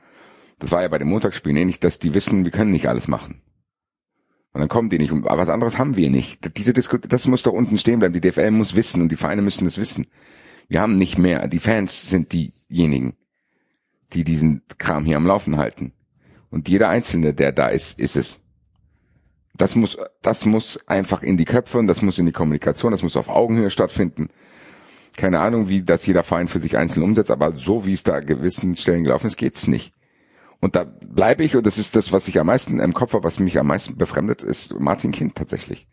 Das 0.60 0.72
war 0.72 0.82
ja 0.82 0.88
bei 0.88 0.98
den 0.98 1.08
Montagsspielen 1.10 1.58
ähnlich, 1.58 1.80
dass 1.80 2.00
die 2.00 2.14
wissen, 2.14 2.46
wir 2.46 2.52
können 2.52 2.72
nicht 2.72 2.88
alles 2.88 3.08
machen. 3.08 3.42
Und 4.54 4.62
dann 4.62 4.70
kommen 4.70 4.90
die 4.90 4.98
nicht. 5.00 5.12
Und 5.12 5.26
was 5.26 5.50
anderes 5.50 5.78
haben 5.78 5.98
wir 5.98 6.10
nicht. 6.10 6.58
Diese 6.58 6.72
Disku 6.74 6.98
das 6.98 7.28
muss 7.28 7.44
doch 7.44 7.52
unten 7.52 7.78
stehen 7.78 8.00
bleiben. 8.00 8.14
Die 8.14 8.22
DFL 8.22 8.52
muss 8.52 8.74
wissen 8.76 9.02
und 9.02 9.10
die 9.12 9.18
Vereine 9.18 9.42
müssen 9.42 9.68
es 9.68 9.78
wissen. 9.78 10.08
Wir 10.68 10.82
haben 10.82 10.96
nicht 10.96 11.18
mehr. 11.18 11.48
Die 11.48 11.60
Fans 11.60 12.10
sind 12.10 12.34
diejenigen, 12.34 13.16
die 14.14 14.24
diesen 14.24 14.64
Kram 14.78 15.06
hier 15.06 15.18
am 15.18 15.28
Laufen 15.28 15.58
halten. 15.58 15.94
Und 16.50 16.70
jeder 16.70 16.90
Einzelne, 16.90 17.34
der 17.34 17.52
da 17.52 17.68
ist, 17.68 18.00
ist 18.00 18.16
es. 18.16 18.40
Das 19.56 19.76
muss, 19.76 19.98
das 20.22 20.46
muss 20.46 20.88
einfach 20.88 21.22
in 21.22 21.38
die 21.38 21.46
Köpfe 21.46 21.78
und 21.78 21.88
das 21.88 22.02
muss 22.02 22.20
in 22.20 22.26
die 22.26 22.32
Kommunikation, 22.32 22.92
das 22.92 23.04
muss 23.04 23.16
auf 23.16 23.30
Augenhöhe 23.30 23.70
stattfinden. 23.72 24.30
Keine 25.16 25.40
Ahnung, 25.40 25.70
wie 25.70 25.82
das 25.82 26.06
jeder 26.06 26.24
Verein 26.24 26.50
für 26.50 26.60
sich 26.60 26.78
einzeln 26.78 27.04
umsetzt, 27.04 27.32
aber 27.32 27.58
so 27.58 27.86
wie 27.86 27.94
es 27.94 28.04
da 28.04 28.20
gewissen 28.20 28.76
Stellen 28.76 29.06
gelaufen 29.06 29.28
ist, 29.28 29.38
geht's 29.38 29.68
nicht. 29.68 29.94
Und 30.60 30.76
da 30.76 30.84
bleibe 30.84 31.44
ich, 31.44 31.56
und 31.56 31.66
das 31.66 31.78
ist 31.78 31.96
das, 31.96 32.12
was 32.12 32.28
ich 32.28 32.40
am 32.40 32.48
meisten 32.48 32.80
im 32.80 32.94
Kopf 32.94 33.14
habe, 33.14 33.24
was 33.24 33.40
mich 33.40 33.58
am 33.58 33.68
meisten 33.68 33.98
befremdet, 33.98 34.44
ist 34.44 34.78
Martin 34.80 35.12
Kind 35.12 35.36
tatsächlich. 35.36 35.88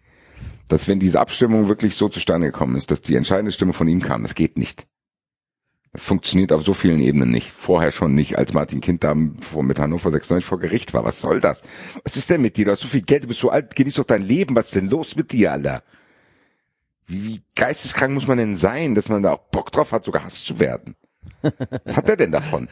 Dass 0.72 0.88
wenn 0.88 1.00
diese 1.00 1.20
Abstimmung 1.20 1.68
wirklich 1.68 1.96
so 1.96 2.08
zustande 2.08 2.46
gekommen 2.46 2.76
ist, 2.76 2.90
dass 2.90 3.02
die 3.02 3.14
entscheidende 3.14 3.52
Stimme 3.52 3.74
von 3.74 3.86
ihm 3.88 4.00
kam, 4.00 4.22
das 4.22 4.34
geht 4.34 4.56
nicht. 4.56 4.86
Das 5.92 6.02
funktioniert 6.02 6.50
auf 6.50 6.64
so 6.64 6.72
vielen 6.72 6.98
Ebenen 7.00 7.28
nicht. 7.28 7.52
Vorher 7.52 7.92
schon 7.92 8.14
nicht, 8.14 8.38
als 8.38 8.54
Martin 8.54 8.80
Kind 8.80 9.04
da 9.04 9.14
mit 9.14 9.78
Hannover 9.78 10.10
96 10.10 10.48
vor 10.48 10.58
Gericht 10.58 10.94
war. 10.94 11.04
Was 11.04 11.20
soll 11.20 11.42
das? 11.42 11.62
Was 12.04 12.16
ist 12.16 12.30
denn 12.30 12.40
mit 12.40 12.56
dir? 12.56 12.64
Du 12.64 12.70
hast 12.70 12.80
so 12.80 12.88
viel 12.88 13.02
Geld, 13.02 13.24
du 13.24 13.28
bist 13.28 13.40
so 13.40 13.50
alt, 13.50 13.76
genieß 13.76 13.96
doch 13.96 14.04
dein 14.04 14.22
Leben. 14.22 14.56
Was 14.56 14.66
ist 14.66 14.74
denn 14.76 14.88
los 14.88 15.14
mit 15.14 15.32
dir, 15.32 15.52
Alter? 15.52 15.82
Wie, 17.06 17.22
wie 17.22 17.42
geisteskrank 17.54 18.14
muss 18.14 18.26
man 18.26 18.38
denn 18.38 18.56
sein, 18.56 18.94
dass 18.94 19.10
man 19.10 19.22
da 19.22 19.32
auch 19.34 19.50
Bock 19.50 19.72
drauf 19.72 19.92
hat, 19.92 20.06
sogar 20.06 20.24
Hass 20.24 20.42
zu 20.42 20.58
werden? 20.58 20.96
Was 21.84 21.96
hat 21.96 22.08
er 22.08 22.16
denn 22.16 22.32
davon? 22.32 22.66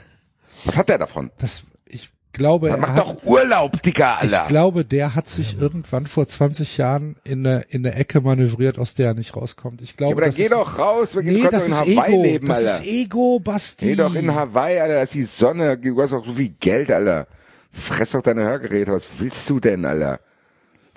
Was 0.64 0.78
hat 0.78 0.88
er 0.88 0.96
davon? 0.96 1.30
das 1.36 1.64
ich 1.84 2.08
glaube, 2.32 2.70
er 2.70 2.76
Mach 2.78 2.90
hat, 2.90 2.98
doch 2.98 3.22
Urlaub, 3.24 3.80
Digga, 3.82 4.18
Ich 4.22 4.32
Alter. 4.36 4.48
glaube, 4.48 4.84
der 4.84 5.14
hat 5.14 5.28
sich 5.28 5.58
irgendwann 5.60 6.06
vor 6.06 6.26
20 6.28 6.76
Jahren 6.78 7.16
in 7.24 7.46
eine, 7.46 7.62
in 7.70 7.84
eine 7.86 7.94
Ecke 7.96 8.20
manövriert, 8.20 8.78
aus 8.78 8.94
der 8.94 9.08
er 9.08 9.14
nicht 9.14 9.34
rauskommt. 9.36 9.80
Ich 9.82 9.96
glaube, 9.96 10.12
aber 10.12 10.20
dann 10.22 10.30
das 10.30 10.36
geh 10.36 10.44
ist, 10.44 10.52
doch 10.52 10.78
raus. 10.78 11.14
Wir 11.14 11.22
nee, 11.22 11.42
das 11.50 11.68
doch 11.68 11.82
ist 11.82 11.86
in 11.86 11.96
Hawaii 11.96 12.12
Ego. 12.12 12.22
leben, 12.22 12.46
das 12.48 12.58
Alter. 12.58 12.70
ist 12.72 12.84
Ego, 12.86 13.40
Basti. 13.40 13.86
Geh 13.86 13.94
doch 13.96 14.14
in 14.14 14.34
Hawaii, 14.34 14.78
Alter, 14.80 14.94
da 14.94 15.02
ist 15.02 15.14
die 15.14 15.22
Sonne, 15.22 15.78
du 15.78 16.02
hast 16.02 16.12
auch 16.12 16.24
so 16.24 16.32
viel 16.32 16.54
Geld, 16.60 16.90
Alter. 16.90 17.26
Fress 17.72 18.10
doch 18.12 18.22
deine 18.22 18.42
Hörgeräte, 18.44 18.92
was 18.92 19.04
willst 19.18 19.48
du 19.48 19.60
denn, 19.60 19.84
Alter? 19.84 20.20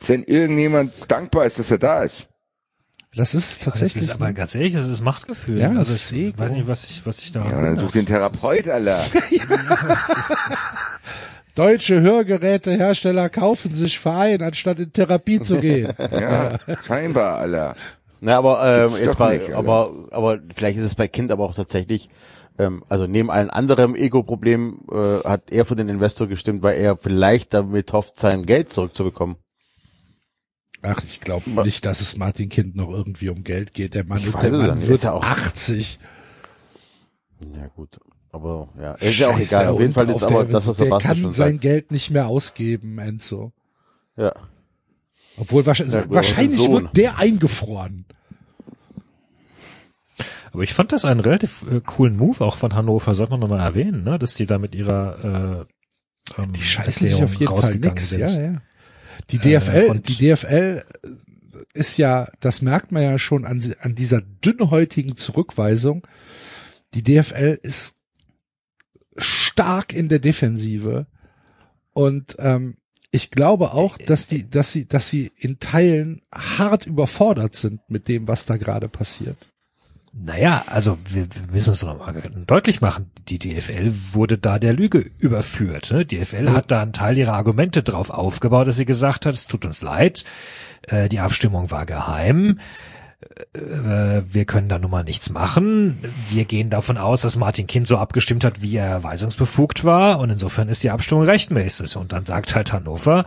Wenn 0.05 0.23
irgendjemand 0.23 0.91
dankbar 1.09 1.45
ist, 1.45 1.59
dass 1.59 1.71
er 1.71 1.77
da 1.77 2.03
ist. 2.03 2.29
Das 3.16 3.35
ist 3.35 3.59
Das 3.59 3.66
tatsächlich. 3.66 4.06
ist 4.06 4.11
aber 4.11 4.33
ganz 4.33 4.56
ehrlich, 4.56 4.74
das 4.74 4.88
ist 4.88 5.01
Machtgefühl. 5.01 5.59
Ja, 5.59 5.69
das 5.69 5.77
also 5.77 5.93
ist 5.93 6.11
ich 6.11 6.19
Ego. 6.30 6.40
weiß 6.40 6.51
nicht, 6.53 6.67
was 6.67 6.83
ich, 6.90 7.06
was 7.06 7.19
ich 7.19 7.32
da. 7.32 7.42
Ja, 7.48 7.58
und 7.58 7.64
dann 7.64 7.80
such 7.80 7.92
den 7.92 8.06
Therapeut, 8.08 8.67
Alter. 8.67 9.00
Deutsche 11.56 12.01
Hörgerätehersteller 12.01 13.30
kaufen 13.30 13.74
sich 13.74 14.00
Verein, 14.00 14.42
anstatt 14.42 14.80
in 14.80 14.92
Therapie 14.92 15.40
zu 15.42 15.59
gehen. 15.59 15.93
Ja, 16.11 16.58
scheinbar, 16.88 17.38
Alter. 17.38 17.75
Na, 18.22 18.38
aber 18.38 18.64
ähm, 18.66 18.90
Gibt's 18.90 19.06
jetzt 19.06 19.17
bei, 19.17 19.38
nicht, 19.38 19.53
aber 19.53 19.92
aber 20.11 20.40
vielleicht 20.56 20.77
ist 20.77 20.85
es 20.85 20.95
bei 20.95 21.08
Kind 21.08 21.32
aber 21.32 21.43
auch 21.43 21.53
tatsächlich, 21.53 22.09
ähm, 22.58 22.83
also 22.90 23.06
neben 23.06 23.30
allen 23.30 23.50
anderen 23.50 23.95
Ego-Problemen 23.95 24.80
äh, 24.92 25.19
hat 25.27 25.51
er 25.51 25.66
für 25.66 25.75
den 25.75 25.90
Investor 25.90 26.27
gestimmt, 26.27 26.64
weil 26.64 26.77
er 26.80 26.95
vielleicht 26.95 27.53
damit 27.53 27.92
hofft, 27.93 28.19
sein 28.19 28.45
Geld 28.45 28.69
zurückzubekommen. 28.69 29.35
Ach, 30.83 31.01
ich 31.07 31.19
glaube 31.21 31.49
nicht, 31.63 31.85
dass 31.85 32.01
es 32.01 32.17
Martin 32.17 32.49
Kind 32.49 32.75
noch 32.75 32.89
irgendwie 32.89 33.29
um 33.29 33.43
Geld 33.43 33.73
geht. 33.73 33.93
Der 33.93 34.03
Mann, 34.05 34.19
Ich 34.19 34.31
der 34.31 34.51
Mann 34.51 34.81
wird 34.81 34.89
Ist 34.91 35.03
ja 35.05 35.13
auch- 35.13 35.23
80. 35.23 35.99
Ja 37.57 37.67
gut, 37.67 37.99
aber 38.31 38.69
ja, 38.79 38.93
ist 38.95 39.17
ja 39.19 39.29
auch 39.29 39.39
egal. 39.39 39.67
Auf 39.67 39.79
jeden 39.79 39.93
Fall 39.93 40.09
ist 40.09 40.23
aber 40.23 40.43
der- 40.43 40.53
das, 40.53 40.67
was 40.67 40.77
der 40.77 40.85
Sebastian 40.85 41.13
kann 41.15 41.21
schon 41.23 41.33
sein 41.33 41.51
sagt. 41.53 41.61
Geld 41.61 41.91
nicht 41.91 42.09
mehr 42.11 42.27
ausgeben, 42.27 42.99
Enzo. 42.99 43.51
Ja. 44.17 44.33
Obwohl 45.37 45.65
wahrscheinlich, 45.65 45.95
Ja, 45.95 46.05
wahrscheinlich 46.09 46.59
wird 46.69 46.95
der 46.95 47.17
eingefroren. 47.17 48.05
Aber 50.51 50.61
ich 50.63 50.73
fand 50.73 50.91
das 50.91 51.03
einen 51.05 51.19
relativ 51.19 51.65
äh, 51.71 51.81
coolen 51.83 52.15
Move 52.15 52.41
auch 52.45 52.55
von 52.57 52.75
Hannover, 52.75 53.15
sollte 53.15 53.31
man 53.31 53.39
nochmal 53.39 53.59
erwähnen, 53.61 54.03
ne? 54.03 54.19
dass 54.19 54.35
die 54.35 54.45
da 54.45 54.59
mit 54.59 54.75
ihrer 54.75 55.65
äh, 56.37 56.41
ähm, 56.41 56.53
Die 56.53 56.61
scheißen 56.61 57.07
sich 57.07 57.23
auf 57.23 57.33
jeden 57.33 57.47
Fall 57.47 57.55
rausgegangen 57.55 57.89
nix. 57.95 58.09
sind. 58.11 58.19
Ja, 58.19 58.29
ja. 58.29 58.61
Die 59.31 59.39
DFL, 59.39 59.87
und- 59.89 60.07
die 60.07 60.15
DFL 60.17 60.83
ist 61.73 61.97
ja, 61.97 62.29
das 62.39 62.61
merkt 62.61 62.91
man 62.91 63.03
ja 63.03 63.19
schon 63.19 63.45
an, 63.45 63.61
an 63.81 63.95
dieser 63.95 64.21
dünnhäutigen 64.21 65.15
Zurückweisung. 65.15 66.05
Die 66.93 67.03
DFL 67.03 67.59
ist 67.61 67.97
stark 69.17 69.93
in 69.93 70.09
der 70.09 70.19
Defensive 70.19 71.07
und 71.93 72.35
ähm, 72.39 72.77
ich 73.11 73.29
glaube 73.29 73.73
auch, 73.73 73.97
dass 73.99 74.27
die, 74.27 74.49
dass 74.49 74.71
sie, 74.71 74.87
dass 74.87 75.09
sie 75.09 75.31
in 75.37 75.59
Teilen 75.59 76.23
hart 76.33 76.87
überfordert 76.87 77.53
sind 77.55 77.81
mit 77.87 78.07
dem, 78.07 78.27
was 78.27 78.47
da 78.47 78.57
gerade 78.57 78.89
passiert. 78.89 79.52
Naja, 80.16 80.64
also 80.67 81.00
wir, 81.06 81.24
wir 81.24 81.51
müssen 81.51 81.74
es 81.74 81.82
noch 81.82 81.98
mal 81.98 82.14
deutlich 82.45 82.82
machen. 82.82 83.09
Die 83.30 83.40
DFL 83.40 83.92
wurde 84.11 84.38
da 84.38 84.59
der 84.59 84.74
Lüge 84.74 85.09
überführt. 85.17 85.92
Ne? 85.92 86.06
Die 86.06 86.19
DFL 86.19 86.51
hat 86.51 86.69
da 86.69 86.83
einen 86.83 86.93
Teil 86.93 87.17
ihrer 87.17 87.33
Argumente 87.33 87.82
drauf 87.82 88.11
aufgebaut, 88.11 88.67
dass 88.67 88.75
sie 88.75 88.85
gesagt 88.85 89.25
hat, 89.25 89.33
es 89.33 89.48
tut 89.48 89.66
uns 89.66 89.82
leid, 89.82 90.24
äh, 90.88 91.09
die 91.09 91.19
Abstimmung 91.19 91.72
war 91.72 91.88
geheim, 91.88 92.59
äh, 93.53 94.22
wir 94.30 94.45
können 94.45 94.69
da 94.69 94.80
nun 94.80 94.92
mal 94.92 95.03
nichts 95.03 95.30
machen. 95.30 95.98
Wir 96.30 96.45
gehen 96.45 96.69
davon 96.69 96.98
aus, 96.98 97.22
dass 97.22 97.35
Martin 97.35 97.67
Kind 97.67 97.88
so 97.88 97.98
abgestimmt 97.98 98.43
hat, 98.43 98.61
wie 98.61 98.77
er 98.77 99.03
weisungsbefugt 99.03 99.83
war 99.83 100.19
und 100.19 100.30
insofern 100.30 100.69
ist 100.69 100.83
die 100.83 100.92
Abstimmung 100.92 101.24
rechtmäßig. 101.24 101.95
Und 101.98 102.14
dann 102.14 102.25
sagt 102.25 102.56
halt 102.56 102.74
Hannover, 102.74 103.25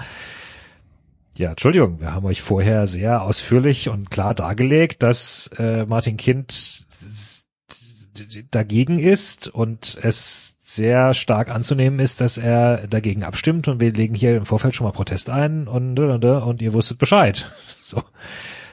ja, 1.38 1.50
Entschuldigung, 1.50 2.00
wir 2.00 2.12
haben 2.14 2.26
euch 2.26 2.42
vorher 2.42 2.86
sehr 2.86 3.22
ausführlich 3.22 3.88
und 3.88 4.10
klar 4.10 4.34
dargelegt, 4.34 5.02
dass 5.02 5.50
äh, 5.58 5.84
Martin 5.86 6.16
Kind 6.16 6.86
dagegen 8.50 8.98
ist 8.98 9.48
und 9.48 9.98
es 10.00 10.56
sehr 10.60 11.14
stark 11.14 11.50
anzunehmen 11.50 12.00
ist, 12.00 12.20
dass 12.20 12.38
er 12.38 12.88
dagegen 12.88 13.24
abstimmt 13.24 13.68
und 13.68 13.80
wir 13.80 13.92
legen 13.92 14.14
hier 14.14 14.36
im 14.36 14.46
Vorfeld 14.46 14.74
schon 14.74 14.86
mal 14.86 14.92
Protest 14.92 15.28
ein 15.28 15.68
und 15.68 15.98
und, 15.98 16.24
und 16.24 16.62
ihr 16.62 16.72
wusstet 16.72 16.98
Bescheid. 16.98 17.50
So. 17.86 18.02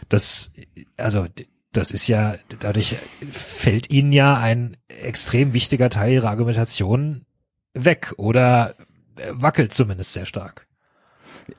Das 0.10 0.52
also 0.98 1.28
das 1.72 1.92
ist 1.92 2.08
ja 2.08 2.36
dadurch 2.62 2.96
fällt 3.30 3.92
ihnen 3.92 4.12
ja 4.12 4.36
ein 4.38 4.76
extrem 4.88 5.54
wichtiger 5.54 5.92
Teil 5.92 6.14
ihrer 6.14 6.32
Argumentation 6.32 7.26
weg 7.76 8.16
oder 8.18 8.74
wackelt 9.30 9.72
zumindest 9.72 10.14
sehr 10.14 10.26
stark. 10.26 10.68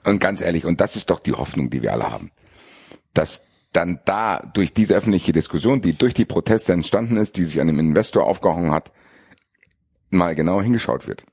Und 0.05 0.19
ganz 0.19 0.41
ehrlich, 0.41 0.65
und 0.65 0.81
das 0.81 0.97
ist 0.97 1.11
doch 1.11 1.21
die 1.21 1.33
Hoffnung, 1.33 1.71
die 1.71 1.83
wir 1.83 1.93
alle 1.93 2.11
haben, 2.11 2.31
dass 3.13 3.43
dann 3.73 4.01
da 4.05 4.39
durch 4.39 4.73
diese 4.73 4.95
öffentliche 4.95 5.33
Diskussion, 5.33 5.83
die 5.83 5.95
durch 5.97 6.15
die 6.15 6.25
Proteste 6.25 6.73
entstanden 6.73 7.17
ist, 7.17 7.37
die 7.37 7.45
sich 7.45 7.61
an 7.61 7.67
dem 7.67 7.79
Investor 7.79 8.25
aufgehangen 8.25 8.73
hat, 8.73 8.93
mal 10.11 10.35
genau 10.35 10.63
hingeschaut 10.63 11.09
wird. 11.09 11.25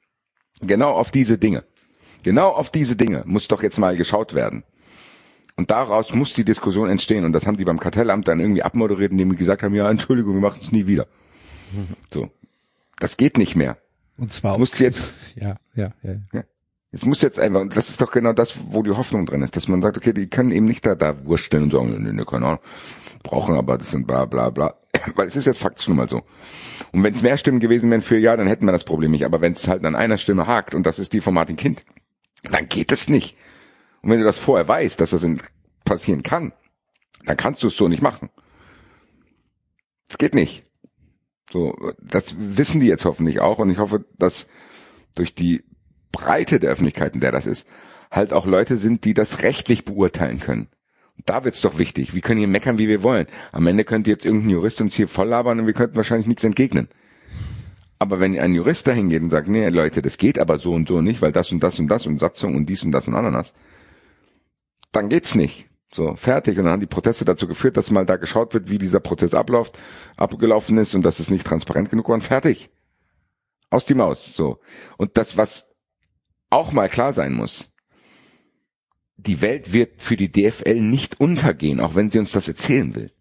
Genau 0.62 0.92
auf 0.92 1.12
diese 1.12 1.38
Dinge. 1.38 1.64
Genau 2.24 2.50
auf 2.50 2.70
diese 2.70 2.96
Dinge 2.96 3.24
muss 3.26 3.48
doch 3.48 3.64
jetzt 3.64 3.78
mal 3.78 3.96
geschaut 3.96 4.34
werden. 4.34 4.64
Und 5.56 5.70
daraus 5.72 6.14
muss 6.14 6.34
die 6.34 6.46
Diskussion 6.46 6.90
entstehen. 6.90 7.26
Und 7.26 7.34
das 7.34 7.46
haben 7.46 7.58
die 7.58 7.66
beim 7.66 7.80
Kartellamt 7.80 8.28
dann 8.28 8.40
irgendwie 8.40 8.64
abmoderiert, 8.64 9.12
indem 9.12 9.32
die 9.32 9.38
gesagt 9.38 9.64
haben, 9.64 9.76
ja, 9.76 9.90
Entschuldigung, 9.90 10.34
wir 10.34 10.42
machen 10.42 10.60
es 10.62 10.72
nie 10.72 10.88
wieder. 10.88 11.08
So. 12.14 12.30
Das 13.00 13.18
geht 13.18 13.38
nicht 13.38 13.56
mehr. 13.56 13.78
Und 14.18 14.32
zwar 14.32 14.58
Musst 14.58 14.80
jetzt, 14.80 15.14
ja, 15.36 15.56
ja, 15.74 15.92
ja. 16.04 16.16
ja. 16.34 16.44
Es 16.94 17.06
muss 17.06 17.22
jetzt 17.22 17.40
einfach, 17.40 17.62
und 17.62 17.76
das 17.78 17.90
ist 17.90 18.02
doch 18.02 18.12
genau 18.12 18.34
das, 18.34 18.54
wo 18.70 18.84
die 18.84 18.92
Hoffnung 18.92 19.26
drin 19.26 19.42
ist, 19.42 19.56
dass 19.56 19.70
man 19.70 19.82
sagt, 19.82 19.98
okay, 19.98 20.12
die 20.12 20.30
können 20.30 20.52
eben 20.52 20.66
nicht 20.66 20.86
da, 20.86 20.96
da 20.96 21.26
wursteln 21.26 21.64
und 21.64 21.72
sagen, 21.72 22.04
nee, 22.04 22.12
nee, 22.12 22.26
keine 22.26 22.46
Ahnung, 22.46 22.60
brauchen 23.24 23.56
aber, 23.56 23.78
das 23.78 23.92
sind 23.92 24.08
bla, 24.08 24.26
bla, 24.26 24.50
bla. 24.50 24.74
Weil 25.16 25.28
es 25.28 25.38
ist 25.38 25.46
jetzt 25.46 25.60
faktisch 25.60 25.88
nun 25.88 25.98
mal 25.98 26.10
so. 26.10 26.22
Und 26.92 27.04
wenn 27.04 27.16
es 27.16 27.22
mehr 27.22 27.38
Stimmen 27.38 27.62
gewesen 27.62 27.90
wären 27.90 28.02
für 28.02 28.18
ja, 28.18 28.36
dann 28.36 28.48
hätten 28.48 28.66
wir 28.66 28.74
das 28.74 28.84
Problem 28.84 29.12
nicht. 29.12 29.24
Aber 29.24 29.40
wenn 29.40 29.54
es 29.54 29.70
halt 29.70 29.86
an 29.86 29.96
einer 29.96 30.18
Stimme 30.18 30.48
hakt, 30.48 30.76
und 30.76 30.86
das 30.86 31.00
ist 31.00 31.14
die 31.14 31.22
von 31.22 31.34
Martin 31.34 31.56
Kind, 31.56 31.82
dann 32.44 32.68
geht 32.68 32.92
es 32.92 33.08
nicht. 33.08 33.38
Und 34.02 34.10
wenn 34.10 34.20
du 34.20 34.26
das 34.26 34.38
vorher 34.38 34.68
weißt, 34.68 35.00
dass 35.00 35.12
das 35.12 35.26
passieren 35.86 36.24
kann, 36.24 36.52
dann 37.26 37.38
kannst 37.38 37.64
du 37.64 37.68
es 37.68 37.78
so 37.78 37.88
nicht 37.88 38.02
machen. 38.02 38.30
Es 40.10 40.18
geht 40.18 40.36
nicht. 40.36 40.64
So, 41.52 41.74
das 42.02 42.36
wissen 42.38 42.82
die 42.82 42.88
jetzt 42.88 43.06
hoffentlich 43.06 43.40
auch 43.40 43.60
und 43.60 43.70
ich 43.70 43.78
hoffe, 43.78 44.06
dass 44.18 44.48
durch 45.16 45.36
die 45.36 45.64
Breite 46.12 46.60
der 46.60 46.72
Öffentlichkeit, 46.72 47.16
in 47.16 47.22
der 47.22 47.32
das 47.32 47.46
ist, 47.46 47.68
halt 48.12 48.34
auch 48.34 48.46
Leute 48.46 48.78
sind, 48.78 49.06
die 49.06 49.14
das 49.14 49.42
rechtlich 49.42 49.86
beurteilen 49.86 50.40
können. 50.40 50.68
Und 51.18 51.30
da 51.30 51.44
wird's 51.44 51.62
doch 51.62 51.78
wichtig. 51.78 52.14
Wir 52.14 52.22
können 52.22 52.40
hier 52.40 52.48
meckern, 52.48 52.78
wie 52.78 52.88
wir 52.88 53.04
wollen. 53.04 53.28
Am 53.52 53.68
Ende 53.68 53.84
könnte 53.84 54.10
jetzt 54.10 54.26
irgendein 54.26 54.50
Jurist 54.50 54.82
uns 54.82 54.96
hier 54.96 55.08
voll 55.08 55.28
labern 55.28 55.60
und 55.60 55.68
wir 55.68 55.74
könnten 55.74 55.96
wahrscheinlich 55.96 56.28
nichts 56.28 56.44
entgegnen. 56.44 56.90
Aber 58.00 58.20
wenn 58.20 58.38
ein 58.40 58.56
Jurist 58.56 58.88
dahin 58.88 59.10
geht 59.10 59.22
und 59.22 59.30
sagt, 59.30 59.48
nee, 59.48 59.68
Leute, 59.70 60.02
das 60.02 60.18
geht 60.18 60.40
aber 60.40 60.58
so 60.58 60.74
und 60.74 60.88
so 60.88 61.02
nicht, 61.02 61.22
weil 61.22 61.32
das 61.32 61.52
und 61.52 61.62
das 61.62 61.78
und 61.78 61.88
das 61.88 62.08
und 62.08 62.18
Satzung 62.18 62.56
und 62.56 62.66
dies 62.66 62.84
und 62.84 62.92
das 62.92 63.08
und 63.08 63.14
Ananas, 63.14 63.54
dann 64.92 65.10
geht's 65.10 65.36
nicht. 65.36 65.70
So, 65.94 66.16
fertig. 66.16 66.58
Und 66.58 66.64
dann 66.64 66.74
haben 66.74 66.80
die 66.80 66.88
Proteste 66.88 67.26
dazu 67.26 67.48
geführt, 67.48 67.78
dass 67.78 67.92
mal 67.92 68.06
da 68.06 68.16
geschaut 68.16 68.54
wird, 68.54 68.70
wie 68.70 68.78
dieser 68.78 69.02
Prozess 69.02 69.34
abläuft, 69.34 69.78
abgelaufen 70.18 70.78
ist 70.78 70.96
und 70.96 71.04
dass 71.04 71.20
es 71.20 71.30
nicht 71.30 71.46
transparent 71.46 71.90
genug 71.90 72.08
war 72.08 72.16
und 72.16 72.24
fertig. 72.24 72.70
Aus 73.70 73.86
die 73.86 73.94
Maus. 73.94 74.34
So. 74.34 74.60
Und 74.98 75.18
das, 75.18 75.38
was 75.38 75.71
auch 76.52 76.72
mal 76.72 76.90
klar 76.90 77.14
sein 77.14 77.34
muss, 77.34 77.72
die 79.18 79.42
Welt 79.42 79.74
wird 79.74 80.02
für 80.02 80.18
die 80.18 80.32
DFL 80.32 80.80
nicht 80.82 81.20
untergehen, 81.20 81.80
auch 81.80 81.96
wenn 81.96 82.10
sie 82.10 82.20
uns 82.20 82.32
das 82.32 82.48
erzählen 82.48 82.96
will. 82.96 83.12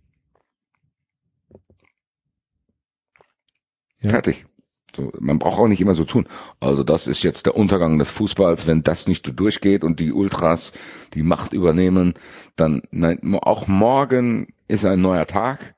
Ja. 4.00 4.10
Fertig. 4.10 4.47
So, 4.94 5.12
man 5.20 5.39
braucht 5.39 5.60
auch 5.60 5.68
nicht 5.68 5.81
immer 5.81 5.94
so 5.94 6.05
tun. 6.05 6.26
Also 6.59 6.83
das 6.83 7.07
ist 7.07 7.23
jetzt 7.23 7.47
der 7.47 7.55
Untergang 7.55 7.99
des 7.99 8.10
Fußballs, 8.10 8.67
wenn 8.67 8.83
das 8.83 9.07
nicht 9.07 9.25
so 9.25 9.33
durchgeht 9.33 9.84
und 9.84 10.00
die 10.00 10.12
Ultras 10.12 10.73
die 11.15 11.23
Macht 11.23 11.52
übernehmen, 11.52 12.15
dann 12.57 12.83
nein, 12.91 13.20
auch 13.42 13.68
morgen 13.68 14.49
ist 14.67 14.84
ein 14.84 15.00
neuer 15.00 15.26
Tag 15.26 15.75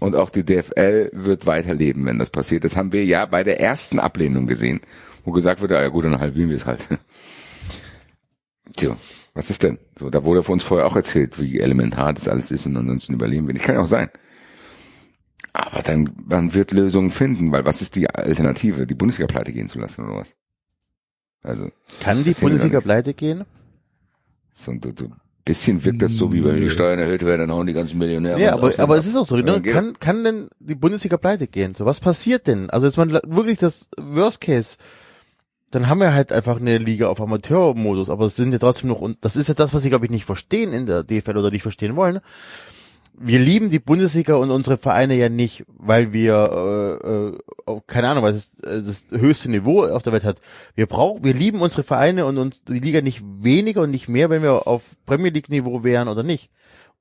und 0.00 0.16
auch 0.16 0.28
die 0.28 0.44
DFL 0.44 1.10
wird 1.12 1.46
weiterleben, 1.46 2.04
wenn 2.04 2.18
das 2.18 2.30
passiert. 2.30 2.64
Das 2.64 2.76
haben 2.76 2.92
wir 2.92 3.04
ja 3.04 3.24
bei 3.24 3.42
der 3.42 3.60
ersten 3.60 3.98
Ablehnung 3.98 4.46
gesehen, 4.46 4.80
wo 5.24 5.32
gesagt 5.32 5.60
wurde, 5.60 5.78
ah 5.78 5.82
ja 5.82 5.88
gut, 5.88 6.04
dann 6.04 6.18
halbieren 6.18 6.50
wir 6.50 6.56
es 6.56 6.66
halt. 6.66 6.86
Tja, 8.76 8.96
was 9.34 9.50
ist 9.50 9.62
denn? 9.62 9.78
So, 9.98 10.10
da 10.10 10.24
wurde 10.24 10.42
von 10.42 10.54
uns 10.54 10.62
vorher 10.62 10.86
auch 10.86 10.96
erzählt, 10.96 11.40
wie 11.40 11.60
elementar 11.60 12.12
das 12.12 12.28
alles 12.28 12.50
ist 12.50 12.66
und 12.66 12.76
ansonsten 12.76 13.14
überleben 13.14 13.46
wir 13.46 13.54
nicht. 13.54 13.64
Kann 13.64 13.76
ja 13.76 13.82
auch 13.82 13.86
sein. 13.86 14.08
Aber 15.52 15.82
dann, 15.82 16.10
man 16.24 16.54
wird 16.54 16.72
Lösungen 16.72 17.10
finden, 17.10 17.52
weil 17.52 17.64
was 17.64 17.82
ist 17.82 17.96
die 17.96 18.08
Alternative? 18.08 18.86
Die 18.86 18.94
Bundesliga 18.94 19.26
pleite 19.26 19.52
gehen 19.52 19.68
zu 19.68 19.78
lassen 19.78 20.04
oder 20.04 20.20
was? 20.20 20.34
Also, 21.42 21.70
Kann 22.00 22.24
die 22.24 22.32
Bundesliga 22.32 22.80
pleite 22.80 23.14
gehen? 23.14 23.44
so, 24.52 24.72
so, 24.72 24.90
so 24.96 25.04
ein 25.06 25.14
bisschen 25.44 25.84
wirkt 25.84 26.02
das 26.02 26.12
so, 26.12 26.32
wie 26.32 26.44
wenn 26.44 26.60
die 26.60 26.70
Steuern 26.70 26.98
erhöht 26.98 27.24
werden, 27.24 27.48
dann 27.48 27.52
hauen 27.52 27.66
die 27.66 27.72
ganzen 27.72 27.98
Millionäre. 27.98 28.40
Ja, 28.40 28.54
aber, 28.54 28.78
aber 28.78 28.94
ab. 28.94 29.00
es 29.00 29.06
ist 29.06 29.16
auch 29.16 29.26
so, 29.26 29.36
ne? 29.36 29.60
kann, 29.62 29.98
kann 29.98 30.24
denn 30.24 30.48
die 30.60 30.74
Bundesliga 30.74 31.16
pleite 31.16 31.48
gehen? 31.48 31.74
So, 31.74 31.84
was 31.84 32.00
passiert 32.00 32.46
denn? 32.46 32.70
Also 32.70 32.86
jetzt 32.86 32.96
mal 32.96 33.10
wirklich 33.26 33.58
das 33.58 33.88
Worst 33.98 34.40
Case. 34.40 34.76
Dann 35.72 35.88
haben 35.88 36.00
wir 36.00 36.14
halt 36.14 36.32
einfach 36.32 36.60
eine 36.60 36.78
Liga 36.78 37.08
auf 37.08 37.20
Amateurmodus, 37.20 38.10
aber 38.10 38.26
es 38.26 38.36
sind 38.36 38.52
ja 38.52 38.58
trotzdem 38.58 38.90
noch, 38.90 39.00
und 39.00 39.18
das 39.22 39.36
ist 39.36 39.48
ja 39.48 39.54
das, 39.54 39.74
was 39.74 39.82
sie, 39.82 39.88
glaube 39.88 40.04
ich, 40.04 40.10
nicht 40.10 40.24
verstehen 40.24 40.72
in 40.72 40.86
der 40.86 41.02
DFL 41.02 41.36
oder 41.36 41.50
nicht 41.50 41.62
verstehen 41.62 41.96
wollen. 41.96 42.20
Wir 43.14 43.38
lieben 43.38 43.70
die 43.70 43.78
Bundesliga 43.78 44.36
und 44.36 44.50
unsere 44.50 44.76
Vereine 44.76 45.14
ja 45.14 45.28
nicht, 45.28 45.64
weil 45.68 46.12
wir, 46.12 46.98
äh, 47.66 47.70
äh, 47.70 47.80
keine 47.86 48.08
Ahnung, 48.08 48.22
weil 48.22 48.34
es 48.34 48.52
äh, 48.64 48.82
das 48.82 49.06
höchste 49.10 49.50
Niveau 49.50 49.84
auf 49.84 50.02
der 50.02 50.12
Welt 50.12 50.24
hat. 50.24 50.40
Wir 50.74 50.86
brauchen, 50.86 51.22
wir 51.22 51.34
lieben 51.34 51.60
unsere 51.60 51.82
Vereine 51.82 52.24
und 52.26 52.38
uns 52.38 52.64
die 52.64 52.78
Liga 52.78 53.00
nicht 53.00 53.22
weniger 53.22 53.82
und 53.82 53.90
nicht 53.90 54.08
mehr, 54.08 54.30
wenn 54.30 54.42
wir 54.42 54.66
auf 54.66 54.82
Premier 55.04 55.30
League 55.30 55.50
Niveau 55.50 55.84
wären 55.84 56.08
oder 56.08 56.22
nicht 56.22 56.50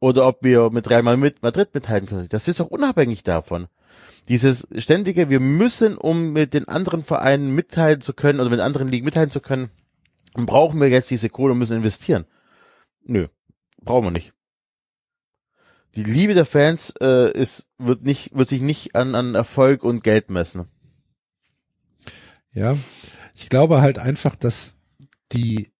oder 0.01 0.27
ob 0.27 0.43
wir 0.43 0.69
mit 0.71 0.89
Real 0.89 1.03
Madrid 1.03 1.73
mithalten 1.73 2.09
können. 2.09 2.27
Das 2.29 2.47
ist 2.47 2.59
doch 2.59 2.67
unabhängig 2.67 3.23
davon. 3.23 3.67
Dieses 4.27 4.67
ständige, 4.77 5.29
wir 5.29 5.39
müssen, 5.39 5.97
um 5.97 6.33
mit 6.33 6.53
den 6.53 6.67
anderen 6.67 7.03
Vereinen 7.03 7.53
mitteilen 7.53 8.01
zu 8.01 8.13
können 8.13 8.39
oder 8.39 8.49
mit 8.49 8.59
anderen 8.59 8.87
Ligen 8.87 9.05
mitteilen 9.05 9.31
zu 9.31 9.39
können, 9.41 9.69
brauchen 10.33 10.79
wir 10.79 10.89
jetzt 10.89 11.09
diese 11.09 11.29
Kohle 11.29 11.53
und 11.53 11.59
müssen 11.59 11.77
investieren. 11.77 12.25
Nö, 13.03 13.27
brauchen 13.81 14.05
wir 14.05 14.11
nicht. 14.11 14.33
Die 15.95 16.03
Liebe 16.03 16.33
der 16.33 16.45
Fans 16.45 16.93
äh, 17.01 17.31
ist 17.31 17.67
wird 17.77 18.03
nicht 18.03 18.33
wird 18.33 18.47
sich 18.47 18.61
nicht 18.61 18.95
an 18.95 19.13
an 19.15 19.35
Erfolg 19.35 19.83
und 19.83 20.03
Geld 20.03 20.29
messen. 20.29 20.67
Ja, 22.53 22.77
ich 23.35 23.49
glaube 23.49 23.81
halt 23.81 23.97
einfach, 23.97 24.35
dass 24.35 24.77
die, 25.31 25.71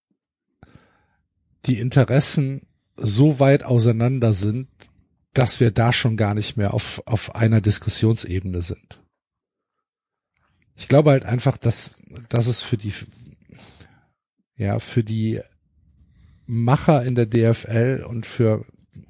die 1.65 1.79
Interessen 1.79 2.67
so 2.95 3.39
weit 3.39 3.63
auseinander 3.63 4.33
sind, 4.33 4.69
dass 5.33 5.59
wir 5.59 5.71
da 5.71 5.93
schon 5.93 6.17
gar 6.17 6.33
nicht 6.33 6.57
mehr 6.57 6.73
auf, 6.73 7.01
auf 7.05 7.35
einer 7.35 7.61
Diskussionsebene 7.61 8.61
sind. 8.61 8.99
Ich 10.75 10.87
glaube 10.87 11.11
halt 11.11 11.25
einfach, 11.25 11.57
dass, 11.57 11.99
dass 12.29 12.47
es 12.47 12.61
für 12.61 12.77
die, 12.77 12.93
ja, 14.55 14.79
für 14.79 15.03
die 15.03 15.39
Macher 16.47 17.03
in 17.03 17.15
der 17.15 17.27
DFL 17.27 18.05
und 18.07 18.25
für 18.25 18.65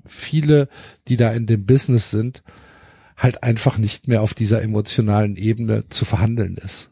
viele, 0.06 0.68
die 1.08 1.16
da 1.16 1.32
in 1.32 1.48
dem 1.48 1.66
Business 1.66 2.12
sind, 2.12 2.44
halt 3.18 3.44
einfach 3.44 3.78
nicht 3.78 4.08
mehr 4.08 4.22
auf 4.22 4.34
dieser 4.34 4.62
emotionalen 4.62 5.36
Ebene 5.38 5.88
zu 5.90 6.06
verhandeln 6.06 6.58
ist. 6.58 6.92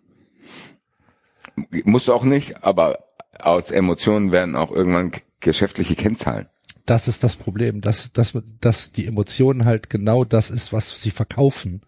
Muss 1.84 2.10
auch 2.10 2.24
nicht, 2.24 2.64
aber 2.64 3.00
aus 3.40 3.72
Emotionen 3.72 4.32
werden 4.32 4.56
auch 4.56 4.72
irgendwann 4.72 5.12
geschäftliche 5.40 5.96
Kennzahlen. 5.96 6.48
Das 6.90 7.08
ist 7.08 7.24
das 7.24 7.36
Problem, 7.36 7.82
dass, 7.82 8.14
dass, 8.14 8.38
dass 8.62 8.92
die 8.92 9.06
Emotionen 9.06 9.66
halt 9.66 9.90
genau 9.90 10.26
das 10.26 10.50
ist, 10.50 10.74
was 10.74 11.02
sie 11.02 11.12
verkaufen. 11.12 11.82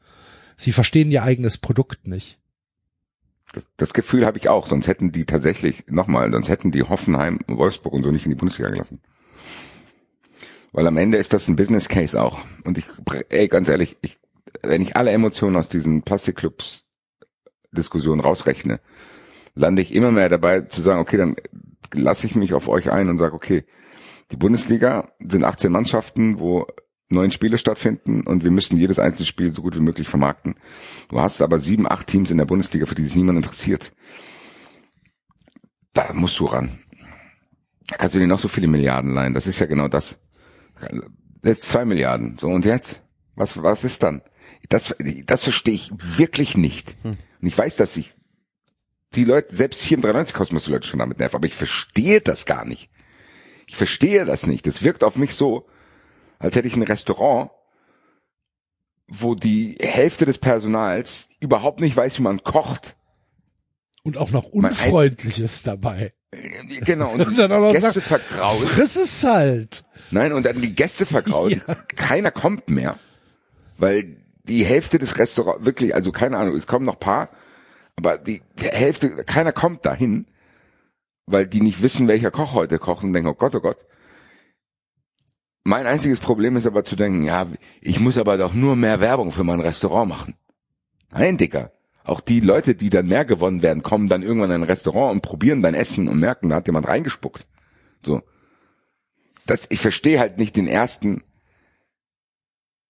Sie 0.57 0.71
verstehen 0.71 1.09
ihr 1.09 1.23
eigenes 1.23 1.57
Produkt 1.57 2.07
nicht. 2.07 2.39
Das, 3.53 3.67
das 3.77 3.93
Gefühl 3.93 4.25
habe 4.25 4.37
ich 4.37 4.47
auch, 4.47 4.67
sonst 4.67 4.87
hätten 4.87 5.11
die 5.11 5.25
tatsächlich, 5.25 5.85
nochmal, 5.87 6.31
sonst 6.31 6.49
hätten 6.49 6.71
die 6.71 6.83
Hoffenheim, 6.83 7.39
Wolfsburg 7.47 7.93
und 7.93 8.03
so 8.03 8.11
nicht 8.11 8.25
in 8.25 8.31
die 8.31 8.35
Bundesliga 8.35 8.69
gelassen. 8.69 9.01
Weil 10.71 10.87
am 10.87 10.97
Ende 10.97 11.17
ist 11.17 11.33
das 11.33 11.47
ein 11.47 11.55
Business 11.55 11.89
Case 11.89 12.21
auch. 12.21 12.45
Und 12.63 12.77
ich, 12.77 12.85
ey, 13.29 13.47
ganz 13.47 13.67
ehrlich, 13.67 13.97
ich, 14.01 14.19
wenn 14.61 14.83
ich 14.83 14.95
alle 14.95 15.11
Emotionen 15.11 15.55
aus 15.55 15.67
diesen 15.67 16.03
Plastikclubs 16.03 16.85
Diskussionen 17.71 18.21
rausrechne, 18.21 18.79
lande 19.55 19.81
ich 19.81 19.93
immer 19.95 20.11
mehr 20.11 20.29
dabei 20.29 20.61
zu 20.61 20.81
sagen, 20.81 20.99
okay, 20.99 21.17
dann 21.17 21.35
lasse 21.93 22.27
ich 22.27 22.35
mich 22.35 22.53
auf 22.53 22.67
euch 22.67 22.91
ein 22.91 23.09
und 23.09 23.17
sage, 23.17 23.33
okay, 23.33 23.65
die 24.31 24.37
Bundesliga 24.37 25.07
sind 25.19 25.43
18 25.43 25.71
Mannschaften, 25.71 26.39
wo 26.39 26.67
neun 27.09 27.31
Spiele 27.31 27.57
stattfinden 27.57 28.21
und 28.21 28.43
wir 28.43 28.51
müssen 28.51 28.77
jedes 28.77 28.99
einzelne 28.99 29.25
Spiel 29.25 29.53
so 29.53 29.61
gut 29.61 29.75
wie 29.75 29.81
möglich 29.81 30.07
vermarkten. 30.07 30.55
Du 31.09 31.19
hast 31.19 31.41
aber 31.41 31.59
sieben, 31.59 31.89
acht 31.89 32.07
Teams 32.07 32.31
in 32.31 32.37
der 32.37 32.45
Bundesliga, 32.45 32.85
für 32.85 32.95
die 32.95 33.03
sich 33.03 33.15
niemand 33.15 33.37
interessiert. 33.37 33.91
Da 35.93 36.13
musst 36.13 36.39
du 36.39 36.45
ran. 36.45 36.79
Da 37.87 37.97
kannst 37.97 38.15
du 38.15 38.19
dir 38.19 38.27
noch 38.27 38.39
so 38.39 38.47
viele 38.47 38.67
Milliarden 38.67 39.13
leihen. 39.13 39.33
Das 39.33 39.47
ist 39.47 39.59
ja 39.59 39.65
genau 39.65 39.89
das. 39.89 40.21
Selbst 41.43 41.69
zwei 41.69 41.83
Milliarden. 41.83 42.37
So, 42.37 42.47
und 42.47 42.63
jetzt? 42.63 43.01
Was, 43.35 43.61
was 43.61 43.83
ist 43.83 44.03
dann? 44.03 44.21
Das, 44.69 44.95
das 45.25 45.43
verstehe 45.43 45.73
ich 45.73 45.91
wirklich 45.93 46.55
nicht. 46.55 46.95
Und 47.03 47.47
ich 47.47 47.57
weiß, 47.57 47.75
dass 47.75 47.97
ich 47.97 48.13
die 49.13 49.25
Leute, 49.25 49.53
selbst 49.53 49.81
hier 49.83 49.97
im 49.97 50.03
93 50.03 50.33
Kosmos 50.33 50.65
die 50.65 50.71
Leute 50.71 50.87
schon 50.87 50.99
damit 50.99 51.19
nerven, 51.19 51.35
aber 51.35 51.47
ich 51.47 51.55
verstehe 51.55 52.21
das 52.21 52.45
gar 52.45 52.63
nicht. 52.63 52.89
Ich 53.67 53.75
verstehe 53.75 54.25
das 54.25 54.47
nicht. 54.47 54.67
Das 54.67 54.83
wirkt 54.83 55.03
auf 55.03 55.15
mich 55.15 55.35
so, 55.35 55.67
als 56.39 56.55
hätte 56.55 56.67
ich 56.67 56.75
ein 56.75 56.83
Restaurant, 56.83 57.51
wo 59.07 59.35
die 59.35 59.77
Hälfte 59.81 60.25
des 60.25 60.37
Personals 60.37 61.29
überhaupt 61.39 61.81
nicht 61.81 61.95
weiß, 61.95 62.17
wie 62.17 62.23
man 62.23 62.43
kocht. 62.43 62.95
Und 64.03 64.17
auch 64.17 64.31
noch 64.31 64.45
unfreundlich 64.45 65.39
ist 65.39 65.67
dabei. 65.67 66.13
Genau, 66.85 67.11
und, 67.11 67.21
Und 67.27 67.37
dann 67.37 67.51
auch 67.51 67.59
noch 67.59 67.71
Gäste 67.73 67.91
sagt, 67.99 68.07
vergrault. 68.07 68.69
friss 68.69 68.95
es 68.95 69.23
halt. 69.23 69.83
Nein, 70.11 70.33
und 70.33 70.45
dann 70.45 70.61
die 70.61 70.73
Gäste 70.73 71.05
vergrault. 71.05 71.61
Ja. 71.67 71.75
Keiner 71.95 72.31
kommt 72.31 72.69
mehr, 72.69 72.97
weil 73.77 74.17
die 74.43 74.65
Hälfte 74.65 74.97
des 74.97 75.17
Restaurants, 75.17 75.65
wirklich, 75.65 75.93
also 75.93 76.11
keine 76.11 76.37
Ahnung, 76.37 76.55
es 76.55 76.67
kommen 76.67 76.85
noch 76.85 76.99
paar, 76.99 77.29
aber 77.95 78.17
die 78.17 78.41
Hälfte, 78.57 79.23
keiner 79.25 79.51
kommt 79.51 79.85
dahin, 79.85 80.25
weil 81.31 81.47
die 81.47 81.61
nicht 81.61 81.81
wissen, 81.81 82.07
welcher 82.07 82.31
Koch 82.31 82.53
heute 82.53 82.79
kocht 82.79 83.03
und 83.03 83.13
denken, 83.13 83.29
oh 83.29 83.33
Gott, 83.33 83.55
oh 83.55 83.61
Gott. 83.61 83.85
Mein 85.63 85.85
einziges 85.85 86.19
Problem 86.19 86.55
ist 86.55 86.65
aber 86.65 86.83
zu 86.83 86.95
denken, 86.95 87.23
ja, 87.23 87.47
ich 87.81 87.99
muss 87.99 88.17
aber 88.17 88.37
doch 88.37 88.53
nur 88.53 88.75
mehr 88.75 88.99
Werbung 88.99 89.31
für 89.31 89.43
mein 89.43 89.59
Restaurant 89.59 90.09
machen. 90.09 90.35
Nein, 91.11 91.37
Dicker. 91.37 91.71
Auch 92.03 92.19
die 92.19 92.39
Leute, 92.39 92.73
die 92.73 92.89
dann 92.89 93.07
mehr 93.07 93.25
gewonnen 93.25 93.61
werden, 93.61 93.83
kommen 93.83 94.09
dann 94.09 94.23
irgendwann 94.23 94.49
in 94.49 94.61
ein 94.61 94.63
Restaurant 94.63 95.13
und 95.13 95.21
probieren 95.21 95.61
dein 95.61 95.75
Essen 95.75 96.07
und 96.07 96.19
merken, 96.19 96.49
da 96.49 96.55
hat 96.55 96.67
jemand 96.67 96.87
reingespuckt. 96.87 97.45
So. 98.03 98.23
Das, 99.45 99.61
ich 99.69 99.79
verstehe 99.79 100.19
halt 100.19 100.37
nicht 100.39 100.55
den 100.55 100.67
ersten, 100.67 101.23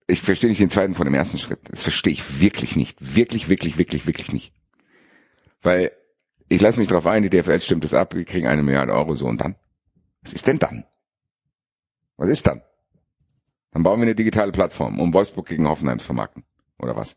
ich 0.08 0.22
verstehe 0.22 0.50
nicht 0.50 0.62
den 0.62 0.70
zweiten 0.70 0.96
von 0.96 1.06
dem 1.06 1.14
ersten 1.14 1.38
Schritt. 1.38 1.60
Das 1.70 1.84
verstehe 1.84 2.14
ich 2.14 2.40
wirklich 2.40 2.76
nicht. 2.76 3.16
Wirklich, 3.16 3.50
wirklich, 3.50 3.78
wirklich, 3.78 4.08
wirklich 4.08 4.32
nicht. 4.32 4.54
Weil 5.62 5.92
ich 6.52 6.60
lasse 6.60 6.80
mich 6.80 6.90
darauf 6.90 7.08
ein, 7.08 7.24
die 7.24 7.30
DFL 7.30 7.62
stimmt 7.62 7.86
es 7.86 7.94
ab, 7.94 8.14
wir 8.14 8.26
kriegen 8.26 8.46
eine 8.46 8.62
Milliarde 8.62 8.92
Euro 8.92 9.16
so 9.16 9.26
und 9.26 9.40
dann? 9.40 9.56
Was 10.22 10.34
ist 10.34 10.48
denn 10.48 10.60
dann? 10.60 10.84
Was 12.18 12.28
ist 12.28 12.46
dann? 12.46 12.62
Dann 13.72 13.84
bauen 13.84 14.00
wir 14.00 14.04
eine 14.04 14.16
digitale 14.16 14.52
Plattform, 14.52 15.00
um 15.00 15.14
Wolfsburg 15.14 15.48
gegen 15.48 15.66
Hoffenheim 15.68 16.00
zu 16.00 16.08
vermarkten. 16.08 16.44
Oder 16.78 16.98
was? 16.98 17.16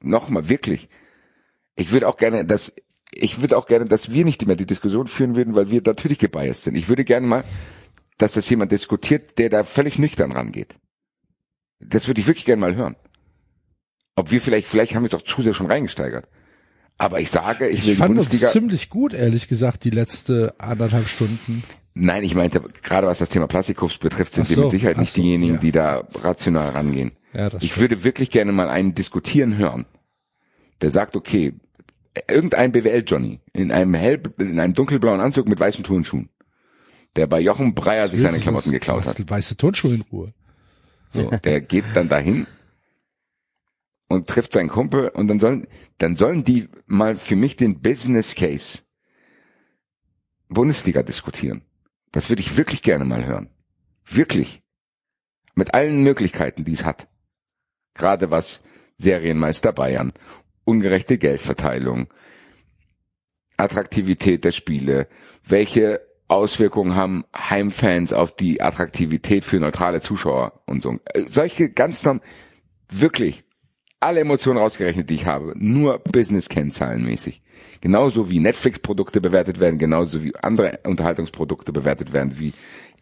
Nochmal, 0.00 0.48
wirklich. 0.48 0.88
Ich 1.74 1.90
würde 1.90 2.06
auch 2.06 2.18
gerne, 2.18 2.44
dass, 2.44 2.72
ich 3.12 3.40
würde 3.40 3.58
auch 3.58 3.66
gerne, 3.66 3.86
dass 3.86 4.12
wir 4.12 4.24
nicht 4.24 4.46
mehr 4.46 4.54
die 4.54 4.66
Diskussion 4.66 5.08
führen 5.08 5.34
würden, 5.34 5.56
weil 5.56 5.70
wir 5.70 5.82
natürlich 5.84 6.20
gebiased 6.20 6.62
sind. 6.62 6.76
Ich 6.76 6.88
würde 6.88 7.04
gerne 7.04 7.26
mal, 7.26 7.42
dass 8.16 8.34
das 8.34 8.48
jemand 8.48 8.70
diskutiert, 8.70 9.38
der 9.38 9.48
da 9.48 9.64
völlig 9.64 9.98
nüchtern 9.98 10.30
rangeht. 10.30 10.76
Das 11.80 12.06
würde 12.06 12.20
ich 12.20 12.28
wirklich 12.28 12.44
gerne 12.44 12.60
mal 12.60 12.76
hören. 12.76 12.94
Ob 14.14 14.30
wir 14.30 14.40
vielleicht, 14.40 14.68
vielleicht 14.68 14.94
haben 14.94 15.02
wir 15.02 15.12
es 15.12 15.18
doch 15.20 15.22
zu 15.22 15.42
sehr 15.42 15.54
schon 15.54 15.66
reingesteigert. 15.66 16.28
Aber 16.98 17.20
ich 17.20 17.30
sage, 17.30 17.68
ich, 17.68 17.78
will 17.78 17.78
Ich 17.78 17.90
die 17.90 17.96
fand 17.96 18.16
Bundesliga. 18.16 18.48
ziemlich 18.50 18.90
gut, 18.90 19.14
ehrlich 19.14 19.46
gesagt, 19.48 19.84
die 19.84 19.90
letzte 19.90 20.54
anderthalb 20.58 21.08
Stunden. 21.08 21.62
Nein, 21.94 22.24
ich 22.24 22.34
meinte, 22.34 22.60
gerade 22.82 23.06
was 23.06 23.18
das 23.18 23.28
Thema 23.28 23.46
Plastikcups 23.46 23.98
betrifft, 23.98 24.34
sind 24.34 24.44
Ach 24.44 24.48
wir 24.50 24.54
so, 24.56 24.62
mit 24.62 24.70
Sicherheit 24.72 24.98
nicht 24.98 25.12
so, 25.12 25.22
diejenigen, 25.22 25.54
ja. 25.54 25.60
die 25.60 25.72
da 25.72 26.04
rational 26.22 26.70
rangehen. 26.70 27.12
Ja, 27.32 27.50
das 27.50 27.62
ich 27.62 27.70
stimmt. 27.72 27.80
würde 27.82 28.04
wirklich 28.04 28.30
gerne 28.30 28.52
mal 28.52 28.68
einen 28.68 28.94
diskutieren 28.94 29.56
hören, 29.56 29.86
der 30.80 30.90
sagt, 30.90 31.16
okay, 31.16 31.54
irgendein 32.28 32.72
BWL-Johnny 32.72 33.40
in 33.52 33.70
einem 33.70 33.94
hell, 33.94 34.20
in 34.38 34.58
einem 34.58 34.74
dunkelblauen 34.74 35.20
Anzug 35.20 35.48
mit 35.48 35.60
weißen 35.60 35.84
Turnschuhen, 35.84 36.28
der 37.16 37.26
bei 37.26 37.40
Jochen 37.40 37.74
Breyer 37.74 38.08
sich 38.08 38.22
seine 38.22 38.38
Klamotten 38.38 38.72
geklaut 38.72 39.04
hat. 39.04 39.18
hat. 39.18 39.30
Weiße 39.30 39.56
Turnschuhe 39.56 39.94
in 39.94 40.00
Ruhe. 40.02 40.32
So, 41.10 41.30
der 41.30 41.60
geht 41.60 41.84
dann 41.94 42.08
dahin 42.08 42.46
und 44.08 44.26
trifft 44.26 44.54
seinen 44.54 44.68
Kumpel 44.68 45.08
und 45.08 45.28
dann 45.28 45.38
sollen, 45.38 45.66
dann 45.98 46.16
sollen 46.16 46.44
die 46.44 46.68
mal 46.86 47.16
für 47.16 47.36
mich 47.36 47.56
den 47.56 47.80
Business 47.80 48.34
Case 48.34 48.80
Bundesliga 50.48 51.02
diskutieren. 51.02 51.62
Das 52.10 52.30
würde 52.30 52.40
ich 52.40 52.56
wirklich 52.56 52.82
gerne 52.82 53.04
mal 53.04 53.26
hören. 53.26 53.50
Wirklich. 54.06 54.62
Mit 55.54 55.74
allen 55.74 56.02
Möglichkeiten, 56.02 56.64
die 56.64 56.72
es 56.72 56.84
hat. 56.84 57.08
Gerade 57.94 58.30
was 58.30 58.62
Serienmeister 58.96 59.72
Bayern, 59.72 60.12
ungerechte 60.64 61.18
Geldverteilung, 61.18 62.08
Attraktivität 63.56 64.44
der 64.44 64.52
Spiele, 64.52 65.08
welche 65.44 66.00
Auswirkungen 66.28 66.94
haben 66.94 67.24
Heimfans 67.34 68.12
auf 68.12 68.36
die 68.36 68.62
Attraktivität 68.62 69.44
für 69.44 69.58
neutrale 69.58 70.00
Zuschauer 70.00 70.62
und 70.66 70.82
so. 70.82 70.98
Äh, 71.12 71.22
Solche 71.28 71.70
ganz 71.70 72.04
norm 72.04 72.20
wirklich 72.90 73.44
alle 74.00 74.20
Emotionen 74.20 74.58
rausgerechnet, 74.58 75.10
die 75.10 75.16
ich 75.16 75.26
habe, 75.26 75.54
nur 75.56 75.98
Business-Kennzahlenmäßig. 75.98 77.42
Genauso 77.80 78.30
wie 78.30 78.40
Netflix-Produkte 78.40 79.20
bewertet 79.20 79.60
werden, 79.60 79.78
genauso 79.78 80.22
wie 80.22 80.34
andere 80.36 80.80
Unterhaltungsprodukte 80.84 81.72
bewertet 81.72 82.12
werden, 82.12 82.38
wie 82.38 82.52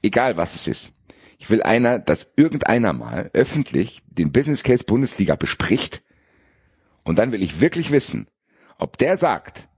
egal 0.03 0.37
was 0.37 0.55
es 0.55 0.67
ist. 0.67 0.93
Ich 1.39 1.51
will 1.51 1.63
einer, 1.63 1.99
dass 1.99 2.33
irgendeiner 2.37 2.93
mal 2.93 3.31
öffentlich 3.35 4.01
den 4.07 4.33
Business 4.33 4.63
Case 4.63 4.85
Bundesliga 4.85 5.37
bespricht 5.37 6.03
und 7.05 7.19
dann 7.19 7.31
will 7.31 7.43
ich 7.43 7.61
wirklich 7.61 7.91
wissen, 7.91 8.27
ob 8.79 8.97
der 8.97 9.19
sagt, 9.19 9.69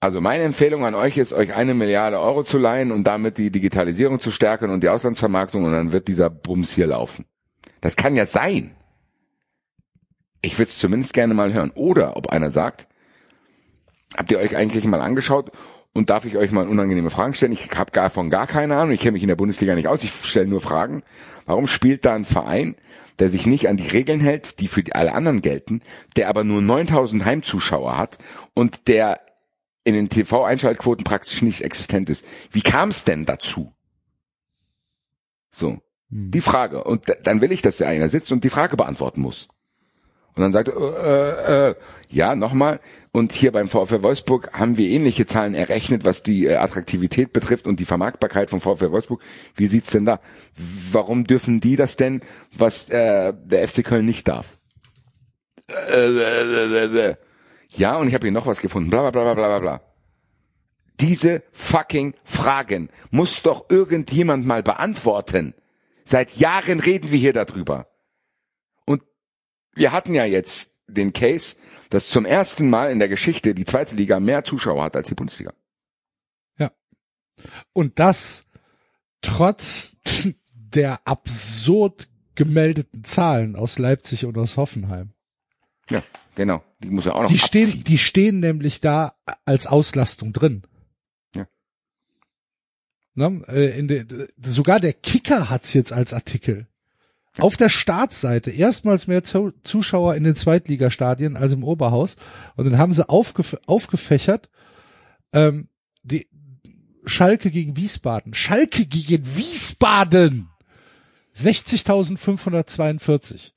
also 0.00 0.20
meine 0.20 0.44
Empfehlung 0.44 0.84
an 0.84 0.94
euch 0.94 1.16
ist, 1.16 1.32
euch 1.32 1.54
eine 1.54 1.72
Milliarde 1.72 2.20
Euro 2.20 2.44
zu 2.44 2.58
leihen 2.58 2.92
und 2.92 3.04
damit 3.04 3.38
die 3.38 3.50
Digitalisierung 3.50 4.20
zu 4.20 4.30
stärken 4.30 4.68
und 4.68 4.82
die 4.82 4.90
Auslandsvermarktung 4.90 5.64
und 5.64 5.72
dann 5.72 5.92
wird 5.92 6.08
dieser 6.08 6.28
Bums 6.28 6.74
hier 6.74 6.88
laufen. 6.88 7.24
Das 7.80 7.96
kann 7.96 8.14
ja 8.14 8.26
sein. 8.26 8.76
Ich 10.44 10.58
würde 10.58 10.70
es 10.70 10.78
zumindest 10.78 11.14
gerne 11.14 11.32
mal 11.32 11.54
hören. 11.54 11.70
Oder 11.74 12.18
ob 12.18 12.28
einer 12.28 12.50
sagt, 12.50 12.86
habt 14.14 14.30
ihr 14.30 14.38
euch 14.38 14.54
eigentlich 14.56 14.84
mal 14.84 15.00
angeschaut 15.00 15.50
und 15.94 16.10
darf 16.10 16.26
ich 16.26 16.36
euch 16.36 16.50
mal 16.50 16.68
unangenehme 16.68 17.08
Fragen 17.08 17.32
stellen? 17.32 17.52
Ich 17.52 17.70
habe 17.70 17.92
gar 17.92 18.10
von 18.10 18.28
gar 18.28 18.46
keine 18.46 18.76
Ahnung, 18.76 18.92
ich 18.92 19.00
kenne 19.00 19.12
mich 19.12 19.22
in 19.22 19.28
der 19.28 19.36
Bundesliga 19.36 19.74
nicht 19.74 19.88
aus, 19.88 20.04
ich 20.04 20.12
stelle 20.12 20.46
nur 20.46 20.60
Fragen. 20.60 21.02
Warum 21.46 21.66
spielt 21.66 22.04
da 22.04 22.14
ein 22.14 22.26
Verein, 22.26 22.76
der 23.18 23.30
sich 23.30 23.46
nicht 23.46 23.68
an 23.68 23.78
die 23.78 23.88
Regeln 23.88 24.20
hält, 24.20 24.60
die 24.60 24.68
für 24.68 24.82
alle 24.92 25.14
anderen 25.14 25.40
gelten, 25.40 25.80
der 26.16 26.28
aber 26.28 26.44
nur 26.44 26.60
9000 26.60 27.24
Heimzuschauer 27.24 27.96
hat 27.96 28.18
und 28.52 28.86
der 28.86 29.20
in 29.84 29.94
den 29.94 30.10
TV-Einschaltquoten 30.10 31.04
praktisch 31.04 31.40
nicht 31.40 31.62
existent 31.62 32.10
ist? 32.10 32.26
Wie 32.50 32.62
kam 32.62 32.90
es 32.90 33.04
denn 33.04 33.24
dazu? 33.24 33.72
So, 35.50 35.78
die 36.10 36.42
Frage. 36.42 36.84
Und 36.84 37.06
dann 37.22 37.40
will 37.40 37.50
ich, 37.50 37.62
dass 37.62 37.78
der 37.78 37.88
einer 37.88 38.10
sitzt 38.10 38.30
und 38.30 38.44
die 38.44 38.50
Frage 38.50 38.76
beantworten 38.76 39.22
muss. 39.22 39.48
Und 40.36 40.42
dann 40.42 40.52
sagt 40.52 40.68
er, 40.68 40.76
äh, 40.76 41.70
äh, 41.70 41.74
ja, 42.08 42.34
nochmal. 42.34 42.80
Und 43.12 43.32
hier 43.32 43.52
beim 43.52 43.68
VfL 43.68 44.02
Wolfsburg 44.02 44.52
haben 44.52 44.76
wir 44.76 44.88
ähnliche 44.88 45.26
Zahlen 45.26 45.54
errechnet, 45.54 46.04
was 46.04 46.24
die 46.24 46.46
äh, 46.46 46.56
Attraktivität 46.56 47.32
betrifft 47.32 47.66
und 47.66 47.78
die 47.78 47.84
Vermarktbarkeit 47.84 48.50
vom 48.50 48.60
VfL 48.60 48.90
Wolfsburg. 48.90 49.22
Wie 49.54 49.66
sieht's 49.66 49.92
denn 49.92 50.04
da? 50.04 50.18
Warum 50.90 51.24
dürfen 51.24 51.60
die 51.60 51.76
das 51.76 51.96
denn, 51.96 52.20
was 52.56 52.88
äh, 52.88 53.32
der 53.44 53.68
FC 53.68 53.84
Köln 53.84 54.06
nicht 54.06 54.26
darf? 54.26 54.58
Äh, 55.92 56.08
äh, 56.08 57.10
äh. 57.10 57.14
Ja, 57.70 57.96
und 57.96 58.08
ich 58.08 58.14
habe 58.14 58.26
hier 58.26 58.32
noch 58.32 58.46
was 58.46 58.60
gefunden. 58.60 58.90
Bla 58.90 59.02
bla 59.02 59.10
bla 59.10 59.34
bla 59.34 59.46
bla 59.46 59.58
bla. 59.60 59.80
Diese 61.00 61.42
fucking 61.52 62.14
Fragen 62.24 62.88
muss 63.10 63.42
doch 63.42 63.68
irgendjemand 63.68 64.46
mal 64.46 64.62
beantworten. 64.62 65.54
Seit 66.04 66.36
Jahren 66.36 66.80
reden 66.80 67.10
wir 67.10 67.18
hier 67.18 67.32
darüber. 67.32 67.86
Wir 69.74 69.92
hatten 69.92 70.14
ja 70.14 70.24
jetzt 70.24 70.72
den 70.86 71.12
Case, 71.12 71.56
dass 71.90 72.08
zum 72.08 72.24
ersten 72.26 72.68
Mal 72.70 72.90
in 72.90 72.98
der 72.98 73.08
Geschichte 73.08 73.54
die 73.54 73.64
zweite 73.64 73.94
Liga 73.96 74.20
mehr 74.20 74.44
Zuschauer 74.44 74.84
hat 74.84 74.96
als 74.96 75.08
die 75.08 75.14
Bundesliga. 75.14 75.52
Und 77.72 77.98
das 77.98 78.46
trotz 79.22 79.96
der 80.54 81.04
absurd 81.06 82.08
gemeldeten 82.36 83.02
Zahlen 83.04 83.56
aus 83.56 83.78
Leipzig 83.78 84.24
und 84.24 84.38
aus 84.38 84.56
Hoffenheim. 84.56 85.12
Ja, 85.90 86.02
genau. 86.36 86.62
Die 86.78 86.90
muss 86.90 87.06
er 87.06 87.16
auch 87.16 87.22
noch 87.22 87.28
Die 87.28 87.38
stehen, 87.38 87.64
abziehen. 87.66 87.84
die 87.84 87.98
stehen 87.98 88.40
nämlich 88.40 88.80
da 88.80 89.16
als 89.44 89.66
Auslastung 89.66 90.32
drin. 90.32 90.62
Ja. 91.34 91.46
Ne? 93.14 93.42
Äh, 93.48 93.78
In 93.78 93.88
der, 93.88 94.06
sogar 94.38 94.78
der 94.78 94.92
Kicker 94.92 95.50
hat's 95.50 95.72
jetzt 95.74 95.92
als 95.92 96.12
Artikel. 96.12 96.68
Auf 97.38 97.56
der 97.56 97.68
Startseite 97.68 98.50
erstmals 98.50 99.08
mehr 99.08 99.24
Zu 99.24 99.52
Zuschauer 99.62 100.14
in 100.14 100.24
den 100.24 100.36
Zweitligastadien 100.36 101.36
als 101.36 101.52
im 101.52 101.64
Oberhaus. 101.64 102.16
Und 102.56 102.66
dann 102.66 102.78
haben 102.78 102.92
sie 102.92 103.08
aufgef 103.08 103.56
aufgefächert, 103.66 104.50
ähm, 105.32 105.68
die 106.02 106.28
Schalke 107.06 107.50
gegen 107.50 107.76
Wiesbaden. 107.76 108.34
Schalke 108.34 108.86
gegen 108.86 109.36
Wiesbaden! 109.36 110.48
60.542. 111.36 113.50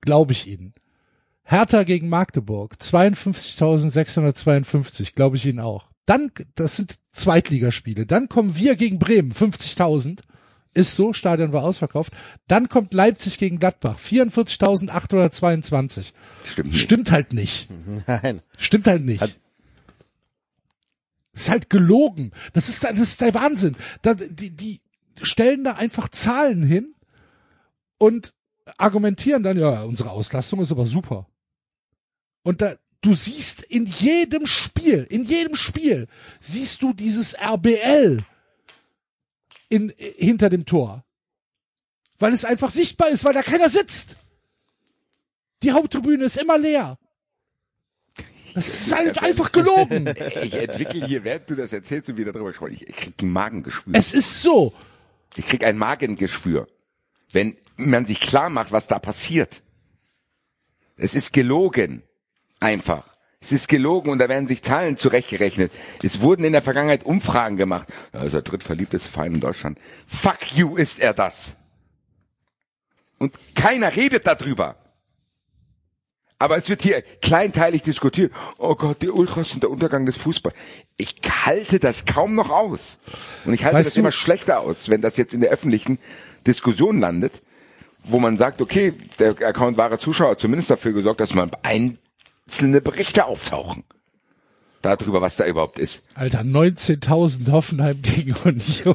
Glaube 0.00 0.32
ich 0.32 0.46
Ihnen. 0.46 0.72
Hertha 1.42 1.82
gegen 1.82 2.08
Magdeburg. 2.08 2.76
52.652. 2.80 5.14
Glaube 5.14 5.36
ich 5.36 5.44
Ihnen 5.44 5.60
auch. 5.60 5.90
Dann, 6.06 6.32
das 6.54 6.76
sind 6.76 6.94
Zweitligaspiele. 7.10 8.06
Dann 8.06 8.30
kommen 8.30 8.56
wir 8.56 8.76
gegen 8.76 8.98
Bremen. 8.98 9.34
50.000. 9.34 10.20
Ist 10.74 10.94
so, 10.94 11.12
Stadion 11.12 11.52
war 11.52 11.64
ausverkauft. 11.64 12.12
Dann 12.46 12.68
kommt 12.68 12.94
Leipzig 12.94 13.38
gegen 13.38 13.58
Gladbach. 13.58 13.98
44.822. 13.98 16.12
Stimmt 16.44 16.70
nicht. 16.72 16.80
Stimmt 16.82 17.10
halt 17.10 17.32
nicht. 17.32 17.68
Nein. 18.06 18.42
Stimmt 18.58 18.86
halt 18.86 19.04
nicht. 19.04 19.20
Hat- 19.20 19.38
Das 21.32 21.42
ist 21.42 21.48
halt 21.50 21.68
gelogen. 21.70 22.30
Das 22.52 22.68
ist, 22.68 22.84
das 22.84 22.98
ist 22.98 23.20
der 23.20 23.34
Wahnsinn. 23.34 23.76
Da, 24.02 24.14
die, 24.14 24.50
die 24.50 24.80
stellen 25.22 25.64
da 25.64 25.74
einfach 25.74 26.08
Zahlen 26.10 26.62
hin 26.62 26.94
und 27.98 28.34
argumentieren 28.76 29.42
dann, 29.42 29.58
ja, 29.58 29.82
unsere 29.82 30.10
Auslastung 30.10 30.60
ist 30.60 30.70
aber 30.70 30.86
super. 30.86 31.26
Und 32.42 32.60
da, 32.60 32.76
du 33.00 33.14
siehst 33.14 33.62
in 33.62 33.86
jedem 33.86 34.46
Spiel, 34.46 35.04
in 35.10 35.24
jedem 35.24 35.56
Spiel 35.56 36.06
siehst 36.40 36.82
du 36.82 36.92
dieses 36.92 37.34
RBL 37.34 38.22
in, 39.68 39.92
hinter 39.96 40.50
dem 40.50 40.66
Tor. 40.66 41.04
Weil 42.18 42.32
es 42.32 42.44
einfach 42.44 42.70
sichtbar 42.70 43.08
ist, 43.08 43.24
weil 43.24 43.32
da 43.32 43.42
keiner 43.42 43.68
sitzt. 43.68 44.16
Die 45.62 45.72
Haupttribüne 45.72 46.24
ist 46.24 46.36
immer 46.36 46.58
leer. 46.58 46.98
Das 48.54 48.66
ist 48.66 48.92
halt 48.96 49.22
einfach 49.22 49.52
gelogen. 49.52 50.06
Ich 50.42 50.54
entwickle 50.54 51.06
hier, 51.06 51.24
während 51.24 51.48
du 51.50 51.54
das 51.54 51.72
erzählst 51.72 52.08
und 52.08 52.16
wieder 52.16 52.32
drüber 52.32 52.50
ich, 52.70 52.88
ich 52.88 52.96
krieg 52.96 53.22
ein 53.22 53.30
Magengeschwür. 53.30 53.94
Es 53.94 54.14
ist 54.14 54.42
so. 54.42 54.72
Ich 55.36 55.46
krieg 55.46 55.64
ein 55.64 55.78
Magengeschwür. 55.78 56.66
Wenn 57.32 57.56
man 57.76 58.06
sich 58.06 58.20
klar 58.20 58.50
macht, 58.50 58.72
was 58.72 58.86
da 58.86 58.98
passiert. 58.98 59.62
Es 60.96 61.14
ist 61.14 61.32
gelogen. 61.32 62.02
Einfach. 62.60 63.04
Es 63.40 63.52
ist 63.52 63.68
gelogen 63.68 64.10
und 64.10 64.18
da 64.18 64.28
werden 64.28 64.48
sich 64.48 64.62
Zahlen 64.62 64.96
zurechtgerechnet. 64.96 65.70
Es 66.02 66.20
wurden 66.20 66.44
in 66.44 66.52
der 66.52 66.62
Vergangenheit 66.62 67.04
Umfragen 67.04 67.56
gemacht. 67.56 67.86
Ja, 68.12 68.24
ist 68.24 68.32
der 68.32 68.42
drittverliebteste 68.42 69.08
Verein 69.08 69.34
in 69.34 69.40
Deutschland. 69.40 69.78
Fuck 70.06 70.52
you 70.54 70.76
ist 70.76 70.98
er 70.98 71.14
das. 71.14 71.54
Und 73.18 73.32
keiner 73.54 73.94
redet 73.94 74.26
darüber. 74.26 74.76
Aber 76.40 76.56
es 76.56 76.68
wird 76.68 76.82
hier 76.82 77.02
kleinteilig 77.20 77.82
diskutiert. 77.82 78.32
Oh 78.58 78.74
Gott, 78.76 79.02
die 79.02 79.10
Ultras 79.10 79.50
sind 79.50 79.62
der 79.62 79.70
Untergang 79.70 80.06
des 80.06 80.16
Fußballs. 80.16 80.56
Ich 80.96 81.16
halte 81.46 81.80
das 81.80 82.06
kaum 82.06 82.34
noch 82.36 82.50
aus. 82.50 82.98
Und 83.44 83.54
ich 83.54 83.64
halte 83.64 83.78
Weißt 83.78 83.86
das 83.88 83.94
du- 83.94 84.00
immer 84.00 84.12
schlechter 84.12 84.60
aus, 84.60 84.88
wenn 84.88 85.00
das 85.00 85.16
jetzt 85.16 85.34
in 85.34 85.40
der 85.40 85.50
öffentlichen 85.50 85.98
Diskussion 86.46 87.00
landet, 87.00 87.42
wo 88.04 88.18
man 88.20 88.36
sagt, 88.36 88.62
okay, 88.62 88.94
der 89.18 89.30
Account 89.48 89.76
wahre 89.76 89.98
Zuschauer 89.98 90.32
hat 90.32 90.40
zumindest 90.40 90.70
dafür 90.70 90.92
gesorgt, 90.92 91.20
dass 91.20 91.34
mal 91.34 91.48
einzelne 92.48 92.80
Berichte 92.80 93.26
auftauchen. 93.26 93.84
Darüber, 94.80 95.20
was 95.20 95.36
da 95.36 95.44
überhaupt 95.44 95.78
ist. 95.80 96.04
Alter, 96.14 96.40
19.000 96.42 97.50
Hoffenheim 97.50 98.00
gegen 98.00 98.32
Union. 98.44 98.94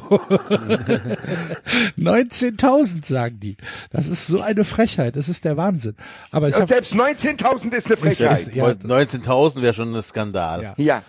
19.000 1.98 3.04
sagen 3.06 3.38
die. 3.38 3.56
Das 3.90 4.06
ist 4.08 4.26
so 4.26 4.40
eine 4.40 4.64
Frechheit. 4.64 5.14
Das 5.16 5.28
ist 5.28 5.44
der 5.44 5.58
Wahnsinn. 5.58 5.94
Aber 6.30 6.48
ich 6.48 6.54
Und 6.54 6.62
habe 6.62 6.72
selbst 6.72 6.94
19.000 6.94 7.74
ist 7.74 7.86
eine 7.86 7.96
Frechheit. 7.98 8.32
ist- 8.48 8.54
Ja. 8.56 8.68
19.000 8.70 9.60
wäre 9.60 9.74
schon 9.74 9.94
ein 9.94 10.02
Skandal. 10.02 10.62
Ja. 10.62 10.74
Ja. 10.78 11.02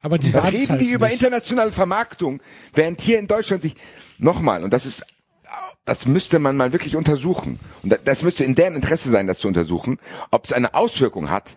aber 0.00 0.16
die 0.18 0.32
Da 0.32 0.40
reden 0.40 0.68
halt 0.70 0.80
die 0.80 0.86
über 0.90 1.06
nicht. 1.08 1.16
internationale 1.20 1.70
Vermarktung, 1.72 2.40
während 2.72 3.00
hier 3.02 3.18
in 3.18 3.26
Deutschland 3.26 3.62
sich 3.62 3.74
nochmal 4.18 4.64
und 4.64 4.72
das 4.72 4.86
ist 4.86 5.04
das 5.84 6.06
müsste 6.06 6.38
man 6.38 6.56
mal 6.56 6.72
wirklich 6.72 6.96
untersuchen 6.96 7.58
und 7.82 7.90
da- 7.92 7.96
das 8.02 8.22
müsste 8.22 8.44
in 8.44 8.54
deren 8.54 8.74
Interesse 8.74 9.10
sein, 9.10 9.26
das 9.26 9.38
zu 9.38 9.48
untersuchen, 9.48 9.98
ob 10.30 10.44
es 10.46 10.52
eine 10.52 10.74
Auswirkung 10.74 11.30
hat, 11.30 11.56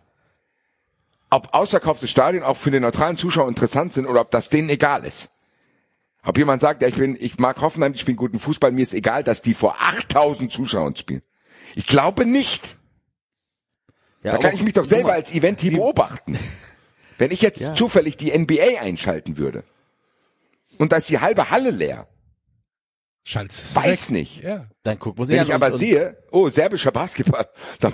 ob 1.32 1.53
ausverkaufte 1.56 2.08
Stadien 2.08 2.43
auch 2.43 2.58
für 2.58 2.69
den 2.72 2.84
neutralen 2.84 3.18
Zuschauer 3.18 3.48
interessant 3.48 3.93
sind 3.93 4.06
oder 4.06 4.22
ob 4.22 4.30
das 4.32 4.50
denen 4.50 4.69
egal 4.69 5.06
ist. 5.06 5.30
Ob 6.24 6.38
jemand 6.38 6.61
sagt, 6.61 6.84
ja, 6.84 6.88
ich 6.88 6.95
bin, 6.95 7.18
ich 7.19 7.40
mag 7.40 7.60
Hoffenheim, 7.61 7.93
ich 7.95 8.01
spiele 8.01 8.18
guten 8.18 8.38
Fußball, 8.38 8.72
mir 8.72 8.84
ist 8.84 8.93
egal, 8.93 9.24
dass 9.24 9.42
die 9.42 9.56
vor 9.56 9.76
8000 9.80 10.51
Zuschauern 10.53 10.95
spielen. 10.95 11.24
Ich 11.74 11.88
glaube 11.88 12.26
nicht. 12.27 12.77
Ja, 14.22 14.34
Da 14.34 14.38
kann 14.38 14.53
ich 14.53 14.61
mich 14.61 14.74
doch 14.74 14.85
selber 14.85 15.10
mal, 15.10 15.14
als 15.16 15.32
Event 15.34 15.61
hier 15.61 15.72
beobachten. 15.72 16.38
Wenn 17.18 17.32
ich 17.32 17.42
jetzt 17.42 17.61
Ja. 17.61 17.74
zufällig 17.74 18.18
die 18.18 18.32
NBA 18.38 18.82
einschalten 18.82 19.38
würde 19.38 19.64
und 20.77 20.92
da 20.92 20.98
ist 20.98 21.10
die 21.10 21.19
halbe 21.19 21.50
Halle 21.50 21.72
leer, 21.72 22.08
Schalt's 23.24 23.75
weiß 23.75 24.08
weg. 24.08 24.11
nicht. 24.11 24.43
Ja. 24.43 24.66
Dann 24.83 24.98
guckt 24.98 25.19
man 25.19 25.27
sich 25.27 25.38
Wenn 25.38 25.43
ich 25.45 25.53
aber 25.53 25.72
sehe, 25.72 26.17
oh, 26.32 26.50
serbischer 26.50 26.91
Basketball, 26.91 27.45
dann 27.80 27.93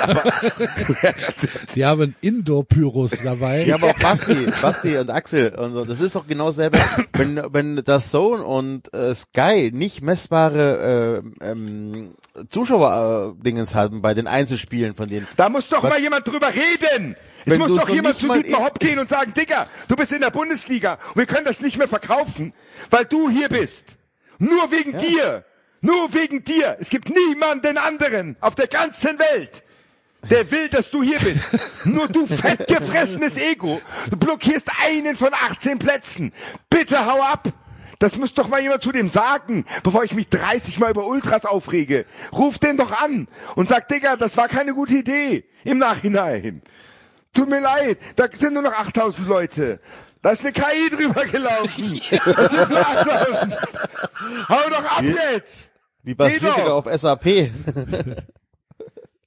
aber, 0.00 0.22
Die 1.74 1.84
haben 1.84 2.14
Indoor-Pyros 2.22 3.22
dabei. 3.22 3.64
Ja, 3.66 3.74
aber 3.74 3.88
auch 3.90 3.98
Basti, 3.98 4.46
Basti 4.62 4.96
und 4.96 5.10
Axel 5.10 5.54
und 5.54 5.72
so, 5.74 5.84
das 5.84 6.00
ist 6.00 6.16
doch 6.16 6.26
genau 6.26 6.46
dasselbe, 6.46 6.78
wenn, 7.12 7.40
wenn 7.52 7.76
das 7.84 8.10
Zone 8.10 8.42
und 8.44 8.92
äh, 8.94 9.14
Sky 9.14 9.70
nicht 9.74 10.00
messbare 10.00 11.22
äh, 11.42 11.50
ähm, 11.50 12.14
Zuschauer-Dingens 12.50 13.74
haben 13.74 14.00
bei 14.02 14.14
den 14.14 14.26
Einzelspielen 14.26 14.94
von 14.94 15.08
denen. 15.08 15.26
da 15.36 15.48
muss 15.50 15.68
doch 15.68 15.82
Was- 15.82 15.90
mal 15.90 16.00
jemand 16.00 16.26
drüber 16.26 16.48
reden. 16.48 17.14
Es 17.44 17.58
muss 17.58 17.68
doch 17.76 17.88
jemand 17.88 18.16
zu 18.16 18.26
Dietmar 18.32 18.44
in- 18.60 18.64
Hopp 18.66 18.78
gehen 18.80 18.98
und 18.98 19.08
sagen, 19.08 19.32
Digga, 19.34 19.66
du 19.88 19.96
bist 19.96 20.12
in 20.12 20.20
der 20.20 20.30
Bundesliga 20.30 20.94
und 21.10 21.16
wir 21.16 21.26
können 21.26 21.44
das 21.44 21.60
nicht 21.60 21.76
mehr 21.78 21.88
verkaufen, 21.88 22.52
weil 22.90 23.04
du 23.04 23.28
hier 23.30 23.48
bist. 23.48 23.96
Nur 24.38 24.70
wegen 24.70 24.96
dir. 24.98 25.44
Nur 25.80 26.12
wegen 26.14 26.42
dir. 26.42 26.76
Es 26.80 26.90
gibt 26.90 27.08
niemanden 27.08 27.78
anderen 27.78 28.36
auf 28.40 28.54
der 28.54 28.66
ganzen 28.66 29.18
Welt, 29.18 29.62
der 30.30 30.50
will, 30.50 30.68
dass 30.68 30.90
du 30.90 31.02
hier 31.02 31.18
bist. 31.18 31.48
Nur 31.84 32.08
du 32.08 32.26
fettgefressenes 32.26 33.36
Ego. 33.36 33.80
Du 34.10 34.16
blockierst 34.16 34.68
einen 34.84 35.16
von 35.16 35.30
18 35.32 35.78
Plätzen. 35.78 36.32
Bitte 36.68 37.06
hau 37.06 37.22
ab. 37.22 37.52
Das 37.98 38.16
muss 38.16 38.34
doch 38.34 38.48
mal 38.48 38.60
jemand 38.60 38.82
zu 38.82 38.92
dem 38.92 39.08
sagen, 39.08 39.64
bevor 39.82 40.04
ich 40.04 40.12
mich 40.12 40.28
30 40.28 40.78
Mal 40.78 40.90
über 40.90 41.06
Ultras 41.06 41.46
aufrege. 41.46 42.04
Ruf 42.32 42.58
den 42.58 42.76
doch 42.76 42.92
an 42.92 43.26
und 43.54 43.68
sag, 43.68 43.88
Digga, 43.88 44.16
das 44.16 44.36
war 44.36 44.48
keine 44.48 44.74
gute 44.74 44.96
Idee. 44.96 45.44
Im 45.64 45.78
Nachhinein. 45.78 46.62
Tut 47.32 47.48
mir 47.48 47.60
leid, 47.60 47.98
da 48.16 48.26
sind 48.32 48.54
nur 48.54 48.62
noch 48.62 48.72
8000 48.72 49.28
Leute. 49.28 49.80
Da 50.26 50.32
ist 50.32 50.40
eine 50.40 50.50
KI 50.50 50.90
drüber 50.90 51.24
gelaufen. 51.24 52.00
Das 52.10 52.68
nur 52.68 52.80
8000. 52.80 53.54
Hau 54.48 54.70
doch 54.70 54.98
ab 54.98 55.04
jetzt. 55.04 55.70
Die 56.02 56.16
basiert 56.16 56.56
sogar 56.56 56.74
auf 56.74 56.86
SAP. 56.92 57.24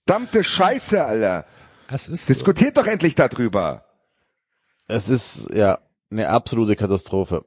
Verdammte 0.05 0.43
Scheiße, 0.43 1.05
Alter. 1.05 1.45
Das 1.87 2.09
ist 2.09 2.25
so. 2.25 2.33
Diskutiert 2.33 2.75
doch 2.75 2.85
endlich 2.85 3.15
darüber. 3.15 3.85
Es 4.89 5.07
ist 5.07 5.47
ja 5.53 5.79
eine 6.11 6.27
absolute 6.27 6.75
Katastrophe. 6.75 7.45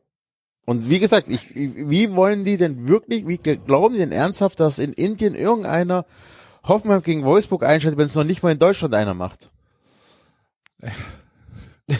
Und 0.64 0.88
wie 0.88 0.98
gesagt, 0.98 1.28
ich, 1.28 1.54
wie 1.54 2.14
wollen 2.14 2.44
die 2.44 2.56
denn 2.56 2.88
wirklich, 2.88 3.28
wie 3.28 3.36
glauben 3.36 3.92
die 3.92 4.00
denn 4.00 4.12
ernsthaft, 4.12 4.60
dass 4.60 4.78
in 4.78 4.94
Indien 4.94 5.34
irgendeiner 5.34 6.06
Hoffenheim 6.62 7.02
gegen 7.02 7.26
Wolfsburg 7.26 7.64
einschaltet, 7.64 7.98
wenn 7.98 8.06
es 8.06 8.14
noch 8.14 8.24
nicht 8.24 8.42
mal 8.42 8.52
in 8.52 8.58
Deutschland 8.58 8.94
einer 8.94 9.12
macht? 9.12 9.50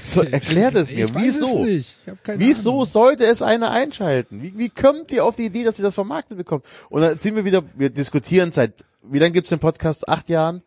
So, 0.07 0.23
erklärt 0.23 0.75
es 0.75 0.91
mir. 0.95 1.15
Wieso? 1.15 1.65
Es 1.65 1.97
Wieso 2.37 2.71
Ahnung. 2.73 2.87
sollte 2.87 3.25
es 3.25 3.43
einer 3.43 3.71
einschalten? 3.71 4.43
Wie, 4.43 4.57
wie 4.57 4.69
kommt 4.69 5.11
ihr 5.11 5.25
auf 5.25 5.37
die 5.37 5.47
Idee, 5.47 5.65
dass 5.65 5.77
sie 5.77 5.83
das 5.83 5.95
vermarktet 5.95 6.37
bekommt? 6.37 6.65
Und 6.89 7.03
dann 7.03 7.19
sind 7.19 7.37
wir 7.37 7.45
wieder, 7.45 7.62
wir 7.75 7.91
diskutieren 7.91 8.53
seit, 8.53 8.85
wie 9.03 9.19
lange 9.19 9.33
gibt's 9.33 9.51
den 9.51 9.59
Podcast? 9.59 10.09
Acht 10.09 10.29
Jahren? 10.29 10.62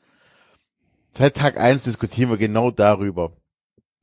Seit 1.11 1.35
Tag 1.35 1.57
eins 1.57 1.83
diskutieren 1.85 2.29
wir 2.29 2.37
genau 2.37 2.71
darüber. 2.71 3.31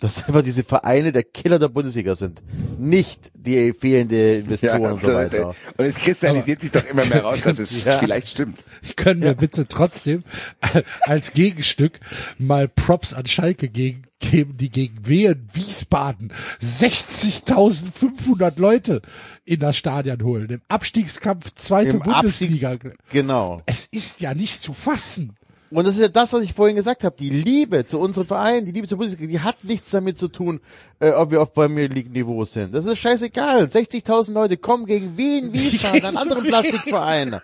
Dass 0.02 0.24
einfach 0.28 0.42
diese 0.42 0.64
Vereine 0.64 1.12
der 1.12 1.22
Killer 1.22 1.58
der 1.58 1.68
Bundesliga 1.68 2.14
sind. 2.14 2.42
Nicht 2.78 3.30
die 3.34 3.72
fehlende 3.72 4.36
Investoren 4.38 4.92
und 4.92 5.00
so 5.02 5.14
weiter. 5.14 5.54
und 5.78 5.84
es 5.84 5.94
kristallisiert 5.96 6.60
sich 6.60 6.70
doch 6.72 6.84
immer 6.84 7.04
mehr 7.06 7.22
raus, 7.22 7.38
dass 7.42 7.58
es 7.58 7.84
Ja. 7.84 7.98
vielleicht 7.98 8.28
stimmt. 8.28 8.62
Können 8.96 9.22
wir 9.22 9.34
bitte 9.34 9.66
trotzdem 9.66 10.24
als 11.02 11.32
Gegenstück 11.32 12.00
mal 12.38 12.68
Props 12.68 13.14
an 13.14 13.26
Schalke 13.26 13.68
gegen, 13.68 14.02
geben, 14.20 14.56
die 14.56 14.70
gegen 14.70 15.06
Wehen 15.06 15.48
Wiesbaden 15.52 16.32
60.500 16.60 18.60
Leute 18.60 19.02
in 19.44 19.60
das 19.60 19.76
Stadion 19.76 20.22
holen. 20.22 20.48
Im 20.50 20.60
Abstiegskampf 20.68 21.54
zweite 21.54 21.90
Im 21.90 22.00
Bundesliga. 22.00 22.70
Abstiegs- 22.72 22.96
Genau. 23.10 23.62
Es 23.66 23.86
ist 23.86 24.20
ja 24.20 24.34
nicht 24.34 24.60
zu 24.62 24.72
fassen. 24.72 25.36
Und 25.72 25.86
das 25.86 25.96
ist 25.96 26.02
ja 26.02 26.08
das, 26.08 26.32
was 26.32 26.42
ich 26.42 26.52
vorhin 26.52 26.76
gesagt 26.76 27.02
habe. 27.04 27.16
Die 27.18 27.30
Liebe 27.30 27.86
zu 27.86 27.98
unserem 27.98 28.26
Verein, 28.26 28.64
die 28.64 28.72
Liebe 28.72 28.86
zur 28.86 28.98
Bundesliga, 28.98 29.30
die 29.30 29.40
hat 29.40 29.64
nichts 29.64 29.90
damit 29.90 30.18
zu 30.18 30.28
tun, 30.28 30.60
äh, 31.00 31.10
ob 31.10 31.30
wir 31.30 31.40
auf 31.40 31.52
Premier 31.52 31.86
League 31.86 32.12
Niveau 32.12 32.44
sind. 32.44 32.74
Das 32.74 32.84
ist 32.84 32.98
scheißegal. 32.98 33.64
60.000 33.64 34.32
Leute 34.32 34.56
kommen 34.56 34.86
gegen 34.86 35.16
Wien, 35.16 35.52
Wiesbaden, 35.52 36.04
einen 36.04 36.16
anderen 36.16 36.44
Plastikverein. 36.44 37.40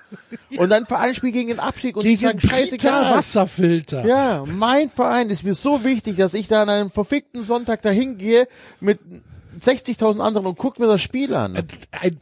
Und 0.57 0.73
ein 0.73 0.87
Verein 0.87 1.15
spielt 1.15 1.35
gegen 1.35 1.49
den 1.49 1.59
Abstieg 1.59 1.97
und 1.97 2.05
die 2.05 2.11
Gegen 2.11 2.23
sagen 2.23 2.39
Brita 2.39 2.57
scheißegal. 2.57 3.15
Wasserfilter. 3.17 4.07
Ja, 4.07 4.45
mein 4.47 4.91
Verein 4.91 5.31
ist 5.31 5.45
mir 5.45 5.55
so 5.55 5.85
wichtig, 5.85 6.17
dass 6.17 6.35
ich 6.35 6.49
da 6.49 6.63
an 6.63 6.69
einem 6.69 6.91
verfickten 6.91 7.43
Sonntag 7.43 7.83
dahin 7.83 8.19
gehe 8.19 8.47
mit 8.81 8.99
60.000 9.61 10.21
anderen 10.21 10.47
und 10.47 10.59
guck 10.59 10.79
mir 10.79 10.87
das 10.87 11.03
Spiel 11.03 11.35
an. 11.35 11.57
ein, 11.57 11.69
ein 11.93 12.21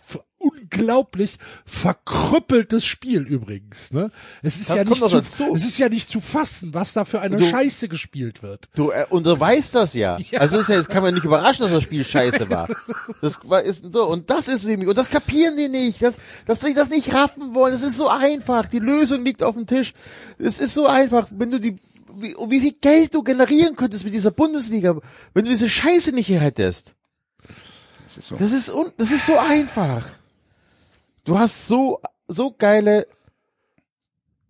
unglaublich 0.52 1.38
verkrüppeltes 1.64 2.84
Spiel 2.84 3.22
übrigens. 3.22 3.92
Ne? 3.92 4.10
Es 4.42 4.56
ist 4.60 4.70
Das 4.70 4.76
ja 4.76 4.84
nicht 4.84 4.96
zu, 5.02 5.08
dazu. 5.08 5.52
es 5.54 5.64
ist 5.64 5.78
ja 5.78 5.88
nicht 5.88 6.08
zu 6.10 6.20
fassen, 6.20 6.74
was 6.74 6.92
da 6.92 7.04
für 7.04 7.20
eine 7.20 7.36
Du- 7.38 7.48
Scheiße 7.50 7.88
gespielt 7.88 8.42
wird. 8.42 8.68
Du, 8.74 8.90
äh, 8.90 9.06
und 9.10 9.24
du 9.26 9.38
weißt 9.38 9.74
das 9.74 9.94
ja. 9.94 10.18
Also 10.38 10.58
ist 10.58 10.68
ja, 10.68 10.76
es 10.76 10.88
kann 10.88 11.02
man 11.02 11.14
nicht 11.14 11.24
überraschen, 11.24 11.62
dass 11.64 11.72
das 11.72 11.82
Spiel 11.82 12.04
scheiße 12.04 12.48
war. 12.50 12.68
Das 13.22 13.38
war, 13.44 13.62
ist 13.62 13.84
so, 13.92 14.04
und 14.06 14.30
das 14.30 14.48
ist 14.48 14.64
nämlich, 14.66 14.88
und 14.88 14.96
das 14.98 15.10
kapieren 15.10 15.56
die 15.56 15.68
nicht, 15.68 16.02
dass, 16.02 16.14
dass 16.46 16.60
die 16.60 16.74
das 16.74 16.90
nicht 16.90 17.12
raffen 17.14 17.54
wollen. 17.54 17.72
Es 17.74 17.82
ist 17.82 17.96
so 17.96 18.08
einfach. 18.08 18.66
Die 18.66 18.78
Lösung 18.78 19.24
liegt 19.24 19.42
auf 19.42 19.54
dem 19.54 19.66
Tisch. 19.66 19.94
Es 20.38 20.60
ist 20.60 20.74
so 20.74 20.86
einfach, 20.86 21.26
wenn 21.30 21.50
du 21.50 21.58
die, 21.60 21.76
wie, 22.18 22.34
wie 22.48 22.60
viel 22.60 22.72
Geld 22.80 23.14
du 23.14 23.22
generieren 23.22 23.76
könntest 23.76 24.04
mit 24.04 24.14
dieser 24.14 24.30
Bundesliga, 24.30 24.96
wenn 25.34 25.44
du 25.44 25.50
diese 25.50 25.68
Scheiße 25.70 26.12
nicht 26.12 26.26
hier 26.26 26.40
hättest. 26.40 26.94
Das 28.04 28.16
ist 28.18 28.28
so. 28.28 28.36
Das 28.36 28.52
ist, 28.52 28.70
un, 28.70 28.92
das 28.96 29.10
ist 29.10 29.26
so 29.26 29.38
einfach. 29.38 30.06
Du 31.26 31.38
hast 31.38 31.66
so, 31.68 32.00
so 32.28 32.54
geile 32.56 33.06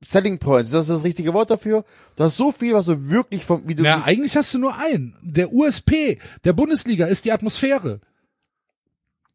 Selling 0.04 0.38
Points. 0.38 0.70
Das 0.70 0.82
ist 0.82 0.94
das 0.94 1.04
richtige 1.04 1.34
Wort 1.34 1.50
dafür. 1.50 1.84
Du 2.14 2.24
hast 2.24 2.36
so 2.36 2.52
viel, 2.52 2.74
was 2.74 2.86
du 2.86 3.08
wirklich 3.10 3.44
vom, 3.44 3.66
wie 3.66 3.74
du, 3.74 3.82
Ja, 3.82 4.02
eigentlich 4.04 4.36
hast 4.36 4.54
du 4.54 4.58
nur 4.58 4.76
einen. 4.78 5.16
Der 5.22 5.52
USP 5.52 6.18
der 6.44 6.52
Bundesliga 6.52 7.06
ist 7.06 7.24
die 7.24 7.32
Atmosphäre. 7.32 8.00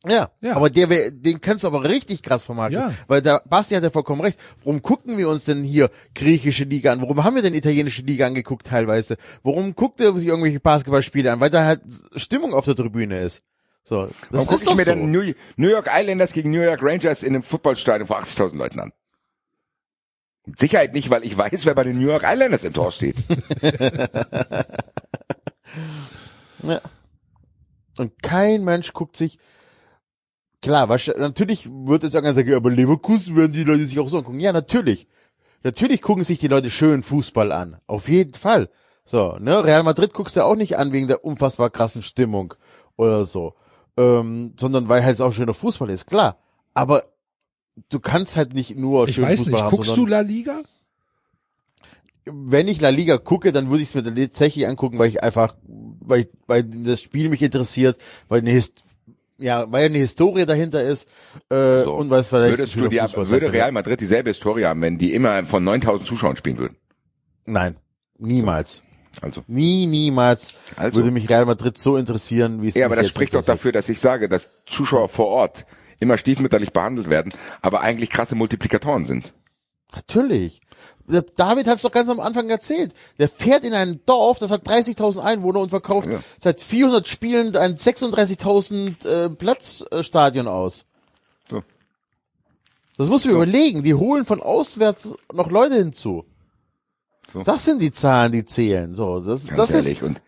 Ja, 0.07 0.31
Ja. 0.41 0.55
aber 0.55 0.71
der 0.71 1.11
den 1.11 1.41
kannst 1.41 1.63
du 1.63 1.67
aber 1.67 1.83
richtig 1.87 2.23
krass 2.23 2.43
vermarkten. 2.43 2.79
Ja. 2.79 2.93
Weil 3.07 3.21
der 3.21 3.43
Basti 3.47 3.75
hat 3.75 3.83
ja 3.83 3.91
vollkommen 3.91 4.21
recht. 4.21 4.39
Warum 4.63 4.81
gucken 4.81 5.17
wir 5.17 5.29
uns 5.29 5.45
denn 5.45 5.63
hier 5.63 5.91
griechische 6.15 6.63
Liga 6.63 6.91
an? 6.91 7.01
Warum 7.01 7.23
haben 7.23 7.35
wir 7.35 7.43
denn 7.43 7.53
italienische 7.53 8.01
Liga 8.01 8.25
angeguckt 8.25 8.65
teilweise? 8.67 9.17
Warum 9.43 9.75
guckt 9.75 9.99
ihr 9.99 10.11
sich 10.15 10.27
irgendwelche 10.27 10.59
Basketballspiele 10.59 11.31
an? 11.31 11.39
Weil 11.39 11.51
da 11.51 11.65
halt 11.65 11.81
Stimmung 12.15 12.53
auf 12.53 12.65
der 12.65 12.75
Tribüne 12.75 13.21
ist. 13.21 13.43
So, 13.83 14.05
das 14.05 14.15
Warum 14.29 14.47
gucke 14.47 14.63
ich 14.63 14.75
mir 14.75 14.83
so. 14.85 14.91
dann 14.91 15.11
New, 15.11 15.33
New 15.57 15.69
York 15.69 15.89
Islanders 15.91 16.33
gegen 16.33 16.51
New 16.51 16.61
York 16.61 16.81
Rangers 16.83 17.23
in 17.23 17.33
einem 17.33 17.43
Footballstadion 17.43 18.07
vor 18.07 18.19
80.000 18.21 18.55
Leuten 18.57 18.79
an? 18.79 18.91
Mit 20.45 20.59
Sicherheit 20.59 20.93
nicht, 20.93 21.09
weil 21.09 21.23
ich 21.23 21.37
weiß, 21.37 21.65
wer 21.65 21.75
bei 21.75 21.83
den 21.83 21.99
New 21.99 22.07
York 22.07 22.23
Islanders 22.25 22.63
im 22.63 22.73
Tor 22.73 22.91
steht. 22.91 23.15
Ja. 26.63 26.79
Und 27.97 28.21
kein 28.21 28.63
Mensch 28.63 28.93
guckt 28.93 29.17
sich, 29.17 29.39
klar, 30.61 30.89
wahrsch- 30.89 31.17
natürlich 31.17 31.67
wird 31.69 32.03
jetzt 32.03 32.13
irgendwann 32.13 32.35
sagen, 32.35 32.53
aber 32.53 32.69
Leverkusen 32.69 33.35
werden 33.35 33.51
die 33.53 33.63
Leute 33.63 33.85
sich 33.85 33.99
auch 33.99 34.07
so 34.09 34.19
angucken. 34.19 34.39
Ja, 34.39 34.53
natürlich. 34.53 35.07
Natürlich 35.63 36.01
gucken 36.01 36.23
sich 36.23 36.39
die 36.39 36.47
Leute 36.47 36.69
schön 36.69 37.03
Fußball 37.03 37.51
an. 37.51 37.79
Auf 37.87 38.09
jeden 38.09 38.33
Fall. 38.33 38.69
So, 39.05 39.37
ne, 39.39 39.63
Real 39.63 39.83
Madrid 39.83 40.13
guckst 40.13 40.35
du 40.35 40.43
auch 40.45 40.55
nicht 40.55 40.77
an 40.77 40.91
wegen 40.93 41.07
der 41.07 41.25
unfassbar 41.25 41.69
krassen 41.69 42.01
Stimmung 42.01 42.53
oder 42.95 43.25
so. 43.25 43.55
Ähm, 43.97 44.53
sondern 44.57 44.87
weil 44.89 45.03
halt 45.03 45.19
auch 45.21 45.33
schöner 45.33 45.53
Fußball 45.53 45.89
ist, 45.89 46.07
klar. 46.07 46.37
Aber 46.73 47.03
du 47.89 47.99
kannst 47.99 48.37
halt 48.37 48.53
nicht 48.53 48.77
nur 48.77 49.07
Ich 49.07 49.15
schönen 49.15 49.27
weiß 49.27 49.39
Fußball 49.39 49.53
nicht, 49.53 49.63
haben, 49.63 49.75
guckst 49.75 49.97
du 49.97 50.05
La 50.05 50.21
Liga? 50.21 50.61
wenn 52.25 52.67
ich 52.67 52.79
La 52.81 52.89
Liga 52.89 53.17
gucke, 53.17 53.51
dann 53.51 53.69
würde 53.69 53.83
ich 53.83 53.93
es 53.93 53.95
mir 53.95 54.03
tatsächlich 54.03 54.67
angucken, 54.67 54.99
weil 54.99 55.09
ich 55.09 55.23
einfach, 55.23 55.55
weil, 55.63 56.21
ich, 56.21 56.29
weil 56.47 56.63
das 56.63 57.01
Spiel 57.01 57.29
mich 57.29 57.41
interessiert, 57.41 57.97
weil 58.27 58.39
eine 58.41 58.51
Hist 58.51 58.83
ja, 59.37 59.71
weil 59.71 59.85
eine 59.85 59.97
Historie 59.97 60.45
dahinter 60.45 60.83
ist 60.83 61.07
äh, 61.49 61.81
So. 61.83 61.95
und 61.95 62.11
weil 62.11 62.19
es 62.19 62.29
vielleicht 62.29 62.59
Würdest 62.59 62.75
du 62.75 62.87
die, 62.87 62.99
Fußball 62.99 63.27
würde. 63.29 63.51
Real 63.51 63.71
Madrid 63.71 63.99
dieselbe 63.99 64.29
Historie 64.29 64.65
haben, 64.65 64.81
wenn 64.81 64.99
die 64.99 65.13
immer 65.15 65.43
von 65.45 65.63
9000 65.63 66.07
Zuschauern 66.07 66.35
spielen 66.37 66.59
würden? 66.59 66.77
Nein, 67.45 67.75
niemals. 68.19 68.83
Also. 69.19 69.43
Nie, 69.47 69.85
niemals 69.87 70.53
Also. 70.77 70.95
würde 70.95 71.11
mich 71.11 71.29
Real 71.29 71.45
Madrid 71.45 71.77
so 71.77 71.97
interessieren, 71.97 72.61
wie 72.61 72.67
es 72.69 72.75
Ja, 72.75 72.81
mich 72.87 72.93
aber 72.93 72.95
das 72.95 73.09
spricht 73.09 73.35
doch 73.35 73.43
dafür, 73.43 73.71
dass 73.71 73.89
ich 73.89 73.99
sage, 73.99 74.29
dass 74.29 74.49
Zuschauer 74.65 75.09
vor 75.09 75.27
Ort 75.27 75.65
immer 75.99 76.17
stiefmütterlich 76.17 76.71
behandelt 76.71 77.09
werden, 77.09 77.33
aber 77.61 77.81
eigentlich 77.81 78.09
krasse 78.09 78.35
Multiplikatoren 78.35 79.05
sind. 79.05 79.33
Natürlich. 79.93 80.61
David 81.35 81.67
hat 81.67 81.75
es 81.75 81.81
doch 81.81 81.91
ganz 81.91 82.07
am 82.09 82.21
Anfang 82.21 82.49
erzählt. 82.49 82.93
Der 83.19 83.27
fährt 83.27 83.65
in 83.65 83.73
ein 83.73 83.99
Dorf, 84.05 84.39
das 84.39 84.49
hat 84.49 84.65
30.000 84.65 85.19
Einwohner 85.19 85.59
und 85.59 85.69
verkauft 85.69 86.07
Ja. 86.09 86.21
seit 86.39 86.61
400 86.61 87.05
Spielen 87.07 87.55
ein 87.57 87.75
36.000 87.75 89.05
äh, 89.05 89.29
Platzstadion 89.29 90.47
aus. 90.47 90.85
So. 91.49 91.61
Das 92.97 93.09
musst 93.09 93.25
du 93.25 93.29
dir 93.29 93.35
überlegen. 93.35 93.83
Die 93.83 93.93
holen 93.93 94.25
von 94.25 94.41
auswärts 94.41 95.13
noch 95.33 95.51
Leute 95.51 95.75
hinzu. 95.75 96.23
So. 97.33 97.43
Das 97.43 97.65
sind 97.65 97.81
die 97.81 97.91
Zahlen, 97.91 98.31
die 98.31 98.45
zählen. 98.45 98.95
So, 98.95 99.19
das, 99.21 99.47
Ganz 99.47 99.57
das 99.57 99.73
ehrlich. 99.73 100.01
ist 100.01 100.03
Und 100.03 100.21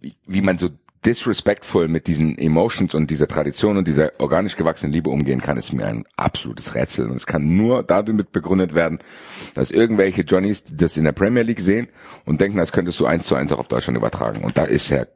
wie, 0.00 0.14
wie 0.26 0.40
man 0.40 0.58
so 0.58 0.70
disrespectful 1.04 1.88
mit 1.88 2.06
diesen 2.06 2.36
Emotions 2.36 2.94
und 2.94 3.10
dieser 3.10 3.26
Tradition 3.26 3.78
und 3.78 3.88
dieser 3.88 4.12
organisch 4.20 4.56
gewachsenen 4.56 4.92
Liebe 4.92 5.10
umgehen 5.10 5.40
kann, 5.40 5.56
ist 5.56 5.72
mir 5.72 5.86
ein 5.86 6.04
absolutes 6.16 6.74
Rätsel. 6.74 7.08
Und 7.08 7.16
es 7.16 7.26
kann 7.26 7.56
nur 7.56 7.82
damit 7.82 8.32
begründet 8.32 8.74
werden, 8.74 8.98
dass 9.54 9.70
irgendwelche 9.70 10.22
Johnnies 10.22 10.64
das 10.64 10.96
in 10.96 11.04
der 11.04 11.12
Premier 11.12 11.42
League 11.42 11.60
sehen 11.60 11.88
und 12.26 12.40
denken, 12.40 12.58
das 12.58 12.72
könntest 12.72 13.00
du 13.00 13.06
eins 13.06 13.26
zu 13.26 13.34
eins 13.34 13.52
auch 13.52 13.58
auf 13.58 13.68
Deutschland 13.68 13.96
übertragen. 13.96 14.44
Und 14.44 14.58
da 14.58 14.64
ist 14.64 14.90
ja 14.90 15.06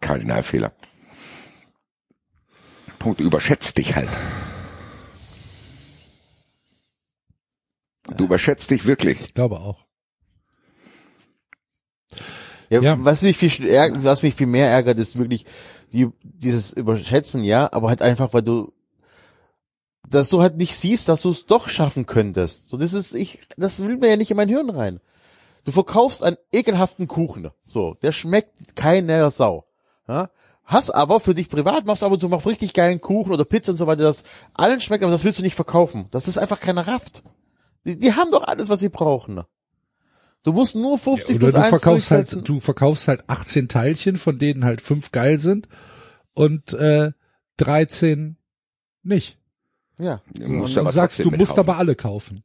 Kardinalfehler. 0.00 0.72
Punkt, 2.98 3.20
du 3.20 3.24
überschätzt 3.24 3.78
dich 3.78 3.96
halt. 3.96 4.10
Du 8.16 8.24
überschätzt 8.24 8.70
dich 8.70 8.86
wirklich. 8.86 9.20
Ich 9.20 9.34
glaube 9.34 9.58
auch. 9.58 9.86
Ja, 12.72 12.80
Ja. 12.80 12.96
Was 13.00 13.22
mich 13.22 13.36
viel 13.36 13.50
was 14.02 14.22
mich 14.22 14.34
viel 14.34 14.46
mehr 14.46 14.70
ärgert, 14.70 14.98
ist 14.98 15.18
wirklich 15.18 15.44
die, 15.92 16.08
dieses 16.22 16.72
Überschätzen, 16.72 17.44
ja, 17.44 17.70
aber 17.72 17.88
halt 17.88 18.02
einfach, 18.02 18.32
weil 18.32 18.42
du, 18.42 18.72
dass 20.08 20.30
du 20.30 20.40
halt 20.40 20.56
nicht 20.56 20.74
siehst, 20.74 21.08
dass 21.08 21.22
du 21.22 21.30
es 21.30 21.46
doch 21.46 21.68
schaffen 21.68 22.06
könntest. 22.06 22.68
So, 22.68 22.76
das 22.76 22.94
ist, 22.94 23.14
ich, 23.14 23.40
das 23.56 23.80
will 23.80 23.98
mir 23.98 24.08
ja 24.08 24.16
nicht 24.16 24.30
in 24.30 24.36
mein 24.36 24.48
Hirn 24.48 24.70
rein. 24.70 25.00
Du 25.64 25.72
verkaufst 25.72 26.24
einen 26.24 26.38
ekelhaften 26.52 27.06
Kuchen, 27.06 27.50
so, 27.64 27.94
der 28.02 28.12
schmeckt 28.12 28.74
keiner 28.74 29.30
Sau, 29.30 29.64
ja. 30.08 30.30
Hast 30.64 30.90
aber 30.90 31.20
für 31.20 31.34
dich 31.34 31.48
privat, 31.48 31.84
machst 31.86 32.02
aber 32.02 32.18
so 32.18 32.28
machst 32.28 32.46
richtig 32.46 32.72
geilen 32.72 33.00
Kuchen 33.00 33.32
oder 33.32 33.44
Pizza 33.44 33.72
und 33.72 33.78
so 33.78 33.86
weiter, 33.86 34.04
das 34.04 34.24
allen 34.54 34.80
schmeckt, 34.80 35.02
aber 35.04 35.12
das 35.12 35.24
willst 35.24 35.38
du 35.38 35.42
nicht 35.42 35.56
verkaufen. 35.56 36.06
Das 36.10 36.28
ist 36.28 36.38
einfach 36.38 36.60
keiner 36.60 36.86
Raft. 36.86 37.22
Die, 37.84 37.98
die 37.98 38.14
haben 38.14 38.30
doch 38.30 38.44
alles, 38.44 38.68
was 38.68 38.80
sie 38.80 38.88
brauchen. 38.88 39.42
Du 40.44 40.52
musst 40.52 40.74
nur 40.74 40.98
50 40.98 41.36
Oder 41.36 41.38
plus 41.38 41.52
du 41.52 41.58
1 41.60 41.68
verkaufst 41.68 42.10
durchsetzen. 42.10 42.36
halt, 42.38 42.48
du 42.48 42.60
verkaufst 42.60 43.08
halt 43.08 43.24
18 43.28 43.68
Teilchen, 43.68 44.16
von 44.16 44.38
denen 44.38 44.64
halt 44.64 44.80
fünf 44.80 45.12
geil 45.12 45.38
sind 45.38 45.68
und 46.34 46.72
äh, 46.72 47.12
13 47.58 48.36
nicht. 49.02 49.38
Ja. 49.98 50.20
Du 50.34 50.44
Und, 50.44 50.56
musst 50.56 50.74
und 50.76 50.80
aber 50.80 50.92
sagst, 50.92 51.20
du 51.20 51.30
musst 51.30 51.58
aber 51.58 51.76
alle 51.78 51.94
kaufen. 51.94 52.42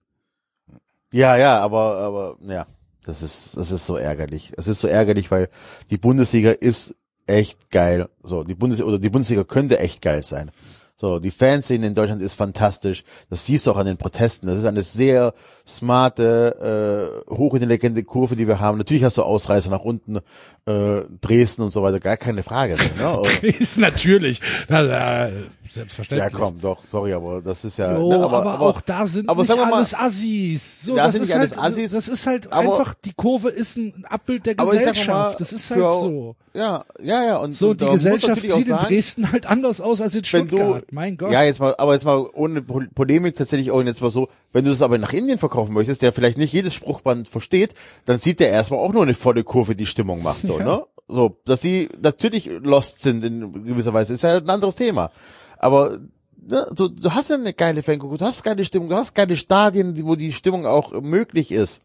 Ja, 1.12 1.38
ja, 1.38 1.60
aber, 1.60 1.98
aber, 1.98 2.38
ja. 2.42 2.68
Das 3.06 3.22
ist, 3.22 3.56
das 3.56 3.72
ist 3.72 3.86
so 3.86 3.96
ärgerlich. 3.96 4.52
Es 4.58 4.68
ist 4.68 4.80
so 4.80 4.88
ärgerlich, 4.88 5.32
weil 5.32 5.50
die 5.90 5.98
Bundesliga 5.98 6.52
ist 6.52 6.94
echt 7.26 7.72
geil. 7.72 8.10
So, 8.22 8.44
die 8.44 8.54
Bundesliga, 8.54 8.90
oder 8.90 9.00
die 9.00 9.10
Bundesliga 9.10 9.46
könnte 9.46 9.80
echt 9.80 10.02
geil 10.02 10.24
sein. 10.24 10.52
So, 11.00 11.20
die 11.20 11.30
Fanszene 11.30 11.86
in 11.86 11.94
Deutschland 11.94 12.24
ist 12.24 12.34
fantastisch. 12.34 13.04
Das 13.30 13.46
siehst 13.46 13.68
du 13.68 13.72
auch 13.72 13.78
an 13.78 13.86
den 13.86 13.98
Protesten. 13.98 14.48
Das 14.48 14.58
ist 14.58 14.66
eine 14.66 14.82
sehr 14.82 15.36
smarte, 15.68 17.22
äh, 17.30 17.32
hochintelligente 17.36 18.04
Kurve, 18.04 18.36
die 18.36 18.48
wir 18.48 18.60
haben. 18.60 18.78
Natürlich 18.80 19.04
hast 19.04 19.18
du 19.18 19.24
Ausreißer 19.24 19.70
nach 19.70 19.82
unten, 19.82 20.18
äh, 20.66 21.02
Dresden 21.22 21.62
und 21.62 21.72
so 21.72 21.84
weiter, 21.84 22.00
gar 22.00 22.18
keine 22.18 22.42
Frage. 22.44 22.76
Ne? 22.98 23.22
Ist 23.44 23.78
natürlich. 23.78 24.42
Na, 24.70 24.82
äh, 24.82 24.88
ja, 24.88 25.30
selbstverständlich. 25.70 26.34
komm, 26.34 26.60
doch, 26.62 26.82
sorry, 26.84 27.14
aber 27.14 27.42
das 27.42 27.64
ist 27.66 27.78
ja. 27.78 27.96
Jo, 27.98 28.10
ne, 28.10 28.16
aber, 28.24 28.60
auch 28.60 28.82
da 28.82 29.06
sind 29.06 29.30
aber 29.30 29.44
nicht 29.44 29.56
mal- 29.56 29.74
alles 29.74 29.94
Assis. 29.94 30.82
So, 30.84 30.96
Da 30.96 31.06
das 31.06 31.16
sind 31.16 31.24
ist 31.24 31.36
halt, 31.36 31.58
Assis, 31.58 31.92
das 31.92 32.08
ist 32.08 32.26
halt 32.26 32.52
aber- 32.52 32.80
einfach, 32.80 32.94
die 32.96 33.14
Kurve 33.14 33.50
ist 33.50 33.78
ein 33.78 34.04
Abbild 34.10 34.46
der 34.46 34.56
Aber 34.58 34.72
Gesellschaft. 34.72 35.08
mal, 35.08 35.36
das 35.38 35.54
ist 35.54 35.70
halt 35.72 35.82
für- 35.82 35.92
so. 35.92 36.36
Ja, 36.54 36.86
ja, 37.04 37.24
ja. 37.24 37.38
Und, 37.38 37.54
So, 37.54 37.70
und 37.72 37.82
die 37.82 37.86
Gesellschaft 37.86 38.42
sieht 38.42 38.68
in 38.68 38.78
Dresden 38.78 39.32
halt 39.32 39.46
anders 39.46 39.80
aus 39.80 40.02
als 40.02 40.16
in 40.16 40.22
wenn 40.22 40.48
Stuttgart. 40.48 40.84
Mein 40.92 41.18
Gott. 41.18 41.32
ja, 41.32 41.44
jetzt 41.44 41.60
mal, 41.60 41.76
aber 41.78 41.94
jetzt 41.94 42.06
mal 42.06 42.30
ohne 42.34 42.62
Po- 42.62 42.82
Polemik 42.96 43.36
tatsächlich 43.36 43.72
auch 43.72 43.82
jetzt 43.84 44.02
mal 44.02 44.12
so, 44.12 44.30
wenn 44.54 44.64
du 44.66 44.72
das 44.72 44.82
aber 44.82 44.98
nach 44.98 45.14
Indien 45.14 45.38
verkaufen 45.40 45.74
möchtest, 45.74 46.02
der 46.02 46.14
vielleicht 46.14 46.38
nicht 46.38 46.54
jedes 46.54 46.74
Spruchband 46.74 47.28
versteht, 47.30 47.74
dann 48.06 48.20
sieht 48.20 48.40
der 48.40 48.50
erstmal 48.50 48.80
auch 48.80 48.94
nur 48.94 49.04
eine 49.04 49.14
volle 49.14 49.44
Kurve, 49.44 49.76
die 49.76 49.86
Stimmung 49.86 50.24
macht, 50.24 50.42
so, 50.48 50.60
Ja. 50.60 50.66
ne? 50.66 50.86
So, 51.10 51.38
dass 51.46 51.62
sie 51.62 51.88
natürlich 52.02 52.50
lost 52.64 53.00
sind 53.00 53.24
in 53.24 53.54
gewisser 53.66 53.94
Weise, 53.94 54.14
ist 54.14 54.24
ja 54.24 54.38
ein 54.38 54.50
anderes 54.50 54.76
Thema. 54.76 55.10
Aber, 55.58 56.00
ne, 56.36 56.68
so, 56.76 56.90
du 56.90 57.12
hast 57.12 57.30
ja 57.30 57.38
eine 57.38 57.54
geile 57.54 57.82
Fankultur, 57.82 58.18
du 58.18 58.26
hast 58.26 58.44
geile 58.44 58.66
Stimmung, 58.66 58.90
du 58.90 58.96
hast 58.96 59.16
geile 59.16 59.38
Stadien, 59.38 59.94
die- 59.94 60.06
wo 60.06 60.16
die 60.16 60.34
Stimmung 60.34 60.66
auch 60.66 60.92
möglich 61.02 61.52
ist. 61.54 61.82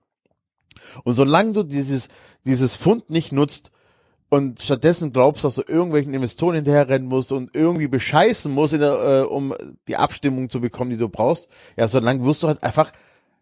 Und 1.04 1.14
solange 1.14 1.52
du 1.52 1.62
dieses, 1.62 2.08
dieses 2.44 2.74
Fund 2.76 3.10
nicht 3.10 3.30
nutzt 3.30 3.70
und 4.32 4.62
stattdessen 4.62 5.12
glaubst, 5.12 5.44
dass 5.44 5.56
du 5.56 5.62
irgendwelchen 5.66 6.14
Investoren 6.14 6.54
hinterherrennen 6.54 7.06
musst 7.06 7.32
und 7.32 7.54
irgendwie 7.54 7.86
bescheißen 7.86 8.50
musst, 8.50 8.72
in 8.72 8.80
der, 8.80 8.94
äh, 8.94 9.26
um 9.26 9.54
die 9.88 9.96
Abstimmung 9.96 10.48
zu 10.48 10.62
bekommen, 10.62 10.88
die 10.88 10.96
du 10.96 11.10
brauchst, 11.10 11.50
ja, 11.76 11.86
solange 11.86 12.24
wirst 12.24 12.42
du 12.42 12.48
halt 12.48 12.62
einfach 12.62 12.92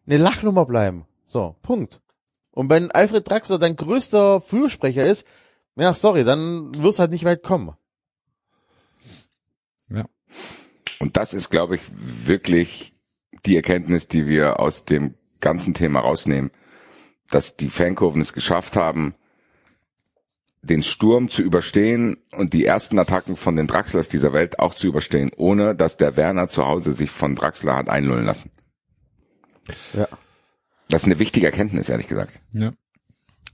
eine 0.09 0.17
Lachnummer 0.17 0.67
bleiben. 0.67 1.07
So, 1.27 1.55
Punkt. 1.63 2.01
Und 2.51 2.71
wenn 2.71 2.91
Alfred 2.91 3.31
Draxler 3.31 3.61
dein 3.61 3.77
größter 3.77 4.41
Fürsprecher 4.41 5.07
ist, 5.07 5.29
ja, 5.77 5.95
sorry, 5.95 6.25
dann 6.25 6.75
wirst 6.75 6.99
du 6.99 7.03
halt 7.03 7.13
nicht 7.13 7.25
weit 7.25 7.45
kommen. 7.45 7.77
Ja. 9.91 10.07
Und 10.99 11.17
das 11.17 11.35
ist, 11.35 11.51
glaube 11.51 11.77
ich, 11.77 11.83
wirklich 11.93 12.97
die 13.47 13.55
Erkenntnis, 13.55 14.09
die 14.09 14.27
wir 14.27 14.59
aus 14.59 14.87
dem 14.87 15.15
ganzen 15.39 15.73
Thema 15.73 16.01
rausnehmen, 16.01 16.51
dass 17.31 17.55
die 17.55 17.71
Fankurven 17.71 18.21
es 18.23 18.33
geschafft 18.33 18.75
haben, 18.75 19.15
den 20.63 20.83
Sturm 20.83 21.31
zu 21.31 21.43
überstehen 21.43 22.19
und 22.33 22.53
die 22.53 22.67
ersten 22.67 22.99
Attacken 22.99 23.37
von 23.37 23.57
den 23.57 23.67
Draxlers 23.67 24.09
dieser 24.09 24.33
Welt 24.33 24.59
auch 24.59 24.75
zu 24.75 24.87
überstehen, 24.87 25.31
ohne 25.37 25.75
dass 25.75 25.97
der 25.97 26.17
Werner 26.17 26.49
zu 26.49 26.67
Hause 26.67 26.93
sich 26.93 27.11
von 27.11 27.35
Draxler 27.35 27.77
hat 27.77 27.89
einlullen 27.89 28.27
lassen. 28.27 28.51
Ja. 29.95 30.09
Das 30.89 31.03
ist 31.03 31.07
eine 31.07 31.19
wichtige 31.19 31.47
Erkenntnis, 31.47 31.89
ehrlich 31.89 32.09
gesagt. 32.09 32.41
Ja. 32.53 32.73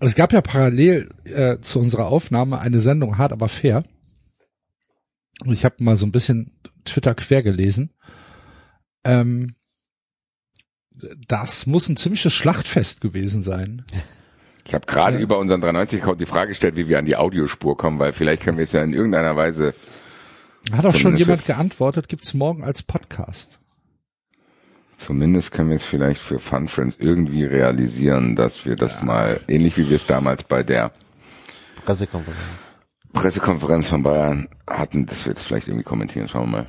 Es 0.00 0.14
gab 0.14 0.32
ja 0.32 0.40
parallel 0.40 1.08
äh, 1.24 1.58
zu 1.60 1.78
unserer 1.80 2.06
Aufnahme 2.06 2.58
eine 2.58 2.80
Sendung 2.80 3.18
Hart 3.18 3.32
aber 3.32 3.48
fair. 3.48 3.84
Und 5.44 5.52
ich 5.52 5.64
habe 5.64 5.76
mal 5.84 5.96
so 5.96 6.06
ein 6.06 6.12
bisschen 6.12 6.58
Twitter 6.84 7.14
quer 7.14 7.42
gelesen. 7.42 7.92
Ähm, 9.04 9.54
das 11.28 11.66
muss 11.66 11.88
ein 11.88 11.96
ziemliches 11.96 12.32
Schlachtfest 12.32 13.00
gewesen 13.00 13.42
sein. 13.42 13.84
Ich 14.66 14.74
habe 14.74 14.84
gerade 14.86 15.16
Ja. 15.16 15.22
über 15.22 15.38
unseren 15.38 15.62
390-Code 15.62 16.18
die 16.18 16.26
Frage 16.26 16.48
gestellt, 16.48 16.76
wie 16.76 16.88
wir 16.88 16.98
an 16.98 17.06
die 17.06 17.16
Audiospur 17.16 17.76
kommen, 17.76 17.98
weil 18.00 18.12
vielleicht 18.12 18.42
können 18.42 18.58
wir 18.58 18.64
es 18.64 18.72
ja 18.72 18.82
in 18.82 18.92
irgendeiner 18.92 19.36
Weise 19.36 19.74
Hat 20.72 20.84
auch 20.84 20.94
schon 20.94 21.16
jemand 21.16 21.46
geantwortet, 21.46 22.08
gibt's 22.08 22.34
morgen 22.34 22.64
als 22.64 22.82
Podcast. 22.82 23.60
Zumindest 24.98 25.52
können 25.52 25.68
wir 25.68 25.76
es 25.76 25.84
vielleicht 25.84 26.20
für 26.20 26.38
Fun 26.38 26.68
Friends 26.68 26.96
irgendwie 26.98 27.44
realisieren, 27.44 28.34
dass 28.34 28.64
wir 28.64 28.76
das 28.76 29.02
mal, 29.02 29.40
ähnlich 29.46 29.76
wie 29.76 29.88
wir 29.88 29.96
es 29.96 30.06
damals 30.06 30.42
bei 30.42 30.62
der 30.62 30.90
Pressekonferenz. 31.84 32.38
Pressekonferenz 33.12 33.88
von 33.88 34.02
Bayern 34.02 34.48
hatten, 34.68 35.06
dass 35.06 35.24
wir 35.26 35.32
jetzt 35.32 35.44
vielleicht 35.44 35.68
irgendwie 35.68 35.84
kommentieren. 35.84 36.28
Schauen 36.28 36.50
wir 36.50 36.58
mal. 36.58 36.66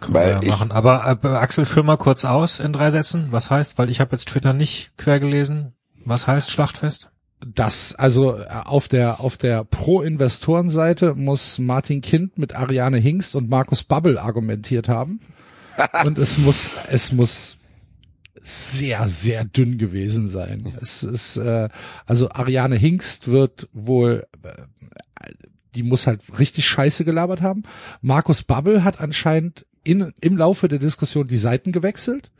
Können 0.00 0.14
wir 0.14 0.20
Weil 0.20 0.30
ja 0.34 0.40
ich, 0.42 0.48
machen. 0.50 0.70
Aber 0.72 1.18
äh, 1.24 1.28
Axel, 1.28 1.64
führ 1.64 1.82
mal 1.82 1.96
kurz 1.96 2.24
aus 2.24 2.60
in 2.60 2.72
drei 2.72 2.90
Sätzen. 2.90 3.28
Was 3.30 3.50
heißt, 3.50 3.78
weil 3.78 3.90
ich 3.90 4.00
habe 4.00 4.12
jetzt 4.12 4.28
Twitter 4.28 4.52
nicht 4.52 4.92
quer 4.96 5.18
gelesen. 5.18 5.72
Was 6.04 6.26
heißt 6.26 6.50
Schlachtfest? 6.50 7.11
Das, 7.44 7.94
also 7.94 8.38
äh, 8.38 8.44
auf 8.64 8.88
der 8.88 9.20
auf 9.20 9.36
der 9.36 9.64
Pro-Investoren-Seite 9.64 11.14
muss 11.14 11.58
Martin 11.58 12.00
Kind 12.00 12.38
mit 12.38 12.54
Ariane 12.54 12.98
Hingst 12.98 13.34
und 13.34 13.48
Markus 13.48 13.82
Babbel 13.82 14.18
argumentiert 14.18 14.88
haben. 14.88 15.20
und 16.04 16.18
es 16.18 16.38
muss, 16.38 16.72
es 16.90 17.12
muss 17.12 17.58
sehr, 18.40 19.08
sehr 19.08 19.44
dünn 19.44 19.78
gewesen 19.78 20.28
sein. 20.28 20.72
Es 20.80 21.02
ist, 21.02 21.36
äh, 21.36 21.68
also 22.06 22.30
Ariane 22.30 22.76
Hingst 22.76 23.28
wird 23.28 23.68
wohl, 23.72 24.26
äh, 24.42 25.32
die 25.74 25.82
muss 25.82 26.06
halt 26.06 26.20
richtig 26.38 26.66
Scheiße 26.66 27.04
gelabert 27.04 27.40
haben. 27.40 27.62
Markus 28.00 28.42
Babbel 28.42 28.84
hat 28.84 29.00
anscheinend 29.00 29.66
in, 29.84 30.12
im 30.20 30.36
Laufe 30.36 30.68
der 30.68 30.78
Diskussion 30.78 31.28
die 31.28 31.38
Seiten 31.38 31.72
gewechselt 31.72 32.30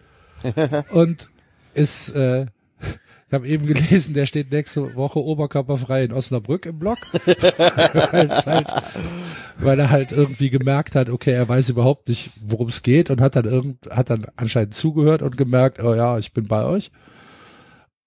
und 0.90 1.28
ist, 1.74 2.10
äh, 2.10 2.46
ich 3.32 3.34
habe 3.34 3.48
eben 3.48 3.66
gelesen, 3.66 4.12
der 4.12 4.26
steht 4.26 4.52
nächste 4.52 4.94
Woche 4.94 5.18
oberkörperfrei 5.18 6.04
in 6.04 6.12
Osnabrück 6.12 6.66
im 6.66 6.78
Blog, 6.78 6.98
Weil's 7.24 8.46
halt, 8.46 8.66
weil 9.56 9.80
er 9.80 9.88
halt 9.88 10.12
irgendwie 10.12 10.50
gemerkt 10.50 10.94
hat, 10.94 11.08
okay, 11.08 11.32
er 11.32 11.48
weiß 11.48 11.70
überhaupt 11.70 12.08
nicht, 12.08 12.30
worum 12.42 12.68
es 12.68 12.82
geht 12.82 13.08
und 13.08 13.22
hat 13.22 13.34
dann 13.34 13.46
irgend, 13.46 13.86
hat 13.88 14.10
dann 14.10 14.26
anscheinend 14.36 14.74
zugehört 14.74 15.22
und 15.22 15.38
gemerkt, 15.38 15.82
oh 15.82 15.94
ja, 15.94 16.18
ich 16.18 16.34
bin 16.34 16.46
bei 16.46 16.62
euch. 16.66 16.90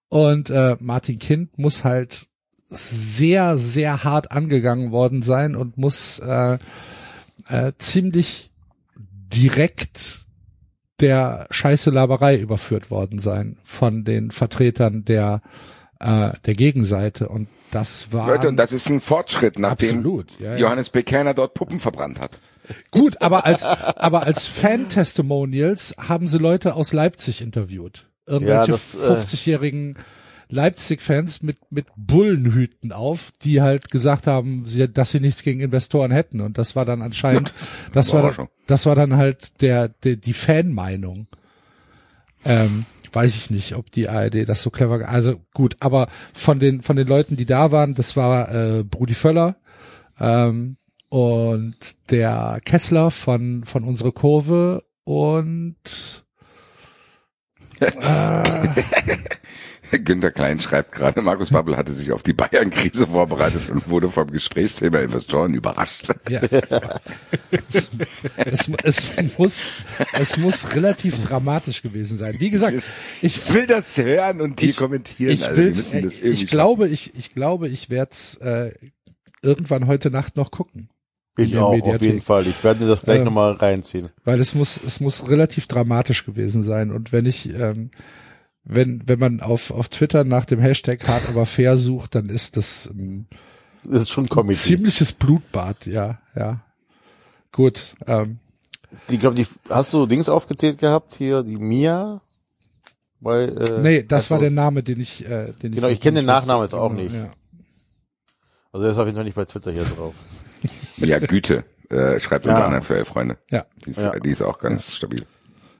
Und 0.08 0.50
äh, 0.50 0.76
Martin 0.78 1.18
Kind 1.18 1.58
muss 1.58 1.82
halt 1.82 2.28
sehr, 2.70 3.58
sehr 3.58 4.04
hart 4.04 4.30
angegangen 4.30 4.92
worden 4.92 5.22
sein 5.22 5.56
und 5.56 5.76
muss 5.76 6.20
äh, 6.20 6.58
äh, 7.48 7.72
ziemlich 7.78 8.52
direkt 8.96 10.25
der 11.00 11.46
scheiße 11.50 11.90
Laberei 11.90 12.36
überführt 12.36 12.90
worden 12.90 13.18
sein 13.18 13.56
von 13.64 14.04
den 14.04 14.30
Vertretern 14.30 15.04
der 15.04 15.42
äh, 16.00 16.32
der 16.44 16.54
Gegenseite 16.54 17.28
und 17.28 17.48
das 17.70 18.12
war 18.12 18.28
Leute, 18.28 18.48
und 18.48 18.56
das 18.56 18.72
ist 18.72 18.88
ein 18.88 19.00
Fortschritt, 19.00 19.58
nachdem 19.58 19.98
Absolut, 19.98 20.38
ja, 20.40 20.52
ja. 20.52 20.58
Johannes 20.58 20.90
Bekerner 20.90 21.34
dort 21.34 21.54
Puppen 21.54 21.80
verbrannt 21.80 22.20
hat. 22.20 22.38
gut, 22.90 23.20
aber 23.22 23.46
als 23.46 23.64
aber 23.64 24.24
als 24.24 24.46
Fan-Testimonials 24.46 25.94
haben 25.98 26.28
sie 26.28 26.38
Leute 26.38 26.74
aus 26.74 26.92
Leipzig 26.92 27.40
interviewt, 27.40 28.06
irgendwelche 28.26 28.72
Ja, 28.72 28.72
das, 28.72 28.94
äh, 28.94 29.12
50-jährigen 29.12 29.96
Leipzig-Fans 30.48 31.42
mit 31.42 31.58
mit 31.70 31.86
Bullenhüten 31.96 32.92
auf, 32.92 33.32
die 33.42 33.62
halt 33.62 33.90
gesagt 33.90 34.26
haben, 34.26 34.64
sie, 34.64 34.88
dass 34.92 35.10
sie 35.10 35.20
nichts 35.20 35.42
gegen 35.42 35.60
Investoren 35.60 36.10
hätten 36.10 36.40
und 36.40 36.58
das 36.58 36.76
war 36.76 36.84
dann 36.84 37.02
anscheinend, 37.02 37.52
das 37.92 38.12
war 38.12 38.22
dann, 38.22 38.48
das 38.66 38.86
war 38.86 38.94
dann 38.94 39.16
halt 39.16 39.60
der, 39.60 39.88
der 39.88 40.16
die 40.16 40.32
Fanmeinung. 40.32 41.26
Ähm, 42.44 42.86
weiß 43.12 43.34
ich 43.34 43.50
nicht, 43.50 43.74
ob 43.74 43.90
die 43.90 44.08
ARD 44.08 44.48
das 44.48 44.62
so 44.62 44.70
clever, 44.70 45.08
also 45.08 45.40
gut, 45.54 45.76
aber 45.80 46.08
von 46.34 46.58
den 46.58 46.82
von 46.82 46.96
den 46.96 47.08
Leuten, 47.08 47.36
die 47.36 47.46
da 47.46 47.72
waren, 47.72 47.94
das 47.94 48.16
war 48.16 48.54
äh, 48.54 48.84
Brudi 48.84 49.14
Völler 49.14 49.56
ähm, 50.20 50.76
und 51.08 51.76
der 52.10 52.60
Kessler 52.64 53.10
von 53.10 53.64
von 53.64 53.84
unsere 53.84 54.12
Kurve 54.12 54.84
und 55.04 56.24
Günter 59.90 60.30
Klein 60.30 60.60
schreibt 60.60 60.92
gerade, 60.92 61.22
Markus 61.22 61.50
Babbel 61.50 61.76
hatte 61.76 61.92
sich 61.92 62.12
auf 62.12 62.22
die 62.22 62.32
Bayern-Krise 62.32 63.06
vorbereitet 63.06 63.70
und 63.70 63.88
wurde 63.88 64.10
vom 64.10 64.30
Gesprächsthema 64.30 64.98
Investoren 64.98 65.54
überrascht. 65.54 66.08
ja, 66.28 66.40
es, 67.70 67.90
es, 68.36 68.70
es 68.82 69.38
muss 69.38 69.74
es 70.12 70.36
muss 70.36 70.74
relativ 70.74 71.24
dramatisch 71.24 71.82
gewesen 71.82 72.16
sein. 72.16 72.36
Wie 72.38 72.50
gesagt, 72.50 72.82
ich 73.22 73.52
will 73.52 73.66
das 73.66 73.96
hören 73.96 74.40
und 74.40 74.60
die 74.60 74.70
ich, 74.70 74.76
kommentieren. 74.76 75.32
Ich, 75.32 75.48
also, 75.48 75.62
das 75.62 75.92
äh, 75.92 76.28
ich 76.28 76.46
glaube, 76.46 76.88
ich, 76.88 77.14
ich 77.14 77.34
glaube, 77.34 77.68
ich 77.68 77.90
werde 77.90 78.10
es 78.12 78.36
äh, 78.36 78.72
irgendwann 79.42 79.86
heute 79.86 80.10
Nacht 80.10 80.36
noch 80.36 80.50
gucken. 80.50 80.90
In 81.38 81.46
Ich 81.46 81.58
auch, 81.58 81.80
auf 81.80 82.02
jeden 82.02 82.22
Fall. 82.22 82.46
Ich 82.46 82.64
werde 82.64 82.84
mir 82.84 82.88
das 82.88 83.02
gleich 83.02 83.18
Ähm, 83.18 83.24
nochmal 83.24 83.52
reinziehen. 83.52 84.08
Weil 84.24 84.40
es 84.40 84.54
muss, 84.54 84.80
es 84.84 85.00
muss 85.00 85.28
relativ 85.28 85.66
dramatisch 85.66 86.24
gewesen 86.24 86.62
sein. 86.62 86.90
Und 86.90 87.12
wenn 87.12 87.26
ich, 87.26 87.52
ähm, 87.54 87.90
wenn, 88.66 89.02
wenn 89.06 89.18
man 89.18 89.40
auf, 89.40 89.70
auf 89.70 89.88
Twitter 89.88 90.24
nach 90.24 90.44
dem 90.44 90.60
Hashtag 90.60 91.06
hart 91.08 91.28
aber 91.28 91.46
fair 91.46 91.78
sucht, 91.78 92.14
dann 92.16 92.28
ist 92.28 92.56
das 92.56 92.86
ein 92.86 93.26
Das 93.84 94.02
ist 94.02 94.10
schon 94.10 94.28
Comedy. 94.28 94.54
ziemliches 94.54 95.12
Blutbad, 95.12 95.86
ja, 95.86 96.18
ja. 96.34 96.60
Gut, 97.52 97.94
ähm, 98.06 98.38
Ich 99.08 99.18
glaube, 99.20 99.36
die, 99.36 99.46
hast 99.70 99.92
du 99.92 100.06
Dings 100.06 100.28
aufgezählt 100.28 100.78
gehabt 100.78 101.14
hier, 101.14 101.42
die 101.42 101.56
Mia? 101.56 102.20
Bei, 103.20 103.44
äh, 103.44 103.80
nee, 103.80 104.02
das 104.02 104.30
war 104.30 104.38
der 104.38 104.50
Name. 104.50 104.82
Den 104.82 105.00
ich, 105.00 105.24
äh, 105.24 105.52
den 105.54 105.72
Genau, 105.72 105.86
ich, 105.88 105.94
ich 105.94 106.00
kenn 106.00 106.14
den. 106.14 106.26
Nachnamen 106.26 106.64
jetzt 106.64 106.74
auch 106.74 106.90
Genau, 106.90 107.02
nicht. 107.02 107.14
Ja. 107.14 107.32
Also 108.72 108.82
der 108.82 108.92
ist 108.92 108.98
auf 108.98 109.06
jeden 109.06 109.16
Fall 109.16 109.24
nicht 109.24 109.34
bei 109.36 109.46
Twitter 109.46 109.70
hier 109.72 109.84
drauf. 109.84 110.14
Ja, 110.98 111.18
Güte, 111.18 111.64
äh, 111.88 112.20
schreibt 112.20 112.44
unter 112.46 112.70
Ja. 112.70 112.80
für 112.82 112.96
elf 112.98 113.08
Freunde. 113.08 113.38
Ja. 113.50 113.64
Die 113.84 113.90
ist, 113.90 113.98
Ja. 113.98 114.18
die 114.18 114.30
ist 114.30 114.42
auch 114.42 114.58
ganz 114.58 114.92
stabil. 114.92 115.24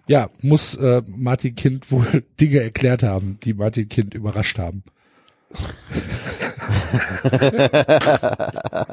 Ja, 0.09 0.31
muss 0.41 0.75
äh, 0.76 1.02
Martin 1.07 1.55
Kind 1.55 1.91
wohl 1.91 2.25
Dinge 2.41 2.62
erklärt 2.62 3.02
haben, 3.02 3.39
die 3.43 3.55
Martin 3.55 3.89
Kind 3.89 4.15
überrascht 4.15 4.59
haben. 4.59 4.85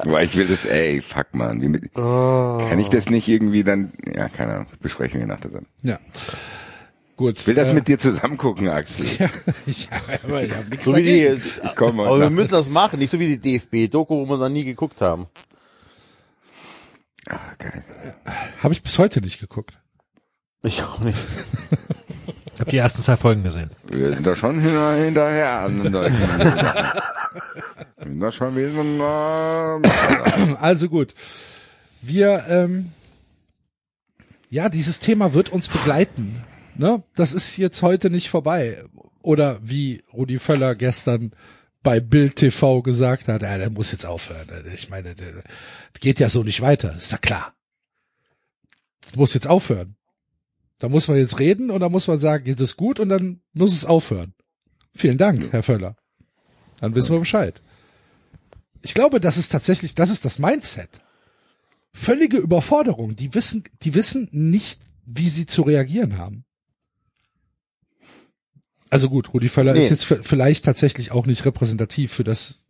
Weil 0.04 0.24
ich 0.26 0.36
will 0.36 0.46
das, 0.46 0.64
ey, 0.64 1.02
fuck 1.02 1.34
man. 1.34 1.60
Wie 1.60 1.68
mit, 1.68 1.92
Kann 1.94 2.78
ich 2.78 2.88
das 2.88 3.10
nicht 3.10 3.28
irgendwie 3.28 3.64
dann, 3.64 3.92
ja, 4.14 4.28
keine 4.28 4.54
Ahnung, 4.54 4.66
besprechen 4.80 5.18
wir 5.20 5.26
nach 5.26 5.40
der 5.40 5.50
Sendung. 5.50 5.70
Ja. 5.82 5.98
Gut. 7.16 7.38
Ich 7.38 7.46
will 7.46 7.54
das 7.54 7.70
äh, 7.70 7.74
mit 7.74 7.86
dir 7.88 7.98
zusammen 7.98 8.36
gucken, 8.36 8.68
Axel. 8.68 9.06
ich, 9.66 9.88
aber 10.24 10.42
ich 10.42 10.52
hab 10.54 10.68
nichts 10.68 10.84
So 10.84 10.96
wie 10.96 11.02
die, 11.02 11.24
dagegen. 11.24 11.42
Ich 11.64 11.76
komme 11.76 12.02
aber 12.02 12.18
wir 12.18 12.24
heute 12.24 12.34
müssen 12.34 12.50
das 12.52 12.70
machen, 12.70 12.98
nicht 12.98 13.10
so 13.10 13.20
wie 13.20 13.36
die 13.36 13.58
DFB-Doku, 13.58 14.14
wo 14.14 14.26
wir 14.28 14.36
noch 14.36 14.48
nie 14.48 14.64
geguckt 14.64 15.00
haben. 15.00 15.26
Ah, 17.28 17.38
geil. 17.58 17.84
Habe 18.62 18.74
ich 18.74 18.82
bis 18.82 18.98
heute 18.98 19.20
nicht 19.20 19.40
geguckt. 19.40 19.78
Ich 20.64 20.82
auch 20.82 20.98
nicht. 21.00 21.18
Ich 22.54 22.60
habe 22.60 22.70
die 22.70 22.76
ersten 22.78 23.02
zwei 23.02 23.16
Folgen 23.16 23.42
gesehen. 23.42 23.70
Wir 23.90 24.12
sind 24.12 24.26
da 24.26 24.34
schon 24.36 24.60
hin- 24.60 24.96
hinterher 25.04 25.50
an 25.60 25.92
solchen 25.92 26.16
Sachen. 26.20 27.00
Wir 27.98 28.04
sind 28.06 28.20
da 28.20 28.32
schon 28.32 28.56
wieder, 28.56 29.80
äh, 29.82 30.54
Also 30.60 30.88
gut. 30.88 31.14
Wir, 32.00 32.44
ähm, 32.48 32.92
ja, 34.50 34.68
dieses 34.68 35.00
Thema 35.00 35.34
wird 35.34 35.48
uns 35.50 35.68
begleiten. 35.68 36.44
Ne? 36.76 37.02
Das 37.14 37.32
ist 37.32 37.56
jetzt 37.56 37.82
heute 37.82 38.10
nicht 38.10 38.30
vorbei. 38.30 38.82
Oder 39.22 39.58
wie 39.62 40.02
Rudi 40.12 40.38
Völler 40.38 40.74
gestern 40.74 41.32
bei 41.82 41.98
Bild 42.00 42.36
TV 42.36 42.82
gesagt 42.82 43.28
hat, 43.28 43.42
ja, 43.42 43.58
der 43.58 43.70
muss 43.70 43.90
jetzt 43.92 44.06
aufhören. 44.06 44.48
Ich 44.72 44.88
meine, 44.90 45.14
der, 45.14 45.32
der 45.32 45.42
geht 46.00 46.20
ja 46.20 46.28
so 46.30 46.42
nicht 46.42 46.60
weiter, 46.60 46.94
ist 46.96 47.12
ja 47.12 47.18
klar. 47.18 47.52
Das 49.02 49.16
muss 49.16 49.34
jetzt 49.34 49.46
aufhören. 49.46 49.96
Da 50.78 50.88
muss 50.88 51.08
man 51.08 51.16
jetzt 51.16 51.38
reden 51.38 51.70
und 51.70 51.80
da 51.80 51.88
muss 51.88 52.06
man 52.08 52.18
sagen, 52.18 52.44
geht 52.44 52.60
es 52.60 52.76
gut 52.76 53.00
und 53.00 53.08
dann 53.08 53.40
muss 53.52 53.72
es 53.72 53.84
aufhören. 53.84 54.34
Vielen 54.94 55.18
Dank, 55.18 55.52
Herr 55.52 55.62
Völler. 55.62 55.96
Dann 56.80 56.94
wissen 56.94 57.12
wir 57.12 57.20
Bescheid. 57.20 57.60
Ich 58.82 58.94
glaube, 58.94 59.20
das 59.20 59.36
ist 59.38 59.50
tatsächlich, 59.50 59.94
das 59.94 60.10
ist 60.10 60.24
das 60.24 60.38
Mindset. 60.38 61.00
Völlige 61.92 62.36
Überforderung. 62.38 63.16
Die 63.16 63.34
wissen, 63.34 63.64
die 63.82 63.94
wissen 63.94 64.28
nicht, 64.32 64.82
wie 65.06 65.28
sie 65.28 65.46
zu 65.46 65.62
reagieren 65.62 66.18
haben. 66.18 66.44
Also 68.90 69.08
gut, 69.08 69.32
Rudi 69.32 69.48
Völler 69.48 69.72
Nee. 69.72 69.80
ist 69.80 69.90
jetzt 69.90 70.04
vielleicht 70.04 70.64
tatsächlich 70.64 71.10
auch 71.12 71.26
nicht 71.26 71.44
repräsentativ 71.44 72.12
für 72.12 72.24
das, 72.24 72.64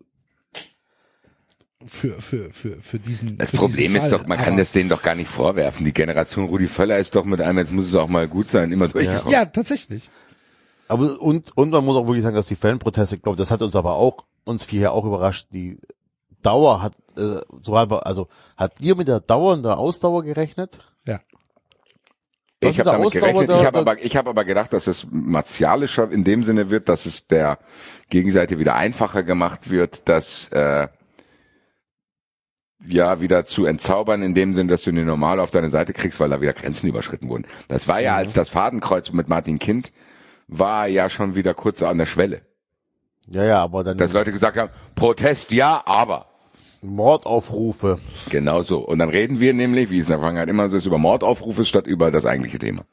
für, 1.87 2.21
für, 2.21 2.51
für, 2.51 2.77
für 2.81 2.99
diesen. 2.99 3.39
Das 3.39 3.51
für 3.51 3.59
Problem 3.59 3.77
diesen 3.93 3.97
ist 3.97 4.03
Fall. 4.03 4.11
doch, 4.11 4.27
man 4.27 4.39
kann 4.39 4.49
Aber- 4.55 4.57
das 4.59 4.73
denen 4.73 4.89
doch 4.89 5.03
gar 5.03 5.15
nicht 5.15 5.29
vorwerfen. 5.31 5.85
Die 5.85 5.93
Generation 5.93 6.47
Rudi 6.47 6.67
Völler 6.69 6.99
ist 6.99 7.15
doch 7.15 7.25
mit 7.25 7.41
einem, 7.41 7.59
jetzt 7.59 7.73
muss 7.73 7.87
es 7.87 7.95
auch 7.95 8.09
mal 8.09 8.27
gut 8.29 8.49
sein, 8.49 8.73
immer 8.73 8.89
durchgekommen. 8.89 9.33
Ja, 9.33 9.45
tatsächlich. 9.45 10.11
Aber 10.89 11.21
und, 11.21 11.57
und 11.57 11.71
man 11.71 11.85
muss 11.85 11.97
auch 11.97 12.07
wirklich 12.07 12.23
sagen, 12.23 12.37
dass 12.37 12.47
die 12.47 12.57
Fanproteste, 12.57 13.17
ich 13.17 13.23
glaube, 13.23 13.37
das 13.39 13.51
hat 13.51 13.63
uns 13.63 13.75
aber 13.77 13.95
auch, 13.97 14.25
uns 14.45 14.65
vier 14.65 14.93
auch 14.93 15.05
überrascht, 15.05 15.49
die 15.53 15.79
Dauer 16.43 16.83
hat, 16.83 16.93
äh, 17.17 17.41
so 17.63 17.79
hat, 17.79 17.91
also, 18.07 18.29
hat 18.57 18.81
ihr 18.81 18.95
mit 18.95 19.09
der 19.09 19.21
Dauer 19.21 19.55
und 19.55 19.63
der 19.63 19.79
Ausdauer 19.79 20.23
gerechnet? 20.23 20.79
Ja. 21.07 21.21
Ich 22.61 22.79
habe 22.79 22.91
damit 22.91 23.07
Ausdauer 23.07 23.21
gerechnet. 23.21 23.49
der- 23.49 23.61
Ich 23.61 23.67
habe 23.67 23.79
aber, 23.79 24.03
ich 24.05 24.17
habe 24.17 24.31
aber 24.31 24.45
gedacht, 24.45 24.73
dass 24.73 24.87
es 24.87 25.07
martialischer 25.11 26.11
in 26.11 26.25
dem 26.25 26.45
Sinne 26.45 26.71
wird, 26.71 26.89
dass 26.89 27.07
es 27.07 27.27
der 27.29 27.59
Gegenseite 28.11 28.59
wieder 28.59 28.75
einfacher 28.75 29.23
gemacht 29.23 29.71
wird, 29.71 30.09
dass 30.09 30.49
äh, 30.49 30.89
ja 32.87 33.21
wieder 33.21 33.45
zu 33.47 33.65
entzaubern 33.65 34.23
in 34.23 34.35
dem 34.35 34.55
Sinne, 34.55 34.71
dass 34.71 34.83
du 34.83 34.93
den 34.93 35.07
normal 35.07 35.41
auf 35.41 35.51
deine 35.51 35.71
Seite 35.71 35.93
kriegst, 35.93 36.21
weil 36.21 36.31
da 36.31 36.41
wieder 36.41 36.53
Grenzen 36.53 36.89
überschritten 36.89 37.29
wurden. 37.29 37.47
Das 37.69 37.89
war 37.89 38.01
ja, 38.01 38.17
als 38.17 38.35
das 38.35 38.49
Fadenkreuz 38.49 39.11
mit 39.13 39.29
Martin 39.29 39.59
Kind 39.59 39.93
war 40.49 40.87
ja 40.87 41.09
schon 41.09 41.35
wieder 41.35 41.55
kurz 41.55 41.83
an 41.83 41.99
der 41.99 42.07
Schwelle, 42.07 42.43
Ja, 43.29 43.45
ja, 43.45 43.63
aber 43.63 43.85
dann 43.85 43.97
dass 43.97 44.13
Leute 44.13 44.33
gesagt 44.33 44.57
haben, 44.57 44.71
Protest 44.95 45.53
ja, 45.53 45.83
aber 45.87 46.27
Mordaufrufe. 46.83 47.99
Genau 48.31 48.63
so. 48.63 48.79
Und 48.79 48.99
dann 48.99 49.09
reden 49.09 49.41
wir 49.41 49.55
nämlich, 49.55 49.89
wie 49.91 49.99
es 49.99 50.07
in 50.07 50.11
der 50.11 50.19
Vergangenheit 50.19 50.51
immer 50.51 50.69
so 50.69 50.77
ist, 50.77 50.85
über 50.87 50.99
Mordaufrufe 50.99 51.65
statt 51.65 51.87
über 51.87 52.11
das 52.11 52.27
eigentliche 52.27 52.59
Thema. 52.59 52.85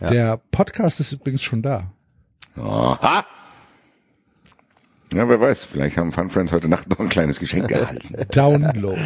Der 0.00 0.40
Podcast 0.50 1.00
ist 1.00 1.12
übrigens 1.12 1.42
schon 1.42 1.62
da. 1.62 1.90
Aha! 2.56 3.24
Ja, 5.14 5.28
wer 5.28 5.40
weiß, 5.40 5.64
vielleicht 5.64 5.96
haben 5.96 6.12
Fun 6.12 6.30
Friends 6.30 6.52
heute 6.52 6.68
Nacht 6.68 6.88
noch 6.90 6.98
ein 6.98 7.08
kleines 7.08 7.38
Geschenk 7.38 7.70
erhalten. 7.70 8.14
Download. 8.32 9.00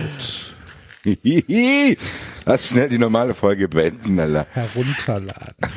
Lass 2.45 2.69
schnell 2.69 2.89
die 2.89 2.99
normale 2.99 3.35
Folge 3.35 3.69
beenden, 3.69 4.19
Alter. 4.19 4.47
Herunterladen. 4.53 5.55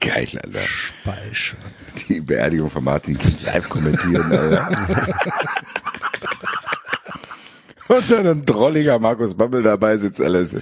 Geil, 0.00 0.28
Alter. 0.42 0.60
Speichern. 0.60 1.58
Die 2.08 2.20
Beerdigung 2.20 2.70
von 2.70 2.84
Martin 2.84 3.18
live 3.44 3.68
kommentieren, 3.68 4.30
Alter. 4.30 4.88
Und 7.88 8.10
dann 8.10 8.26
ein 8.26 8.42
drolliger 8.42 8.98
Markus 8.98 9.34
Babbel 9.34 9.62
dabei 9.62 9.98
sitzt, 9.98 10.20
alles. 10.20 10.56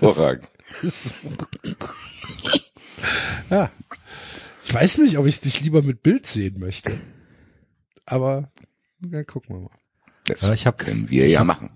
Hervorragend. 0.00 0.48
Ja. 3.50 3.70
Ich 4.66 4.74
weiß 4.74 4.98
nicht, 4.98 5.16
ob 5.16 5.26
ich 5.26 5.40
dich 5.40 5.60
lieber 5.60 5.82
mit 5.82 6.02
Bild 6.02 6.26
sehen 6.26 6.58
möchte. 6.58 6.98
Aber 8.04 8.50
ja, 9.10 9.22
gucken 9.22 9.54
wir 9.56 9.60
mal. 9.62 9.70
Das 10.26 10.40
Ja, 10.40 10.52
ich 10.52 10.66
hab- 10.66 10.78
können 10.78 11.08
wir 11.08 11.28
ja 11.28 11.44
machen. 11.44 11.70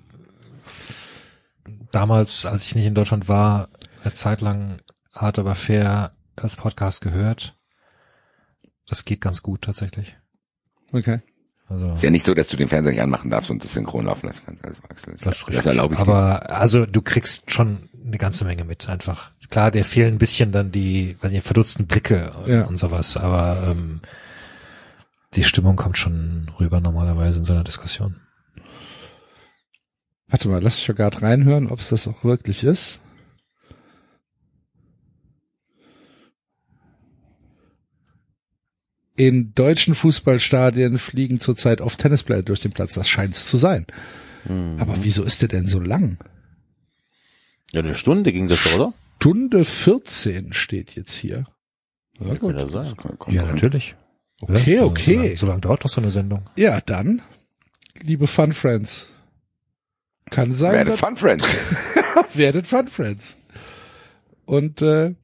damals, 1.92 2.46
als 2.46 2.66
ich 2.66 2.74
nicht 2.74 2.86
in 2.86 2.94
Deutschland 2.94 3.28
war, 3.28 3.68
eine 4.02 4.12
Zeit 4.12 4.40
lang 4.40 4.80
hart 5.12 5.38
aber 5.38 5.54
fair 5.54 6.10
als 6.36 6.56
Podcast 6.56 7.00
gehört. 7.00 7.56
Das 8.88 9.04
geht 9.04 9.20
ganz 9.20 9.42
gut 9.42 9.62
tatsächlich. 9.62 10.16
Okay. 10.92 11.20
Also 11.68 11.90
Ist 11.90 12.02
ja 12.02 12.10
nicht 12.10 12.24
so, 12.24 12.34
dass 12.34 12.48
du 12.48 12.56
den 12.56 12.68
Fernseher 12.68 12.92
nicht 12.92 13.02
anmachen 13.02 13.30
darfst 13.30 13.50
und 13.50 13.62
das 13.62 13.72
synchron 13.72 14.06
laufen 14.06 14.26
lassen 14.26 14.42
kannst. 14.44 14.64
Also, 14.64 14.82
Axel, 14.88 15.16
das, 15.20 15.44
das, 15.46 15.66
erlaube 15.66 15.94
ich 15.94 16.00
dir. 16.00 16.08
Aber 16.08 16.50
also 16.50 16.86
du 16.86 17.02
kriegst 17.02 17.52
schon 17.52 17.88
eine 18.10 18.18
ganze 18.18 18.44
Menge 18.44 18.64
mit 18.64 18.88
einfach. 18.88 19.30
Klar, 19.48 19.70
dir 19.70 19.84
fehlen 19.84 20.14
ein 20.14 20.18
bisschen 20.18 20.52
dann 20.52 20.70
die, 20.72 21.16
weiß 21.20 21.32
nicht, 21.32 21.44
verdutzten 21.46 21.86
Blicke 21.86 22.32
Ja. 22.46 22.66
und 22.66 22.76
sowas, 22.76 23.16
aber 23.16 23.68
ähm, 23.70 24.00
die 25.34 25.44
Stimmung 25.44 25.76
kommt 25.76 25.96
schon 25.98 26.50
rüber 26.58 26.80
normalerweise 26.80 27.38
in 27.38 27.44
so 27.44 27.52
einer 27.52 27.64
Diskussion. 27.64 28.16
Warte 30.28 30.48
mal, 30.48 30.62
lass 30.62 30.76
mich 30.78 30.88
mal 30.88 30.94
gerade 30.94 31.22
reinhören, 31.22 31.68
ob 31.68 31.80
es 31.80 31.88
das 31.88 32.06
auch 32.06 32.22
wirklich 32.24 32.62
ist. 32.64 33.00
In 39.16 39.52
deutschen 39.54 39.94
Fußballstadien 39.94 40.98
fliegen 40.98 41.40
zurzeit 41.40 41.80
oft 41.80 42.00
Tennisbälle 42.00 42.42
durch 42.42 42.60
den 42.60 42.72
Platz. 42.72 42.94
Das 42.94 43.08
scheint 43.08 43.34
es 43.34 43.46
zu 43.48 43.56
sein. 43.56 43.86
Aber 44.78 44.94
wieso 45.02 45.22
ist 45.22 45.42
der 45.42 45.48
denn 45.48 45.66
so 45.66 45.80
lang? 45.80 46.16
Ja, 47.72 47.80
eine 47.80 47.94
Stunde 47.94 48.32
ging 48.32 48.48
das, 48.48 48.66
oder? 48.74 48.92
Stunde 49.16 49.64
14 49.64 50.52
steht 50.52 50.94
jetzt 50.96 51.14
hier. 51.14 51.46
Ja, 52.18 52.28
Kann 52.28 52.38
gut. 52.38 52.56
das 52.56 52.72
sein? 52.72 52.94
Ja, 53.28 53.44
natürlich. 53.44 53.96
Okay, 54.40 54.76
Ja, 54.76 54.84
okay. 54.84 55.14
So, 55.14 55.20
lang- 55.22 55.36
so 55.36 55.46
lange 55.46 55.60
dauert 55.60 55.84
doch 55.84 55.88
so 55.90 56.00
eine 56.00 56.10
Sendung. 56.10 56.48
Ja, 56.56 56.80
dann, 56.80 57.20
liebe 58.00 58.26
Fun 58.26 58.52
Friends, 58.52 59.08
kann 60.30 60.54
sein, 60.54 60.72
Werde 60.72 60.90
dass- 60.92 61.00
Fun 61.00 61.16
Friends. 61.16 61.46
werdet 62.34 62.66
Fun 62.66 62.88
Friends. 62.88 63.38
Und 64.46 64.80
äh, 64.82 65.14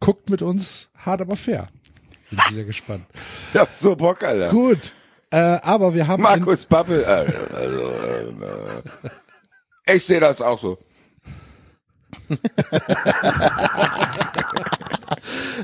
guckt 0.00 0.30
mit 0.30 0.42
uns 0.42 0.90
hart 0.96 1.20
aber 1.20 1.36
fair. 1.36 1.68
Bin 2.30 2.38
sehr 2.50 2.64
gespannt. 2.64 3.04
Ich 3.52 3.58
hab 3.60 3.72
so 3.72 3.94
Bock, 3.96 4.22
Alter. 4.22 4.50
Gut, 4.50 4.94
äh, 5.30 5.36
aber 5.36 5.92
wir 5.94 6.06
haben 6.06 6.22
Markus 6.22 6.64
Babbel. 6.64 7.02
Äh, 7.02 7.06
also, 7.54 7.90
äh, 9.86 9.94
ich 9.96 10.04
sehe 10.04 10.20
das 10.20 10.40
auch 10.40 10.58
so. 10.58 10.78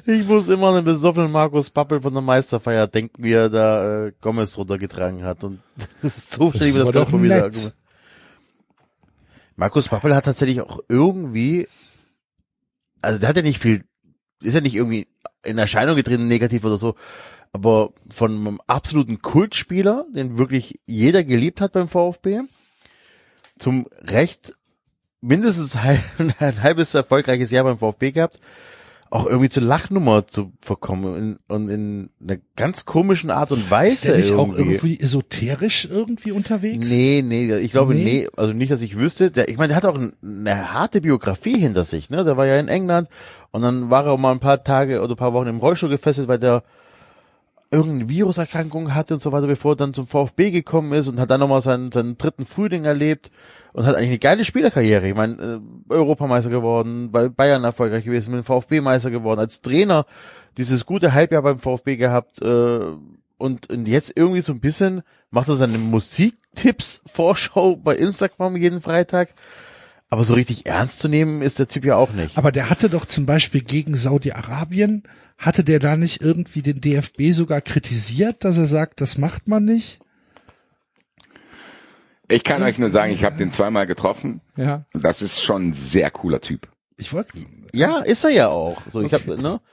Ich 0.05 0.27
muss 0.27 0.49
immer 0.49 0.69
an 0.69 0.77
den 0.77 0.85
besoffenen 0.85 1.33
Markus 1.33 1.71
Pappel 1.71 2.01
von 2.01 2.13
der 2.13 2.23
Meisterfeier 2.23 2.87
denken, 2.87 3.23
wie 3.23 3.33
er 3.33 3.49
da 3.49 4.07
äh, 4.07 4.13
Gomez 4.21 4.57
runtergetragen 4.57 5.25
hat. 5.25 5.43
Und 5.45 5.61
das 6.03 6.17
ist 6.19 6.33
so 6.33 6.51
Das 6.51 6.61
wie 6.61 6.67
das 6.73 6.75
gerade 6.93 6.93
doch 6.93 7.11
da- 7.11 7.73
Markus 9.57 9.89
Pappel 9.89 10.15
hat 10.15 10.27
tatsächlich 10.27 10.61
auch 10.61 10.81
irgendwie, 10.89 11.67
also 13.01 13.19
der 13.19 13.29
hat 13.31 13.37
ja 13.37 13.43
nicht 13.43 13.59
viel, 13.59 13.85
ist 14.43 14.55
ja 14.55 14.61
nicht 14.61 14.75
irgendwie 14.75 15.09
in 15.45 15.57
Erscheinung 15.57 15.97
getreten, 15.97 16.27
negativ 16.27 16.65
oder 16.65 16.77
so, 16.77 16.95
aber 17.53 17.93
von 18.11 18.33
einem 18.33 18.61
absoluten 18.67 19.23
Kultspieler, 19.23 20.05
den 20.15 20.37
wirklich 20.37 20.79
jeder 20.85 21.25
geliebt 21.25 21.63
hat 21.63 21.73
beim 21.73 21.89
VfB, 21.89 22.43
zum 23.59 23.87
recht 24.03 24.53
mindestens 25.27 25.77
ein 26.39 26.63
halbes 26.63 26.95
erfolgreiches 26.95 27.51
Jahr 27.51 27.65
beim 27.65 27.79
VfB 27.79 28.13
gehabt, 28.13 28.41
auch 29.09 29.27
irgendwie 29.27 29.49
zur 29.49 29.63
Lachnummer 29.63 30.27
zu 30.27 30.53
verkommen 30.61 31.17
in, 31.17 31.39
und 31.55 31.69
in 31.69 32.11
einer 32.21 32.39
ganz 32.57 32.87
komischen 32.87 33.31
Art 33.31 33.53
und 33.53 33.59
ist 33.61 33.71
Weise 33.71 34.09
der 34.09 34.17
nicht 34.17 34.33
auch 34.33 34.49
irgendwie. 34.49 34.75
irgendwie 34.75 35.01
esoterisch 35.01 35.89
irgendwie 35.89 36.33
unterwegs? 36.33 36.91
Nee, 36.91 37.23
nee, 37.25 37.55
ich 37.57 37.71
glaube, 37.71 37.95
Nee? 37.95 38.05
nee, 38.05 38.29
also 38.37 38.53
nicht, 38.53 38.73
dass 38.73 38.83
ich 38.83 38.97
wüsste. 38.99 39.31
Der, 39.31 39.49
ich 39.49 39.59
meine, 39.59 39.69
der 39.69 39.77
hat 39.77 39.85
auch 39.85 39.95
ein, 39.95 40.13
eine 40.23 40.73
harte 40.73 41.01
Biografie 41.01 41.59
hinter 41.59 41.85
sich, 41.85 42.11
ne? 42.11 42.25
Der 42.25 42.37
war 42.37 42.47
ja 42.47 42.59
in 42.59 42.69
England 42.69 43.09
und 43.53 43.63
dann 43.63 43.91
war 43.91 44.07
er 44.07 44.13
auch 44.13 44.19
mal 44.19 44.33
ein 44.33 44.41
paar 44.41 44.65
Tage 44.65 45.01
oder 45.01 45.15
ein 45.15 45.17
paar 45.17 45.33
Wochen 45.35 45.47
im 45.47 45.59
Rollstuhl 45.59 45.89
gefesselt, 45.91 46.27
weil 46.27 46.41
der 46.41 46.65
irgendeine 47.71 48.09
Viruserkrankung 48.09 48.95
hatte 48.95 49.15
und 49.15 49.23
so 49.23 49.33
weiter, 49.33 49.47
bevor 49.47 49.73
er 49.73 49.77
dann 49.77 49.95
zum 49.95 50.07
VfB 50.07 50.51
gekommen 50.51 50.93
ist 50.93 51.09
und 51.09 51.19
hat 51.19 51.31
dann 51.31 51.41
nochmal 51.41 51.63
seinen, 51.63 51.91
seinen 51.91 52.17
dritten 52.17 52.47
Frühling 52.47 52.85
erlebt 52.85 53.31
und 53.73 53.87
hat 53.87 53.97
eigentlich 53.97 54.11
eine 54.11 54.19
geile 54.19 54.45
Spielerkarriere. 54.45 55.09
Ich 55.09 55.15
meine, 55.15 55.61
äh, 55.89 55.93
Europameister 55.93 56.51
geworden, 56.51 57.11
bei 57.11 57.29
Bayern 57.29 57.65
erfolgreich 57.65 58.05
gewesen, 58.05 58.31
mit 58.33 58.41
dem 58.41 58.45
VfB 58.45 58.81
Meister 58.81 59.11
geworden, 59.11 59.41
als 59.41 59.61
Trainer 59.63 60.07
dieses 60.57 60.87
gute 60.87 61.13
Halbjahr 61.13 61.43
beim 61.43 61.59
VfB 61.59 61.97
gehabt 61.97 62.41
äh, 62.41 62.81
und, 63.39 63.71
und 63.71 63.87
jetzt 63.87 64.13
irgendwie 64.17 64.41
so 64.41 64.53
ein 64.53 64.61
bisschen 64.61 65.03
macht 65.31 65.49
er 65.49 65.57
seine 65.57 65.79
Musiktipps-Vorschau 65.79 67.77
bei 67.77 67.97
Instagram 67.97 68.57
jeden 68.57 68.81
Freitag. 68.81 69.31
Aber 70.09 70.23
so 70.23 70.35
richtig 70.35 70.67
ernst 70.67 71.01
zu 71.01 71.09
nehmen 71.09 71.43
ist 71.43 71.59
der 71.59 71.67
Typ 71.67 71.85
ja 71.85 71.97
auch 71.97 72.13
nicht. 72.13 72.39
Aber 72.39 72.53
der 72.53 72.71
hatte 72.71 72.89
doch 72.89 73.05
zum 73.07 73.27
Beispiel 73.27 73.61
gegen 73.61 73.95
Saudi-Arabien, 73.95 75.03
hatte 75.39 75.65
der 75.65 75.79
da 75.79 75.97
nicht 75.97 76.21
irgendwie 76.21 76.63
den 76.63 76.81
DFB 76.81 77.31
sogar 77.33 77.61
kritisiert, 77.61 78.45
dass 78.45 78.59
er 78.59 78.67
sagt, 78.67 79.01
das 79.01 79.19
macht 79.19 79.49
man 79.49 79.65
nicht? 79.65 80.01
Ich 82.29 82.43
kann 82.43 82.63
euch 82.63 82.79
nur 82.79 82.91
sagen, 82.91 83.13
ich 83.13 83.25
habe 83.25 83.37
den 83.37 83.53
zweimal 83.53 83.87
getroffen. 83.87 84.41
Ja, 84.57 84.85
Das 84.93 85.23
ist 85.23 85.41
schon 85.43 85.69
ein 85.69 85.75
sehr 85.75 86.11
cooler 86.11 86.41
Typ. 86.41 86.69
ich 86.97 87.13
wollte, 87.13 87.33
Ja, 87.73 87.99
ist 88.01 88.25
er 88.25 88.31
ja 88.31 88.49
auch. 88.49 88.83
So, 88.93 89.03
ich 89.03 89.13
hab, 89.13 89.27
ne? 89.27 89.61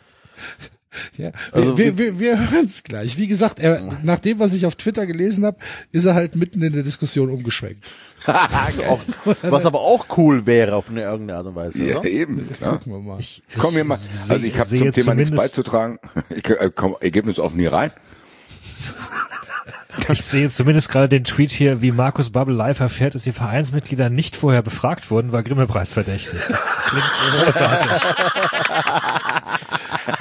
Ja, 1.18 1.32
Also 1.52 1.76
wir, 1.80 1.98
wir, 1.98 2.20
wir 2.20 2.52
hören 2.52 2.66
es 2.66 2.84
gleich. 2.84 3.18
Wie 3.18 3.26
gesagt, 3.26 3.60
er, 3.60 3.82
nach 4.04 4.20
dem, 4.20 4.38
was 4.38 4.54
ich 4.54 4.68
auf 4.68 4.76
Twitter 4.76 5.08
gelesen 5.08 5.44
habe, 5.44 5.58
ist 5.92 6.06
er 6.06 6.14
halt 6.14 6.36
mitten 6.36 6.62
in 6.62 6.72
der 6.74 6.84
Diskussion 6.84 7.32
umgeschwenkt. 7.32 7.84
auch, 8.90 9.02
was 9.42 9.66
aber 9.66 9.80
auch 9.82 10.06
cool 10.18 10.46
wäre 10.46 10.76
auf 10.76 10.90
eine 10.90 11.02
irgendeine 11.02 11.38
Art 11.40 11.48
und 11.48 11.56
Weise, 11.56 11.84
Ja, 11.84 11.98
oder? 11.98 12.10
eben. 12.10 12.50
Klar. 12.54 12.74
Gucken 12.78 12.94
wir 12.94 13.00
mal. 13.00 13.20
Ich 13.20 13.42
komme 13.58 13.74
hier 13.74 13.84
mal, 13.84 13.98
also 14.30 14.46
ich 14.46 14.58
habe 14.58 14.70
zum 14.70 14.92
Thema 14.92 15.14
nichts 15.16 15.36
beizutragen. 15.36 16.00
Ich 16.30 16.48
äh, 16.50 16.70
komme 16.74 16.96
Ergebnis 17.02 17.40
offen 17.40 17.60
hier 17.60 17.74
rein. 17.74 17.92
Ich 20.10 20.24
sehe 20.24 20.50
zumindest 20.50 20.90
gerade 20.90 21.08
den 21.08 21.24
Tweet 21.24 21.52
hier, 21.52 21.82
wie 21.82 21.92
Markus 21.92 22.32
Bubble 22.32 22.56
live 22.56 22.80
erfährt, 22.80 23.14
dass 23.16 23.24
die 23.24 23.32
Vereinsmitglieder 23.32 24.10
nicht 24.10 24.36
vorher 24.36 24.62
befragt 24.64 25.12
wurden, 25.12 25.32
war 25.32 25.44
Grimme-Preis 25.44 25.92
verdächtig. 25.94 26.40
Das 26.50 26.66
klingt 26.90 27.46
großartig. 27.46 27.92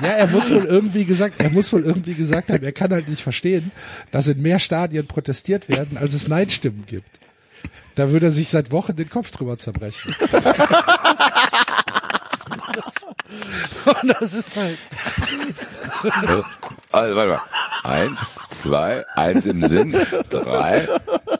Ja, 0.02 0.08
er 0.08 0.26
muss 0.28 0.50
wohl 0.50 0.64
irgendwie 0.64 1.04
gesagt, 1.04 1.36
er 1.38 1.50
muss 1.50 1.72
wohl 1.72 1.82
irgendwie 1.84 2.14
gesagt 2.14 2.50
haben, 2.50 2.62
er 2.62 2.72
kann 2.72 2.92
halt 2.92 3.08
nicht 3.08 3.22
verstehen, 3.22 3.72
dass 4.10 4.28
in 4.28 4.40
mehr 4.42 4.58
Stadien 4.58 5.06
protestiert 5.06 5.68
werden, 5.68 5.96
als 5.96 6.14
es 6.14 6.28
Nein-Stimmen 6.28 6.84
gibt. 6.86 7.21
Da 7.94 8.10
würde 8.10 8.26
er 8.26 8.32
sich 8.32 8.48
seit 8.48 8.70
Wochen 8.72 8.96
den 8.96 9.10
Kopf 9.10 9.30
drüber 9.30 9.58
zerbrechen. 9.58 10.14
Und 14.02 14.08
das 14.20 14.32
ist 14.34 14.56
halt, 14.56 14.78
Also, 16.90 17.16
warte 17.16 17.28
mal. 17.32 17.40
Eins, 17.84 18.46
zwei, 18.50 19.04
eins 19.14 19.46
im 19.46 19.66
Sinn, 19.66 19.96
drei. 20.30 20.88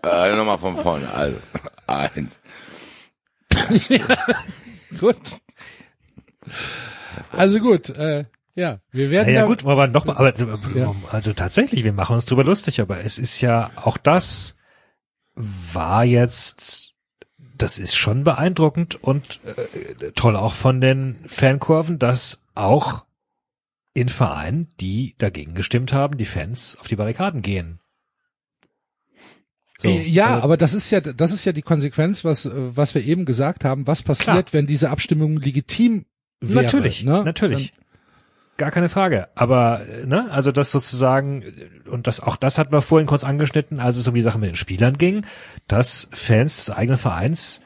Äh, 0.03 0.37
nochmal 0.37 0.59
von 0.59 0.77
vorne. 0.79 1.09
Also, 1.13 1.37
eins. 1.87 2.39
gut. 5.01 5.17
Also 7.37 7.61
gut, 7.61 7.91
äh, 7.91 8.25
ja, 8.55 8.79
wir 8.91 9.11
werden 9.11 9.29
Ja, 9.33 9.41
ja 9.43 9.47
gut, 9.47 9.65
aber 9.65 9.87
noch 9.87 10.05
mal, 10.05 10.17
aber 10.17 10.33
Ja. 10.75 10.95
also 11.11 11.33
tatsächlich, 11.33 11.85
wir 11.85 11.93
machen 11.93 12.15
uns 12.17 12.25
drüber 12.25 12.45
lustig, 12.45 12.81
aber 12.81 13.01
es 13.01 13.19
ist 13.19 13.41
ja 13.41 13.71
auch 13.77 13.97
das 13.97 14.57
war 15.35 16.05
jetzt, 16.05 16.95
das 17.57 17.79
ist 17.79 17.95
schon 17.95 18.25
beeindruckend 18.25 19.03
und 19.03 19.41
äh, 19.45 20.13
toll 20.13 20.37
auch 20.37 20.55
von 20.55 20.81
den 20.81 21.17
Fankurven, 21.27 21.99
dass 21.99 22.43
auch 22.55 23.05
in 23.95 24.09
Vereinen, 24.09 24.69
die 24.81 25.15
dagegen 25.19 25.55
gestimmt 25.55 25.93
haben, 25.93 26.17
die 26.17 26.25
Fans 26.25 26.77
auf 26.81 26.89
die 26.89 26.97
Barrikaden 26.97 27.43
gehen. 27.43 27.79
So, 29.83 29.89
ja, 29.89 30.39
äh, 30.39 30.43
aber 30.43 30.57
das 30.57 30.75
ist 30.75 30.91
ja, 30.91 31.01
das 31.01 31.33
ist 31.33 31.45
ja 31.45 31.53
die 31.53 31.63
Konsequenz, 31.63 32.25
was, 32.25 32.47
äh, 32.47 32.51
was 32.55 32.95
wir 32.95 33.05
eben 33.05 33.25
gesagt 33.25 33.65
haben. 33.65 33.87
Was 33.87 34.03
passiert, 34.03 34.47
Klar. 34.47 34.53
wenn 34.53 34.67
diese 34.67 34.91
Abstimmung 34.91 35.37
legitim 35.39 36.07
wäre? 36.41 36.63
natürlich, 36.63 37.03
ne? 37.03 37.25
natürlich. 37.25 37.73
Gar 38.63 38.71
keine 38.71 38.89
Frage. 38.89 39.27
Aber, 39.35 39.81
äh, 39.81 40.07
ne, 40.07 40.29
also 40.31 40.53
das 40.53 40.71
sozusagen, 40.71 41.43
äh, 41.43 41.89
und 41.91 42.07
das, 42.07 42.21
auch 42.21 42.37
das 42.37 42.59
hatten 42.59 42.71
wir 42.71 42.81
vorhin 42.81 43.09
kurz 43.09 43.25
angeschnitten, 43.25 43.81
als 43.81 43.97
es 43.97 44.07
um 44.07 44.15
die 44.15 44.23
Sache 44.23 44.39
mit 44.39 44.51
den 44.51 44.55
Spielern 44.55 44.99
ging, 44.99 45.27
dass 45.67 46.09
Fans 46.13 46.59
des 46.59 46.71
eigenen 46.71 46.97
Vereins 46.97 47.63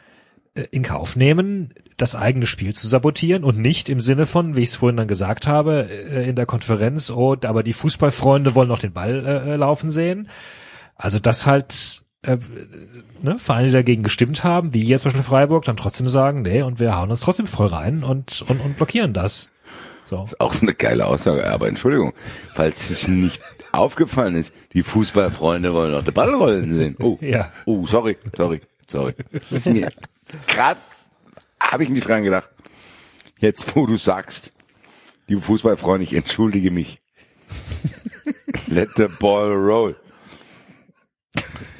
äh, 0.54 0.62
in 0.70 0.82
Kauf 0.82 1.14
nehmen, 1.14 1.74
das 1.98 2.14
eigene 2.14 2.46
Spiel 2.46 2.72
zu 2.72 2.88
sabotieren 2.88 3.44
und 3.44 3.58
nicht 3.58 3.90
im 3.90 4.00
Sinne 4.00 4.24
von, 4.24 4.56
wie 4.56 4.62
ich 4.62 4.70
es 4.70 4.74
vorhin 4.76 4.96
dann 4.96 5.06
gesagt 5.06 5.46
habe, 5.46 5.80
in 5.80 6.34
der 6.34 6.46
Konferenz, 6.46 7.10
oh, 7.10 7.36
aber 7.44 7.62
die 7.62 7.74
Fußballfreunde 7.74 8.54
wollen 8.54 8.68
noch 8.68 8.78
den 8.78 8.94
Ball 8.94 9.26
äh, 9.26 9.56
laufen 9.56 9.90
sehen. 9.90 10.30
Also 10.94 11.18
das 11.18 11.44
halt 11.46 12.04
äh, 12.22 12.38
ne, 13.20 13.38
Vereine, 13.38 13.66
die 13.66 13.74
dagegen 13.74 14.02
gestimmt 14.02 14.44
haben, 14.44 14.72
wie 14.72 14.82
jetzt 14.82 15.02
zum 15.02 15.10
Beispiel 15.10 15.24
Freiburg, 15.24 15.66
dann 15.66 15.76
trotzdem 15.76 16.08
sagen, 16.08 16.40
nee, 16.40 16.62
und 16.62 16.80
wir 16.80 16.96
hauen 16.96 17.10
uns 17.10 17.20
trotzdem 17.20 17.46
voll 17.48 17.66
rein 17.66 18.02
und, 18.02 18.42
und, 18.48 18.60
und 18.60 18.78
blockieren 18.78 19.12
das. 19.12 19.50
So. 20.06 20.24
Auch 20.38 20.54
so 20.54 20.62
eine 20.62 20.74
geile 20.74 21.04
Aussage. 21.06 21.46
Aber 21.50 21.68
Entschuldigung, 21.68 22.12
falls 22.54 22.90
es 22.90 23.08
nicht 23.08 23.42
aufgefallen 23.72 24.36
ist, 24.36 24.54
die 24.72 24.82
Fußballfreunde 24.82 25.74
wollen 25.74 25.92
noch 25.92 26.04
den 26.04 26.14
Ball 26.14 26.32
rollen 26.32 26.72
sehen. 26.72 26.96
Oh, 27.00 27.18
Ja. 27.20 27.52
oh, 27.66 27.84
sorry, 27.86 28.16
sorry, 28.36 28.60
sorry. 28.88 29.14
Gerade 30.46 30.80
habe 31.60 31.82
ich 31.82 31.90
nicht 31.90 32.08
dran 32.08 32.22
gedacht. 32.22 32.48
Jetzt, 33.38 33.74
wo 33.76 33.84
du 33.86 33.96
sagst, 33.96 34.52
die 35.28 35.36
Fußballfreunde, 35.36 36.04
ich 36.04 36.14
entschuldige 36.14 36.70
mich. 36.70 37.00
Let 38.68 38.90
the 38.96 39.08
ball 39.20 39.52
roll. 39.52 39.96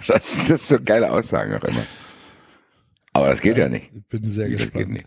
Das, 0.07 0.39
das 0.47 0.51
ist 0.51 0.69
so 0.69 0.79
geile 0.85 1.11
Aussagen 1.11 1.55
auch 1.55 1.65
immer. 1.65 1.85
Aber 3.13 3.29
das 3.29 3.41
geht 3.41 3.57
ja 3.57 3.69
nicht. 3.69 3.91
Ich 3.95 4.05
bin 4.07 4.29
sehr 4.29 4.49
Das 4.49 4.59
geht 4.59 4.73
gespannt. 4.73 4.91
nicht. 4.93 5.07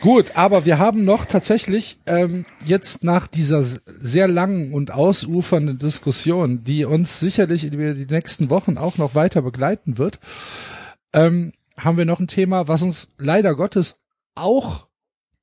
Gut, 0.00 0.36
aber 0.36 0.64
wir 0.64 0.78
haben 0.78 1.04
noch 1.04 1.26
tatsächlich 1.26 1.98
ähm, 2.06 2.46
jetzt 2.64 3.04
nach 3.04 3.26
dieser 3.26 3.62
sehr 3.62 4.28
langen 4.28 4.72
und 4.72 4.92
ausufernden 4.92 5.76
Diskussion, 5.76 6.64
die 6.64 6.86
uns 6.86 7.20
sicherlich 7.20 7.64
über 7.64 7.92
die 7.92 8.06
nächsten 8.06 8.48
Wochen 8.48 8.78
auch 8.78 8.96
noch 8.96 9.14
weiter 9.14 9.42
begleiten 9.42 9.98
wird, 9.98 10.18
ähm, 11.12 11.52
haben 11.76 11.98
wir 11.98 12.06
noch 12.06 12.18
ein 12.18 12.28
Thema, 12.28 12.66
was 12.66 12.80
uns 12.80 13.08
leider 13.18 13.54
Gottes 13.54 14.00
auch 14.34 14.86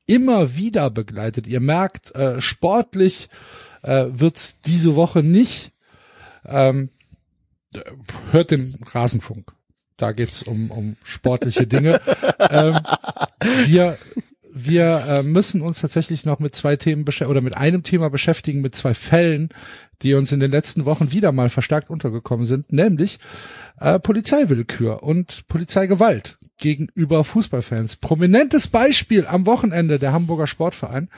immer 0.08 0.56
wieder 0.56 0.90
begleitet. 0.90 1.45
Ihr 1.45 1.60
merkt, 1.60 2.16
äh, 2.16 2.42
sportlich 2.42 3.30
äh, 3.84 4.06
wird's 4.10 4.60
diese 4.61 4.95
Woche 4.95 5.22
nicht. 5.22 5.72
Ähm, 6.45 6.90
äh, 7.76 7.82
hört 8.32 8.50
den 8.50 8.80
Rasenfunk. 8.88 9.52
Da 9.98 10.14
geht's 10.14 10.44
um, 10.44 10.72
um 10.72 10.95
sportliche 11.03 11.68
Dinge. 11.68 12.02
ähm, 12.40 12.80
wir 13.66 13.98
wir 14.66 15.06
äh, 15.08 15.24
müssen 15.24 15.61
uns 15.61 15.82
tatsächlich 15.82 16.26
noch 16.26 16.40
mit 16.40 16.56
zwei 16.56 16.76
Themen 16.76 17.06
oder 17.27 17.42
mit 17.42 17.58
einem 17.58 17.84
Thema 17.84 18.10
beschäftigen, 18.10 18.61
mit 18.61 18.76
zwei 18.76 18.94
Fällen, 18.94 19.50
die 20.02 20.14
uns 20.14 20.32
in 20.32 20.40
den 20.40 20.52
letzten 20.52 20.86
Wochen 20.86 21.11
wieder 21.11 21.32
mal 21.32 21.50
verstärkt 21.50 21.90
untergekommen 21.90 22.45
sind, 22.45 22.72
nämlich 22.72 23.19
äh, 23.80 24.00
Polizeiwillkür 24.00 25.03
und 25.03 25.48
Polizeigewalt 25.48 26.38
gegenüber 26.58 27.24
Fußballfans. 27.24 27.98
Prominentes 27.98 28.68
Beispiel 28.68 29.27
am 29.27 29.45
Wochenende 29.45 30.00
der 30.00 30.14
Hamburger 30.14 30.48
Sportverein 30.48 31.10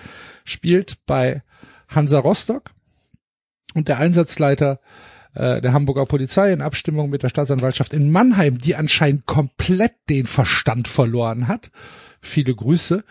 spielt 0.43 0.97
bei 1.05 1.43
Hansa 1.87 2.19
Rostock 2.19 2.71
und 3.73 3.87
der 3.87 3.99
Einsatzleiter 3.99 4.79
äh, 5.33 5.61
der 5.61 5.73
Hamburger 5.73 6.05
Polizei 6.05 6.51
in 6.51 6.61
Abstimmung 6.61 7.09
mit 7.09 7.23
der 7.23 7.29
Staatsanwaltschaft 7.29 7.93
in 7.93 8.11
Mannheim, 8.11 8.57
die 8.57 8.75
anscheinend 8.75 9.25
komplett 9.25 9.93
den 10.09 10.25
Verstand 10.25 10.87
verloren 10.87 11.47
hat. 11.47 11.71
Viele 12.21 12.55
Grüße. 12.55 13.03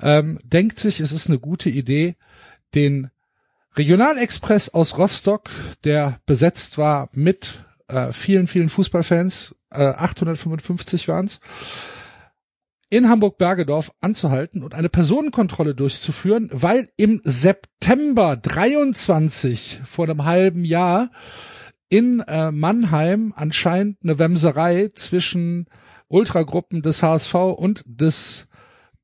Ähm, 0.00 0.38
denkt 0.44 0.78
sich, 0.78 1.00
es 1.00 1.12
ist 1.12 1.28
eine 1.28 1.38
gute 1.38 1.70
Idee, 1.70 2.16
den 2.74 3.10
Regionalexpress 3.76 4.70
aus 4.70 4.98
Rostock, 4.98 5.50
der 5.84 6.20
besetzt 6.26 6.78
war 6.78 7.08
mit 7.12 7.64
äh, 7.88 8.12
vielen, 8.12 8.46
vielen 8.46 8.68
Fußballfans, 8.68 9.56
äh, 9.70 9.82
855 9.84 11.08
waren's, 11.08 11.40
in 12.90 13.08
Hamburg-Bergedorf 13.08 13.92
anzuhalten 14.00 14.62
und 14.62 14.74
eine 14.74 14.88
Personenkontrolle 14.88 15.74
durchzuführen, 15.74 16.48
weil 16.52 16.88
im 16.96 17.20
September 17.24 18.36
23 18.36 19.82
vor 19.84 20.08
einem 20.08 20.24
halben 20.24 20.64
Jahr 20.64 21.10
in 21.90 22.20
äh, 22.20 22.50
Mannheim 22.50 23.32
anscheinend 23.36 23.98
eine 24.02 24.18
Wemserei 24.18 24.90
zwischen 24.94 25.66
Ultragruppen 26.08 26.82
des 26.82 27.02
HSV 27.02 27.34
und 27.34 27.84
des 27.86 28.48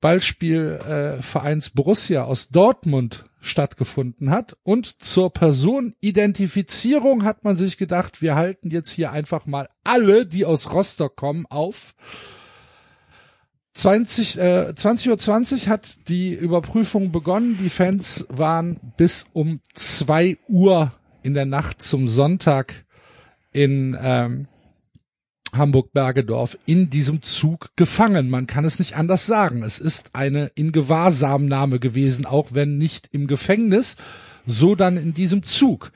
Ballspielvereins 0.00 1.68
äh, 1.68 1.70
Borussia 1.74 2.24
aus 2.24 2.48
Dortmund 2.48 3.24
stattgefunden 3.40 4.30
hat. 4.30 4.56
Und 4.62 5.02
zur 5.02 5.32
Personenidentifizierung 5.32 7.24
hat 7.24 7.44
man 7.44 7.56
sich 7.56 7.78
gedacht, 7.78 8.20
wir 8.20 8.34
halten 8.34 8.70
jetzt 8.70 8.90
hier 8.90 9.12
einfach 9.12 9.46
mal 9.46 9.68
alle, 9.82 10.26
die 10.26 10.44
aus 10.44 10.72
Rostock 10.72 11.16
kommen, 11.16 11.46
auf. 11.48 11.94
20, 13.74 14.38
äh, 14.38 14.72
20.20 14.76 15.08
Uhr 15.10 15.18
20 15.18 15.68
hat 15.68 16.08
die 16.08 16.32
Überprüfung 16.32 17.10
begonnen. 17.10 17.58
Die 17.62 17.70
Fans 17.70 18.26
waren 18.28 18.78
bis 18.96 19.26
um 19.32 19.60
zwei 19.72 20.36
Uhr 20.48 20.92
in 21.22 21.34
der 21.34 21.46
Nacht 21.46 21.82
zum 21.82 22.06
Sonntag 22.06 22.84
in 23.52 23.96
ähm, 24.00 24.48
Hamburg-Bergedorf 25.56 26.58
in 26.66 26.90
diesem 26.90 27.22
Zug 27.22 27.70
gefangen. 27.76 28.30
Man 28.30 28.46
kann 28.46 28.64
es 28.64 28.78
nicht 28.78 28.96
anders 28.96 29.26
sagen. 29.26 29.62
Es 29.62 29.78
ist 29.78 30.10
eine 30.14 30.50
Ingewahrsamnahme 30.54 31.78
gewesen, 31.78 32.26
auch 32.26 32.48
wenn 32.52 32.78
nicht 32.78 33.08
im 33.12 33.26
Gefängnis, 33.26 33.96
so 34.46 34.74
dann 34.74 34.96
in 34.96 35.14
diesem 35.14 35.42
Zug. 35.42 35.92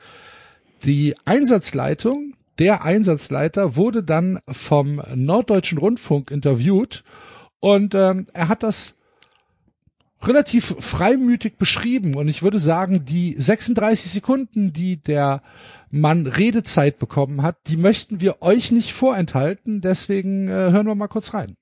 Die 0.83 1.15
Einsatzleitung, 1.25 2.35
der 2.57 2.83
Einsatzleiter 2.83 3.75
wurde 3.75 4.03
dann 4.03 4.39
vom 4.47 5.01
Norddeutschen 5.13 5.77
Rundfunk 5.77 6.31
interviewt 6.31 7.03
und 7.59 7.95
ähm, 7.95 8.27
er 8.33 8.47
hat 8.47 8.63
das 8.63 8.95
relativ 10.21 10.75
freimütig 10.79 11.57
beschrieben 11.57 12.15
und 12.15 12.27
ich 12.27 12.43
würde 12.43 12.59
sagen, 12.59 13.05
die 13.05 13.33
36 13.33 14.11
Sekunden, 14.11 14.73
die 14.73 15.01
der 15.01 15.41
Mann 15.91 16.27
Redezeit 16.27 16.99
bekommen 16.99 17.41
hat, 17.41 17.57
die 17.67 17.77
möchten 17.77 18.21
wir 18.21 18.41
euch 18.41 18.71
nicht 18.71 18.93
vorenthalten, 18.93 19.81
deswegen 19.81 20.49
äh, 20.49 20.51
hören 20.51 20.87
wir 20.87 20.95
mal 20.95 21.07
kurz 21.07 21.33
rein. 21.33 21.55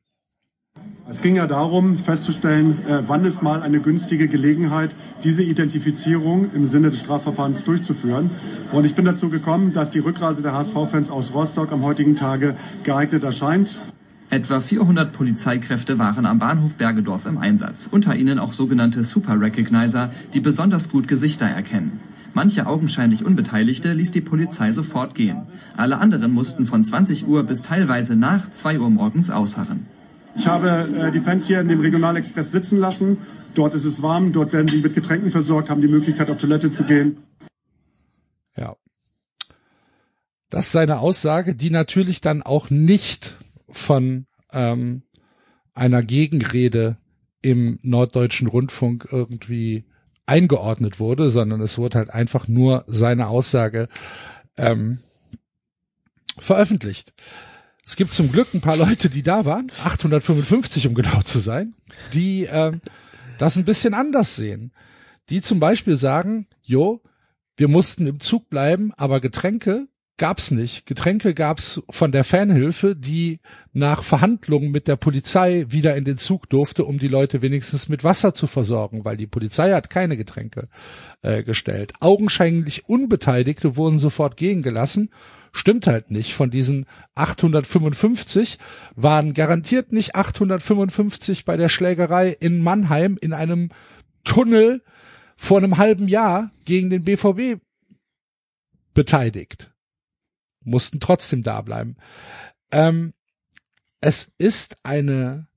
Es 1.10 1.22
ging 1.22 1.36
ja 1.36 1.48
darum, 1.48 1.98
festzustellen, 1.98 2.86
äh, 2.86 3.02
wann 3.08 3.24
ist 3.26 3.42
mal 3.42 3.61
eine 3.61 3.80
günstige 3.80 4.27
Gelegenheit, 4.27 4.94
diese 5.24 5.42
Identifizierung 5.42 6.52
im 6.53 6.66
Sinne 6.66 6.90
des 6.90 7.00
Strafverfahrens 7.00 7.64
durchzuführen. 7.64 8.30
Und 8.74 8.86
ich 8.86 8.94
bin 8.94 9.06
dazu 9.06 9.30
gekommen, 9.30 9.72
dass 9.72 9.90
die 9.90 10.00
Rückreise 10.00 10.42
der 10.42 10.52
HSV-Fans 10.53 11.10
aus 11.10 11.34
Rostock 11.34 11.72
am 11.72 11.84
heutigen 11.84 12.18
Tage 12.18 12.58
geeignet 12.84 13.24
erscheint. 13.24 13.80
Etwa 14.30 14.59
400 14.59 15.14
Polizeikräfte 15.14 15.99
waren 15.99 16.25
am 16.25 16.39
Bahnhof 16.39 16.73
Bergedorf 16.73 17.25
im 17.25 17.38
Einsatz, 17.38 17.88
unter 17.89 18.14
ihnen 18.14 18.39
auch 18.39 18.51
sogenannte 18.51 19.06
Super 19.06 19.39
Recognizer, 19.39 20.11
die 20.33 20.41
besonders 20.41 20.89
gut 20.89 21.07
Gesichter 21.07 21.45
erkennen. 21.45 22.01
Manche 22.33 22.67
augenscheinlich 22.67 23.25
Unbeteiligte 23.25 23.93
ließ 23.93 24.11
die 24.11 24.22
Polizei 24.22 24.73
sofort 24.73 25.15
gehen. 25.15 25.43
Alle 25.77 25.99
anderen 25.99 26.33
mussten 26.33 26.65
von 26.65 26.83
20 26.83 27.25
Uhr 27.25 27.43
bis 27.43 27.61
teilweise 27.61 28.17
nach 28.17 28.51
2 28.51 28.80
Uhr 28.80 28.89
morgens 28.89 29.30
ausharren. 29.30 29.88
Ich 30.35 30.45
habe 30.45 30.88
äh, 30.99 31.11
die 31.11 31.22
Fans 31.22 31.47
hier 31.47 31.61
in 31.61 31.69
dem 31.69 31.80
Regionalexpress 31.80 32.51
sitzen 32.51 32.80
lassen. 32.80 33.17
Dort 33.56 33.73
ist 33.73 33.85
es 33.85 34.01
warm, 34.01 34.33
dort 34.33 34.51
werden 34.51 34.67
sie 34.67 34.81
mit 34.81 34.93
Getränken 34.93 35.31
versorgt, 35.31 35.69
haben 35.69 35.81
die 35.81 35.88
Möglichkeit 35.88 36.30
auf 36.30 36.38
Toilette 36.38 36.69
zu 36.69 36.83
gehen. 36.83 37.17
Ja. 38.57 38.75
Das 40.49 40.65
ist 40.65 40.73
seine 40.73 40.99
Aussage, 40.99 41.56
die 41.56 41.69
natürlich 41.69 42.22
dann 42.22 42.43
auch 42.43 42.69
nicht 42.69 43.36
von 43.69 44.27
ähm, 44.51 45.03
einer 45.73 46.03
Gegenrede 46.03 46.97
im 47.41 47.79
Norddeutschen 47.81 48.47
Rundfunk 48.47 49.07
irgendwie 49.11 49.85
eingeordnet 50.25 50.99
wurde, 50.99 51.29
sondern 51.29 51.61
es 51.61 51.77
wurde 51.77 51.99
halt 51.99 52.09
einfach 52.09 52.47
nur 52.47 52.83
seine 52.87 53.27
Aussage 53.27 53.87
ähm, 54.57 54.99
veröffentlicht. 56.37 57.13
Es 57.85 57.95
gibt 57.95 58.13
zum 58.13 58.31
Glück 58.31 58.53
ein 58.53 58.61
paar 58.61 58.75
Leute, 58.75 59.09
die 59.09 59.23
da 59.23 59.45
waren, 59.45 59.71
855 59.83 60.87
um 60.87 60.93
genau 60.93 61.21
zu 61.21 61.39
sein, 61.39 61.73
die 62.13 62.43
ähm, 62.43 62.81
das 63.37 63.55
ein 63.55 63.65
bisschen 63.65 63.93
anders 63.93 64.35
sehen. 64.35 64.73
Die 65.29 65.41
zum 65.41 65.59
Beispiel 65.59 65.95
sagen, 65.95 66.47
jo, 66.61 67.01
wir 67.55 67.67
mussten 67.67 68.05
im 68.05 68.19
Zug 68.19 68.49
bleiben, 68.49 68.93
aber 68.97 69.19
Getränke 69.21 69.87
gab's 70.17 70.51
nicht. 70.51 70.85
Getränke 70.85 71.33
gab's 71.33 71.81
von 71.89 72.11
der 72.11 72.23
Fanhilfe, 72.23 72.95
die 72.95 73.39
nach 73.73 74.03
Verhandlungen 74.03 74.71
mit 74.71 74.87
der 74.87 74.95
Polizei 74.95 75.65
wieder 75.69 75.95
in 75.95 76.05
den 76.05 76.17
Zug 76.17 76.49
durfte, 76.49 76.85
um 76.85 76.97
die 76.97 77.07
Leute 77.07 77.41
wenigstens 77.41 77.89
mit 77.89 78.03
Wasser 78.03 78.33
zu 78.33 78.47
versorgen, 78.47 79.05
weil 79.05 79.17
die 79.17 79.27
Polizei 79.27 79.71
hat 79.71 79.89
keine 79.89 80.17
Getränke 80.17 80.67
äh, 81.21 81.43
gestellt. 81.43 81.93
Augenscheinlich 81.99 82.89
Unbeteiligte 82.89 83.77
wurden 83.77 83.99
sofort 83.99 84.37
gehen 84.37 84.61
gelassen 84.61 85.09
Stimmt 85.57 85.87
halt 85.87 86.11
nicht. 86.11 86.33
Von 86.33 86.51
diesen 86.51 86.85
855 87.15 88.59
waren 88.95 89.33
garantiert 89.33 89.91
nicht 89.91 90.15
855 90.15 91.45
bei 91.45 91.57
der 91.57 91.67
Schlägerei 91.67 92.29
in 92.29 92.61
Mannheim 92.61 93.17
in 93.19 93.33
einem 93.33 93.69
Tunnel 94.23 94.83
vor 95.35 95.57
einem 95.57 95.77
halben 95.77 96.07
Jahr 96.07 96.51
gegen 96.65 96.91
den 96.91 97.03
BVB 97.03 97.59
beteiligt. 98.93 99.71
Mussten 100.67 100.99
trotzdem 100.99 101.43
da 101.43 101.61
bleiben. 101.61 101.95
Ähm, 102.71 103.13
es 104.01 104.31
ist 104.37 104.77
eine, 104.83 105.47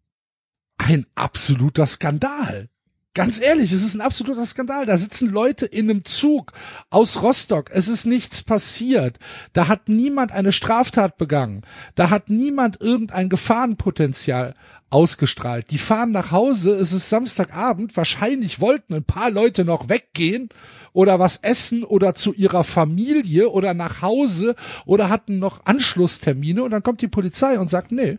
ein 0.79 1.07
absoluter 1.15 1.87
Skandal. 1.87 2.69
Ganz 3.13 3.41
ehrlich, 3.41 3.73
es 3.73 3.83
ist 3.83 3.97
ein 3.97 4.01
absoluter 4.01 4.47
Skandal. 4.47 4.87
Da 4.87 4.97
sitzen 4.97 5.29
Leute 5.29 5.67
in 5.67 5.91
einem 5.91 6.05
Zug 6.05 6.53
aus 6.91 7.23
Rostock. 7.23 7.71
Es 7.73 7.89
ist 7.89 8.07
nichts 8.07 8.43
passiert. 8.43 9.19
Da 9.53 9.67
hat 9.67 9.89
niemand 9.89 10.31
eine 10.31 10.53
Straftat 10.53 11.19
begangen. 11.19 11.63
Da 11.97 12.11
hat 12.11 12.31
niemand 12.31 12.81
irgendein 12.81 13.29
Gefahrenpotenzial 13.29 14.55
ausgestrahlt. 14.91 15.71
Die 15.71 15.79
fahren 15.79 16.13
nach 16.13 16.33
Hause. 16.33 16.73
Es 16.73 16.93
ist 16.93 17.09
Samstagabend. 17.09 17.97
Wahrscheinlich 17.97 18.61
wollten 18.61 18.95
ein 18.95 19.05
paar 19.05 19.31
Leute 19.31 19.65
noch 19.65 19.89
weggehen 19.89 20.51
oder 20.93 21.19
was 21.19 21.39
essen 21.39 21.85
oder 21.85 22.15
zu 22.15 22.35
ihrer 22.35 22.65
Familie 22.65 23.51
oder 23.51 23.75
nach 23.75 24.03
Hause 24.03 24.57
oder 24.85 25.09
hatten 25.09 25.39
noch 25.39 25.65
Anschlusstermine 25.65 26.63
und 26.63 26.73
dann 26.73 26.83
kommt 26.83 27.01
die 27.01 27.09
Polizei 27.09 27.59
und 27.59 27.71
sagt, 27.71 27.93
nee, 27.93 28.19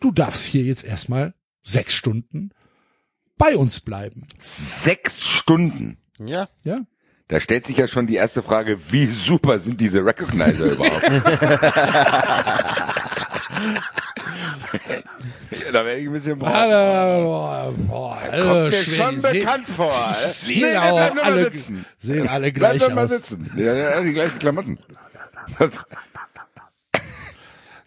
du 0.00 0.10
darfst 0.10 0.46
hier 0.46 0.62
jetzt 0.62 0.84
erstmal 0.84 1.34
sechs 1.62 1.92
Stunden 1.92 2.50
bei 3.36 3.56
uns 3.56 3.80
bleiben. 3.80 4.26
Sechs 4.38 5.26
Stunden. 5.26 5.98
Ja. 6.18 6.48
Ja. 6.64 6.80
Da 7.28 7.40
stellt 7.40 7.66
sich 7.66 7.76
ja 7.76 7.88
schon 7.88 8.06
die 8.06 8.14
erste 8.14 8.42
Frage, 8.42 8.92
wie 8.92 9.06
super 9.06 9.58
sind 9.58 9.80
diese 9.80 10.04
Recognizer 10.04 10.72
überhaupt? 10.72 11.02
ja, 15.50 15.72
da 15.72 15.84
wäre 15.84 15.98
ich 15.98 16.06
ein 16.06 16.12
bisschen 16.12 16.38
brav. 16.38 16.52
Boah, 16.52 17.74
boah, 17.76 18.18
Kommt 18.20 18.32
also 18.34 18.54
mir 18.54 18.72
schwer, 18.72 18.96
schon 19.12 19.22
bekannt 19.22 19.68
vor. 19.68 20.14
Sehen 20.14 20.60
Nee, 20.62 20.70
nee, 20.70 20.76
auch 20.76 20.96
bleib 20.96 21.14
mal 21.14 21.22
alle, 21.24 21.44
sitzen. 21.44 21.86
sehen 21.98 22.28
alle 22.28 22.52
Bleib 22.52 22.72
gleich 22.76 22.82
doch 22.88 22.94
mal 22.94 23.04
aus. 23.04 23.10
sitzen. 23.10 23.50
Ja, 23.56 23.72
ja, 23.74 24.00
die 24.00 24.12
gleichen 24.12 24.38
Klamotten. 24.38 24.78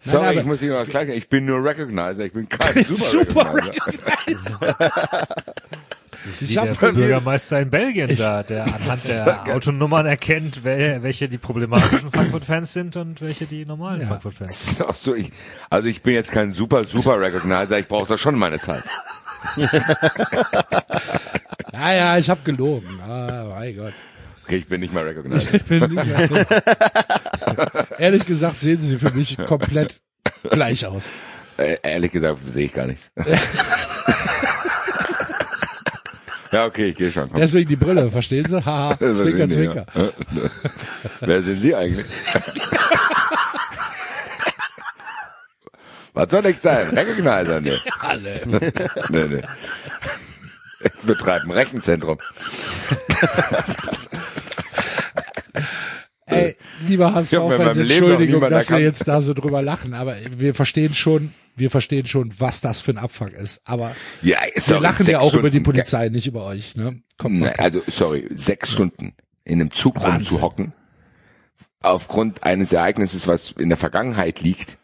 Das, 0.02 0.12
Sorry, 0.12 0.26
aber- 0.28 0.40
ich 0.40 0.44
muss 0.46 0.62
Ihnen 0.62 0.72
was 0.72 0.88
klar 0.88 1.02
sagen. 1.04 1.12
Ich 1.18 1.28
bin 1.28 1.44
nur 1.44 1.62
Recognizer, 1.62 2.20
ich 2.24 2.32
bin 2.32 2.48
kein 2.48 2.84
Super, 2.86 3.24
Super 3.28 3.54
Recognizer. 3.54 4.76
Ich 6.28 6.50
Wie 6.50 6.54
der 6.54 6.74
Bürgermeister 6.74 7.60
in 7.60 7.70
Belgien 7.70 8.14
da, 8.16 8.42
der 8.42 8.64
anhand 8.64 9.08
der 9.08 9.44
Autonummern 9.54 10.04
erkennt, 10.06 10.64
wel- 10.64 11.02
welche 11.02 11.28
die 11.28 11.38
problematischen 11.38 12.10
Frankfurt-Fans 12.12 12.72
sind 12.72 12.96
und 12.96 13.20
welche 13.22 13.46
die 13.46 13.64
normalen 13.64 14.06
Frankfurt-Fans. 14.06 14.48
Das 14.50 14.72
ist 14.72 14.82
auch 14.82 14.94
so, 14.94 15.14
ich, 15.14 15.30
also 15.70 15.88
ich 15.88 16.02
bin 16.02 16.12
jetzt 16.14 16.30
kein 16.32 16.52
super, 16.52 16.84
super 16.84 17.18
Recognizer, 17.20 17.78
ich 17.78 17.88
brauche 17.88 18.06
da 18.08 18.18
schon 18.18 18.34
meine 18.38 18.58
Zeit. 18.60 18.84
ja, 21.72 21.92
ja, 21.94 22.18
ich 22.18 22.28
habe 22.28 22.40
gelogen. 22.44 23.00
Ah, 23.00 23.46
mein 23.58 23.76
Gott. 23.76 23.92
Okay, 24.44 24.56
ich 24.56 24.66
bin 24.68 24.80
nicht 24.80 24.92
mal 24.92 25.04
Recognizer. 25.04 25.54
Ich 25.54 25.62
bin 25.64 25.80
nicht 25.94 26.04
mehr- 26.06 26.46
Ehrlich 27.98 28.26
gesagt 28.26 28.58
sehen 28.60 28.80
sie 28.80 28.98
für 28.98 29.10
mich 29.12 29.38
komplett 29.46 30.00
gleich 30.50 30.84
aus. 30.86 31.08
Äh, 31.56 31.76
ehrlich 31.82 32.10
gesagt 32.12 32.38
sehe 32.46 32.66
ich 32.66 32.72
gar 32.72 32.86
nichts. 32.86 33.10
Ja, 36.52 36.66
okay, 36.66 36.88
ich 36.90 36.96
gehe 36.96 37.10
schon. 37.12 37.28
Komm. 37.30 37.40
Deswegen 37.40 37.68
die 37.68 37.76
Brille, 37.76 38.10
verstehen 38.10 38.48
Sie? 38.48 38.64
Haha, 38.64 38.96
zwinker, 39.14 39.48
zwinker. 39.48 39.86
ja? 39.94 40.10
Wer 41.20 41.42
sind 41.42 41.62
Sie 41.62 41.74
eigentlich? 41.74 42.06
Was 46.12 46.30
soll 46.30 46.46
ich 46.46 46.58
sein? 46.58 46.88
Recognizer, 46.90 47.60
ne? 47.60 47.78
Alle. 48.00 48.40
nee, 49.10 49.26
nee. 49.26 49.40
Ich 50.82 50.92
betreibe 51.02 51.44
ein 51.44 51.50
Rechenzentrum. 51.52 52.18
Ey, 56.26 56.56
lieber 56.86 57.14
HSV-Fans, 57.14 57.76
Entschuldigung, 57.78 58.40
dass 58.42 58.50
wir 58.50 58.56
erkannt. 58.58 58.80
jetzt 58.82 59.08
da 59.08 59.20
so 59.20 59.34
drüber 59.34 59.62
lachen, 59.62 59.94
aber 59.94 60.14
wir 60.36 60.54
verstehen 60.54 60.94
schon, 60.94 61.32
wir 61.56 61.70
verstehen 61.70 62.06
schon, 62.06 62.32
was 62.38 62.60
das 62.60 62.80
für 62.80 62.92
ein 62.92 62.98
Abfuck 62.98 63.32
ist. 63.32 63.60
Aber 63.64 63.94
Ja, 64.22 64.38
wir 64.54 64.62
sorry, 64.62 64.82
lachen 64.82 65.06
ja 65.06 65.20
auch 65.20 65.34
über 65.34 65.50
die 65.50 65.58
Stunden. 65.58 65.64
Polizei, 65.64 66.08
nicht 66.08 66.26
über 66.26 66.44
euch. 66.46 66.76
Ne? 66.76 67.00
Kommt. 67.18 67.40
Ne, 67.40 67.52
also, 67.58 67.82
sorry, 67.88 68.28
sechs 68.34 68.72
Stunden 68.72 69.14
in 69.44 69.60
einem 69.60 69.70
Zug 69.72 69.96
Wahnsinn. 69.96 70.12
rumzuhocken, 70.16 70.72
aufgrund 71.82 72.42
eines 72.44 72.72
Ereignisses, 72.72 73.26
was 73.26 73.52
in 73.52 73.68
der 73.68 73.78
Vergangenheit 73.78 74.40
liegt, 74.40 74.78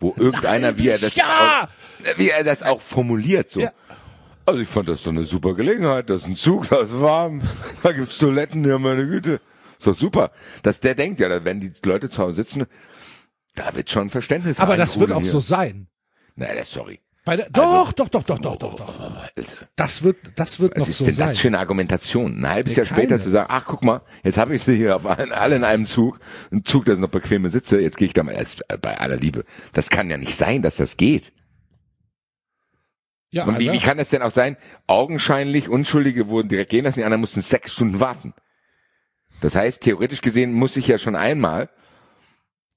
wo 0.00 0.14
irgendeiner, 0.16 0.76
wie 0.78 0.88
er 0.88 0.98
das, 0.98 1.14
Ja! 1.16 1.68
auch, 2.04 2.18
wie 2.18 2.30
er 2.30 2.44
das 2.44 2.62
auch 2.62 2.80
formuliert, 2.80 3.50
so. 3.50 3.60
Ja. 3.60 3.72
Also 4.46 4.60
ich 4.60 4.68
fand 4.68 4.88
das 4.88 5.02
so 5.02 5.10
eine 5.10 5.24
super 5.24 5.54
Gelegenheit, 5.54 6.08
das 6.08 6.22
ist 6.22 6.28
ein 6.28 6.36
Zug, 6.36 6.68
das 6.70 6.84
ist 6.84 7.00
warm, 7.00 7.42
da 7.82 7.92
gibt's 7.92 8.16
Toiletten, 8.18 8.66
ja 8.66 8.78
meine 8.78 9.06
Güte. 9.06 9.40
Ist 9.78 9.86
doch 9.86 9.96
super. 9.96 10.30
Dass 10.62 10.80
der 10.80 10.94
denkt, 10.94 11.20
ja, 11.20 11.44
wenn 11.44 11.60
die 11.60 11.72
Leute 11.84 12.10
zu 12.10 12.18
Hause 12.22 12.36
sitzen, 12.36 12.66
da 13.54 13.74
wird 13.74 13.90
schon 13.90 14.10
Verständnis 14.10 14.58
Aber 14.60 14.76
das 14.76 14.98
wird 15.00 15.12
auch 15.12 15.20
hier. 15.22 15.30
so 15.30 15.40
sein. 15.40 15.88
Nein, 16.36 16.56
das, 16.56 16.70
sorry. 16.70 17.00
Bei 17.24 17.36
der, 17.36 17.50
doch, 17.50 17.92
doch, 17.92 18.08
doch, 18.08 18.22
doch, 18.22 18.38
doch, 18.38 18.56
doch, 18.56 18.76
doch. 18.76 19.28
Also, 19.36 19.56
Das 19.76 20.02
wird, 20.02 20.16
das 20.36 20.60
wird 20.60 20.72
Was 20.76 20.80
noch 20.80 20.88
ist 20.88 20.98
so 20.98 21.04
denn 21.04 21.14
sein. 21.14 21.28
das 21.28 21.38
für 21.38 21.48
eine 21.48 21.58
Argumentation? 21.58 22.38
Ein 22.40 22.48
halbes 22.48 22.72
Nee, 22.72 22.76
Jahr 22.78 22.86
später 22.86 23.08
keine. 23.08 23.20
zu 23.22 23.30
sagen, 23.30 23.46
ach 23.50 23.64
guck 23.66 23.84
mal, 23.84 24.00
jetzt 24.24 24.38
habe 24.38 24.54
ich 24.54 24.62
sie 24.62 24.76
hier 24.76 24.96
auf 24.96 25.04
allen, 25.04 25.32
alle 25.32 25.56
in 25.56 25.64
einem 25.64 25.86
Zug, 25.86 26.20
ein 26.50 26.64
Zug, 26.64 26.86
da 26.86 26.92
sind 26.92 27.02
noch 27.02 27.10
bequeme 27.10 27.50
Sitze, 27.50 27.80
jetzt 27.80 27.98
gehe 27.98 28.06
ich 28.06 28.14
da 28.14 28.22
mal 28.22 28.34
als, 28.34 28.60
äh, 28.68 28.78
bei 28.80 28.98
aller 28.98 29.16
Liebe. 29.16 29.44
Das 29.74 29.90
kann 29.90 30.08
ja 30.08 30.16
nicht 30.16 30.36
sein, 30.36 30.62
dass 30.62 30.76
das 30.76 30.96
geht. 30.96 31.32
ja, 33.30 33.44
Und 33.44 33.58
wie, 33.58 33.64
wie 33.66 33.70
Alter. 33.70 33.84
kann 33.84 33.98
das 33.98 34.08
denn 34.08 34.22
auch 34.22 34.30
sein? 34.30 34.56
Augenscheinlich 34.86 35.68
Unschuldige 35.68 36.28
wurden 36.28 36.48
direkt 36.48 36.70
gehen 36.70 36.84
lassen, 36.84 37.00
die 37.00 37.04
anderen 37.04 37.20
mussten 37.20 37.42
sechs 37.42 37.74
Stunden 37.74 38.00
warten. 38.00 38.32
Das 39.40 39.54
heißt, 39.54 39.82
theoretisch 39.82 40.20
gesehen 40.20 40.52
muss 40.52 40.76
ich 40.76 40.86
ja 40.88 40.98
schon 40.98 41.14
einmal 41.16 41.68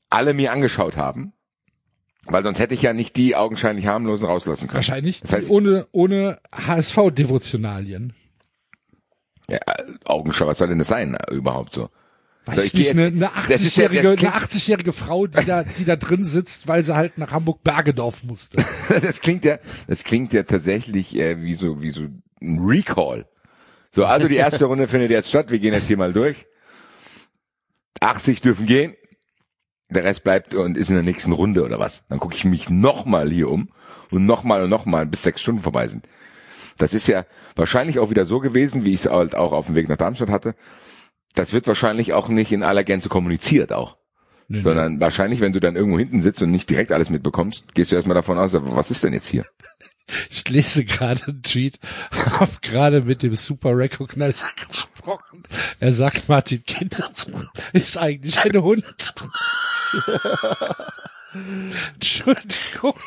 alle 0.09 0.33
mir 0.33 0.51
angeschaut 0.51 0.97
haben, 0.97 1.33
weil 2.25 2.43
sonst 2.43 2.59
hätte 2.59 2.73
ich 2.73 2.81
ja 2.81 2.93
nicht 2.93 3.15
die 3.17 3.35
augenscheinlich 3.35 3.87
harmlosen 3.87 4.25
rauslassen 4.27 4.67
können. 4.67 4.75
Wahrscheinlich 4.75 5.21
Das 5.21 5.33
heißt, 5.33 5.49
ohne, 5.49 5.87
ohne 5.91 6.37
HSV-Devotionalien. 6.53 8.13
ja, 9.49 9.57
Augenschau, 10.05 10.47
was 10.47 10.57
soll 10.59 10.67
denn 10.67 10.79
das 10.79 10.87
sein 10.89 11.17
überhaupt 11.31 11.73
so? 11.73 11.89
Weiß 12.45 12.65
ich 12.65 12.73
ich 12.73 12.73
nicht, 12.73 12.91
eine, 12.91 13.05
eine 13.05 13.19
das 13.47 13.61
ist 13.61 13.77
ja- 13.77 13.85
80-jährige, 13.87 14.01
das 14.03 14.11
eine 14.11 14.15
klingt- 14.17 14.33
80-jährige 14.35 14.91
Frau, 14.93 15.27
die 15.27 15.45
da, 15.45 15.63
die 15.63 15.85
da 15.85 15.95
drin 15.95 16.23
sitzt, 16.25 16.67
weil 16.67 16.83
sie 16.85 16.95
halt 16.95 17.17
nach 17.17 17.31
Hamburg-Bergedorf 17.31 18.23
musste. 18.23 18.63
das 19.01 19.21
klingt 19.21 19.45
ja, 19.45 19.59
das 19.87 20.03
klingt 20.03 20.33
ja 20.33 20.43
tatsächlich 20.43 21.15
äh, 21.17 21.41
wie 21.43 21.53
so, 21.53 21.81
wie 21.81 21.91
so 21.91 22.01
ein 22.41 22.59
Recall. 22.65 23.27
So, 23.93 24.05
also 24.05 24.27
die 24.27 24.37
erste 24.37 24.65
Runde 24.65 24.87
findet 24.87 25.11
jetzt 25.11 25.29
statt. 25.29 25.51
Wir 25.51 25.59
gehen 25.59 25.73
jetzt 25.73 25.87
hier 25.87 25.97
mal 25.97 26.13
durch. 26.13 26.47
80 28.01 28.41
dürfen 28.41 28.65
gehen. 28.65 28.95
Der 29.89 30.03
Rest 30.03 30.23
bleibt 30.23 30.55
und 30.55 30.77
ist 30.77 30.89
in 30.89 30.95
der 30.95 31.03
nächsten 31.03 31.31
Runde 31.31 31.63
oder 31.63 31.79
was. 31.79 32.03
Dann 32.09 32.19
gucke 32.19 32.35
ich 32.35 32.45
mich 32.45 32.69
nochmal 32.69 33.29
hier 33.29 33.49
um 33.49 33.69
und 34.09 34.25
nochmal 34.25 34.63
und 34.63 34.69
nochmal, 34.69 35.05
bis 35.05 35.23
sechs 35.23 35.41
Stunden 35.41 35.61
vorbei 35.61 35.87
sind. 35.87 36.07
Das 36.77 36.93
ist 36.93 37.07
ja 37.07 37.25
wahrscheinlich 37.55 37.99
auch 37.99 38.09
wieder 38.09 38.25
so 38.25 38.39
gewesen, 38.39 38.85
wie 38.85 38.93
ich 38.93 39.05
es 39.05 39.11
halt 39.11 39.35
auch 39.35 39.51
auf 39.51 39.67
dem 39.67 39.75
Weg 39.75 39.89
nach 39.89 39.97
Darmstadt 39.97 40.29
hatte. 40.29 40.55
Das 41.35 41.53
wird 41.53 41.67
wahrscheinlich 41.67 42.13
auch 42.13 42.29
nicht 42.29 42.51
in 42.51 42.63
aller 42.63 42.83
Gänze 42.83 43.09
kommuniziert 43.09 43.71
auch. 43.71 43.97
Nee, 44.47 44.59
Sondern 44.59 44.99
wahrscheinlich, 44.99 45.39
wenn 45.39 45.53
du 45.53 45.59
dann 45.59 45.75
irgendwo 45.75 45.97
hinten 45.97 46.21
sitzt 46.21 46.41
und 46.41 46.51
nicht 46.51 46.69
direkt 46.69 46.91
alles 46.91 47.09
mitbekommst, 47.09 47.73
gehst 47.73 47.91
du 47.91 47.95
erstmal 47.95 48.15
davon 48.15 48.37
aus, 48.37 48.51
was 48.53 48.91
ist 48.91 49.03
denn 49.03 49.13
jetzt 49.13 49.27
hier? 49.27 49.45
Ich 50.29 50.47
lese 50.49 50.85
gerade 50.85 51.23
einen 51.25 51.43
Tweet, 51.43 51.79
hab 52.11 52.61
gerade 52.61 53.01
mit 53.01 53.23
dem 53.23 53.35
Super 53.35 53.77
Recognizer 53.77 54.49
gesprochen. 54.67 55.43
Er 55.79 55.91
sagt, 55.91 56.29
Martin 56.29 56.63
Kinder 56.65 57.09
ist 57.73 57.97
eigentlich 57.97 58.39
ein 58.39 58.61
Hund. 58.61 58.83
Entschuldigung. 61.93 62.99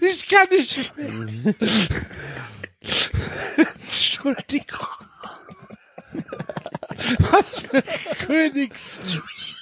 Ich 0.00 0.28
kann 0.28 0.48
nicht 0.50 0.96
mehr. 0.96 1.54
Entschuldigung. 3.82 4.86
Was 7.30 7.60
für 7.60 7.76
ein 7.76 8.18
Königstweet. 8.18 9.55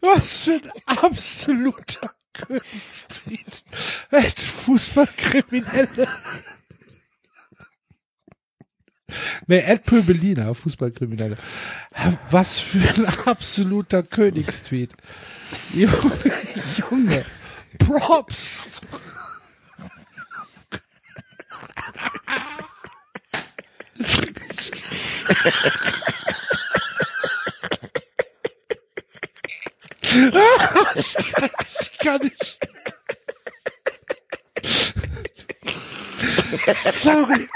Was 0.00 0.44
für 0.44 0.52
ein 0.52 0.98
absoluter 0.98 2.10
Königstweet. 2.32 3.64
Ein 4.10 4.24
Fußballkriminelle. 4.24 6.08
Ne, 9.46 9.64
Ed 9.64 9.84
Pöbelina, 9.84 10.54
Fußballkriminelle. 10.54 11.36
Was 12.30 12.58
für 12.60 12.78
ein 12.78 13.06
absoluter 13.26 14.02
Königstweet. 14.02 14.94
Junge, 15.74 16.12
Junge. 16.76 17.24
Props. 17.78 18.82
Ich 30.12 31.14
kann, 31.14 31.50
ich 31.80 31.98
kann 31.98 32.20
nicht. 32.20 32.58
Sorry. 36.74 37.48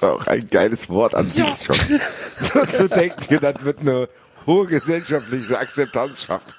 Auch 0.00 0.26
ein 0.26 0.46
geiles 0.48 0.88
Wort 0.88 1.14
an 1.14 1.30
sich 1.30 1.44
schon. 1.64 1.76
So 2.40 2.64
zu 2.66 2.88
denken, 2.88 3.38
das 3.40 3.62
wird 3.64 3.80
eine 3.80 4.08
hohe 4.46 4.66
gesellschaftliche 4.66 5.58
Akzeptanz 5.58 6.24
schaffen. 6.24 6.52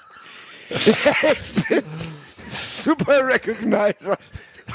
Ich 0.70 1.66
bin 1.68 1.82
Super 2.50 3.26
Recognizer. 3.26 4.16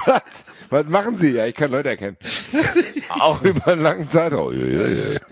Was, 0.06 0.22
was 0.70 0.86
machen 0.86 1.18
Sie? 1.18 1.32
Ja, 1.32 1.46
ich 1.46 1.56
kann 1.56 1.72
Leute 1.72 1.90
erkennen. 1.90 2.18
Auch 3.20 3.42
über 3.42 3.68
einen 3.68 3.82
langen 3.82 4.10
Zeitraum. 4.10 4.54
Ja, 4.54 4.66
ja, 4.66 4.88
ja. 4.88 5.20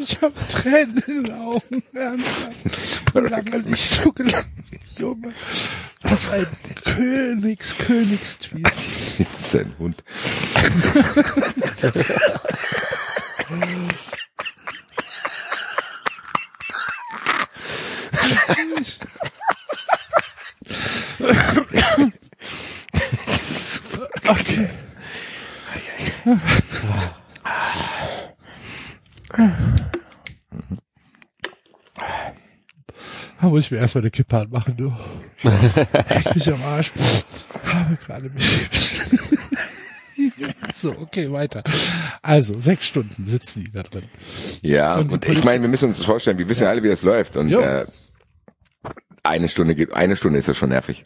Ich 0.00 0.20
habe 0.20 0.34
Tränen 0.50 0.98
in 1.06 1.24
den 1.24 1.40
Augen. 1.40 1.82
Ernsthaft. 1.94 3.14
Lange 3.14 3.60
nicht 3.62 3.82
so 3.82 4.12
gelacht. 4.12 4.48
Junge. 4.98 5.32
Was 6.02 6.30
ein 6.30 6.46
Königs, 6.84 7.76
Königstweet. 7.78 8.66
Jetzt 9.18 9.40
ist 9.40 9.56
ein 9.56 9.74
Hund. 9.78 10.02
Okay. 24.26 24.68
Da 33.40 33.48
muss 33.48 33.64
ich 33.64 33.70
mir 33.70 33.78
erstmal 33.78 34.02
eine 34.02 34.10
Kippe 34.10 34.38
anmachen, 34.38 34.76
du. 34.76 34.92
Ich 35.42 36.34
mich 36.34 36.52
am 36.52 36.62
Arsch. 36.62 36.92
Habe 37.66 37.96
gerade 38.06 38.30
mich. 38.30 38.68
So, 40.74 40.90
okay, 40.98 41.30
weiter. 41.32 41.62
Also, 42.20 42.58
sechs 42.58 42.86
Stunden 42.86 43.24
sitzen 43.24 43.64
die 43.64 43.72
da 43.72 43.82
drin. 43.82 44.04
Ja, 44.60 44.96
Und 44.96 45.10
und, 45.12 45.28
ich 45.28 45.44
meine, 45.44 45.62
wir 45.62 45.68
müssen 45.68 45.86
uns 45.88 45.96
das 45.96 46.06
vorstellen, 46.06 46.36
wir 46.36 46.48
wissen 46.48 46.64
ja 46.64 46.70
alle, 46.70 46.82
wie 46.82 46.88
das 46.88 47.02
läuft. 47.02 47.36
Und 47.36 47.48
Jo. 47.48 47.60
äh, 47.60 47.86
eine 49.22 49.48
Stunde 49.48 49.74
geht, 49.74 49.92
eine 49.94 50.16
Stunde 50.16 50.38
ist 50.38 50.48
ja 50.48 50.54
schon 50.54 50.70
nervig. 50.70 51.04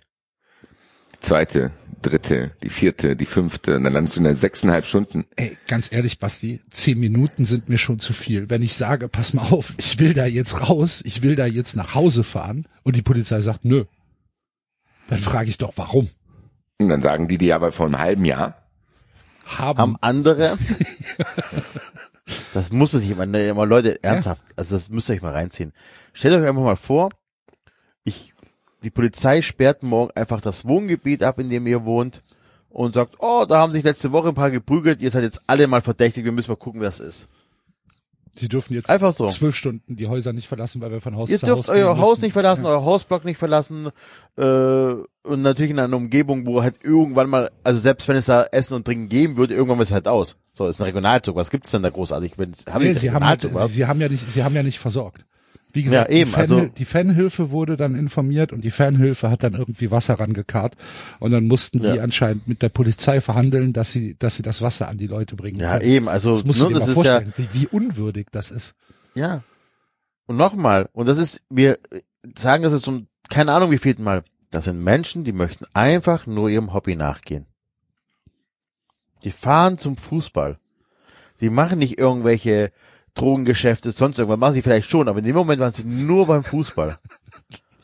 Die 1.14 1.20
zweite, 1.20 1.70
dritte, 2.02 2.52
die 2.62 2.70
vierte, 2.70 3.16
die 3.16 3.26
fünfte, 3.26 3.76
und 3.76 3.84
dann 3.84 3.92
landest 3.92 4.16
du 4.16 4.20
in 4.20 4.24
der 4.24 4.36
sechseinhalb 4.36 4.86
Stunden. 4.86 5.24
Ey, 5.36 5.56
ganz 5.66 5.92
ehrlich, 5.92 6.18
Basti, 6.18 6.60
zehn 6.70 6.98
Minuten 6.98 7.44
sind 7.44 7.68
mir 7.68 7.78
schon 7.78 7.98
zu 7.98 8.12
viel. 8.12 8.50
Wenn 8.50 8.62
ich 8.62 8.74
sage, 8.74 9.08
pass 9.08 9.34
mal 9.34 9.50
auf, 9.50 9.74
ich 9.78 9.98
will 9.98 10.14
da 10.14 10.26
jetzt 10.26 10.68
raus, 10.68 11.02
ich 11.04 11.22
will 11.22 11.36
da 11.36 11.46
jetzt 11.46 11.76
nach 11.76 11.94
Hause 11.94 12.24
fahren 12.24 12.66
und 12.82 12.96
die 12.96 13.02
Polizei 13.02 13.40
sagt, 13.40 13.64
nö, 13.64 13.84
dann 15.08 15.18
frage 15.18 15.50
ich 15.50 15.58
doch, 15.58 15.72
warum? 15.76 16.08
Und 16.80 16.88
dann 16.88 17.02
sagen 17.02 17.28
die 17.28 17.38
dir 17.38 17.56
aber 17.56 17.72
vor 17.72 17.86
einem 17.86 17.98
halben 17.98 18.24
Jahr, 18.24 18.62
Haben, 19.44 19.78
Haben 19.78 19.96
andere, 20.00 20.58
das 22.54 22.70
muss 22.70 22.92
man 22.92 23.02
sich 23.02 23.10
immer, 23.10 23.26
ne, 23.26 23.48
immer 23.48 23.66
Leute, 23.66 24.02
ernsthaft, 24.04 24.44
also 24.56 24.74
das 24.74 24.90
müsst 24.90 25.08
ihr 25.08 25.14
euch 25.14 25.22
mal 25.22 25.32
reinziehen. 25.32 25.72
Stellt 26.12 26.34
euch 26.34 26.48
einfach 26.48 26.62
mal 26.62 26.76
vor, 26.76 27.10
ich, 28.04 28.34
die 28.82 28.90
Polizei 28.90 29.42
sperrt 29.42 29.82
morgen 29.82 30.10
einfach 30.14 30.40
das 30.40 30.66
Wohngebiet 30.66 31.22
ab, 31.22 31.38
in 31.38 31.50
dem 31.50 31.66
ihr 31.66 31.84
wohnt 31.84 32.22
und 32.70 32.94
sagt, 32.94 33.14
oh, 33.18 33.44
da 33.48 33.58
haben 33.58 33.72
sich 33.72 33.82
letzte 33.84 34.12
Woche 34.12 34.28
ein 34.28 34.34
paar 34.34 34.50
geprügelt, 34.50 35.00
ihr 35.00 35.10
seid 35.10 35.22
jetzt 35.24 35.42
alle 35.46 35.66
mal 35.66 35.80
verdächtig, 35.80 36.24
wir 36.24 36.32
müssen 36.32 36.50
mal 36.50 36.56
gucken, 36.56 36.80
wer 36.80 36.88
es 36.88 37.00
ist. 37.00 37.26
Sie 38.36 38.48
dürfen 38.48 38.74
jetzt 38.74 38.88
Einfach 38.88 39.12
so. 39.12 39.28
zwölf 39.28 39.56
Stunden 39.56 39.96
die 39.96 40.06
Häuser 40.06 40.32
nicht 40.32 40.46
verlassen, 40.46 40.80
weil 40.80 40.92
wir 40.92 41.00
von 41.00 41.16
Haus 41.16 41.28
Ihr 41.28 41.40
zu 41.40 41.46
dürft 41.46 41.62
Haus 41.64 41.68
euer 41.70 41.92
gehen 41.94 42.00
Haus 42.02 42.10
müssen. 42.10 42.24
nicht 42.26 42.32
verlassen, 42.34 42.66
euer 42.66 42.84
Hausblock 42.84 43.24
nicht 43.24 43.36
verlassen 43.36 43.88
äh, 44.36 44.42
und 44.42 45.42
natürlich 45.42 45.72
in 45.72 45.80
einer 45.80 45.96
Umgebung, 45.96 46.46
wo 46.46 46.62
halt 46.62 46.84
irgendwann 46.84 47.28
mal, 47.28 47.50
also 47.64 47.80
selbst 47.80 48.06
wenn 48.06 48.14
es 48.14 48.26
da 48.26 48.44
Essen 48.44 48.74
und 48.74 48.84
Trinken 48.84 49.08
geben 49.08 49.36
würde, 49.36 49.54
irgendwann 49.54 49.80
ist 49.80 49.88
es 49.88 49.94
halt 49.94 50.06
aus. 50.06 50.36
So, 50.54 50.68
ist 50.68 50.80
ein 50.80 50.84
Regionalzug. 50.84 51.34
Was 51.34 51.50
gibt's 51.50 51.72
denn 51.72 51.82
da 51.82 51.90
großartig? 51.90 52.34
Wenn, 52.36 52.52
haben 52.70 52.84
Nee, 52.84 52.94
sie 52.94 53.10
haben, 53.10 53.24
halt, 53.26 53.40
sie 53.70 53.86
haben 53.86 54.00
ja 54.00 54.08
nicht, 54.08 54.30
sie 54.30 54.44
haben 54.44 54.54
ja 54.54 54.62
nicht 54.62 54.78
versorgt. 54.78 55.24
Wie 55.78 55.84
gesagt, 55.84 56.10
Ja, 56.10 56.16
eben, 56.16 56.28
die, 56.30 56.32
Fan, 56.34 56.40
also- 56.40 56.66
die 56.66 56.84
Fanhilfe 56.84 57.50
wurde 57.52 57.76
dann 57.76 57.94
informiert 57.94 58.52
und 58.52 58.62
die 58.64 58.70
Fanhilfe 58.70 59.30
hat 59.30 59.44
dann 59.44 59.54
irgendwie 59.54 59.92
Wasser 59.92 60.18
rangekarrt 60.18 60.74
und 61.20 61.30
dann 61.30 61.46
mussten 61.46 61.78
die 61.78 61.86
Ja. 61.86 62.02
anscheinend 62.02 62.48
mit 62.48 62.62
der 62.62 62.68
Polizei 62.68 63.20
verhandeln, 63.20 63.72
dass 63.72 63.92
sie, 63.92 64.16
dass 64.18 64.34
sie 64.34 64.42
das 64.42 64.60
Wasser 64.60 64.88
an 64.88 64.98
die 64.98 65.06
Leute 65.06 65.36
bringen. 65.36 65.60
Ja, 65.60 65.78
können. 65.78 65.88
eben, 65.88 66.08
also 66.08 66.30
Das 66.30 66.44
musst 66.44 66.60
du 66.60 66.64
ne, 66.64 66.70
dir 66.74 66.80
das 66.80 66.86
mal 66.88 66.90
ist 66.90 67.04
ja, 67.04 67.12
vorstellen, 67.20 67.32
wie, 67.52 67.60
wie 67.60 67.66
unwürdig 67.68 68.26
das 68.32 68.50
ist. 68.50 68.74
ja. 69.14 69.44
Und 70.26 70.36
nochmal, 70.36 70.88
und 70.92 71.06
das 71.06 71.16
ist, 71.16 71.42
wir 71.48 71.78
sagen 72.36 72.64
das 72.64 72.72
jetzt 72.72 72.82
zum, 72.82 73.06
keine 73.30 73.52
Ahnung 73.52 73.70
wie 73.70 73.78
vielten 73.78 74.02
Mal, 74.02 74.24
das 74.50 74.64
sind 74.64 74.82
Menschen, 74.82 75.22
die 75.22 75.32
möchten 75.32 75.64
einfach 75.74 76.26
nur 76.26 76.48
ihrem 76.50 76.74
Hobby 76.74 76.96
nachgehen. 76.96 77.46
Die 79.22 79.30
fahren 79.30 79.78
zum 79.78 79.96
Fußball. 79.96 80.58
Die 81.40 81.50
machen 81.50 81.78
nicht 81.78 81.98
irgendwelche 81.98 82.72
Drogengeschäfte, 83.18 83.92
sonst 83.92 84.18
irgendwas, 84.18 84.38
machen 84.38 84.54
sie 84.54 84.62
vielleicht 84.62 84.88
schon, 84.90 85.08
aber 85.08 85.18
in 85.18 85.24
dem 85.26 85.36
Moment 85.36 85.60
waren 85.60 85.72
sie 85.72 85.84
nur 85.84 86.26
beim 86.26 86.42
Fußball. 86.44 86.98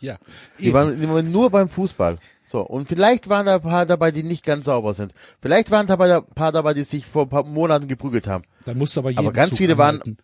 Ja, 0.00 0.16
Die 0.58 0.72
waren 0.72 0.92
in 0.92 1.00
dem 1.00 1.08
Moment 1.10 1.32
nur 1.32 1.50
beim 1.50 1.68
Fußball. 1.68 2.18
So, 2.46 2.60
und 2.60 2.86
vielleicht 2.88 3.28
waren 3.30 3.46
da 3.46 3.54
ein 3.56 3.62
paar 3.62 3.86
dabei, 3.86 4.10
die 4.10 4.22
nicht 4.22 4.44
ganz 4.44 4.66
sauber 4.66 4.92
sind. 4.94 5.14
Vielleicht 5.40 5.70
waren 5.70 5.86
dabei 5.86 6.14
ein 6.16 6.24
paar 6.34 6.52
dabei, 6.52 6.74
die 6.74 6.82
sich 6.82 7.06
vor 7.06 7.22
ein 7.22 7.28
paar 7.30 7.44
Monaten 7.44 7.88
geprügelt 7.88 8.26
haben. 8.26 8.44
dann 8.66 8.76
musst 8.78 8.96
du 8.96 9.00
aber 9.00 9.10
jeden 9.10 9.20
Aber 9.20 9.32
ganz 9.32 9.50
Zug 9.50 9.58
viele 9.58 9.78
waren- 9.78 9.96
anhalten. 10.02 10.18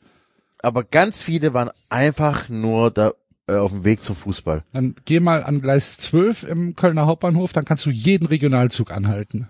Aber 0.63 0.85
ganz 0.85 1.23
viele 1.23 1.55
waren 1.55 1.71
einfach 1.89 2.51
nur 2.51 2.91
da 2.91 3.13
äh, 3.49 3.55
auf 3.57 3.71
dem 3.71 3.87
Weg 3.87 4.03
zum 4.05 4.15
Fußball. 4.15 4.63
Dann 4.75 4.95
geh 5.07 5.19
mal 5.19 5.43
an 5.43 5.63
Gleis 5.63 5.97
12 5.97 6.43
im 6.45 6.77
Kölner 6.77 7.07
Hauptbahnhof, 7.07 7.55
dann 7.55 7.65
kannst 7.65 7.87
du 7.87 7.91
jeden 7.91 8.27
Regionalzug 8.27 8.93
anhalten 8.93 9.49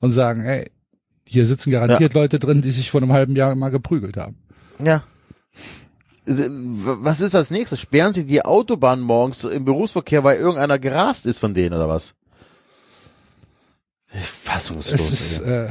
und 0.00 0.12
sagen, 0.12 0.40
ey, 0.40 0.64
hier 1.28 1.44
sitzen 1.44 1.70
garantiert 1.70 2.14
Leute 2.14 2.38
drin, 2.38 2.62
die 2.62 2.70
sich 2.70 2.90
vor 2.90 3.02
einem 3.02 3.12
halben 3.12 3.36
Jahr 3.36 3.54
mal 3.54 3.68
geprügelt 3.68 4.16
haben. 4.16 4.38
Ja. 4.82 5.02
Was 6.24 7.20
ist 7.20 7.34
als 7.34 7.50
nächstes? 7.50 7.80
Sperren 7.80 8.12
sie 8.12 8.26
die 8.26 8.44
Autobahn 8.44 9.00
morgens 9.00 9.44
im 9.44 9.64
Berufsverkehr, 9.64 10.22
weil 10.22 10.38
irgendeiner 10.38 10.78
gerast 10.78 11.26
ist 11.26 11.38
von 11.38 11.54
denen 11.54 11.74
oder 11.74 11.88
was? 11.88 12.14
Fassungslos. 14.12 15.00
Es 15.00 15.10
ist, 15.10 15.40
äh, 15.40 15.68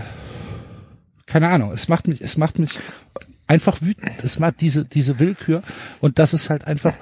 keine 1.25 1.49
Ahnung, 1.49 1.71
es 1.71 1.88
macht 1.88 2.07
mich, 2.07 2.21
es 2.21 2.38
macht 2.38 2.57
mich 2.57 2.79
einfach 3.47 3.81
wütend. 3.81 4.23
Es 4.23 4.39
macht 4.39 4.61
diese, 4.61 4.85
diese 4.85 5.19
Willkür 5.19 5.61
und 6.01 6.19
das 6.19 6.33
ist 6.33 6.49
halt 6.49 6.65
einfach, 6.65 6.93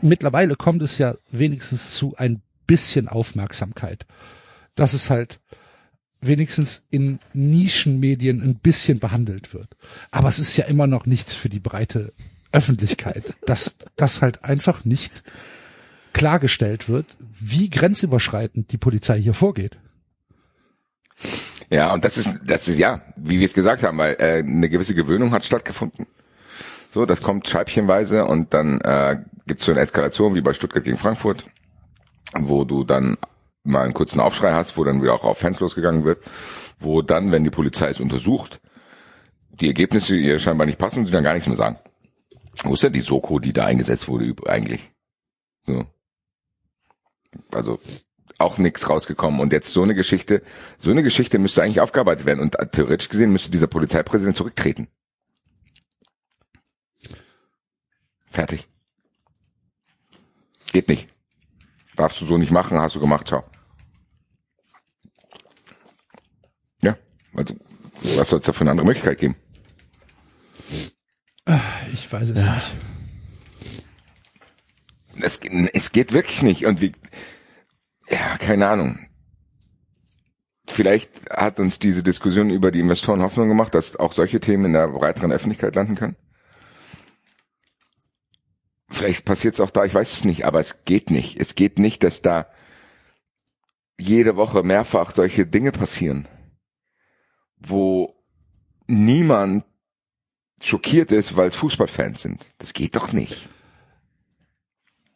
mittlerweile 0.00 0.54
kommt 0.54 0.82
es 0.82 0.98
ja 0.98 1.14
wenigstens 1.30 1.94
zu 1.94 2.14
ein 2.16 2.42
bisschen 2.66 3.08
Aufmerksamkeit. 3.08 4.06
Dass 4.76 4.92
es 4.92 5.10
halt 5.10 5.39
wenigstens 6.20 6.84
in 6.90 7.18
Nischenmedien 7.32 8.42
ein 8.42 8.56
bisschen 8.56 8.98
behandelt 8.98 9.54
wird. 9.54 9.68
Aber 10.10 10.28
es 10.28 10.38
ist 10.38 10.56
ja 10.56 10.64
immer 10.66 10.86
noch 10.86 11.06
nichts 11.06 11.34
für 11.34 11.48
die 11.48 11.60
breite 11.60 12.12
Öffentlichkeit, 12.52 13.36
dass 13.46 13.76
das 13.96 14.22
halt 14.22 14.44
einfach 14.44 14.84
nicht 14.84 15.22
klargestellt 16.12 16.88
wird, 16.88 17.06
wie 17.18 17.70
grenzüberschreitend 17.70 18.72
die 18.72 18.78
Polizei 18.78 19.20
hier 19.20 19.34
vorgeht. 19.34 19.78
Ja, 21.70 21.92
und 21.92 22.04
das 22.04 22.18
ist, 22.18 22.40
das 22.44 22.66
ist 22.66 22.78
ja, 22.78 23.00
wie 23.16 23.38
wir 23.38 23.46
es 23.46 23.54
gesagt 23.54 23.84
haben, 23.84 23.98
weil 23.98 24.16
äh, 24.18 24.38
eine 24.38 24.68
gewisse 24.68 24.94
Gewöhnung 24.94 25.30
hat 25.30 25.44
stattgefunden. 25.44 26.06
So, 26.92 27.06
das 27.06 27.22
kommt 27.22 27.48
scheibchenweise 27.48 28.24
und 28.24 28.52
dann 28.52 28.80
äh, 28.80 29.18
gibt 29.46 29.60
es 29.60 29.66
so 29.66 29.72
eine 29.72 29.80
Eskalation 29.80 30.34
wie 30.34 30.40
bei 30.40 30.52
Stuttgart 30.52 30.82
gegen 30.82 30.96
Frankfurt, 30.96 31.44
wo 32.34 32.64
du 32.64 32.82
dann 32.82 33.16
mal 33.62 33.84
einen 33.84 33.94
kurzen 33.94 34.20
Aufschrei 34.20 34.52
hast, 34.52 34.76
wo 34.76 34.84
dann 34.84 35.02
wieder 35.02 35.14
auch 35.14 35.24
auf 35.24 35.38
Fans 35.38 35.60
losgegangen 35.60 36.04
wird, 36.04 36.24
wo 36.78 37.02
dann, 37.02 37.32
wenn 37.32 37.44
die 37.44 37.50
Polizei 37.50 37.88
es 37.88 38.00
untersucht, 38.00 38.60
die 39.50 39.66
Ergebnisse 39.66 40.16
ihr 40.16 40.38
scheinbar 40.38 40.66
nicht 40.66 40.78
passen 40.78 41.00
und 41.00 41.06
sie 41.06 41.12
dann 41.12 41.24
gar 41.24 41.34
nichts 41.34 41.48
mehr 41.48 41.56
sagen. 41.56 41.78
Wo 42.64 42.74
ist 42.74 42.82
denn 42.82 42.92
die 42.92 43.00
Soko, 43.00 43.38
die 43.38 43.52
da 43.52 43.66
eingesetzt 43.66 44.08
wurde 44.08 44.34
eigentlich? 44.46 44.90
So. 45.66 45.84
Also 47.52 47.78
auch 48.38 48.58
nichts 48.58 48.88
rausgekommen 48.88 49.40
und 49.40 49.52
jetzt 49.52 49.70
so 49.70 49.82
eine 49.82 49.94
Geschichte, 49.94 50.42
so 50.78 50.90
eine 50.90 51.02
Geschichte 51.02 51.38
müsste 51.38 51.62
eigentlich 51.62 51.80
aufgearbeitet 51.80 52.24
werden 52.26 52.40
und 52.40 52.56
theoretisch 52.72 53.08
gesehen 53.08 53.32
müsste 53.32 53.50
dieser 53.50 53.66
Polizeipräsident 53.66 54.36
zurücktreten. 54.36 54.88
Fertig. 58.30 58.66
Geht 60.72 60.88
nicht. 60.88 61.12
Darfst 61.96 62.20
du 62.20 62.26
so 62.26 62.38
nicht 62.38 62.52
machen, 62.52 62.80
hast 62.80 62.94
du 62.94 63.00
gemacht, 63.00 63.28
ciao. 63.28 63.44
Ja, 66.80 66.96
also 67.34 67.54
was 68.02 68.28
soll 68.28 68.38
es 68.40 68.46
da 68.46 68.52
für 68.52 68.62
eine 68.62 68.72
andere 68.72 68.86
Möglichkeit 68.86 69.18
geben? 69.18 69.36
Ich 71.92 72.10
weiß 72.12 72.30
es 72.30 72.44
ja. 72.44 72.54
nicht. 72.54 72.74
Es, 75.22 75.40
es 75.72 75.92
geht 75.92 76.12
wirklich 76.12 76.42
nicht. 76.42 76.66
Und 76.66 76.80
wie, 76.80 76.92
ja, 78.08 78.38
keine 78.38 78.68
Ahnung. 78.68 78.98
Vielleicht 80.66 81.10
hat 81.30 81.58
uns 81.58 81.78
diese 81.80 82.02
Diskussion 82.02 82.50
über 82.50 82.70
die 82.70 82.80
Investoren 82.80 83.22
Hoffnung 83.22 83.48
gemacht, 83.48 83.74
dass 83.74 83.96
auch 83.96 84.12
solche 84.12 84.38
Themen 84.38 84.66
in 84.66 84.72
der 84.72 84.88
breiteren 84.88 85.32
Öffentlichkeit 85.32 85.74
landen 85.74 85.96
können. 85.96 86.16
Vielleicht 88.88 89.24
passiert 89.24 89.54
es 89.54 89.60
auch 89.60 89.70
da, 89.70 89.84
ich 89.84 89.94
weiß 89.94 90.12
es 90.12 90.24
nicht, 90.24 90.44
aber 90.44 90.60
es 90.60 90.84
geht 90.84 91.10
nicht. 91.10 91.38
Es 91.38 91.54
geht 91.54 91.78
nicht, 91.78 92.02
dass 92.04 92.22
da 92.22 92.46
jede 93.98 94.36
Woche 94.36 94.62
mehrfach 94.62 95.12
solche 95.14 95.46
Dinge 95.46 95.72
passieren, 95.72 96.28
wo 97.60 98.14
niemand 98.86 99.64
schockiert 100.60 101.12
ist, 101.12 101.36
weil 101.36 101.48
es 101.48 101.54
Fußballfans 101.56 102.22
sind. 102.22 102.44
Das 102.58 102.72
geht 102.72 102.96
doch 102.96 103.12
nicht. 103.12 103.48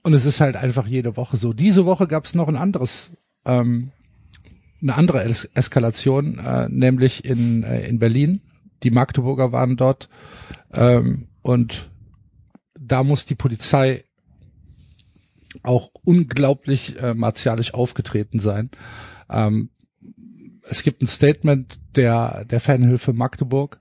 Und 0.02 0.14
es 0.14 0.26
ist 0.26 0.40
halt 0.40 0.56
einfach 0.56 0.86
jede 0.86 1.16
Woche 1.16 1.36
so. 1.36 1.52
Diese 1.52 1.86
Woche 1.86 2.06
gab 2.06 2.24
es 2.24 2.34
noch 2.34 2.48
ein 2.48 2.56
anderes, 2.56 3.12
ähm, 3.46 3.90
eine 4.82 4.94
andere 4.94 5.22
es 5.24 5.46
Eskalation, 5.46 6.38
äh, 6.38 6.68
nämlich 6.68 7.24
in, 7.24 7.62
äh, 7.62 7.86
in 7.88 7.98
Berlin. 7.98 8.42
Die 8.82 8.90
Magdeburger 8.90 9.50
waren 9.52 9.76
dort 9.76 10.10
ähm, 10.72 11.28
und 11.42 11.90
da 12.78 13.02
muss 13.02 13.24
die 13.24 13.34
Polizei 13.34 14.04
auch 15.62 15.90
unglaublich 16.04 17.00
äh, 17.00 17.14
martialisch 17.14 17.72
aufgetreten 17.72 18.40
sein. 18.40 18.70
Ähm, 19.30 19.70
es 20.68 20.82
gibt 20.82 21.02
ein 21.02 21.06
Statement 21.06 21.80
der, 21.96 22.44
der 22.44 22.60
Fanhilfe 22.60 23.12
Magdeburg, 23.12 23.80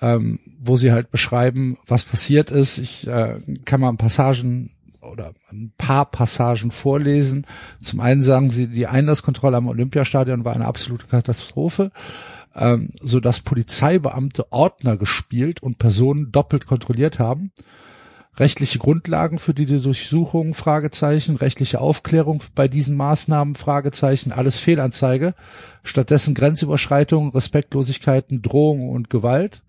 ähm, 0.00 0.40
wo 0.58 0.76
sie 0.76 0.92
halt 0.92 1.10
beschreiben, 1.10 1.78
was 1.86 2.04
passiert 2.04 2.50
ist. 2.50 2.78
Ich 2.78 3.06
äh, 3.06 3.40
kann 3.64 3.80
mal 3.80 3.88
ein 3.88 3.96
Passagen 3.96 4.70
oder 5.02 5.32
ein 5.50 5.72
paar 5.78 6.10
Passagen 6.10 6.70
vorlesen. 6.70 7.46
Zum 7.80 8.00
einen 8.00 8.22
sagen 8.22 8.50
sie, 8.50 8.68
die 8.68 8.86
Einlasskontrolle 8.86 9.56
am 9.56 9.68
Olympiastadion 9.68 10.44
war 10.44 10.54
eine 10.54 10.66
absolute 10.66 11.06
Katastrophe, 11.06 11.90
ähm, 12.54 12.90
so 13.00 13.20
dass 13.20 13.40
Polizeibeamte 13.40 14.52
Ordner 14.52 14.96
gespielt 14.96 15.62
und 15.62 15.78
Personen 15.78 16.32
doppelt 16.32 16.66
kontrolliert 16.66 17.18
haben. 17.18 17.52
Rechtliche 18.36 18.78
Grundlagen 18.78 19.38
für 19.38 19.54
die 19.54 19.66
Durchsuchung, 19.66 20.54
Fragezeichen, 20.54 21.36
rechtliche 21.36 21.80
Aufklärung 21.80 22.42
bei 22.54 22.68
diesen 22.68 22.96
Maßnahmen, 22.96 23.54
Fragezeichen, 23.54 24.32
alles 24.32 24.58
Fehlanzeige. 24.58 25.34
Stattdessen 25.82 26.34
Grenzüberschreitungen, 26.34 27.32
Respektlosigkeiten, 27.32 28.40
Drohungen 28.40 28.90
und 28.90 29.10
Gewalt. 29.10 29.62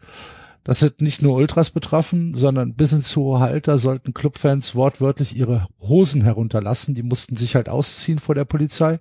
Das 0.64 0.84
hat 0.84 1.02
nicht 1.02 1.24
nur 1.24 1.36
Ultras 1.36 1.72
betroffen, 1.72 2.36
sondern 2.36 2.76
bis 2.76 2.92
ins 2.92 3.16
hohe 3.16 3.40
Alter 3.40 3.80
sollten 3.80 4.14
Clubfans 4.14 4.76
wortwörtlich 4.76 5.36
ihre 5.36 5.68
Hosen 5.82 6.22
herunterlassen. 6.22 6.94
Die 6.94 7.04
mussten 7.04 7.36
sich 7.36 7.56
halt 7.56 7.68
ausziehen 7.68 8.20
vor 8.20 8.36
der 8.36 8.46
Polizei. 8.46 9.00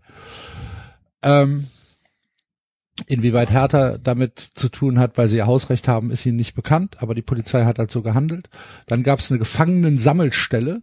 Ähm, 1.23 1.67
inwieweit 3.07 3.51
Hertha 3.51 3.99
damit 3.99 4.39
zu 4.39 4.69
tun 4.69 4.99
hat, 4.99 5.19
weil 5.19 5.29
sie 5.29 5.37
ihr 5.37 5.47
Hausrecht 5.47 5.89
haben, 5.89 6.11
ist 6.11 6.27
ihnen 6.27 6.37
nicht 6.37 6.55
bekannt, 6.55 7.03
aber 7.03 7.15
die 7.15 7.23
Polizei 7.23 7.65
hat 7.65 7.79
halt 7.79 7.91
so 7.91 8.03
gehandelt. 8.03 8.49
Dann 8.87 9.03
gab 9.03 9.21
es 9.21 9.31
eine 9.31 9.39
Gefangenen-Sammelstelle 9.39 10.83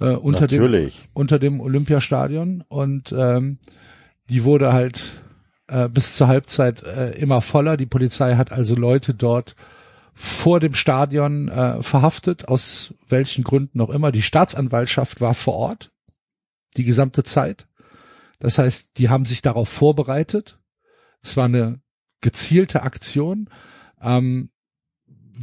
äh, 0.00 0.10
unter, 0.10 0.46
dem, 0.46 0.90
unter 1.12 1.38
dem 1.38 1.60
Olympiastadion 1.60 2.64
und 2.68 3.14
ähm, 3.16 3.58
die 4.28 4.44
wurde 4.44 4.72
halt 4.72 5.22
äh, 5.68 5.88
bis 5.88 6.16
zur 6.16 6.28
Halbzeit 6.28 6.82
äh, 6.82 7.12
immer 7.18 7.40
voller. 7.40 7.76
Die 7.76 7.86
Polizei 7.86 8.34
hat 8.36 8.52
also 8.52 8.74
Leute 8.74 9.14
dort 9.14 9.56
vor 10.14 10.60
dem 10.60 10.74
Stadion 10.74 11.48
äh, 11.48 11.82
verhaftet, 11.82 12.48
aus 12.48 12.94
welchen 13.08 13.44
Gründen 13.44 13.80
auch 13.80 13.90
immer. 13.90 14.12
Die 14.12 14.22
Staatsanwaltschaft 14.22 15.20
war 15.20 15.34
vor 15.34 15.54
Ort 15.54 15.90
die 16.76 16.84
gesamte 16.84 17.22
Zeit. 17.22 17.66
Das 18.38 18.58
heißt, 18.58 18.98
die 18.98 19.08
haben 19.08 19.24
sich 19.24 19.42
darauf 19.42 19.68
vorbereitet. 19.68 20.58
Es 21.22 21.36
war 21.36 21.46
eine 21.46 21.80
gezielte 22.20 22.82
Aktion. 22.82 23.48
Ähm, 24.00 24.50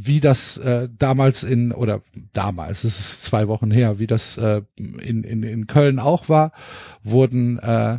wie 0.00 0.20
das 0.20 0.58
äh, 0.58 0.88
damals 0.96 1.42
in 1.42 1.72
oder 1.72 2.02
damals, 2.32 2.84
es 2.84 3.00
ist 3.00 3.24
zwei 3.24 3.48
Wochen 3.48 3.72
her, 3.72 3.98
wie 3.98 4.06
das 4.06 4.38
äh, 4.38 4.62
in, 4.76 5.24
in, 5.24 5.42
in 5.42 5.66
Köln 5.66 5.98
auch 5.98 6.28
war, 6.28 6.52
wurden 7.02 7.58
äh, 7.58 7.98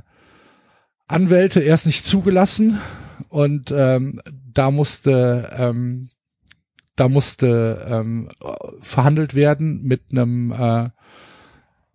Anwälte 1.07 1.59
erst 1.59 1.87
nicht 1.87 2.05
zugelassen 2.05 2.79
und 3.27 3.73
ähm, 3.75 4.21
da 4.31 4.71
musste 4.71 5.49
ähm, 5.57 6.09
da 6.95 7.09
musste 7.09 7.85
ähm, 7.89 8.29
verhandelt 8.79 9.35
werden 9.35 9.83
mit 9.83 10.03
einem 10.11 10.53
äh, 10.53 10.89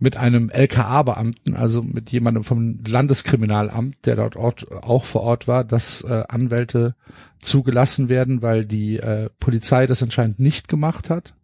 mit 0.04 0.18
einem 0.18 0.50
LKA-Beamten, 0.50 1.56
also 1.56 1.82
mit 1.82 2.10
jemandem 2.10 2.44
vom 2.44 2.78
Landeskriminalamt, 2.86 3.96
der 4.04 4.16
dort 4.16 4.36
Ort, 4.36 4.70
auch 4.70 5.04
vor 5.04 5.22
Ort 5.22 5.48
war, 5.48 5.64
dass 5.64 6.02
äh, 6.02 6.22
Anwälte 6.28 6.94
zugelassen 7.40 8.10
werden, 8.10 8.42
weil 8.42 8.66
die 8.66 8.98
äh, 8.98 9.30
Polizei 9.40 9.86
das 9.86 10.02
anscheinend 10.02 10.38
nicht 10.38 10.68
gemacht 10.68 11.08
hat. 11.08 11.34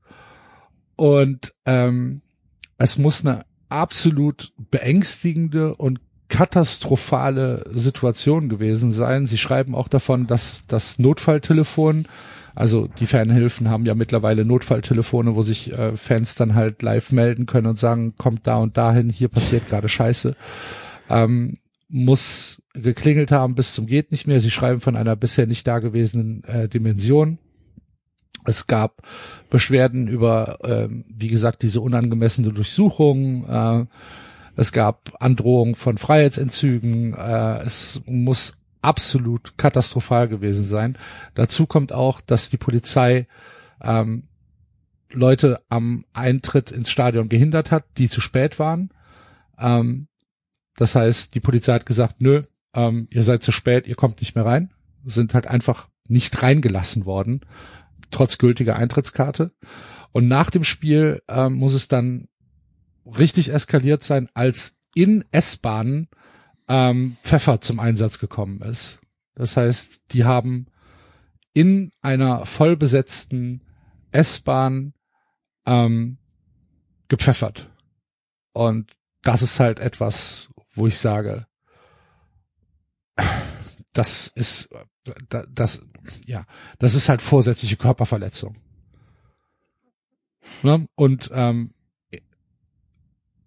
Und 0.94 1.54
ähm, 1.64 2.20
es 2.76 2.98
muss 2.98 3.24
eine 3.24 3.46
absolut 3.70 4.52
beängstigende 4.70 5.74
und 5.74 6.00
katastrophale 6.28 7.64
Situation 7.70 8.50
gewesen 8.50 8.92
sein. 8.92 9.26
Sie 9.26 9.38
schreiben 9.38 9.74
auch 9.74 9.88
davon, 9.88 10.26
dass 10.26 10.64
das 10.68 10.98
Notfalltelefon 10.98 12.06
also 12.60 12.88
die 12.88 13.06
Fanhilfen 13.06 13.70
haben 13.70 13.86
ja 13.86 13.94
mittlerweile 13.94 14.44
Notfalltelefone, 14.44 15.34
wo 15.34 15.40
sich 15.40 15.72
äh, 15.72 15.96
Fans 15.96 16.34
dann 16.34 16.54
halt 16.54 16.82
live 16.82 17.10
melden 17.10 17.46
können 17.46 17.68
und 17.68 17.78
sagen, 17.78 18.12
kommt 18.18 18.46
da 18.46 18.58
und 18.58 18.76
dahin, 18.76 19.08
hier 19.08 19.28
passiert 19.28 19.66
gerade 19.66 19.88
Scheiße. 19.88 20.36
Ähm, 21.08 21.54
muss 21.88 22.60
geklingelt 22.74 23.32
haben 23.32 23.54
bis 23.54 23.72
zum 23.72 23.86
geht 23.86 24.12
nicht 24.12 24.26
mehr. 24.26 24.40
Sie 24.40 24.50
schreiben 24.50 24.82
von 24.82 24.94
einer 24.94 25.16
bisher 25.16 25.46
nicht 25.46 25.66
dagewesenen 25.66 26.44
äh, 26.44 26.68
Dimension. 26.68 27.38
Es 28.44 28.66
gab 28.66 29.04
Beschwerden 29.48 30.06
über, 30.06 30.58
äh, 30.62 30.88
wie 31.08 31.28
gesagt, 31.28 31.62
diese 31.62 31.80
unangemessene 31.80 32.52
Durchsuchung. 32.52 33.48
Äh, 33.48 33.86
es 34.56 34.72
gab 34.72 35.12
Androhungen 35.18 35.76
von 35.76 35.96
Freiheitsentzügen. 35.96 37.14
Äh, 37.14 37.62
es 37.62 38.02
muss 38.04 38.59
absolut 38.82 39.56
katastrophal 39.58 40.28
gewesen 40.28 40.64
sein. 40.64 40.96
Dazu 41.34 41.66
kommt 41.66 41.92
auch, 41.92 42.20
dass 42.20 42.50
die 42.50 42.56
Polizei 42.56 43.26
ähm, 43.82 44.28
Leute 45.12 45.60
am 45.68 46.04
Eintritt 46.12 46.70
ins 46.70 46.90
Stadion 46.90 47.28
gehindert 47.28 47.70
hat, 47.70 47.84
die 47.98 48.08
zu 48.08 48.20
spät 48.20 48.58
waren. 48.58 48.90
Ähm, 49.58 50.08
das 50.76 50.94
heißt, 50.94 51.34
die 51.34 51.40
Polizei 51.40 51.74
hat 51.74 51.86
gesagt, 51.86 52.20
nö, 52.20 52.42
ähm, 52.74 53.08
ihr 53.10 53.22
seid 53.22 53.42
zu 53.42 53.52
spät, 53.52 53.86
ihr 53.86 53.96
kommt 53.96 54.20
nicht 54.20 54.34
mehr 54.34 54.44
rein. 54.44 54.72
Sind 55.04 55.34
halt 55.34 55.46
einfach 55.46 55.88
nicht 56.08 56.42
reingelassen 56.42 57.04
worden, 57.04 57.40
trotz 58.10 58.38
gültiger 58.38 58.76
Eintrittskarte. 58.76 59.52
Und 60.12 60.28
nach 60.28 60.50
dem 60.50 60.64
Spiel 60.64 61.22
ähm, 61.28 61.54
muss 61.54 61.74
es 61.74 61.88
dann 61.88 62.28
richtig 63.04 63.52
eskaliert 63.52 64.02
sein, 64.02 64.28
als 64.34 64.78
in 64.94 65.24
S-Bahnen 65.30 66.08
ähm, 66.70 67.16
Pfeffer 67.24 67.60
zum 67.60 67.80
Einsatz 67.80 68.20
gekommen 68.20 68.62
ist. 68.62 69.00
Das 69.34 69.56
heißt, 69.56 70.04
die 70.12 70.24
haben 70.24 70.66
in 71.52 71.90
einer 72.00 72.46
vollbesetzten 72.46 73.64
S-Bahn 74.12 74.94
ähm, 75.66 76.18
gepfeffert. 77.08 77.68
Und 78.52 78.92
das 79.22 79.42
ist 79.42 79.58
halt 79.58 79.80
etwas, 79.80 80.48
wo 80.72 80.86
ich 80.86 80.96
sage, 80.96 81.46
das 83.92 84.28
ist, 84.28 84.70
das, 85.50 85.82
ja, 86.26 86.44
das 86.78 86.94
ist 86.94 87.08
halt 87.08 87.20
vorsätzliche 87.20 87.76
Körperverletzung. 87.76 88.56
Ne? 90.62 90.86
Und 90.94 91.30
ähm, 91.34 91.74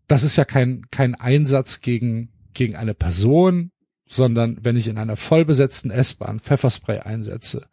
das 0.07 0.23
ist 0.23 0.35
ja 0.35 0.43
kein 0.43 0.85
kein 0.91 1.15
Einsatz 1.15 1.79
gegen 1.79 2.32
gegen 2.53 2.75
eine 2.75 2.93
Person, 2.93 3.71
sondern 4.07 4.57
wenn 4.61 4.77
ich 4.77 4.87
in 4.87 4.97
einer 4.97 5.15
vollbesetzten 5.15 5.91
S-Bahn 5.91 6.39
Pfefferspray 6.39 6.99
einsetze, 6.99 7.67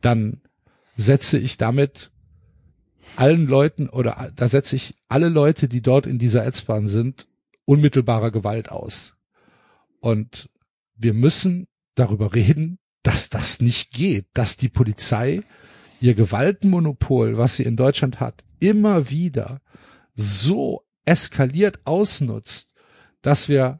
dann 0.00 0.42
setze 0.96 1.38
ich 1.38 1.56
damit 1.56 2.12
allen 3.16 3.46
Leuten 3.46 3.88
oder 3.88 4.32
da 4.34 4.48
setze 4.48 4.76
ich 4.76 4.94
alle 5.08 5.28
Leute, 5.28 5.68
die 5.68 5.82
dort 5.82 6.06
in 6.06 6.18
dieser 6.18 6.44
S-Bahn 6.44 6.86
sind, 6.86 7.28
unmittelbarer 7.64 8.30
Gewalt 8.30 8.70
aus. 8.70 9.14
Und 10.00 10.50
wir 10.96 11.14
müssen 11.14 11.66
darüber 11.94 12.34
reden, 12.34 12.78
dass 13.02 13.28
das 13.28 13.60
nicht 13.60 13.92
geht, 13.92 14.26
dass 14.34 14.56
die 14.56 14.68
Polizei 14.68 15.42
ihr 16.00 16.14
Gewaltmonopol, 16.14 17.36
was 17.36 17.56
sie 17.56 17.64
in 17.64 17.76
Deutschland 17.76 18.20
hat, 18.20 18.44
immer 18.60 19.10
wieder 19.10 19.60
so 20.14 20.84
eskaliert 21.04 21.86
ausnutzt, 21.86 22.72
dass 23.22 23.48
wir 23.48 23.78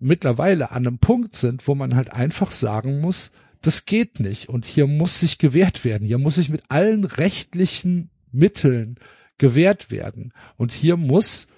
mittlerweile 0.00 0.70
an 0.70 0.86
einem 0.86 0.98
Punkt 0.98 1.34
sind, 1.34 1.66
wo 1.66 1.74
man 1.74 1.94
halt 1.94 2.12
einfach 2.12 2.50
sagen 2.50 3.00
muss, 3.00 3.32
das 3.62 3.86
geht 3.86 4.20
nicht 4.20 4.48
und 4.48 4.64
hier 4.64 4.86
muss 4.86 5.20
sich 5.20 5.38
gewehrt 5.38 5.84
werden. 5.84 6.06
Hier 6.06 6.18
muss 6.18 6.36
sich 6.36 6.48
mit 6.48 6.62
allen 6.68 7.04
rechtlichen 7.04 8.10
Mitteln 8.30 8.96
gewährt 9.38 9.90
werden. 9.90 10.32
Und 10.56 10.72
hier 10.72 10.96
muss, 10.96 11.48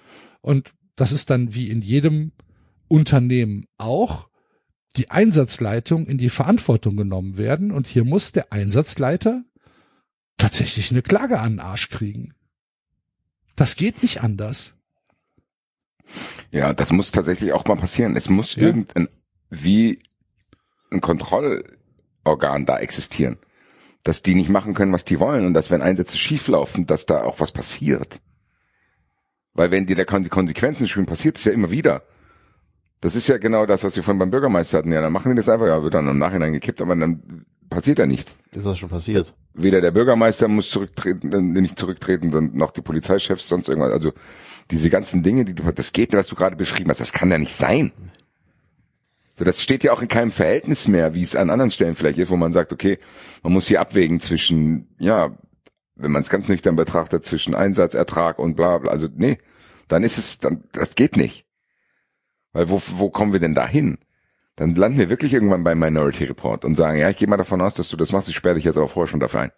und 0.41 0.73
das 0.95 1.11
ist 1.11 1.29
dann 1.29 1.53
wie 1.53 1.69
in 1.69 1.81
jedem 1.81 2.31
Unternehmen 2.87 3.67
auch, 3.77 4.29
die 4.97 5.09
Einsatzleitung 5.09 6.05
in 6.05 6.17
die 6.17 6.29
Verantwortung 6.29 6.97
genommen 6.97 7.37
werden. 7.37 7.71
Und 7.71 7.87
hier 7.87 8.03
muss 8.03 8.31
der 8.31 8.51
Einsatzleiter 8.51 9.43
tatsächlich 10.37 10.91
eine 10.91 11.01
Klage 11.01 11.39
an 11.39 11.53
den 11.53 11.59
Arsch 11.59 11.89
kriegen. 11.89 12.33
Das 13.55 13.75
geht 13.75 14.01
nicht 14.01 14.21
anders. 14.21 14.75
Ja, 16.51 16.73
das 16.73 16.91
muss 16.91 17.11
tatsächlich 17.11 17.53
auch 17.53 17.65
mal 17.65 17.75
passieren. 17.75 18.15
Es 18.15 18.29
muss 18.29 18.55
ja. 18.55 18.63
irgendein, 18.63 19.07
wie 19.49 19.99
ein 20.91 21.01
Kontrollorgan 21.01 22.65
da 22.65 22.77
existieren 22.79 23.37
dass 24.03 24.21
die 24.21 24.35
nicht 24.35 24.49
machen 24.49 24.73
können, 24.73 24.93
was 24.93 25.05
die 25.05 25.19
wollen 25.19 25.45
und 25.45 25.53
dass 25.53 25.69
wenn 25.69 25.81
Einsätze 25.81 26.17
schieflaufen, 26.17 26.85
dass 26.85 27.05
da 27.05 27.23
auch 27.23 27.39
was 27.39 27.51
passiert. 27.51 28.19
Weil 29.53 29.71
wenn 29.71 29.85
dir 29.85 29.95
die 29.95 30.05
Konsequenzen 30.05 30.87
spielen, 30.87 31.05
passiert 31.05 31.37
es 31.37 31.43
ja 31.43 31.51
immer 31.51 31.71
wieder. 31.71 32.03
Das 33.01 33.15
ist 33.15 33.27
ja 33.27 33.37
genau 33.37 33.65
das, 33.65 33.83
was 33.83 33.95
wir 33.95 34.03
von 34.03 34.17
beim 34.17 34.31
Bürgermeister 34.31 34.77
hatten. 34.77 34.91
Ja, 34.91 35.01
dann 35.01 35.11
machen 35.11 35.31
die 35.31 35.35
das 35.35 35.49
einfach, 35.49 35.67
ja, 35.67 35.81
wird 35.83 35.93
dann 35.93 36.07
im 36.07 36.19
Nachhinein 36.19 36.53
gekippt, 36.53 36.81
aber 36.81 36.95
dann 36.95 37.45
passiert 37.69 37.99
ja 37.99 38.05
nichts. 38.05 38.35
Ist 38.51 38.65
das 38.65 38.77
schon 38.77 38.89
passiert? 38.89 39.33
Weder 39.53 39.81
der 39.81 39.91
Bürgermeister 39.91 40.47
muss 40.47 40.69
zurücktreten, 40.69 41.51
nicht 41.53 41.77
zurücktreten, 41.77 42.31
dann 42.31 42.51
noch 42.53 42.71
die 42.71 42.81
Polizeichefs, 42.81 43.47
sonst 43.47 43.67
irgendwas. 43.67 43.91
Also 43.91 44.13
diese 44.71 44.89
ganzen 44.89 45.21
Dinge, 45.21 45.45
die 45.45 45.53
du, 45.53 45.69
das 45.71 45.93
geht, 45.93 46.13
was 46.13 46.27
du 46.27 46.35
gerade 46.35 46.55
beschrieben 46.55 46.89
hast, 46.89 47.01
das 47.01 47.13
kann 47.13 47.29
ja 47.29 47.37
nicht 47.37 47.53
sein. 47.53 47.91
So, 49.37 49.43
das 49.43 49.61
steht 49.61 49.83
ja 49.83 49.91
auch 49.91 50.01
in 50.01 50.07
keinem 50.07 50.31
Verhältnis 50.31 50.87
mehr, 50.87 51.13
wie 51.13 51.23
es 51.23 51.35
an 51.35 51.49
anderen 51.49 51.71
Stellen 51.71 51.95
vielleicht 51.95 52.19
ist, 52.19 52.29
wo 52.29 52.37
man 52.37 52.53
sagt, 52.53 52.71
okay, 52.71 52.99
man 53.43 53.53
muss 53.53 53.67
hier 53.67 53.81
abwägen 53.81 54.19
zwischen, 54.19 54.87
ja, 54.99 55.35
wenn 55.95 56.11
man 56.11 56.21
es 56.21 56.29
ganz 56.29 56.47
nüchtern 56.47 56.75
betrachtet, 56.75 57.25
zwischen 57.25 57.55
Einsatz, 57.55 57.93
Ertrag 57.93 58.39
und 58.39 58.55
bla 58.55 58.77
bla. 58.77 58.91
Also 58.91 59.07
nee, 59.13 59.37
dann 59.87 60.03
ist 60.03 60.17
es, 60.17 60.39
dann 60.39 60.63
das 60.71 60.95
geht 60.95 61.17
nicht. 61.17 61.45
Weil 62.53 62.69
wo, 62.69 62.81
wo 62.97 63.09
kommen 63.09 63.33
wir 63.33 63.39
denn 63.39 63.55
da 63.55 63.67
hin? 63.67 63.97
Dann 64.55 64.75
landen 64.75 64.99
wir 64.99 65.09
wirklich 65.09 65.33
irgendwann 65.33 65.63
beim 65.63 65.79
Minority 65.79 66.25
Report 66.25 66.65
und 66.65 66.75
sagen, 66.75 66.99
ja, 66.99 67.09
ich 67.09 67.17
gehe 67.17 67.27
mal 67.27 67.37
davon 67.37 67.61
aus, 67.61 67.73
dass 67.73 67.89
du 67.89 67.97
das 67.97 68.11
machst, 68.11 68.29
ich 68.29 68.35
sperre 68.35 68.55
dich 68.55 68.65
jetzt 68.65 68.77
aber 68.77 68.89
vorher 68.89 69.09
schon 69.09 69.19
dafür 69.19 69.41
ein. 69.41 69.51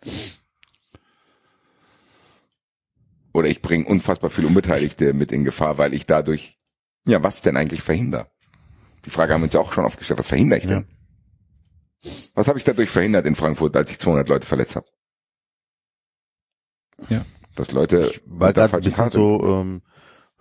Oder 3.33 3.49
ich 3.49 3.61
bringe 3.61 3.85
unfassbar 3.85 4.29
viele 4.29 4.47
Unbeteiligte 4.47 5.13
mit 5.13 5.31
in 5.31 5.43
Gefahr, 5.43 5.77
weil 5.77 5.93
ich 5.93 6.05
dadurch, 6.05 6.57
ja, 7.05 7.23
was 7.23 7.41
denn 7.41 7.57
eigentlich 7.57 7.81
verhindere? 7.81 8.27
Die 9.05 9.09
Frage 9.09 9.33
haben 9.33 9.41
wir 9.41 9.45
uns 9.45 9.53
ja 9.53 9.59
auch 9.59 9.73
schon 9.73 9.85
aufgestellt, 9.85 10.19
was 10.19 10.27
verhindere 10.27 10.59
ich 10.59 10.67
denn? 10.67 10.85
Ja. 12.01 12.11
Was 12.35 12.47
habe 12.47 12.59
ich 12.59 12.63
dadurch 12.63 12.89
verhindert 12.89 13.25
in 13.25 13.35
Frankfurt, 13.35 13.75
als 13.75 13.89
ich 13.91 13.99
200 13.99 14.29
Leute 14.29 14.45
verletzt 14.45 14.75
habe? 14.75 14.85
Ja. 17.09 17.25
Dass 17.55 17.71
Leute 17.71 18.11
ich 18.11 18.21
war 18.25 18.53
gerade 18.53 18.73
ein 18.73 18.81
bisschen 18.81 19.09
so 19.09 19.43
ähm, 19.43 19.81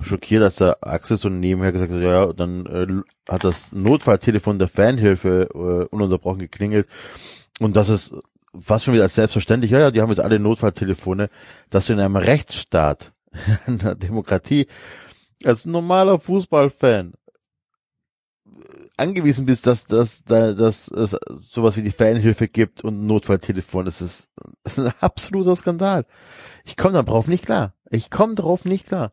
schockiert, 0.00 0.42
dass 0.42 0.56
der 0.56 0.78
Axel 0.80 1.16
so 1.16 1.28
nebenher 1.28 1.72
gesagt 1.72 1.92
hat, 1.92 2.02
ja, 2.02 2.32
dann 2.32 2.66
äh, 2.66 3.30
hat 3.30 3.44
das 3.44 3.72
Notfalltelefon 3.72 4.58
der 4.58 4.68
Fanhilfe 4.68 5.48
äh, 5.54 5.94
ununterbrochen 5.94 6.40
geklingelt 6.40 6.88
und 7.60 7.76
das 7.76 7.88
ist 7.88 8.14
fast 8.60 8.84
schon 8.84 8.94
wieder 8.94 9.04
als 9.04 9.14
selbstverständlich, 9.14 9.70
ja, 9.70 9.78
ja, 9.78 9.90
die 9.90 10.00
haben 10.00 10.10
jetzt 10.10 10.20
alle 10.20 10.38
Notfalltelefone, 10.38 11.30
dass 11.70 11.86
du 11.86 11.94
in 11.94 12.00
einem 12.00 12.16
Rechtsstaat, 12.16 13.12
in 13.66 13.80
einer 13.80 13.94
Demokratie, 13.94 14.66
als 15.44 15.64
normaler 15.64 16.20
Fußballfan 16.20 17.14
angewiesen 18.96 19.46
bist, 19.46 19.66
dass, 19.66 19.86
dass, 19.86 20.22
dass, 20.24 20.56
dass 20.56 20.88
es 20.88 21.16
sowas 21.42 21.76
wie 21.76 21.82
die 21.82 21.90
Fanhilfe 21.90 22.48
gibt 22.48 22.84
und 22.84 23.06
Notfalltelefon, 23.06 23.84
das 23.84 24.00
ist, 24.00 24.28
das 24.64 24.78
ist 24.78 24.86
ein 24.86 24.94
absoluter 25.00 25.56
Skandal. 25.56 26.04
Ich 26.64 26.76
komme 26.76 27.02
darauf 27.02 27.26
nicht 27.26 27.44
klar. 27.44 27.74
Ich 27.90 28.10
komme 28.10 28.34
darauf 28.34 28.64
nicht 28.64 28.88
klar. 28.88 29.12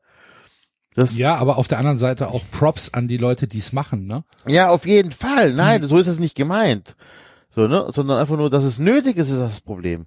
Das 0.96 1.18
ja, 1.18 1.36
aber 1.36 1.58
auf 1.58 1.68
der 1.68 1.78
anderen 1.78 2.00
Seite 2.00 2.30
auch 2.30 2.44
Props 2.52 2.94
an 2.94 3.08
die 3.08 3.18
Leute, 3.18 3.48
die 3.48 3.60
es 3.60 3.74
machen, 3.74 4.08
ne? 4.08 4.24
Ja, 4.48 4.70
auf 4.70 4.86
jeden 4.86 5.12
Fall. 5.12 5.54
Nein, 5.54 5.88
so 5.88 5.98
ist 5.98 6.08
es 6.08 6.20
nicht 6.20 6.36
gemeint. 6.36 6.96
So, 7.50 7.68
ne? 7.68 7.90
Sondern 7.94 8.20
einfach 8.20 8.38
nur, 8.38 8.50
dass 8.50 8.64
es 8.64 8.80
nötig 8.80 9.18
ist, 9.18 9.30
ist 9.30 9.40
das 9.40 9.62
Problem. 9.62 10.06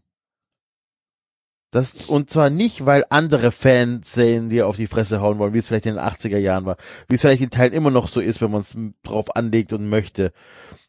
Das, 1.73 1.95
und 1.95 2.29
zwar 2.29 2.51
nicht, 2.51 2.85
weil 2.85 3.07
andere 3.09 3.51
Fans 3.51 4.13
sehen, 4.13 4.51
die 4.51 4.63
auf 4.63 4.77
die 4.77 4.87
Fresse 4.87 5.23
hauen 5.23 5.39
wollen, 5.39 5.55
wie 5.55 5.59
es 5.59 5.67
vielleicht 5.67 5.87
in 5.87 5.95
den 5.95 6.05
80er 6.05 6.37
Jahren 6.37 6.67
war, 6.67 6.77
wie 7.09 7.15
es 7.15 7.23
vielleicht 7.23 7.43
in 7.43 7.49
Teilen 7.49 7.73
immer 7.73 7.91
noch 7.91 8.09
so 8.09 8.21
ist, 8.21 8.43
wenn 8.43 8.51
man 8.51 8.61
es 8.61 8.77
drauf 9.03 9.35
anlegt 9.37 9.73
und 9.73 9.89
möchte. 9.89 10.33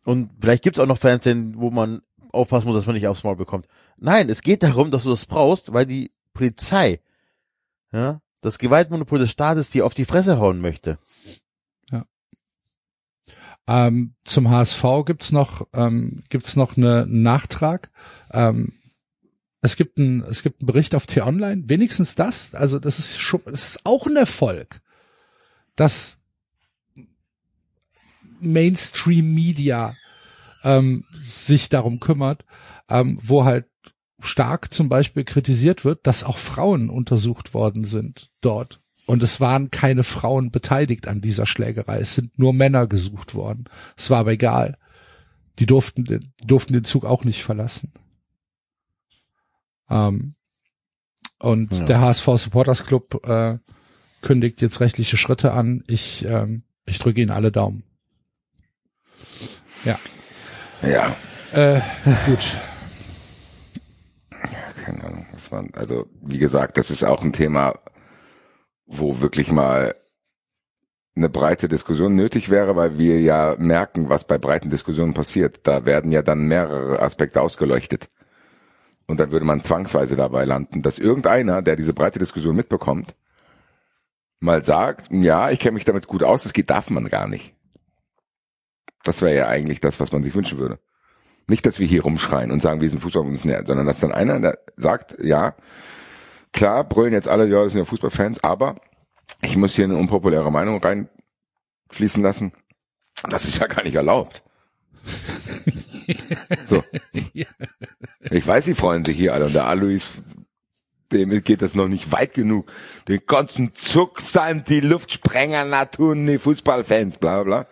Und 0.03 0.30
vielleicht 0.41 0.61
gibt 0.61 0.77
es 0.77 0.83
auch 0.83 0.88
noch 0.88 0.98
Fans, 0.98 1.25
wo 1.25 1.72
man 1.72 2.01
aufpassen 2.33 2.67
muss, 2.67 2.75
dass 2.75 2.85
man 2.85 2.95
nicht 2.95 3.07
aufs 3.07 3.23
Maul 3.23 3.38
bekommt. 3.38 3.67
Nein, 3.95 4.30
es 4.30 4.41
geht 4.41 4.61
darum, 4.61 4.91
dass 4.91 5.03
du 5.03 5.11
das 5.11 5.25
brauchst, 5.25 5.72
weil 5.72 5.85
die 5.85 6.11
Polizei, 6.33 6.99
ja, 7.93 8.19
das 8.41 8.57
Gewaltmonopol 8.57 9.19
des 9.19 9.32
Staates 9.32 9.69
dir 9.69 9.85
auf 9.85 9.93
die 9.93 10.03
Fresse 10.03 10.38
hauen 10.38 10.59
möchte. 10.59 10.98
Ähm, 13.67 14.16
zum 14.25 14.50
HSV 14.50 14.83
gibt's 15.06 15.32
noch 15.32 15.67
ähm, 15.74 16.24
gibt's 16.30 16.56
noch 16.56 16.75
eine, 16.75 17.03
einen 17.03 17.24
Nachtrag. 17.24 17.92
Ähm, 18.32 18.74
es 19.61 19.77
gibt 19.77 19.98
ein, 19.98 20.24
es 20.24 20.43
gibt 20.43 20.61
einen 20.61 20.67
Bericht 20.67 20.93
auf 20.93 21.08
T-Online, 21.08 21.64
wenigstens 21.67 22.16
das, 22.16 22.53
also 22.53 22.80
das 22.80 23.00
ist 23.00 23.22
schon, 23.22 23.42
das 23.45 23.69
ist 23.69 23.85
auch 23.85 24.06
ein 24.06 24.17
Erfolg, 24.17 24.82
dass 25.77 26.19
Mainstream 28.42 29.33
Media 29.33 29.95
ähm, 30.66 31.06
sich 31.24 31.69
darum 31.69 32.01
kümmert, 32.01 32.43
ähm, 32.90 33.17
wo 33.22 33.45
halt 33.45 33.66
stark 34.19 34.74
zum 34.74 34.90
Beispiel 34.90 35.24
kritisiert 35.24 35.85
wird, 35.85 36.06
dass 36.08 36.25
auch 36.25 36.38
Frauen 36.38 36.90
untersucht 36.90 37.53
worden 37.53 37.85
sind 37.85 38.32
dort. 38.42 38.82
Und 39.06 39.22
es 39.22 39.41
waren 39.41 39.69
keine 39.69 40.03
Frauen 40.03 40.51
beteiligt 40.51 41.07
an 41.07 41.19
dieser 41.19 41.45
Schlägerei. 41.45 41.98
Es 41.99 42.15
sind 42.15 42.40
nur 42.40 42.53
Männer 42.53 42.88
gesucht 42.88 43.35
worden. 43.35 43.65
Es 43.98 44.09
war 44.09 44.19
aber 44.19 44.32
egal. 44.32 44.77
Die 45.59 45.65
durften, 45.65 46.06
die 46.06 46.19
durften 46.45 46.73
den 46.73 46.83
Zug 46.83 47.06
auch 47.06 47.25
nicht 47.25 47.43
verlassen. 47.43 47.91
Ähm, 49.90 50.35
und 51.40 51.73
ja. 51.73 51.85
der 51.85 52.01
HSV 52.01 52.25
Supporters 52.38 52.85
Club 52.85 53.27
äh, 53.27 53.57
kündigt 54.22 54.61
jetzt 54.61 54.80
rechtliche 54.80 55.17
Schritte 55.17 55.51
an. 55.51 55.83
Ich, 55.88 56.25
ähm, 56.25 56.64
ich 56.85 56.99
drücke 56.99 57.22
Ihnen 57.22 57.32
alle 57.32 57.51
Daumen. 57.51 57.83
Ja. 59.83 59.99
Ja. 60.82 61.15
Äh, 61.51 61.82
gut. 62.25 62.57
Keine 64.85 65.03
Ahnung. 65.03 65.25
Was 65.33 65.51
waren. 65.51 65.73
Also, 65.73 66.07
wie 66.22 66.38
gesagt, 66.38 66.77
das 66.77 66.90
ist 66.90 67.03
auch 67.03 67.22
ein 67.23 67.33
Thema, 67.33 67.80
wo 68.97 69.22
wirklich 69.22 69.51
mal 69.51 69.95
eine 71.15 71.30
breite 71.30 71.67
Diskussion 71.67 72.15
nötig 72.15 72.49
wäre, 72.49 72.75
weil 72.75 72.97
wir 72.97 73.22
ja 73.22 73.55
merken, 73.57 74.09
was 74.09 74.25
bei 74.25 74.38
breiten 74.38 74.69
Diskussionen 74.69 75.13
passiert. 75.13 75.59
Da 75.67 75.85
werden 75.85 76.11
ja 76.11 76.22
dann 76.23 76.47
mehrere 76.47 76.99
Aspekte 76.99 77.41
ausgeleuchtet. 77.41 78.09
Und 79.05 79.19
dann 79.19 79.31
würde 79.31 79.45
man 79.45 79.63
zwangsweise 79.63 80.15
dabei 80.15 80.45
landen, 80.45 80.81
dass 80.81 80.97
irgendeiner, 80.97 81.61
der 81.61 81.75
diese 81.75 81.93
breite 81.93 82.19
Diskussion 82.19 82.55
mitbekommt, 82.55 83.15
mal 84.39 84.63
sagt, 84.63 85.09
ja, 85.11 85.51
ich 85.51 85.59
kenne 85.59 85.73
mich 85.73 85.85
damit 85.85 86.07
gut 86.07 86.23
aus, 86.23 86.43
das 86.43 86.53
geht, 86.53 86.69
darf 86.69 86.89
man 86.89 87.05
gar 87.05 87.27
nicht. 87.27 87.53
Das 89.03 89.22
wäre 89.22 89.35
ja 89.35 89.47
eigentlich 89.47 89.81
das, 89.81 89.99
was 89.99 90.11
man 90.11 90.23
sich 90.23 90.33
wünschen 90.33 90.57
würde. 90.57 90.80
Nicht, 91.49 91.65
dass 91.65 91.80
wir 91.80 91.88
hier 91.88 92.03
rumschreien 92.03 92.51
und 92.51 92.61
sagen, 92.61 92.81
wir 92.81 92.89
sind 92.89 93.01
Fußballbundesliga, 93.01 93.65
sondern 93.65 93.85
dass 93.85 93.99
dann 93.99 94.13
einer 94.13 94.53
sagt, 94.77 95.17
ja, 95.22 95.55
klar, 96.53 96.83
brüllen 96.83 97.14
jetzt 97.14 97.27
alle, 97.27 97.48
ja, 97.48 97.64
das 97.64 97.73
sind 97.73 97.80
ja 97.80 97.85
Fußballfans, 97.85 98.43
aber 98.43 98.75
ich 99.41 99.57
muss 99.57 99.75
hier 99.75 99.85
eine 99.85 99.98
unpopuläre 99.98 100.51
Meinung 100.51 100.82
reinfließen 100.82 102.23
lassen. 102.23 102.53
Das 103.30 103.45
ist 103.45 103.59
ja 103.59 103.67
gar 103.67 103.83
nicht 103.83 103.95
erlaubt. 103.95 104.43
so. 106.65 106.83
Ich 108.32 108.48
weiß, 108.48 108.65
sie 108.65 108.75
freuen 108.75 109.03
sich 109.03 109.17
hier 109.17 109.33
alle 109.33 109.45
und 109.45 109.56
der 109.56 109.67
Alois, 109.67 110.01
dem 111.11 111.43
geht 111.43 111.61
das 111.61 111.75
noch 111.75 111.88
nicht 111.88 112.11
weit 112.11 112.33
genug. 112.33 112.72
Den 113.07 113.22
ganzen 113.25 113.75
Zucksand, 113.75 114.69
die 114.69 114.80
Luftsprenger, 114.80 115.65
Naturen, 115.65 116.25
die 116.25 116.38
Fußballfans, 116.38 117.17
bla 117.17 117.43
bla. 117.43 117.67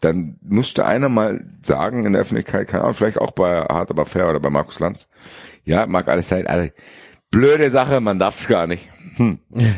Dann 0.00 0.38
musste 0.42 0.84
einer 0.84 1.08
mal 1.08 1.44
sagen 1.62 2.06
in 2.06 2.12
der 2.12 2.22
Öffentlichkeit, 2.22 2.68
keine 2.68 2.84
Ahnung, 2.84 2.94
vielleicht 2.94 3.18
auch 3.18 3.32
bei 3.32 3.62
Hart 3.62 3.90
aber 3.90 4.06
fair 4.06 4.30
oder 4.30 4.38
bei 4.38 4.50
Markus 4.50 4.78
Lanz. 4.78 5.08
Ja, 5.64 5.86
mag 5.86 6.06
alles 6.08 6.28
sein, 6.28 6.46
alle 6.46 6.72
blöde 7.30 7.70
Sache, 7.70 8.00
man 8.00 8.18
darf 8.18 8.40
es 8.40 8.48
gar 8.48 8.66
nicht. 8.66 8.88
Hm. 9.16 9.38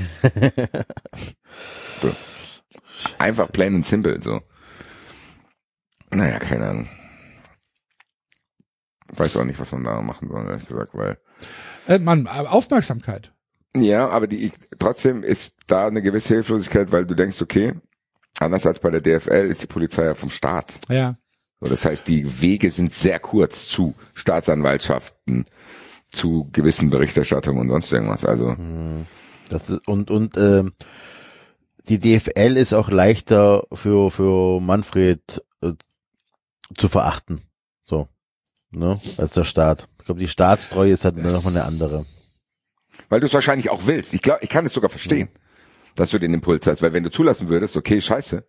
so. 2.01 2.15
Einfach 3.19 3.51
plain 3.51 3.77
and 3.77 3.87
simple, 3.87 4.21
so. 4.23 4.41
Naja, 6.13 6.39
keine 6.39 6.69
Ahnung. 6.69 6.89
Weiß 9.09 9.37
auch 9.37 9.45
nicht, 9.45 9.59
was 9.59 9.73
man 9.73 9.85
da 9.85 10.01
machen 10.03 10.29
soll, 10.29 10.47
ehrlich 10.47 10.67
gesagt, 10.67 10.91
weil. 10.95 11.19
Äh, 11.89 11.99
man, 11.99 12.27
Aufmerksamkeit. 12.27 13.33
Ja, 13.77 14.09
aber 14.09 14.27
die, 14.27 14.53
trotzdem 14.79 15.23
ist 15.23 15.55
da 15.67 15.87
eine 15.87 16.03
gewisse 16.03 16.35
Hilflosigkeit, 16.35 16.91
weil 16.93 17.07
du 17.07 17.15
denkst, 17.15 17.41
okay, 17.41 17.75
anders 18.39 18.67
als 18.67 18.81
bei 18.81 18.91
der 18.91 19.01
DFL 19.01 19.49
ist 19.49 19.63
die 19.63 19.69
Polizei 19.69 20.05
ja 20.05 20.15
vom 20.15 20.31
Staat. 20.31 20.81
Ja. 20.89 21.17
So, 21.61 21.69
das 21.69 21.85
heißt, 21.85 22.09
die 22.09 22.41
Wege 22.41 22.71
sind 22.71 22.93
sehr 22.93 23.21
kurz 23.21 23.67
zu 23.67 23.95
Staatsanwaltschaften, 24.15 25.47
zu 26.11 26.49
gewissen 26.53 26.91
Berichterstattungen 26.91 27.61
und 27.63 27.69
sonst 27.69 27.93
irgendwas. 27.93 28.25
Also 28.25 28.57
Das 29.49 29.69
ist, 29.69 29.87
und 29.89 30.11
und 30.11 30.37
ähm, 30.37 30.73
die 31.89 31.99
DFL 31.99 32.57
ist 32.57 32.73
auch 32.73 32.91
leichter 32.91 33.65
für 33.73 34.11
für 34.11 34.61
Manfred 34.61 35.43
äh, 35.63 35.73
zu 36.77 36.89
verachten, 36.89 37.43
so, 37.85 38.09
ne, 38.71 39.01
als 39.17 39.33
der 39.33 39.45
Staat. 39.45 39.89
Ich 39.99 40.05
glaube, 40.05 40.21
die 40.21 40.29
Staatstreue 40.29 40.93
ist 40.93 41.05
halt 41.05 41.17
noch 41.17 41.45
mal 41.45 41.51
eine 41.51 41.65
andere. 41.65 42.07
Weil 43.09 43.21
du 43.21 43.27
es 43.27 43.35
wahrscheinlich 43.35 43.71
auch 43.71 43.87
willst. 43.87 44.15
Ich 44.15 44.23
glaube, 44.23 44.41
ich 44.43 44.49
kann 44.49 44.67
es 44.67 44.73
sogar 44.73 44.91
verstehen, 44.91 45.29
dass 45.95 46.11
du 46.11 46.19
den 46.19 46.35
Impuls 46.35 46.67
hast, 46.67 46.83
weil 46.83 46.93
wenn 46.93 47.05
du 47.05 47.11
zulassen 47.11 47.49
würdest, 47.49 47.77
okay, 47.77 48.01
scheiße, 48.01 48.45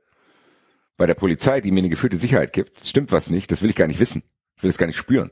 bei 0.97 1.05
der 1.05 1.13
Polizei, 1.15 1.61
die 1.61 1.71
mir 1.71 1.79
eine 1.79 1.89
gefühlte 1.89 2.17
Sicherheit 2.17 2.53
gibt, 2.53 2.85
stimmt 2.85 3.11
was 3.11 3.29
nicht, 3.29 3.51
das 3.51 3.61
will 3.61 3.69
ich 3.69 3.75
gar 3.75 3.87
nicht 3.87 3.99
wissen. 3.99 4.23
Ich 4.55 4.63
will 4.63 4.69
es 4.69 4.77
gar 4.77 4.87
nicht 4.87 4.97
spüren. 4.97 5.31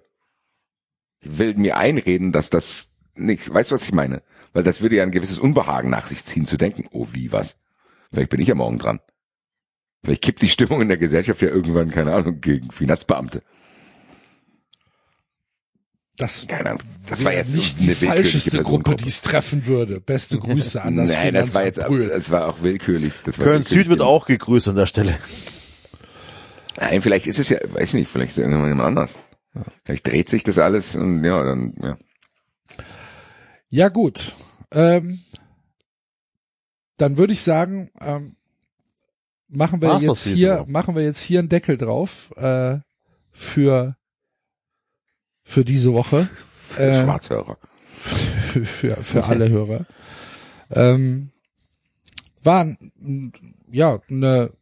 Ich 1.22 1.38
will 1.38 1.56
mir 1.56 1.78
einreden, 1.78 2.32
dass 2.32 2.50
das 2.50 2.92
nicht, 3.16 3.54
weißt 3.54 3.72
du, 3.72 3.76
was 3.76 3.84
ich 3.84 3.94
meine? 3.94 4.22
Weil 4.54 4.64
das 4.64 4.82
würde 4.82 4.96
ja 4.96 5.04
ein 5.04 5.12
gewisses 5.12 5.40
Unbehagen 5.40 5.90
nach 5.90 6.08
sich 6.08 6.26
ziehen, 6.26 6.46
zu 6.46 6.58
denken, 6.58 6.86
oh, 6.92 7.08
wie, 7.12 7.32
was? 7.32 7.58
Vielleicht 8.12 8.30
bin 8.30 8.42
ich 8.42 8.48
ja 8.48 8.56
morgen 8.56 8.80
dran. 8.80 9.00
Vielleicht 10.04 10.24
kippt 10.24 10.42
die 10.42 10.50
Stimmung 10.50 10.82
in 10.82 10.88
der 10.88 10.98
Gesellschaft 10.98 11.42
ja 11.42 11.50
irgendwann, 11.50 11.92
keine 11.92 12.14
Ahnung, 12.14 12.40
gegen 12.40 12.72
Finanzbeamte. 12.72 13.44
Das, 16.20 16.46
Keine 16.48 16.72
Ahnung. 16.72 16.84
Das 17.08 17.24
war 17.24 17.34
jetzt 17.34 17.54
nicht 17.54 17.80
eine 17.80 17.96
die 17.96 18.06
falscheste 18.06 18.62
Gruppe, 18.62 18.98
die 18.98 19.08
es 19.08 19.22
treffen 19.22 19.66
würde. 19.68 20.02
Beste 20.02 20.38
Grüße 20.38 20.82
an 20.82 20.96
das 20.98 21.10
Nein, 21.10 21.34
das 21.34 21.54
war 21.54 21.64
jetzt, 21.64 21.78
das 21.78 22.30
war 22.30 22.50
auch 22.50 22.62
willkürlich. 22.62 23.14
Das 23.24 23.40
war 23.40 23.46
Köln 23.46 23.60
willkürlich 23.60 23.84
Süd 23.86 23.90
wird 23.90 24.02
auch 24.02 24.26
gegrüßt 24.26 24.68
an 24.68 24.76
der 24.76 24.86
Stelle. 24.86 25.18
Nein, 26.78 27.02
vielleicht 27.02 27.26
ist 27.26 27.40
es 27.40 27.48
ja, 27.48 27.60
weiß 27.64 27.90
ich 27.90 27.94
nicht, 27.94 28.12
vielleicht 28.12 28.32
ist 28.32 28.38
es 28.38 28.44
irgendwann 28.44 28.68
jemand 28.68 28.88
anders. 28.88 29.16
Vielleicht 29.84 30.08
dreht 30.08 30.30
sich 30.30 30.44
das 30.44 30.60
alles 30.60 30.96
und 30.96 31.24
ja, 31.24 31.44
dann, 31.44 31.74
ja. 31.82 31.98
Ja 33.70 33.90
gut, 33.90 34.36
ähm, 34.72 35.20
dann 36.98 37.18
würde 37.18 37.34
ich 37.34 37.42
sagen, 37.42 37.92
ähm, 38.02 38.36
machen 39.48 39.82
wir 39.82 39.90
War's 39.90 40.04
jetzt 40.04 40.28
hier, 40.28 40.66
machen 40.68 40.96
wir 40.96 41.04
jetzt 41.04 41.22
hier 41.22 41.40
einen 41.40 41.50
Deckel 41.50 41.78
drauf 41.78 42.32
äh, 42.38 42.80
für 43.32 43.96
für 45.44 45.66
diese 45.66 45.94
Woche. 45.94 46.30
Äh, 46.78 47.04
Schwarzhörer. 47.04 47.58
für, 47.96 48.64
für, 48.64 48.96
für 48.98 49.24
alle 49.24 49.50
Hörer. 49.50 49.88
Ähm, 50.70 51.32
war 52.44 52.78
ja 53.72 54.00
eine 54.08 54.54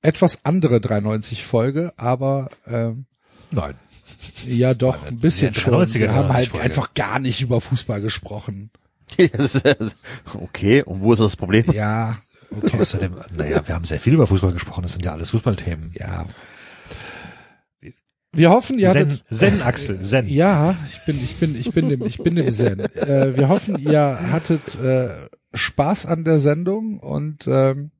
etwas 0.00 0.44
andere 0.44 0.80
93 0.80 1.44
Folge, 1.44 1.92
aber 1.96 2.50
ähm, 2.68 3.06
Nein. 3.50 3.74
Ja 4.46 4.74
doch 4.74 5.06
ein 5.06 5.18
bisschen 5.18 5.54
schon. 5.54 5.74
93er 5.74 5.98
Wir 5.98 6.14
haben 6.14 6.32
halt 6.32 6.52
93 6.52 6.60
einfach 6.60 6.94
gar 6.94 7.18
nicht 7.18 7.40
über 7.40 7.60
Fußball 7.60 8.00
gesprochen. 8.00 8.70
okay, 10.34 10.82
und 10.82 11.00
wo 11.00 11.12
ist 11.12 11.20
das 11.20 11.36
Problem? 11.36 11.64
Ja, 11.72 12.18
okay, 12.50 12.78
Außerdem, 12.78 13.16
naja, 13.34 13.66
wir 13.66 13.74
haben 13.74 13.84
sehr 13.84 14.00
viel 14.00 14.14
über 14.14 14.26
Fußball 14.26 14.52
gesprochen. 14.52 14.82
Das 14.82 14.92
sind 14.92 15.04
ja 15.04 15.12
alles 15.12 15.30
Fußballthemen. 15.30 15.92
ja. 15.94 16.26
Wir 18.32 18.50
hoffen, 18.50 18.78
ihr 18.78 18.90
Zen, 18.92 19.10
hattet 19.10 19.24
Zen, 19.30 19.62
Axel, 19.62 20.00
Zen. 20.00 20.26
Ja, 20.28 20.76
ich 20.86 21.04
bin, 21.06 21.22
ich 21.22 21.36
bin, 21.36 21.58
ich 21.58 21.72
bin 21.72 21.88
dem, 21.88 22.02
ich 22.04 22.18
bin 22.18 22.34
dem 22.36 22.52
Zen. 22.52 22.80
Äh, 22.80 23.36
wir 23.36 23.48
hoffen, 23.48 23.78
ihr 23.78 24.18
hattet 24.30 24.78
äh, 24.80 25.28
Spaß 25.54 26.06
an 26.06 26.24
der 26.24 26.38
Sendung 26.38 26.98
und 26.98 27.46
ähm, 27.48 27.90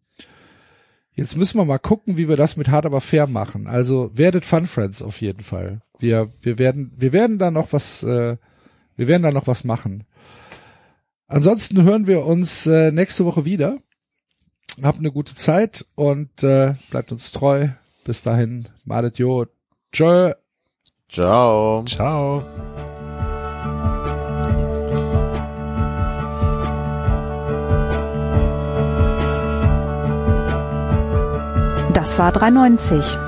jetzt 1.14 1.36
müssen 1.36 1.58
wir 1.58 1.64
mal 1.64 1.78
gucken, 1.78 2.18
wie 2.18 2.28
wir 2.28 2.36
das 2.36 2.56
mit 2.56 2.68
Hard 2.68 2.84
aber 2.84 3.00
fair 3.00 3.26
machen. 3.26 3.66
Also 3.66 4.10
werdet 4.14 4.44
Fun 4.44 4.66
Friends 4.66 5.02
auf 5.02 5.20
jeden 5.22 5.42
Fall. 5.42 5.80
Wir, 5.98 6.30
wir 6.42 6.58
werden, 6.58 6.92
wir 6.96 7.12
werden 7.12 7.38
da 7.38 7.50
noch 7.50 7.72
was, 7.72 8.02
äh, 8.02 8.36
wir 8.96 9.08
werden 9.08 9.22
da 9.22 9.30
noch 9.30 9.46
was 9.46 9.64
machen. 9.64 10.04
Ansonsten 11.26 11.82
hören 11.82 12.06
wir 12.06 12.24
uns 12.24 12.66
äh, 12.66 12.90
nächste 12.90 13.24
Woche 13.24 13.44
wieder. 13.44 13.78
Habt 14.82 14.98
eine 14.98 15.10
gute 15.10 15.34
Zeit 15.34 15.86
und 15.94 16.42
äh, 16.42 16.74
bleibt 16.90 17.10
uns 17.12 17.32
treu. 17.32 17.68
Bis 18.04 18.22
dahin, 18.22 18.66
malet 18.84 19.18
jo. 19.18 19.46
Tschö. 19.92 20.32
Ciao. 21.08 21.84
Ciao. 21.84 22.42
Das 31.92 32.16
war 32.18 32.30
390. 32.30 33.27